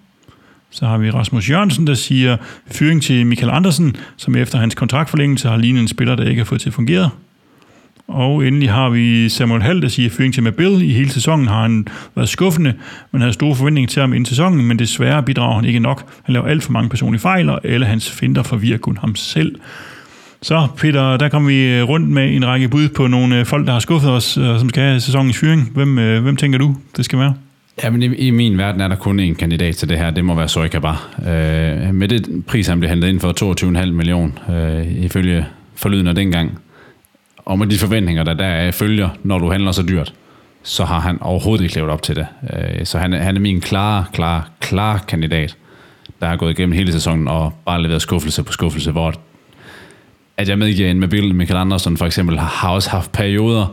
Så 0.70 0.86
har 0.86 0.98
vi 0.98 1.11
Rasmus 1.11 1.49
Jørgensen, 1.49 1.88
der 1.88 1.94
siger 1.94 2.38
fyring 2.72 3.03
til 3.03 3.26
Michael 3.26 3.52
Andersen, 3.52 3.95
som 4.18 4.36
efter 4.36 4.57
hans 4.57 4.76
kontraktforlængelse 4.76 5.49
har 5.49 5.57
lignet 5.57 5.82
en 5.82 5.88
spiller, 5.88 6.16
der 6.16 6.30
ikke 6.30 6.40
har 6.40 6.45
fået 6.45 6.61
til 6.61 6.70
at 6.70 6.74
fungere. 6.74 7.10
Og 8.07 8.48
endelig 8.48 8.72
har 8.72 8.90
vi 8.90 9.30
Samuel 9.30 9.61
Hall, 9.61 9.82
der 9.82 9.88
siger 9.88 10.10
fyring 10.10 10.34
til 10.34 10.44
Mabil. 10.44 10.82
I 10.82 10.94
hele 10.94 11.10
sæsonen 11.10 11.48
har 11.48 11.61
han 11.61 11.88
været 12.16 12.30
skuffende, 12.30 12.74
men 13.11 13.22
havde 13.22 13.34
store 13.34 13.56
forventninger 13.56 13.88
til 13.88 13.99
ham 13.99 14.14
inden 14.14 14.26
sæsonen, 14.26 14.66
men 14.66 14.80
desværre 14.80 15.24
bidrager 15.24 15.56
han 15.56 15.66
ikke 15.66 15.80
nok. 15.80 16.14
Han 16.24 16.34
laver 16.34 16.48
alt 16.48 16.64
for 16.64 16.72
mange 16.72 16.90
personlige 16.90 17.22
fejl, 17.22 17.49
og 17.49 17.61
alle 17.66 17.86
hans 17.86 18.11
finder 18.11 18.44
forvirrer 18.44 18.78
kun 18.78 18.98
ham 18.98 19.16
selv. 19.16 19.56
Så 20.41 20.68
Peter, 20.78 21.18
der 21.18 21.30
kom 21.30 21.48
vi 21.48 21.78
øh, 21.78 21.84
rundt 21.90 22.10
med 22.10 22.36
en 22.36 22.48
række 22.48 22.70
bud 22.70 22.90
på 22.90 23.07
nogle 23.07 23.40
øh, 23.40 23.45
folk, 23.45 23.68
der 23.68 23.74
har 23.74 23.80
skuffet 23.80 24.11
os, 24.11 24.38
og 24.38 24.60
som 24.60 24.70
skal 24.70 24.84
have 24.84 24.99
sæsonens 24.99 25.38
fyring. 25.38 25.72
Hvem, 25.74 25.95
hvem 25.95 26.36
tænker 26.36 26.57
du, 26.57 26.76
det 26.98 27.06
skal 27.06 27.20
være? 27.20 27.34
Ja, 27.84 27.90
men 27.90 28.03
i, 28.03 28.06
i 28.06 28.30
min 28.32 28.57
verden 28.57 28.82
er 28.82 28.88
der 28.88 28.95
kun 28.95 29.20
én 29.20 29.34
kandidat 29.34 29.76
til 29.76 29.90
det 29.90 29.98
her. 29.98 30.10
Det 30.10 30.26
må 30.26 30.36
være 30.36 30.48
Soikabar. 30.48 31.07
Øh, 31.20 31.95
med 31.95 32.07
det 32.07 32.45
pris, 32.48 32.68
han 32.68 32.80
blev 32.80 32.90
hentet 32.90 33.07
ind 33.10 33.20
for 33.20 33.86
22,5 33.86 33.91
million, 33.91 34.40
øh, 34.49 35.03
ifølge 35.03 35.45
forlydende 35.76 36.16
dengang, 36.16 36.60
og 37.38 37.60
med 37.60 37.68
de 37.68 37.78
forventninger, 37.78 38.24
der 38.24 38.34
der 38.34 38.72
følger, 38.72 39.10
når 39.24 39.40
du 39.40 39.52
handler 39.52 39.72
så 39.72 39.84
dyrt, 39.84 40.14
så 40.64 40.86
har 40.86 40.99
han 40.99 41.22
overhovedet 41.22 41.64
ikke 41.64 41.76
levet 41.76 41.90
op 41.90 42.02
til 42.02 42.16
det. 42.16 42.28
Øh, 42.53 42.86
så 42.86 42.98
han, 42.98 43.14
han 43.14 43.36
er 43.36 43.40
min 43.40 43.61
klare, 43.61 44.06
klare, 44.14 44.44
klare 44.60 44.99
kandidat, 45.07 45.57
der 46.22 46.28
har 46.28 46.36
gået 46.36 46.52
igennem 46.52 46.74
hele 46.74 46.91
sæsonen 46.91 47.28
og 47.28 47.53
bare 47.66 47.82
leveret 47.82 48.02
skuffelse 48.02 48.44
på 48.44 48.52
skuffelse, 48.52 48.91
hvor 48.91 49.14
at 50.40 50.49
jeg 50.49 50.57
medgiver 50.57 50.91
en 50.91 50.99
med 50.99 51.07
Bill 51.07 51.36
Michael 51.36 51.60
Andersen 51.60 51.98
for 51.98 52.06
eksempel 52.06 52.40
har 52.40 52.70
også 52.70 52.90
haft 52.90 53.11
perioder, 53.11 53.66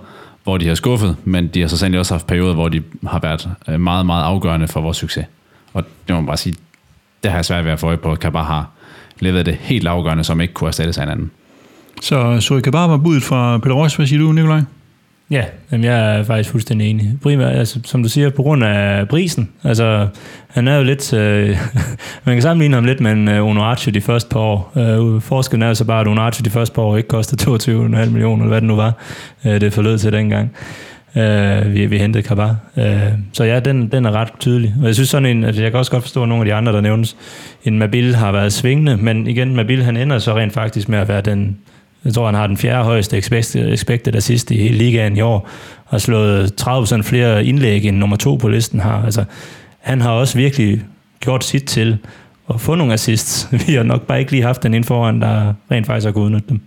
hvor 0.45 0.59
de 0.59 0.69
har 0.69 0.75
skuffet, 0.75 1.17
men 1.25 1.47
de 1.49 1.61
har 1.61 1.69
så 1.69 1.79
sandelig 1.79 1.99
også 1.99 2.15
haft 2.15 2.27
perioder, 2.27 2.55
hvor 2.55 2.69
de 2.69 2.83
har 3.07 3.19
været 3.19 3.49
øh, 3.69 3.81
meget, 3.81 4.07
meget 4.07 4.25
afgørende 4.25 4.69
for 4.69 4.81
vores 4.81 4.97
succes. 4.97 5.27
Og 5.73 5.83
det 5.83 6.15
må 6.15 6.21
man 6.21 6.27
bare 6.27 6.37
sige, 6.37 6.55
det 7.23 7.31
har 7.31 7.39
jeg 7.39 7.45
svært 7.45 7.65
ved 7.65 7.73
at 7.73 7.79
få 7.79 7.87
øje 7.87 7.97
på, 7.97 8.13
at 8.13 8.21
Kabar 8.21 8.43
har 8.43 8.71
leveret 9.21 9.47
det 9.47 9.55
helt 9.55 9.87
afgørende, 9.87 10.25
som 10.25 10.41
ikke 10.41 10.55
kunne 10.55 10.69
erstattes 10.69 10.99
af 10.99 11.03
en 11.03 11.09
anden. 11.09 11.31
Så 12.03 12.41
Zoe 12.41 12.63
Kabar 12.63 12.87
var 12.87 12.97
budet 12.97 13.23
fra 13.23 13.59
Peter 13.59 13.75
Ross. 13.75 13.97
Hvad 13.97 14.07
siger 14.07 14.21
du, 14.23 14.33
Nikolaj? 14.33 14.61
Ja, 15.31 15.45
jamen 15.73 15.85
jeg 15.85 16.19
er 16.19 16.23
faktisk 16.23 16.51
fuldstændig 16.51 16.91
enig. 16.91 17.13
Primært, 17.23 17.57
altså, 17.57 17.81
som 17.85 18.03
du 18.03 18.09
siger, 18.09 18.31
på 18.31 18.43
grund 18.43 18.65
af 18.65 19.09
prisen. 19.09 19.49
Altså, 19.65 20.09
han 20.49 20.69
er 20.69 20.77
jo 20.77 20.83
lidt... 20.83 21.13
Øh, 21.13 21.49
man 22.25 22.35
kan 22.35 22.43
sammenligne 22.43 22.75
ham 22.75 22.85
lidt 22.85 23.01
med 23.01 23.13
en 23.13 23.29
uh, 23.29 23.95
de 23.95 24.01
første 24.01 24.31
par 24.31 24.41
år. 24.41 24.73
Øh, 24.77 25.23
forskellen 25.23 25.63
er 25.63 25.69
jo 25.69 25.75
så 25.75 25.85
bare, 25.85 26.01
at 26.01 26.07
Onoacho 26.07 26.43
de 26.43 26.51
første 26.51 26.75
par 26.75 26.83
år 26.83 26.97
ikke 26.97 27.09
kostede 27.09 27.51
22,5 27.51 27.87
millioner, 27.87 28.43
eller 28.43 28.49
hvad 28.49 28.61
det 28.61 28.69
nu 28.69 28.77
var, 28.77 28.93
øh, 29.45 29.61
det 29.61 29.73
forlød 29.73 29.99
til 29.99 30.13
dengang. 30.13 30.51
Øh, 31.17 31.75
vi, 31.75 31.87
vi 31.87 31.99
hentede 31.99 32.23
Kabar. 32.23 32.57
Øh, 32.77 33.13
så 33.33 33.45
ja, 33.45 33.61
den, 33.61 33.93
den 33.93 34.05
er 34.05 34.13
ret 34.13 34.29
tydelig. 34.41 34.75
Og 34.81 34.87
jeg 34.87 34.95
synes 34.95 35.09
sådan 35.09 35.27
en, 35.27 35.45
at 35.45 35.59
jeg 35.59 35.71
kan 35.71 35.79
også 35.79 35.91
godt 35.91 36.03
forstå, 36.03 36.23
at 36.23 36.29
nogle 36.29 36.43
af 36.43 36.47
de 36.47 36.55
andre, 36.55 36.73
der 36.73 36.81
nævnes, 36.81 37.17
en 37.65 37.79
Mabil 37.79 38.15
har 38.15 38.33
været 38.33 38.53
svingende, 38.53 38.97
men 38.97 39.27
igen, 39.27 39.57
Mabil 39.57 39.83
han 39.83 39.97
ender 39.97 40.19
så 40.19 40.37
rent 40.37 40.53
faktisk 40.53 40.89
med 40.89 40.99
at 40.99 41.09
være 41.09 41.21
den 41.21 41.59
jeg 42.07 42.15
tror, 42.15 42.27
han 42.27 42.35
har 42.35 42.47
den 42.47 42.57
fjerde 42.57 42.85
højeste 42.85 43.17
expected, 43.17 44.15
assist 44.15 44.51
i 44.51 44.57
hele 44.57 44.79
ligaen 44.79 45.17
i 45.17 45.21
år, 45.21 45.49
og 45.85 45.91
har 45.91 45.99
slået 45.99 46.53
30% 46.61 47.03
flere 47.03 47.45
indlæg 47.45 47.85
end 47.85 47.97
nummer 47.97 48.17
to 48.17 48.35
på 48.35 48.49
listen 48.49 48.81
har. 48.81 49.05
Altså, 49.05 49.25
han 49.79 50.01
har 50.01 50.11
også 50.11 50.39
virkelig 50.39 50.85
gjort 51.21 51.45
sit 51.45 51.65
til 51.65 51.99
at 52.55 52.61
få 52.61 52.75
nogle 52.75 52.93
assists. 52.93 53.49
Vi 53.67 53.75
har 53.75 53.83
nok 53.83 54.03
bare 54.03 54.19
ikke 54.19 54.31
lige 54.31 54.43
haft 54.43 54.63
den 54.63 54.75
ind 54.75 54.85
foran, 54.85 55.21
der 55.21 55.55
rent 55.71 55.87
faktisk 55.87 56.05
har 56.05 56.13
kunnet 56.13 56.27
udnytte 56.27 56.49
dem. 56.49 56.61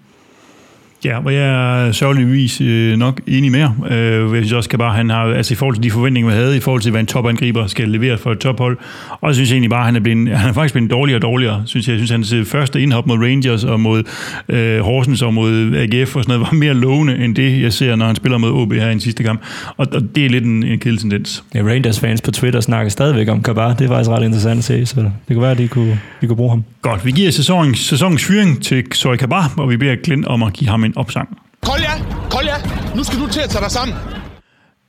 Ja, 1.06 1.26
og 1.26 1.34
jeg 1.34 1.88
er 1.88 1.92
sørgeligvis 1.92 2.62
øh, 2.62 2.98
nok 2.98 3.22
enig 3.28 3.52
med 3.52 3.60
jer. 3.60 3.72
Øh, 3.90 4.36
jeg 4.36 4.44
synes 4.46 4.52
også, 4.52 4.70
at 4.80 4.94
han 4.94 5.10
har, 5.10 5.24
altså 5.24 5.54
i 5.54 5.56
forhold 5.56 5.76
til 5.76 5.84
de 5.84 5.92
forventninger, 5.92 6.32
vi 6.32 6.38
havde, 6.38 6.58
i 6.58 6.60
forhold 6.60 6.82
til, 6.82 6.92
hvad 6.92 7.02
en 7.02 7.08
topangriber 7.08 7.68
skal 7.68 7.90
levere 7.90 8.18
for 8.18 8.32
et 8.32 8.40
tophold, 8.40 8.78
og 9.10 9.28
jeg 9.28 9.36
synes 9.36 9.52
egentlig 9.52 9.70
bare, 9.70 9.80
at 9.80 9.86
han 9.86 9.96
er, 9.96 10.00
blevet, 10.00 10.38
han 10.38 10.50
er 10.50 10.54
faktisk 10.54 10.74
blevet 10.74 10.92
dårligere 10.92 11.18
og 11.18 11.22
dårligere. 11.22 11.64
Synes 11.66 11.88
jeg. 11.88 11.94
jeg 12.00 12.08
synes, 12.08 12.32
hans 12.32 12.50
første 12.50 12.82
indhop 12.82 13.08
mod 13.08 13.18
Rangers 13.18 13.64
og 13.64 13.80
mod 13.80 14.04
øh, 14.50 14.80
Horsens 14.80 15.22
og 15.22 15.34
mod 15.34 15.76
AGF 15.76 16.16
og 16.16 16.24
sådan 16.24 16.40
noget, 16.40 16.52
var 16.52 16.58
mere 16.58 16.74
lovende 16.74 17.16
end 17.16 17.36
det, 17.36 17.62
jeg 17.62 17.74
ser, 17.74 17.96
når 17.96 18.06
han 18.06 18.16
spiller 18.16 18.38
mod 18.38 18.52
OB 18.52 18.74
her 18.74 18.88
i 18.88 18.92
den 18.92 19.00
sidste 19.00 19.24
kamp. 19.24 19.42
Og, 19.78 19.88
og 19.94 20.16
det 20.16 20.26
er 20.26 20.30
lidt 20.30 20.44
en, 20.44 20.64
en 20.64 20.80
kedelig 20.80 21.00
tendens. 21.00 21.44
Ja, 21.56 21.62
Rangers-fans 21.62 22.22
på 22.22 22.32
Twitter 22.32 22.62
snakker 22.62 22.90
stadigvæk 22.90 23.28
om 23.30 23.44
Kabar. 23.44 23.74
Det 23.74 23.86
er 23.86 23.90
faktisk 23.90 24.10
ret 24.10 24.24
interessant 24.24 24.58
at 24.58 24.64
se, 24.64 24.86
så 24.86 25.02
det 25.02 25.12
kunne 25.28 25.42
være, 25.42 25.52
at 25.52 25.58
de 25.58 25.68
kunne, 25.68 26.00
de 26.22 26.28
kunne 26.28 26.38
bruge 26.38 26.50
ham. 26.50 26.64
Godt, 26.82 27.06
vi 27.06 27.12
giver 27.12 27.32
sæsonens, 27.32 27.80
sæsonens 27.80 28.26
fyring 28.26 28.64
til 28.64 28.84
Zoe 28.96 29.18
Kabar, 29.18 29.54
og 29.58 29.70
vi 29.70 29.78
beder 29.78 29.96
Glenn 30.04 30.28
om 30.28 30.44
at 30.44 30.54
give 30.54 30.70
ham 30.70 30.84
en 30.84 30.89
opsang. 30.96 31.38
Kolja, 31.66 31.92
Kolja, 32.32 32.54
nu 32.96 33.04
skal 33.04 33.20
du 33.20 33.28
til 33.28 33.40
at 33.40 33.50
tage 33.50 33.64
dig 33.64 33.72
sammen. 33.72 33.96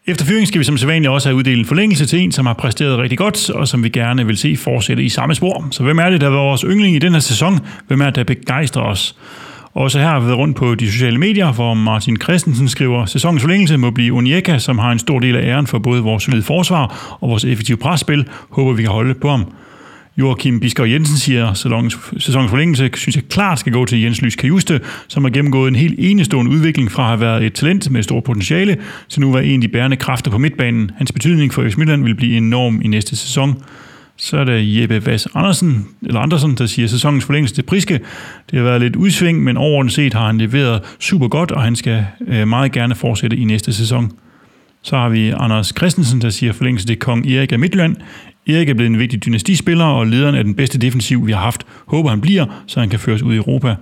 Efter 0.06 0.24
fyringen 0.24 0.46
skal 0.46 0.58
vi 0.58 0.64
som 0.64 0.76
sædvanligt 0.76 1.10
også 1.10 1.28
have 1.28 1.36
uddelt 1.36 1.58
en 1.58 1.64
forlængelse 1.64 2.06
til 2.06 2.18
en, 2.18 2.32
som 2.32 2.46
har 2.46 2.54
præsteret 2.54 2.98
rigtig 2.98 3.18
godt, 3.18 3.50
og 3.50 3.68
som 3.68 3.84
vi 3.84 3.88
gerne 3.88 4.26
vil 4.26 4.36
se 4.36 4.56
fortsætte 4.56 5.02
i 5.02 5.08
samme 5.08 5.34
spor. 5.34 5.68
Så 5.70 5.82
hvem 5.82 5.98
er 5.98 6.10
det, 6.10 6.20
der 6.20 6.28
var 6.28 6.38
vores 6.38 6.60
yndling 6.60 6.96
i 6.96 6.98
den 6.98 7.12
her 7.12 7.20
sæson? 7.20 7.58
Hvem 7.86 8.00
er 8.00 8.04
det, 8.04 8.16
der 8.16 8.24
begejstrer 8.24 8.82
os? 8.82 9.16
Også 9.74 9.98
her 9.98 10.06
har 10.06 10.20
vi 10.20 10.26
været 10.26 10.38
rundt 10.38 10.56
på 10.56 10.74
de 10.74 10.92
sociale 10.92 11.18
medier, 11.18 11.52
hvor 11.52 11.74
Martin 11.74 12.16
Christensen 12.16 12.68
skriver, 12.68 13.06
sæsonens 13.06 13.42
forlængelse 13.42 13.76
må 13.76 13.90
blive 13.90 14.12
Unieka, 14.12 14.58
som 14.58 14.78
har 14.78 14.92
en 14.92 14.98
stor 14.98 15.18
del 15.18 15.36
af 15.36 15.42
æren 15.42 15.66
for 15.66 15.78
både 15.78 16.02
vores 16.02 16.22
solide 16.22 16.42
forsvar 16.42 17.16
og 17.20 17.28
vores 17.28 17.44
effektive 17.44 17.76
presspil. 17.76 18.28
Håber, 18.50 18.72
vi 18.72 18.82
kan 18.82 18.92
holde 18.92 19.14
på 19.14 19.30
ham. 19.30 19.52
Joachim 20.18 20.60
Biskov 20.60 20.86
Jensen 20.86 21.16
siger, 21.16 21.46
at 21.46 21.56
sæsonens 21.56 22.50
forlængelse 22.50 22.90
synes 22.94 23.16
jeg 23.16 23.24
klart 23.24 23.58
skal 23.58 23.72
gå 23.72 23.84
til 23.84 24.00
Jens 24.00 24.22
Lys 24.22 24.36
Kajuste, 24.36 24.80
som 25.08 25.24
har 25.24 25.30
gennemgået 25.30 25.68
en 25.68 25.76
helt 25.76 25.94
enestående 25.98 26.50
udvikling 26.50 26.92
fra 26.92 27.02
at 27.02 27.08
have 27.08 27.20
været 27.20 27.44
et 27.44 27.52
talent 27.52 27.90
med 27.90 28.02
stort 28.02 28.24
potentiale, 28.24 28.76
til 29.08 29.20
nu 29.20 29.28
at 29.28 29.34
være 29.34 29.44
en 29.44 29.62
af 29.62 29.68
de 29.68 29.72
bærende 29.72 29.96
kræfter 29.96 30.30
på 30.30 30.38
midtbanen. 30.38 30.90
Hans 30.96 31.12
betydning 31.12 31.54
for 31.54 31.68
FC 31.68 31.76
Midtland 31.76 32.04
vil 32.04 32.14
blive 32.14 32.36
enorm 32.36 32.80
i 32.84 32.88
næste 32.88 33.16
sæson. 33.16 33.62
Så 34.16 34.36
er 34.36 34.44
det 34.44 34.80
Jeppe 34.80 35.06
Vass 35.06 35.28
Andersen, 35.34 35.88
eller 36.02 36.20
Andersen, 36.20 36.54
der 36.54 36.66
siger, 36.66 36.88
sæsonens 36.88 37.24
forlængelse 37.24 37.54
til 37.54 37.62
Priske. 37.62 38.00
Det 38.50 38.58
har 38.58 38.62
været 38.62 38.80
lidt 38.80 38.96
udsving, 38.96 39.44
men 39.44 39.56
overordnet 39.56 39.92
set 39.92 40.14
har 40.14 40.26
han 40.26 40.38
leveret 40.38 40.82
super 40.98 41.28
godt, 41.28 41.50
og 41.50 41.62
han 41.62 41.76
skal 41.76 42.06
øh, 42.28 42.48
meget 42.48 42.72
gerne 42.72 42.94
fortsætte 42.94 43.36
i 43.36 43.44
næste 43.44 43.72
sæson. 43.72 44.12
Så 44.82 44.96
har 44.96 45.08
vi 45.08 45.30
Anders 45.30 45.72
Christensen, 45.76 46.20
der 46.20 46.30
siger 46.30 46.52
forlængelse 46.52 46.86
til 46.86 46.98
Kong 46.98 47.26
Erik 47.30 47.52
af 47.52 47.58
Midtjylland. 47.58 47.96
Erik 48.46 48.68
er 48.68 48.74
blevet 48.74 48.90
en 48.90 48.98
vigtig 48.98 49.24
dynastispiller, 49.24 49.84
og 49.84 50.06
lederen 50.06 50.34
af 50.34 50.44
den 50.44 50.54
bedste 50.54 50.78
defensiv, 50.78 51.26
vi 51.26 51.32
har 51.32 51.40
haft. 51.40 51.66
Håber 51.86 52.10
han 52.10 52.20
bliver, 52.20 52.46
så 52.66 52.80
han 52.80 52.88
kan 52.88 52.98
føres 52.98 53.22
ud 53.22 53.34
i 53.34 53.36
Europa. 53.36 53.74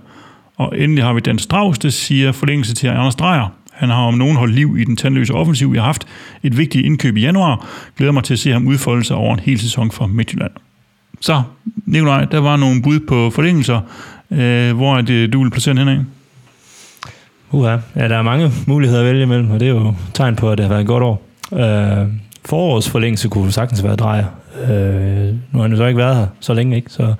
Og 0.57 0.73
endelig 0.77 1.03
har 1.03 1.13
vi 1.13 1.19
Dan 1.19 1.39
Strauss, 1.39 1.79
der 1.79 1.89
siger 1.89 2.31
forlængelse 2.31 2.73
til 2.73 2.87
Anders 2.87 3.15
Dreyer. 3.15 3.53
Han 3.71 3.89
har 3.89 4.03
om 4.03 4.13
nogen 4.13 4.37
holdt 4.37 4.55
liv 4.55 4.77
i 4.79 4.83
den 4.83 4.95
tandløse 4.95 5.33
offensiv, 5.33 5.71
vi 5.71 5.77
har 5.77 5.85
haft. 5.85 6.07
Et 6.43 6.57
vigtigt 6.57 6.85
indkøb 6.85 7.17
i 7.17 7.21
januar. 7.21 7.67
Glæder 7.97 8.11
mig 8.11 8.23
til 8.23 8.33
at 8.33 8.39
se 8.39 8.51
ham 8.51 8.67
udfolde 8.67 9.03
sig 9.03 9.15
over 9.15 9.33
en 9.33 9.39
hel 9.39 9.59
sæson 9.59 9.91
for 9.91 10.07
Midtjylland. 10.07 10.51
Så, 11.21 11.41
Nikolaj, 11.85 12.25
der 12.25 12.39
var 12.39 12.57
nogle 12.57 12.81
bud 12.81 12.99
på 12.99 13.29
forlængelser. 13.29 13.81
Øh, 14.31 14.75
hvor 14.75 14.97
er 14.97 15.01
det, 15.01 15.33
du 15.33 15.43
vil 15.43 15.49
placere 15.49 15.75
den 15.75 15.87
henad? 15.87 16.03
Uha. 17.51 17.77
Ja, 17.95 18.07
der 18.07 18.17
er 18.17 18.21
mange 18.21 18.51
muligheder 18.67 18.99
at 18.99 19.05
vælge 19.05 19.23
imellem, 19.23 19.51
og 19.51 19.59
det 19.59 19.67
er 19.67 19.71
jo 19.71 19.93
tegn 20.13 20.35
på, 20.35 20.51
at 20.51 20.57
det 20.57 20.63
har 20.63 20.69
været 20.69 20.81
et 20.81 20.87
godt 20.87 21.03
år. 21.03 21.23
Øh, 21.53 22.07
forårets 22.45 22.89
forlængelse 22.89 23.27
kunne 23.27 23.51
sagtens 23.51 23.83
være 23.83 23.95
drejer. 23.95 24.25
Øh, 24.61 25.33
nu 25.51 25.59
har 25.59 25.61
han 25.61 25.71
jo 25.71 25.77
så 25.77 25.85
ikke 25.85 25.97
været 25.97 26.15
her 26.15 26.27
så 26.39 26.53
længe, 26.53 26.75
ikke? 26.75 26.91
Så, 26.91 27.13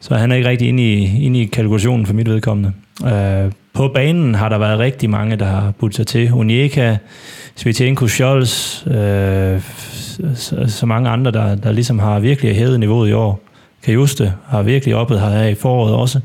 så 0.00 0.14
han 0.14 0.32
er 0.32 0.36
ikke 0.36 0.48
rigtig 0.48 0.68
inde 0.68 0.82
i, 0.82 1.24
inde 1.24 1.40
i 1.40 1.44
kalkulationen 1.44 2.06
for 2.06 2.14
mit 2.14 2.28
vedkommende. 2.28 2.72
Øh, 3.06 3.52
på 3.72 3.88
banen 3.94 4.34
har 4.34 4.48
der 4.48 4.58
været 4.58 4.78
rigtig 4.78 5.10
mange, 5.10 5.36
der 5.36 5.44
har 5.44 5.72
budt 5.78 5.94
sig 5.94 6.06
til. 6.06 6.32
Onyeka, 6.32 6.96
Svitenko, 7.56 8.06
Scholz, 8.06 8.86
øh, 8.86 9.62
så, 10.34 10.64
så 10.66 10.86
mange 10.86 11.10
andre, 11.10 11.30
der, 11.30 11.54
der 11.54 11.72
ligesom 11.72 11.98
har 11.98 12.20
virkelig 12.20 12.56
hævet 12.56 12.80
niveauet 12.80 13.08
i 13.08 13.12
år. 13.12 13.40
Kajuste 13.84 14.32
har 14.46 14.62
virkelig 14.62 14.94
oppet 14.94 15.20
her 15.20 15.44
i 15.44 15.54
foråret 15.54 15.94
også. 15.94 16.20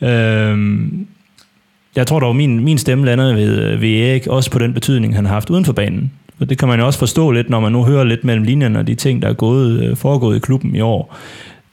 Øh, 0.00 0.58
jeg 1.96 2.06
tror 2.06 2.20
dog, 2.20 2.36
min, 2.36 2.64
min 2.64 2.78
stemme 2.78 3.04
landede 3.04 3.34
ved, 3.34 3.76
ved 3.76 3.88
Erik, 3.88 4.26
også 4.26 4.50
på 4.50 4.58
den 4.58 4.74
betydning, 4.74 5.14
han 5.14 5.26
har 5.26 5.32
haft 5.32 5.50
uden 5.50 5.64
for 5.64 5.72
banen. 5.72 6.12
Og 6.40 6.50
det 6.50 6.58
kan 6.58 6.68
man 6.68 6.80
jo 6.80 6.86
også 6.86 6.98
forstå 6.98 7.30
lidt, 7.30 7.50
når 7.50 7.60
man 7.60 7.72
nu 7.72 7.84
hører 7.84 8.04
lidt 8.04 8.24
mellem 8.24 8.44
linjerne 8.44 8.78
og 8.78 8.86
de 8.86 8.94
ting, 8.94 9.22
der 9.22 9.28
er 9.28 9.32
gået, 9.32 9.82
øh, 9.82 9.96
foregået 9.96 10.36
i 10.36 10.38
klubben 10.38 10.74
i 10.74 10.80
år. 10.80 11.16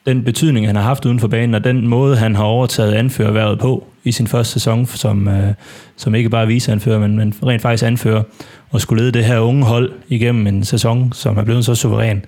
Den 0.06 0.24
betydning, 0.24 0.66
han 0.66 0.76
har 0.76 0.84
haft 0.84 1.06
uden 1.06 1.20
for 1.20 1.28
banen, 1.28 1.56
og 1.56 1.64
den 1.64 1.88
måde, 1.88 2.18
han 2.18 2.36
har 2.36 2.44
overtaget 2.44 2.94
anførerværet 2.94 3.60
på 3.60 3.88
i 4.04 4.12
sin 4.12 4.28
første 4.28 4.54
sæson, 4.54 4.86
som, 4.86 5.28
øh, 5.28 5.54
som 5.98 6.16
ikke 6.16 6.30
bare 6.30 6.48
viser 6.48 6.72
anfører, 6.72 7.00
men, 7.00 7.18
men 7.18 7.34
rent 7.44 7.62
faktisk 7.62 7.84
anfører, 7.84 8.24
og 8.70 8.82
skulle 8.82 9.02
lede 9.04 9.12
det 9.12 9.26
her 9.26 9.40
unge 9.40 9.64
hold 9.66 9.92
igennem 10.08 10.48
en 10.48 10.64
sæson, 10.64 11.14
som 11.14 11.38
er 11.38 11.44
blevet 11.44 11.66
så 11.66 11.76
suveræn. 11.76 12.26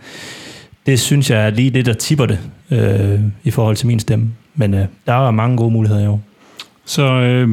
Det 0.86 1.00
synes 1.00 1.30
jeg 1.30 1.46
er 1.46 1.50
lige 1.50 1.70
det, 1.70 1.86
der 1.86 1.94
tipper 1.94 2.26
det 2.26 2.40
øh, 2.72 3.20
i 3.44 3.52
forhold 3.52 3.76
til 3.76 3.88
min 3.88 4.00
stemme. 4.00 4.32
Men 4.56 4.74
øh, 4.74 4.86
der 5.08 5.28
er 5.28 5.32
mange 5.32 5.58
gode 5.58 5.72
muligheder 5.72 6.04
i 6.04 6.08
år. 6.08 6.22
Så 6.86 7.04
øh, 7.04 7.50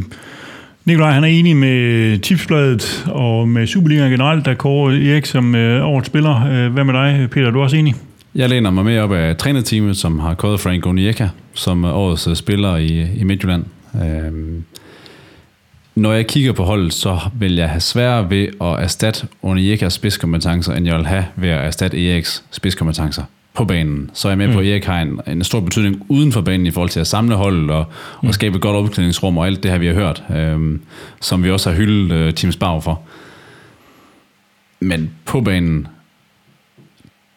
Nikolaj, 0.86 1.10
han 1.10 1.24
er 1.24 1.28
enig 1.28 1.56
med 1.56 2.18
Tipsbladet 2.18 3.04
og 3.06 3.48
med 3.48 3.66
Superligaen 3.66 4.10
generelt, 4.10 4.44
der 4.44 4.54
kårer 4.54 5.12
Erik 5.12 5.26
som 5.26 5.54
øh, 5.54 5.86
årets 5.86 6.06
spiller. 6.06 6.46
Øh, 6.46 6.72
hvad 6.72 6.84
med 6.84 6.94
dig, 6.94 7.30
Peter? 7.30 7.46
Er 7.46 7.50
du 7.50 7.62
også 7.62 7.76
enig? 7.76 7.94
Jeg 8.34 8.48
læner 8.48 8.70
mig 8.70 8.84
med 8.84 8.98
op 8.98 9.12
af 9.12 9.36
trænerteamet, 9.36 9.96
som 9.96 10.18
har 10.18 10.34
kåret 10.34 10.60
Frank 10.60 10.86
Onyeka 10.86 11.28
som 11.54 11.84
øh, 11.84 11.96
årets 11.96 12.26
øh, 12.26 12.36
spiller 12.36 12.76
i, 12.76 13.06
i 13.16 13.24
Midtjylland. 13.24 13.64
Øhm, 13.94 14.64
når 15.94 16.12
jeg 16.12 16.26
kigger 16.26 16.52
på 16.52 16.62
holdet, 16.62 16.92
så 16.92 17.18
vil 17.38 17.54
jeg 17.54 17.68
have 17.68 17.80
sværere 17.80 18.30
ved 18.30 18.48
at 18.60 18.82
erstatte 18.82 19.26
Onyekas 19.42 19.92
spidskompetencer, 19.92 20.74
end 20.74 20.86
jeg 20.86 20.96
vil 20.96 21.06
have 21.06 21.24
ved 21.36 21.48
at 21.48 21.66
erstatte 21.66 22.10
Eriks 22.10 22.44
spidskompetencer 22.50 23.22
på 23.56 23.64
banen. 23.64 24.10
Så 24.14 24.28
er 24.28 24.30
jeg 24.30 24.38
med 24.38 24.46
mm. 24.46 24.52
på, 24.52 24.60
at 24.60 24.66
Erik 24.66 24.84
har 24.84 25.02
en, 25.02 25.20
en 25.26 25.44
stor 25.44 25.60
betydning 25.60 26.06
uden 26.08 26.32
for 26.32 26.40
banen 26.40 26.66
i 26.66 26.70
forhold 26.70 26.90
til 26.90 27.00
at 27.00 27.06
samle 27.06 27.34
holdet 27.34 27.70
og, 27.70 27.84
mm. 28.22 28.28
og 28.28 28.34
skabe 28.34 28.56
et 28.56 28.62
godt 28.62 28.76
opklædningsrum 28.76 29.38
og 29.38 29.46
alt 29.46 29.62
det 29.62 29.70
her, 29.70 29.78
vi 29.78 29.86
har 29.86 29.94
hørt, 29.94 30.24
øhm, 30.36 30.80
som 31.20 31.44
vi 31.44 31.50
også 31.50 31.70
har 31.70 31.76
hyldet 31.76 32.12
øh, 32.12 32.34
Team 32.34 32.52
Spar 32.52 32.80
for. 32.80 33.00
Men 34.80 35.10
på 35.24 35.40
banen, 35.40 35.88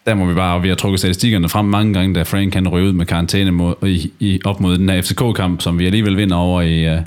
der 0.06 0.14
må 0.14 0.26
vi 0.26 0.34
bare, 0.34 0.62
vi 0.62 0.68
har 0.68 0.76
trukket 0.76 1.00
statistikkerne 1.00 1.50
frem 1.50 1.66
mange 1.66 1.94
gange, 1.94 2.16
da 2.16 2.24
Frank 2.24 2.54
kan 2.54 2.68
ryge 2.68 2.88
ud 2.88 2.94
med 2.94 3.06
karantæne 3.06 3.52
mod, 3.52 3.76
i, 3.88 4.12
i, 4.20 4.40
op 4.46 4.60
mod 4.60 4.78
den 4.78 4.90
her 4.90 5.02
FCK-kamp, 5.02 5.62
som 5.62 5.80
vi 5.80 5.86
alligevel 5.86 6.18
vinder 6.18 6.36
over 6.36 6.62
i, 6.62 6.86
øh, 6.86 7.02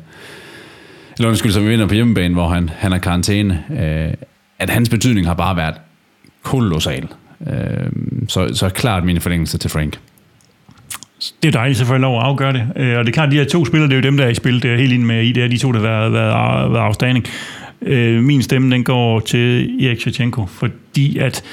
eller 1.18 1.28
undskyld, 1.28 1.52
som 1.52 1.64
vi 1.64 1.68
vinder 1.68 1.86
på 1.86 1.94
hjemmebane, 1.94 2.34
hvor 2.34 2.48
han, 2.48 2.68
han 2.68 2.92
har 2.92 2.98
karantæne, 2.98 3.64
øh, 3.70 4.14
at 4.58 4.70
hans 4.70 4.88
betydning 4.88 5.26
har 5.26 5.34
bare 5.34 5.56
været 5.56 5.74
kolossal. 6.42 7.08
Øh, 7.46 7.92
så, 8.28 8.54
så 8.54 8.68
klart 8.68 9.04
min 9.04 9.20
forlængelse 9.20 9.58
til 9.58 9.70
Frank. 9.70 9.98
Det 11.42 11.48
er 11.48 11.52
dejligt 11.52 11.78
selvfølgelig 11.78 12.08
at 12.08 12.22
afgøre 12.22 12.52
det. 12.52 12.66
Øh, 12.76 12.98
og 12.98 13.04
det 13.04 13.10
er 13.10 13.14
klart, 13.14 13.26
at 13.26 13.32
de 13.32 13.36
her 13.36 13.44
to 13.44 13.64
spillere, 13.64 13.88
det 13.88 13.94
er 13.94 13.98
jo 13.98 14.02
dem, 14.02 14.16
der 14.16 14.24
er 14.24 14.28
i 14.28 14.34
spil. 14.34 14.62
Det 14.62 14.72
er 14.72 14.76
helt 14.76 14.92
ind 14.92 15.04
med 15.04 15.22
i. 15.22 15.32
Det 15.32 15.42
er 15.44 15.48
de 15.48 15.58
to, 15.58 15.72
der 15.72 15.78
har 15.78 15.86
været, 15.86 16.12
været, 16.12 16.72
været 16.72 16.82
afstanding. 16.82 17.26
Øh, 17.82 18.22
min 18.22 18.42
stemme, 18.42 18.74
den 18.74 18.84
går 18.84 19.20
til 19.20 19.70
Erik 19.86 20.00
Shevchenko, 20.00 20.46
fordi 20.46 21.18
at 21.18 21.44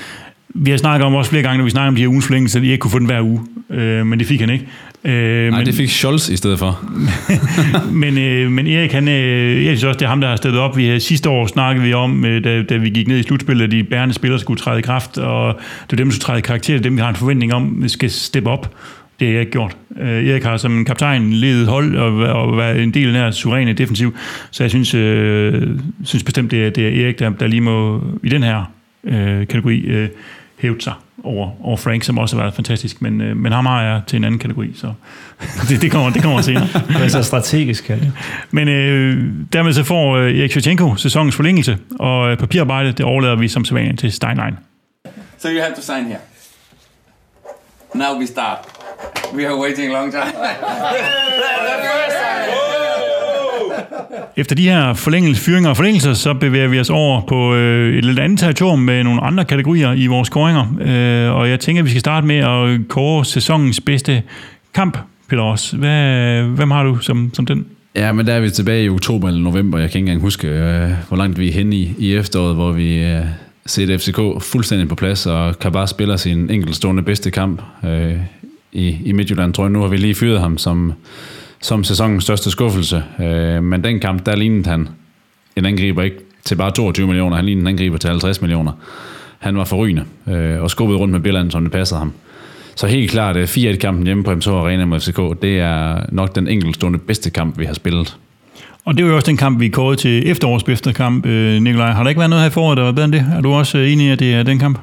vi 0.49 0.71
har 0.71 0.77
snakket 0.77 1.05
om 1.05 1.15
også 1.15 1.29
flere 1.29 1.43
gange, 1.43 1.57
når 1.57 1.63
vi 1.63 1.69
snakker 1.69 1.87
om 1.87 1.95
de 1.95 2.01
her 2.01 2.07
ugens 2.07 2.25
forlængelse, 2.25 2.59
at 2.59 2.65
I 2.65 2.71
ikke 2.71 2.81
kunne 2.81 2.91
få 2.91 2.99
den 2.99 3.05
hver 3.05 3.21
uge, 3.21 3.41
øh, 3.69 4.07
men 4.07 4.19
det 4.19 4.27
fik 4.27 4.39
han 4.39 4.49
ikke. 4.49 4.67
Øh, 5.05 5.49
Nej, 5.49 5.59
men, 5.59 5.65
det 5.65 5.75
fik 5.75 5.89
Scholz 5.89 6.29
i 6.29 6.37
stedet 6.37 6.59
for. 6.59 6.85
men, 8.03 8.17
øh, 8.17 8.51
men 8.51 8.67
Erik, 8.67 8.91
han, 8.91 9.07
øh, 9.07 9.65
jeg 9.65 9.77
synes 9.77 9.83
også, 9.83 9.97
det 9.97 10.05
er 10.05 10.09
ham, 10.09 10.21
der 10.21 10.27
har 10.27 10.35
stedet 10.35 10.59
op. 10.59 10.77
Vi, 10.77 10.99
sidste 10.99 11.29
år 11.29 11.47
snakkede 11.47 11.85
vi 11.85 11.93
om, 11.93 12.25
øh, 12.25 12.43
da, 12.43 12.63
da 12.63 12.77
vi 12.77 12.89
gik 12.89 13.07
ned 13.07 13.17
i 13.17 13.23
slutspillet, 13.23 13.65
at 13.65 13.71
de 13.71 13.83
bærende 13.83 14.13
spillere 14.13 14.39
skulle 14.39 14.59
træde 14.59 14.79
i 14.79 14.81
kraft, 14.81 15.17
og 15.17 15.59
det 15.85 15.93
er 15.93 15.97
dem, 15.97 16.07
der 16.07 16.11
skulle 16.11 16.23
træde 16.23 16.39
i 16.39 16.41
karakter, 16.41 16.73
det 16.73 16.79
er 16.79 16.83
dem, 16.83 16.95
vi 16.95 17.01
har 17.01 17.09
en 17.09 17.15
forventning 17.15 17.53
om, 17.53 17.83
skal 17.87 18.09
steppe 18.11 18.49
op. 18.49 18.75
Det 19.19 19.27
har 19.27 19.33
jeg 19.33 19.41
ikke 19.41 19.51
gjort. 19.51 19.77
Øh, 19.99 20.27
Erik 20.27 20.43
har 20.43 20.57
som 20.57 20.85
kaptajn 20.85 21.33
ledet 21.33 21.67
hold 21.67 21.97
og, 21.97 22.13
og 22.15 22.57
været 22.57 22.83
en 22.83 22.93
del 22.93 23.07
af 23.07 23.13
den 23.13 23.21
her 23.21 23.31
suveræne 23.31 23.73
defensiv, 23.73 24.15
så 24.51 24.63
jeg 24.63 24.69
synes, 24.69 24.93
øh, 24.93 25.67
synes 26.03 26.23
bestemt, 26.23 26.51
det 26.51 26.65
er, 26.65 26.69
det 26.69 26.87
er 26.87 27.05
Erik, 27.05 27.19
der, 27.19 27.29
der 27.29 27.47
lige 27.47 27.61
må 27.61 28.03
i 28.23 28.29
den 28.29 28.43
her 28.43 28.71
øh, 29.03 29.47
kategori 29.47 29.79
øh, 29.79 30.09
hævet 30.57 30.83
sig 30.83 30.93
over, 31.23 31.49
over 31.63 31.77
Frank, 31.77 32.03
som 32.03 32.17
også 32.17 32.35
har 32.35 32.43
været 32.43 32.55
fantastisk, 32.55 33.01
men, 33.01 33.21
øh, 33.21 33.37
men 33.37 33.51
ham 33.51 33.65
har 33.65 33.83
jeg 33.83 34.01
til 34.07 34.17
en 34.17 34.23
anden 34.23 34.39
kategori, 34.39 34.71
så 34.75 34.93
det, 35.69 35.81
det, 35.81 35.91
kommer, 35.91 36.09
det 36.09 36.23
kommer 36.23 36.41
senere. 36.41 36.67
det 36.87 37.03
er 37.03 37.07
så 37.07 37.23
strategisk, 37.23 37.89
ja. 37.89 37.95
Men 38.51 38.67
øh, 38.67 39.33
dermed 39.53 39.73
så 39.73 39.83
får 39.83 40.15
øh, 40.15 40.39
Erik 40.39 40.51
Shevchenko 40.51 40.95
sæsonens 40.95 41.35
forlængelse, 41.35 41.77
og 41.99 42.31
øh, 42.31 42.37
papirarbejde, 42.37 42.91
det 42.91 43.05
overlader 43.05 43.35
vi 43.35 43.47
som 43.47 43.65
sædvanligt 43.65 43.99
til 43.99 44.11
Steinlein. 44.11 44.53
So 45.37 45.49
you 45.49 45.61
have 45.61 45.75
to 45.75 45.81
sign 45.81 46.05
here. 46.05 46.19
Now 47.93 48.19
we 48.19 48.27
start. 48.27 48.59
We 49.33 49.47
are 49.47 49.55
waiting 49.55 49.89
a 49.89 49.93
long 49.93 50.11
time. 50.11 50.21
the 50.21 50.31
first 51.81 52.17
time. 52.17 52.58
Efter 54.39 54.55
de 54.55 54.63
her 54.63 54.93
forlængelser, 54.93 55.43
fyringer 55.43 55.69
og 55.69 55.77
forlængelser, 55.77 56.13
så 56.13 56.33
bevæger 56.33 56.67
vi 56.67 56.79
os 56.79 56.89
over 56.89 57.21
på 57.27 57.55
øh, 57.55 57.97
et 57.97 58.05
lidt 58.05 58.19
andet 58.19 58.39
territorium 58.39 58.79
med 58.79 59.03
nogle 59.03 59.21
andre 59.21 59.45
kategorier 59.45 59.93
i 59.93 60.07
vores 60.07 60.29
koringer. 60.29 60.75
Øh, 60.81 61.35
og 61.35 61.49
jeg 61.49 61.59
tænker, 61.59 61.81
at 61.81 61.85
vi 61.85 61.89
skal 61.89 61.99
starte 61.99 62.27
med 62.27 62.35
at 62.35 62.87
kåre 62.87 63.25
sæsonens 63.25 63.81
bedste 63.81 64.23
kamp, 64.73 64.97
Peter 65.29 65.43
Ross. 65.43 65.71
Hvad, 65.71 66.43
hvem 66.43 66.71
har 66.71 66.83
du 66.83 66.97
som, 66.99 67.31
som 67.33 67.45
den? 67.45 67.65
Ja, 67.95 68.11
men 68.11 68.27
der 68.27 68.33
er 68.33 68.39
vi 68.39 68.49
tilbage 68.49 68.83
i 68.83 68.89
oktober 68.89 69.27
eller 69.27 69.41
november. 69.41 69.77
Jeg 69.77 69.91
kan 69.91 69.99
ikke 69.99 70.11
engang 70.11 70.21
huske, 70.21 70.47
øh, 70.47 70.89
hvor 71.07 71.17
langt 71.17 71.39
vi 71.39 71.47
er 71.47 71.53
henne 71.53 71.75
i, 71.75 71.93
i 71.97 72.15
efteråret, 72.15 72.55
hvor 72.55 72.71
vi 72.71 73.03
øh, 73.03 73.21
set 73.65 74.01
FCK 74.01 74.19
fuldstændig 74.41 74.87
på 74.87 74.95
plads, 74.95 75.25
og 75.25 75.59
kan 75.59 75.71
bare 75.71 75.87
spille 75.87 76.17
sin 76.17 76.49
enkeltstående 76.49 77.03
bedste 77.03 77.31
kamp 77.31 77.61
øh, 77.85 78.15
i, 78.71 78.97
i 79.05 79.11
Midtjylland, 79.11 79.53
tror 79.53 79.63
jeg. 79.63 79.71
Nu 79.71 79.81
har 79.81 79.87
vi 79.87 79.97
lige 79.97 80.15
fyret 80.15 80.39
ham 80.39 80.57
som, 80.57 80.93
som 81.61 81.83
sæsonens 81.83 82.23
største 82.23 82.51
skuffelse. 82.51 83.03
Øh, 83.19 83.63
men 83.63 83.83
den 83.83 83.99
kamp, 83.99 84.25
der 84.25 84.35
lignede 84.35 84.69
han 84.69 84.87
en 85.55 85.65
angriber 85.65 86.03
ikke 86.03 86.17
til 86.45 86.55
bare 86.55 86.71
22 86.71 87.07
millioner, 87.07 87.35
han 87.35 87.45
lignede 87.45 87.63
en 87.63 87.67
angriber 87.67 87.97
til 87.97 88.09
50 88.09 88.41
millioner. 88.41 88.71
Han 89.39 89.57
var 89.57 89.63
forrygende 89.63 90.03
øh, 90.27 90.61
og 90.61 90.71
skubbede 90.71 90.99
rundt 90.99 91.11
med 91.11 91.19
Billand, 91.19 91.51
som 91.51 91.63
det 91.63 91.71
passede 91.71 91.99
ham. 91.99 92.13
Så 92.75 92.87
helt 92.87 93.11
klart, 93.11 93.37
øh, 93.37 93.43
4-1-kampen 93.43 94.05
hjemme 94.05 94.23
på 94.23 94.35
MSH 94.35 94.49
Arena 94.49 94.85
mod 94.85 94.99
FCK, 94.99 95.41
det 95.41 95.59
er 95.59 96.05
nok 96.11 96.35
den 96.35 96.47
enkeltstående 96.47 96.99
bedste 96.99 97.29
kamp, 97.29 97.59
vi 97.59 97.65
har 97.65 97.73
spillet. 97.73 98.17
Og 98.85 98.97
det 98.97 99.05
var 99.05 99.09
jo 99.09 99.15
også 99.15 99.27
den 99.27 99.37
kamp, 99.37 99.59
vi 99.59 99.69
kårede 99.69 99.97
til 99.97 100.31
efterårets 100.31 100.63
bedste 100.63 100.93
kamp, 100.93 101.25
øh, 101.25 101.61
Nikolaj. 101.61 101.91
Har 101.91 102.03
der 102.03 102.09
ikke 102.09 102.19
været 102.19 102.29
noget 102.29 102.43
her 102.43 102.49
i 102.49 102.53
foråret, 102.53 102.77
der 102.77 102.83
var 102.83 102.91
bedre 102.91 103.05
end 103.05 103.13
det? 103.13 103.25
Er 103.35 103.41
du 103.41 103.53
også 103.53 103.77
øh, 103.77 103.91
enig 103.91 104.07
i, 104.07 104.09
at 104.09 104.19
det 104.19 104.33
er 104.33 104.43
den 104.43 104.59
kamp? 104.59 104.79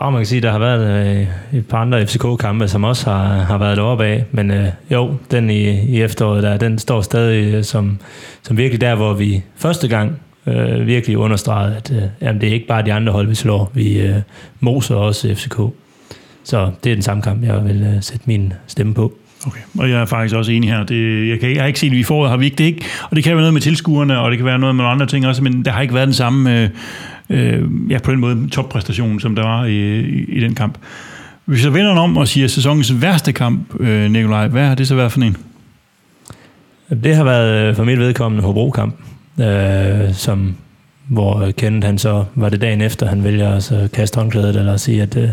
Og 0.00 0.12
man 0.12 0.20
kan 0.20 0.26
sige, 0.26 0.36
at 0.36 0.42
der 0.42 0.50
har 0.50 0.58
været 0.58 1.18
øh, 1.18 1.26
et 1.58 1.66
par 1.66 1.78
andre 1.78 2.06
FCK-kampe, 2.06 2.68
som 2.68 2.84
også 2.84 3.10
har, 3.10 3.26
har 3.26 3.58
været 3.58 3.76
deroppe 3.76 4.04
af. 4.04 4.24
Men 4.32 4.50
øh, 4.50 4.66
jo, 4.90 5.14
den 5.30 5.50
i, 5.50 5.80
i 5.80 6.02
efteråret, 6.02 6.42
der, 6.42 6.56
den 6.56 6.78
står 6.78 7.00
stadig 7.00 7.54
øh, 7.54 7.64
som, 7.64 7.98
som 8.42 8.56
virkelig 8.56 8.80
der, 8.80 8.94
hvor 8.94 9.12
vi 9.12 9.42
første 9.56 9.88
gang 9.88 10.20
øh, 10.46 10.86
virkelig 10.86 11.18
understregede, 11.18 11.76
at 11.76 11.90
øh, 11.90 12.02
jamen, 12.20 12.40
det 12.40 12.48
er 12.48 12.52
ikke 12.52 12.66
bare 12.66 12.82
de 12.82 12.92
andre 12.92 13.12
hold, 13.12 13.28
vi 13.28 13.34
slår. 13.34 13.70
Vi 13.74 14.00
øh, 14.00 14.16
moser 14.60 14.94
også 14.94 15.34
FCK. 15.34 15.60
Så 16.44 16.70
det 16.84 16.92
er 16.92 16.96
den 16.96 17.02
samme 17.02 17.22
kamp, 17.22 17.44
jeg 17.44 17.64
vil 17.64 17.82
øh, 17.82 18.02
sætte 18.02 18.24
min 18.26 18.52
stemme 18.66 18.94
på. 18.94 19.12
Okay, 19.46 19.60
og 19.78 19.90
jeg 19.90 20.00
er 20.00 20.04
faktisk 20.04 20.36
også 20.36 20.52
enig 20.52 20.70
her. 20.70 20.84
Det, 20.84 21.28
jeg, 21.28 21.40
kan, 21.40 21.54
jeg 21.54 21.62
har 21.62 21.66
ikke 21.66 21.80
set, 21.80 21.86
at 21.86 21.96
vi 21.96 22.02
får 22.02 22.28
har 22.28 22.36
vi 22.36 22.44
ikke 22.44 22.56
det 22.56 22.64
ikke. 22.64 22.84
Og 23.10 23.16
det 23.16 23.24
kan 23.24 23.32
være 23.32 23.40
noget 23.40 23.54
med 23.54 23.60
tilskuerne, 23.60 24.18
og 24.18 24.30
det 24.30 24.38
kan 24.38 24.46
være 24.46 24.58
noget 24.58 24.76
med 24.76 24.84
andre 24.84 25.06
ting 25.06 25.26
også, 25.26 25.42
men 25.42 25.64
der 25.64 25.70
har 25.70 25.82
ikke 25.82 25.94
været 25.94 26.06
den 26.06 26.14
samme, 26.14 26.62
øh, 26.62 26.68
øh, 27.30 27.62
ja, 27.90 27.98
på 27.98 28.10
den 28.10 28.20
måde, 28.20 28.48
toppræstationen, 28.48 29.20
som 29.20 29.34
der 29.34 29.42
var 29.42 29.64
i, 29.64 30.00
i, 30.00 30.24
i 30.28 30.40
den 30.40 30.54
kamp. 30.54 30.78
Hvis 31.44 31.64
jeg 31.64 31.74
vender 31.74 31.90
om 31.90 32.16
og 32.16 32.28
siger 32.28 32.48
sæsonens 32.48 33.02
værste 33.02 33.32
kamp, 33.32 33.80
øh, 33.80 34.10
Nikolaj, 34.10 34.48
hvad 34.48 34.66
har 34.66 34.74
det 34.74 34.88
så 34.88 34.94
været 34.94 35.12
for 35.12 35.20
en? 35.20 35.36
Det 37.04 37.16
har 37.16 37.24
været 37.24 37.68
øh, 37.68 37.76
for 37.76 37.84
mit 37.84 37.98
vedkommende 37.98 38.44
Hobro-kamp, 38.44 38.94
øh, 39.40 40.14
som, 40.14 40.54
hvor 41.08 41.50
Kenneth 41.56 41.86
han 41.86 41.98
så, 41.98 42.24
var 42.34 42.48
det 42.48 42.60
dagen 42.60 42.80
efter, 42.80 43.06
han 43.06 43.24
vælger 43.24 43.50
at 43.54 43.62
så 43.62 43.88
kaste 43.92 44.16
håndklædet, 44.16 44.56
eller 44.56 44.72
at 44.74 44.80
sige, 44.80 45.02
at 45.02 45.16
øh, 45.16 45.28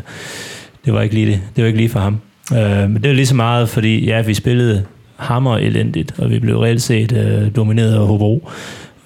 det 0.86 0.94
var 0.94 1.02
ikke 1.02 1.16
lige 1.16 1.28
det. 1.28 1.42
Det 1.56 1.62
var 1.62 1.68
ikke 1.68 1.80
lige 1.80 1.90
for 1.90 2.00
ham. 2.00 2.18
Øh, 2.54 2.90
men 2.90 2.96
det 2.96 3.10
var 3.10 3.16
lige 3.16 3.26
så 3.26 3.36
meget, 3.36 3.70
fordi 3.70 4.06
ja, 4.06 4.22
vi 4.22 4.34
spillede 4.34 4.86
hammer 5.16 5.58
elendigt, 5.58 6.20
og 6.20 6.30
vi 6.30 6.40
blev 6.40 6.58
reelt 6.60 6.82
set 6.82 7.12
øh, 7.12 7.56
domineret 7.56 7.94
af 7.94 8.08
Hobro. 8.08 8.50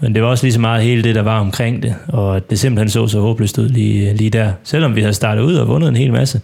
Men 0.01 0.15
det 0.15 0.23
var 0.23 0.29
også 0.29 0.45
lige 0.45 0.53
så 0.53 0.59
meget 0.59 0.83
hele 0.83 1.03
det, 1.03 1.15
der 1.15 1.21
var 1.21 1.39
omkring 1.39 1.83
det, 1.83 1.95
og 2.07 2.49
det 2.49 2.59
simpelthen 2.59 2.89
så 2.89 3.07
så 3.07 3.19
håbløst 3.19 3.57
ud 3.57 3.69
lige, 3.69 4.13
lige 4.13 4.29
der. 4.29 4.51
Selvom 4.63 4.95
vi 4.95 5.01
havde 5.01 5.13
startet 5.13 5.43
ud 5.43 5.55
og 5.55 5.67
vundet 5.67 5.89
en 5.89 5.95
hel 5.95 6.11
masse. 6.11 6.41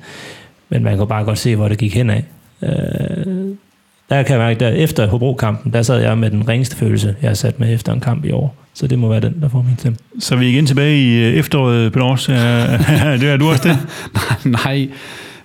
Men 0.69 0.83
man 0.83 0.97
kunne 0.97 1.07
bare 1.07 1.23
godt 1.23 1.37
se, 1.37 1.55
hvor 1.55 1.67
det 1.67 1.77
gik 1.77 1.95
hen 1.95 2.09
af. 2.09 2.23
Øh, 2.63 2.69
der 4.09 4.23
kan 4.23 4.35
jeg 4.35 4.39
mærke, 4.39 4.59
der 4.59 4.67
efter 4.69 5.07
Hobro-kampen, 5.07 5.73
der 5.73 5.81
sad 5.81 6.01
jeg 6.01 6.17
med 6.17 6.31
den 6.31 6.47
ringeste 6.47 6.75
følelse, 6.75 7.15
jeg 7.21 7.29
har 7.29 7.35
sat 7.35 7.59
med 7.59 7.73
efter 7.73 7.93
en 7.93 7.99
kamp 7.99 8.25
i 8.25 8.31
år. 8.31 8.55
Så 8.73 8.87
det 8.87 8.99
må 8.99 9.09
være 9.09 9.19
den, 9.19 9.41
der 9.41 9.49
får 9.49 9.61
min 9.61 9.75
stemme. 9.77 9.97
Så 10.19 10.35
er 10.35 10.39
vi 10.39 10.49
igen 10.49 10.65
tilbage 10.65 10.97
i 10.97 11.23
øh, 11.23 11.33
efteråret, 11.33 11.97
Aars. 11.97 12.25
det 13.21 13.29
er 13.29 13.37
du 13.37 13.49
også 13.49 13.63
det? 13.69 13.77
Nej, 14.65 14.89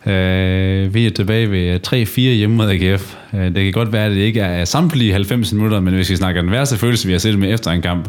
Øh, 0.06 0.94
vi 0.94 1.06
er 1.06 1.10
tilbage 1.10 1.50
ved 1.50 1.92
øh, 1.94 2.02
3-4 2.02 2.20
hjemme 2.20 2.56
mod 2.56 2.70
AGF. 2.70 3.16
Øh, 3.34 3.54
det 3.54 3.64
kan 3.64 3.72
godt 3.72 3.92
være, 3.92 4.06
at 4.06 4.10
det 4.10 4.18
ikke 4.18 4.40
er 4.40 4.64
samtlige 4.64 5.12
90 5.12 5.52
minutter, 5.52 5.80
men 5.80 5.94
hvis 5.94 6.10
vi 6.10 6.16
snakker 6.16 6.42
den 6.42 6.50
værste 6.50 6.78
følelse, 6.78 7.06
vi 7.06 7.12
har 7.12 7.18
set 7.18 7.38
med 7.38 7.54
efter 7.54 7.70
en 7.70 7.82
kamp, 7.82 8.08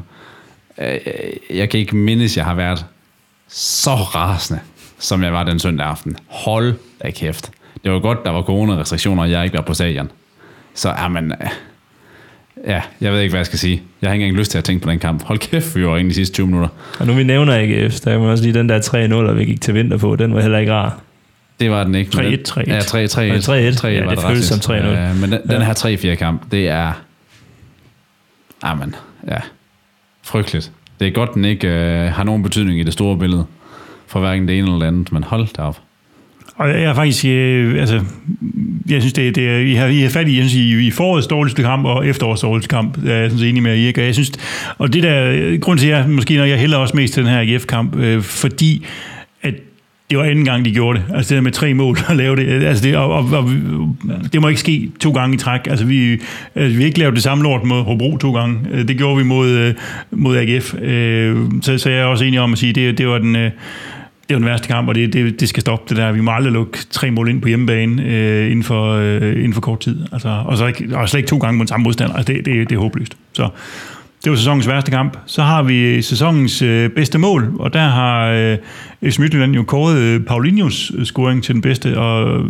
øh, 0.77 0.93
øh 0.93 1.57
jeg 1.57 1.69
kan 1.69 1.79
ikke 1.79 1.95
mindes, 1.95 2.33
at 2.33 2.37
jeg 2.37 2.45
har 2.45 2.55
været 2.55 2.85
så 3.47 3.93
rasende, 3.93 4.61
som 4.99 5.23
jeg 5.23 5.33
var 5.33 5.43
den 5.43 5.59
søndag 5.59 5.87
aften. 5.87 6.15
Hold 6.27 6.73
da 7.03 7.11
kæft. 7.11 7.51
Det 7.83 7.91
var 7.91 7.99
godt, 7.99 8.25
der 8.25 8.31
var 8.31 8.41
corona-restriktioner, 8.41 9.23
og 9.23 9.31
jeg 9.31 9.43
ikke 9.43 9.57
var 9.57 9.63
på 9.63 9.73
stadion. 9.73 10.11
Så 10.73 10.89
er 10.89 11.07
man... 11.07 11.31
Øh, 11.31 11.49
ja, 12.67 12.81
jeg 13.01 13.13
ved 13.13 13.19
ikke, 13.19 13.31
hvad 13.31 13.39
jeg 13.39 13.45
skal 13.45 13.59
sige. 13.59 13.81
Jeg 14.01 14.09
har 14.09 14.13
ikke 14.13 14.25
engang 14.25 14.39
lyst 14.39 14.51
til 14.51 14.57
at 14.57 14.63
tænke 14.63 14.83
på 14.83 14.91
den 14.91 14.99
kamp. 14.99 15.23
Hold 15.23 15.39
kæft, 15.39 15.75
vi 15.75 15.85
var 15.85 15.97
inde 15.97 16.09
de 16.09 16.15
sidste 16.15 16.33
20 16.33 16.47
minutter. 16.47 16.69
Og 16.99 17.07
nu 17.07 17.13
vi 17.13 17.23
nævner 17.23 17.53
AGF, 17.53 17.99
der 17.99 18.19
må 18.19 18.31
også 18.31 18.43
lige 18.43 18.53
den 18.53 18.69
der 18.69 18.79
3-0, 19.31 19.33
vi 19.33 19.45
gik 19.45 19.61
til 19.61 19.73
vinter 19.73 19.97
på, 19.97 20.15
den 20.15 20.33
var 20.33 20.41
heller 20.41 20.57
ikke 20.57 20.73
rar. 20.73 20.99
Det 21.59 21.71
var 21.71 21.83
den 21.83 21.95
ikke. 21.95 22.11
3-1, 22.15 22.21
3-1. 22.49 22.63
Ja, 22.67 22.79
3-1. 22.79 22.83
3-1. 22.83 23.87
Ja, 23.87 24.09
det 24.09 24.19
føles 24.27 24.45
som 24.45 24.73
3-0. 24.73 24.73
Ja, 24.73 25.13
men 25.13 25.31
den, 25.31 25.39
ja. 25.49 25.55
den 25.55 25.61
her 25.61 25.73
3-4 26.13 26.15
kamp, 26.15 26.51
det 26.51 26.69
er... 26.69 26.91
Amen, 28.61 28.95
ja. 29.27 29.37
Frygteligt. 30.23 30.71
Det 30.99 31.07
er 31.07 31.11
godt, 31.11 31.33
den 31.33 31.45
ikke 31.45 31.67
øh, 31.67 32.11
har 32.11 32.23
nogen 32.23 32.43
betydning 32.43 32.79
i 32.79 32.83
det 32.83 32.93
store 32.93 33.17
billede. 33.17 33.45
For 34.07 34.19
hverken 34.19 34.47
det 34.47 34.57
ene 34.57 34.67
eller 34.67 34.79
det 34.79 34.87
andet, 34.87 35.11
men 35.11 35.23
hold 35.23 35.47
da 35.57 35.61
op. 35.61 35.79
Og 36.55 36.69
jeg 36.69 36.83
er 36.83 36.93
faktisk, 36.93 37.25
øh, 37.25 37.79
altså, 37.79 38.01
jeg 38.89 39.01
synes, 39.01 39.13
det, 39.13 39.35
det 39.35 39.49
er, 39.49 39.57
I, 39.57 39.73
har, 39.73 39.87
I 39.87 39.99
har 39.99 40.09
fat 40.09 40.27
i, 40.27 40.37
jeg 40.37 40.49
synes, 40.49 40.53
I, 40.53 40.87
i 40.87 40.91
forårets 40.91 41.27
dårligste 41.27 41.61
kamp 41.61 41.85
og 41.85 42.07
efterårets 42.07 42.41
dårligste 42.41 42.69
kamp, 42.69 43.05
jeg 43.05 43.25
er 43.25 43.29
sådan 43.29 43.45
enig 43.45 43.63
med 43.63 43.75
jer, 43.75 43.91
og 43.97 44.03
jeg 44.03 44.13
synes, 44.13 44.31
og 44.77 44.93
det 44.93 45.03
der, 45.03 45.57
grund 45.57 45.79
til, 45.79 45.87
at 45.87 45.97
jeg 45.97 46.09
måske, 46.09 46.37
når 46.37 46.45
jeg 46.45 46.59
hælder 46.59 46.77
også 46.77 46.95
mest 46.95 47.13
til 47.13 47.23
den 47.23 47.31
her 47.31 47.41
IF-kamp, 47.41 47.95
øh, 47.95 48.21
fordi 48.21 48.85
det 50.13 50.19
var 50.19 50.25
anden 50.25 50.45
gang, 50.45 50.65
de 50.65 50.71
gjorde 50.71 50.99
det. 50.99 51.15
Altså 51.15 51.29
det 51.29 51.35
der 51.35 51.41
med 51.41 51.51
tre 51.51 51.73
mål 51.73 51.97
at 52.09 52.15
lave 52.15 52.35
det. 52.35 52.63
Altså 52.63 52.83
det, 52.83 52.97
og, 52.97 53.09
og, 53.11 53.25
og, 53.31 53.49
det 54.33 54.41
må 54.41 54.47
ikke 54.47 54.59
ske 54.59 54.91
to 54.99 55.11
gange 55.11 55.35
i 55.35 55.37
træk. 55.37 55.67
Altså 55.67 55.85
vi, 55.85 56.21
altså, 56.55 56.77
vi 56.77 56.83
ikke 56.83 56.99
lavet 56.99 57.15
det 57.15 57.23
samme 57.23 57.43
lort 57.43 57.63
mod 57.63 57.83
Hobro 57.83 58.17
to 58.17 58.33
gange. 58.33 58.59
Øh, 58.71 58.87
det 58.87 58.97
gjorde 58.97 59.17
vi 59.17 59.23
mod, 59.23 59.49
øh, 59.49 59.73
mod 60.11 60.37
AGF. 60.37 60.73
Øh, 60.73 61.37
så, 61.61 61.77
så 61.77 61.89
jeg 61.89 61.99
er 61.99 62.05
også 62.05 62.25
enig 62.25 62.39
om 62.39 62.53
at 62.53 62.59
sige, 62.59 62.73
det, 62.73 62.97
det 62.97 63.07
var 63.07 63.17
den... 63.17 63.51
Det 64.29 64.35
var 64.35 64.39
den 64.39 64.45
værste 64.45 64.67
kamp, 64.67 64.87
og 64.87 64.95
det, 64.95 65.13
det, 65.13 65.39
det 65.39 65.49
skal 65.49 65.61
stoppe 65.61 65.85
det 65.89 65.97
der. 65.97 66.11
Vi 66.11 66.21
må 66.21 66.31
aldrig 66.31 66.53
lukke 66.53 66.77
tre 66.89 67.11
mål 67.11 67.29
ind 67.29 67.41
på 67.41 67.47
hjemmebane 67.47 68.03
øh, 68.03 68.45
inden, 68.45 68.63
for, 68.63 68.91
øh, 68.91 69.35
inden 69.35 69.53
for 69.53 69.61
kort 69.61 69.79
tid. 69.79 69.99
Altså, 70.11 70.43
og, 70.45 70.57
så 70.57 70.67
ikke, 70.67 70.97
og 70.97 71.09
slet 71.09 71.19
ikke 71.19 71.27
to 71.27 71.37
gange 71.37 71.57
mod 71.57 71.67
samme 71.67 71.83
modstander. 71.83 72.15
Altså, 72.15 72.33
det, 72.33 72.45
det, 72.45 72.69
det 72.69 72.75
er 72.75 72.79
håbløst. 72.79 73.17
Så 73.33 73.49
det 74.23 74.29
var 74.29 74.35
sæsonens 74.35 74.67
værste 74.67 74.91
kamp. 74.91 75.17
Så 75.25 75.41
har 75.41 75.63
vi 75.63 76.01
sæsonens 76.01 76.61
øh, 76.61 76.89
bedste 76.89 77.17
mål, 77.17 77.53
og 77.59 77.73
der 77.73 77.79
har 77.79 78.27
øh, 78.27 78.57
FC 79.11 79.19
Midtjylland 79.19 79.55
jo 79.55 79.63
kåret 79.63 79.97
øh, 79.97 80.21
Paulinhos 80.21 80.91
øh, 80.97 81.05
scoring 81.05 81.43
til 81.43 81.53
den 81.53 81.61
bedste, 81.61 81.99
og 81.99 82.45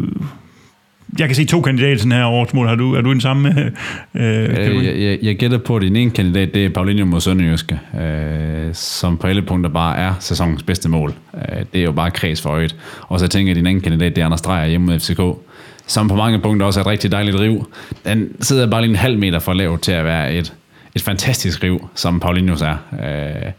jeg 1.20 1.28
kan 1.28 1.36
se 1.36 1.46
to 1.46 1.62
kandidater 1.62 2.02
den 2.04 2.12
her 2.12 2.26
årets 2.26 2.54
mål. 2.54 2.68
Har 2.68 2.76
du, 2.76 2.94
er 2.94 3.02
du 3.02 3.12
den 3.12 3.22
samme? 3.22 3.72
Øh, 4.16 4.44
øh 4.44 4.86
jeg, 4.86 5.00
jeg, 5.00 5.20
jeg 5.22 5.36
gætter 5.36 5.58
på, 5.58 5.76
at 5.76 5.82
din 5.82 5.96
ene 5.96 6.12
kandidat, 6.12 6.54
det 6.54 6.66
er 6.66 6.70
Paulinho 6.70 7.06
mod 7.06 7.22
Sønderjyske, 7.22 7.80
øh, 8.02 8.74
som 8.74 9.18
på 9.18 9.28
alle 9.28 9.42
punkter 9.42 9.70
bare 9.70 9.98
er 9.98 10.14
sæsonens 10.20 10.64
bedste 10.64 10.90
mål. 10.90 11.14
Øh, 11.36 11.66
det 11.74 11.80
er 11.80 11.84
jo 11.84 11.92
bare 11.92 12.12
kreds 12.12 12.42
for 12.42 12.50
øjet. 12.50 12.76
Og 13.02 13.20
så 13.20 13.28
tænker 13.28 13.50
jeg, 13.50 13.52
at 13.52 13.58
din 13.58 13.68
anden 13.68 13.82
kandidat, 13.82 14.16
det 14.16 14.22
er 14.22 14.26
Anders 14.26 14.42
Dreyer 14.42 14.68
hjemme 14.68 14.88
mod 14.88 15.00
FCK, 15.00 15.22
som 15.88 16.08
på 16.08 16.16
mange 16.16 16.40
punkter 16.40 16.66
også 16.66 16.80
er 16.80 16.84
et 16.84 16.88
rigtig 16.88 17.12
dejligt 17.12 17.40
riv. 17.40 17.72
Den 18.06 18.30
sidder 18.40 18.68
bare 18.68 18.82
lige 18.82 18.90
en 18.90 18.96
halv 18.96 19.20
meter 19.20 19.40
for 19.40 19.54
lavt 19.54 19.82
til 19.82 19.92
at 19.92 20.06
være 20.06 20.34
et 20.34 20.54
et 20.96 21.02
fantastisk 21.02 21.64
riv, 21.64 21.90
som 21.96 22.20
Paulinho 22.20 22.56
er. 22.56 22.78
Øh, 23.06 23.52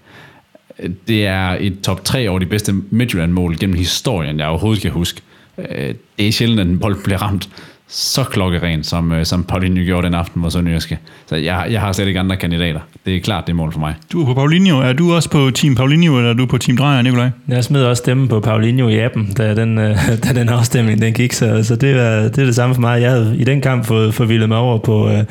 det 1.09 1.27
er 1.27 1.57
et 1.61 1.81
top 1.81 2.05
3 2.05 2.29
over 2.29 2.39
de 2.39 2.47
bedste 2.47 2.73
Midtjylland-mål 2.73 3.59
gennem 3.59 3.77
historien, 3.77 4.39
jeg 4.39 4.47
overhovedet 4.47 4.83
kan 4.83 4.91
huske. 4.91 5.21
Øh, 5.59 5.95
det 6.19 6.29
er 6.29 6.33
sjældent, 6.33 6.61
at 6.61 6.67
en 6.67 6.79
bold 6.79 7.05
bliver 7.05 7.23
ramt 7.23 7.49
så 7.89 8.25
klokkeren, 8.25 8.85
som, 8.85 9.13
øh, 9.13 9.25
som 9.25 9.45
Paulinho 9.45 9.85
gjorde 9.85 10.07
den 10.07 10.15
aften 10.15 10.43
mod 10.43 10.51
Sønderjyske. 10.51 10.99
Så 11.27 11.37
jeg, 11.37 11.67
jeg 11.71 11.81
har 11.81 11.93
slet 11.93 12.07
ikke 12.07 12.21
andre 12.21 12.37
kandidater. 12.37 12.81
Det 13.07 13.17
er 13.17 13.21
klart 13.21 13.47
det 13.47 13.57
mål 13.57 13.73
for 13.73 13.81
mig. 13.81 13.95
Du 14.13 14.23
er 14.23 14.27
på 14.27 14.35
Paulinho. 14.35 14.79
Er 14.81 14.93
du 14.93 15.15
også 15.15 15.31
på 15.31 15.51
Team 15.55 15.75
Paulinho, 15.75 16.17
eller 16.17 16.31
er 16.31 16.35
du 16.35 16.47
på 16.47 16.59
Team 16.59 16.77
Drejer, 16.77 17.03
Nikolaj? 17.03 17.31
Jeg 17.49 17.65
smed 17.65 17.85
også 17.85 18.01
stemme 18.01 18.29
på 18.29 18.41
Paulinho 18.41 18.89
i 18.89 18.99
appen, 18.99 19.33
da 19.33 19.55
den, 19.55 19.79
øh, 19.79 19.97
da 20.25 20.33
den 20.35 20.49
afstemning 20.49 21.03
den 21.03 21.13
gik, 21.13 21.33
så, 21.33 21.65
så 21.65 21.77
det, 21.77 21.91
er, 21.91 22.23
det 22.23 22.39
er 22.39 22.45
det 22.45 22.55
samme 22.55 22.75
for 22.75 22.81
mig. 22.81 23.03
Jeg 23.03 23.11
havde 23.11 23.37
i 23.37 23.45
den 23.45 23.61
kamp 23.61 23.85
fået 23.85 24.15
forvildet 24.15 24.49
mig 24.49 24.59
over 24.59 24.79
på, 24.79 25.11
øh, 25.11 25.25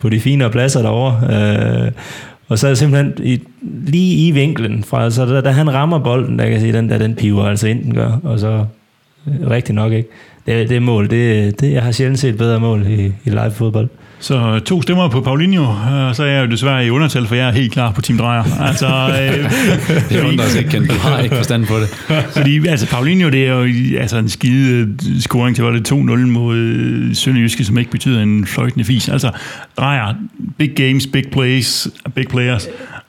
på 0.00 0.08
de 0.08 0.20
finere 0.20 0.50
pladser 0.50 0.82
derovre. 0.82 1.84
Øh, 1.86 1.92
og 2.48 2.58
så 2.58 2.66
er 2.66 2.70
jeg 2.70 2.78
simpelthen 2.78 3.14
i, 3.26 3.40
lige 3.86 4.26
i 4.26 4.30
vinklen, 4.30 4.84
fra, 4.84 5.10
så 5.10 5.26
da, 5.26 5.40
da 5.40 5.50
han 5.50 5.74
rammer 5.74 5.98
bolden, 5.98 6.38
der 6.38 6.44
kan 6.44 6.52
jeg 6.52 6.60
sige, 6.60 6.72
den 6.72 6.88
der, 6.90 6.98
den 6.98 7.14
piver 7.14 7.44
altså 7.44 7.68
ind, 7.68 7.84
den 7.84 7.94
gør, 7.94 8.20
og 8.22 8.38
så 8.38 8.64
rigtig 9.50 9.74
nok 9.74 9.92
ikke 9.92 10.08
det, 10.46 10.68
det 10.68 10.82
mål, 10.82 11.10
det, 11.10 11.60
det, 11.60 11.72
jeg 11.72 11.82
har 11.82 11.92
sjældent 11.92 12.18
set 12.18 12.36
bedre 12.36 12.60
mål 12.60 12.86
i, 12.86 13.04
i 13.24 13.30
live 13.30 13.52
fodbold. 13.54 13.88
Så 14.20 14.60
to 14.66 14.82
stemmer 14.82 15.08
på 15.08 15.20
Paulinho, 15.20 15.64
og 16.08 16.16
så 16.16 16.22
er 16.22 16.26
jeg 16.26 16.46
jo 16.46 16.50
desværre 16.50 16.86
i 16.86 16.90
undertal, 16.90 17.26
for 17.26 17.34
jeg 17.34 17.48
er 17.48 17.52
helt 17.52 17.72
klar 17.72 17.92
på 17.92 18.00
Team 18.00 18.18
Drejer. 18.18 18.44
Altså, 18.60 18.86
øh, 18.86 19.50
det 20.10 20.24
undrer 20.24 20.46
os 20.46 20.54
ikke, 20.54 20.86
du 20.86 20.92
har 20.92 21.18
ikke 21.18 21.36
forstand 21.36 21.66
på 21.66 21.74
det. 21.76 21.88
fordi 22.36 22.66
altså, 22.66 22.86
Paulinho, 22.86 23.28
det 23.28 23.46
er 23.46 23.54
jo 23.54 23.98
altså, 23.98 24.18
en 24.18 24.28
skide 24.28 24.96
scoring 25.20 25.56
til, 25.56 25.64
var 25.64 25.70
det 25.70 25.92
2-0 25.92 25.94
mod 25.96 27.14
Sønderjyske, 27.14 27.64
som 27.64 27.78
ikke 27.78 27.90
betyder 27.90 28.22
en 28.22 28.46
fløjtende 28.46 28.84
fis. 28.84 29.08
Altså, 29.08 29.30
Drejer, 29.76 30.14
big 30.58 30.70
games, 30.76 31.06
big 31.06 31.24
plays, 31.32 31.88
big 32.14 32.28
players 32.28 32.68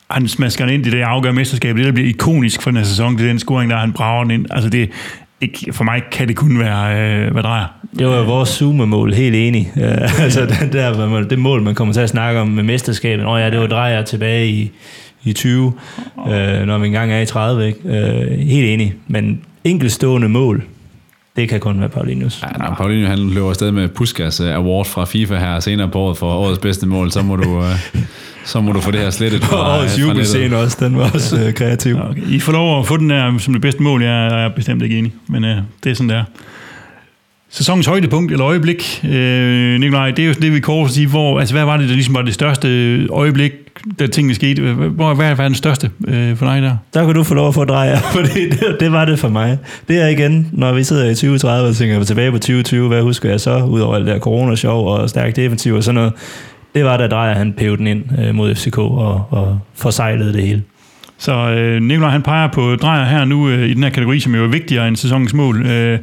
han 0.10 0.27
smasker 0.27 0.65
ind 0.65 0.85
i 0.85 0.89
det 0.89 1.01
afgør 1.01 1.31
mesterskab. 1.31 1.76
Det, 1.76 1.85
der 1.85 1.91
bliver 1.91 2.10
ikonisk 2.10 2.61
for 2.61 2.69
den 2.69 2.77
her 2.77 2.84
sæson, 2.84 3.18
det 3.18 3.23
er 3.23 3.27
den 3.27 3.39
scoring, 3.39 3.72
der 3.72 3.77
han 3.77 3.93
brager 3.93 4.23
den 4.23 4.31
ind. 4.31 4.45
Altså 4.51 4.69
det, 4.69 4.89
det, 5.41 5.76
for 5.76 5.84
mig 5.84 6.02
kan 6.11 6.28
det 6.28 6.36
kun 6.36 6.60
være, 6.60 7.02
øh, 7.02 7.32
hvad 7.32 7.44
drejer. 7.44 7.66
Det 7.99 8.07
var 8.07 8.18
jo 8.18 8.24
vores 8.24 8.49
Zoom-mål, 8.49 9.14
helt 9.14 9.36
enig. 9.36 9.72
Uh, 9.76 10.22
altså 10.24 10.45
den 10.61 10.74
der, 10.74 11.24
det 11.24 11.40
mål, 11.40 11.61
man 11.61 11.76
kommer 11.76 11.94
til 11.94 12.02
at 12.02 12.10
snakke 12.10 12.40
om 12.40 12.48
med 12.48 12.64
mesterskabet. 12.64 13.26
Åh 13.26 13.40
ja, 13.40 13.49
det 13.49 13.60
var 13.60 13.68
drejer 13.68 14.02
tilbage 14.02 14.48
i, 14.48 14.72
i 15.24 15.34
20, 15.34 15.74
uh, 16.18 16.32
når 16.66 16.78
vi 16.78 16.88
engang 16.88 17.11
er 17.11 17.20
i 17.20 17.26
30. 17.26 17.68
Ikke? 17.68 17.80
Uh, 17.84 18.40
helt 18.40 18.68
enig. 18.68 18.94
Men 19.07 19.41
enkeltstående 19.64 20.30
mål, 20.30 20.64
det 21.35 21.49
kan 21.49 21.60
kun 21.60 21.80
være 21.80 21.89
Paulinus. 21.89 22.43
Ja, 22.43 22.57
når 22.57 22.76
Paulinho 22.76 23.07
han 23.07 23.19
løber 23.30 23.49
afsted 23.49 23.72
med 23.72 23.89
Puskas 23.89 24.39
øh, 24.39 24.56
Award 24.56 24.85
fra 24.85 25.06
FIFA 25.06 25.35
her 25.35 25.60
senere 25.60 25.89
på 25.89 25.99
året 25.99 26.18
for 26.18 26.34
årets 26.34 26.60
bedste 26.60 26.88
mål, 26.88 27.11
så 27.11 27.22
må 27.22 27.35
du, 27.35 27.64
øh, 27.64 27.76
så 28.45 28.61
må 28.61 28.72
du 28.72 28.80
få 28.80 28.91
det 28.91 28.99
her 28.99 29.10
slettet 29.10 29.43
fra, 29.45 29.57
Og 29.57 29.80
årets 29.80 29.99
jubelscene 29.99 30.57
også, 30.57 30.77
den 30.80 30.97
var 30.97 31.11
også 31.14 31.45
uh, 31.47 31.53
kreativ. 31.53 31.97
Okay. 32.10 32.27
I 32.27 32.39
får 32.39 32.51
lov 32.51 32.80
at 32.80 32.88
få 32.88 32.97
den 32.97 33.10
der 33.10 33.38
som 33.38 33.53
det 33.53 33.61
bedste 33.61 33.84
mål. 33.84 34.03
Jeg 34.03 34.43
er 34.45 34.49
bestemt 34.56 34.84
ikke 34.84 34.97
enig, 34.97 35.14
men 35.27 35.43
øh, 35.43 35.57
det 35.84 35.89
er 35.89 35.93
sådan 35.95 36.10
der. 36.10 36.23
Sæsonens 37.51 37.85
højdepunkt 37.85 38.31
eller 38.31 38.45
øjeblik, 38.45 39.01
øh, 39.09 39.80
Nikolaj, 39.80 40.11
det 40.11 40.23
er 40.23 40.27
jo 40.27 40.34
det, 40.34 40.53
vi 40.53 40.59
kort 40.59 40.91
sige, 40.91 41.07
hvor, 41.07 41.39
altså 41.39 41.55
hvad 41.55 41.65
var 41.65 41.77
det, 41.77 41.89
der 41.89 41.93
ligesom 41.93 42.15
var 42.15 42.21
det 42.21 42.34
største 42.34 43.07
øjeblik, 43.07 43.51
da 43.99 44.07
tingene 44.07 44.35
skete? 44.35 44.73
Hvor, 44.73 45.13
hvad 45.13 45.35
var 45.35 45.43
den 45.43 45.55
største 45.55 45.91
øh, 46.07 46.38
for 46.38 46.45
dig 46.45 46.61
der? 46.61 46.77
Der 46.93 47.05
kan 47.05 47.15
du 47.15 47.23
få 47.23 47.34
lov 47.34 47.47
at 47.47 47.53
få 47.53 47.65
drejer, 47.65 47.99
for 48.13 48.21
det, 48.21 48.77
det 48.80 48.91
var 48.91 49.05
det 49.05 49.19
for 49.19 49.30
mig. 49.30 49.57
Det 49.88 50.01
er 50.01 50.07
igen, 50.07 50.49
når 50.51 50.73
vi 50.73 50.84
sidder 50.84 51.05
i 51.05 51.15
2030 51.15 51.69
og 51.69 51.76
tænker 51.76 52.03
tilbage 52.03 52.31
på 52.31 52.38
2020, 52.38 52.88
hvad 52.88 53.01
husker 53.01 53.30
jeg 53.30 53.39
så, 53.39 53.63
udover 53.63 53.95
alt 53.95 54.05
det 54.05 54.13
der 54.13 54.19
coronasjov 54.19 54.88
og 54.88 55.09
stærkt 55.09 55.35
defensiv 55.35 55.73
og 55.73 55.84
sådan 55.84 55.95
noget. 55.95 56.13
Det 56.76 56.85
var 56.85 56.97
da 56.97 57.07
drejer, 57.07 57.34
han 57.34 57.53
pævede 57.53 57.77
den 57.77 57.88
ind 57.88 58.03
øh, 58.19 58.35
mod 58.35 58.55
FCK 58.55 58.77
og, 58.77 59.26
og 59.30 59.59
forsejlede 59.76 60.34
det 60.34 60.43
hele. 60.43 60.63
Så 61.20 61.32
øh, 61.32 61.82
Nikolaj 61.82 62.10
han 62.10 62.22
peger 62.22 62.48
på 62.48 62.76
drejer 62.76 63.06
her 63.06 63.26
nu 63.26 63.50
øh, 63.50 63.70
i 63.70 63.74
den 63.74 63.84
her 63.84 63.90
kategori, 63.90 64.20
som 64.20 64.36
jo 64.36 64.44
er 64.44 64.48
vigtigere 64.48 64.88
end 64.88 64.96
sæsonens 64.96 65.34
mål. 65.34 65.66
Øh, 65.66 65.66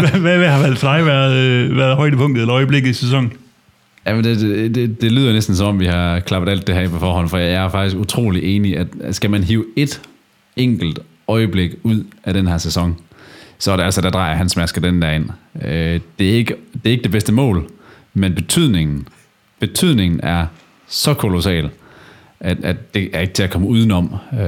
hvad, 0.00 0.20
hvad, 0.20 0.38
hvad 0.38 0.48
har 0.48 0.62
valgt 0.62 0.80
dig 0.80 1.06
været, 1.06 1.36
øh, 1.36 1.76
været 1.76 1.96
højdepunktet 1.96 2.40
eller 2.40 2.54
øjeblikket 2.54 2.90
i 2.90 2.92
sæsonen? 2.92 3.32
Jamen, 4.06 4.24
det, 4.24 4.40
det, 4.40 4.74
det, 4.74 5.00
det 5.00 5.12
lyder 5.12 5.32
næsten 5.32 5.56
som 5.56 5.66
om, 5.66 5.80
vi 5.80 5.86
har 5.86 6.20
klappet 6.20 6.50
alt 6.50 6.66
det 6.66 6.74
her 6.74 6.88
på 6.88 6.98
forhånd, 6.98 7.28
for 7.28 7.38
jeg 7.38 7.64
er 7.64 7.68
faktisk 7.68 7.96
utrolig 7.96 8.56
enig, 8.56 8.76
at 8.78 8.88
skal 9.10 9.30
man 9.30 9.44
hive 9.44 9.64
et 9.76 10.00
enkelt 10.56 10.98
øjeblik 11.28 11.70
ud 11.82 12.04
af 12.24 12.34
den 12.34 12.46
her 12.46 12.58
sæson, 12.58 12.96
så 13.58 13.72
er 13.72 13.76
det 13.76 13.84
altså, 13.84 14.00
der 14.00 14.10
drejer 14.10 14.36
han 14.36 14.48
smasker 14.48 14.80
den 14.80 15.02
der 15.02 15.10
ind. 15.10 15.28
Øh, 15.62 16.00
det, 16.18 16.30
er 16.30 16.34
ikke, 16.34 16.54
det 16.72 16.86
er 16.86 16.90
ikke 16.90 17.02
det 17.02 17.10
bedste 17.10 17.32
mål, 17.32 17.70
men 18.14 18.34
betydningen, 18.34 19.08
betydningen 19.60 20.20
er 20.22 20.46
så 20.88 21.14
kolossal, 21.14 21.70
at, 22.44 22.56
at 22.64 22.94
det 22.94 23.08
er 23.12 23.20
ikke 23.20 23.32
til 23.32 23.42
at 23.42 23.50
komme 23.50 23.68
udenom. 23.68 24.14
Øh, 24.32 24.38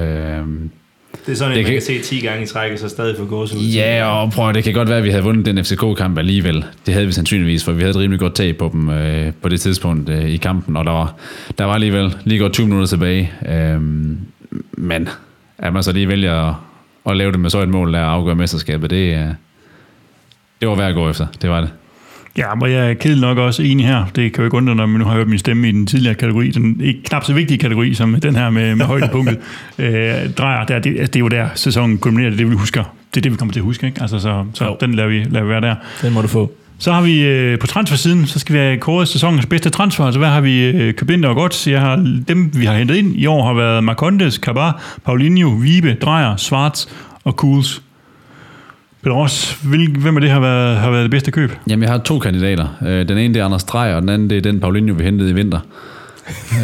Det 1.26 1.32
er 1.32 1.36
sådan, 1.36 1.52
Det 1.52 1.58
at 1.58 1.64
man 1.64 1.64
kan- 1.64 1.72
kan 1.72 1.82
se 1.82 1.98
10 2.02 2.20
gange 2.20 2.42
i 2.42 2.46
træk, 2.46 2.78
så 2.78 2.88
stadig 2.88 3.16
få 3.16 3.24
gås 3.24 3.54
ud. 3.54 3.60
Ja, 3.60 4.04
og 4.06 4.30
prøv 4.32 4.52
det 4.52 4.64
kan 4.64 4.72
godt 4.72 4.88
være, 4.88 4.98
at 4.98 5.04
vi 5.04 5.10
havde 5.10 5.22
vundet 5.24 5.46
den 5.46 5.64
FCK-kamp 5.64 6.18
alligevel. 6.18 6.64
Det 6.86 6.94
havde 6.94 7.06
vi 7.06 7.12
sandsynligvis, 7.12 7.64
for 7.64 7.72
vi 7.72 7.80
havde 7.80 7.90
et 7.90 7.96
rimelig 7.96 8.20
godt 8.20 8.34
tag 8.34 8.56
på 8.56 8.70
dem 8.72 8.88
øh, 8.90 9.32
på 9.42 9.48
det 9.48 9.60
tidspunkt 9.60 10.08
øh, 10.08 10.24
i 10.30 10.36
kampen, 10.36 10.76
og 10.76 10.84
der 10.84 10.90
var, 10.90 11.14
der 11.58 11.64
var 11.64 11.74
alligevel 11.74 12.16
lige 12.24 12.38
godt 12.40 12.52
20 12.52 12.66
minutter 12.66 12.86
tilbage. 12.86 13.32
Øh, 13.48 13.80
men 14.72 15.08
at 15.58 15.72
man 15.72 15.82
så 15.82 15.92
lige 15.92 16.08
vælger 16.08 16.48
at, 16.48 16.54
at 17.10 17.16
lave 17.16 17.32
det 17.32 17.40
med 17.40 17.50
så 17.50 17.62
et 17.62 17.68
mål, 17.68 17.92
der 17.92 18.00
afgør 18.00 18.34
mesterskabet, 18.34 18.90
det, 18.90 19.14
øh, 19.14 19.26
det 20.60 20.68
var 20.68 20.74
værd 20.74 20.88
at 20.88 20.94
gå 20.94 21.10
efter. 21.10 21.26
Det 21.42 21.50
var 21.50 21.60
det. 21.60 21.70
Ja, 22.38 22.60
og 22.60 22.72
jeg 22.72 22.90
er 22.90 22.94
kedelig 22.94 23.20
nok 23.20 23.38
også 23.38 23.62
enig 23.62 23.86
her. 23.86 24.04
Det 24.16 24.32
kan 24.32 24.42
jo 24.42 24.44
ikke 24.44 24.56
undre, 24.56 24.74
når 24.74 24.86
man 24.86 25.00
nu 25.00 25.06
har 25.06 25.14
hørt 25.14 25.28
min 25.28 25.38
stemme 25.38 25.68
i 25.68 25.72
den 25.72 25.86
tidligere 25.86 26.14
kategori. 26.14 26.50
Den 26.50 26.80
ikke 26.80 27.02
knap 27.02 27.24
så 27.24 27.32
vigtige 27.32 27.58
kategori 27.58 27.94
som 27.94 28.20
den 28.20 28.36
her 28.36 28.50
med, 28.50 28.74
med 28.74 28.86
højdepunktet. 28.86 29.38
øh, 29.78 30.30
drejer, 30.38 30.64
der, 30.64 30.78
det, 30.78 30.90
altså, 30.90 31.06
det 31.06 31.16
er 31.16 31.20
jo 31.20 31.28
der 31.28 31.48
sæsonen 31.54 31.98
kulminerer, 31.98 32.30
det 32.30 32.36
er 32.36 32.44
det, 32.44 32.50
vi 32.50 32.56
husker. 32.56 32.82
Det 33.10 33.16
er 33.16 33.22
det, 33.22 33.32
vi 33.32 33.36
kommer 33.36 33.52
til 33.52 33.60
at 33.60 33.64
huske, 33.64 33.86
ikke? 33.86 34.00
Altså, 34.00 34.18
så, 34.18 34.44
så 34.54 34.76
den 34.80 34.94
lader 34.94 35.08
vi, 35.08 35.24
lader 35.24 35.44
vi 35.44 35.50
være 35.50 35.60
der. 35.60 35.74
Den 36.02 36.12
må 36.12 36.22
du 36.22 36.28
få. 36.28 36.52
Så 36.78 36.92
har 36.92 37.02
vi 37.02 37.22
øh, 37.22 37.58
på 37.58 37.66
transfersiden, 37.66 38.26
så 38.26 38.38
skal 38.38 38.52
vi 38.54 38.58
have 38.58 38.78
kåret 38.78 39.08
sæsonens 39.08 39.46
bedste 39.46 39.70
transfer. 39.70 40.04
Altså, 40.04 40.18
hvad 40.18 40.28
har 40.28 40.40
vi 40.40 40.64
øh, 40.64 40.94
købt 40.94 41.10
ind 41.10 41.24
og 41.24 41.34
godt? 41.34 41.66
Jeg 41.66 41.80
har, 41.80 41.96
dem, 42.28 42.50
vi 42.54 42.66
har 42.66 42.74
hentet 42.74 42.96
ind 42.96 43.16
i 43.16 43.26
år, 43.26 43.46
har 43.46 43.54
været 43.54 43.84
Marcondes, 43.84 44.38
Kabar, 44.38 44.82
Paulinho, 45.04 45.50
Vibe, 45.50 45.94
Drejer, 45.94 46.36
Svarts 46.36 46.88
og 47.24 47.32
Cools. 47.32 47.82
Peter 49.06 49.16
Ross, 49.16 49.52
hvil- 49.62 49.96
hvem 49.98 50.16
af 50.16 50.20
det 50.20 50.30
har 50.30 50.40
været, 50.40 50.76
har 50.76 50.90
været 50.90 51.02
det 51.02 51.10
bedste 51.10 51.30
køb? 51.30 51.52
Jamen, 51.70 51.82
jeg 51.82 51.90
har 51.90 51.98
to 51.98 52.18
kandidater. 52.18 52.66
Øh, 52.86 53.08
den 53.08 53.18
ene, 53.18 53.34
det 53.34 53.40
er 53.40 53.44
Anders 53.44 53.64
Dreyer, 53.64 53.94
og 53.94 54.02
den 54.02 54.08
anden, 54.08 54.30
det 54.30 54.38
er 54.38 54.42
den 54.42 54.60
Paulinho, 54.60 54.94
vi 54.94 55.04
hentede 55.04 55.30
i 55.30 55.32
vinter. 55.32 55.60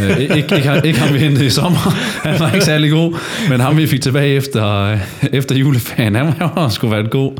Øh, 0.00 0.16
ikke, 0.18 0.36
ikke, 0.36 0.56
ikke, 0.56 0.80
ikke 0.84 1.00
ham, 1.00 1.14
vi 1.14 1.18
hentede 1.18 1.46
i 1.46 1.50
sommer. 1.50 1.78
Han 2.28 2.40
var 2.40 2.50
ikke 2.52 2.64
særlig 2.64 2.90
god. 2.90 3.16
Men 3.50 3.60
ham, 3.60 3.76
vi 3.76 3.86
fik 3.86 4.00
tilbage 4.00 4.34
efter, 4.34 4.68
øh, 4.92 4.98
efter 5.32 5.54
juleferien, 5.56 6.14
han 6.14 6.34
var 6.56 6.68
sgu 6.68 6.88
været 6.88 7.10
god. 7.10 7.32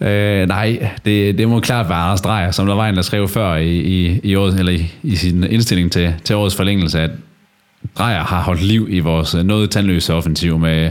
Øh, 0.00 0.48
nej, 0.48 0.88
det, 1.04 1.38
det 1.38 1.48
må 1.48 1.60
klart 1.60 1.88
være 1.88 1.98
Anders 1.98 2.20
Dreyer, 2.20 2.50
som 2.50 2.66
der 2.66 2.74
var 2.74 2.88
en, 2.88 2.96
der 2.96 3.02
skrev 3.02 3.28
før 3.28 3.54
i, 3.56 3.76
i, 3.76 4.20
i, 4.22 4.34
året, 4.34 4.58
eller 4.58 4.72
i, 4.72 4.92
i 5.02 5.16
sin 5.16 5.44
indstilling 5.44 5.92
til, 5.92 6.14
til 6.24 6.36
årets 6.36 6.56
forlængelse, 6.56 7.00
at 7.00 7.10
Dreyer 7.98 8.24
har 8.24 8.42
holdt 8.42 8.62
liv 8.62 8.86
i 8.90 9.00
vores 9.00 9.34
øh, 9.34 9.44
noget 9.44 9.70
tandløse 9.70 10.14
offensiv 10.14 10.58
med 10.58 10.90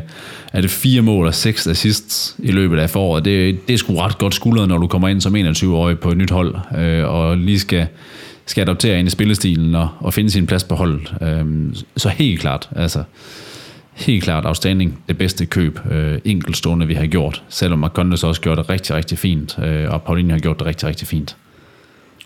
er 0.53 0.61
det 0.61 0.69
fire 0.69 1.01
mål 1.01 1.27
og 1.27 1.33
seks 1.33 1.67
assists 1.67 2.35
i 2.39 2.51
løbet 2.51 2.79
af 2.79 2.89
foråret. 2.89 3.25
Det, 3.25 3.67
det 3.67 3.73
er 3.73 3.77
sgu 3.77 3.95
ret 3.95 4.17
godt 4.17 4.35
skuldret, 4.35 4.67
når 4.67 4.77
du 4.77 4.87
kommer 4.87 5.07
ind 5.07 5.21
som 5.21 5.35
21-årig 5.35 5.99
på 5.99 6.11
et 6.11 6.17
nyt 6.17 6.31
hold, 6.31 6.55
øh, 6.77 7.07
og 7.07 7.37
lige 7.37 7.59
skal, 7.59 7.87
skal 8.45 8.61
adoptere 8.61 8.99
ind 8.99 9.07
i 9.07 9.11
spillestilen 9.11 9.75
og, 9.75 9.89
og 9.99 10.13
finde 10.13 10.29
sin 10.29 10.47
plads 10.47 10.63
på 10.63 10.75
holdet. 10.75 11.13
Øh, 11.21 11.45
så 11.97 12.09
helt 12.09 12.39
klart, 12.39 12.69
altså 12.75 13.03
helt 13.93 14.23
klart 14.23 14.45
afstanding 14.45 15.03
det 15.07 15.17
bedste 15.17 15.45
køb 15.45 15.79
øh, 15.91 16.19
enkeltstående, 16.25 16.87
vi 16.87 16.93
har 16.93 17.05
gjort. 17.05 17.43
Selvom 17.49 17.79
Marcondes 17.79 18.23
også 18.23 18.41
gjort 18.41 18.57
det 18.57 18.69
rigtig, 18.69 18.95
rigtig 18.95 19.17
fint, 19.17 19.59
øh, 19.59 19.89
og 19.89 20.01
Paulinho 20.01 20.33
har 20.33 20.39
gjort 20.39 20.59
det 20.59 20.67
rigtig, 20.67 20.87
rigtig 20.87 21.07
fint. 21.07 21.35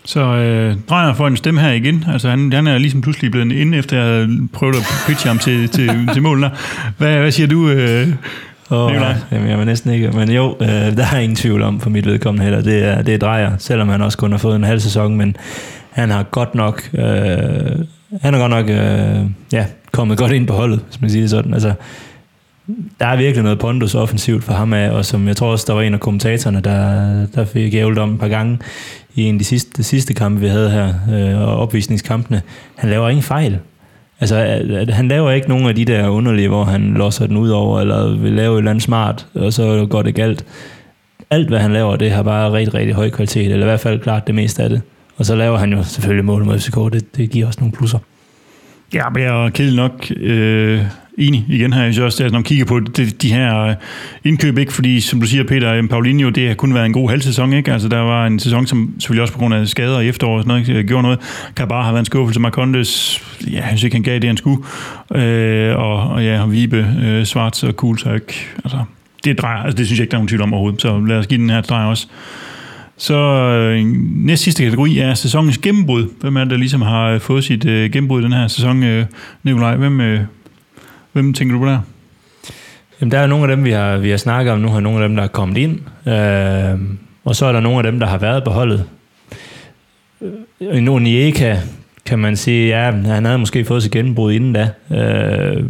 Så 0.06 0.20
øh, 0.20 0.76
Drejer 0.88 1.14
får 1.14 1.26
en 1.26 1.36
stemme 1.36 1.60
her 1.60 1.70
igen. 1.70 2.04
Altså, 2.12 2.30
han, 2.30 2.52
han 2.52 2.66
er 2.66 2.78
ligesom 2.78 3.00
pludselig 3.00 3.30
blevet 3.30 3.52
inde, 3.52 3.78
efter 3.78 4.02
jeg 4.02 4.28
prøvet 4.52 4.76
at 4.76 4.82
pitche 5.06 5.28
ham 5.28 5.38
til, 5.38 5.68
til, 5.68 5.90
til 6.12 6.22
mål 6.22 6.42
der. 6.42 6.50
Hvad, 6.98 7.18
hvad 7.18 7.30
siger 7.30 7.46
du, 7.46 7.68
øh, 7.68 8.08
Oh, 8.70 8.90
Nikolaj? 8.90 9.14
jamen, 9.32 9.48
jeg 9.48 9.58
var 9.58 9.64
næsten 9.64 9.92
ikke. 9.92 10.10
Men 10.10 10.30
jo, 10.30 10.56
øh, 10.60 10.68
der 10.68 11.06
er 11.12 11.18
ingen 11.18 11.36
tvivl 11.36 11.62
om 11.62 11.80
for 11.80 11.90
mit 11.90 12.06
vedkommende 12.06 12.44
heller. 12.44 12.60
Det 12.62 12.84
er, 12.84 13.02
det 13.02 13.14
er 13.14 13.18
Drejer, 13.18 13.52
selvom 13.58 13.88
han 13.88 14.02
også 14.02 14.18
kun 14.18 14.30
har 14.30 14.38
fået 14.38 14.56
en 14.56 14.64
halv 14.64 14.80
sæson, 14.80 15.16
men 15.16 15.36
han 15.90 16.10
har 16.10 16.22
godt 16.22 16.54
nok, 16.54 16.90
øh, 16.94 17.04
han 18.22 18.34
er 18.34 18.38
godt 18.38 18.50
nok 18.50 18.68
øh, 18.68 19.30
ja, 19.52 19.66
kommet 19.92 20.18
godt 20.18 20.32
ind 20.32 20.46
på 20.46 20.52
holdet, 20.52 20.80
hvis 20.86 21.00
man 21.00 21.10
siger 21.10 21.22
det 21.22 21.30
sådan. 21.30 21.54
Altså, 21.54 21.72
der 23.00 23.06
er 23.06 23.16
virkelig 23.16 23.42
noget 23.42 23.58
pondus 23.58 23.94
offensivt 23.94 24.44
for 24.44 24.52
ham 24.52 24.72
af, 24.72 24.90
og 24.90 25.04
som 25.04 25.28
jeg 25.28 25.36
tror 25.36 25.52
også, 25.52 25.64
der 25.68 25.74
var 25.74 25.82
en 25.82 25.94
af 25.94 26.00
kommentatorerne, 26.00 26.60
der, 26.60 27.26
der 27.34 27.44
fik 27.44 27.74
ævlet 27.74 27.98
om 27.98 28.14
et 28.14 28.20
par 28.20 28.28
gange 28.28 28.58
i 29.16 29.22
en 29.22 29.34
af 29.34 29.38
de 29.38 29.44
sidste, 29.44 29.70
de 29.76 29.82
sidste 29.82 30.14
kampe, 30.14 30.40
vi 30.40 30.46
havde 30.48 30.70
her, 30.70 30.94
øh, 31.12 31.40
og 31.48 31.56
opvisningskampene. 31.56 32.42
Han 32.76 32.90
laver 32.90 33.08
ingen 33.08 33.22
fejl. 33.22 33.58
Altså, 34.20 34.36
at- 34.36 34.70
at 34.70 34.90
han 34.94 35.08
laver 35.08 35.30
ikke 35.30 35.48
nogen 35.48 35.66
af 35.68 35.74
de 35.74 35.84
der 35.84 36.08
underlige, 36.08 36.48
hvor 36.48 36.64
han 36.64 36.94
losser 36.94 37.26
den 37.26 37.36
ud 37.36 37.48
over, 37.48 37.80
eller 37.80 38.16
vil 38.16 38.32
lave 38.32 38.54
et 38.54 38.58
eller 38.58 38.70
andet 38.70 38.82
smart, 38.84 39.26
og 39.34 39.52
så 39.52 39.86
går 39.90 40.02
det 40.02 40.14
galt. 40.14 40.44
Alt, 41.30 41.48
hvad 41.48 41.58
han 41.58 41.72
laver, 41.72 41.96
det 41.96 42.10
har 42.10 42.22
bare 42.22 42.52
rigtig, 42.52 42.74
rigtig 42.74 42.94
høj 42.94 43.10
kvalitet, 43.10 43.52
eller 43.52 43.66
i 43.66 43.68
hvert 43.68 43.80
fald 43.80 44.00
klart 44.00 44.26
det 44.26 44.34
meste 44.34 44.62
af 44.62 44.68
det. 44.68 44.80
Og 45.16 45.26
så 45.26 45.36
laver 45.36 45.58
han 45.58 45.72
jo 45.72 45.82
selvfølgelig 45.82 46.24
mål 46.24 46.44
mod 46.44 46.58
FCK, 46.58 46.76
det, 46.92 47.16
det 47.16 47.30
giver 47.30 47.46
også 47.46 47.60
nogle 47.60 47.72
plusser. 47.72 47.98
Ja, 48.94 49.08
men 49.08 49.22
jeg 49.22 49.44
er 49.44 49.50
kedelig 49.50 49.76
nok 49.76 50.06
øh, 50.16 50.82
enig 51.18 51.46
igen 51.48 51.72
her. 51.72 51.82
Jeg 51.82 51.92
synes 51.92 52.04
også, 52.04 52.24
at 52.24 52.32
når 52.32 52.38
man 52.38 52.44
kigger 52.44 52.64
på 52.64 52.80
de, 52.80 53.10
de 53.10 53.32
her 53.32 53.60
øh, 53.60 53.74
indkøb, 54.24 54.58
ikke? 54.58 54.72
fordi 54.72 55.00
som 55.00 55.20
du 55.20 55.26
siger, 55.26 55.44
Peter, 55.44 55.72
øh, 55.72 55.88
Paulinho, 55.88 56.30
det 56.30 56.48
har 56.48 56.54
kun 56.54 56.74
været 56.74 56.86
en 56.86 56.92
god 56.92 57.10
halv 57.10 57.22
sæson. 57.22 57.52
Ikke? 57.52 57.72
Altså, 57.72 57.88
der 57.88 57.98
var 57.98 58.26
en 58.26 58.38
sæson, 58.38 58.66
som 58.66 58.94
selvfølgelig 58.98 59.22
også 59.22 59.32
på 59.32 59.38
grund 59.38 59.54
af 59.54 59.68
skader 59.68 60.00
i 60.00 60.08
efteråret 60.08 60.44
sådan 60.44 60.48
noget, 60.48 60.68
ikke? 60.68 60.88
gjorde 60.88 61.02
noget. 61.02 61.18
Kabar 61.56 61.82
har 61.82 61.92
været 61.92 62.00
en 62.00 62.06
skuffelse. 62.06 62.40
Marcondes, 62.40 63.22
ja, 63.50 63.56
jeg 63.56 63.64
synes 63.66 63.82
ikke, 63.84 63.96
han 63.96 64.02
gav 64.02 64.18
det, 64.18 64.24
han 64.24 64.36
skulle. 64.36 64.62
Øh, 65.14 65.76
og, 65.76 66.10
og 66.10 66.24
ja, 66.24 66.42
og 66.42 66.52
Vibe, 66.52 66.86
øh, 67.02 67.26
Svarts 67.26 67.62
og 67.62 67.76
Kuhl, 67.76 67.98
så 67.98 68.12
ikke, 68.12 68.46
altså, 68.64 68.78
det 69.24 69.38
drejer, 69.38 69.62
altså 69.62 69.76
det 69.76 69.86
synes 69.86 69.98
jeg 69.98 70.04
ikke, 70.04 70.10
der 70.10 70.16
er 70.16 70.20
nogen 70.20 70.28
tvivl 70.28 70.42
om 70.42 70.52
overhovedet. 70.52 70.82
Så 70.82 71.00
lad 71.00 71.16
os 71.16 71.26
give 71.26 71.40
den 71.40 71.50
her 71.50 71.60
drejer 71.60 71.86
også. 71.86 72.08
Så 72.98 73.14
øh, 73.14 73.84
næst 74.16 74.42
sidste 74.42 74.62
kategori 74.64 74.98
er 74.98 75.14
sæsonens 75.14 75.58
gennembrud. 75.58 76.08
Hvem 76.20 76.36
er 76.36 76.40
det, 76.40 76.50
der 76.50 76.56
ligesom 76.56 76.82
har 76.82 77.10
øh, 77.10 77.20
fået 77.20 77.44
sit 77.44 77.64
øh, 77.64 77.90
gennembrud 77.90 78.20
i 78.20 78.24
den 78.24 78.32
her 78.32 78.48
sæson? 78.48 78.82
Øh, 78.82 79.04
Nikolaj, 79.42 79.76
hvem, 79.76 80.00
øh, 80.00 80.20
hvem 81.12 81.34
tænker 81.34 81.54
du 81.54 81.60
på 81.60 81.66
der? 81.66 81.80
Jamen, 83.00 83.12
der 83.12 83.18
er 83.18 83.26
nogle 83.26 83.50
af 83.50 83.56
dem, 83.56 83.64
vi 83.64 83.70
har, 83.70 83.96
vi 83.96 84.10
har 84.10 84.16
snakket 84.16 84.52
om 84.52 84.60
nu, 84.60 84.68
har 84.68 84.80
nogle 84.80 85.02
af 85.02 85.08
dem, 85.08 85.16
der 85.16 85.22
er 85.22 85.28
kommet 85.28 85.58
ind. 85.58 85.78
Øh, 86.08 86.80
og 87.24 87.36
så 87.36 87.46
er 87.46 87.52
der 87.52 87.60
nogle 87.60 87.78
af 87.78 87.82
dem, 87.82 88.00
der 88.00 88.06
har 88.06 88.18
været 88.18 88.44
på 88.44 88.50
holdet. 88.50 88.84
Øh, 90.22 90.78
En 90.78 90.88
Onieka, 90.88 91.56
kan 92.06 92.18
man 92.18 92.36
sige, 92.36 92.68
ja, 92.68 92.90
han 92.90 93.24
havde 93.24 93.38
måske 93.38 93.64
fået 93.64 93.82
sit 93.82 93.92
gennembrud 93.92 94.32
inden 94.32 94.52
da. 94.52 94.70
Øh, 94.90 95.64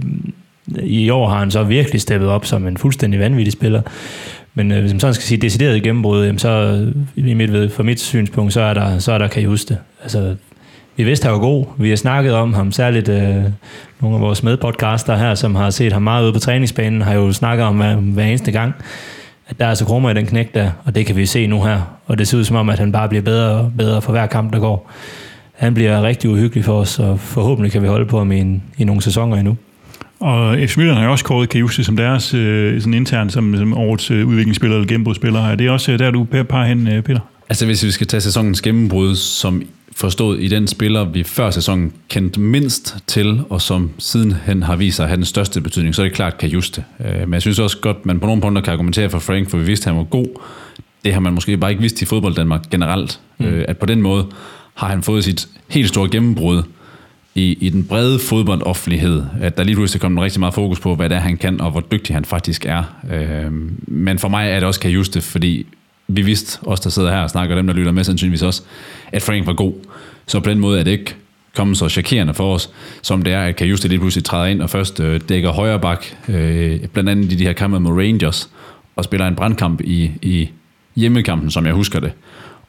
I 0.83 1.11
år 1.11 1.29
har 1.29 1.39
han 1.39 1.51
så 1.51 1.63
virkelig 1.63 2.01
steppet 2.01 2.29
op 2.29 2.45
som 2.47 2.67
en 2.67 2.77
fuldstændig 2.77 3.21
vanvittig 3.21 3.53
spiller. 3.53 3.83
Men 4.59 4.73
øh, 4.73 4.81
hvis 4.81 4.93
man 4.93 5.01
sådan 5.01 5.15
skal 5.15 5.25
sige 5.25 5.39
decideret 5.39 5.83
gennembrud, 5.83 6.25
jamen 6.25 6.39
så 6.39 6.87
i 7.17 7.35
mit, 7.35 7.53
ved- 7.53 7.71
fra 7.71 7.83
mit 7.83 8.01
synspunkt, 8.01 8.53
så 8.53 8.61
er 8.61 8.75
der, 8.75 8.99
så 8.99 9.13
er 9.13 9.19
der 9.19 9.29
kan 9.29 9.43
I 9.43 9.45
huske 9.45 9.69
det. 9.69 9.79
Altså, 10.03 10.35
vi 10.97 11.05
vidste, 11.05 11.25
han 11.25 11.33
var 11.33 11.39
god. 11.39 11.65
Vi 11.79 11.89
har 11.89 11.97
snakket 11.97 12.33
om 12.35 12.55
ham, 12.55 12.73
særligt 12.73 13.09
øh, 13.09 13.37
nogle 14.01 14.17
af 14.17 14.21
vores 14.21 14.43
medpodcaster 14.43 15.17
her, 15.17 15.35
som 15.35 15.55
har 15.55 15.71
set 15.71 15.93
ham 15.93 16.03
meget 16.03 16.25
ude 16.25 16.33
på 16.33 16.39
træningsbanen, 16.39 17.03
har 17.03 17.15
jo 17.15 17.33
snakket 17.33 17.67
om 17.67 17.77
hver, 17.77 17.95
hver 17.97 18.25
eneste 18.25 18.53
gang, 18.53 18.75
at 19.49 19.59
der 19.59 19.65
er 19.65 19.69
altså 19.69 19.85
krummer 19.85 20.11
i 20.11 20.15
den 20.15 20.27
knæk 20.27 20.55
der, 20.55 20.71
og 20.85 20.95
det 20.95 21.07
kan 21.07 21.17
vi 21.17 21.27
se 21.27 21.47
nu 21.47 21.63
her. 21.63 21.99
Og 22.07 22.19
det 22.19 22.29
ser 22.29 22.39
ud 22.39 22.45
som 22.45 22.57
om, 22.57 22.69
at 22.69 22.79
han 22.79 22.93
bare 22.93 23.09
bliver 23.09 23.23
bedre 23.23 23.51
og 23.51 23.73
bedre 23.79 24.03
for 24.03 24.13
hver 24.13 24.27
kamp, 24.27 24.53
der 24.53 24.59
går. 24.59 24.93
Han 25.53 25.75
bliver 25.75 26.03
rigtig 26.03 26.31
uhyggelig 26.31 26.65
for 26.65 26.81
os, 26.81 26.99
og 26.99 27.21
forhåbentlig 27.21 27.73
kan 27.73 27.83
vi 27.83 27.87
holde 27.89 28.07
på 28.07 28.19
ham 28.19 28.33
i, 28.33 28.39
en, 28.41 28.63
i 28.79 28.85
nogle 28.85 29.03
sæsoner 29.03 29.37
endnu. 29.37 29.57
Og 30.21 30.57
FC 30.57 30.61
Midtjylland 30.61 30.99
har 30.99 31.05
jo 31.05 31.11
også 31.11 31.25
kåret 31.25 31.49
Kajuste 31.49 31.85
som 31.85 31.97
deres 31.97 32.35
øh, 32.35 32.81
sådan 32.81 32.95
intern 32.95 33.31
som, 33.31 33.57
som 33.57 33.75
årets 33.75 34.11
øh, 34.11 34.27
udviklingsspiller 34.27 34.77
eller 34.77 34.89
gennembrudsspiller. 34.89 35.41
Er 35.41 35.55
det 35.55 35.71
også 35.71 35.93
øh, 35.93 35.99
der, 35.99 36.11
du 36.11 36.25
par 36.25 36.65
hen, 36.65 36.89
øh, 36.89 37.03
Peter? 37.03 37.21
Altså 37.49 37.67
hvis 37.67 37.85
vi 37.85 37.91
skal 37.91 38.07
tage 38.07 38.21
sæsonens 38.21 38.63
gennembrud, 38.63 39.17
som 39.17 39.63
forstået 39.97 40.43
i 40.43 40.49
den 40.49 40.67
spiller, 40.67 41.05
vi 41.05 41.23
før 41.23 41.51
sæsonen 41.51 41.93
kendte 42.09 42.41
mindst 42.41 42.97
til, 43.07 43.41
og 43.51 43.63
som 43.63 43.91
sidenhen 43.99 44.63
har 44.63 44.77
vist 44.77 44.97
sig 44.97 45.03
at 45.05 45.09
have 45.09 45.17
den 45.17 45.25
største 45.25 45.61
betydning, 45.61 45.95
så 45.95 46.03
er 46.03 46.07
det 46.07 46.15
klart 46.15 46.39
Kajuste. 46.39 46.85
Øh, 47.05 47.21
men 47.21 47.33
jeg 47.33 47.43
synes 47.43 47.59
også 47.59 47.79
godt, 47.79 47.97
at 47.97 48.07
man 48.07 48.21
på 48.21 48.27
nogle 48.27 48.43
punkter 48.43 48.63
kan 48.63 48.73
argumentere 48.73 49.11
for 49.11 49.19
Frank, 49.19 49.51
for 49.51 49.59
vi 49.59 49.65
vidste, 49.65 49.91
at 49.91 49.95
han 49.95 49.99
var 49.99 50.05
god. 50.05 50.27
Det 51.05 51.13
har 51.13 51.21
man 51.21 51.33
måske 51.33 51.57
bare 51.57 51.71
ikke 51.71 51.81
vidst 51.81 52.03
i 52.03 52.05
fodbold 52.05 52.35
Danmark 52.35 52.71
generelt. 52.71 53.21
Mm. 53.39 53.47
Øh, 53.47 53.65
at 53.69 53.79
på 53.79 53.87
den 53.87 54.03
måde 54.03 54.27
har 54.75 54.89
han 54.89 55.03
fået 55.03 55.25
sit 55.25 55.49
helt 55.69 55.89
store 55.89 56.11
gennembrud 56.11 56.63
i, 57.37 57.59
i 57.61 57.69
den 57.69 57.85
brede 57.85 58.19
fodboldoffentlighed, 58.19 59.23
at 59.41 59.57
der 59.57 59.65
lige 59.65 59.75
pludselig 59.75 60.01
kommer 60.01 60.25
rigtig 60.25 60.41
meget 60.41 60.55
fokus 60.55 60.81
på, 60.81 60.95
hvad 60.95 61.09
det 61.09 61.17
er, 61.17 61.21
han 61.21 61.37
kan, 61.37 61.61
og 61.61 61.71
hvor 61.71 61.81
dygtig 61.81 62.17
han 62.17 62.25
faktisk 62.25 62.65
er. 62.65 62.83
Øh, 63.13 63.53
men 63.87 64.19
for 64.19 64.29
mig 64.29 64.51
er 64.51 64.55
det 64.55 64.65
også 64.65 64.81
Kajuste, 64.81 65.21
fordi 65.21 65.67
vi 66.09 66.23
vidste, 66.23 66.67
os 66.67 66.81
der 66.81 66.91
sidder 66.91 67.11
her 67.11 67.21
og 67.21 67.31
snakker, 67.31 67.57
dem 67.57 67.67
der 67.67 67.75
lytter 67.75 67.93
med 67.93 68.05
sandsynligvis 68.05 68.43
også, 68.43 68.63
at 69.13 69.23
Frank 69.23 69.47
var 69.47 69.53
god. 69.53 69.73
Så 70.27 70.41
på 70.41 70.51
den 70.51 70.59
måde 70.59 70.81
er 70.81 70.85
det 70.85 70.91
ikke 70.91 71.15
kommet 71.55 71.77
så 71.77 71.89
chokerende 71.89 72.35
for 72.35 72.55
os, 72.55 72.71
som 73.03 73.23
det 73.23 73.33
er, 73.33 73.43
at 73.43 73.57
Kajuste 73.57 73.89
lige 73.89 73.99
pludselig 73.99 74.25
træder 74.25 74.47
ind 74.47 74.63
og 74.63 74.71
først 74.71 75.01
øh, 75.01 75.21
dækker 75.29 75.51
højre 75.51 75.81
bak, 75.81 76.05
øh, 76.29 76.81
blandt 76.93 77.11
andet 77.11 77.33
i 77.33 77.37
de 77.37 77.45
her 77.45 77.53
kampe 77.53 77.81
med 77.81 77.91
Rangers, 77.91 78.51
og 78.97 79.05
spiller 79.05 79.27
en 79.27 79.37
brandkamp 79.37 79.81
i, 79.81 80.11
i 80.23 80.49
hjemmekampen, 80.97 81.51
som 81.51 81.67
jeg 81.67 81.75
husker 81.75 82.01
det. 82.01 82.13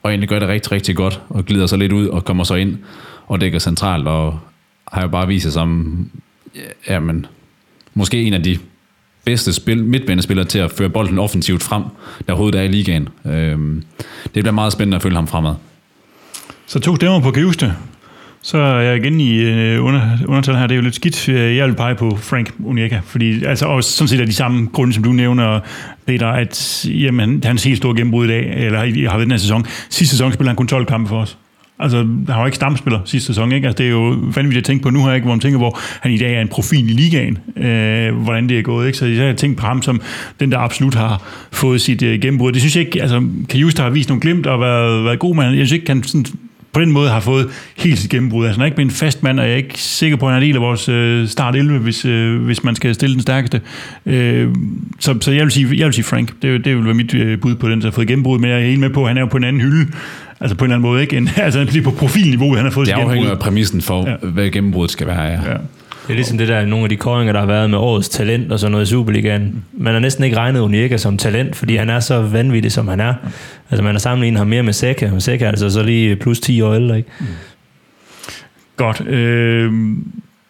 Og 0.03 0.11
egentlig 0.11 0.29
gør 0.29 0.39
det 0.39 0.47
rigtig, 0.47 0.71
rigtig 0.71 0.95
godt, 0.95 1.21
og 1.29 1.45
glider 1.45 1.65
så 1.65 1.77
lidt 1.77 1.91
ud 1.91 2.07
og 2.07 2.25
kommer 2.25 2.43
så 2.43 2.55
ind 2.55 2.77
og 3.27 3.41
dækker 3.41 3.59
centralt, 3.59 4.07
og 4.07 4.39
har 4.91 5.01
jo 5.01 5.07
bare 5.07 5.27
vist 5.27 5.43
sig 5.43 5.51
som, 5.51 5.97
ja, 6.87 6.99
men, 6.99 7.25
måske 7.93 8.21
en 8.21 8.33
af 8.33 8.43
de 8.43 8.57
bedste 9.25 9.53
spil, 9.53 9.83
midtbanespillere 9.83 10.45
til 10.45 10.59
at 10.59 10.71
føre 10.71 10.89
bolden 10.89 11.19
offensivt 11.19 11.63
frem, 11.63 11.83
der 12.27 12.33
overhovedet 12.33 12.59
er 12.59 12.63
i 12.63 12.67
ligaen. 12.67 13.09
Øhm, 13.25 13.83
det 14.23 14.43
bliver 14.43 14.51
meget 14.51 14.73
spændende 14.73 14.95
at 14.95 15.01
følge 15.01 15.15
ham 15.15 15.27
fremad. 15.27 15.53
Så 16.67 16.79
to 16.79 16.95
stemmer 16.95 17.19
på 17.19 17.31
Kajuste. 17.31 17.73
Så 18.41 18.57
er 18.57 18.79
jeg 18.79 18.97
igen 18.97 19.21
i 19.21 19.39
øh, 19.39 19.85
under, 19.85 20.01
undertal 20.27 20.55
her. 20.55 20.67
Det 20.67 20.71
er 20.71 20.75
jo 20.75 20.81
lidt 20.81 20.95
skidt. 20.95 21.27
Jeg 21.29 21.67
vil 21.67 21.75
pege 21.75 21.95
på 21.95 22.15
Frank 22.15 22.53
Onyeka, 22.65 22.99
fordi 23.05 23.43
altså 23.43 23.65
også 23.65 23.91
sådan 23.91 24.07
set 24.07 24.21
er 24.21 24.25
de 24.25 24.33
samme 24.33 24.69
grunde, 24.73 24.93
som 24.93 25.03
du 25.03 25.11
nævner, 25.11 25.59
Peter, 26.05 26.27
at 26.27 26.85
jamen, 26.85 27.43
hans 27.43 27.63
helt 27.63 27.77
store 27.77 27.95
gennembrud 27.95 28.25
i 28.25 28.27
dag, 28.27 28.65
eller 28.65 28.79
har 28.79 29.17
været 29.17 29.25
den 29.25 29.31
her 29.31 29.37
sæson. 29.37 29.65
Sidste 29.89 30.15
sæson 30.15 30.33
spiller 30.33 30.49
han 30.49 30.55
kun 30.55 30.67
12 30.67 30.85
kampe 30.85 31.09
for 31.09 31.21
os. 31.21 31.37
Altså, 31.79 31.97
han 31.97 32.27
var 32.27 32.45
ikke 32.45 32.55
stamspiller 32.55 32.99
sidste 33.05 33.27
sæson, 33.27 33.51
ikke? 33.51 33.67
Altså, 33.67 33.77
det 33.77 33.85
er 33.85 33.91
jo 33.91 34.15
vanvittigt 34.35 34.57
at 34.57 34.63
tænke 34.63 34.83
på 34.83 34.89
nu 34.89 35.05
her, 35.05 35.13
ikke? 35.13 35.25
hvor 35.25 35.33
man 35.33 35.39
tænker, 35.39 35.57
hvor 35.57 35.79
han 36.01 36.11
i 36.11 36.17
dag 36.17 36.35
er 36.35 36.41
en 36.41 36.47
profil 36.47 36.89
i 36.89 36.93
ligaen, 36.93 37.37
øh, 37.57 38.15
hvordan 38.15 38.49
det 38.49 38.59
er 38.59 38.61
gået, 38.61 38.87
ikke? 38.87 38.97
Så 38.97 39.05
jeg 39.05 39.27
har 39.27 39.33
tænkt 39.33 39.57
på 39.57 39.65
ham 39.65 39.81
som 39.81 40.01
den, 40.39 40.51
der 40.51 40.57
absolut 40.57 40.95
har 40.95 41.23
fået 41.51 41.81
sit 41.81 42.03
øh, 42.03 42.21
gennembrud. 42.21 42.51
Det 42.51 42.61
synes 42.61 42.75
jeg 42.75 42.85
ikke, 42.85 43.01
altså, 43.01 43.23
Kajusta 43.49 43.81
har 43.81 43.89
vist 43.89 44.09
nogle 44.09 44.21
glimt 44.21 44.47
og 44.47 44.59
været, 44.59 45.03
været 45.03 45.19
god, 45.19 45.35
men 45.35 45.45
jeg 45.45 45.53
synes 45.53 45.71
ikke, 45.71 45.87
han 45.87 46.03
sådan, 46.03 46.25
på 46.77 46.81
den 46.81 46.91
måde 46.91 47.09
har 47.09 47.19
fået 47.19 47.49
helt 47.77 47.99
sit 47.99 48.11
gennembrud. 48.11 48.45
Altså, 48.45 48.59
han 48.59 48.61
er 48.61 48.65
ikke 48.65 48.75
blevet 48.75 48.91
en 48.91 48.95
fast 48.95 49.23
mand, 49.23 49.39
og 49.39 49.45
jeg 49.45 49.53
er 49.53 49.57
ikke 49.57 49.79
sikker 49.79 50.17
på, 50.17 50.27
at 50.27 50.33
han 50.33 50.41
er 50.41 50.45
en 50.45 50.47
del 50.47 50.55
af 50.55 50.61
vores 50.61 50.89
øh, 50.89 51.27
start 51.27 51.55
11, 51.55 51.79
hvis, 51.79 52.05
øh, 52.05 52.41
hvis 52.41 52.63
man 52.63 52.75
skal 52.75 52.95
stille 52.95 53.13
den 53.13 53.21
stærkeste. 53.21 53.61
Øh, 54.05 54.55
så, 54.99 55.17
så 55.21 55.31
jeg 55.31 55.43
vil 55.43 55.51
sige, 55.51 55.67
jeg 55.77 55.85
vil 55.85 55.93
sige 55.93 56.05
Frank. 56.05 56.41
Det, 56.41 56.65
det 56.65 56.75
vil 56.75 56.85
være 56.85 56.93
mit 56.93 57.13
øh, 57.13 57.39
bud 57.39 57.55
på 57.55 57.69
den, 57.69 57.81
der 57.81 57.87
har 57.87 57.91
fået 57.91 58.07
gennembrud, 58.07 58.39
men 58.39 58.49
jeg 58.49 58.59
er 58.59 58.65
helt 58.65 58.79
med 58.79 58.89
på, 58.89 59.01
at 59.03 59.07
han 59.07 59.17
er 59.17 59.21
jo 59.21 59.27
på 59.27 59.37
en 59.37 59.43
anden 59.43 59.61
hylde 59.61 59.87
Altså 60.39 60.55
på 60.55 60.65
en 60.65 60.71
eller 60.71 60.75
anden 60.75 60.89
måde, 60.89 61.01
ikke? 61.01 61.17
En, 61.17 61.29
altså 61.37 61.63
lige 61.63 61.83
på 61.83 61.91
profilniveau, 61.91 62.55
han 62.55 62.63
har 62.63 62.71
fået 62.71 62.87
Det 62.87 62.93
afhænger 62.93 63.31
af 63.31 63.39
præmissen 63.39 63.81
for, 63.81 64.09
ja. 64.09 64.15
hvad 64.27 64.49
gennembruddet 64.49 64.91
skal 64.91 65.07
være, 65.07 65.21
ja. 65.21 65.31
ja. 65.31 65.57
Det 66.07 66.13
er 66.13 66.15
ligesom 66.15 66.37
det 66.37 66.47
der, 66.47 66.65
nogle 66.65 66.85
af 66.85 66.89
de 66.89 66.95
kåringer, 66.95 67.33
der 67.33 67.39
har 67.39 67.47
været 67.47 67.69
med 67.69 67.77
årets 67.77 68.09
talent 68.09 68.51
og 68.51 68.59
sådan 68.59 68.71
noget 68.71 68.85
i 68.85 68.89
Superligaen. 68.89 69.63
Man 69.73 69.93
har 69.93 69.99
næsten 69.99 70.23
ikke 70.23 70.37
regnet 70.37 70.61
Onyeka 70.61 70.97
som 70.97 71.17
talent, 71.17 71.55
fordi 71.55 71.75
han 71.75 71.89
er 71.89 71.99
så 71.99 72.21
vanvittig, 72.21 72.71
som 72.71 72.87
han 72.87 72.99
er. 72.99 73.13
Altså 73.69 73.83
man 73.83 73.93
har 73.93 73.99
sammenlignet 73.99 74.37
ham 74.37 74.47
mere 74.47 74.63
med 74.63 74.73
Seca. 74.73 75.11
Men 75.11 75.21
Seca 75.21 75.45
er 75.45 75.49
altså 75.49 75.69
så 75.69 75.83
lige 75.83 76.15
plus 76.15 76.39
10 76.39 76.61
år 76.61 76.73
ældre, 76.73 76.97
ikke? 76.97 77.09
Mm. 77.19 77.25
Godt. 78.77 79.07
Øh, 79.07 79.71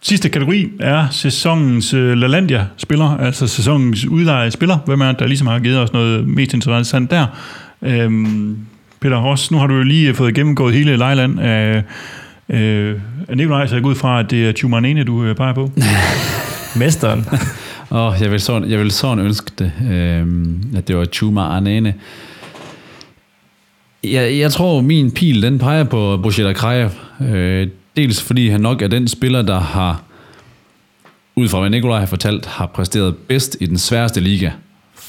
sidste 0.02 0.30
kategori 0.30 0.72
er 0.80 1.08
sæsonens 1.12 1.94
øh, 1.94 2.18
LaLandia-spiller, 2.18 3.18
altså 3.18 3.48
sæsonens 3.48 4.06
udlejede 4.06 4.52
spiller. 4.52 4.78
Hvem 4.86 5.02
er 5.02 5.12
der 5.12 5.28
ligesom 5.28 5.48
har 5.48 5.60
givet 5.60 5.80
os 5.80 5.94
noget 5.94 6.28
mest 6.28 6.54
interessant 6.54 7.12
der? 7.12 7.26
Øh, 7.82 8.12
Peter 9.00 9.18
Ross, 9.18 9.52
nu 9.52 9.58
har 9.58 9.68
du 9.68 9.74
jo 9.74 9.84
lige 9.84 10.14
fået 10.14 10.36
gennemgået 10.36 10.74
hele 10.74 10.98
Lejland 10.98 11.40
af, 11.40 11.84
øh, 12.50 12.96
af 13.28 13.38
Nikolaj, 13.38 13.68
så 13.68 13.76
jeg 13.76 13.84
går 13.84 13.90
ud 13.90 13.96
fra, 13.96 14.20
at 14.20 14.32
det 14.32 14.50
er 14.50 14.54
Chumanene, 14.54 15.04
du 15.04 15.24
øh, 15.24 15.36
peger 15.36 15.54
på. 15.54 15.72
Mesteren. 16.80 17.26
Åh, 17.92 17.98
oh, 17.98 18.22
jeg, 18.22 18.32
vil 18.32 18.40
sådan, 18.40 18.70
jeg 18.70 18.80
vil 18.80 18.92
sådan 18.92 19.26
ønske 19.26 19.52
det, 19.60 19.72
øh, 19.92 20.28
at 20.78 20.88
det 20.88 20.98
var 20.98 21.06
Chuma 21.06 21.42
Arnane. 21.42 21.94
Jeg, 24.04 24.38
jeg 24.38 24.52
tror, 24.52 24.82
min 24.82 25.12
pil, 25.12 25.42
den 25.42 25.60
peger 25.60 25.84
på 25.84 26.20
Bojeda 26.24 26.54
Krajev. 26.54 26.90
Øh, 27.22 27.68
dels 27.98 28.22
fordi 28.22 28.50
han 28.50 28.62
nok 28.62 28.82
er 28.82 28.88
den 28.88 29.08
spiller, 29.08 29.42
der 29.42 29.60
har, 29.60 30.04
ud 31.36 31.48
fra 31.48 31.60
hvad 31.60 31.70
Nikolaj 31.70 32.00
har 32.00 32.06
fortalt, 32.06 32.46
har 32.46 32.66
præsteret 32.66 33.16
bedst 33.18 33.58
i 33.60 33.66
den 33.66 33.78
sværeste 33.78 34.20
liga. 34.20 34.52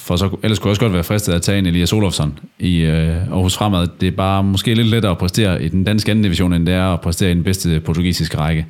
For 0.09 0.16
så, 0.16 0.36
ellers 0.43 0.59
kunne 0.59 0.68
jeg 0.68 0.70
også 0.70 0.80
godt 0.80 0.93
være 0.93 1.05
fristet 1.05 1.32
at 1.32 1.43
tage 1.43 1.59
en 1.59 1.66
Elias 1.66 1.93
Olofsson 1.93 2.39
i 2.59 2.80
øh, 2.80 3.16
Aarhus 3.16 3.56
Fremad. 3.56 3.89
Det 4.01 4.06
er 4.06 4.10
bare 4.12 4.44
måske 4.44 4.74
lidt 4.74 4.86
lettere 4.86 5.12
at 5.12 5.18
præstere 5.18 5.62
i 5.62 5.68
den 5.68 5.85
danske 5.85 6.10
anden 6.10 6.22
division, 6.22 6.52
end 6.52 6.66
det 6.66 6.74
er 6.74 6.93
at 6.93 7.01
præstere 7.01 7.30
i 7.30 7.35
den 7.35 7.44
bedste 7.44 7.80
portugisiske 7.80 8.39
række. 8.39 8.66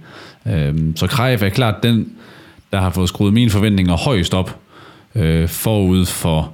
Øh, 0.46 0.74
så 0.96 1.06
Krejf 1.06 1.42
er 1.42 1.48
klart 1.48 1.82
den, 1.82 2.08
der 2.72 2.80
har 2.80 2.90
fået 2.90 3.08
skruet 3.08 3.32
mine 3.32 3.50
forventninger 3.50 3.96
højst 3.96 4.34
op 4.34 4.56
øh, 5.14 5.48
forud 5.48 6.06
for, 6.06 6.52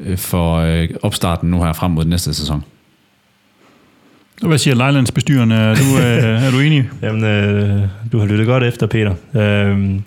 øh, 0.00 0.18
for 0.18 0.56
øh, 0.56 0.88
opstarten 1.02 1.50
nu 1.50 1.62
her 1.62 1.72
frem 1.72 1.90
mod 1.90 2.04
næste 2.04 2.34
sæson. 2.34 2.64
Hvad 4.42 4.58
siger 4.58 4.74
Lejlands 4.74 5.12
bestyrende? 5.12 5.56
Er 5.56 5.74
du, 5.74 5.98
øh, 5.98 6.44
er 6.46 6.50
du 6.50 6.58
enig? 6.58 6.88
Jamen, 7.02 7.24
øh, 7.24 7.80
du 8.12 8.18
har 8.18 8.26
lyttet 8.26 8.46
godt 8.46 8.64
efter, 8.64 8.86
Peter. 8.86 9.14
Øh, 9.34 10.00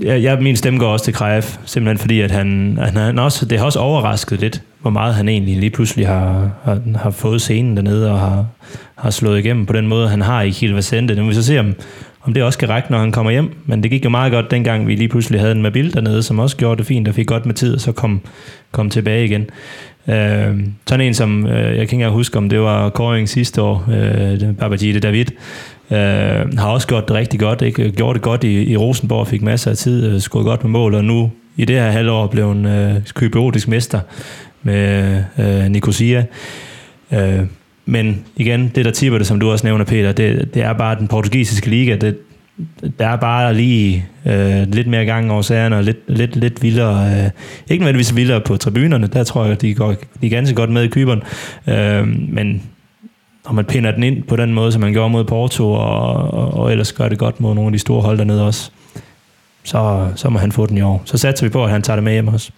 jeg, 0.00 0.22
jeg, 0.22 0.42
min 0.42 0.56
stemme 0.56 0.78
går 0.78 0.86
også 0.86 1.04
til 1.04 1.14
Krejf, 1.14 1.56
simpelthen 1.64 1.98
fordi, 1.98 2.20
at 2.20 2.30
han, 2.30 2.78
han 2.82 2.96
han 2.96 3.18
også, 3.18 3.46
det 3.46 3.58
har 3.58 3.64
også 3.66 3.78
overrasket 3.78 4.40
lidt, 4.40 4.62
hvor 4.80 4.90
meget 4.90 5.14
han 5.14 5.28
egentlig 5.28 5.56
lige 5.56 5.70
pludselig 5.70 6.06
har, 6.06 6.50
har, 6.64 6.80
har 6.96 7.10
fået 7.10 7.40
scenen 7.40 7.76
dernede 7.76 8.12
og 8.12 8.20
har, 8.20 8.46
har 8.94 9.10
slået 9.10 9.38
igennem 9.38 9.66
på 9.66 9.72
den 9.72 9.86
måde, 9.86 10.08
han 10.08 10.20
har 10.20 10.42
i 10.42 10.50
Kiel 10.50 10.76
Vicente. 10.76 11.14
Nu 11.14 11.22
vil 11.22 11.28
vi 11.28 11.34
så 11.34 11.42
se, 11.42 11.58
om, 11.58 11.74
om 12.22 12.34
det 12.34 12.42
også 12.42 12.58
kan 12.58 12.68
række, 12.68 12.90
når 12.90 12.98
han 12.98 13.12
kommer 13.12 13.32
hjem. 13.32 13.54
Men 13.66 13.82
det 13.82 13.90
gik 13.90 14.04
jo 14.04 14.10
meget 14.10 14.32
godt, 14.32 14.50
dengang 14.50 14.86
vi 14.86 14.94
lige 14.94 15.08
pludselig 15.08 15.40
havde 15.40 15.52
en 15.52 15.62
Mabil 15.62 15.94
dernede, 15.94 16.22
som 16.22 16.38
også 16.38 16.56
gjorde 16.56 16.78
det 16.78 16.86
fint 16.86 17.08
og 17.08 17.14
fik 17.14 17.26
godt 17.26 17.46
med 17.46 17.54
tid, 17.54 17.74
og 17.74 17.80
så 17.80 17.92
kom, 17.92 18.20
kom 18.72 18.90
tilbage 18.90 19.24
igen. 19.24 19.50
Øh, 20.08 20.58
sådan 20.86 21.06
en 21.06 21.14
som, 21.14 21.46
øh, 21.46 21.52
jeg 21.52 21.72
kan 21.72 21.80
ikke 21.80 21.92
engang 21.92 22.12
huske, 22.12 22.38
om 22.38 22.48
det 22.48 22.60
var 22.60 22.88
Koring 22.88 23.28
sidste 23.28 23.62
år, 23.62 23.84
øh, 23.92 24.54
Babajide 24.54 25.00
David, 25.00 25.26
øh, 25.90 26.58
har 26.58 26.68
også 26.68 26.86
gjort 26.88 27.08
det 27.08 27.16
rigtig 27.16 27.40
godt, 27.40 27.62
ikke? 27.62 27.90
gjort 27.90 28.14
det 28.14 28.22
godt 28.22 28.44
i, 28.44 28.70
i 28.70 28.76
Rosenborg, 28.76 29.26
fik 29.26 29.42
masser 29.42 29.70
af 29.70 29.76
tid, 29.76 30.06
øh, 30.06 30.44
godt 30.44 30.64
med 30.64 30.70
mål, 30.70 30.94
og 30.94 31.04
nu 31.04 31.30
i 31.56 31.64
det 31.64 31.76
her 31.76 31.90
halvår 31.90 32.26
blev 32.26 32.50
en 32.50 32.66
øh, 32.66 32.96
kyberiotisk 33.14 33.68
mester 33.68 34.00
med 34.62 35.22
øh, 35.38 35.64
Nicosia. 35.64 36.24
Øh, 37.12 37.40
men 37.86 38.24
igen, 38.36 38.72
det 38.74 38.84
der 38.84 38.90
tipper 38.90 39.18
det, 39.18 39.26
som 39.26 39.40
du 39.40 39.50
også 39.50 39.66
nævner, 39.66 39.84
Peter, 39.84 40.12
det, 40.12 40.54
det 40.54 40.62
er 40.62 40.72
bare 40.72 40.98
den 40.98 41.08
portugisiske 41.08 41.70
liga, 41.70 41.96
det, 41.96 42.18
der 42.98 43.08
er 43.08 43.16
bare 43.16 43.54
lige 43.54 44.06
øh, 44.26 44.72
lidt 44.72 44.86
mere 44.86 45.04
gang 45.04 45.32
over 45.32 45.42
sagerne, 45.42 45.76
og 45.76 45.84
lidt, 45.84 45.98
lidt, 46.08 46.36
lidt 46.36 46.62
vildere, 46.62 47.24
øh, 47.24 47.30
ikke 47.70 47.82
nødvendigvis 47.84 48.16
vildere 48.16 48.40
på 48.40 48.56
tribunerne, 48.56 49.06
der 49.06 49.24
tror 49.24 49.44
jeg, 49.44 49.60
de 49.60 49.74
går 49.74 49.94
de 50.20 50.26
er 50.26 50.30
ganske 50.30 50.54
godt 50.54 50.70
med 50.70 50.82
i 50.82 50.88
kyberen, 50.88 51.22
øh, 51.68 52.08
men 52.28 52.62
og 53.44 53.54
man 53.54 53.64
pinder 53.64 53.90
den 53.90 54.02
ind 54.02 54.22
på 54.22 54.36
den 54.36 54.54
måde, 54.54 54.72
som 54.72 54.80
man 54.80 54.92
gjorde 54.92 55.10
mod 55.10 55.24
Porto, 55.24 55.72
og, 55.72 56.14
og, 56.32 56.54
og 56.54 56.70
ellers 56.70 56.92
gør 56.92 57.08
det 57.08 57.18
godt 57.18 57.40
mod 57.40 57.54
nogle 57.54 57.68
af 57.68 57.72
de 57.72 57.78
store 57.78 58.02
hold 58.02 58.18
dernede 58.18 58.46
også, 58.46 58.70
så, 59.64 60.08
så 60.16 60.30
må 60.30 60.38
han 60.38 60.52
få 60.52 60.66
den 60.66 60.78
i 60.78 60.80
år. 60.80 61.02
Så 61.04 61.18
satser 61.18 61.46
vi 61.46 61.50
på, 61.50 61.64
at 61.64 61.70
han 61.70 61.82
tager 61.82 61.96
det 61.96 62.04
med 62.04 62.12
hjem 62.12 62.28
også. 62.28 62.50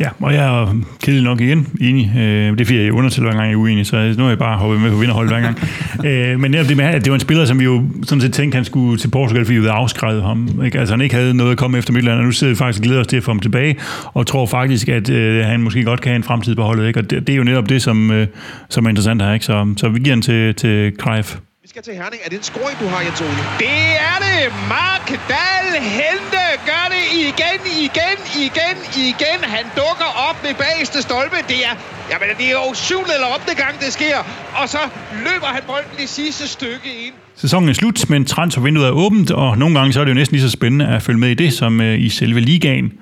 Ja, 0.00 0.08
og 0.20 0.34
jeg 0.34 0.62
er 0.62 0.80
kedelig 1.02 1.24
nok 1.24 1.40
igen 1.40 1.68
enig. 1.80 2.12
Øh, 2.16 2.52
det 2.52 2.60
er 2.60 2.64
fordi, 2.64 2.82
jeg 2.82 2.92
undertæller 2.92 3.30
hver 3.30 3.38
gang, 3.38 3.50
jeg 3.50 3.54
er 3.54 3.60
uenig, 3.60 3.86
så 3.86 4.14
nu 4.18 4.24
er 4.24 4.28
jeg 4.28 4.38
bare 4.38 4.58
hoppet 4.58 4.80
med 4.80 4.90
på 4.90 4.96
vinderholdet 4.96 5.32
hver 5.32 5.40
gang. 5.40 5.58
øh, 6.06 6.40
men 6.40 6.50
netop 6.50 6.68
det 6.68 6.76
med, 6.76 6.84
at 6.84 7.04
det 7.04 7.10
var 7.10 7.14
en 7.14 7.20
spiller, 7.20 7.44
som 7.44 7.58
vi 7.58 7.64
jo 7.64 7.82
sådan 8.02 8.20
set 8.20 8.32
tænkte, 8.32 8.56
han 8.56 8.64
skulle 8.64 8.98
til 8.98 9.08
Portugal, 9.10 9.44
fordi 9.44 9.58
vi 9.58 9.64
havde 9.64 9.72
afskrevet 9.72 10.22
ham. 10.22 10.60
Ikke? 10.64 10.78
Altså 10.78 10.94
han 10.94 11.00
ikke 11.00 11.14
havde 11.14 11.34
noget 11.34 11.52
at 11.52 11.58
komme 11.58 11.78
efter 11.78 11.92
Midtland, 11.92 12.18
og 12.18 12.24
nu 12.24 12.32
sidder 12.32 12.52
vi 12.52 12.56
faktisk 12.56 12.80
og 12.80 12.84
glæder 12.84 13.00
os 13.00 13.06
til 13.06 13.16
at 13.16 13.22
få 13.22 13.30
ham 13.30 13.40
tilbage, 13.40 13.76
og 14.04 14.26
tror 14.26 14.46
faktisk, 14.46 14.88
at 14.88 15.10
øh, 15.10 15.44
han 15.44 15.62
måske 15.62 15.84
godt 15.84 16.00
kan 16.00 16.10
have 16.10 16.16
en 16.16 16.22
fremtid 16.22 16.54
på 16.54 16.62
holdet. 16.62 16.86
Ikke? 16.86 17.00
Og 17.00 17.10
det, 17.10 17.26
det, 17.26 17.32
er 17.32 17.36
jo 17.36 17.44
netop 17.44 17.68
det, 17.68 17.82
som, 17.82 18.10
øh, 18.10 18.26
som 18.68 18.84
er 18.84 18.88
interessant 18.88 19.22
her. 19.22 19.32
Ikke? 19.32 19.44
Så, 19.44 19.74
så 19.76 19.88
vi 19.88 19.98
giver 19.98 20.14
den 20.14 20.22
til, 20.22 20.54
til 20.54 20.92
Cruyff 20.98 21.36
skal 21.76 21.92
til 21.92 22.02
Herning. 22.02 22.20
Er 22.24 22.28
det 22.32 22.36
en 22.42 22.48
scoring, 22.52 22.76
du 22.82 22.86
har, 22.92 23.00
Jens 23.06 23.20
Ole? 23.20 23.42
Det 23.66 23.82
er 24.10 24.18
det! 24.26 24.42
Mark 24.76 25.06
Dahl 25.32 25.68
Hente 25.98 26.44
gør 26.70 26.84
det 26.94 27.04
igen, 27.28 27.60
igen, 27.86 28.18
igen, 28.46 28.76
igen. 29.08 29.38
Han 29.56 29.64
dukker 29.80 30.10
op 30.28 30.38
ved 30.44 30.54
bageste 30.64 31.02
stolpe. 31.02 31.36
Det 31.48 31.58
er, 31.68 31.74
jamen, 32.10 32.28
det 32.38 32.46
er 32.46 32.56
jo 32.62 32.74
syvende 32.74 33.12
eller 33.14 33.28
ottende 33.34 33.54
gang, 33.62 33.74
det 33.80 33.92
sker. 33.98 34.16
Og 34.60 34.68
så 34.68 34.82
løber 35.26 35.46
han 35.56 35.62
bolden 35.66 35.96
i 36.04 36.06
sidste 36.06 36.48
stykke 36.48 36.90
ind. 37.06 37.14
Sæsonen 37.36 37.68
er 37.68 37.72
slut, 37.72 38.10
men 38.10 38.24
transfervinduet 38.24 38.86
er 38.86 38.90
åbent, 39.04 39.30
og 39.30 39.58
nogle 39.58 39.78
gange 39.78 39.92
så 39.92 40.00
er 40.00 40.04
det 40.04 40.10
jo 40.10 40.20
næsten 40.20 40.34
lige 40.36 40.46
så 40.48 40.50
spændende 40.50 40.86
at 40.96 41.02
følge 41.02 41.18
med 41.18 41.28
i 41.28 41.34
det, 41.34 41.52
som 41.52 41.80
øh, 41.80 42.00
i 42.00 42.08
selve 42.08 42.40
ligaen. 42.40 42.92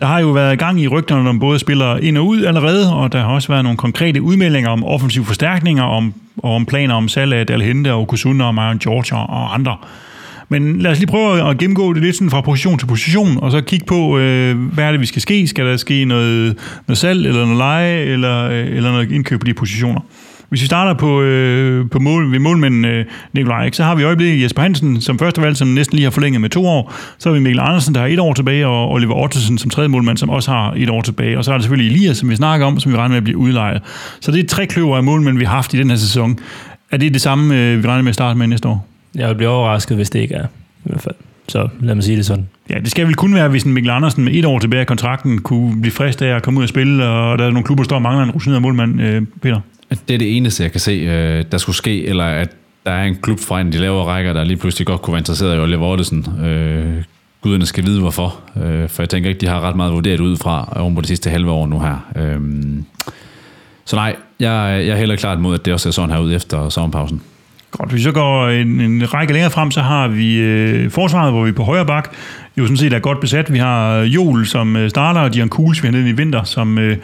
Der 0.00 0.06
har 0.06 0.18
jo 0.18 0.28
været 0.30 0.58
gang 0.58 0.80
i 0.80 0.88
rygterne 0.88 1.28
om 1.28 1.38
både 1.38 1.58
spillere 1.58 2.04
ind 2.04 2.18
og 2.18 2.26
ud 2.26 2.44
allerede, 2.44 2.94
og 2.94 3.12
der 3.12 3.20
har 3.20 3.28
også 3.28 3.48
været 3.48 3.64
nogle 3.64 3.76
konkrete 3.76 4.22
udmeldinger 4.22 4.70
om 4.70 4.84
offensive 4.84 5.24
forstærkninger 5.24 5.82
om, 5.82 6.14
og 6.36 6.54
om 6.54 6.66
planer 6.66 6.94
om 6.94 7.08
salg 7.08 7.32
af 7.32 7.46
Dalhente 7.46 7.92
og 7.92 8.08
Kusuna 8.08 8.44
og 8.44 8.54
Marion 8.54 8.78
George 8.78 9.16
og 9.16 9.54
andre. 9.54 9.76
Men 10.48 10.78
lad 10.78 10.90
os 10.90 10.98
lige 10.98 11.06
prøve 11.06 11.50
at 11.50 11.58
gennemgå 11.58 11.92
det 11.92 12.02
lidt 12.02 12.16
sådan 12.16 12.30
fra 12.30 12.40
position 12.40 12.78
til 12.78 12.86
position, 12.86 13.38
og 13.42 13.50
så 13.50 13.60
kigge 13.60 13.86
på, 13.86 14.18
øh, 14.18 14.58
hvad 14.58 14.84
er 14.84 14.90
det, 14.90 15.00
vi 15.00 15.06
skal 15.06 15.22
ske. 15.22 15.46
Skal 15.46 15.66
der 15.66 15.76
ske 15.76 16.04
noget, 16.04 16.56
noget 16.86 16.98
salg, 16.98 17.26
eller 17.26 17.40
noget 17.40 17.58
leje, 17.58 17.96
eller, 17.98 18.44
øh, 18.44 18.76
eller 18.76 18.90
noget 18.90 19.12
indkøb 19.12 19.40
på 19.40 19.46
de 19.46 19.54
positioner? 19.54 20.00
Hvis 20.48 20.60
vi 20.60 20.66
starter 20.66 20.94
på, 20.94 21.22
øh, 21.22 21.90
på 21.90 21.98
mål, 21.98 22.32
ved 22.32 22.38
målmanden 22.38 22.84
øh, 22.84 23.04
Nikolaj, 23.32 23.64
ikke, 23.64 23.76
så 23.76 23.84
har 23.84 23.94
vi 23.94 24.02
i 24.02 24.04
øjeblikket 24.04 24.42
Jesper 24.42 24.62
Hansen 24.62 25.00
som 25.00 25.18
første 25.18 25.42
valg, 25.42 25.56
som 25.56 25.68
næsten 25.68 25.96
lige 25.96 26.04
har 26.04 26.10
forlænget 26.10 26.40
med 26.40 26.50
to 26.50 26.66
år. 26.66 26.94
Så 27.18 27.28
har 27.28 27.34
vi 27.34 27.40
Mikkel 27.40 27.60
Andersen, 27.60 27.94
der 27.94 28.00
har 28.00 28.08
et 28.08 28.18
år 28.18 28.34
tilbage, 28.34 28.66
og 28.66 28.92
Oliver 28.92 29.14
Ottesen 29.14 29.58
som 29.58 29.70
tredje 29.70 29.88
målmand, 29.88 30.16
som 30.16 30.30
også 30.30 30.50
har 30.50 30.72
et 30.76 30.90
år 30.90 31.02
tilbage. 31.02 31.38
Og 31.38 31.44
så 31.44 31.52
er 31.52 31.56
der 31.56 31.62
selvfølgelig 31.62 31.96
Elias, 31.96 32.16
som 32.16 32.30
vi 32.30 32.36
snakker 32.36 32.66
om, 32.66 32.80
som 32.80 32.92
vi 32.92 32.96
regner 32.96 33.08
med 33.08 33.16
at 33.16 33.24
blive 33.24 33.38
udlejet. 33.38 33.82
Så 34.20 34.32
det 34.32 34.44
er 34.44 34.48
tre 34.48 34.66
kløver 34.66 34.96
af 34.96 35.04
målmænd, 35.04 35.38
vi 35.38 35.44
har 35.44 35.54
haft 35.54 35.74
i 35.74 35.78
den 35.78 35.90
her 35.90 35.96
sæson. 35.96 36.38
Er 36.90 36.96
det 36.96 37.12
det 37.14 37.20
samme, 37.20 37.60
øh, 37.60 37.82
vi 37.82 37.88
regner 37.88 38.02
med 38.02 38.08
at 38.08 38.14
starte 38.14 38.38
med 38.38 38.46
næste 38.46 38.68
år? 38.68 38.86
Jeg 39.14 39.28
vil 39.28 39.34
blive 39.34 39.50
overrasket, 39.50 39.96
hvis 39.96 40.10
det 40.10 40.20
ikke 40.20 40.34
er. 40.34 40.46
I 40.84 40.88
hvert 40.88 41.00
fald. 41.00 41.14
Så 41.48 41.68
lad 41.80 41.94
mig 41.94 42.04
sige 42.04 42.16
det 42.16 42.26
sådan. 42.26 42.48
Ja, 42.70 42.78
det 42.78 42.90
skal 42.90 43.06
vel 43.06 43.14
kun 43.14 43.34
være, 43.34 43.48
hvis 43.48 43.62
en 43.62 43.72
Mikkel 43.72 43.90
Andersen 43.90 44.24
med 44.24 44.34
et 44.34 44.44
år 44.44 44.58
tilbage 44.58 44.80
af 44.80 44.86
kontrakten 44.86 45.38
kunne 45.38 45.80
blive 45.80 45.92
frist 45.92 46.22
af 46.22 46.36
at 46.36 46.42
komme 46.42 46.58
ud 46.58 46.64
og 46.64 46.68
spille, 46.68 47.06
og 47.06 47.38
der 47.38 47.44
er 47.44 47.50
nogle 47.50 47.64
klubber, 47.64 47.84
der 47.84 47.86
står 47.86 47.96
og 47.96 48.02
mangler 48.02 48.24
en 48.24 48.30
rutineret 48.30 48.62
målmand, 48.62 49.00
øh, 49.00 49.22
Peter. 49.42 49.60
Det 49.90 50.14
er 50.14 50.18
det 50.18 50.36
eneste, 50.36 50.62
jeg 50.62 50.72
kan 50.72 50.80
se, 50.80 50.92
øh, 50.92 51.44
der 51.52 51.58
skulle 51.58 51.76
ske, 51.76 52.06
eller 52.06 52.24
at 52.24 52.50
der 52.86 52.92
er 52.92 53.04
en 53.04 53.16
klub 53.16 53.40
fra 53.40 53.60
en 53.60 53.66
af 53.66 53.72
de 53.72 53.78
lavere 53.78 54.04
rækker, 54.04 54.32
der 54.32 54.44
lige 54.44 54.56
pludselig 54.56 54.86
godt 54.86 55.02
kunne 55.02 55.12
være 55.12 55.20
interesseret 55.20 55.56
i 55.56 55.58
Oliver 55.58 55.86
Ottesen. 55.86 56.26
Øh, 56.44 57.04
guderne 57.40 57.66
skal 57.66 57.84
vide, 57.84 58.00
hvorfor. 58.00 58.40
Øh, 58.64 58.88
for 58.88 59.02
jeg 59.02 59.08
tænker 59.08 59.28
ikke, 59.28 59.40
de 59.40 59.46
har 59.46 59.60
ret 59.60 59.76
meget 59.76 59.92
vurderet 59.92 60.20
ud 60.20 60.36
fra 60.36 60.72
øh, 60.76 60.82
oven 60.82 60.94
på 60.94 61.00
de 61.00 61.06
sidste 61.06 61.30
halve 61.30 61.50
år 61.50 61.66
nu 61.66 61.80
her. 61.80 62.06
Øh, 62.16 62.40
så 63.84 63.96
nej, 63.96 64.16
jeg, 64.40 64.84
jeg 64.86 64.92
er 64.92 64.96
heller 64.96 65.16
klart 65.16 65.40
mod, 65.40 65.54
at 65.54 65.64
det 65.64 65.72
også 65.72 65.84
ser 65.84 65.90
sådan 65.90 66.10
her 66.10 66.18
ud 66.18 66.34
efter 66.34 66.68
sommerpausen. 66.68 67.22
Godt, 67.70 67.90
hvis 67.90 67.98
vi 67.98 68.02
så 68.02 68.12
går 68.12 68.48
en, 68.48 68.80
en 68.80 69.14
række 69.14 69.32
længere 69.32 69.50
frem, 69.50 69.70
så 69.70 69.80
har 69.80 70.08
vi 70.08 70.36
øh, 70.36 70.90
forsvaret, 70.90 71.32
hvor 71.32 71.42
vi 71.42 71.48
er 71.48 71.54
på 71.54 71.64
højre 71.64 71.86
bak 71.86 72.14
jo 72.58 72.64
sådan 72.64 72.76
set 72.76 72.92
er 72.92 72.98
godt 72.98 73.20
besat. 73.20 73.52
Vi 73.52 73.58
har 73.58 73.96
øh, 73.96 74.14
Jol 74.14 74.46
som 74.46 74.76
øh, 74.76 74.90
starter, 74.90 75.20
og 75.20 75.34
Dion 75.34 75.48
Kuhls, 75.48 75.82
vi 75.82 75.86
har 75.86 75.92
nede 75.92 76.08
i 76.08 76.12
vinter, 76.12 76.44
som, 76.44 76.78
øh, 76.78 76.96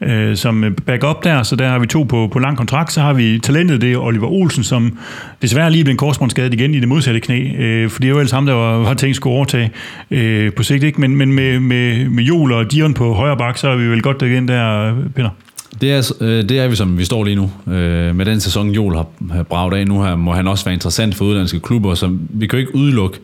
øh, 0.00 0.36
som 0.36 0.64
øh, 0.64 0.72
backup 0.86 1.24
der, 1.24 1.42
så 1.42 1.56
der 1.56 1.68
har 1.68 1.78
vi 1.78 1.86
to 1.86 2.02
på, 2.02 2.28
på 2.32 2.38
lang 2.38 2.56
kontrakt. 2.56 2.92
Så 2.92 3.00
har 3.00 3.12
vi 3.12 3.38
talentet, 3.38 3.80
det 3.80 3.92
er 3.92 3.98
Oliver 3.98 4.26
Olsen, 4.26 4.64
som 4.64 4.98
desværre 5.42 5.70
lige 5.70 5.84
blev 5.84 5.92
en 5.92 5.98
korsbåndsskadet 5.98 6.54
igen 6.54 6.74
i 6.74 6.80
det 6.80 6.88
modsatte 6.88 7.20
knæ, 7.20 7.56
øh, 7.58 7.90
for 7.90 8.00
det 8.00 8.06
er 8.06 8.10
jo 8.10 8.18
ellers 8.18 8.30
ham, 8.30 8.46
der 8.46 8.52
var, 8.52 8.76
var 8.76 8.94
tænkt 8.94 9.16
skulle 9.16 9.36
overtage 9.36 9.70
øh, 10.10 10.52
på 10.52 10.62
sigt, 10.62 10.84
ikke? 10.84 11.00
Men, 11.00 11.16
men 11.16 11.32
med, 11.32 11.60
med, 11.60 12.08
med 12.08 12.24
Jol 12.24 12.52
og 12.52 12.72
Dion 12.72 12.94
på 12.94 13.14
højre 13.14 13.36
bak, 13.36 13.58
så 13.58 13.68
er 13.68 13.76
vi 13.76 13.84
vel 13.84 14.02
godt 14.02 14.22
igen 14.22 14.48
der, 14.48 14.94
Peter. 15.16 15.30
Det 15.80 15.92
er, 15.92 16.12
øh, 16.20 16.48
det 16.48 16.58
er 16.58 16.68
vi, 16.68 16.76
som 16.76 16.98
vi 16.98 17.04
står 17.04 17.24
lige 17.24 17.36
nu. 17.36 17.50
Øh, 17.72 18.16
med 18.16 18.24
den 18.24 18.40
sæson, 18.40 18.70
Joel 18.70 18.96
har, 18.96 19.06
har 19.30 19.42
braget 19.42 19.74
af 19.74 19.86
nu 19.86 20.02
her, 20.02 20.16
må 20.16 20.32
han 20.32 20.48
også 20.48 20.64
være 20.64 20.74
interessant 20.74 21.14
for 21.14 21.24
udlandske 21.24 21.60
klubber, 21.60 21.94
så 21.94 22.16
vi 22.30 22.46
kan 22.46 22.58
jo 22.58 22.60
ikke 22.60 22.74
udelukke, 22.74 23.18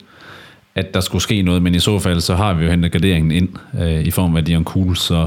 at 0.74 0.94
der 0.94 1.00
skulle 1.00 1.22
ske 1.22 1.42
noget, 1.42 1.62
men 1.62 1.74
i 1.74 1.78
så 1.78 1.98
fald, 1.98 2.20
så 2.20 2.34
har 2.34 2.54
vi 2.54 2.64
jo 2.64 2.70
hentet 2.70 2.92
garderingen 2.92 3.30
ind 3.30 3.48
øh, 3.80 4.06
i 4.06 4.10
form 4.10 4.36
af 4.36 4.44
Dion 4.44 4.64
Kuhl, 4.64 4.96
så 4.96 5.26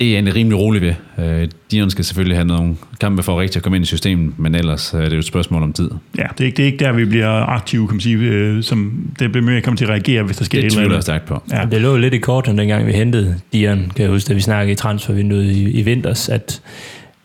det 0.00 0.18
er 0.18 0.22
jeg 0.22 0.34
rimelig 0.34 0.58
rolig 0.58 0.82
ved. 0.82 0.94
Øh, 1.18 1.48
Dion 1.70 1.90
skal 1.90 2.04
selvfølgelig 2.04 2.36
have 2.36 2.46
nogle 2.46 2.76
kampe 3.00 3.22
for 3.22 3.40
rigtig 3.40 3.56
at 3.56 3.62
komme 3.62 3.76
ind 3.76 3.82
i 3.82 3.86
systemet, 3.86 4.38
men 4.38 4.54
ellers 4.54 4.94
er 4.94 5.00
det 5.00 5.12
jo 5.12 5.18
et 5.18 5.24
spørgsmål 5.24 5.62
om 5.62 5.72
tid. 5.72 5.90
Ja, 6.18 6.26
det 6.38 6.40
er 6.40 6.44
ikke, 6.44 6.56
det 6.56 6.62
er 6.62 6.66
ikke 6.66 6.84
der, 6.84 6.92
vi 6.92 7.04
bliver 7.04 7.28
aktive, 7.28 7.86
kan 7.86 7.94
man 7.94 8.00
sige, 8.00 8.16
øh, 8.16 8.62
som 8.62 9.06
det 9.18 9.32
bliver 9.32 9.44
mere 9.46 9.60
kommer 9.60 9.76
til 9.76 9.84
at 9.84 9.90
reagere, 9.90 10.22
hvis 10.22 10.36
der 10.36 10.44
sker 10.44 10.58
det 10.58 10.66
et 10.66 10.70
eller 10.70 10.84
andet. 10.84 10.96
Det 10.96 11.02
stærkt 11.02 11.24
på. 11.26 11.42
Ja. 11.52 11.64
Det 11.70 11.80
lå 11.80 11.96
lidt 11.96 12.14
i 12.14 12.18
korten, 12.18 12.58
dengang 12.58 12.86
vi 12.86 12.92
hentede 12.92 13.36
Dion, 13.52 13.92
kan 13.96 14.02
jeg 14.02 14.10
huske, 14.10 14.28
da 14.28 14.34
vi 14.34 14.40
snakkede 14.40 14.72
i 14.72 14.74
transfervinduet 14.74 15.44
i, 15.44 15.70
i 15.70 15.82
vinters, 15.82 16.28
at 16.28 16.62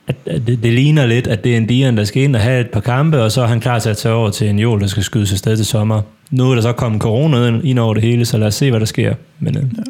at, 0.07 0.15
at 0.25 0.47
det, 0.47 0.63
det 0.63 0.73
ligner 0.73 1.05
lidt, 1.05 1.27
at 1.27 1.43
det 1.43 1.53
er 1.53 1.57
en 1.57 1.65
Dion, 1.65 1.97
der 1.97 2.03
skal 2.03 2.23
ind 2.23 2.35
og 2.35 2.41
have 2.41 2.61
et 2.61 2.69
par 2.69 2.79
kampe, 2.79 3.23
og 3.23 3.31
så 3.31 3.41
er 3.41 3.47
han 3.47 3.59
klar 3.59 3.79
til 3.79 3.89
at 3.89 3.97
tage 3.97 4.15
over 4.15 4.29
til 4.29 4.49
en 4.49 4.59
jul, 4.59 4.81
der 4.81 4.87
skal 4.87 5.03
skyde 5.03 5.27
sig 5.27 5.37
sted 5.37 5.57
til 5.57 5.65
sommer. 5.65 6.01
Nu 6.31 6.51
er 6.51 6.55
der 6.55 6.61
så 6.61 6.71
kommet 6.71 7.01
corona 7.01 7.59
ind 7.63 7.79
over 7.79 7.93
det 7.93 8.03
hele, 8.03 8.25
så 8.25 8.37
lad 8.37 8.47
os 8.47 8.55
se, 8.55 8.69
hvad 8.69 8.79
der 8.79 8.85
sker. 8.85 9.13
Men, 9.39 9.57
øh. 9.57 9.63
ja 9.77 9.83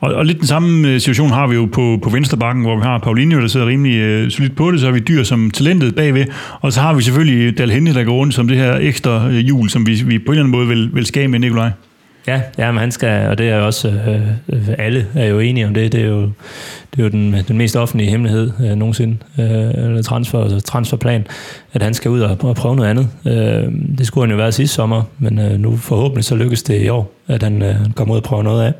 og, 0.00 0.14
og 0.14 0.26
lidt 0.26 0.38
den 0.38 0.46
samme 0.46 0.88
øh, 0.88 1.00
situation 1.00 1.30
har 1.30 1.46
vi 1.46 1.54
jo 1.54 1.68
på, 1.72 1.98
på 2.02 2.10
Venstrebakken, 2.10 2.64
hvor 2.64 2.76
vi 2.76 2.82
har 2.82 2.98
Paulinho, 2.98 3.40
der 3.40 3.46
sidder 3.46 3.66
rimelig 3.66 3.96
øh, 3.96 4.30
solidt 4.30 4.56
på 4.56 4.70
det, 4.70 4.80
så 4.80 4.86
har 4.86 4.92
vi 4.92 5.00
dyr 5.00 5.22
som 5.22 5.50
talentet 5.50 5.94
bagved, 5.94 6.24
og 6.60 6.72
så 6.72 6.80
har 6.80 6.94
vi 6.94 7.02
selvfølgelig 7.02 7.58
Dalhenne, 7.58 7.94
der 7.94 8.04
går 8.04 8.12
rundt 8.12 8.34
som 8.34 8.48
det 8.48 8.56
her 8.56 8.74
ekstra 8.74 9.28
øh, 9.28 9.48
jul, 9.48 9.70
som 9.70 9.86
vi, 9.86 10.02
vi 10.06 10.18
på 10.18 10.24
en 10.24 10.30
eller 10.30 10.42
anden 10.44 10.50
måde 10.50 10.68
vil, 10.68 10.94
vil 10.94 11.06
skabe 11.06 11.28
med 11.28 11.38
Nikolaj. 11.38 11.70
Ja, 12.26 12.40
ja, 12.58 12.72
men 12.72 12.80
han 12.80 12.92
skal, 12.92 13.28
og 13.28 13.38
det 13.38 13.48
er 13.48 13.58
også, 13.60 13.88
øh, 13.88 14.28
øh, 14.48 14.68
alle 14.78 15.06
er 15.14 15.26
jo 15.26 15.38
enige 15.38 15.66
om 15.66 15.74
det, 15.74 15.92
det 15.92 16.00
er 16.00 16.06
jo, 16.06 16.20
det 16.90 16.98
er 16.98 17.02
jo 17.02 17.08
den, 17.08 17.36
den 17.48 17.58
mest 17.58 17.76
offentlige 17.76 18.10
hemmelighed 18.10 18.50
øh, 18.60 18.74
nogensinde, 18.76 19.16
øh, 19.38 19.46
eller 19.46 20.02
transfer, 20.02 20.42
altså 20.42 20.60
transferplan, 20.60 21.26
at 21.72 21.82
han 21.82 21.94
skal 21.94 22.10
ud 22.10 22.20
og, 22.20 22.36
og 22.40 22.56
prøve 22.56 22.76
noget 22.76 22.88
andet. 22.90 23.08
Øh, 23.26 23.72
det 23.98 24.06
skulle 24.06 24.26
han 24.26 24.30
jo 24.30 24.36
være 24.36 24.52
sidste 24.52 24.74
sommer, 24.74 25.02
men 25.18 25.38
øh, 25.38 25.58
nu 25.58 25.76
forhåbentlig 25.76 26.24
så 26.24 26.34
lykkes 26.34 26.62
det 26.62 26.82
i 26.82 26.88
år, 26.88 27.12
at 27.28 27.42
han 27.42 27.62
øh, 27.62 27.76
kommer 27.94 28.14
ud 28.14 28.18
og 28.18 28.24
prøver 28.24 28.42
noget 28.42 28.64
af. 28.64 28.72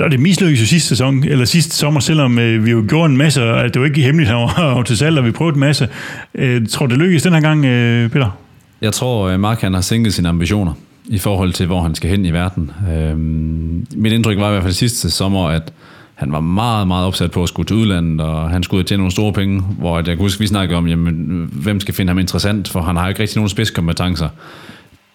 Og 0.00 0.10
det 0.10 0.20
mislykkedes 0.20 0.60
jo 0.60 0.66
sidste 0.66 0.88
sæson, 0.88 1.24
eller 1.24 1.44
sidste 1.44 1.76
sommer, 1.76 2.00
selvom 2.00 2.38
øh, 2.38 2.64
vi 2.64 2.70
jo 2.70 2.84
gjorde 2.88 3.10
en 3.10 3.16
masse, 3.16 3.42
og 3.42 3.74
det 3.74 3.80
var 3.80 3.86
ikke 3.86 4.02
hemmeligt, 4.02 4.30
han 4.30 4.36
var 4.36 4.82
til 4.86 4.96
salg, 4.96 5.18
og 5.18 5.24
vi 5.24 5.30
prøvede 5.30 5.54
en 5.54 5.60
masse. 5.60 5.88
Øh, 6.34 6.66
tror 6.68 6.86
det 6.86 6.98
lykkedes 6.98 7.22
den 7.22 7.32
her 7.32 7.40
gang, 7.40 7.64
øh, 7.64 8.10
Peter? 8.10 8.38
Jeg 8.80 8.92
tror, 8.92 9.28
øh, 9.28 9.40
Mark 9.40 9.60
han 9.60 9.74
har 9.74 9.80
sænket 9.80 10.14
sine 10.14 10.28
ambitioner 10.28 10.72
i 11.04 11.18
forhold 11.18 11.52
til, 11.52 11.66
hvor 11.66 11.80
han 11.80 11.94
skal 11.94 12.10
hen 12.10 12.24
i 12.24 12.32
verden. 12.32 12.70
Øhm, 12.94 13.86
mit 13.96 14.12
indtryk 14.12 14.38
var 14.38 14.48
i 14.48 14.50
hvert 14.50 14.62
fald 14.62 14.74
sidste 14.74 15.10
sommer, 15.10 15.48
at 15.48 15.72
han 16.14 16.32
var 16.32 16.40
meget, 16.40 16.86
meget 16.86 17.06
opsat 17.06 17.30
på 17.30 17.42
at 17.42 17.48
skulle 17.48 17.66
til 17.66 17.76
udlandet, 17.76 18.20
og 18.20 18.50
han 18.50 18.62
skulle 18.62 18.84
tjene 18.84 18.98
nogle 18.98 19.12
store 19.12 19.32
penge, 19.32 19.60
hvor 19.60 19.96
jeg 19.96 20.04
kan 20.04 20.18
huske, 20.18 20.40
vi 20.40 20.46
snakkede 20.46 20.78
om, 20.78 20.86
jamen, 20.86 21.48
hvem 21.52 21.80
skal 21.80 21.94
finde 21.94 22.10
ham 22.10 22.18
interessant, 22.18 22.68
for 22.68 22.80
han 22.80 22.96
har 22.96 23.08
ikke 23.08 23.20
rigtig 23.20 23.36
nogen 23.36 23.48
spidskompetencer, 23.48 24.28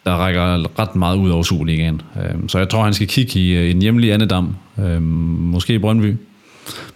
der 0.08 0.16
rækker 0.16 0.80
ret 0.80 0.96
meget 0.96 1.18
ud 1.18 1.30
over 1.30 1.44
Superligaen. 1.44 2.02
Øhm, 2.24 2.50
så 2.50 2.58
jeg 2.58 2.70
tror, 2.70 2.84
han 2.84 2.94
skal 2.94 3.08
kigge 3.08 3.40
i, 3.40 3.56
øh, 3.56 3.66
i 3.66 3.72
en 3.72 3.82
hjemlig 3.82 4.14
andedam, 4.14 4.56
øhm, 4.80 5.04
måske 5.04 5.80
Brøndby, 5.80 6.16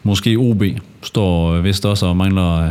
måske 0.03 0.35
OB, 0.37 0.63
står 1.03 1.53
øh, 1.53 1.63
vist 1.63 1.85
også 1.85 2.05
og 2.05 2.17
mangler 2.17 2.63
øh, 2.63 2.69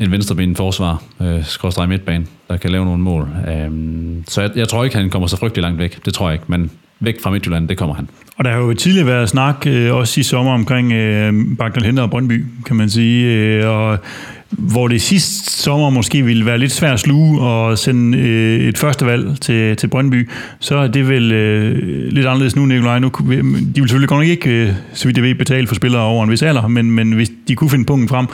en 0.00 0.10
venstreben 0.10 0.56
forsvar, 0.56 1.02
øh, 1.20 1.44
skråstrej 1.44 1.86
midtbane, 1.86 2.26
der 2.48 2.56
kan 2.56 2.70
lave 2.70 2.84
nogle 2.84 3.02
mål. 3.02 3.28
Øhm, 3.48 4.24
så 4.28 4.40
jeg, 4.40 4.50
jeg 4.56 4.68
tror 4.68 4.84
ikke, 4.84 4.96
han 4.96 5.10
kommer 5.10 5.28
så 5.28 5.36
frygtelig 5.36 5.62
langt 5.62 5.78
væk. 5.78 6.04
Det 6.04 6.14
tror 6.14 6.28
jeg 6.28 6.34
ikke, 6.34 6.46
men 6.48 6.70
væk 7.00 7.22
fra 7.22 7.30
Midtjylland, 7.30 7.68
det 7.68 7.78
kommer 7.78 7.94
han. 7.94 8.08
Og 8.36 8.44
der 8.44 8.50
har 8.50 8.58
jo 8.58 8.74
tidligere 8.74 9.06
været 9.06 9.28
snak, 9.28 9.66
øh, 9.66 9.94
også 9.94 10.20
i 10.20 10.22
sommer, 10.22 10.52
omkring 10.52 10.92
øh, 10.92 11.32
Bagdal 11.58 11.84
Henter 11.84 12.02
og 12.02 12.10
Brøndby, 12.10 12.44
kan 12.66 12.76
man 12.76 12.90
sige. 12.90 13.26
Øh, 13.26 13.68
og 13.68 13.98
hvor 14.58 14.88
det 14.88 15.02
sidste 15.02 15.52
sommer 15.52 15.90
måske 15.90 16.22
ville 16.22 16.46
være 16.46 16.58
lidt 16.58 16.72
svært 16.72 16.92
at 16.92 17.00
sluge 17.00 17.40
og 17.40 17.78
sende 17.78 18.18
øh, 18.18 18.60
et 18.60 18.78
første 18.78 19.06
valg 19.06 19.40
til, 19.40 19.76
til 19.76 19.86
Brøndby, 19.88 20.30
så 20.60 20.76
er 20.76 20.86
det 20.88 21.08
vel 21.08 21.32
øh, 21.32 22.12
lidt 22.12 22.26
anderledes 22.26 22.56
nu, 22.56 22.66
Nikolaj. 22.66 22.98
Nu, 22.98 23.10
de 23.18 23.34
vil 23.34 23.74
selvfølgelig 23.74 24.08
godt 24.08 24.20
nok 24.20 24.28
ikke, 24.28 24.50
øh, 24.50 24.72
så 24.92 25.08
vidt 25.08 25.16
jeg 25.16 25.24
ved, 25.24 25.34
betale 25.34 25.66
for 25.66 25.74
spillere 25.74 26.02
over 26.02 26.24
en 26.24 26.30
vis 26.30 26.42
alder, 26.42 26.68
men, 26.68 26.90
men 26.90 27.12
hvis 27.12 27.30
de 27.48 27.54
kunne 27.54 27.70
finde 27.70 27.84
punkten 27.84 28.08
frem, 28.08 28.26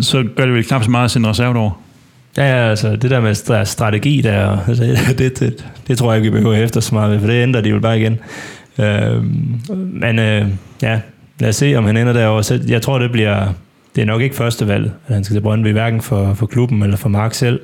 så 0.00 0.24
gør 0.36 0.44
det 0.44 0.54
vel 0.54 0.64
knap 0.64 0.84
så 0.84 0.90
meget 0.90 1.04
at 1.04 1.10
sende 1.10 1.28
reserve 1.28 1.58
over. 1.58 1.80
Ja, 2.36 2.44
ja, 2.44 2.70
altså 2.70 2.96
det 2.96 3.10
der 3.10 3.20
med 3.20 3.64
strategi 3.64 4.20
der, 4.20 4.58
altså, 4.68 5.14
det, 5.18 5.40
det, 5.40 5.66
det 5.88 5.98
tror 5.98 6.12
jeg 6.12 6.22
ikke, 6.22 6.32
vi 6.32 6.38
behøver 6.38 6.64
efter 6.64 6.80
så 6.80 6.94
meget 6.94 7.20
for 7.20 7.26
det 7.26 7.42
ændrer 7.42 7.60
de 7.60 7.68
jo 7.68 7.80
bare 7.80 8.00
igen. 8.00 8.18
Øh, 8.78 9.24
men 9.76 10.18
øh, 10.18 10.46
ja, 10.82 11.00
lad 11.38 11.48
os 11.48 11.56
se, 11.56 11.74
om 11.74 11.84
han 11.84 11.96
ender 11.96 12.12
derovre. 12.12 12.44
Så 12.44 12.60
jeg 12.68 12.82
tror, 12.82 12.98
det 12.98 13.12
bliver, 13.12 13.46
det 13.96 14.02
er 14.02 14.06
nok 14.06 14.22
ikke 14.22 14.36
første 14.36 14.68
valg, 14.68 14.92
at 15.06 15.14
han 15.14 15.24
skal 15.24 15.34
til 15.34 15.40
Brøndby, 15.40 15.72
hverken 15.72 16.00
for, 16.00 16.34
for 16.34 16.46
klubben 16.46 16.82
eller 16.82 16.96
for 16.96 17.08
Mark 17.08 17.34
selv, 17.34 17.60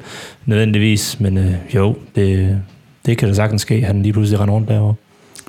nødvendigvis. 0.47 1.21
Men 1.21 1.39
øh, 1.39 1.53
jo, 1.75 1.97
det, 2.17 2.59
det 3.07 3.19
kan 3.19 3.29
da 3.29 3.35
sagtens 3.35 3.63
ske, 3.63 3.75
at 3.75 3.83
han 3.83 4.03
lige 4.03 4.13
pludselig 4.13 4.41
render 4.41 4.55
rundt 4.55 4.69
derovre. 4.69 4.95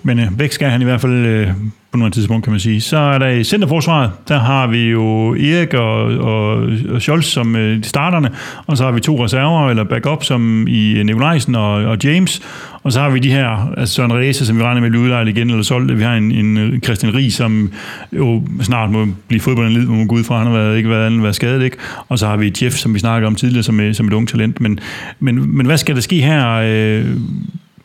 Men 0.03 0.19
øh, 0.19 0.39
væk 0.39 0.51
skal 0.51 0.69
han 0.69 0.81
i 0.81 0.83
hvert 0.83 1.01
fald 1.01 1.25
øh, 1.25 1.51
på 1.97 1.99
nogle 1.99 2.11
tidspunkt, 2.11 2.43
kan 2.43 2.51
man 2.51 2.59
sige. 2.59 2.81
Så 2.81 2.97
er 2.97 3.17
der 3.17 3.27
i 3.27 3.43
centerforsvaret, 3.43 4.11
der 4.27 4.39
har 4.39 4.67
vi 4.67 4.89
jo 4.89 5.35
Erik 5.35 5.73
og, 5.73 6.03
og, 6.03 6.69
og 6.89 7.01
Scholz 7.01 7.25
som 7.25 7.55
øh, 7.55 7.83
starterne, 7.83 8.29
og 8.67 8.77
så 8.77 8.83
har 8.83 8.91
vi 8.91 8.99
to 8.99 9.23
reserver, 9.23 9.69
eller 9.69 9.83
backup, 9.83 10.23
som 10.23 10.67
i 10.67 10.91
øh, 10.91 11.05
Nikolajsen 11.05 11.55
og, 11.55 11.71
og 11.71 11.97
James, 12.03 12.41
og 12.83 12.91
så 12.93 12.99
har 12.99 13.09
vi 13.09 13.19
de 13.19 13.31
her, 13.31 13.73
altså 13.77 13.95
Søren 13.95 14.13
Ræse, 14.13 14.45
som 14.45 14.57
vi 14.57 14.63
regner 14.63 14.81
med 14.81 14.89
at 14.89 14.95
udlejet 14.95 15.27
igen, 15.27 15.49
eller 15.49 15.63
solgt. 15.63 15.97
Vi 15.97 16.03
har 16.03 16.15
en, 16.15 16.31
en 16.31 16.57
øh, 16.57 16.79
Christian 16.79 17.15
Ries, 17.15 17.33
som 17.33 17.71
jo 18.13 18.43
snart 18.61 18.91
må 18.91 19.07
blive 19.27 19.39
fodbolden 19.39 19.87
må 19.87 19.95
man 19.95 20.07
gå 20.07 20.15
ud 20.15 20.23
fra, 20.23 20.37
han 20.37 20.47
har 20.47 20.53
været, 20.53 20.77
ikke 20.77 20.89
været, 20.89 21.05
andet 21.05 21.23
været 21.23 21.35
skadet, 21.35 21.63
ikke? 21.63 21.77
Og 22.07 22.19
så 22.19 22.27
har 22.27 22.37
vi 22.37 22.53
Jeff, 22.61 22.75
som 22.75 22.93
vi 22.93 22.99
snakkede 22.99 23.27
om 23.27 23.35
tidligere, 23.35 23.63
som, 23.63 23.79
øh, 23.79 23.95
som 23.95 24.07
et 24.07 24.13
ung 24.13 24.27
talent. 24.27 24.61
Men, 24.61 24.79
men, 25.19 25.57
men 25.57 25.65
hvad 25.65 25.77
skal 25.77 25.95
der 25.95 26.01
ske 26.01 26.21
her, 26.21 26.53
øh, 26.53 27.05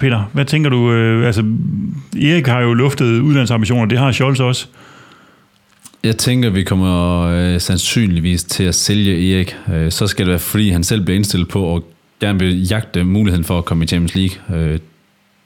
Peter? 0.02 0.30
Hvad 0.32 0.44
tænker 0.44 0.70
du? 0.70 0.92
Øh, 0.92 1.26
altså, 1.26 1.44
Erik 2.16 2.46
har 2.46 2.60
jo 2.60 2.74
luftet 2.74 3.20
udlandsambitioner, 3.20 3.86
det 3.86 3.98
har 3.98 4.12
Scholz 4.12 4.40
også. 4.40 4.66
Jeg 6.04 6.16
tænker, 6.16 6.50
vi 6.50 6.62
kommer 6.62 7.20
øh, 7.20 7.60
sandsynligvis 7.60 8.44
til 8.44 8.64
at 8.64 8.74
sælge 8.74 9.34
Erik. 9.34 9.56
Øh, 9.72 9.90
så 9.90 10.06
skal 10.06 10.26
det 10.26 10.30
være, 10.30 10.38
fordi 10.38 10.70
han 10.70 10.84
selv 10.84 11.04
bliver 11.04 11.16
indstillet 11.16 11.48
på 11.48 11.76
at 11.76 11.82
gerne 12.20 12.38
vil 12.38 12.68
jagte 12.68 13.04
muligheden 13.04 13.44
for 13.44 13.58
at 13.58 13.64
komme 13.64 13.84
i 13.84 13.86
Champions 13.86 14.14
League. 14.14 14.58
Øh, 14.58 14.78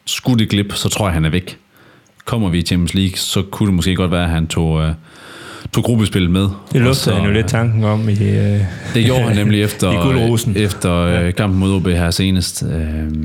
skulle 0.07 0.39
det 0.39 0.49
glip, 0.49 0.73
så 0.73 0.89
tror 0.89 1.07
jeg, 1.07 1.15
han 1.15 1.25
er 1.25 1.31
væk. 1.31 1.59
Kommer 2.25 2.49
vi 2.49 2.59
i 2.59 2.63
Champions 2.63 2.95
League, 2.95 3.17
så 3.17 3.43
kunne 3.43 3.67
det 3.67 3.75
måske 3.75 3.95
godt 3.95 4.11
være, 4.11 4.25
at 4.25 4.31
han 4.31 4.47
tog, 4.47 4.83
øh, 4.83 4.93
tog 5.73 5.85
gruppespillet 5.85 6.31
med. 6.31 6.49
Det 6.73 6.81
luftede 6.81 7.17
han 7.17 7.25
jo 7.25 7.33
lidt 7.33 7.47
tanken 7.49 7.85
om 7.85 8.09
i 8.09 8.13
øh, 8.13 8.61
Det 8.95 9.05
gjorde 9.05 9.23
han 9.23 9.37
nemlig 9.37 9.63
efter, 9.63 9.93
i 9.93 9.97
guldrosen. 9.97 10.53
efter 10.57 10.95
øh, 10.95 11.35
kampen 11.35 11.61
mod 11.61 11.75
OB 11.75 11.87
her 11.87 12.11
senest. 12.11 12.65
Øh, 12.73 13.17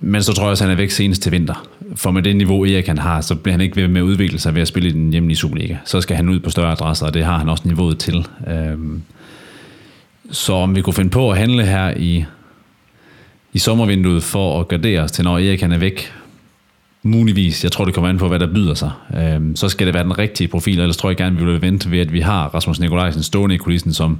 men 0.00 0.22
så 0.22 0.32
tror 0.32 0.44
jeg 0.44 0.50
også, 0.50 0.64
han 0.64 0.70
er 0.72 0.76
væk 0.76 0.90
senest 0.90 1.22
til 1.22 1.32
vinter. 1.32 1.66
For 1.96 2.10
med 2.10 2.22
det 2.22 2.36
niveau, 2.36 2.64
Erik 2.64 2.86
han 2.86 2.98
har, 2.98 3.20
så 3.20 3.34
bliver 3.34 3.52
han 3.52 3.60
ikke 3.60 3.76
ved 3.76 3.88
med 3.88 4.00
at 4.00 4.04
udvikle 4.04 4.38
sig 4.38 4.54
ved 4.54 4.62
at 4.62 4.68
spille 4.68 4.88
i 4.88 4.92
den 4.92 5.10
hjemlige 5.10 5.36
Superliga. 5.36 5.76
Så 5.84 6.00
skal 6.00 6.16
han 6.16 6.28
ud 6.28 6.40
på 6.40 6.50
større 6.50 6.72
adresser, 6.72 7.06
og 7.06 7.14
det 7.14 7.24
har 7.24 7.38
han 7.38 7.48
også 7.48 7.62
niveauet 7.66 7.98
til. 7.98 8.26
Øh, 8.48 8.78
så 10.30 10.52
om 10.52 10.76
vi 10.76 10.82
kunne 10.82 10.94
finde 10.94 11.10
på 11.10 11.30
at 11.30 11.38
handle 11.38 11.64
her 11.66 11.94
i, 11.96 12.24
i 13.52 13.58
sommervinduet 13.58 14.22
for 14.22 14.60
at 14.60 14.68
gardere 14.68 15.00
os 15.00 15.12
til, 15.12 15.24
når 15.24 15.38
Erik 15.38 15.60
han 15.60 15.72
er 15.72 15.78
væk, 15.78 16.12
muligvis, 17.02 17.64
jeg 17.64 17.72
tror 17.72 17.84
det 17.84 17.94
kommer 17.94 18.08
an 18.08 18.18
på, 18.18 18.28
hvad 18.28 18.38
der 18.38 18.54
byder 18.54 18.74
sig, 18.74 18.90
øhm, 19.16 19.56
så 19.56 19.68
skal 19.68 19.86
det 19.86 19.94
være 19.94 20.04
den 20.04 20.18
rigtige 20.18 20.48
profil, 20.48 20.80
ellers 20.80 20.96
tror 20.96 21.10
jeg 21.10 21.16
gerne, 21.16 21.38
vi 21.38 21.44
vil 21.44 21.62
vente 21.62 21.90
ved, 21.90 21.98
at 21.98 22.12
vi 22.12 22.20
har 22.20 22.48
Rasmus 22.48 22.80
Nikolajsen 22.80 23.22
stående 23.22 23.54
i 23.54 23.58
kulissen, 23.58 23.92
som 23.92 24.18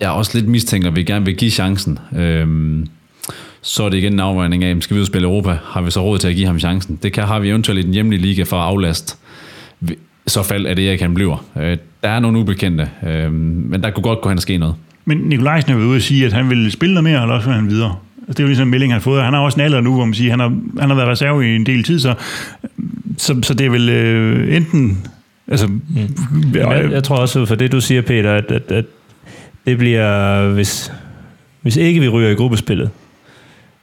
jeg 0.00 0.10
også 0.10 0.38
lidt 0.38 0.48
mistænker, 0.48 0.90
vi 0.90 1.02
gerne 1.02 1.24
vil 1.24 1.36
give 1.36 1.50
chancen. 1.50 1.98
Øhm, 2.16 2.86
så 3.62 3.84
er 3.84 3.88
det 3.88 3.98
igen 3.98 4.12
en 4.12 4.20
afvejning 4.20 4.64
af, 4.64 4.76
skal 4.80 4.94
vi 4.94 4.98
ud 4.98 5.02
og 5.02 5.06
spille 5.06 5.28
Europa? 5.28 5.58
Har 5.64 5.82
vi 5.82 5.90
så 5.90 6.02
råd 6.02 6.18
til 6.18 6.28
at 6.28 6.34
give 6.34 6.46
ham 6.46 6.58
chancen? 6.58 6.98
Det 7.02 7.12
kan 7.12 7.24
har 7.24 7.38
vi 7.38 7.48
eventuelt 7.48 7.80
i 7.80 7.82
den 7.82 7.92
hjemlige 7.92 8.22
liga 8.22 8.42
for 8.42 8.56
at 8.56 8.64
aflaste 8.64 9.16
så 10.26 10.42
fald 10.42 10.66
er 10.66 10.74
det, 10.74 10.86
jeg 10.86 10.98
kan 10.98 11.14
blive. 11.14 11.36
Øh, 11.56 11.76
der 12.02 12.08
er 12.08 12.20
nogle 12.20 12.38
ubekendte, 12.38 12.90
øh, 13.06 13.32
men 13.32 13.82
der 13.82 13.90
kunne 13.90 14.02
godt 14.02 14.20
gå 14.20 14.28
hen 14.28 14.38
og 14.38 14.42
ske 14.42 14.58
noget. 14.58 14.74
Men 15.04 15.18
Nikolajsen 15.18 15.72
er 15.72 15.76
ude 15.76 15.96
og 15.96 16.02
sige, 16.02 16.26
at 16.26 16.32
han 16.32 16.50
vil 16.50 16.72
spille 16.72 16.94
noget 16.94 17.04
mere, 17.04 17.22
eller 17.22 17.34
også 17.34 17.48
vil 17.48 17.56
han 17.56 17.68
videre? 17.68 17.96
Altså, 18.28 18.32
det 18.32 18.38
er 18.38 18.42
jo 18.42 18.48
ligesom 18.48 18.68
en 18.68 18.70
melding, 18.70 18.92
han 18.92 19.00
har 19.00 19.02
fået. 19.02 19.22
Han 19.22 19.32
har 19.32 19.40
også 19.40 19.60
en 19.60 19.64
alder 19.64 19.80
nu, 19.80 19.94
hvor 19.94 20.04
man 20.04 20.14
siger, 20.14 20.30
han 20.30 20.40
har, 20.40 20.56
han 20.80 20.90
har 20.90 20.96
været 20.96 21.08
reserve 21.08 21.52
i 21.52 21.56
en 21.56 21.66
del 21.66 21.84
tid, 21.84 21.98
så, 21.98 22.14
så, 23.16 23.40
så 23.42 23.54
det 23.54 23.66
er 23.66 23.70
vel 23.70 23.88
øh, 23.88 24.56
enten... 24.56 25.06
Altså, 25.48 25.66
mm. 25.66 25.80
jeg, 26.54 26.88
jeg 26.92 27.04
tror 27.04 27.16
også, 27.16 27.46
for 27.46 27.54
det 27.54 27.72
du 27.72 27.80
siger, 27.80 28.02
Peter, 28.02 28.34
at, 28.34 28.50
at, 28.50 28.72
at 28.72 28.84
det 29.66 29.78
bliver, 29.78 30.48
hvis, 30.48 30.92
hvis 31.62 31.76
ikke 31.76 32.00
vi 32.00 32.08
ryger 32.08 32.30
i 32.30 32.34
gruppespillet, 32.34 32.90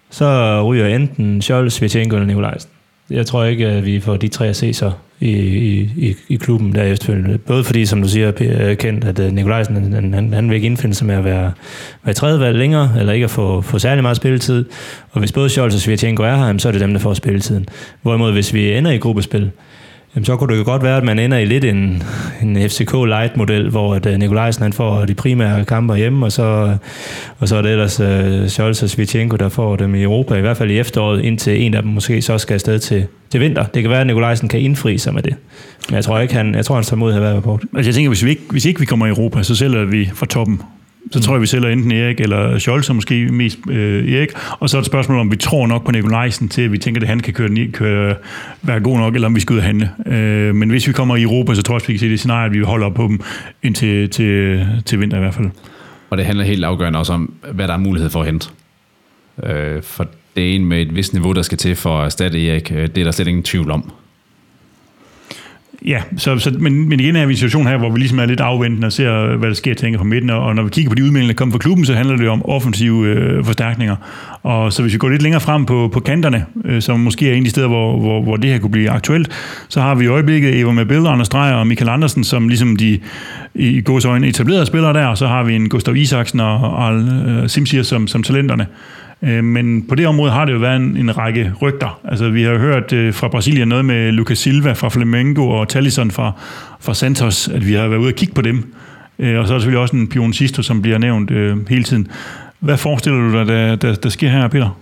så 0.09 0.61
ryger 0.63 0.87
enten 0.87 1.41
Scholz, 1.41 1.73
Svetjenko 1.73 2.15
eller 2.15 2.27
Nikolajsen. 2.27 2.69
Jeg 3.09 3.25
tror 3.25 3.43
ikke, 3.43 3.67
at 3.67 3.85
vi 3.85 3.99
får 3.99 4.17
de 4.17 4.27
tre 4.27 4.47
at 4.47 4.55
se 4.55 4.73
så 4.73 4.91
i, 5.19 5.29
i, 5.29 6.15
i 6.29 6.35
klubben 6.35 6.75
der 6.75 6.83
efterfølgende. 6.83 7.37
Både 7.37 7.63
fordi, 7.63 7.85
som 7.85 8.01
du 8.01 8.07
siger, 8.07 8.31
øh, 8.39 8.77
kendt, 8.77 9.03
at 9.03 9.19
øh, 9.19 9.31
Nikolajsen 9.31 9.93
han, 9.93 10.13
han, 10.13 10.33
han 10.33 10.49
vil 10.49 10.55
ikke 10.55 10.65
indfinde 10.65 10.95
sig 10.95 11.07
med 11.07 11.15
at 11.15 11.23
være, 11.23 11.51
være 12.03 12.13
tredje 12.13 12.39
valg 12.39 12.57
længere, 12.57 12.91
eller 12.99 13.13
ikke 13.13 13.23
at 13.23 13.29
få, 13.29 13.61
få 13.61 13.79
særlig 13.79 14.03
meget 14.03 14.17
spilletid. 14.17 14.65
Og 15.11 15.19
hvis 15.19 15.31
både 15.31 15.49
Scholz 15.49 15.75
og 15.75 15.81
Svirtjenko 15.81 16.23
er 16.23 16.35
her, 16.35 16.57
så 16.57 16.67
er 16.67 16.71
det 16.71 16.81
dem, 16.81 16.93
der 16.93 16.99
får 16.99 17.13
spilletiden. 17.13 17.65
Hvorimod, 18.01 18.31
hvis 18.31 18.53
vi 18.53 18.73
ender 18.73 18.91
i 18.91 18.97
gruppespil, 18.97 19.51
jamen, 20.15 20.25
så 20.25 20.37
kunne 20.37 20.53
det 20.53 20.59
jo 20.59 20.65
godt 20.65 20.83
være, 20.83 20.97
at 20.97 21.03
man 21.03 21.19
ender 21.19 21.37
i 21.37 21.45
lidt 21.45 21.65
en, 21.65 22.03
en 22.41 22.69
FCK 22.69 22.93
Light-model, 22.93 23.69
hvor 23.69 23.95
at, 23.95 24.05
øh, 24.05 24.17
Nikolajsen 24.17 24.63
han 24.63 24.73
får 24.73 25.05
de 25.05 25.13
primære 25.13 25.65
kamper 25.65 25.95
hjemme, 25.95 26.25
og 26.25 26.31
så, 26.31 26.77
og 27.39 27.47
så 27.47 27.55
er 27.55 27.61
det 27.61 27.71
ellers 27.71 27.99
uh, 27.99 28.47
Scholz 28.47 28.83
og 28.83 28.89
Svitjenko, 28.89 29.35
der 29.35 29.49
får 29.49 29.75
dem 29.75 29.95
i 29.95 30.03
Europa, 30.03 30.35
i 30.35 30.41
hvert 30.41 30.57
fald 30.57 30.71
i 30.71 30.79
efteråret, 30.79 31.21
indtil 31.21 31.61
en 31.61 31.73
af 31.73 31.81
dem 31.81 31.91
måske 31.91 32.21
så 32.21 32.37
skal 32.37 32.53
afsted 32.53 32.79
til, 32.79 33.07
til 33.29 33.39
vinter. 33.39 33.65
Det 33.65 33.81
kan 33.81 33.91
være, 33.91 34.01
at 34.01 34.07
Nikolajsen 34.07 34.49
kan 34.49 34.59
indfri 34.59 34.97
sig 34.97 35.13
med 35.13 35.21
det. 35.21 35.35
Men 35.89 35.95
jeg 35.95 36.03
tror 36.03 36.19
ikke, 36.19 36.33
han, 36.33 36.55
jeg 36.55 36.65
tror, 36.65 36.75
han 36.75 36.83
tager 36.83 36.99
mod 36.99 37.13
at 37.13 37.21
været 37.21 37.43
på. 37.43 37.59
Altså 37.75 37.89
jeg 37.89 37.95
tænker, 37.95 38.09
hvis, 38.09 38.25
vi 38.25 38.29
ikke, 38.29 38.41
hvis 38.49 38.65
ikke 38.65 38.79
vi 38.79 38.85
kommer 38.85 39.05
i 39.05 39.09
Europa, 39.09 39.43
så 39.43 39.55
sælger 39.55 39.85
vi 39.85 40.09
fra 40.13 40.25
toppen 40.25 40.61
så 41.11 41.19
tror 41.21 41.33
jeg, 41.33 41.41
vi 41.41 41.47
sælger 41.47 41.69
enten 41.69 41.91
Erik 41.91 42.19
eller 42.19 42.57
Scholz, 42.57 42.89
og 42.89 42.95
måske 42.95 43.25
mest 43.31 43.59
øh, 43.69 44.13
Erik. 44.13 44.29
Og 44.59 44.69
så 44.69 44.77
er 44.77 44.81
det 44.81 44.85
et 44.85 44.91
spørgsmål, 44.91 45.19
om 45.19 45.31
vi 45.31 45.35
tror 45.35 45.67
nok 45.67 45.85
på 45.85 45.91
Nikolajsen 45.91 46.49
til, 46.49 46.61
at 46.61 46.71
vi 46.71 46.77
tænker, 46.77 47.01
at 47.01 47.07
han 47.07 47.19
kan 47.19 47.33
køre, 47.33 47.67
køre, 47.67 48.15
være 48.61 48.79
god 48.79 48.97
nok, 48.97 49.15
eller 49.15 49.27
om 49.27 49.35
vi 49.35 49.39
skal 49.39 49.53
ud 49.53 49.59
og 49.59 49.65
handle. 49.65 49.89
Øh, 50.05 50.55
men 50.55 50.69
hvis 50.69 50.87
vi 50.87 50.93
kommer 50.93 51.15
i 51.15 51.21
Europa, 51.21 51.55
så 51.55 51.61
tror 51.61 51.75
jeg, 51.75 51.81
vi 51.87 51.93
kan 51.93 51.99
se 51.99 52.09
det 52.09 52.19
scenarie, 52.19 52.45
at 52.45 52.53
vi 52.53 52.59
holder 52.59 52.89
på 52.89 53.03
dem 53.03 53.21
indtil 53.63 54.09
til, 54.09 54.65
til 54.85 54.99
vinter 54.99 55.17
i 55.17 55.19
hvert 55.19 55.33
fald. 55.33 55.49
Og 56.09 56.17
det 56.17 56.25
handler 56.25 56.45
helt 56.45 56.63
afgørende 56.63 56.99
også 56.99 57.13
om, 57.13 57.33
hvad 57.51 57.67
der 57.67 57.73
er 57.73 57.77
mulighed 57.77 58.09
for 58.09 58.19
at 58.19 58.25
hente. 58.25 58.49
Øh, 59.43 59.83
for 59.83 60.07
det 60.35 60.51
er 60.51 60.55
en 60.55 60.65
med 60.65 60.81
et 60.81 60.95
vist 60.95 61.13
niveau, 61.13 61.31
der 61.31 61.41
skal 61.41 61.57
til 61.57 61.75
for 61.75 61.99
at 61.99 62.05
erstatte 62.05 62.47
Erik. 62.47 62.71
Øh, 62.71 62.87
det 62.87 62.97
er 62.97 63.03
der 63.03 63.11
slet 63.11 63.27
ingen 63.27 63.43
tvivl 63.43 63.71
om. 63.71 63.91
Ja, 65.85 66.01
så, 66.17 66.37
så, 66.37 66.51
men, 66.59 66.89
men 66.89 66.99
igen 66.99 67.15
er 67.15 67.25
vi 67.25 67.31
i 67.31 67.33
en 67.33 67.37
situation 67.37 67.67
her, 67.67 67.77
hvor 67.77 67.89
vi 67.89 67.99
ligesom 67.99 68.19
er 68.19 68.25
lidt 68.25 68.39
afventende 68.39 68.85
og 68.85 68.91
ser, 68.91 69.35
hvad 69.37 69.49
der 69.49 69.55
sker, 69.55 69.73
tænker 69.73 69.97
på 69.97 70.05
midten, 70.05 70.29
og 70.29 70.55
når 70.55 70.63
vi 70.63 70.69
kigger 70.69 70.89
på 70.89 70.95
de 70.95 71.03
udmeldinger, 71.03 71.33
der 71.33 71.37
kommer 71.37 71.53
fra 71.53 71.59
klubben, 71.59 71.85
så 71.85 71.93
handler 71.93 72.17
det 72.17 72.29
om 72.29 72.45
offensive 72.45 73.07
øh, 73.07 73.45
forstærkninger. 73.45 73.95
Og 74.43 74.73
så 74.73 74.81
hvis 74.81 74.93
vi 74.93 74.97
går 74.97 75.09
lidt 75.09 75.21
længere 75.21 75.41
frem 75.41 75.65
på, 75.65 75.89
på 75.93 75.99
kanterne, 75.99 76.45
øh, 76.65 76.81
som 76.81 76.99
måske 76.99 77.29
er 77.29 77.33
en 77.33 77.37
af 77.37 77.43
de 77.43 77.49
steder, 77.49 77.67
hvor, 77.67 77.99
hvor, 77.99 78.21
hvor 78.21 78.35
det 78.35 78.49
her 78.49 78.59
kunne 78.59 78.71
blive 78.71 78.89
aktuelt, 78.89 79.29
så 79.69 79.81
har 79.81 79.95
vi 79.95 80.03
i 80.03 80.07
øjeblikket 80.07 80.59
Eva 80.59 80.71
Mabel, 80.71 81.07
Anders 81.07 81.29
Dreyer 81.29 81.55
og 81.55 81.67
Michael 81.67 81.89
Andersen, 81.89 82.23
som 82.23 82.47
ligesom 82.47 82.75
de 82.75 82.99
i 83.55 83.81
gods 83.81 84.05
øjne 84.05 84.27
etablerede 84.27 84.65
spillere 84.65 84.93
der, 84.93 85.05
og 85.05 85.17
så 85.17 85.27
har 85.27 85.43
vi 85.43 85.55
en 85.55 85.69
Gustav 85.69 85.95
Isaksen 85.95 86.39
og 86.39 86.87
Al 86.87 87.09
øh, 87.27 87.49
Simsier 87.49 87.83
som, 87.83 88.07
som 88.07 88.23
talenterne. 88.23 88.65
Øh, 89.23 89.43
men 89.43 89.87
på 89.87 89.95
det 89.95 90.07
område 90.07 90.31
har 90.31 90.45
det 90.45 90.53
jo 90.53 90.57
været 90.57 90.75
en, 90.75 90.97
en 90.97 91.17
række 91.17 91.53
rygter. 91.61 91.99
Altså, 92.03 92.29
vi 92.29 92.43
har 92.43 92.57
hørt 92.57 92.93
øh, 92.93 93.13
fra 93.13 93.27
Brasilien 93.27 93.67
noget 93.67 93.85
med 93.85 94.11
Lucas 94.11 94.37
Silva 94.37 94.71
fra 94.71 94.89
Flamengo 94.89 95.49
og 95.49 95.69
Talisson 95.69 96.11
fra, 96.11 96.31
fra 96.79 96.93
Santos, 96.93 97.47
at 97.47 97.67
vi 97.67 97.73
har 97.73 97.87
været 97.87 97.99
ude 97.99 98.09
og 98.09 98.15
kigge 98.15 98.33
på 98.33 98.41
dem. 98.41 98.73
Øh, 99.19 99.39
og 99.39 99.47
så 99.47 99.53
er 99.53 99.55
der 99.55 99.59
selvfølgelig 99.59 99.81
også 99.81 99.95
en 99.95 100.07
Pion 100.07 100.33
Sisto, 100.33 100.61
som 100.61 100.81
bliver 100.81 100.97
nævnt 100.97 101.31
øh, 101.31 101.69
hele 101.69 101.83
tiden. 101.83 102.07
Hvad 102.59 102.77
forestiller 102.77 103.19
du 103.19 103.37
dig, 103.37 103.47
der, 103.47 103.75
der, 103.75 103.95
der 103.95 104.09
sker 104.09 104.29
her, 104.29 104.47
Peter? 104.47 104.79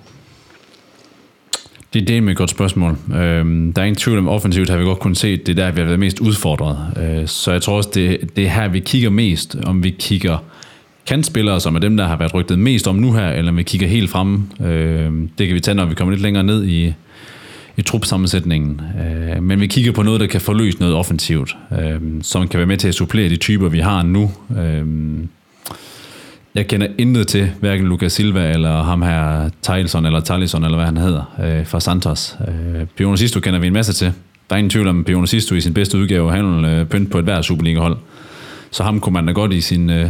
Det 1.94 2.02
er 2.02 2.06
det 2.06 2.24
med 2.24 2.32
et 2.32 2.38
godt 2.38 2.50
spørgsmål. 2.50 2.98
Øhm, 3.16 3.74
der 3.74 3.82
er 3.82 3.86
ingen 3.86 4.00
tvivl 4.00 4.18
om 4.18 4.28
offensivt, 4.28 4.70
har 4.70 4.78
vi 4.78 4.84
godt 4.84 5.00
kunnet 5.00 5.18
se, 5.18 5.38
det 5.38 5.50
er 5.50 5.54
der, 5.54 5.72
vi 5.72 5.80
har 5.80 5.86
været 5.86 6.00
mest 6.00 6.20
udfordret. 6.20 6.78
Øh, 6.98 7.28
så 7.28 7.52
jeg 7.52 7.62
tror 7.62 7.78
også, 7.78 7.90
det, 7.94 8.36
det 8.36 8.46
er 8.46 8.50
her, 8.50 8.68
vi 8.68 8.80
kigger 8.80 9.10
mest, 9.10 9.56
om 9.64 9.84
vi 9.84 9.96
kigger 10.00 10.44
kantspillere, 11.08 11.60
som 11.60 11.76
er 11.76 11.80
dem, 11.80 11.98
der 11.98 12.06
har 12.06 12.18
været 12.18 12.34
rygtet 12.34 12.60
mest 12.60 12.88
om 12.88 12.96
nu 12.96 13.14
her, 13.14 13.30
eller 13.30 13.52
om 13.52 13.58
vi 13.58 13.64
kigger 13.64 13.88
helt 13.88 14.10
frem. 14.10 14.44
Øh, 14.62 15.12
det 15.38 15.48
kan 15.48 15.56
vi 15.56 15.60
tage, 15.60 15.76
når 15.76 15.86
vi 15.86 15.96
kommer 15.96 16.12
lidt 16.12 16.22
længere 16.22 16.44
ned 16.44 16.66
i, 16.66 16.94
i 17.78 17.82
trupsammensætningen. 17.82 18.82
Øh, 19.02 19.44
men 19.44 19.60
vi 19.60 19.68
kigger 19.68 19.92
på 19.92 20.04
noget, 20.04 20.20
der 20.20 20.28
kan 20.28 20.42
forløse 20.42 20.80
noget 20.80 20.96
offensivt, 20.96 21.58
øh, 21.80 22.02
som 22.22 22.48
kan 22.48 22.58
være 22.58 22.68
med 22.68 22.78
til 22.78 22.88
at 22.88 22.96
supplere 22.96 23.30
de 23.30 23.36
typer, 23.36 23.70
vi 23.70 23.80
har 23.80 24.04
nu. 24.04 24.32
Øh, 24.58 24.86
jeg 26.56 26.68
kender 26.68 26.88
intet 26.98 27.28
til 27.28 27.52
hverken 27.60 27.86
Lucas 27.86 28.14
Silva 28.14 28.52
eller 28.52 28.84
ham 28.84 29.02
her 29.02 29.50
Tyleson 29.62 30.06
eller 30.06 30.20
Talisson 30.20 30.64
eller 30.64 30.78
hvad 30.78 30.86
han 30.86 30.98
hedder 30.98 31.24
øh, 31.44 31.68
fra 31.68 31.80
Santos. 31.80 32.38
Øh, 32.48 32.86
Pionicisto 32.98 33.40
kender 33.40 33.60
vi 33.60 33.68
en 33.68 33.74
masse 33.74 33.94
til. 33.94 34.14
Der 34.50 34.56
er 34.56 34.58
ingen 34.58 34.70
tvivl 34.70 34.88
om 34.88 35.04
Pionicisto 35.04 35.56
i 35.56 35.62
sin 35.62 35.74
bedste 35.74 35.98
udgave. 35.98 36.32
Han 36.32 36.66
øh, 36.66 36.86
pynt 36.86 37.12
på 37.12 37.20
et 37.20 37.24
hver 37.24 37.42
Superliga-hold. 37.42 37.98
Så 38.72 38.84
ham 38.84 39.00
kunne 39.00 39.14
man 39.14 39.26
da 39.26 39.32
godt 39.32 39.54
i 39.54 39.62
sin, 39.62 39.90
øh, 39.90 40.10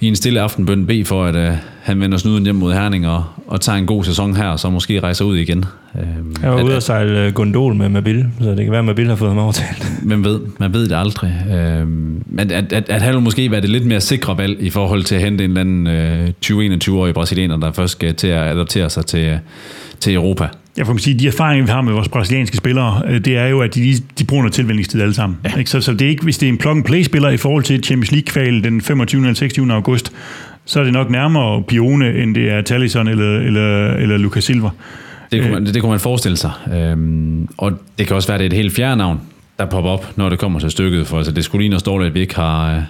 i 0.00 0.08
en 0.08 0.16
stille 0.16 0.40
aftenbøn 0.40 0.86
bede 0.86 1.04
for, 1.04 1.24
at 1.24 1.36
øh, 1.36 1.52
han 1.82 2.00
vender 2.00 2.18
snuden 2.18 2.44
hjem 2.44 2.54
mod 2.54 2.72
Herning 2.72 3.08
og, 3.08 3.24
og 3.46 3.60
tager 3.60 3.78
en 3.78 3.86
god 3.86 4.04
sæson 4.04 4.36
her, 4.36 4.46
og 4.46 4.60
så 4.60 4.70
måske 4.70 5.00
rejser 5.00 5.24
ud 5.24 5.36
igen. 5.36 5.64
Øhm, 5.98 6.34
jeg 6.42 6.50
var 6.50 6.62
ude 6.62 6.76
at 6.76 6.82
sejle 6.82 7.26
øh, 7.26 7.32
gondol 7.32 7.74
med 7.74 7.88
Mabil, 7.88 8.26
så 8.40 8.50
det 8.50 8.56
kan 8.56 8.70
være, 8.70 8.78
at 8.78 8.84
Mabil 8.84 9.08
har 9.08 9.16
fået 9.16 9.30
ham 9.30 9.38
overtalt. 9.38 9.92
Hvem 10.08 10.24
ved? 10.24 10.40
Man 10.58 10.72
ved 10.72 10.88
det 10.88 10.96
aldrig. 10.96 11.34
Øhm, 11.52 12.22
men 12.26 12.50
at, 12.50 12.72
at, 12.72 12.88
at 12.88 13.02
han 13.02 13.14
vil 13.14 13.22
måske 13.22 13.50
være 13.50 13.60
det 13.60 13.70
lidt 13.70 13.86
mere 13.86 14.00
sikre 14.00 14.38
valg 14.38 14.62
i 14.62 14.70
forhold 14.70 15.02
til 15.04 15.14
at 15.14 15.20
hente 15.20 15.44
en 15.44 15.50
eller 15.50 15.60
anden 15.60 15.86
øh, 15.86 16.28
20-21-årig 16.46 17.14
brasilianer, 17.14 17.56
der 17.56 17.72
først 17.72 17.92
skal 17.92 18.14
til 18.14 18.28
at 18.28 18.42
adaptere 18.42 18.90
sig 18.90 19.06
til, 19.06 19.38
til 20.00 20.14
Europa. 20.14 20.48
Jeg 20.76 20.86
får 20.86 20.96
sige, 20.96 21.18
de 21.18 21.26
erfaringer, 21.26 21.66
vi 21.66 21.70
har 21.70 21.82
med 21.82 21.92
vores 21.92 22.08
brasilianske 22.08 22.56
spillere, 22.56 23.02
øh, 23.08 23.24
det 23.24 23.36
er 23.36 23.46
jo, 23.46 23.60
at 23.60 23.74
de, 23.74 23.94
de 24.18 24.24
bruger 24.24 24.42
noget 24.42 24.52
tilvændingstid 24.54 25.02
alle 25.02 25.14
sammen. 25.14 25.38
Ja. 25.44 25.58
Ikke? 25.58 25.70
Så, 25.70 25.80
så 25.80 25.92
det 25.92 26.02
er 26.02 26.08
ikke, 26.08 26.22
hvis 26.22 26.38
det 26.38 26.46
er 26.46 26.52
en 26.52 26.58
plug-and-play-spiller 26.58 27.28
i 27.28 27.36
forhold 27.36 27.62
til 27.62 27.84
Champions 27.84 28.12
League-kval 28.12 28.64
den 28.64 28.80
25. 28.80 29.20
eller 29.22 29.34
26. 29.34 29.72
august, 29.72 30.12
så 30.64 30.80
er 30.80 30.84
det 30.84 30.92
nok 30.92 31.10
nærmere 31.10 31.62
Pione, 31.62 32.22
end 32.22 32.34
det 32.34 32.50
er 32.50 32.62
Talisson 32.62 33.08
eller, 33.08 33.38
eller, 33.38 33.90
eller 33.90 34.16
Lucas 34.16 34.44
Silva. 34.44 34.70
Det 35.32 35.42
kunne, 35.42 35.52
man, 35.52 35.66
det, 35.66 35.80
kunne 35.80 35.90
man 35.90 36.00
forestille 36.00 36.36
sig. 36.36 36.50
Øhm, 36.74 37.48
og 37.58 37.72
det 37.98 38.06
kan 38.06 38.16
også 38.16 38.28
være, 38.28 38.34
at 38.34 38.38
det 38.40 38.46
er 38.46 38.50
et 38.50 38.62
helt 38.62 38.74
fjerde 38.76 38.96
navn, 38.96 39.20
der 39.58 39.66
popper 39.66 39.90
op, 39.90 40.16
når 40.16 40.28
det 40.28 40.38
kommer 40.38 40.60
til 40.60 40.70
stykket. 40.70 41.06
For 41.06 41.16
altså, 41.16 41.32
det 41.32 41.44
skulle 41.44 41.68
lige 41.68 41.80
noget 41.84 42.06
at 42.06 42.14
vi 42.14 42.20
ikke 42.20 42.36
har, 42.36 42.76
øh, 42.76 42.82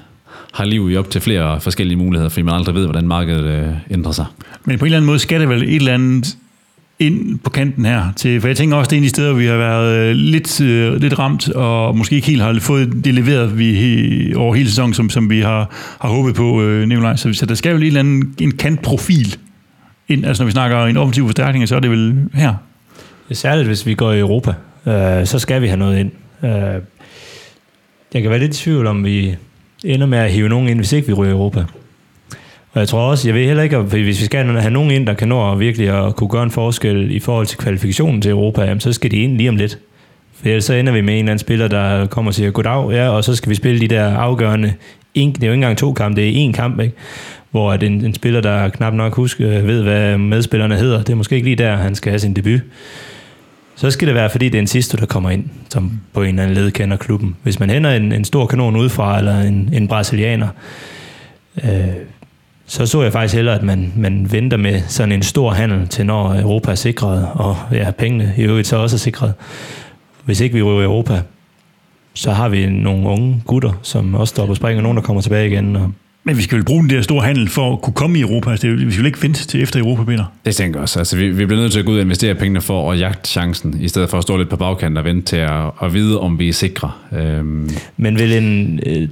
har 0.52 0.64
liv 0.64 0.90
i 0.90 0.96
op 0.96 1.10
til 1.10 1.20
flere 1.20 1.60
forskellige 1.60 1.96
muligheder, 1.96 2.28
fordi 2.28 2.42
man 2.42 2.54
aldrig 2.54 2.74
ved, 2.74 2.84
hvordan 2.84 3.08
markedet 3.08 3.44
øh, 3.44 3.68
ændrer 3.90 4.12
sig. 4.12 4.24
Men 4.64 4.78
på 4.78 4.84
en 4.84 4.86
eller 4.86 4.96
anden 4.96 5.06
måde 5.06 5.18
skal 5.18 5.40
det 5.40 5.48
vel 5.48 5.62
et 5.62 5.76
eller 5.76 5.94
andet 5.94 6.36
ind 7.00 7.38
på 7.38 7.50
kanten 7.50 7.84
her. 7.84 8.12
Til, 8.16 8.40
for 8.40 8.48
jeg 8.48 8.56
tænker 8.56 8.76
også, 8.76 8.88
det 8.88 8.96
er 8.96 8.98
en 8.98 9.04
af 9.04 9.06
de 9.06 9.10
steder, 9.10 9.30
hvor 9.30 9.40
vi 9.40 9.46
har 9.46 9.56
været 9.56 9.96
øh, 9.96 10.14
lidt, 10.14 10.60
øh, 10.60 11.00
lidt 11.00 11.18
ramt, 11.18 11.48
og 11.48 11.96
måske 11.96 12.14
ikke 12.14 12.26
helt 12.26 12.42
har 12.42 12.58
fået 12.60 13.04
det 13.04 13.14
leveret 13.14 13.58
vi, 13.58 13.74
he, 13.74 14.36
over 14.36 14.54
hele 14.54 14.68
sæsonen, 14.68 14.94
som, 14.94 15.10
som 15.10 15.30
vi 15.30 15.40
har, 15.40 15.70
har 16.00 16.08
håbet 16.08 16.34
på, 16.34 16.62
øh, 16.62 16.88
Nikolaj. 16.88 17.16
Så, 17.16 17.32
så 17.32 17.46
der 17.46 17.54
skal 17.54 17.70
jo 17.70 17.76
lige 17.76 17.86
en 17.86 17.96
eller 17.96 18.00
anden 18.00 18.34
en 18.40 18.56
kantprofil 18.56 19.36
ind. 20.08 20.26
Altså 20.26 20.42
når 20.42 20.46
vi 20.46 20.52
snakker 20.52 20.84
en 20.84 20.96
offensiv 20.96 21.24
forstærkning, 21.24 21.68
så 21.68 21.76
er 21.76 21.80
det 21.80 21.90
vel 21.90 22.28
her. 22.34 22.54
Særligt 23.32 23.66
hvis 23.66 23.86
vi 23.86 23.94
går 23.94 24.12
i 24.12 24.18
Europa, 24.18 24.54
øh, 24.86 25.26
så 25.26 25.38
skal 25.38 25.62
vi 25.62 25.66
have 25.66 25.78
noget 25.78 26.00
ind. 26.00 26.10
Øh, 26.42 26.50
jeg 28.14 28.22
kan 28.22 28.30
være 28.30 28.38
lidt 28.38 28.56
i 28.56 28.62
tvivl 28.62 28.86
om, 28.86 29.04
vi 29.04 29.36
ender 29.84 30.06
med 30.06 30.18
at 30.18 30.32
hive 30.32 30.48
nogen 30.48 30.68
ind, 30.68 30.78
hvis 30.78 30.92
ikke 30.92 31.06
vi 31.06 31.12
ryger 31.12 31.30
i 31.30 31.34
Europa. 31.34 31.64
Og 32.72 32.80
jeg 32.80 32.88
tror 32.88 33.00
også, 33.00 33.28
jeg 33.28 33.34
ved 33.34 33.46
heller 33.46 33.62
ikke, 33.62 33.76
at 33.76 33.82
hvis 33.82 34.20
vi 34.20 34.24
skal 34.24 34.46
have 34.46 34.70
nogen 34.70 34.90
ind, 34.90 35.06
der 35.06 35.14
kan 35.14 35.28
nå 35.28 35.52
at 35.52 35.60
virkelig 35.60 36.06
at 36.06 36.16
kunne 36.16 36.28
gøre 36.28 36.42
en 36.42 36.50
forskel 36.50 37.10
i 37.10 37.18
forhold 37.18 37.46
til 37.46 37.58
kvalifikationen 37.58 38.22
til 38.22 38.30
Europa, 38.30 38.62
jamen, 38.62 38.80
så 38.80 38.92
skal 38.92 39.10
de 39.10 39.16
ind 39.16 39.36
lige 39.36 39.48
om 39.48 39.56
lidt. 39.56 39.78
For 40.34 40.48
ellers 40.48 40.64
så 40.64 40.74
ender 40.74 40.92
vi 40.92 41.00
med 41.00 41.14
en 41.14 41.18
eller 41.18 41.30
anden 41.30 41.38
spiller, 41.38 41.68
der 41.68 42.06
kommer 42.06 42.30
og 42.30 42.34
siger 42.34 42.50
goddag, 42.50 42.90
ja, 42.90 43.08
og 43.08 43.24
så 43.24 43.36
skal 43.36 43.50
vi 43.50 43.54
spille 43.54 43.80
de 43.80 43.88
der 43.88 44.16
afgørende, 44.16 44.72
en, 45.14 45.32
det 45.32 45.42
er 45.42 45.46
jo 45.46 45.52
ikke 45.52 45.54
engang 45.54 45.78
to 45.78 45.92
kampe, 45.92 46.20
det 46.20 46.28
er 46.28 46.48
én 46.48 46.52
kamp, 46.52 46.80
ikke? 46.80 46.94
hvor 47.50 47.72
at 47.72 47.82
en, 47.82 48.04
en 48.04 48.14
spiller, 48.14 48.40
der 48.40 48.68
knap 48.68 48.94
nok 48.94 49.14
husker, 49.14 49.60
ved, 49.62 49.82
hvad 49.82 50.18
medspillerne 50.18 50.76
hedder, 50.76 50.98
det 50.98 51.10
er 51.10 51.14
måske 51.16 51.34
ikke 51.34 51.46
lige 51.46 51.56
der, 51.56 51.76
han 51.76 51.94
skal 51.94 52.10
have 52.10 52.18
sin 52.18 52.34
debut. 52.34 52.60
Så 53.76 53.90
skal 53.90 54.08
det 54.08 54.14
være, 54.14 54.30
fordi 54.30 54.48
det 54.48 54.54
er 54.54 54.62
en 54.62 54.66
sidste, 54.66 54.96
der 54.96 55.06
kommer 55.06 55.30
ind, 55.30 55.44
som 55.68 56.00
på 56.12 56.22
en 56.22 56.28
eller 56.28 56.42
anden 56.42 56.56
led 56.56 56.70
kender 56.70 56.96
klubben. 56.96 57.36
Hvis 57.42 57.60
man 57.60 57.70
hænder 57.70 57.90
en, 57.90 58.12
en 58.12 58.24
stor 58.24 58.46
kanon 58.46 58.76
udefra, 58.76 59.18
eller 59.18 59.40
en, 59.40 59.70
en 59.72 59.88
brasilianer, 59.88 60.48
øh, 61.64 61.70
så 62.70 62.86
så 62.86 63.02
jeg 63.02 63.12
faktisk 63.12 63.34
hellere, 63.34 63.54
at 63.54 63.62
man, 63.62 63.92
man 63.96 64.32
venter 64.32 64.56
med 64.56 64.80
sådan 64.88 65.12
en 65.12 65.22
stor 65.22 65.50
handel 65.50 65.88
til 65.88 66.06
når 66.06 66.40
Europa 66.40 66.70
er 66.70 66.74
sikret, 66.74 67.28
og 67.34 67.56
ja, 67.72 67.90
pengene 67.90 68.34
i 68.36 68.42
øvrigt 68.42 68.66
så 68.66 68.76
også 68.76 68.96
er 68.96 68.98
sikret. 68.98 69.32
Hvis 70.24 70.40
ikke 70.40 70.54
vi 70.54 70.62
ryger 70.62 70.84
Europa, 70.84 71.22
så 72.14 72.32
har 72.32 72.48
vi 72.48 72.66
nogle 72.66 73.08
unge 73.08 73.42
gutter, 73.46 73.72
som 73.82 74.14
også 74.14 74.30
står 74.30 74.46
på 74.46 74.54
spring, 74.54 74.76
og 74.76 74.82
nogen, 74.82 74.96
der 74.96 75.02
kommer 75.02 75.22
tilbage 75.22 75.48
igen. 75.48 75.76
Og 75.76 75.92
men 76.24 76.36
vi 76.36 76.42
skal 76.42 76.56
vel 76.56 76.64
bruge 76.64 76.82
den 76.82 76.90
der 76.90 77.02
store 77.02 77.24
handel 77.24 77.48
for 77.48 77.72
at 77.72 77.80
kunne 77.82 77.94
komme 77.94 78.18
i 78.18 78.20
Europa. 78.20 78.50
Altså, 78.50 78.66
det, 78.66 78.86
vi 78.86 78.90
skal 78.90 78.98
vel 78.98 79.06
ikke 79.06 79.22
vente 79.22 79.46
til 79.46 79.62
efter 79.62 79.80
Europa, 79.80 80.04
Peter? 80.04 80.24
Det 80.44 80.56
tænker 80.56 80.78
jeg 80.78 80.82
også. 80.82 80.98
Altså, 80.98 81.16
vi, 81.16 81.28
vi 81.28 81.46
bliver 81.46 81.60
nødt 81.60 81.72
til 81.72 81.78
at 81.78 81.86
gå 81.86 81.92
ud 81.92 81.96
og 81.96 82.02
investere 82.02 82.34
pengene 82.34 82.60
for 82.60 82.92
at 82.92 83.00
jagte 83.00 83.30
chancen, 83.30 83.80
i 83.80 83.88
stedet 83.88 84.10
for 84.10 84.18
at 84.18 84.22
stå 84.22 84.36
lidt 84.36 84.48
på 84.48 84.56
bagkanten 84.56 84.96
og 84.96 85.04
vente 85.04 85.26
til 85.26 85.36
at, 85.36 85.70
at 85.82 85.94
vide, 85.94 86.20
om 86.20 86.38
vi 86.38 86.48
er 86.48 86.52
sikre. 86.52 86.92
Øhm. 87.12 87.70
Men 87.96 88.18
vil 88.18 88.32
en, 88.32 88.80
øh, 88.86 89.08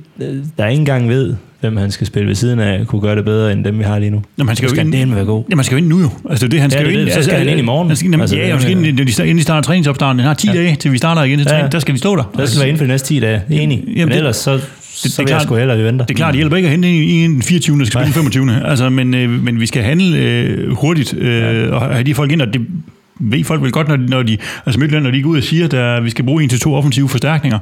der 0.59 0.65
er 0.65 0.69
ikke 0.69 0.81
engang 0.81 1.09
ved, 1.09 1.37
hvem 1.61 1.77
han 1.77 1.91
skal 1.91 2.07
spille 2.07 2.29
ved 2.29 2.35
siden 2.35 2.59
af, 2.59 2.87
kunne 2.87 3.01
gøre 3.01 3.17
det 3.17 3.25
bedre 3.25 3.53
end 3.53 3.65
dem, 3.65 3.79
vi 3.79 3.85
har 3.85 3.99
lige 3.99 4.11
nu. 4.11 4.23
Jamen, 4.39 4.49
han 4.49 4.57
skal, 4.57 4.69
skal 4.69 4.87
jo 4.87 4.97
ind, 4.97 5.15
være 5.15 5.25
god. 5.25 5.45
Jamen, 5.51 5.59
han 5.59 5.65
skal 5.65 5.75
jo 5.75 5.79
ind 5.79 5.87
nu 5.87 6.01
jo. 6.01 6.11
Altså, 6.31 6.49
det, 6.49 6.61
han 6.61 6.71
skal 6.71 6.87
ja, 6.87 6.93
jo 6.93 6.99
ind, 7.01 7.11
så 7.11 7.23
skal 7.23 7.39
han 7.39 7.49
ind 7.49 7.59
i 7.59 7.63
morgen. 7.63 7.91
Altså, 7.91 8.05
jamen, 8.05 8.21
altså, 8.21 8.37
ja, 8.37 8.51
han 8.51 8.61
skal 8.61 8.71
ind, 8.71 8.81
når 8.81 9.05
de, 9.05 9.23
inden 9.23 9.37
de 9.37 9.43
starter 9.43 9.63
træningsopstarten. 9.63 10.21
Han 10.21 10.27
har 10.27 10.35
10 10.35 10.47
ja. 10.47 10.53
dage, 10.53 10.77
til 10.77 10.93
vi 10.93 10.99
starter 10.99 11.23
igen 11.23 11.39
til 11.39 11.45
ja. 11.45 11.51
træning. 11.51 11.73
Der 11.73 11.79
skal 11.79 11.95
de 11.95 11.99
stå 11.99 12.17
der. 12.17 12.33
Der 12.37 12.47
skal 12.47 12.61
være 12.61 12.69
inden 12.69 12.79
for 12.79 12.85
de 12.85 12.89
næste 12.89 13.09
10 13.09 13.21
dage. 13.21 13.43
Enig. 13.51 13.85
Jamen, 13.87 14.09
Men 14.09 14.19
ellers 14.19 14.37
så, 14.37 14.53
det, 14.53 14.63
så 14.83 15.09
det, 15.09 15.17
det 15.17 15.27
klart, 15.27 15.31
jeg 15.31 15.43
sgu 15.43 15.55
hellere, 15.55 15.79
vi 15.79 15.85
venter. 15.85 16.07
Det 16.07 16.15
er 16.15 16.17
klart, 16.17 16.33
det 16.33 16.39
hjælper 16.39 16.57
ikke 16.57 16.67
at 16.67 16.71
hente 16.71 17.05
i 17.05 17.23
den 17.23 17.43
24. 17.43 17.79
der 17.79 17.85
skal 17.85 17.93
spille 17.93 18.07
den 18.07 18.15
25. 18.15 18.69
Altså, 18.69 18.91
men, 18.91 19.15
øh, 19.15 19.31
men 19.31 19.61
vi 19.61 19.67
skal 19.67 19.83
handle 19.83 20.19
øh, 20.19 20.73
hurtigt 20.77 21.15
øh, 21.19 21.39
ja. 21.39 21.71
og 21.71 21.81
have 21.81 22.03
de 22.03 22.15
folk 22.15 22.33
ind, 22.33 22.43
og 22.43 22.53
det 22.53 22.67
ved 23.21 23.45
folk 23.45 23.63
vel 23.63 23.73
godt, 23.73 23.89
når 23.89 23.97
de, 23.97 24.07
når 24.07 24.23
de 24.23 24.39
altså 24.67 24.81
Midtjylland, 24.81 25.05
når 25.05 25.11
de 25.11 25.23
går 25.23 25.31
ud 25.31 25.37
og 25.37 25.43
siger, 25.43 25.97
at 25.97 26.05
vi 26.05 26.11
skal 26.11 26.25
bruge 26.25 26.43
en 26.43 26.49
til 26.49 26.61
to 26.61 26.75
offensive 26.75 27.09
forstærkninger, 27.09 27.59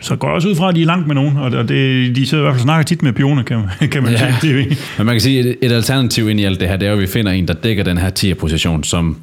så 0.00 0.16
går 0.16 0.28
jeg 0.28 0.34
også 0.34 0.48
ud 0.48 0.54
fra, 0.54 0.68
at 0.68 0.74
de 0.74 0.82
er 0.82 0.86
langt 0.86 1.06
med 1.06 1.14
nogen, 1.14 1.36
og 1.36 1.68
det, 1.68 2.16
de 2.16 2.26
sidder 2.26 2.42
i 2.42 2.46
hvert 2.46 2.54
fald 2.54 2.62
snakker 2.62 2.84
tit 2.84 3.02
med 3.02 3.12
pioner, 3.12 3.42
kan, 3.42 3.62
kan 3.92 4.02
man 4.02 4.12
ja. 4.12 4.34
sige. 4.40 4.76
Men 4.98 5.06
man 5.06 5.14
kan 5.14 5.20
sige, 5.20 5.40
et, 5.40 5.56
et 5.62 5.72
alternativ 5.72 6.28
ind 6.28 6.40
i 6.40 6.44
alt 6.44 6.60
det 6.60 6.68
her, 6.68 6.76
det 6.76 6.88
er 6.88 6.92
at 6.92 6.98
vi 6.98 7.06
finder 7.06 7.32
en, 7.32 7.48
der 7.48 7.54
dækker 7.54 7.84
den 7.84 7.98
her 7.98 8.10
10'er-position, 8.18 8.84
som 8.84 9.16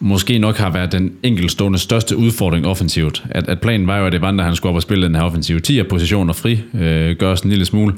måske 0.00 0.38
nok 0.38 0.56
har 0.56 0.70
været 0.70 0.92
den 0.92 1.12
enkeltstående 1.22 1.78
største 1.78 2.16
udfordring 2.16 2.66
offensivt. 2.66 3.24
At, 3.30 3.48
at 3.48 3.60
planen 3.60 3.86
var 3.86 3.98
jo, 3.98 4.06
at 4.06 4.14
Evander 4.14 4.44
han 4.44 4.56
skulle 4.56 4.70
op 4.70 4.76
og 4.76 4.82
spille 4.82 5.06
den 5.06 5.14
her 5.14 5.22
offensive 5.22 5.60
10'er-position 5.68 6.28
og 6.28 6.36
fri, 6.36 6.60
øh, 6.74 7.16
gøre 7.16 7.36
en 7.44 7.50
lille 7.50 7.64
smule. 7.64 7.94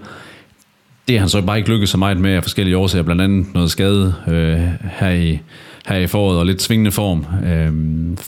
Det 1.08 1.14
har 1.16 1.20
han 1.20 1.28
så 1.28 1.42
bare 1.42 1.56
ikke 1.56 1.68
lykkedes 1.68 1.90
så 1.90 1.98
meget 1.98 2.20
med 2.20 2.32
af 2.32 2.42
forskellige 2.42 2.76
årsager, 2.76 3.02
blandt 3.02 3.22
andet 3.22 3.54
noget 3.54 3.70
skade 3.70 4.14
øh, 4.28 4.60
her, 4.98 5.10
i, 5.10 5.38
her 5.86 5.96
i 5.96 6.06
foråret 6.06 6.38
og 6.38 6.46
lidt 6.46 6.62
svingende 6.62 6.90
form. 6.90 7.26
Øh, 7.46 7.72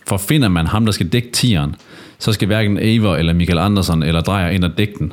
for 0.09 0.17
finder 0.17 0.49
man 0.49 0.67
ham, 0.67 0.85
der 0.85 0.93
skal 0.93 1.09
dække 1.09 1.29
10'eren, 1.37 1.75
så 2.19 2.33
skal 2.33 2.47
hverken 2.47 2.79
Aver 2.79 3.17
eller 3.17 3.33
Michael 3.33 3.59
Andersen 3.59 4.03
eller 4.03 4.21
Drejer 4.21 4.51
ind 4.51 4.65
og 4.65 4.79
dække 4.79 4.95
den. 4.99 5.13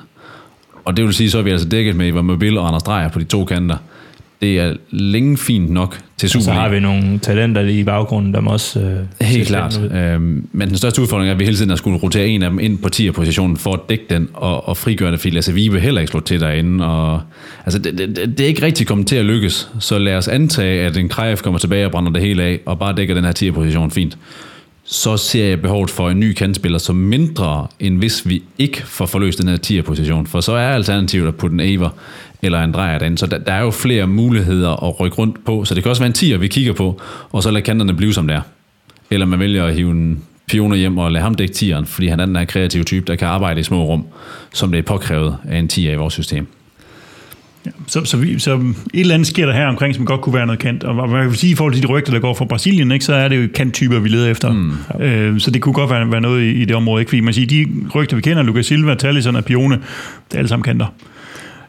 Og 0.85 0.97
det 0.97 1.05
vil 1.05 1.13
sige, 1.13 1.29
så 1.29 1.37
er 1.37 1.41
vi 1.41 1.51
altså 1.51 1.69
dækket 1.69 1.95
med 1.95 2.07
Ivar 2.07 2.21
Mobil 2.21 2.57
og 2.57 2.67
Anders 2.67 2.83
Drejer 2.83 3.09
på 3.09 3.19
de 3.19 3.23
to 3.23 3.45
kanter. 3.45 3.77
Det 4.41 4.59
er 4.59 4.73
længe 4.89 5.37
fint 5.37 5.69
nok 5.69 5.99
til 6.17 6.29
Superliga. 6.29 6.51
Og 6.51 6.55
så 6.55 6.61
har 6.61 6.69
vi 6.69 6.79
nogle 6.79 7.19
talenter 7.19 7.61
lige 7.61 7.79
i 7.79 7.83
baggrunden, 7.83 8.33
der 8.33 8.39
må 8.39 8.51
også... 8.51 8.79
Øh, 8.79 9.27
Helt 9.27 9.47
klart. 9.47 9.81
Øhm, 9.93 10.47
men 10.51 10.69
den 10.69 10.77
største 10.77 11.01
udfordring 11.01 11.29
er, 11.29 11.33
at 11.33 11.39
vi 11.39 11.43
hele 11.43 11.57
tiden 11.57 11.69
har 11.69 11.75
skulle 11.75 11.99
rotere 11.99 12.27
en 12.27 12.43
af 12.43 12.49
dem 12.49 12.59
ind 12.59 12.77
på 12.77 12.89
10'er-positionen 12.95 13.57
for 13.57 13.73
at 13.73 13.79
dække 13.89 14.05
den 14.09 14.29
og, 14.33 14.67
og 14.67 14.77
frigøre 14.77 15.11
det, 15.11 15.19
fordi 15.19 15.35
Lasse 15.35 15.53
Vibe 15.53 15.79
heller 15.79 16.01
ikke 16.01 16.11
slå 16.11 16.19
til 16.19 16.39
derinde. 16.39 16.85
Og, 16.85 17.21
altså, 17.65 17.79
det, 17.79 17.97
det, 17.97 18.17
det, 18.37 18.39
er 18.39 18.47
ikke 18.47 18.61
rigtig 18.61 18.87
kommet 18.87 19.07
til 19.07 19.15
at 19.15 19.25
lykkes, 19.25 19.69
så 19.79 19.97
lad 19.97 20.15
os 20.15 20.27
antage, 20.27 20.85
at 20.85 20.97
en 20.97 21.09
Krejf 21.09 21.41
kommer 21.41 21.59
tilbage 21.59 21.85
og 21.85 21.91
brænder 21.91 22.11
det 22.11 22.21
hele 22.21 22.43
af, 22.43 22.59
og 22.65 22.79
bare 22.79 22.95
dækker 22.95 23.15
den 23.15 23.23
her 23.23 23.31
10'er-position 23.31 23.91
fint 23.91 24.17
så 24.85 25.17
ser 25.17 25.45
jeg 25.45 25.61
behovet 25.61 25.89
for 25.89 26.09
en 26.09 26.19
ny 26.19 26.33
kantspiller 26.33 26.79
som 26.79 26.95
mindre, 26.95 27.67
end 27.79 27.97
hvis 27.97 28.27
vi 28.29 28.43
ikke 28.57 28.87
får 28.87 29.05
forløst 29.05 29.39
den 29.39 29.47
her 29.47 29.57
10'er-position. 29.67 30.27
For 30.27 30.41
så 30.41 30.51
er 30.51 30.69
alternativet 30.69 31.27
at 31.27 31.35
putte 31.35 31.53
en 31.53 31.59
Aver 31.59 31.89
eller 32.41 32.63
en 32.63 32.73
drejer 32.73 32.99
derinde. 32.99 33.17
Så 33.17 33.27
der, 33.27 33.37
der 33.37 33.53
er 33.53 33.61
jo 33.61 33.71
flere 33.71 34.07
muligheder 34.07 34.83
at 34.83 34.99
rykke 34.99 35.17
rundt 35.17 35.45
på. 35.45 35.65
Så 35.65 35.75
det 35.75 35.83
kan 35.83 35.89
også 35.89 36.01
være 36.03 36.13
en 36.23 36.33
10'er, 36.33 36.37
vi 36.37 36.47
kigger 36.47 36.73
på, 36.73 37.01
og 37.31 37.43
så 37.43 37.51
lader 37.51 37.65
kanterne 37.65 37.93
blive 37.93 38.13
som 38.13 38.27
det 38.27 38.35
er. 38.35 38.41
Eller 39.11 39.25
man 39.25 39.39
vælger 39.39 39.65
at 39.65 39.75
hive 39.75 39.91
en 39.91 40.23
pioner 40.47 40.75
hjem 40.75 40.97
og 40.97 41.11
lade 41.11 41.23
ham 41.23 41.35
dække 41.35 41.53
10'eren, 41.53 41.85
fordi 41.85 42.07
han 42.07 42.19
er 42.19 42.25
den 42.25 42.35
her 42.35 42.45
kreative 42.45 42.83
type, 42.83 43.05
der 43.07 43.15
kan 43.15 43.27
arbejde 43.27 43.59
i 43.59 43.63
små 43.63 43.85
rum, 43.85 44.05
som 44.53 44.71
det 44.71 44.79
er 44.79 44.83
påkrævet 44.83 45.37
af 45.47 45.57
en 45.57 45.69
10'er 45.73 45.79
i 45.79 45.95
vores 45.95 46.13
system. 46.13 46.47
Ja, 47.65 47.71
så, 47.87 48.05
så, 48.05 48.17
vi, 48.17 48.39
så 48.39 48.55
et 48.55 48.73
eller 48.93 49.13
andet 49.13 49.27
sker 49.27 49.45
der 49.45 49.53
her 49.53 49.67
omkring, 49.67 49.95
som 49.95 50.05
godt 50.05 50.21
kunne 50.21 50.35
være 50.35 50.45
noget 50.45 50.59
kant. 50.59 50.83
Og 50.83 51.09
man 51.09 51.27
kan 51.27 51.35
sige, 51.35 51.51
i 51.51 51.55
forhold 51.55 51.73
til 51.73 51.83
de 51.83 51.87
rygter, 51.87 52.11
der 52.11 52.19
går 52.19 52.33
fra 52.33 52.45
Brasilien, 52.45 52.91
ikke, 52.91 53.05
så 53.05 53.13
er 53.13 53.27
det 53.27 53.43
jo 53.43 53.47
kanttyper, 53.55 53.99
vi 53.99 54.09
leder 54.09 54.31
efter. 54.31 54.51
Mm. 54.51 55.03
Øh, 55.03 55.39
så 55.39 55.51
det 55.51 55.61
kunne 55.61 55.73
godt 55.73 55.89
være, 55.89 56.11
være 56.11 56.21
noget 56.21 56.41
i, 56.41 56.51
i 56.51 56.65
det 56.65 56.75
område. 56.75 57.01
Ikke? 57.01 57.09
Fordi 57.09 57.19
man 57.19 57.33
siger, 57.33 57.47
de 57.47 57.67
rygter, 57.95 58.15
vi 58.15 58.21
kender, 58.21 58.43
Lucas 58.43 58.65
Silva, 58.65 58.95
Talisson 58.95 59.35
og 59.35 59.45
Pione, 59.45 59.75
det 59.75 60.33
er 60.33 60.37
alle 60.37 60.49
sammen 60.49 60.63
kanter. 60.63 60.87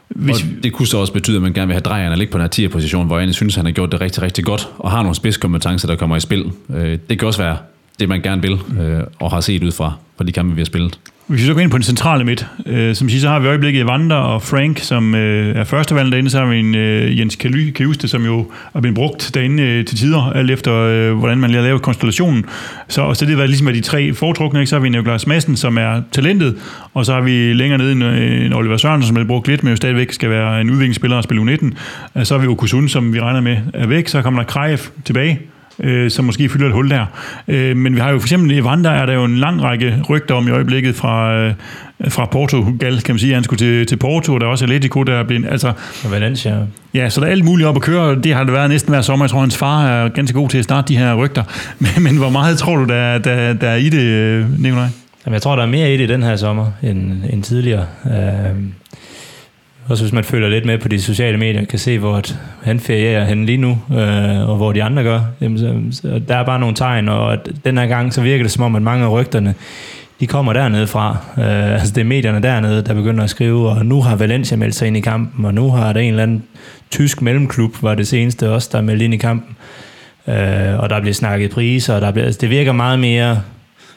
Hvis... 0.09 0.43
Og 0.43 0.63
det 0.63 0.73
kunne 0.73 0.87
så 0.87 0.97
også 0.97 1.13
betyde, 1.13 1.35
at 1.35 1.41
man 1.41 1.53
gerne 1.53 1.67
vil 1.67 1.73
have 1.73 1.81
drejerne 1.81 2.15
ligge 2.15 2.31
på 2.31 2.37
den 2.37 2.49
her 2.57 2.67
10'er-position, 2.67 3.07
hvor 3.07 3.19
jeg 3.19 3.33
synes, 3.33 3.55
han 3.55 3.65
har 3.65 3.71
gjort 3.71 3.91
det 3.91 4.01
rigtig, 4.01 4.23
rigtig 4.23 4.43
godt, 4.43 4.69
og 4.77 4.91
har 4.91 5.01
nogle 5.01 5.15
spidskompetencer, 5.15 5.87
der 5.87 5.95
kommer 5.95 6.15
i 6.15 6.19
spil. 6.19 6.51
Øh, 6.75 6.97
det 7.09 7.19
kan 7.19 7.27
også 7.27 7.41
være 7.41 7.57
det, 7.99 8.09
man 8.09 8.21
gerne 8.21 8.41
vil, 8.41 8.59
øh, 8.81 9.03
og 9.19 9.31
har 9.31 9.41
set 9.41 9.63
ud 9.63 9.71
fra, 9.71 9.93
på 10.17 10.23
de 10.23 10.31
kampe, 10.31 10.55
vi 10.55 10.61
har 10.61 10.65
spillet. 10.65 10.99
Hvis 11.27 11.41
vi 11.41 11.45
så 11.45 11.53
går 11.53 11.61
ind 11.61 11.71
på 11.71 11.77
den 11.77 11.83
centrale 11.83 12.23
midt, 12.23 12.47
øh, 12.65 12.95
som 12.95 13.09
siger, 13.09 13.21
så 13.21 13.29
har 13.29 13.39
vi 13.39 13.45
i 13.45 13.49
øjeblikket 13.49 13.81
Evander 13.81 14.15
og 14.15 14.41
Frank, 14.41 14.79
som 14.79 15.15
øh, 15.15 15.55
er 15.55 15.63
førstevalget 15.63 16.11
derinde. 16.11 16.29
Så 16.29 16.39
har 16.39 16.45
vi 16.45 16.59
en 16.59 16.75
øh, 16.75 17.19
Jens 17.19 17.35
Kaluste, 17.35 18.07
som 18.07 18.25
jo 18.25 18.51
er 18.73 18.79
blevet 18.79 18.95
brugt 18.95 19.31
derinde 19.33 19.63
øh, 19.63 19.85
til 19.85 19.97
tider, 19.97 20.31
alt 20.31 20.51
efter 20.51 20.73
øh, 20.73 21.13
hvordan 21.17 21.37
man 21.37 21.49
lige 21.49 21.59
har 21.59 21.67
lavet 21.67 21.81
konstellationen. 21.81 22.45
Så, 22.87 23.13
så 23.13 23.25
det 23.25 23.37
var 23.37 23.45
ligesom 23.45 23.67
af 23.67 23.73
de 23.73 23.81
tre 23.81 24.13
foretrukne. 24.13 24.59
Ikke? 24.59 24.69
Så 24.69 24.75
har 24.75 24.81
vi 24.81 24.89
Nikolaj 24.89 25.17
Madsen, 25.27 25.57
som 25.57 25.77
er 25.77 26.01
talentet, 26.11 26.57
og 26.93 27.05
så 27.05 27.13
har 27.13 27.21
vi 27.21 27.53
længere 27.53 27.77
nede 27.77 27.91
en, 27.91 28.01
øh, 28.01 28.45
en 28.45 28.53
Oliver 28.53 28.77
Sørensen, 28.77 29.07
som 29.07 29.17
er 29.17 29.27
brugt 29.27 29.47
lidt, 29.47 29.63
men 29.63 29.71
jo 29.71 29.75
stadigvæk 29.75 30.11
skal 30.11 30.29
være 30.29 30.61
en 30.61 30.69
udviklingsspiller 30.69 31.17
og 31.17 31.23
spille 31.23 31.53
U19. 31.53 31.65
Øh, 32.15 32.25
så 32.25 32.33
har 32.33 32.41
vi 32.41 32.47
Okusun, 32.47 32.89
som 32.89 33.13
vi 33.13 33.19
regner 33.19 33.41
med 33.41 33.57
er 33.73 33.87
væk. 33.87 34.07
Så 34.07 34.21
kommer 34.21 34.39
der 34.39 34.47
Krejef 34.47 34.89
tilbage, 35.05 35.39
øh, 35.79 36.11
som 36.11 36.25
måske 36.25 36.49
fylder 36.49 36.67
et 36.67 36.73
hul 36.73 36.89
der. 36.89 37.05
Øh, 37.47 37.77
men 37.77 37.95
vi 37.95 37.99
har 37.99 38.11
jo 38.11 38.19
for 38.19 38.25
eksempel 38.25 38.51
i 38.51 38.57
Evander 38.57 38.89
er 38.89 39.05
der 39.05 39.13
jo 39.13 39.23
en 39.23 39.37
lang 39.37 39.63
række 39.63 40.03
rygter 40.09 40.35
om 40.35 40.47
i 40.47 40.51
øjeblikket 40.51 40.95
fra, 40.95 41.37
øh, 41.37 41.53
fra 42.09 42.25
Portugal, 42.25 43.01
kan 43.01 43.15
man 43.15 43.19
sige. 43.19 43.33
Han 43.33 43.43
skulle 43.43 43.59
til, 43.59 43.85
til 43.85 43.97
Porto, 43.97 44.33
og 44.33 44.41
der 44.41 44.47
er 44.47 44.51
også 44.51 44.65
Atletico, 44.65 45.03
der 45.03 45.13
er 45.13 45.23
blevet... 45.23 45.45
Altså, 45.49 45.67
og 46.03 46.11
Valencia. 46.11 46.57
Ja, 46.93 47.09
så 47.09 47.21
der 47.21 47.27
er 47.27 47.31
alt 47.31 47.45
muligt 47.45 47.67
op 47.67 47.75
at 47.75 47.81
køre. 47.81 48.21
Det 48.21 48.33
har 48.33 48.43
det 48.43 48.53
været 48.53 48.69
næsten 48.69 48.93
hver 48.93 49.01
sommer. 49.01 49.25
Jeg 49.25 49.29
tror, 49.29 49.39
hans 49.39 49.57
far 49.57 49.87
er 49.87 50.09
ganske 50.09 50.33
god 50.33 50.49
til 50.49 50.57
at 50.57 50.63
starte 50.63 50.87
de 50.87 50.97
her 50.97 51.13
rygter. 51.15 51.43
Men, 51.79 52.03
men 52.03 52.17
hvor 52.17 52.29
meget 52.29 52.57
tror 52.57 52.75
du, 52.75 52.83
der, 52.83 53.17
der, 53.17 53.53
der 53.53 53.67
er 53.67 53.75
i 53.75 53.89
det, 53.89 54.45
Nikolaj? 54.59 54.87
Jamen, 55.25 55.33
jeg 55.33 55.41
tror, 55.41 55.55
der 55.55 55.63
er 55.63 55.67
mere 55.67 55.93
i 55.93 55.97
det 55.97 56.09
den 56.09 56.23
her 56.23 56.35
sommer 56.35 56.71
end, 56.83 57.23
end 57.29 57.43
tidligere. 57.43 57.85
Øh, 58.05 58.55
også 59.89 60.03
hvis 60.03 60.13
man 60.13 60.23
følger 60.23 60.49
lidt 60.49 60.65
med 60.65 60.77
på 60.77 60.87
de 60.87 61.01
sociale 61.01 61.37
medier, 61.37 61.65
kan 61.65 61.79
se, 61.79 61.99
hvor 61.99 62.21
han 62.63 62.79
ferierer 62.79 63.25
hen 63.25 63.45
lige 63.45 63.57
nu, 63.57 63.79
øh, 63.91 64.49
og 64.49 64.55
hvor 64.55 64.71
de 64.71 64.83
andre 64.83 65.03
gør. 65.03 65.21
Jamen, 65.41 65.59
så, 65.59 66.01
så 66.01 66.21
der 66.27 66.35
er 66.35 66.45
bare 66.45 66.59
nogle 66.59 66.75
tegn, 66.75 67.09
og 67.09 67.37
den 67.65 67.77
her 67.77 67.85
gang, 67.85 68.13
så 68.13 68.21
virker 68.21 68.43
det 68.43 68.51
som 68.51 68.63
om, 68.63 68.75
at 68.75 68.81
mange 68.81 69.05
af 69.05 69.11
rygterne, 69.11 69.55
de 70.19 70.27
kommer 70.27 70.53
dernede 70.53 70.87
fra. 70.87 71.17
Øh, 71.37 71.73
altså 71.73 71.93
det 71.93 72.01
er 72.01 72.05
medierne 72.05 72.41
dernede, 72.41 72.81
der 72.81 72.93
begynder 72.93 73.23
at 73.23 73.29
skrive, 73.29 73.69
og 73.69 73.85
nu 73.85 74.01
har 74.01 74.15
Valencia 74.15 74.57
meldt 74.57 74.75
sig 74.75 74.87
ind 74.87 74.97
i 74.97 75.01
kampen, 75.01 75.45
og 75.45 75.53
nu 75.53 75.71
har 75.71 75.93
der 75.93 75.99
en 75.99 76.09
eller 76.09 76.23
anden 76.23 76.43
tysk 76.91 77.21
mellemklub, 77.21 77.71
var 77.81 77.95
det 77.95 78.07
seneste 78.07 78.51
også, 78.51 78.69
der 78.71 78.77
er 78.77 78.81
meldt 78.81 79.01
ind 79.01 79.13
i 79.13 79.17
kampen. 79.17 79.57
øh, 80.27 80.79
og 80.79 80.89
der 80.89 81.01
bliver 81.01 81.13
snakket 81.13 81.51
priser, 81.51 81.95
og 81.95 82.01
der 82.01 82.11
bliver, 82.11 82.25
altså, 82.25 82.39
det 82.41 82.49
virker 82.49 82.71
meget 82.71 82.99
mere 82.99 83.41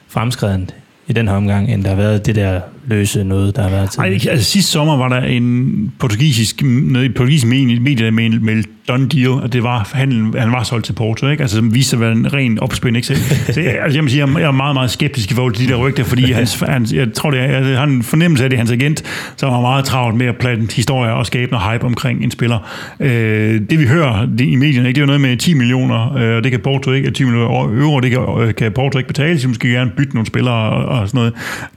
fremskredent 0.09 0.75
i 1.11 1.13
den 1.13 1.29
her 1.29 1.35
omgang, 1.35 1.73
end 1.73 1.83
der 1.83 1.89
har 1.89 1.97
været 1.97 2.27
det 2.27 2.35
der 2.35 2.61
løse 2.87 3.25
noget, 3.25 3.57
der 3.57 3.63
har 3.63 3.71
været 3.71 3.91
til. 3.91 4.01
Ej, 4.01 4.07
altså 4.07 4.45
sidste 4.45 4.73
sommer 4.73 4.97
var 4.97 5.09
der 5.09 5.21
en 5.21 5.93
portugisisk, 5.99 6.63
noget 6.63 7.05
i 7.05 7.09
portugisisk 7.09 7.47
medie, 7.47 8.05
der 8.05 8.11
meldte 8.11 8.39
med 8.39 8.65
done 8.91 9.09
deal, 9.09 9.29
og 9.29 9.53
det 9.53 9.63
var, 9.63 9.91
han, 9.93 10.35
han 10.39 10.53
var 10.53 10.63
solgt 10.63 10.87
til 10.87 10.93
Porto, 10.93 11.29
ikke? 11.29 11.41
Altså, 11.43 11.57
som 11.57 11.75
viste 11.75 11.91
sig 11.91 11.97
at 11.97 12.01
være 12.01 12.13
en 12.13 12.33
ren 12.33 12.59
opspind, 12.59 12.97
ikke? 12.97 13.07
Så, 13.07 13.15
så 13.53 13.61
jeg, 13.61 13.79
altså, 13.83 13.97
jeg, 13.97 14.05
må 14.05 14.09
sige, 14.09 14.27
jeg 14.39 14.47
er 14.47 14.51
meget, 14.51 14.75
meget 14.75 14.91
skeptisk 14.91 15.31
i 15.31 15.35
forhold 15.35 15.55
til 15.55 15.69
de 15.69 15.73
der 15.73 15.79
rygter, 15.79 16.05
fordi 16.05 16.33
hans, 16.33 16.61
hans, 16.61 16.93
jeg 16.93 17.13
tror, 17.13 17.31
det 17.31 17.41
er, 17.41 17.69
jeg 17.69 17.79
har 17.79 17.87
en 17.87 18.03
fornemmelse 18.03 18.45
af, 18.45 18.51
det 18.51 18.57
er 18.57 18.59
hans 18.59 18.71
agent, 18.71 19.03
som 19.37 19.53
har 19.53 19.61
meget 19.61 19.85
travlt 19.85 20.17
med 20.17 20.27
at 20.27 20.37
plante 20.37 20.77
historier 20.77 21.13
og 21.13 21.27
skabe 21.27 21.53
noget 21.53 21.73
hype 21.73 21.85
omkring 21.85 22.25
en 22.25 22.31
spiller. 22.31 22.59
Øh, 23.01 23.61
det 23.71 23.79
vi 23.79 23.87
hører 23.87 24.27
det, 24.27 24.41
i 24.41 24.57
medierne, 24.57 24.89
ikke? 24.89 24.97
det 24.97 24.99
er 24.99 25.03
jo 25.03 25.07
noget 25.07 25.21
med 25.21 25.37
10 25.37 25.55
millioner, 25.55 26.17
øh, 26.17 26.37
og 26.37 26.45
det 26.45 26.51
kan 26.51 26.61
Porto 26.61 26.93
ikke, 26.93 27.11
10 27.11 27.25
millioner 27.25 27.47
euro, 27.83 28.01
det 28.01 28.11
kan, 28.11 28.21
øh, 28.41 28.55
kan 28.55 28.73
Porto 28.73 28.99
ikke 28.99 29.09
betale, 29.09 29.41
så 29.41 29.49
måske 29.49 29.69
gerne 29.69 29.91
bytte 29.97 30.15
nogle 30.15 30.27
spillere 30.27 30.55
og, 30.55 30.85
og 30.85 31.09
sådan 31.09 31.19
noget. 31.19 31.35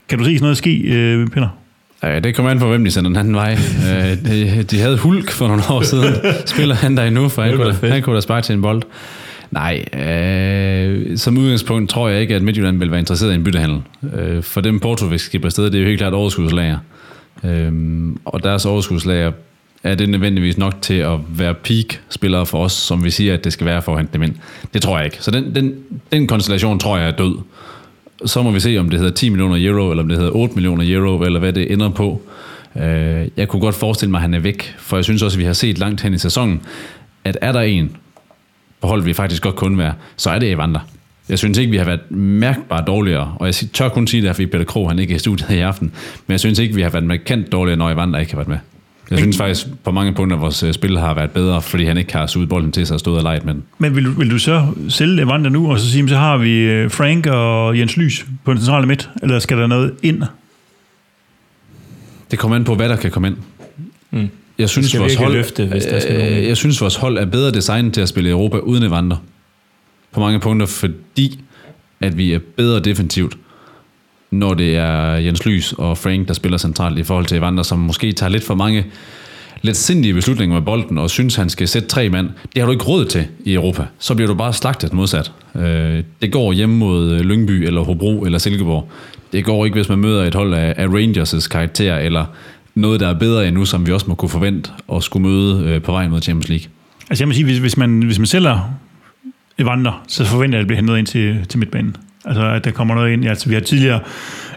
Kan 0.08 0.18
du 0.18 0.24
se 0.24 0.30
sådan 0.30 0.42
noget 0.42 0.56
ske, 0.56 0.78
øh, 0.78 1.26
Peter? 1.28 1.63
Ja, 2.04 2.18
det 2.18 2.34
kommer 2.34 2.50
an 2.50 2.58
på, 2.58 2.68
hvem 2.68 2.84
de 2.84 2.90
sender 2.90 3.08
den 3.08 3.16
anden 3.16 3.34
vej. 3.34 3.58
Øh, 3.90 4.24
de, 4.24 4.62
de 4.62 4.80
havde 4.80 4.98
Hulk 4.98 5.30
for 5.30 5.48
nogle 5.48 5.62
år 5.70 5.82
siden. 5.82 6.14
Spiller 6.46 6.74
han 6.74 6.96
der 6.96 7.04
endnu, 7.04 7.28
for 7.28 7.42
han 7.42 7.56
kunne, 7.56 7.90
han 7.90 8.02
kunne 8.02 8.16
da 8.16 8.20
sparke 8.20 8.44
til 8.44 8.54
en 8.54 8.62
bold. 8.62 8.82
Nej, 9.50 9.84
øh, 9.92 11.18
som 11.18 11.38
udgangspunkt 11.38 11.90
tror 11.90 12.08
jeg 12.08 12.20
ikke, 12.20 12.34
at 12.34 12.42
Midtjylland 12.42 12.78
vil 12.78 12.90
være 12.90 13.00
interesseret 13.00 13.32
i 13.32 13.34
en 13.34 13.44
byttehandel. 13.44 13.82
Øh, 14.14 14.42
for 14.42 14.60
dem 14.60 14.80
Porto 14.80 15.06
vil 15.06 15.18
skibbe 15.18 15.46
afsted, 15.46 15.64
det 15.64 15.74
er 15.74 15.78
jo 15.78 15.86
helt 15.86 15.98
klart 15.98 16.12
overskudslager. 16.12 16.78
Øh, 17.44 17.72
og 18.24 18.42
deres 18.42 18.66
overskudslager 18.66 19.32
er 19.82 19.94
det 19.94 20.08
nødvendigvis 20.08 20.58
nok 20.58 20.74
til 20.82 20.94
at 20.94 21.18
være 21.28 21.54
peak-spillere 21.54 22.46
for 22.46 22.64
os, 22.64 22.72
som 22.72 23.04
vi 23.04 23.10
siger, 23.10 23.34
at 23.34 23.44
det 23.44 23.52
skal 23.52 23.66
være 23.66 23.82
for 23.82 23.92
at 23.92 23.98
hente 23.98 24.12
dem 24.12 24.22
ind. 24.22 24.34
Det 24.74 24.82
tror 24.82 24.96
jeg 24.96 25.04
ikke. 25.04 25.16
Så 25.20 25.30
den, 25.30 25.54
den, 25.54 25.74
den 26.12 26.26
konstellation 26.26 26.78
tror 26.78 26.98
jeg 26.98 27.06
er 27.08 27.16
død 27.16 27.34
så 28.26 28.42
må 28.42 28.50
vi 28.50 28.60
se, 28.60 28.78
om 28.78 28.90
det 28.90 28.98
hedder 28.98 29.14
10 29.14 29.28
millioner 29.28 29.56
euro, 29.58 29.90
eller 29.90 30.02
om 30.02 30.08
det 30.08 30.18
hedder 30.18 30.32
8 30.32 30.54
millioner 30.54 30.84
euro, 30.96 31.22
eller 31.22 31.40
hvad 31.40 31.52
det 31.52 31.72
ender 31.72 31.90
på. 31.90 32.22
Øh, 32.76 33.28
jeg 33.36 33.48
kunne 33.48 33.60
godt 33.60 33.74
forestille 33.74 34.10
mig, 34.10 34.18
at 34.18 34.22
han 34.22 34.34
er 34.34 34.38
væk, 34.38 34.74
for 34.78 34.96
jeg 34.96 35.04
synes 35.04 35.22
også, 35.22 35.36
at 35.36 35.38
vi 35.38 35.44
har 35.44 35.52
set 35.52 35.78
langt 35.78 36.00
hen 36.00 36.14
i 36.14 36.18
sæsonen, 36.18 36.60
at 37.24 37.38
er 37.40 37.52
der 37.52 37.60
en, 37.60 37.96
på 38.80 38.88
holdet, 38.88 39.06
vi 39.06 39.12
faktisk 39.12 39.42
godt 39.42 39.56
kunne 39.56 39.78
være, 39.78 39.94
så 40.16 40.30
er 40.30 40.38
det 40.38 40.50
Evander. 40.50 40.80
Jeg 41.28 41.38
synes 41.38 41.58
ikke, 41.58 41.70
vi 41.70 41.76
har 41.76 41.84
været 41.84 42.10
mærkbart 42.10 42.86
dårligere, 42.86 43.34
og 43.40 43.46
jeg 43.46 43.54
tør 43.54 43.88
kun 43.88 44.06
sige 44.06 44.22
det, 44.22 44.34
fordi 44.34 44.46
Peter 44.46 44.64
Krog 44.64 44.90
han 44.90 44.98
ikke 44.98 45.12
er 45.12 45.16
i 45.16 45.18
studiet 45.18 45.50
i 45.50 45.58
aften, 45.58 45.92
men 46.26 46.32
jeg 46.32 46.40
synes 46.40 46.58
ikke, 46.58 46.74
vi 46.74 46.82
har 46.82 46.90
været 46.90 47.04
markant 47.04 47.52
dårligere, 47.52 47.76
når 47.76 47.90
Evander 47.90 48.18
ikke 48.18 48.32
har 48.32 48.36
været 48.36 48.48
med. 48.48 48.58
Jeg 49.14 49.22
synes 49.22 49.36
faktisk, 49.36 49.66
på 49.84 49.90
mange 49.90 50.12
punkter, 50.12 50.36
vores 50.36 50.62
øh, 50.62 50.72
spil 50.72 50.98
har 50.98 51.14
været 51.14 51.30
bedre, 51.30 51.62
fordi 51.62 51.84
han 51.84 51.96
ikke 51.98 52.12
har 52.12 52.26
suget 52.26 52.48
bolden 52.48 52.72
til 52.72 52.86
sig 52.86 52.94
og 52.94 53.00
stået 53.00 53.16
og 53.16 53.22
leget 53.22 53.44
med 53.44 53.54
den. 53.54 53.62
Men 53.78 53.96
vil 53.96 54.04
du, 54.04 54.10
vil 54.10 54.30
du 54.30 54.38
så 54.38 54.66
sælge 54.88 55.22
Evander 55.22 55.50
nu, 55.50 55.70
og 55.72 55.78
så 55.78 55.90
sige, 55.90 56.08
så 56.08 56.16
har 56.16 56.36
vi 56.36 56.58
øh, 56.58 56.90
Frank 56.90 57.26
og 57.26 57.78
Jens 57.78 57.96
Lys 57.96 58.26
på 58.44 58.52
den 58.52 58.60
centrale 58.60 58.86
midt, 58.86 59.10
eller 59.22 59.38
skal 59.38 59.58
der 59.58 59.66
noget 59.66 59.94
ind? 60.02 60.22
Det 62.30 62.38
kommer 62.38 62.56
an 62.56 62.64
på, 62.64 62.74
hvad 62.74 62.88
der 62.88 62.96
kan 62.96 63.10
komme 63.10 63.28
ind. 63.28 63.36
Mm. 64.10 64.28
Jeg 64.58 64.68
synes, 64.68 64.86
skal 64.86 65.00
vores 65.00 65.14
hold, 65.14 65.32
løfte, 65.32 65.66
hvis 65.66 65.84
der 65.84 66.00
skal 66.00 66.32
øh, 66.32 66.48
jeg 66.48 66.56
synes, 66.56 66.80
vores 66.80 66.96
hold 66.96 67.18
er 67.18 67.24
bedre 67.24 67.50
designet 67.50 67.94
til 67.94 68.00
at 68.00 68.08
spille 68.08 68.28
i 68.28 68.32
Europa 68.32 68.56
uden 68.56 68.82
Evander. 68.82 69.16
På 70.12 70.20
mange 70.20 70.40
punkter, 70.40 70.66
fordi 70.66 71.40
at 72.00 72.16
vi 72.16 72.32
er 72.32 72.38
bedre 72.56 72.80
defensivt, 72.80 73.36
når 74.34 74.54
det 74.54 74.76
er 74.76 75.14
Jens 75.14 75.46
Lys 75.46 75.72
og 75.72 75.98
Frank, 75.98 76.28
der 76.28 76.34
spiller 76.34 76.58
centralt 76.58 76.98
i 76.98 77.02
forhold 77.02 77.26
til 77.26 77.38
Evander, 77.38 77.62
som 77.62 77.78
måske 77.78 78.12
tager 78.12 78.30
lidt 78.30 78.44
for 78.44 78.54
mange 78.54 78.84
lidt 79.62 79.76
sindige 79.76 80.14
beslutninger 80.14 80.54
med 80.54 80.62
bolden, 80.62 80.98
og 80.98 81.10
synes, 81.10 81.36
han 81.36 81.50
skal 81.50 81.68
sætte 81.68 81.88
tre 81.88 82.08
mand. 82.08 82.30
Det 82.54 82.62
har 82.62 82.66
du 82.66 82.72
ikke 82.72 82.84
råd 82.84 83.04
til 83.04 83.26
i 83.44 83.54
Europa. 83.54 83.86
Så 83.98 84.14
bliver 84.14 84.28
du 84.28 84.34
bare 84.34 84.52
slagtet 84.52 84.92
modsat. 84.92 85.32
Øh, 85.56 86.02
det 86.22 86.32
går 86.32 86.52
hjemme 86.52 86.76
mod 86.76 87.18
Lyngby, 87.18 87.50
eller 87.50 87.80
Hobro, 87.80 88.24
eller 88.24 88.38
Silkeborg. 88.38 88.88
Det 89.32 89.44
går 89.44 89.64
ikke, 89.64 89.74
hvis 89.74 89.88
man 89.88 89.98
møder 89.98 90.24
et 90.24 90.34
hold 90.34 90.54
af, 90.54 90.86
Rangers' 90.86 91.48
karakter, 91.48 91.96
eller 91.96 92.24
noget, 92.74 93.00
der 93.00 93.08
er 93.08 93.18
bedre 93.18 93.48
endnu, 93.48 93.64
som 93.64 93.86
vi 93.86 93.92
også 93.92 94.06
må 94.08 94.14
kunne 94.14 94.28
forvente 94.28 94.70
at 94.92 95.02
skulle 95.02 95.28
møde 95.28 95.64
øh, 95.64 95.82
på 95.82 95.92
vejen 95.92 96.10
mod 96.10 96.22
Champions 96.22 96.48
League. 96.48 96.66
Altså 97.10 97.24
jeg 97.24 97.28
må 97.28 97.34
sige, 97.34 97.44
hvis, 97.44 97.58
hvis, 97.58 97.76
man, 97.76 98.02
hvis 98.02 98.18
man 98.18 98.26
sælger 98.26 98.74
Evander, 99.58 100.02
så 100.08 100.24
forventer 100.24 100.58
jeg, 100.58 100.60
at 100.60 100.62
det 100.62 100.66
bliver 100.66 100.78
hentet 100.78 100.98
ind 100.98 101.06
til, 101.06 101.46
til 101.48 101.58
midtbanen. 101.58 101.96
Altså, 102.24 102.50
at 102.50 102.64
der 102.64 102.70
kommer 102.70 102.94
noget 102.94 103.12
ind. 103.12 103.28
Altså, 103.28 103.48
vi 103.48 103.54
har 103.54 103.60
tidligere 103.60 104.00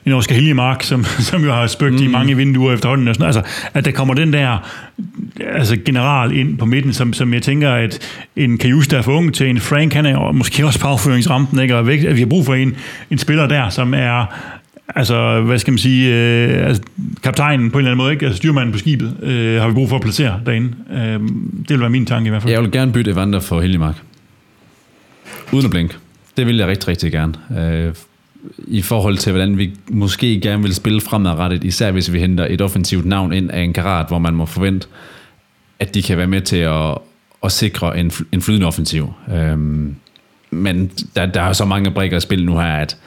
en 0.06 0.14
Oscar 0.14 0.36
Helgemark, 0.36 0.84
som, 0.84 1.04
som 1.30 1.44
jo 1.44 1.52
har 1.52 1.68
spøgt 1.68 1.94
mm. 1.94 2.04
i 2.04 2.08
mange 2.08 2.38
vinduer 2.38 2.74
efterhånden. 2.74 3.08
Og 3.08 3.16
sådan. 3.16 3.26
Altså, 3.26 3.42
at 3.74 3.86
der 3.86 3.92
kommer 3.92 4.14
den 4.14 4.34
der 4.34 4.70
altså, 5.46 5.78
general 5.86 6.38
ind 6.38 6.58
på 6.58 6.66
midten, 6.66 6.94
som, 6.94 7.14
som 7.14 7.34
jeg 7.34 7.42
tænker, 7.42 7.72
at 7.72 8.00
en 8.36 8.58
Kajus, 8.58 8.88
der 8.88 8.98
er 8.98 9.02
for 9.02 9.12
ung 9.12 9.34
til 9.34 9.50
en 9.50 9.60
Frank, 9.60 9.94
han 9.94 10.06
er 10.06 10.32
måske 10.32 10.66
også 10.66 10.80
på 10.80 10.88
afføringsrampen, 10.88 11.60
ikke? 11.60 11.76
Og 11.76 11.88
væk, 11.88 12.04
at 12.04 12.16
vi 12.16 12.20
har 12.20 12.28
brug 12.28 12.46
for 12.46 12.54
en, 12.54 12.76
en 13.12 13.18
spiller 13.18 13.48
der, 13.48 13.70
som 13.70 13.94
er 13.94 14.26
altså, 14.96 15.42
hvad 15.42 15.60
skal 15.60 15.72
man 15.72 15.78
sige, 15.78 16.16
øh, 16.16 16.68
altså, 16.68 16.84
kaptajnen 17.24 17.72
på 17.72 17.78
en 17.78 17.86
eller 17.86 17.92
anden 17.92 18.04
måde, 18.04 18.14
ikke? 18.14 18.26
Altså, 18.26 18.38
styrmanden 18.38 18.72
på 18.72 18.78
skibet, 18.78 19.18
øh, 19.24 19.62
har 19.62 19.68
vi 19.68 19.74
brug 19.74 19.90
for 19.90 19.96
at 19.96 20.02
placere 20.02 20.40
derinde. 20.46 20.74
Øh, 20.94 21.20
det 21.60 21.70
vil 21.70 21.80
være 21.80 21.90
min 21.90 22.06
tanke 22.06 22.28
i 22.28 22.30
hvert 22.30 22.42
fald. 22.42 22.54
Jeg 22.54 22.62
vil 22.62 22.72
gerne 22.72 22.92
bytte 22.92 23.12
Evander 23.12 23.40
for 23.40 23.62
Helgemark. 23.62 23.96
Uden 25.52 25.66
at 25.66 25.72
blinke. 25.72 25.96
Det 26.38 26.48
vil 26.48 26.58
jeg 26.58 26.68
rigtig, 26.68 26.88
rigtig 26.88 27.12
gerne. 27.12 27.34
Øh, 27.60 27.94
I 28.68 28.82
forhold 28.82 29.18
til, 29.18 29.32
hvordan 29.32 29.58
vi 29.58 29.72
måske 29.90 30.40
gerne 30.42 30.64
vil 30.64 30.76
spille 30.76 31.02
fremadrettet, 31.02 31.64
især 31.64 31.92
hvis 31.92 32.14
vi 32.14 32.20
henter 32.20 32.48
et 32.50 32.62
offensivt 32.62 33.06
navn 33.06 33.34
ind 33.34 33.52
af 33.52 33.62
en 33.62 33.74
karat, 33.74 34.08
hvor 34.08 34.20
man 34.20 34.34
må 34.34 34.46
forvente, 34.46 34.88
at 35.80 35.94
de 35.94 36.02
kan 36.02 36.18
være 36.18 36.28
med 36.28 36.42
til 36.42 36.58
at, 36.58 36.98
at 37.44 37.52
sikre 37.52 38.00
en, 38.00 38.12
en 38.32 38.42
flydende 38.42 38.68
offensiv. 38.68 39.14
Øh, 39.34 39.58
men 40.52 40.92
der, 41.16 41.26
der 41.26 41.42
er 41.42 41.54
så 41.54 41.66
mange 41.66 41.92
brikker 41.92 42.18
at 42.18 42.24
spille 42.24 42.46
nu 42.46 42.58
her, 42.58 42.74
at 42.74 42.98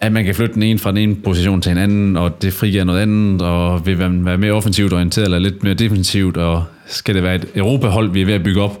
at 0.00 0.12
man 0.12 0.24
kan 0.24 0.34
flytte 0.34 0.54
den 0.54 0.62
ene 0.62 0.78
fra 0.78 0.90
den 0.90 0.98
ene 0.98 1.14
position 1.14 1.62
til 1.62 1.72
en 1.72 1.78
anden, 1.78 2.16
og 2.16 2.42
det 2.42 2.52
frigiver 2.52 2.84
noget 2.84 3.00
andet, 3.00 3.42
og 3.42 3.86
vil 3.86 3.98
man 3.98 4.24
være 4.24 4.38
mere 4.38 4.52
offensivt 4.52 4.92
orienteret, 4.92 5.24
eller 5.24 5.38
lidt 5.38 5.62
mere 5.62 5.74
defensivt, 5.74 6.36
og 6.36 6.64
skal 6.86 7.14
det 7.14 7.22
være 7.22 7.34
et 7.34 7.46
Europahold, 7.54 8.10
vi 8.10 8.20
er 8.20 8.26
ved 8.26 8.34
at 8.34 8.42
bygge 8.42 8.60
op, 8.60 8.80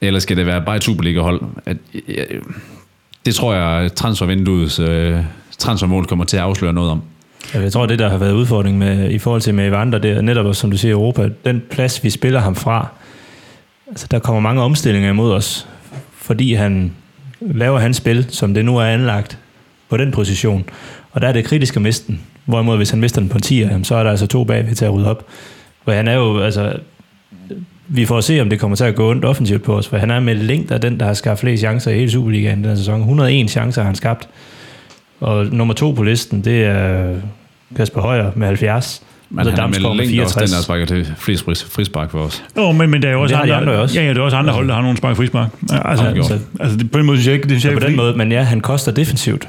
eller 0.00 0.20
skal 0.20 0.36
det 0.36 0.46
være 0.46 0.62
bare 0.62 0.76
et 0.76 0.84
Superliga-hold? 0.84 1.42
At, 1.66 1.76
øh, 1.94 2.02
øh, 2.08 2.42
det 3.26 3.34
tror 3.34 3.54
jeg, 3.54 3.94
transfervinduets 3.94 4.78
øh, 4.78 5.16
transfermål 5.58 6.06
kommer 6.06 6.24
til 6.24 6.36
at 6.36 6.42
afsløre 6.42 6.72
noget 6.72 6.90
om. 6.90 7.02
Jeg 7.54 7.72
tror, 7.72 7.86
det 7.86 7.98
der 7.98 8.08
har 8.08 8.18
været 8.18 8.32
udfordring 8.32 8.78
med, 8.78 9.10
i 9.10 9.18
forhold 9.18 9.42
til 9.42 9.54
med 9.54 9.68
Evander, 9.68 9.98
det 9.98 10.10
er 10.10 10.20
netop, 10.20 10.54
som 10.54 10.70
du 10.70 10.76
siger, 10.78 10.92
Europa, 10.92 11.28
den 11.44 11.62
plads, 11.70 12.04
vi 12.04 12.10
spiller 12.10 12.40
ham 12.40 12.54
fra, 12.54 12.88
altså 13.88 14.06
der 14.10 14.18
kommer 14.18 14.40
mange 14.40 14.62
omstillinger 14.62 15.10
imod 15.10 15.32
os, 15.32 15.68
fordi 16.12 16.54
han 16.54 16.92
laver 17.40 17.78
hans 17.78 17.96
spil, 17.96 18.26
som 18.28 18.54
det 18.54 18.64
nu 18.64 18.76
er 18.76 18.84
anlagt 18.84 19.38
på 19.88 19.96
den 19.96 20.10
position. 20.10 20.64
Og 21.12 21.20
der 21.20 21.28
er 21.28 21.32
det 21.32 21.44
kritisk 21.44 21.76
at 21.76 21.82
miste 21.82 22.06
den. 22.06 22.20
Hvorimod, 22.44 22.76
hvis 22.76 22.90
han 22.90 23.00
mister 23.00 23.20
den 23.20 23.28
på 23.28 23.38
en 23.38 23.42
10, 23.42 23.66
så 23.82 23.94
er 23.94 24.02
der 24.02 24.10
altså 24.10 24.26
to 24.26 24.44
bagved 24.44 24.74
til 24.74 24.84
at 24.84 24.92
rydde 24.92 25.10
op. 25.10 25.26
For 25.84 25.92
han 25.92 26.08
er 26.08 26.14
jo, 26.14 26.40
altså, 26.40 26.78
vi 27.92 28.06
får 28.06 28.20
se, 28.20 28.40
om 28.40 28.50
det 28.50 28.60
kommer 28.60 28.76
til 28.76 28.84
at 28.84 28.94
gå 28.94 29.10
ondt 29.10 29.24
offensivt 29.24 29.62
på 29.62 29.76
os, 29.76 29.88
for 29.88 29.96
han 29.96 30.10
er 30.10 30.20
med 30.20 30.34
længder 30.34 30.78
den, 30.78 31.00
der 31.00 31.06
har 31.06 31.14
skabt 31.14 31.40
flest 31.40 31.60
chancer 31.60 31.90
i 31.90 31.94
hele 31.94 32.10
Superligaen 32.10 32.64
den 32.64 32.76
sæson. 32.76 33.00
101 33.00 33.50
chancer 33.50 33.82
har 33.82 33.86
han 33.86 33.94
skabt. 33.94 34.28
Og 35.20 35.46
nummer 35.46 35.74
to 35.74 35.90
på 35.90 36.02
listen, 36.02 36.44
det 36.44 36.64
er 36.64 37.14
Kasper 37.76 38.00
Højer 38.00 38.30
med 38.36 38.46
70. 38.46 39.02
Men 39.30 39.46
han 39.46 39.58
er 39.58 39.66
med 39.66 39.96
længder 39.96 40.24
også 40.24 40.40
den, 40.40 40.48
der 40.48 40.62
sparker 40.62 40.86
til 40.86 41.12
flest 41.18 41.44
fris- 41.44 41.66
frispark 41.74 42.10
for 42.10 42.18
os. 42.18 42.44
Jo, 42.56 42.72
men, 42.72 42.90
men 42.90 43.02
der 43.02 43.08
er 43.08 43.12
jo 43.12 43.22
også 43.22 43.36
andre, 43.36 43.54
andre 43.54 43.72
også. 43.72 44.00
Ja, 44.00 44.06
ja, 44.06 44.14
der 44.14 44.20
er 44.20 44.24
også 44.24 44.36
andre 44.36 44.52
hold, 44.52 44.68
der 44.68 44.74
har 44.74 44.82
nogle 44.82 44.96
spark 44.96 45.16
frispark. 45.16 45.48
Ja, 45.70 45.90
altså, 45.90 46.04
Afgjort. 46.04 46.30
altså, 46.30 46.46
altså, 46.60 46.78
det, 46.78 46.90
på 46.90 46.98
den 46.98 47.06
måde 47.06 47.18
synes 47.18 47.26
jeg 47.26 47.34
ikke, 47.34 47.42
det 47.48 47.50
synes 47.60 47.64
jeg 47.64 47.72
på 47.72 47.78
ikke 47.78 47.86
den 47.88 47.96
måde, 47.96 48.16
men 48.16 48.32
ja, 48.32 48.42
han 48.42 48.60
koster 48.60 48.92
defensivt. 48.92 49.48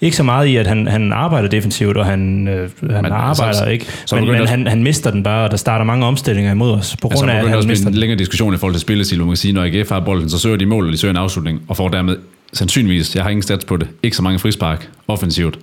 Ikke 0.00 0.16
så 0.16 0.22
meget 0.22 0.46
i, 0.46 0.56
at 0.56 0.66
han, 0.66 0.86
han 0.86 1.12
arbejder 1.12 1.48
defensivt, 1.48 1.96
og 1.96 2.06
han, 2.06 2.48
øh, 2.48 2.70
han 2.90 3.02
Men 3.02 3.12
arbejder 3.12 3.52
så- 3.52 3.64
ikke. 3.64 3.86
så 4.06 4.14
men 4.16 4.24
men 4.26 4.40
også- 4.40 4.54
han, 4.54 4.66
han 4.66 4.82
mister 4.82 5.10
den 5.10 5.22
bare, 5.22 5.44
og 5.44 5.50
der 5.50 5.56
starter 5.56 5.84
mange 5.84 6.06
omstillinger 6.06 6.52
imod 6.52 6.70
os, 6.72 6.96
på 7.02 7.08
Altså, 7.08 7.18
grund 7.24 7.30
af, 7.30 7.36
at 7.40 7.46
han 7.48 7.56
også 7.56 7.68
mister 7.68 7.86
en 7.86 7.92
den. 7.92 8.00
længere 8.00 8.18
diskussion 8.18 8.54
i 8.54 8.56
forhold 8.56 8.74
til 8.74 8.80
spillestil, 8.80 9.16
hvor 9.18 9.26
man 9.26 9.32
kan 9.32 9.36
sige, 9.36 9.52
når 9.52 9.62
AGF 9.64 9.88
har 9.90 10.00
bolden, 10.00 10.30
så 10.30 10.38
søger 10.38 10.56
de 10.56 10.66
mål, 10.66 10.84
eller 10.84 10.92
de 10.92 10.98
søger 10.98 11.10
en 11.12 11.16
afslutning, 11.18 11.60
og 11.68 11.76
får 11.76 11.88
dermed 11.88 12.16
sandsynligvis, 12.52 13.14
jeg 13.16 13.22
har 13.22 13.30
ingen 13.30 13.42
stats 13.42 13.64
på 13.64 13.76
det, 13.76 13.88
ikke 14.02 14.16
så 14.16 14.22
mange 14.22 14.38
frispark 14.38 14.88
offensivt, 15.08 15.58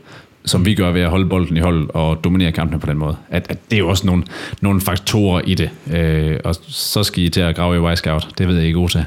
som 0.45 0.65
vi 0.65 0.73
gør 0.75 0.91
ved 0.91 1.01
at 1.01 1.09
holde 1.09 1.25
bolden 1.29 1.57
i 1.57 1.59
hold 1.59 1.89
og 1.93 2.19
dominere 2.23 2.51
kampene 2.51 2.79
på 2.79 2.87
den 2.87 2.97
måde. 2.97 3.15
At, 3.29 3.45
at 3.49 3.57
det 3.71 3.75
er 3.75 3.79
jo 3.79 3.89
også 3.89 4.07
nogle, 4.07 4.23
nogle 4.61 4.81
faktorer 4.81 5.41
i 5.45 5.53
det. 5.53 5.69
Øh, 5.93 6.39
og 6.43 6.55
så 6.67 7.03
skal 7.03 7.23
I 7.23 7.29
til 7.29 7.41
at 7.41 7.55
grave 7.55 7.75
i 7.75 7.79
Wisecout. 7.79 8.27
Det 8.37 8.47
ved 8.47 8.55
jeg 8.55 8.65
ikke 8.65 8.79
god 8.79 8.89
til. 8.89 9.05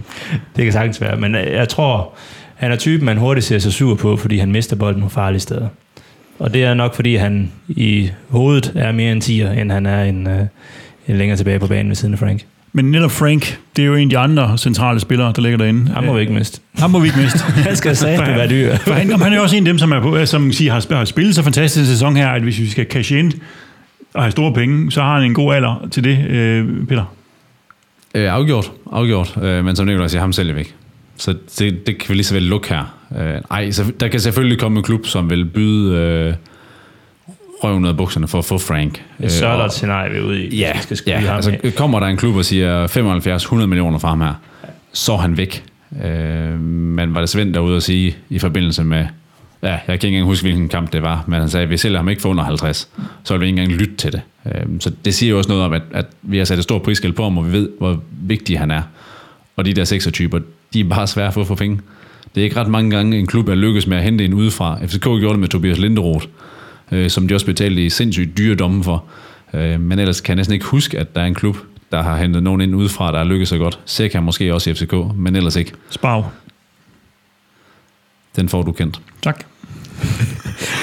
Det 0.56 0.64
kan 0.64 0.72
sagtens 0.72 1.00
være, 1.00 1.16
men 1.16 1.34
øh, 1.34 1.52
jeg 1.52 1.68
tror, 1.68 2.14
han 2.60 2.72
er 2.72 2.76
typen, 2.76 3.06
man 3.06 3.16
hurtigt 3.16 3.46
ser 3.46 3.58
sig 3.58 3.72
sur 3.72 3.94
på, 3.94 4.16
fordi 4.16 4.38
han 4.38 4.52
mister 4.52 4.76
bolden 4.76 5.02
på 5.02 5.08
farlige 5.08 5.40
steder. 5.40 5.68
Og 6.38 6.54
det 6.54 6.64
er 6.64 6.74
nok, 6.74 6.94
fordi 6.94 7.16
han 7.16 7.52
i 7.68 8.10
hovedet 8.28 8.72
er 8.76 8.92
mere 8.92 9.12
en 9.12 9.22
10'er, 9.22 9.60
end 9.60 9.72
han 9.72 9.86
er 9.86 10.04
en, 10.04 10.26
øh, 10.26 10.40
en 11.08 11.16
længere 11.18 11.36
tilbage 11.36 11.58
på 11.58 11.66
banen 11.66 11.88
ved 11.88 11.96
siden 11.96 12.14
af 12.14 12.18
Frank. 12.18 12.44
Men 12.72 12.90
netop 12.90 13.10
Frank, 13.10 13.58
det 13.76 13.82
er 13.82 13.86
jo 13.86 13.94
en 13.94 14.02
af 14.02 14.10
de 14.10 14.18
andre 14.18 14.58
centrale 14.58 15.00
spillere, 15.00 15.32
der 15.36 15.42
ligger 15.42 15.58
derinde. 15.58 15.90
Ham 15.90 16.04
må 16.04 16.14
vi 16.14 16.20
ikke 16.20 16.32
miste. 16.32 16.60
Ham 16.78 16.90
må 16.90 16.98
vi 16.98 17.06
ikke 17.06 17.18
miste. 17.18 17.38
Han 17.68 17.76
skal 17.76 17.96
satme 17.96 18.26
være 18.26 18.48
dyr. 18.48 18.76
For 18.76 18.92
han, 18.92 19.20
han 19.20 19.32
er 19.32 19.36
jo 19.36 19.42
også 19.42 19.56
en 19.56 19.66
af 19.66 19.70
dem, 19.72 19.78
som, 19.78 19.92
er 19.92 20.00
på, 20.00 20.26
som 20.26 20.52
siger, 20.52 20.72
har, 20.72 20.94
har 20.94 21.04
spillet 21.04 21.34
så 21.34 21.42
fantastisk 21.42 21.80
en 21.80 21.86
sæson 21.86 22.16
her, 22.16 22.28
at 22.28 22.42
hvis 22.42 22.58
vi 22.58 22.68
skal 22.68 22.86
cash 22.90 23.12
ind 23.12 23.32
og 24.14 24.22
have 24.22 24.30
store 24.30 24.52
penge, 24.52 24.92
så 24.92 25.02
har 25.02 25.14
han 25.14 25.24
en 25.24 25.34
god 25.34 25.54
alder 25.54 25.88
til 25.90 26.04
det, 26.04 26.26
øh, 26.28 26.86
Peter. 26.88 27.14
Øh, 28.14 28.32
afgjort, 28.32 28.72
afgjort. 28.92 29.38
Øh, 29.42 29.64
men 29.64 29.76
som 29.76 29.86
Nikolaj 29.86 30.08
siger, 30.08 30.20
ham 30.20 30.32
sælger 30.32 30.54
vi 30.54 30.60
ikke. 30.60 30.74
Så 31.20 31.34
det, 31.58 31.86
det 31.86 31.98
kan 31.98 32.08
vi 32.08 32.14
lige 32.14 32.24
så 32.24 32.34
vel 32.34 32.42
lukke 32.42 32.68
her. 32.68 32.96
Øh, 33.18 33.40
ej, 33.50 33.70
så 33.70 33.92
der 34.00 34.08
kan 34.08 34.20
selvfølgelig 34.20 34.58
komme 34.58 34.78
en 34.78 34.84
klub, 34.84 35.06
som 35.06 35.30
vil 35.30 35.44
byde 35.44 35.96
øh, 35.96 36.34
røven 37.64 37.84
ud 37.84 37.88
af 37.88 37.96
bukserne 37.96 38.28
for 38.28 38.38
at 38.38 38.44
få 38.44 38.58
Frank. 38.58 39.02
Et 39.22 39.32
sørlert 39.32 39.72
scenarie, 39.72 40.10
vi 40.12 40.18
er 40.18 40.22
ude 40.22 40.44
i. 40.44 40.58
Ja, 40.58 40.72
skal 40.80 41.10
ja 41.10 41.18
ham 41.18 41.36
altså 41.36 41.56
af. 41.64 41.74
kommer 41.74 42.00
der 42.00 42.06
en 42.06 42.16
klub 42.16 42.36
og 42.36 42.44
siger 42.44 42.86
75-100 42.86 43.66
millioner 43.66 43.98
fra 43.98 44.08
ham 44.08 44.20
her, 44.20 44.34
så 44.92 45.12
er 45.12 45.16
han 45.16 45.36
væk. 45.36 45.64
Øh, 46.04 46.60
men 46.60 47.14
var 47.14 47.20
det 47.20 47.28
Svend 47.28 47.54
derude 47.54 47.76
at 47.76 47.82
sige 47.82 48.16
i 48.30 48.38
forbindelse 48.38 48.84
med, 48.84 49.06
ja, 49.62 49.68
jeg 49.68 49.80
kan 49.86 49.94
ikke 49.94 50.08
engang 50.08 50.26
huske, 50.26 50.44
hvilken 50.44 50.68
kamp 50.68 50.92
det 50.92 51.02
var, 51.02 51.24
men 51.26 51.40
han 51.40 51.48
sagde, 51.48 51.64
at 51.64 51.70
vi 51.70 51.76
sælger 51.76 51.98
ham 51.98 52.08
ikke 52.08 52.22
for 52.22 52.28
under 52.28 52.44
50, 52.44 52.88
så 53.24 53.34
vil 53.34 53.40
vi 53.40 53.46
ikke 53.46 53.62
engang 53.62 53.78
lytte 53.80 53.96
til 53.96 54.12
det. 54.12 54.20
Øh, 54.46 54.80
så 54.80 54.92
det 55.04 55.14
siger 55.14 55.30
jo 55.30 55.38
også 55.38 55.50
noget 55.50 55.64
om, 55.64 55.72
at, 55.72 55.82
at 55.92 56.06
vi 56.22 56.38
har 56.38 56.44
sat 56.44 56.58
et 56.58 56.64
stort 56.64 56.82
prisskilt 56.82 57.16
på 57.16 57.22
ham, 57.22 57.38
og 57.38 57.46
vi 57.46 57.52
ved, 57.52 57.68
hvor 57.78 58.00
vigtig 58.22 58.58
han 58.58 58.70
er. 58.70 58.82
Og 59.56 59.64
de 59.64 59.74
der 59.74 59.84
seksertyper, 59.84 60.38
de 60.74 60.80
er 60.80 60.84
bare 60.84 61.06
svære 61.06 61.26
at 61.26 61.34
få 61.34 61.44
for 61.44 61.54
penge. 61.54 61.80
Det 62.34 62.40
er 62.40 62.44
ikke 62.44 62.56
ret 62.56 62.68
mange 62.68 62.90
gange, 62.90 63.18
en 63.18 63.26
klub 63.26 63.48
er 63.48 63.54
lykkes 63.54 63.86
med 63.86 63.96
at 63.96 64.02
hente 64.02 64.24
en 64.24 64.34
udefra. 64.34 64.78
FCK 64.86 65.02
gjorde 65.02 65.28
det 65.28 65.38
med 65.38 65.48
Tobias 65.48 65.78
Linderoth, 65.78 66.26
øh, 66.92 67.10
som 67.10 67.28
de 67.28 67.34
også 67.34 67.46
betalte 67.46 67.84
i 67.84 67.90
sindssygt 67.90 68.38
dyre 68.38 68.54
domme 68.54 68.84
for. 68.84 69.04
Øh, 69.54 69.80
men 69.80 69.98
ellers 69.98 70.20
kan 70.20 70.32
jeg 70.32 70.36
næsten 70.36 70.54
ikke 70.54 70.66
huske, 70.66 70.98
at 70.98 71.14
der 71.14 71.20
er 71.22 71.26
en 71.26 71.34
klub, 71.34 71.56
der 71.92 72.02
har 72.02 72.16
hentet 72.16 72.42
nogen 72.42 72.60
ind 72.60 72.74
udefra, 72.74 73.12
der 73.12 73.18
er 73.18 73.24
lykkedes 73.24 73.48
så 73.48 73.58
godt. 73.58 73.80
Sikker 73.84 74.20
måske 74.20 74.54
også 74.54 74.70
i 74.70 74.74
FCK, 74.74 74.94
men 75.16 75.36
ellers 75.36 75.56
ikke. 75.56 75.72
Spav. 75.90 76.24
Den 78.36 78.48
får 78.48 78.62
du 78.62 78.72
kendt. 78.72 79.00
Tak. 79.22 79.44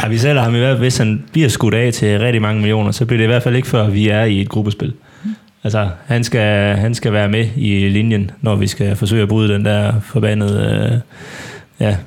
Ej, 0.04 0.10
vi 0.10 0.18
sælger 0.18 0.42
ham 0.42 0.56
i 0.56 0.58
hvert 0.58 0.74
fald, 0.74 0.80
hvis 0.80 0.98
han 0.98 1.24
bliver 1.32 1.50
skudt 1.50 1.74
af 1.74 1.94
til 1.94 2.20
rigtig 2.20 2.42
mange 2.42 2.62
millioner, 2.62 2.92
så 2.92 3.06
bliver 3.06 3.18
det 3.18 3.24
i 3.24 3.28
hvert 3.28 3.44
fald 3.44 3.56
ikke 3.56 3.68
før, 3.68 3.90
vi 3.90 4.08
er 4.08 4.24
i 4.24 4.42
et 4.42 4.50
gruppespil. 4.50 4.94
Altså, 5.64 5.90
han 6.06 6.24
skal, 6.24 6.78
han 6.78 6.96
skal 6.96 7.14
være 7.14 7.30
med 7.30 7.48
i 7.56 7.90
linjen, 7.90 8.32
når 8.42 8.56
vi 8.56 8.68
skal 8.68 8.96
forsøge 8.96 9.24
at 9.24 9.30
bryde 9.30 9.54
den 9.54 9.66
der 9.66 10.00
forbandede, 10.00 10.92
øh, 10.92 11.00
ja, 11.88 11.98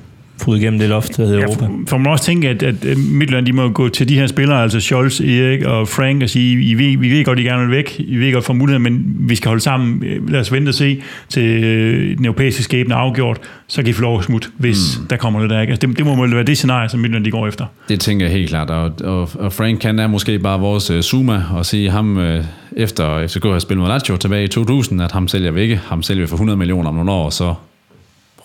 bryde 0.45 0.61
igennem 0.61 0.79
det 0.79 0.89
loft, 0.89 1.17
der 1.17 1.25
hedder 1.25 1.39
Ja, 1.39 1.45
Europa. 1.45 1.65
for, 1.65 1.73
for 1.87 1.97
man 1.97 2.05
må 2.05 2.11
også 2.11 2.25
tænke, 2.25 2.49
at, 2.49 2.63
at 2.63 2.99
Midtjylland, 2.99 3.47
de 3.47 3.53
må 3.53 3.69
gå 3.69 3.89
til 3.89 4.09
de 4.09 4.15
her 4.15 4.27
spillere, 4.27 4.63
altså 4.63 4.81
Scholz, 4.81 5.21
Erik 5.21 5.63
og 5.63 5.89
Frank, 5.89 6.23
og 6.23 6.31
sige, 6.31 6.63
I 6.63 6.75
ved, 6.75 6.99
vi 6.99 7.11
ved 7.11 7.25
godt, 7.25 7.39
I 7.39 7.43
gerne 7.43 7.63
vil 7.63 7.77
væk, 7.77 7.97
I 7.99 8.17
ved 8.17 8.33
godt 8.33 8.45
for 8.45 8.53
muligheden, 8.53 8.83
men 8.83 9.17
vi 9.19 9.35
skal 9.35 9.49
holde 9.49 9.63
sammen. 9.63 10.03
Lad 10.29 10.41
os 10.41 10.53
vente 10.53 10.71
og 10.71 10.75
se 10.75 11.03
til 11.29 11.65
øh, 11.65 12.17
den 12.17 12.25
europæiske 12.25 12.63
skæbne 12.63 12.95
er 12.95 12.99
afgjort, 12.99 13.41
så 13.67 13.83
kan 13.83 13.91
I 13.91 13.93
få 13.93 14.03
lov 14.03 14.19
at 14.19 14.25
smutte, 14.25 14.49
hvis 14.57 14.99
mm. 15.01 15.07
der 15.07 15.17
kommer 15.17 15.39
noget 15.41 15.51
der. 15.51 15.61
Ikke? 15.61 15.71
Altså, 15.71 15.87
det, 15.87 15.99
det 15.99 16.07
må 16.07 16.21
vel 16.23 16.35
være 16.35 16.45
det 16.45 16.57
scenarie, 16.57 16.89
som 16.89 17.01
Midtjylland 17.01 17.25
de 17.25 17.31
går 17.31 17.47
efter. 17.47 17.67
Det 17.89 18.01
tænker 18.01 18.27
jeg 18.27 18.33
helt 18.33 18.49
klart, 18.49 18.71
og, 18.71 18.93
og, 19.05 19.31
og 19.35 19.53
Frank 19.53 19.83
han 19.83 19.99
er 19.99 20.07
måske 20.07 20.39
bare 20.39 20.61
vores 20.61 20.91
uh, 20.91 21.01
Zuma, 21.01 21.43
og 21.53 21.67
sige 21.67 21.91
ham, 21.91 22.17
uh, 22.17 22.45
efter 22.77 23.27
FCK 23.27 23.45
har 23.45 23.59
spillet 23.59 23.83
mod 23.83 23.89
Lazio 23.89 24.17
tilbage 24.17 24.45
i 24.45 24.49
2000, 24.49 25.03
at 25.03 25.13
ham 25.13 25.29
sælger 25.29 25.51
vi 25.51 25.61
ikke, 25.61 25.81
ham 25.87 26.03
sælger 26.03 26.23
vi 26.23 26.27
for 26.29 26.37
100 26.37 26.57
millioner 26.57 26.89
om 26.89 26.95
nogle 26.95 27.11
år, 27.11 27.31
så 27.31 27.55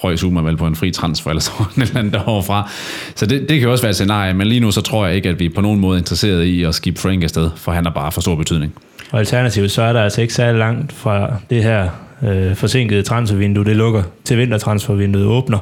røg 0.03 0.19
Zuma 0.19 0.41
vel 0.41 0.57
på 0.57 0.67
en 0.67 0.75
fri 0.75 0.91
transfer, 0.91 1.29
eller 1.29 1.41
sådan 1.41 1.83
et 1.83 1.87
eller 1.87 1.99
andet 1.99 2.13
derovre 2.13 2.43
fra. 2.43 2.69
Så 3.15 3.25
det, 3.25 3.49
det 3.49 3.59
kan 3.59 3.69
også 3.69 3.83
være 3.83 3.89
et 3.89 3.95
scenarie, 3.95 4.33
men 4.33 4.47
lige 4.47 4.59
nu 4.59 4.71
så 4.71 4.81
tror 4.81 5.05
jeg 5.05 5.15
ikke, 5.15 5.29
at 5.29 5.39
vi 5.39 5.49
på 5.49 5.61
nogen 5.61 5.79
måde 5.79 5.97
er 5.97 5.99
interesseret 5.99 6.43
i 6.43 6.63
at 6.63 6.75
skifte 6.75 7.01
Frank 7.01 7.23
afsted, 7.23 7.49
for 7.55 7.71
han 7.71 7.85
har 7.85 7.91
bare 7.91 8.11
for 8.11 8.21
stor 8.21 8.35
betydning. 8.35 8.73
Og 9.11 9.19
alternativt, 9.19 9.71
så 9.71 9.81
er 9.81 9.93
der 9.93 10.03
altså 10.03 10.21
ikke 10.21 10.33
særlig 10.33 10.59
langt 10.59 10.93
fra 10.93 11.33
det 11.49 11.63
her 11.63 11.89
øh, 12.23 12.55
forsinkede 12.55 13.03
transfervindue, 13.03 13.65
det 13.65 13.75
lukker, 13.75 14.03
til 14.23 14.37
vintertransfervinduet 14.37 15.25
åbner. 15.25 15.59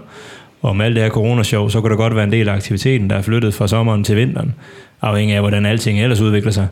Og 0.62 0.76
med 0.76 0.86
alt 0.86 0.96
det 0.96 1.04
her 1.04 1.10
coronashow, 1.10 1.70
så 1.70 1.82
kunne 1.82 1.90
der 1.90 1.98
godt 1.98 2.16
være 2.16 2.24
en 2.24 2.32
del 2.32 2.50
af 2.50 2.54
aktiviteten, 2.54 3.10
der 3.10 3.16
er 3.16 3.22
flyttet 3.22 3.54
fra 3.54 3.68
sommeren 3.68 4.04
til 4.04 4.16
vinteren, 4.16 4.54
afhængig 5.02 5.36
af, 5.36 5.42
hvordan 5.42 5.66
alting 5.66 6.02
ellers 6.02 6.22
udvikler 6.22 6.52
sig. 6.52 6.68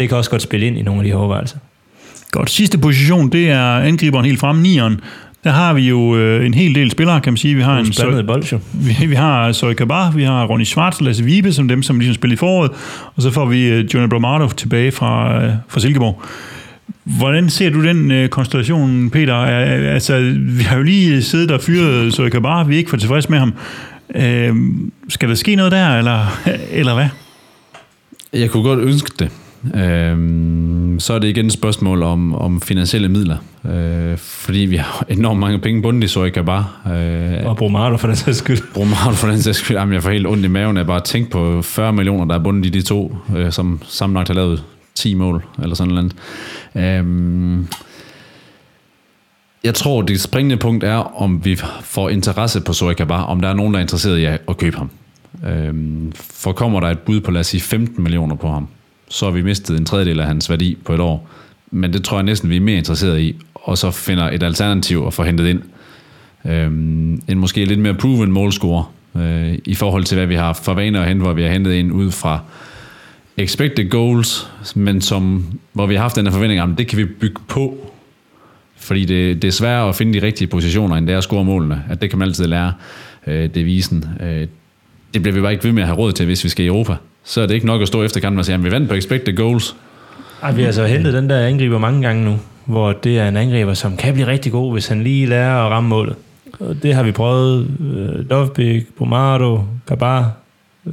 Det 0.00 0.08
kan 0.08 0.18
også 0.18 0.30
godt 0.30 0.42
spille 0.42 0.66
ind 0.66 0.78
i 0.78 0.82
nogle 0.82 1.00
af 1.00 1.04
de 1.04 1.10
her 1.10 1.16
overvejelser. 1.16 1.56
Godt, 2.30 2.50
sidste 2.50 2.78
position, 2.78 3.32
det 3.32 3.50
er 3.50 3.62
angriberen 3.62 4.24
helt 4.24 4.40
frem, 4.40 4.56
nieren. 4.56 5.00
Der 5.44 5.50
har 5.50 5.72
vi 5.72 5.88
jo 5.88 6.16
øh, 6.16 6.46
en 6.46 6.54
hel 6.54 6.74
del 6.74 6.90
spillere, 6.90 7.20
kan 7.20 7.32
man 7.32 7.36
sige. 7.36 7.54
Vi 7.54 7.62
har 7.62 7.78
en 7.78 7.92
Blandet 7.96 8.26
bold, 8.26 8.44
jo. 8.52 8.60
vi, 8.72 9.06
vi 9.06 9.14
har 9.14 9.52
Zoe 9.52 9.74
Kabar, 9.74 10.10
vi 10.10 10.22
har 10.22 10.46
Ronny 10.46 10.64
Schwartz, 10.64 11.00
Lasse 11.00 11.24
Vibe, 11.24 11.52
som 11.52 11.68
dem, 11.68 11.82
som 11.82 11.98
ligesom 11.98 12.14
spillede 12.14 12.34
i 12.34 12.36
foråret, 12.36 12.70
og 13.16 13.22
så 13.22 13.30
får 13.30 13.46
vi 13.46 13.68
øh, 13.68 13.94
Jonah 13.94 14.08
Bromato 14.08 14.48
tilbage 14.48 14.92
fra, 14.92 15.42
øh, 15.44 15.52
fra 15.68 15.80
Silkeborg. 15.80 16.22
Hvordan 17.04 17.50
ser 17.50 17.70
du 17.70 17.84
den 17.84 18.10
øh, 18.10 18.28
konstellation, 18.28 19.10
Peter? 19.10 19.34
Er, 19.34 19.64
er, 19.64 19.92
altså, 19.92 20.34
vi 20.38 20.62
har 20.62 20.76
jo 20.76 20.82
lige 20.82 21.22
siddet 21.22 21.50
og 21.50 21.60
fyret 21.60 22.14
Zoe 22.14 22.30
Kabar, 22.30 22.64
vi 22.64 22.74
er 22.74 22.78
ikke 22.78 22.90
for 22.90 22.96
tilfreds 22.96 23.28
med 23.28 23.38
ham. 23.38 23.52
Øh, 24.14 24.54
skal 25.08 25.28
der 25.28 25.34
ske 25.34 25.56
noget 25.56 25.72
der, 25.72 25.98
eller, 25.98 26.38
eller 26.80 26.94
hvad? 26.94 27.08
Jeg 28.32 28.50
kunne 28.50 28.62
godt 28.62 28.80
ønske 28.80 29.10
det. 29.18 29.30
Øhm, 29.74 30.96
så 31.00 31.14
er 31.14 31.18
det 31.18 31.28
igen 31.28 31.46
et 31.46 31.52
spørgsmål 31.52 32.02
om, 32.02 32.34
om 32.34 32.60
finansielle 32.60 33.08
midler. 33.08 33.36
Øh, 33.64 34.18
fordi 34.18 34.58
vi 34.58 34.76
har 34.76 35.04
enormt 35.18 35.40
mange 35.40 35.58
penge 35.58 35.82
bundet 35.82 36.04
i 36.04 36.08
Soika 36.08 36.42
bare. 36.42 36.66
Øh, 36.96 37.46
Og 37.46 37.56
Bromado 37.56 37.96
for 37.96 38.06
den 38.06 38.16
sags 38.16 38.38
skyld. 38.38 38.58
Bromado 38.74 39.12
for 39.12 39.28
den 39.28 39.42
sags 39.42 39.58
skyld. 39.58 39.76
Jamen, 39.76 39.94
jeg 39.94 40.02
får 40.02 40.10
helt 40.10 40.26
ondt 40.26 40.44
i 40.44 40.48
maven 40.48 40.76
af 40.76 40.86
bare 40.86 40.96
at 40.96 41.04
tænke 41.04 41.30
på 41.30 41.62
40 41.62 41.92
millioner, 41.92 42.24
der 42.24 42.34
er 42.34 42.42
bundet 42.42 42.66
i 42.66 42.68
de 42.68 42.82
to, 42.82 43.16
øh, 43.36 43.52
som 43.52 43.80
sammenlagt 43.88 44.28
har 44.28 44.34
lavet 44.34 44.64
10 44.94 45.14
mål, 45.14 45.44
eller 45.62 45.74
sådan 45.74 45.94
noget. 45.94 46.12
Øhm, 46.76 47.66
jeg 49.64 49.74
tror, 49.74 50.02
det 50.02 50.20
springende 50.20 50.56
punkt 50.56 50.84
er, 50.84 51.22
om 51.22 51.44
vi 51.44 51.60
får 51.82 52.08
interesse 52.08 52.60
på 52.60 52.72
Soika 52.72 53.04
bare, 53.04 53.26
om 53.26 53.40
der 53.40 53.48
er 53.48 53.54
nogen, 53.54 53.74
der 53.74 53.78
er 53.78 53.82
interesseret 53.82 54.18
i 54.18 54.24
at 54.24 54.56
købe 54.56 54.76
ham. 54.76 54.90
Øhm, 55.48 56.12
for 56.14 56.52
kommer 56.52 56.80
der 56.80 56.88
et 56.88 56.98
bud 56.98 57.20
på, 57.20 57.30
lad 57.30 57.40
os 57.40 57.46
sige, 57.46 57.60
15 57.60 58.02
millioner 58.02 58.34
på 58.36 58.48
ham, 58.48 58.68
så 59.10 59.24
har 59.24 59.32
vi 59.32 59.42
mistet 59.42 59.78
en 59.78 59.84
tredjedel 59.84 60.20
af 60.20 60.26
hans 60.26 60.50
værdi 60.50 60.76
på 60.84 60.94
et 60.94 61.00
år. 61.00 61.28
Men 61.70 61.92
det 61.92 62.04
tror 62.04 62.16
jeg 62.16 62.24
næsten, 62.24 62.50
vi 62.50 62.56
er 62.56 62.60
mere 62.60 62.78
interesseret 62.78 63.20
i, 63.20 63.36
og 63.54 63.78
så 63.78 63.90
finder 63.90 64.30
et 64.30 64.42
alternativ 64.42 65.04
at 65.06 65.14
få 65.14 65.22
hentet 65.22 65.46
ind. 65.46 65.62
Øhm, 66.46 67.22
en 67.28 67.38
måske 67.38 67.64
lidt 67.64 67.80
mere 67.80 67.94
proven 67.94 68.32
målscorer, 68.32 68.92
øh, 69.16 69.58
i 69.64 69.74
forhold 69.74 70.04
til, 70.04 70.16
hvad 70.16 70.26
vi 70.26 70.34
har 70.34 70.52
for 70.52 70.74
vaner 70.74 71.00
at 71.00 71.08
hente, 71.08 71.22
hvor 71.22 71.32
vi 71.32 71.42
har 71.42 71.50
hentet 71.50 71.72
ind 71.72 71.92
ud 71.92 72.10
fra 72.10 72.40
expected 73.36 73.90
goals, 73.90 74.50
men 74.74 75.00
som, 75.00 75.44
hvor 75.72 75.86
vi 75.86 75.94
har 75.94 76.02
haft 76.02 76.16
den 76.16 76.26
her 76.26 76.32
forventning 76.32 76.62
om, 76.62 76.76
det 76.76 76.86
kan 76.86 76.98
vi 76.98 77.04
bygge 77.04 77.40
på, 77.48 77.92
fordi 78.76 79.04
det, 79.04 79.42
det 79.42 79.48
er 79.48 79.52
sværere 79.52 79.88
at 79.88 79.96
finde 79.96 80.20
de 80.20 80.26
rigtige 80.26 80.48
positioner, 80.48 80.96
end 80.96 81.06
det 81.06 81.12
er 81.12 81.18
at 81.18 81.24
score 81.24 81.44
målene. 81.44 81.84
At 81.90 82.02
det 82.02 82.10
kan 82.10 82.18
man 82.18 82.28
altid 82.28 82.46
lære 82.46 82.72
øh, 83.26 83.54
devisen. 83.54 84.04
Øh, 84.22 84.46
det 85.14 85.22
bliver 85.22 85.34
vi 85.34 85.40
bare 85.40 85.52
ikke 85.52 85.64
ved 85.64 85.72
med 85.72 85.82
at 85.82 85.86
have 85.86 85.98
råd 85.98 86.12
til, 86.12 86.26
hvis 86.26 86.44
vi 86.44 86.48
skal 86.48 86.64
i 86.64 86.68
Europa. 86.68 86.94
Så 87.24 87.40
er 87.40 87.46
det 87.46 87.54
ikke 87.54 87.66
nok 87.66 87.82
at 87.82 87.88
stå 87.88 88.02
efter 88.02 88.20
kampen 88.20 88.38
og 88.38 88.44
sige, 88.44 88.54
at 88.54 88.64
vi 88.64 88.70
vandt 88.70 88.88
på 88.88 88.94
expected 88.94 89.36
goals. 89.36 89.76
Ej, 90.42 90.52
vi 90.52 90.60
har 90.60 90.66
altså 90.66 90.86
hentet 90.86 91.14
den 91.14 91.30
der 91.30 91.46
angriber 91.46 91.78
mange 91.78 92.02
gange 92.02 92.24
nu, 92.24 92.38
hvor 92.64 92.92
det 92.92 93.18
er 93.18 93.28
en 93.28 93.36
angriber, 93.36 93.74
som 93.74 93.96
kan 93.96 94.14
blive 94.14 94.26
rigtig 94.26 94.52
god, 94.52 94.72
hvis 94.72 94.88
han 94.88 95.02
lige 95.02 95.26
lærer 95.26 95.64
at 95.64 95.70
ramme 95.70 95.88
målet. 95.88 96.16
Og 96.60 96.82
det 96.82 96.94
har 96.94 97.02
vi 97.02 97.12
prøvet. 97.12 97.70
Øh, 97.80 98.30
Dovbik, 98.30 98.96
Pomado, 98.98 99.60
Gabar, 99.86 100.20
øh, 100.20 100.26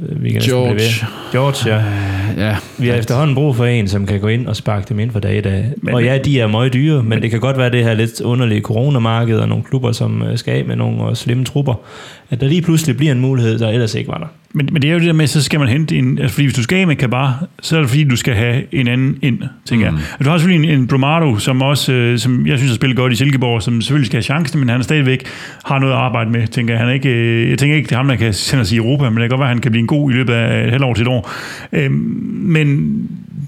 vi 0.00 0.30
kan 0.30 0.40
George. 0.40 0.74
blive. 0.74 0.88
George, 1.32 1.74
ja. 1.74 1.82
Ja, 2.48 2.56
Vi 2.78 2.88
har 2.88 2.94
efterhånden 2.94 3.34
brug 3.34 3.56
for 3.56 3.64
en, 3.64 3.88
som 3.88 4.06
kan 4.06 4.20
gå 4.20 4.28
ind 4.28 4.46
og 4.46 4.56
sparke 4.56 4.86
dem 4.88 4.98
ind 4.98 5.10
for 5.10 5.20
dag 5.20 5.36
i 5.38 5.40
dag. 5.40 5.64
Men- 5.82 5.94
og 5.94 6.04
ja, 6.04 6.18
de 6.18 6.40
er 6.40 6.46
meget 6.46 6.72
dyre, 6.72 7.02
men 7.02 7.22
det 7.22 7.30
kan 7.30 7.40
godt 7.40 7.58
være 7.58 7.70
det 7.70 7.84
her 7.84 7.94
lidt 7.94 8.20
underlige 8.20 8.60
coronamarked, 8.60 9.38
og 9.38 9.48
nogle 9.48 9.64
klubber, 9.64 9.92
som 9.92 10.22
øh, 10.22 10.38
skal 10.38 10.54
af 10.58 10.64
med 10.64 10.76
nogle 10.76 11.02
og 11.02 11.16
slimme 11.16 11.44
trupper, 11.44 11.74
at 12.30 12.40
der 12.40 12.46
lige 12.46 12.62
pludselig 12.62 12.96
bliver 12.96 13.12
en 13.12 13.20
mulighed, 13.20 13.58
der 13.58 13.68
ellers 13.68 13.94
ikke 13.94 14.08
var 14.08 14.18
der. 14.18 14.26
Men, 14.52 14.68
men 14.72 14.82
det 14.82 14.88
er 14.90 14.92
jo 14.92 14.98
det 14.98 15.06
der 15.06 15.12
med, 15.12 15.26
så 15.26 15.42
skal 15.42 15.60
man 15.60 15.68
hente 15.68 15.96
en... 15.96 16.18
Altså, 16.18 16.34
fordi 16.34 16.44
hvis 16.46 16.54
du 16.54 16.62
skal 16.62 16.78
af 16.78 16.86
med 16.86 16.96
Kabar, 16.96 17.46
så 17.62 17.76
er 17.76 17.80
det 17.80 17.88
fordi, 17.88 18.04
du 18.04 18.16
skal 18.16 18.34
have 18.34 18.74
en 18.74 18.88
anden 18.88 19.18
ind, 19.22 19.38
tænker 19.64 19.90
mm. 19.90 19.96
jeg. 19.96 20.04
Og 20.18 20.24
Du 20.24 20.30
har 20.30 20.38
selvfølgelig 20.38 20.72
en, 20.72 20.80
en 20.80 20.86
Bromado, 20.86 21.38
som 21.38 21.62
også, 21.62 21.92
øh, 21.92 22.18
som 22.18 22.46
jeg 22.46 22.58
synes 22.58 22.70
har 22.70 22.76
spillet 22.76 22.96
godt 22.96 23.12
i 23.12 23.16
Silkeborg, 23.16 23.62
som 23.62 23.80
selvfølgelig 23.80 24.06
skal 24.06 24.16
have 24.16 24.22
chancen, 24.22 24.60
men 24.60 24.68
han 24.68 24.82
stadigvæk 24.82 25.26
har 25.64 25.78
noget 25.78 25.92
at 25.92 25.98
arbejde 25.98 26.30
med, 26.30 26.46
tænker 26.46 26.74
jeg. 26.74 26.80
Han 26.80 26.88
er 26.88 26.92
ikke, 26.92 27.08
øh, 27.08 27.50
jeg 27.50 27.58
tænker 27.58 27.76
ikke, 27.76 27.86
det 27.86 27.92
er 27.92 27.96
ham, 27.96 28.08
der 28.08 28.16
kan 28.16 28.34
sende 28.34 28.60
os 28.60 28.72
i 28.72 28.76
Europa, 28.76 29.10
men 29.10 29.16
det 29.16 29.22
kan 29.22 29.30
godt 29.30 29.40
være, 29.40 29.48
at 29.48 29.54
han 29.54 29.62
kan 29.62 29.70
blive 29.70 29.80
en 29.80 29.86
god 29.86 30.10
i 30.10 30.14
løbet 30.14 30.32
af 30.32 30.64
et 30.64 30.70
halvt 30.70 30.84
år 30.84 30.94
til 30.94 31.02
et 31.02 31.08
år. 31.08 31.30
Øh, 31.72 31.90
men 31.90 32.98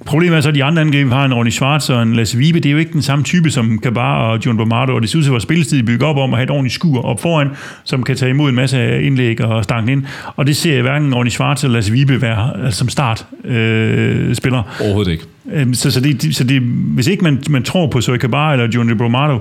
problemet 0.06 0.36
er 0.36 0.40
så, 0.40 0.48
at 0.48 0.54
de 0.54 0.64
andre 0.64 0.82
angriber 0.82 1.14
har 1.14 1.24
en 1.24 1.34
Ronny 1.34 1.50
Schwartz 1.50 1.90
og 1.90 2.02
en 2.02 2.14
Lasse 2.14 2.38
Vibe. 2.38 2.60
Det 2.60 2.66
er 2.66 2.72
jo 2.72 2.78
ikke 2.78 2.92
den 2.92 3.02
samme 3.02 3.24
type 3.24 3.50
som 3.50 3.78
Kabar 3.78 4.16
og 4.16 4.46
John 4.46 4.56
Bromado, 4.56 4.94
og 4.94 5.02
det 5.02 5.10
ser 5.10 5.18
ud 5.18 5.22
til, 5.22 5.28
at 5.28 5.32
vores 5.32 5.42
spilletid 5.42 6.02
op 6.02 6.16
om 6.16 6.32
at 6.32 6.38
have 6.38 6.44
et 6.44 6.50
ordentligt 6.50 6.74
skur 6.74 7.02
op 7.04 7.20
foran, 7.20 7.48
som 7.84 8.02
kan 8.02 8.16
tage 8.16 8.30
imod 8.30 8.48
en 8.48 8.54
masse 8.54 9.02
indlæg 9.02 9.40
og 9.40 9.64
stangen 9.64 9.88
ind. 9.88 10.04
Og 10.36 10.46
det 10.46 10.56
ser 10.56 10.74
jeg 10.74 10.84
hverken 10.90 11.14
Ronny 11.14 11.28
Schwartz 11.30 11.64
eller 11.64 11.74
Lasse 11.74 11.92
Vibe 11.92 12.22
være 12.22 12.64
altså, 12.64 12.78
som 12.78 12.88
start 12.88 13.26
øh, 13.44 14.34
spiller. 14.34 14.62
Overhovedet 14.80 15.12
ikke. 15.12 15.24
Øhm, 15.52 15.74
Så, 15.74 15.90
så, 15.90 16.00
det, 16.00 16.36
så 16.36 16.44
det, 16.44 16.60
hvis 16.62 17.06
ikke 17.06 17.24
man, 17.24 17.42
man 17.50 17.62
tror 17.62 17.86
på 17.86 18.00
Zoe 18.00 18.18
Kabar 18.18 18.52
eller 18.52 18.68
John 18.74 18.98
Bromado, 18.98 19.38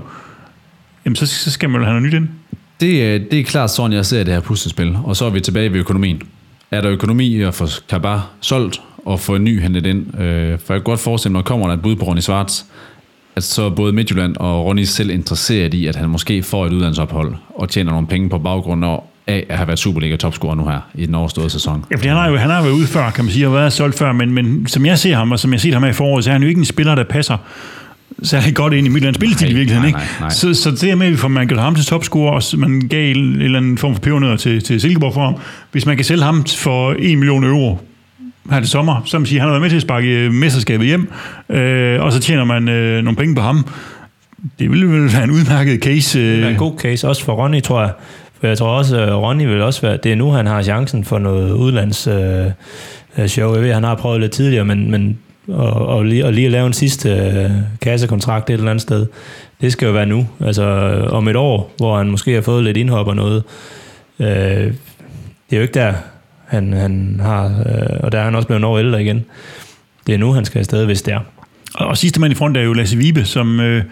jamen, 1.05 1.15
så, 1.15 1.25
så 1.25 1.51
skal 1.51 1.69
man 1.69 1.81
jo 1.81 1.85
have 1.85 1.99
noget 2.01 2.13
nyt 2.13 2.21
ind. 2.21 2.27
Det, 2.81 3.03
er- 3.15 3.19
det 3.31 3.39
er 3.39 3.43
klart 3.43 3.71
sådan, 3.71 3.93
jeg 3.93 4.05
ser 4.05 4.23
det 4.23 4.33
her 4.33 4.39
puslespil. 4.41 4.97
Og 5.03 5.15
så 5.15 5.25
er 5.25 5.29
vi 5.29 5.39
tilbage 5.41 5.71
ved 5.73 5.79
økonomien. 5.79 6.21
Er 6.71 6.81
der 6.81 6.91
økonomi 6.91 7.27
i 7.27 7.41
at 7.41 7.53
få 7.53 7.67
Kabar 7.89 8.29
solgt 8.41 8.81
og 9.05 9.19
få 9.19 9.35
en 9.35 9.43
ny 9.43 9.61
hentet 9.61 9.85
ind? 9.85 10.19
Øh, 10.21 10.59
for 10.65 10.73
jeg 10.73 10.81
kan 10.81 10.83
godt 10.83 10.99
forestille 10.99 11.31
mig, 11.31 11.39
at 11.39 11.45
kommer 11.45 11.67
der 11.67 11.73
et 11.73 11.81
bud 11.81 11.95
på 11.95 12.05
Ronny 12.05 12.19
Svarts, 12.19 12.65
at 13.35 13.43
så 13.43 13.63
er 13.63 13.69
både 13.69 13.93
Midtjylland 13.93 14.35
og 14.37 14.65
Ronny 14.65 14.83
selv 14.83 15.09
interesseret 15.09 15.73
i, 15.73 15.85
at 15.85 15.95
han 15.95 16.09
måske 16.09 16.43
får 16.43 16.65
et 16.65 16.73
uddannelsesophold 16.73 17.35
og 17.55 17.69
tjener 17.69 17.91
nogle 17.91 18.07
penge 18.07 18.29
på 18.29 18.37
baggrund 18.37 18.85
af 18.85 18.99
at 19.29 19.57
have 19.57 19.67
været 19.67 19.79
Superliga-topscorer 19.79 20.55
nu 20.55 20.65
her 20.67 20.79
i 20.95 21.05
den 21.05 21.15
overståede 21.15 21.49
sæson. 21.49 21.85
Ja, 21.91 21.95
fordi 21.95 22.07
han 22.07 22.17
har 22.17 22.29
jo 22.29 22.35
han 22.37 22.49
har 22.49 22.61
været 22.61 22.73
ude 22.73 22.87
før, 22.87 23.09
kan 23.09 23.25
man 23.25 23.31
sige, 23.33 23.47
og 23.47 23.53
været 23.53 23.73
solgt 23.73 23.97
før, 23.97 24.11
men, 24.11 24.31
men 24.33 24.67
som 24.67 24.85
jeg 24.85 24.99
ser 24.99 25.15
ham, 25.15 25.31
og 25.31 25.39
som 25.39 25.51
jeg 25.51 25.57
har 25.57 25.61
set 25.61 25.73
ham 25.73 25.83
her 25.83 25.89
i 25.89 25.93
foråret, 25.93 26.23
så 26.23 26.29
er 26.29 26.33
han 26.33 26.41
jo 26.41 26.47
ikke 26.49 26.59
en 26.59 26.65
spiller, 26.65 26.95
der 26.95 27.03
passer 27.03 27.37
særlig 28.23 28.55
godt 28.55 28.73
ind 28.73 28.87
i 28.87 28.89
Midtjyllands 28.89 29.15
spillestil 29.17 29.47
i 29.49 29.51
Nej, 29.51 29.57
virkeligheden. 29.57 29.91
nej, 29.93 30.01
Ikke? 30.01 30.11
nej, 30.19 30.27
nej. 30.27 30.29
Så, 30.29 30.53
så 30.53 30.71
det 30.71 30.97
med, 30.97 31.05
at 31.07 31.11
vi 31.11 31.17
får 31.17 31.27
man 31.27 31.49
ham 31.59 31.75
til 31.75 31.85
topscorer, 31.85 32.31
og 32.31 32.41
man 32.59 32.81
gav 32.89 33.11
en 33.15 33.41
eller 33.41 33.57
anden 33.59 33.77
form 33.77 33.93
for 33.93 34.01
pebernødder 34.01 34.35
til, 34.37 34.63
til 34.63 34.81
Silkeborg 34.81 35.13
for 35.13 35.25
ham. 35.25 35.35
Hvis 35.71 35.85
man 35.85 35.95
kan 35.95 36.05
sælge 36.05 36.23
ham 36.23 36.45
for 36.45 36.95
1 36.99 37.17
million 37.17 37.43
euro 37.43 37.79
her 38.51 38.59
til 38.59 38.69
sommer, 38.69 39.01
så 39.05 39.19
man 39.19 39.25
siger, 39.25 39.39
han 39.41 39.47
har 39.47 39.51
været 39.53 39.61
med 39.61 39.69
til 39.69 39.75
at 39.75 39.81
sparke 39.81 40.07
øh, 40.07 40.33
mesterskabet 40.33 40.87
hjem, 40.87 41.11
øh, 41.49 42.01
og 42.01 42.11
så 42.13 42.19
tjener 42.19 42.43
man 42.43 42.67
øh, 42.69 43.03
nogle 43.03 43.15
penge 43.15 43.35
på 43.35 43.41
ham. 43.41 43.65
Det 44.59 44.71
ville 44.71 44.89
vel 44.91 45.13
være 45.13 45.23
en 45.23 45.31
udmærket 45.31 45.83
case. 45.83 46.19
Det 46.19 46.39
er 46.39 46.45
Øh. 46.45 46.51
en 46.51 46.57
god 46.57 46.79
case, 46.79 47.07
også 47.07 47.25
for 47.25 47.33
Ronny, 47.33 47.61
tror 47.61 47.81
jeg. 47.81 47.91
For 48.39 48.47
jeg 48.47 48.57
tror 48.57 48.67
også, 48.67 48.97
at 48.97 49.15
Ronny 49.15 49.47
vil 49.47 49.61
også 49.61 49.81
være... 49.81 49.97
Det 49.97 50.11
er 50.11 50.15
nu, 50.15 50.31
han 50.31 50.45
har 50.45 50.63
chancen 50.63 51.03
for 51.03 51.19
noget 51.19 51.51
udlands 51.51 52.07
øh, 52.07 52.45
øh 53.17 53.27
show. 53.27 53.53
Jeg 53.53 53.63
ved, 53.63 53.73
han 53.73 53.83
har 53.83 53.95
prøvet 53.95 54.21
lidt 54.21 54.31
tidligere, 54.31 54.65
men, 54.65 54.91
men 54.91 55.19
og, 55.47 55.87
og, 55.87 56.05
lige, 56.05 56.25
og 56.25 56.33
lige 56.33 56.45
at 56.45 56.51
lave 56.51 56.67
en 56.67 56.73
sidste 56.73 57.09
øh, 57.09 57.51
kassekontrakt 57.81 58.49
et 58.49 58.53
eller 58.53 58.69
andet 58.69 58.81
sted, 58.81 59.07
det 59.61 59.71
skal 59.71 59.85
jo 59.85 59.91
være 59.91 60.05
nu. 60.05 60.27
Altså 60.39 60.63
øh, 60.63 61.13
om 61.13 61.27
et 61.27 61.35
år, 61.35 61.73
hvor 61.77 61.97
han 61.97 62.07
måske 62.07 62.33
har 62.33 62.41
fået 62.41 62.63
lidt 62.63 62.77
indhop 62.77 63.07
og 63.07 63.15
noget. 63.15 63.43
Øh, 64.19 64.27
det 64.27 65.51
er 65.51 65.57
jo 65.57 65.61
ikke 65.61 65.73
der, 65.73 65.93
han, 66.45 66.73
han 66.73 67.19
har... 67.23 67.45
Øh, 67.45 67.99
og 67.99 68.11
der 68.11 68.19
er 68.19 68.23
han 68.23 68.35
også 68.35 68.47
blevet 68.47 68.59
en 68.59 68.63
år 68.63 68.79
ældre 68.79 69.01
igen. 69.01 69.25
Det 70.07 70.15
er 70.15 70.19
nu, 70.19 70.33
han 70.33 70.45
skal 70.45 70.59
afsted, 70.59 70.85
hvis 70.85 71.01
det 71.01 71.13
er. 71.13 71.19
Og 71.75 71.97
sidste 71.97 72.21
mand 72.21 72.33
i 72.33 72.35
front 72.35 72.57
er 72.57 72.61
jo 72.61 72.73
Lasse 72.73 72.97
Vibe, 72.97 73.25
som, 73.25 73.59
øh, 73.59 73.83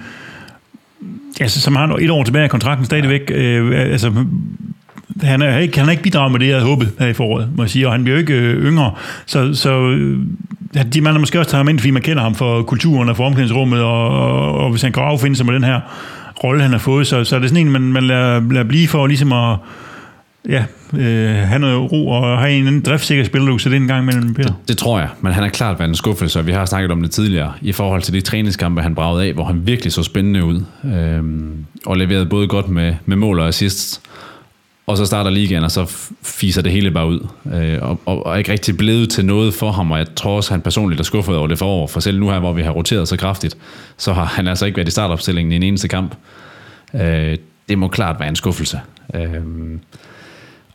altså, 1.41 1.61
som 1.61 1.75
har 1.75 1.95
et 1.95 2.09
år 2.09 2.24
tilbage 2.24 2.43
af 2.43 2.49
kontrakten 2.49 2.85
stadigvæk. 2.85 3.32
Øh, 3.35 3.91
altså, 3.91 4.25
han 5.22 5.41
har 5.41 5.57
ikke, 5.57 5.77
han 5.77 5.85
har 5.85 5.91
ikke 5.91 6.03
bidraget 6.03 6.32
med 6.32 6.40
det, 6.40 6.48
jeg 6.48 6.56
havde 6.56 6.67
håbet 6.67 6.91
her 6.99 7.07
i 7.07 7.14
foråret, 7.14 7.49
må 7.56 7.64
jeg 7.64 7.69
sige, 7.69 7.88
og 7.88 7.91
han 7.91 8.03
bliver 8.03 8.16
jo 8.16 8.19
ikke 8.19 8.33
øh, 8.33 8.66
yngre. 8.66 8.91
Så, 9.25 9.53
så 9.53 9.90
øh, 9.90 10.19
ja, 10.75 10.83
de 10.83 11.01
man 11.01 11.14
har 11.14 11.19
måske 11.19 11.40
også 11.40 11.51
taget 11.51 11.59
ham 11.59 11.69
ind, 11.69 11.80
fordi 11.80 11.91
man 11.91 12.01
kender 12.01 12.24
ham 12.24 12.35
for 12.35 12.64
kulturen 12.64 13.09
og 13.09 13.17
for 13.17 13.25
omklædningsrummet, 13.25 13.82
og, 13.82 14.09
og, 14.09 14.53
og 14.53 14.69
hvis 14.69 14.82
han 14.82 14.91
kan 14.91 15.03
affinde 15.03 15.35
sig 15.35 15.45
med 15.45 15.53
den 15.53 15.64
her 15.64 15.80
rolle, 16.43 16.61
han 16.61 16.72
har 16.72 16.80
fået, 16.80 17.07
så, 17.07 17.24
så 17.24 17.35
er 17.35 17.40
det 17.40 17.49
sådan 17.49 17.67
en, 17.67 17.72
man, 17.72 17.82
man 17.82 18.03
lader, 18.03 18.41
lader 18.51 18.67
blive 18.67 18.88
for 18.88 19.07
ligesom 19.07 19.33
at 19.33 19.57
ja, 20.48 20.66
øh, 20.93 21.35
han 21.35 21.64
er 21.64 21.72
jo 21.72 21.85
ro 21.85 22.08
og 22.08 22.40
har 22.40 22.48
en 22.48 22.67
anden 22.67 22.82
driftsikker 22.82 23.24
spiller, 23.24 23.48
du 23.48 23.58
sætter 23.58 23.76
ind 23.76 23.84
en 23.84 23.88
gang 23.88 24.01
imellem, 24.03 24.34
Peter. 24.34 24.53
Det 24.67 24.77
tror 24.77 25.00
jeg, 25.00 25.09
men 25.22 25.34
han 25.34 25.43
er 25.43 25.50
klart 25.50 25.80
været 25.80 25.90
en 25.90 25.95
skuffelse, 25.95 26.40
og 26.40 26.48
vi 26.48 26.51
har 26.51 26.66
snakket 26.66 26.92
om 26.92 27.01
det 27.01 27.11
tidligere, 27.11 27.53
i 27.61 27.72
forhold 27.72 28.01
til 28.01 28.14
de 28.14 28.22
træningskampe, 28.22 28.82
han 28.82 28.95
bragede 28.95 29.26
af, 29.26 29.34
hvor 29.34 29.43
han 29.43 29.67
virkelig 29.67 29.93
så 29.93 30.03
spændende 30.03 30.43
ud, 30.43 30.64
øh, 30.85 31.24
og 31.85 31.98
leverede 31.98 32.26
både 32.26 32.48
godt 32.48 32.69
med, 32.69 32.95
med 33.06 33.17
mål 33.17 33.40
og 33.40 33.48
assist, 33.48 34.01
og 34.88 34.98
så 34.98 35.06
starter 35.06 35.32
ligaen, 35.32 35.64
og 35.64 35.72
så 35.72 36.09
fiser 36.24 36.61
det 36.61 36.72
hele 36.72 36.92
bare 36.92 37.08
ud, 37.08 37.27
øh, 37.53 37.77
og, 37.82 38.00
og, 38.06 38.26
og 38.26 38.34
er 38.34 38.38
ikke 38.38 38.51
rigtig 38.51 38.77
blevet 38.77 39.09
til 39.09 39.26
noget 39.26 39.53
for 39.53 39.72
ham, 39.72 39.92
og 39.92 39.98
jeg 39.98 40.08
tror 40.16 40.35
også, 40.35 40.51
han 40.53 40.61
personligt 40.61 41.00
er 41.00 41.03
skuffet 41.03 41.35
over 41.35 41.48
det 41.48 41.58
forår, 41.58 41.88
for 41.88 42.00
selv 42.00 42.19
nu 42.19 42.30
her, 42.30 42.40
hvor 42.40 42.53
vi 42.53 42.61
har 42.61 42.72
roteret 42.72 43.08
så 43.08 43.17
kraftigt, 43.17 43.58
så 43.98 44.14
har 44.14 44.26
han 44.26 44.48
altså 44.48 44.66
ikke 44.66 44.77
været 44.77 44.88
i 44.88 44.92
startopstillingen 44.92 45.51
i 45.51 45.56
en 45.56 45.64
eneste 45.64 45.88
kamp. 45.88 46.16
Øh, 46.93 47.38
det 47.69 47.77
må 47.77 47.88
klart 47.88 48.19
være 48.19 48.30
en 48.30 48.35
skuffelse. 48.35 48.80
Øh, 49.14 49.42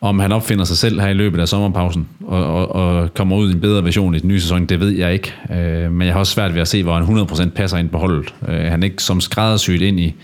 om 0.02 0.18
han 0.18 0.32
opfinder 0.32 0.64
sig 0.64 0.76
selv 0.76 1.00
her 1.00 1.08
i 1.08 1.14
løbet 1.14 1.40
af 1.40 1.48
sommerpausen 1.48 2.08
og, 2.24 2.54
og, 2.54 2.74
og 2.74 3.14
kommer 3.14 3.36
ud 3.36 3.50
i 3.50 3.52
en 3.52 3.60
bedre 3.60 3.84
version 3.84 4.14
i 4.14 4.18
den 4.18 4.28
nye 4.28 4.40
sæson, 4.40 4.66
det 4.66 4.80
ved 4.80 4.88
jeg 4.88 5.12
ikke. 5.12 5.34
Øh, 5.50 5.92
men 5.92 6.06
jeg 6.06 6.14
har 6.14 6.18
også 6.18 6.32
svært 6.32 6.54
ved 6.54 6.60
at 6.60 6.68
se, 6.68 6.82
hvor 6.82 6.94
han 6.94 7.18
100% 7.18 7.48
passer 7.48 7.78
ind 7.78 7.88
på 7.88 7.98
holdet. 7.98 8.34
Øh, 8.48 8.60
han 8.60 8.82
er 8.82 8.84
ikke 8.84 9.02
som 9.02 9.20
skræddersyet 9.20 9.82
ind 9.82 10.00
i, 10.00 10.14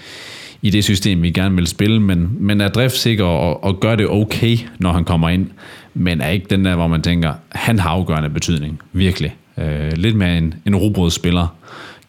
i 0.62 0.70
det 0.70 0.84
system, 0.84 1.22
vi 1.22 1.30
gerne 1.30 1.54
vil 1.54 1.66
spille, 1.66 2.00
men, 2.00 2.28
men 2.40 2.60
er 2.60 2.68
driftsikker 2.68 3.24
og, 3.24 3.64
og 3.64 3.80
gør 3.80 3.96
det 3.96 4.08
okay, 4.08 4.58
når 4.78 4.92
han 4.92 5.04
kommer 5.04 5.28
ind. 5.28 5.46
Men 5.94 6.20
er 6.20 6.28
ikke 6.28 6.46
den 6.50 6.64
der, 6.64 6.74
hvor 6.74 6.86
man 6.86 7.02
tænker, 7.02 7.32
han 7.48 7.78
har 7.78 7.90
afgørende 7.90 8.30
betydning. 8.30 8.80
Virkelig. 8.92 9.36
Øh, 9.58 9.92
lidt 9.96 10.16
mere 10.16 10.38
en, 10.38 10.54
en 10.66 10.76
robrødsspiller, 10.76 11.46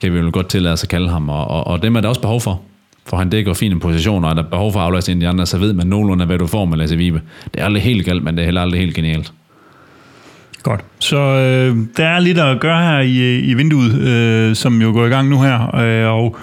kan 0.02 0.14
vi 0.14 0.20
jo 0.20 0.30
godt 0.34 0.50
tillade 0.50 0.74
os 0.74 0.84
at 0.84 0.90
kalde 0.90 1.10
ham, 1.10 1.30
og, 1.30 1.48
og, 1.48 1.68
og 1.68 1.82
dem 1.82 1.96
er 1.96 2.02
der 2.02 2.10
også 2.10 2.22
behov 2.22 2.42
for 2.42 2.62
for 3.10 3.18
han 3.18 3.30
dækker 3.30 3.54
fine 3.54 3.80
positioner, 3.80 4.30
og 4.30 4.36
der 4.36 4.44
er 4.44 4.48
behov 4.48 4.74
for 4.74 4.80
at 4.80 4.86
aflaste 4.86 5.12
ind 5.12 5.22
de 5.22 5.28
andre, 5.28 5.46
så 5.46 5.58
ved 5.58 5.74
man 5.74 5.88
nogenlunde, 5.88 6.26
hvad 6.26 6.38
du 6.38 6.48
får 6.48 6.66
med 6.66 6.78
Lasse 6.78 6.98
Vibe. 6.98 7.22
Det 7.54 7.62
er 7.62 7.66
aldrig 7.66 7.84
helt 7.84 8.06
galt, 8.06 8.24
men 8.24 8.36
det 8.36 8.42
er 8.42 8.46
heller 8.46 8.62
aldrig 8.62 8.80
helt 8.80 8.96
genialt. 8.96 9.34
Godt. 10.64 10.82
Så 11.00 11.18
øh, 11.18 11.78
der 11.98 12.06
er 12.06 12.20
lidt 12.20 12.38
at 12.38 12.60
gøre 12.60 12.84
her 12.84 13.00
i, 13.00 13.40
i 13.40 13.54
vinduet, 13.54 14.02
øh, 14.02 14.56
som 14.56 14.82
jo 14.82 14.92
går 14.92 15.06
i 15.06 15.10
gang 15.10 15.30
nu 15.30 15.42
her, 15.42 15.76
øh, 15.76 16.14
og 16.14 16.38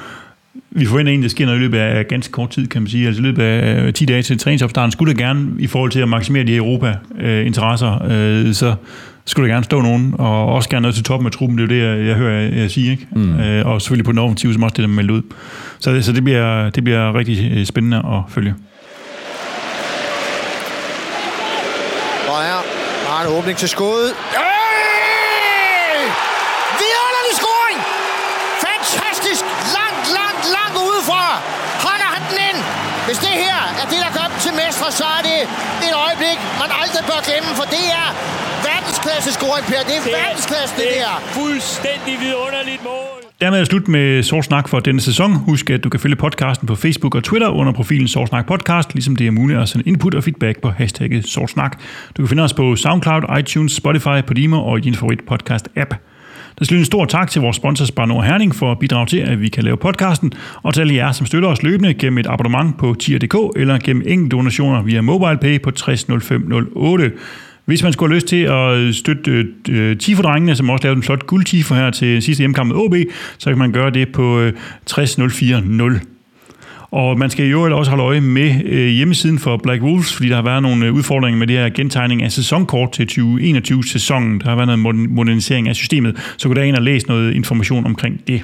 vi 0.70 0.86
forventer 0.86 1.11
egentlig, 1.11 1.27
at 1.27 1.31
der 1.31 1.35
sker 1.35 1.47
noget 1.47 1.59
i 1.59 1.62
løbet 1.62 1.78
af 1.78 2.09
ganske 2.09 2.33
kort 2.33 2.51
tid, 2.51 2.67
kan 2.67 2.83
man 2.83 2.89
sige. 2.89 3.07
Altså 3.07 3.23
i 3.23 3.25
løbet 3.25 3.43
af 3.43 3.95
10 3.95 4.05
dage 4.05 4.23
til 4.23 4.39
træningsopstarten, 4.39 4.93
skulle 4.93 5.15
der 5.15 5.19
gerne, 5.19 5.49
i 5.59 5.67
forhold 5.67 5.91
til 5.91 6.01
at 6.01 6.09
maksimere 6.09 6.45
de 6.45 6.57
Europa-interesser, 6.57 8.05
øh, 8.11 8.55
så 8.55 8.75
skulle 9.25 9.49
der 9.49 9.55
gerne 9.55 9.65
stå 9.65 9.81
nogen, 9.81 10.15
og 10.19 10.47
også 10.47 10.69
gerne 10.69 10.83
noget 10.83 10.95
til 10.95 11.05
toppen 11.05 11.27
af 11.27 11.33
truppen, 11.33 11.59
det 11.59 11.73
er 11.73 11.77
jo 11.77 11.95
det, 11.95 11.99
jeg, 11.99 12.07
jeg 12.07 12.17
hører 12.17 12.41
jeg, 12.41 12.57
jeg 12.57 12.70
sige, 12.70 12.91
ikke? 12.91 13.07
Mm. 13.12 13.41
Øh, 13.41 13.67
og 13.67 13.83
selvfølgelig 13.83 14.05
på 14.05 14.12
den 14.12 14.19
offensive, 14.19 14.53
som 14.53 14.62
også 14.62 14.75
det, 14.75 14.83
der 14.83 14.89
er 14.89 14.95
meldt 14.95 15.11
ud. 15.11 15.23
Så, 15.80 16.02
så 16.02 16.12
det, 16.12 16.24
bliver, 16.24 16.70
det 16.70 16.84
bliver 16.84 17.14
rigtig 17.18 17.52
øh, 17.56 17.66
spændende 17.66 17.98
at 17.98 18.20
følge. 18.34 18.55
Og 22.28 22.38
her 22.48 22.58
har 23.10 23.18
en 23.24 23.28
åbning 23.38 23.56
til 23.62 23.68
skuddet. 23.68 24.10
Øh! 24.44 26.02
Vidunderlig 26.80 27.34
scoring! 27.40 27.78
Fantastisk! 28.68 29.42
Langt, 29.78 30.05
langt, 30.18 30.42
langt 30.56 30.76
udefra. 30.86 31.26
Holder 31.86 32.08
han 32.14 32.22
den 32.30 32.38
ind. 32.50 32.60
Hvis 33.06 33.18
det 33.26 33.34
her 33.44 33.58
er 33.82 33.86
det, 33.92 33.98
der 34.06 34.10
gør 34.18 34.26
dem 34.32 34.38
til 34.46 34.52
mestre, 34.62 34.88
så 35.00 35.06
er 35.18 35.22
det 35.30 35.38
et 35.86 35.94
øjeblik, 36.05 36.38
man 36.62 36.70
aldrig 36.82 37.02
bør 37.10 37.20
glemme, 37.28 37.50
for 37.60 37.66
det 37.76 37.86
er 38.02 38.08
verdensklasse 38.68 39.30
scoring, 39.38 39.66
Per. 39.70 39.82
Det 39.90 39.96
er 40.00 40.05
verdensklasse, 40.20 40.74
det, 40.76 40.84
det 40.88 40.94
der. 41.05 41.14
Fuldstændig 41.40 42.14
vidunderligt 42.24 42.82
mål. 42.90 43.25
Dermed 43.40 43.58
er 43.58 43.60
det 43.60 43.68
slut 43.68 43.89
med 43.89 44.23
Sorsnak 44.23 44.68
for 44.68 44.81
denne 44.81 45.00
sæson. 45.00 45.34
Husk, 45.34 45.70
at 45.70 45.84
du 45.84 45.89
kan 45.89 46.00
følge 46.00 46.16
podcasten 46.16 46.66
på 46.68 46.74
Facebook 46.74 47.15
og 47.15 47.24
Twitter 47.24 47.48
under 47.48 47.73
profilen 47.73 48.08
Sorsnak 48.08 48.47
Podcast, 48.47 48.94
ligesom 48.94 49.16
det 49.16 49.26
er 49.26 49.31
muligt 49.31 49.58
at 49.58 49.68
sende 49.68 49.89
input 49.89 50.15
og 50.15 50.24
feedback 50.24 50.60
på 50.62 50.70
hashtagget 50.70 51.28
Sorsnak. 51.28 51.81
Du 52.16 52.23
kan 52.23 52.28
finde 52.28 52.42
os 52.42 52.52
på 52.52 52.76
SoundCloud, 52.76 53.39
iTunes, 53.39 53.73
Spotify, 53.73 54.26
Podimo 54.26 54.65
og 54.66 54.78
i 54.78 54.81
din 54.81 54.94
favorit 54.94 55.20
podcast-app. 55.31 55.94
Der 56.58 56.65
skal 56.65 56.76
en 56.78 56.84
stor 56.84 57.05
tak 57.05 57.31
til 57.31 57.40
vores 57.40 57.56
sponsor 57.56 57.84
Spar 57.84 58.06
Nord 58.06 58.24
Herning 58.24 58.55
for 58.55 58.73
at 58.73 58.78
bidrage 58.78 59.06
til, 59.06 59.18
at 59.18 59.40
vi 59.40 59.48
kan 59.48 59.65
lave 59.65 59.76
podcasten, 59.76 60.32
og 60.62 60.74
til 60.74 60.81
alle 60.81 60.94
jer, 60.94 61.12
som 61.12 61.26
støtter 61.26 61.48
os 61.48 61.62
løbende 61.62 61.94
gennem 61.94 62.18
et 62.18 62.26
abonnement 62.26 62.78
på 62.78 62.94
tier.dk 62.98 63.58
eller 63.60 63.78
gennem 63.78 64.02
enkelte 64.06 64.36
donationer 64.36 64.82
via 64.82 65.00
MobilePay 65.00 65.62
på 65.62 65.70
600508. 65.70 67.12
Hvis 67.67 67.83
man 67.83 67.93
skulle 67.93 68.11
have 68.11 68.17
lyst 68.17 68.27
til 68.27 68.36
at 68.36 68.95
støtte 68.95 69.31
øh, 69.31 69.45
øh 69.69 69.97
Tifo-drengene, 69.97 70.57
som 70.57 70.70
også 70.70 70.85
lavede 70.85 70.97
en 70.97 71.03
flot 71.03 71.27
guld 71.27 71.75
her 71.75 71.91
til 71.91 72.23
sidste 72.23 72.41
hjemmekamp 72.41 72.69
med 72.69 72.77
OB, 72.77 72.95
så 73.39 73.51
kan 73.51 73.59
man 73.59 73.73
gøre 73.73 73.91
det 73.91 74.12
på 74.12 74.41
øh, 74.41 74.53
60.04.0. 74.91 76.01
Og 76.91 77.19
man 77.19 77.31
skal 77.31 77.47
jo 77.47 77.78
også 77.78 77.91
holde 77.91 78.05
øje 78.05 78.20
med 78.20 78.65
øh, 78.65 78.86
hjemmesiden 78.86 79.39
for 79.39 79.57
Black 79.57 79.83
Wolves, 79.83 80.15
fordi 80.15 80.28
der 80.28 80.35
har 80.35 80.43
været 80.43 80.62
nogle 80.62 80.86
øh, 80.86 80.95
udfordringer 80.95 81.39
med 81.39 81.47
det 81.47 81.57
her 81.57 81.69
gentegning 81.69 82.23
af 82.23 82.33
sæsonkort 82.33 82.93
til 82.93 83.09
2021-sæsonen. 83.12 84.41
Der 84.41 84.49
har 84.49 84.57
været 84.57 84.78
noget 84.78 84.97
modernisering 84.97 85.69
af 85.69 85.77
systemet, 85.77 86.35
så 86.36 86.49
gå 86.49 86.55
derind 86.55 86.77
og 86.77 86.83
læse 86.83 87.07
noget 87.07 87.35
information 87.35 87.86
omkring 87.86 88.20
det. 88.27 88.43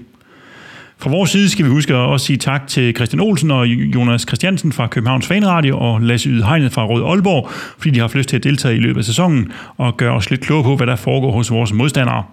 Fra 1.03 1.11
vores 1.11 1.31
side 1.31 1.49
skal 1.49 1.65
vi 1.65 1.71
huske 1.71 1.95
at 1.95 1.99
også 1.99 2.27
sige 2.27 2.37
tak 2.37 2.67
til 2.67 2.95
Christian 2.97 3.21
Olsen 3.21 3.51
og 3.51 3.67
Jonas 3.67 4.23
Christiansen 4.23 4.73
fra 4.73 4.87
Københavns 4.87 5.27
Fanradio 5.27 5.79
og 5.79 6.01
Lasse 6.01 6.29
Yde 6.29 6.45
Hegnet 6.45 6.73
fra 6.73 6.87
Rød 6.87 7.03
Aalborg, 7.05 7.51
fordi 7.79 7.91
de 7.91 7.99
har 7.99 8.03
haft 8.03 8.15
lyst 8.15 8.29
til 8.29 8.37
at 8.37 8.45
deltage 8.45 8.77
i 8.77 8.79
løbet 8.79 8.99
af 8.99 9.05
sæsonen 9.05 9.53
og 9.77 9.97
gøre 9.97 10.13
os 10.13 10.31
lidt 10.31 10.41
klogere 10.41 10.65
på, 10.65 10.77
hvad 10.77 10.87
der 10.87 10.97
foregår 10.97 11.33
hos 11.33 11.51
vores 11.51 11.73
modstandere. 11.73 12.25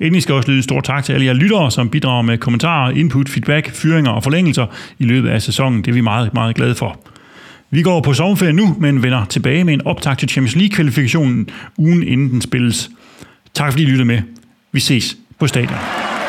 Endelig 0.00 0.22
skal 0.22 0.34
også 0.34 0.48
lyde 0.48 0.56
en 0.56 0.62
stor 0.62 0.80
tak 0.80 1.04
til 1.04 1.12
alle 1.12 1.26
jer 1.26 1.32
lyttere, 1.32 1.70
som 1.70 1.88
bidrager 1.88 2.22
med 2.22 2.38
kommentarer, 2.38 2.90
input, 2.90 3.28
feedback, 3.28 3.70
fyringer 3.70 4.10
og 4.10 4.22
forlængelser 4.22 4.66
i 4.98 5.04
løbet 5.04 5.28
af 5.28 5.42
sæsonen. 5.42 5.78
Det 5.78 5.88
er 5.88 5.94
vi 5.94 6.00
meget, 6.00 6.34
meget 6.34 6.56
glade 6.56 6.74
for. 6.74 7.00
Vi 7.70 7.82
går 7.82 8.00
på 8.00 8.12
sommerferie 8.12 8.52
nu, 8.52 8.76
men 8.80 9.02
vender 9.02 9.24
tilbage 9.24 9.64
med 9.64 9.74
en 9.74 9.86
optag 9.86 10.18
til 10.18 10.28
Champions 10.28 10.56
League-kvalifikationen 10.56 11.48
ugen 11.78 12.02
inden 12.02 12.30
den 12.30 12.40
spilles. 12.40 12.90
Tak 13.54 13.72
fordi 13.72 13.82
I 13.82 13.86
lyttede 13.86 14.04
med. 14.04 14.22
Vi 14.72 14.80
ses 14.80 15.16
på 15.38 15.46
stadion. 15.46 16.19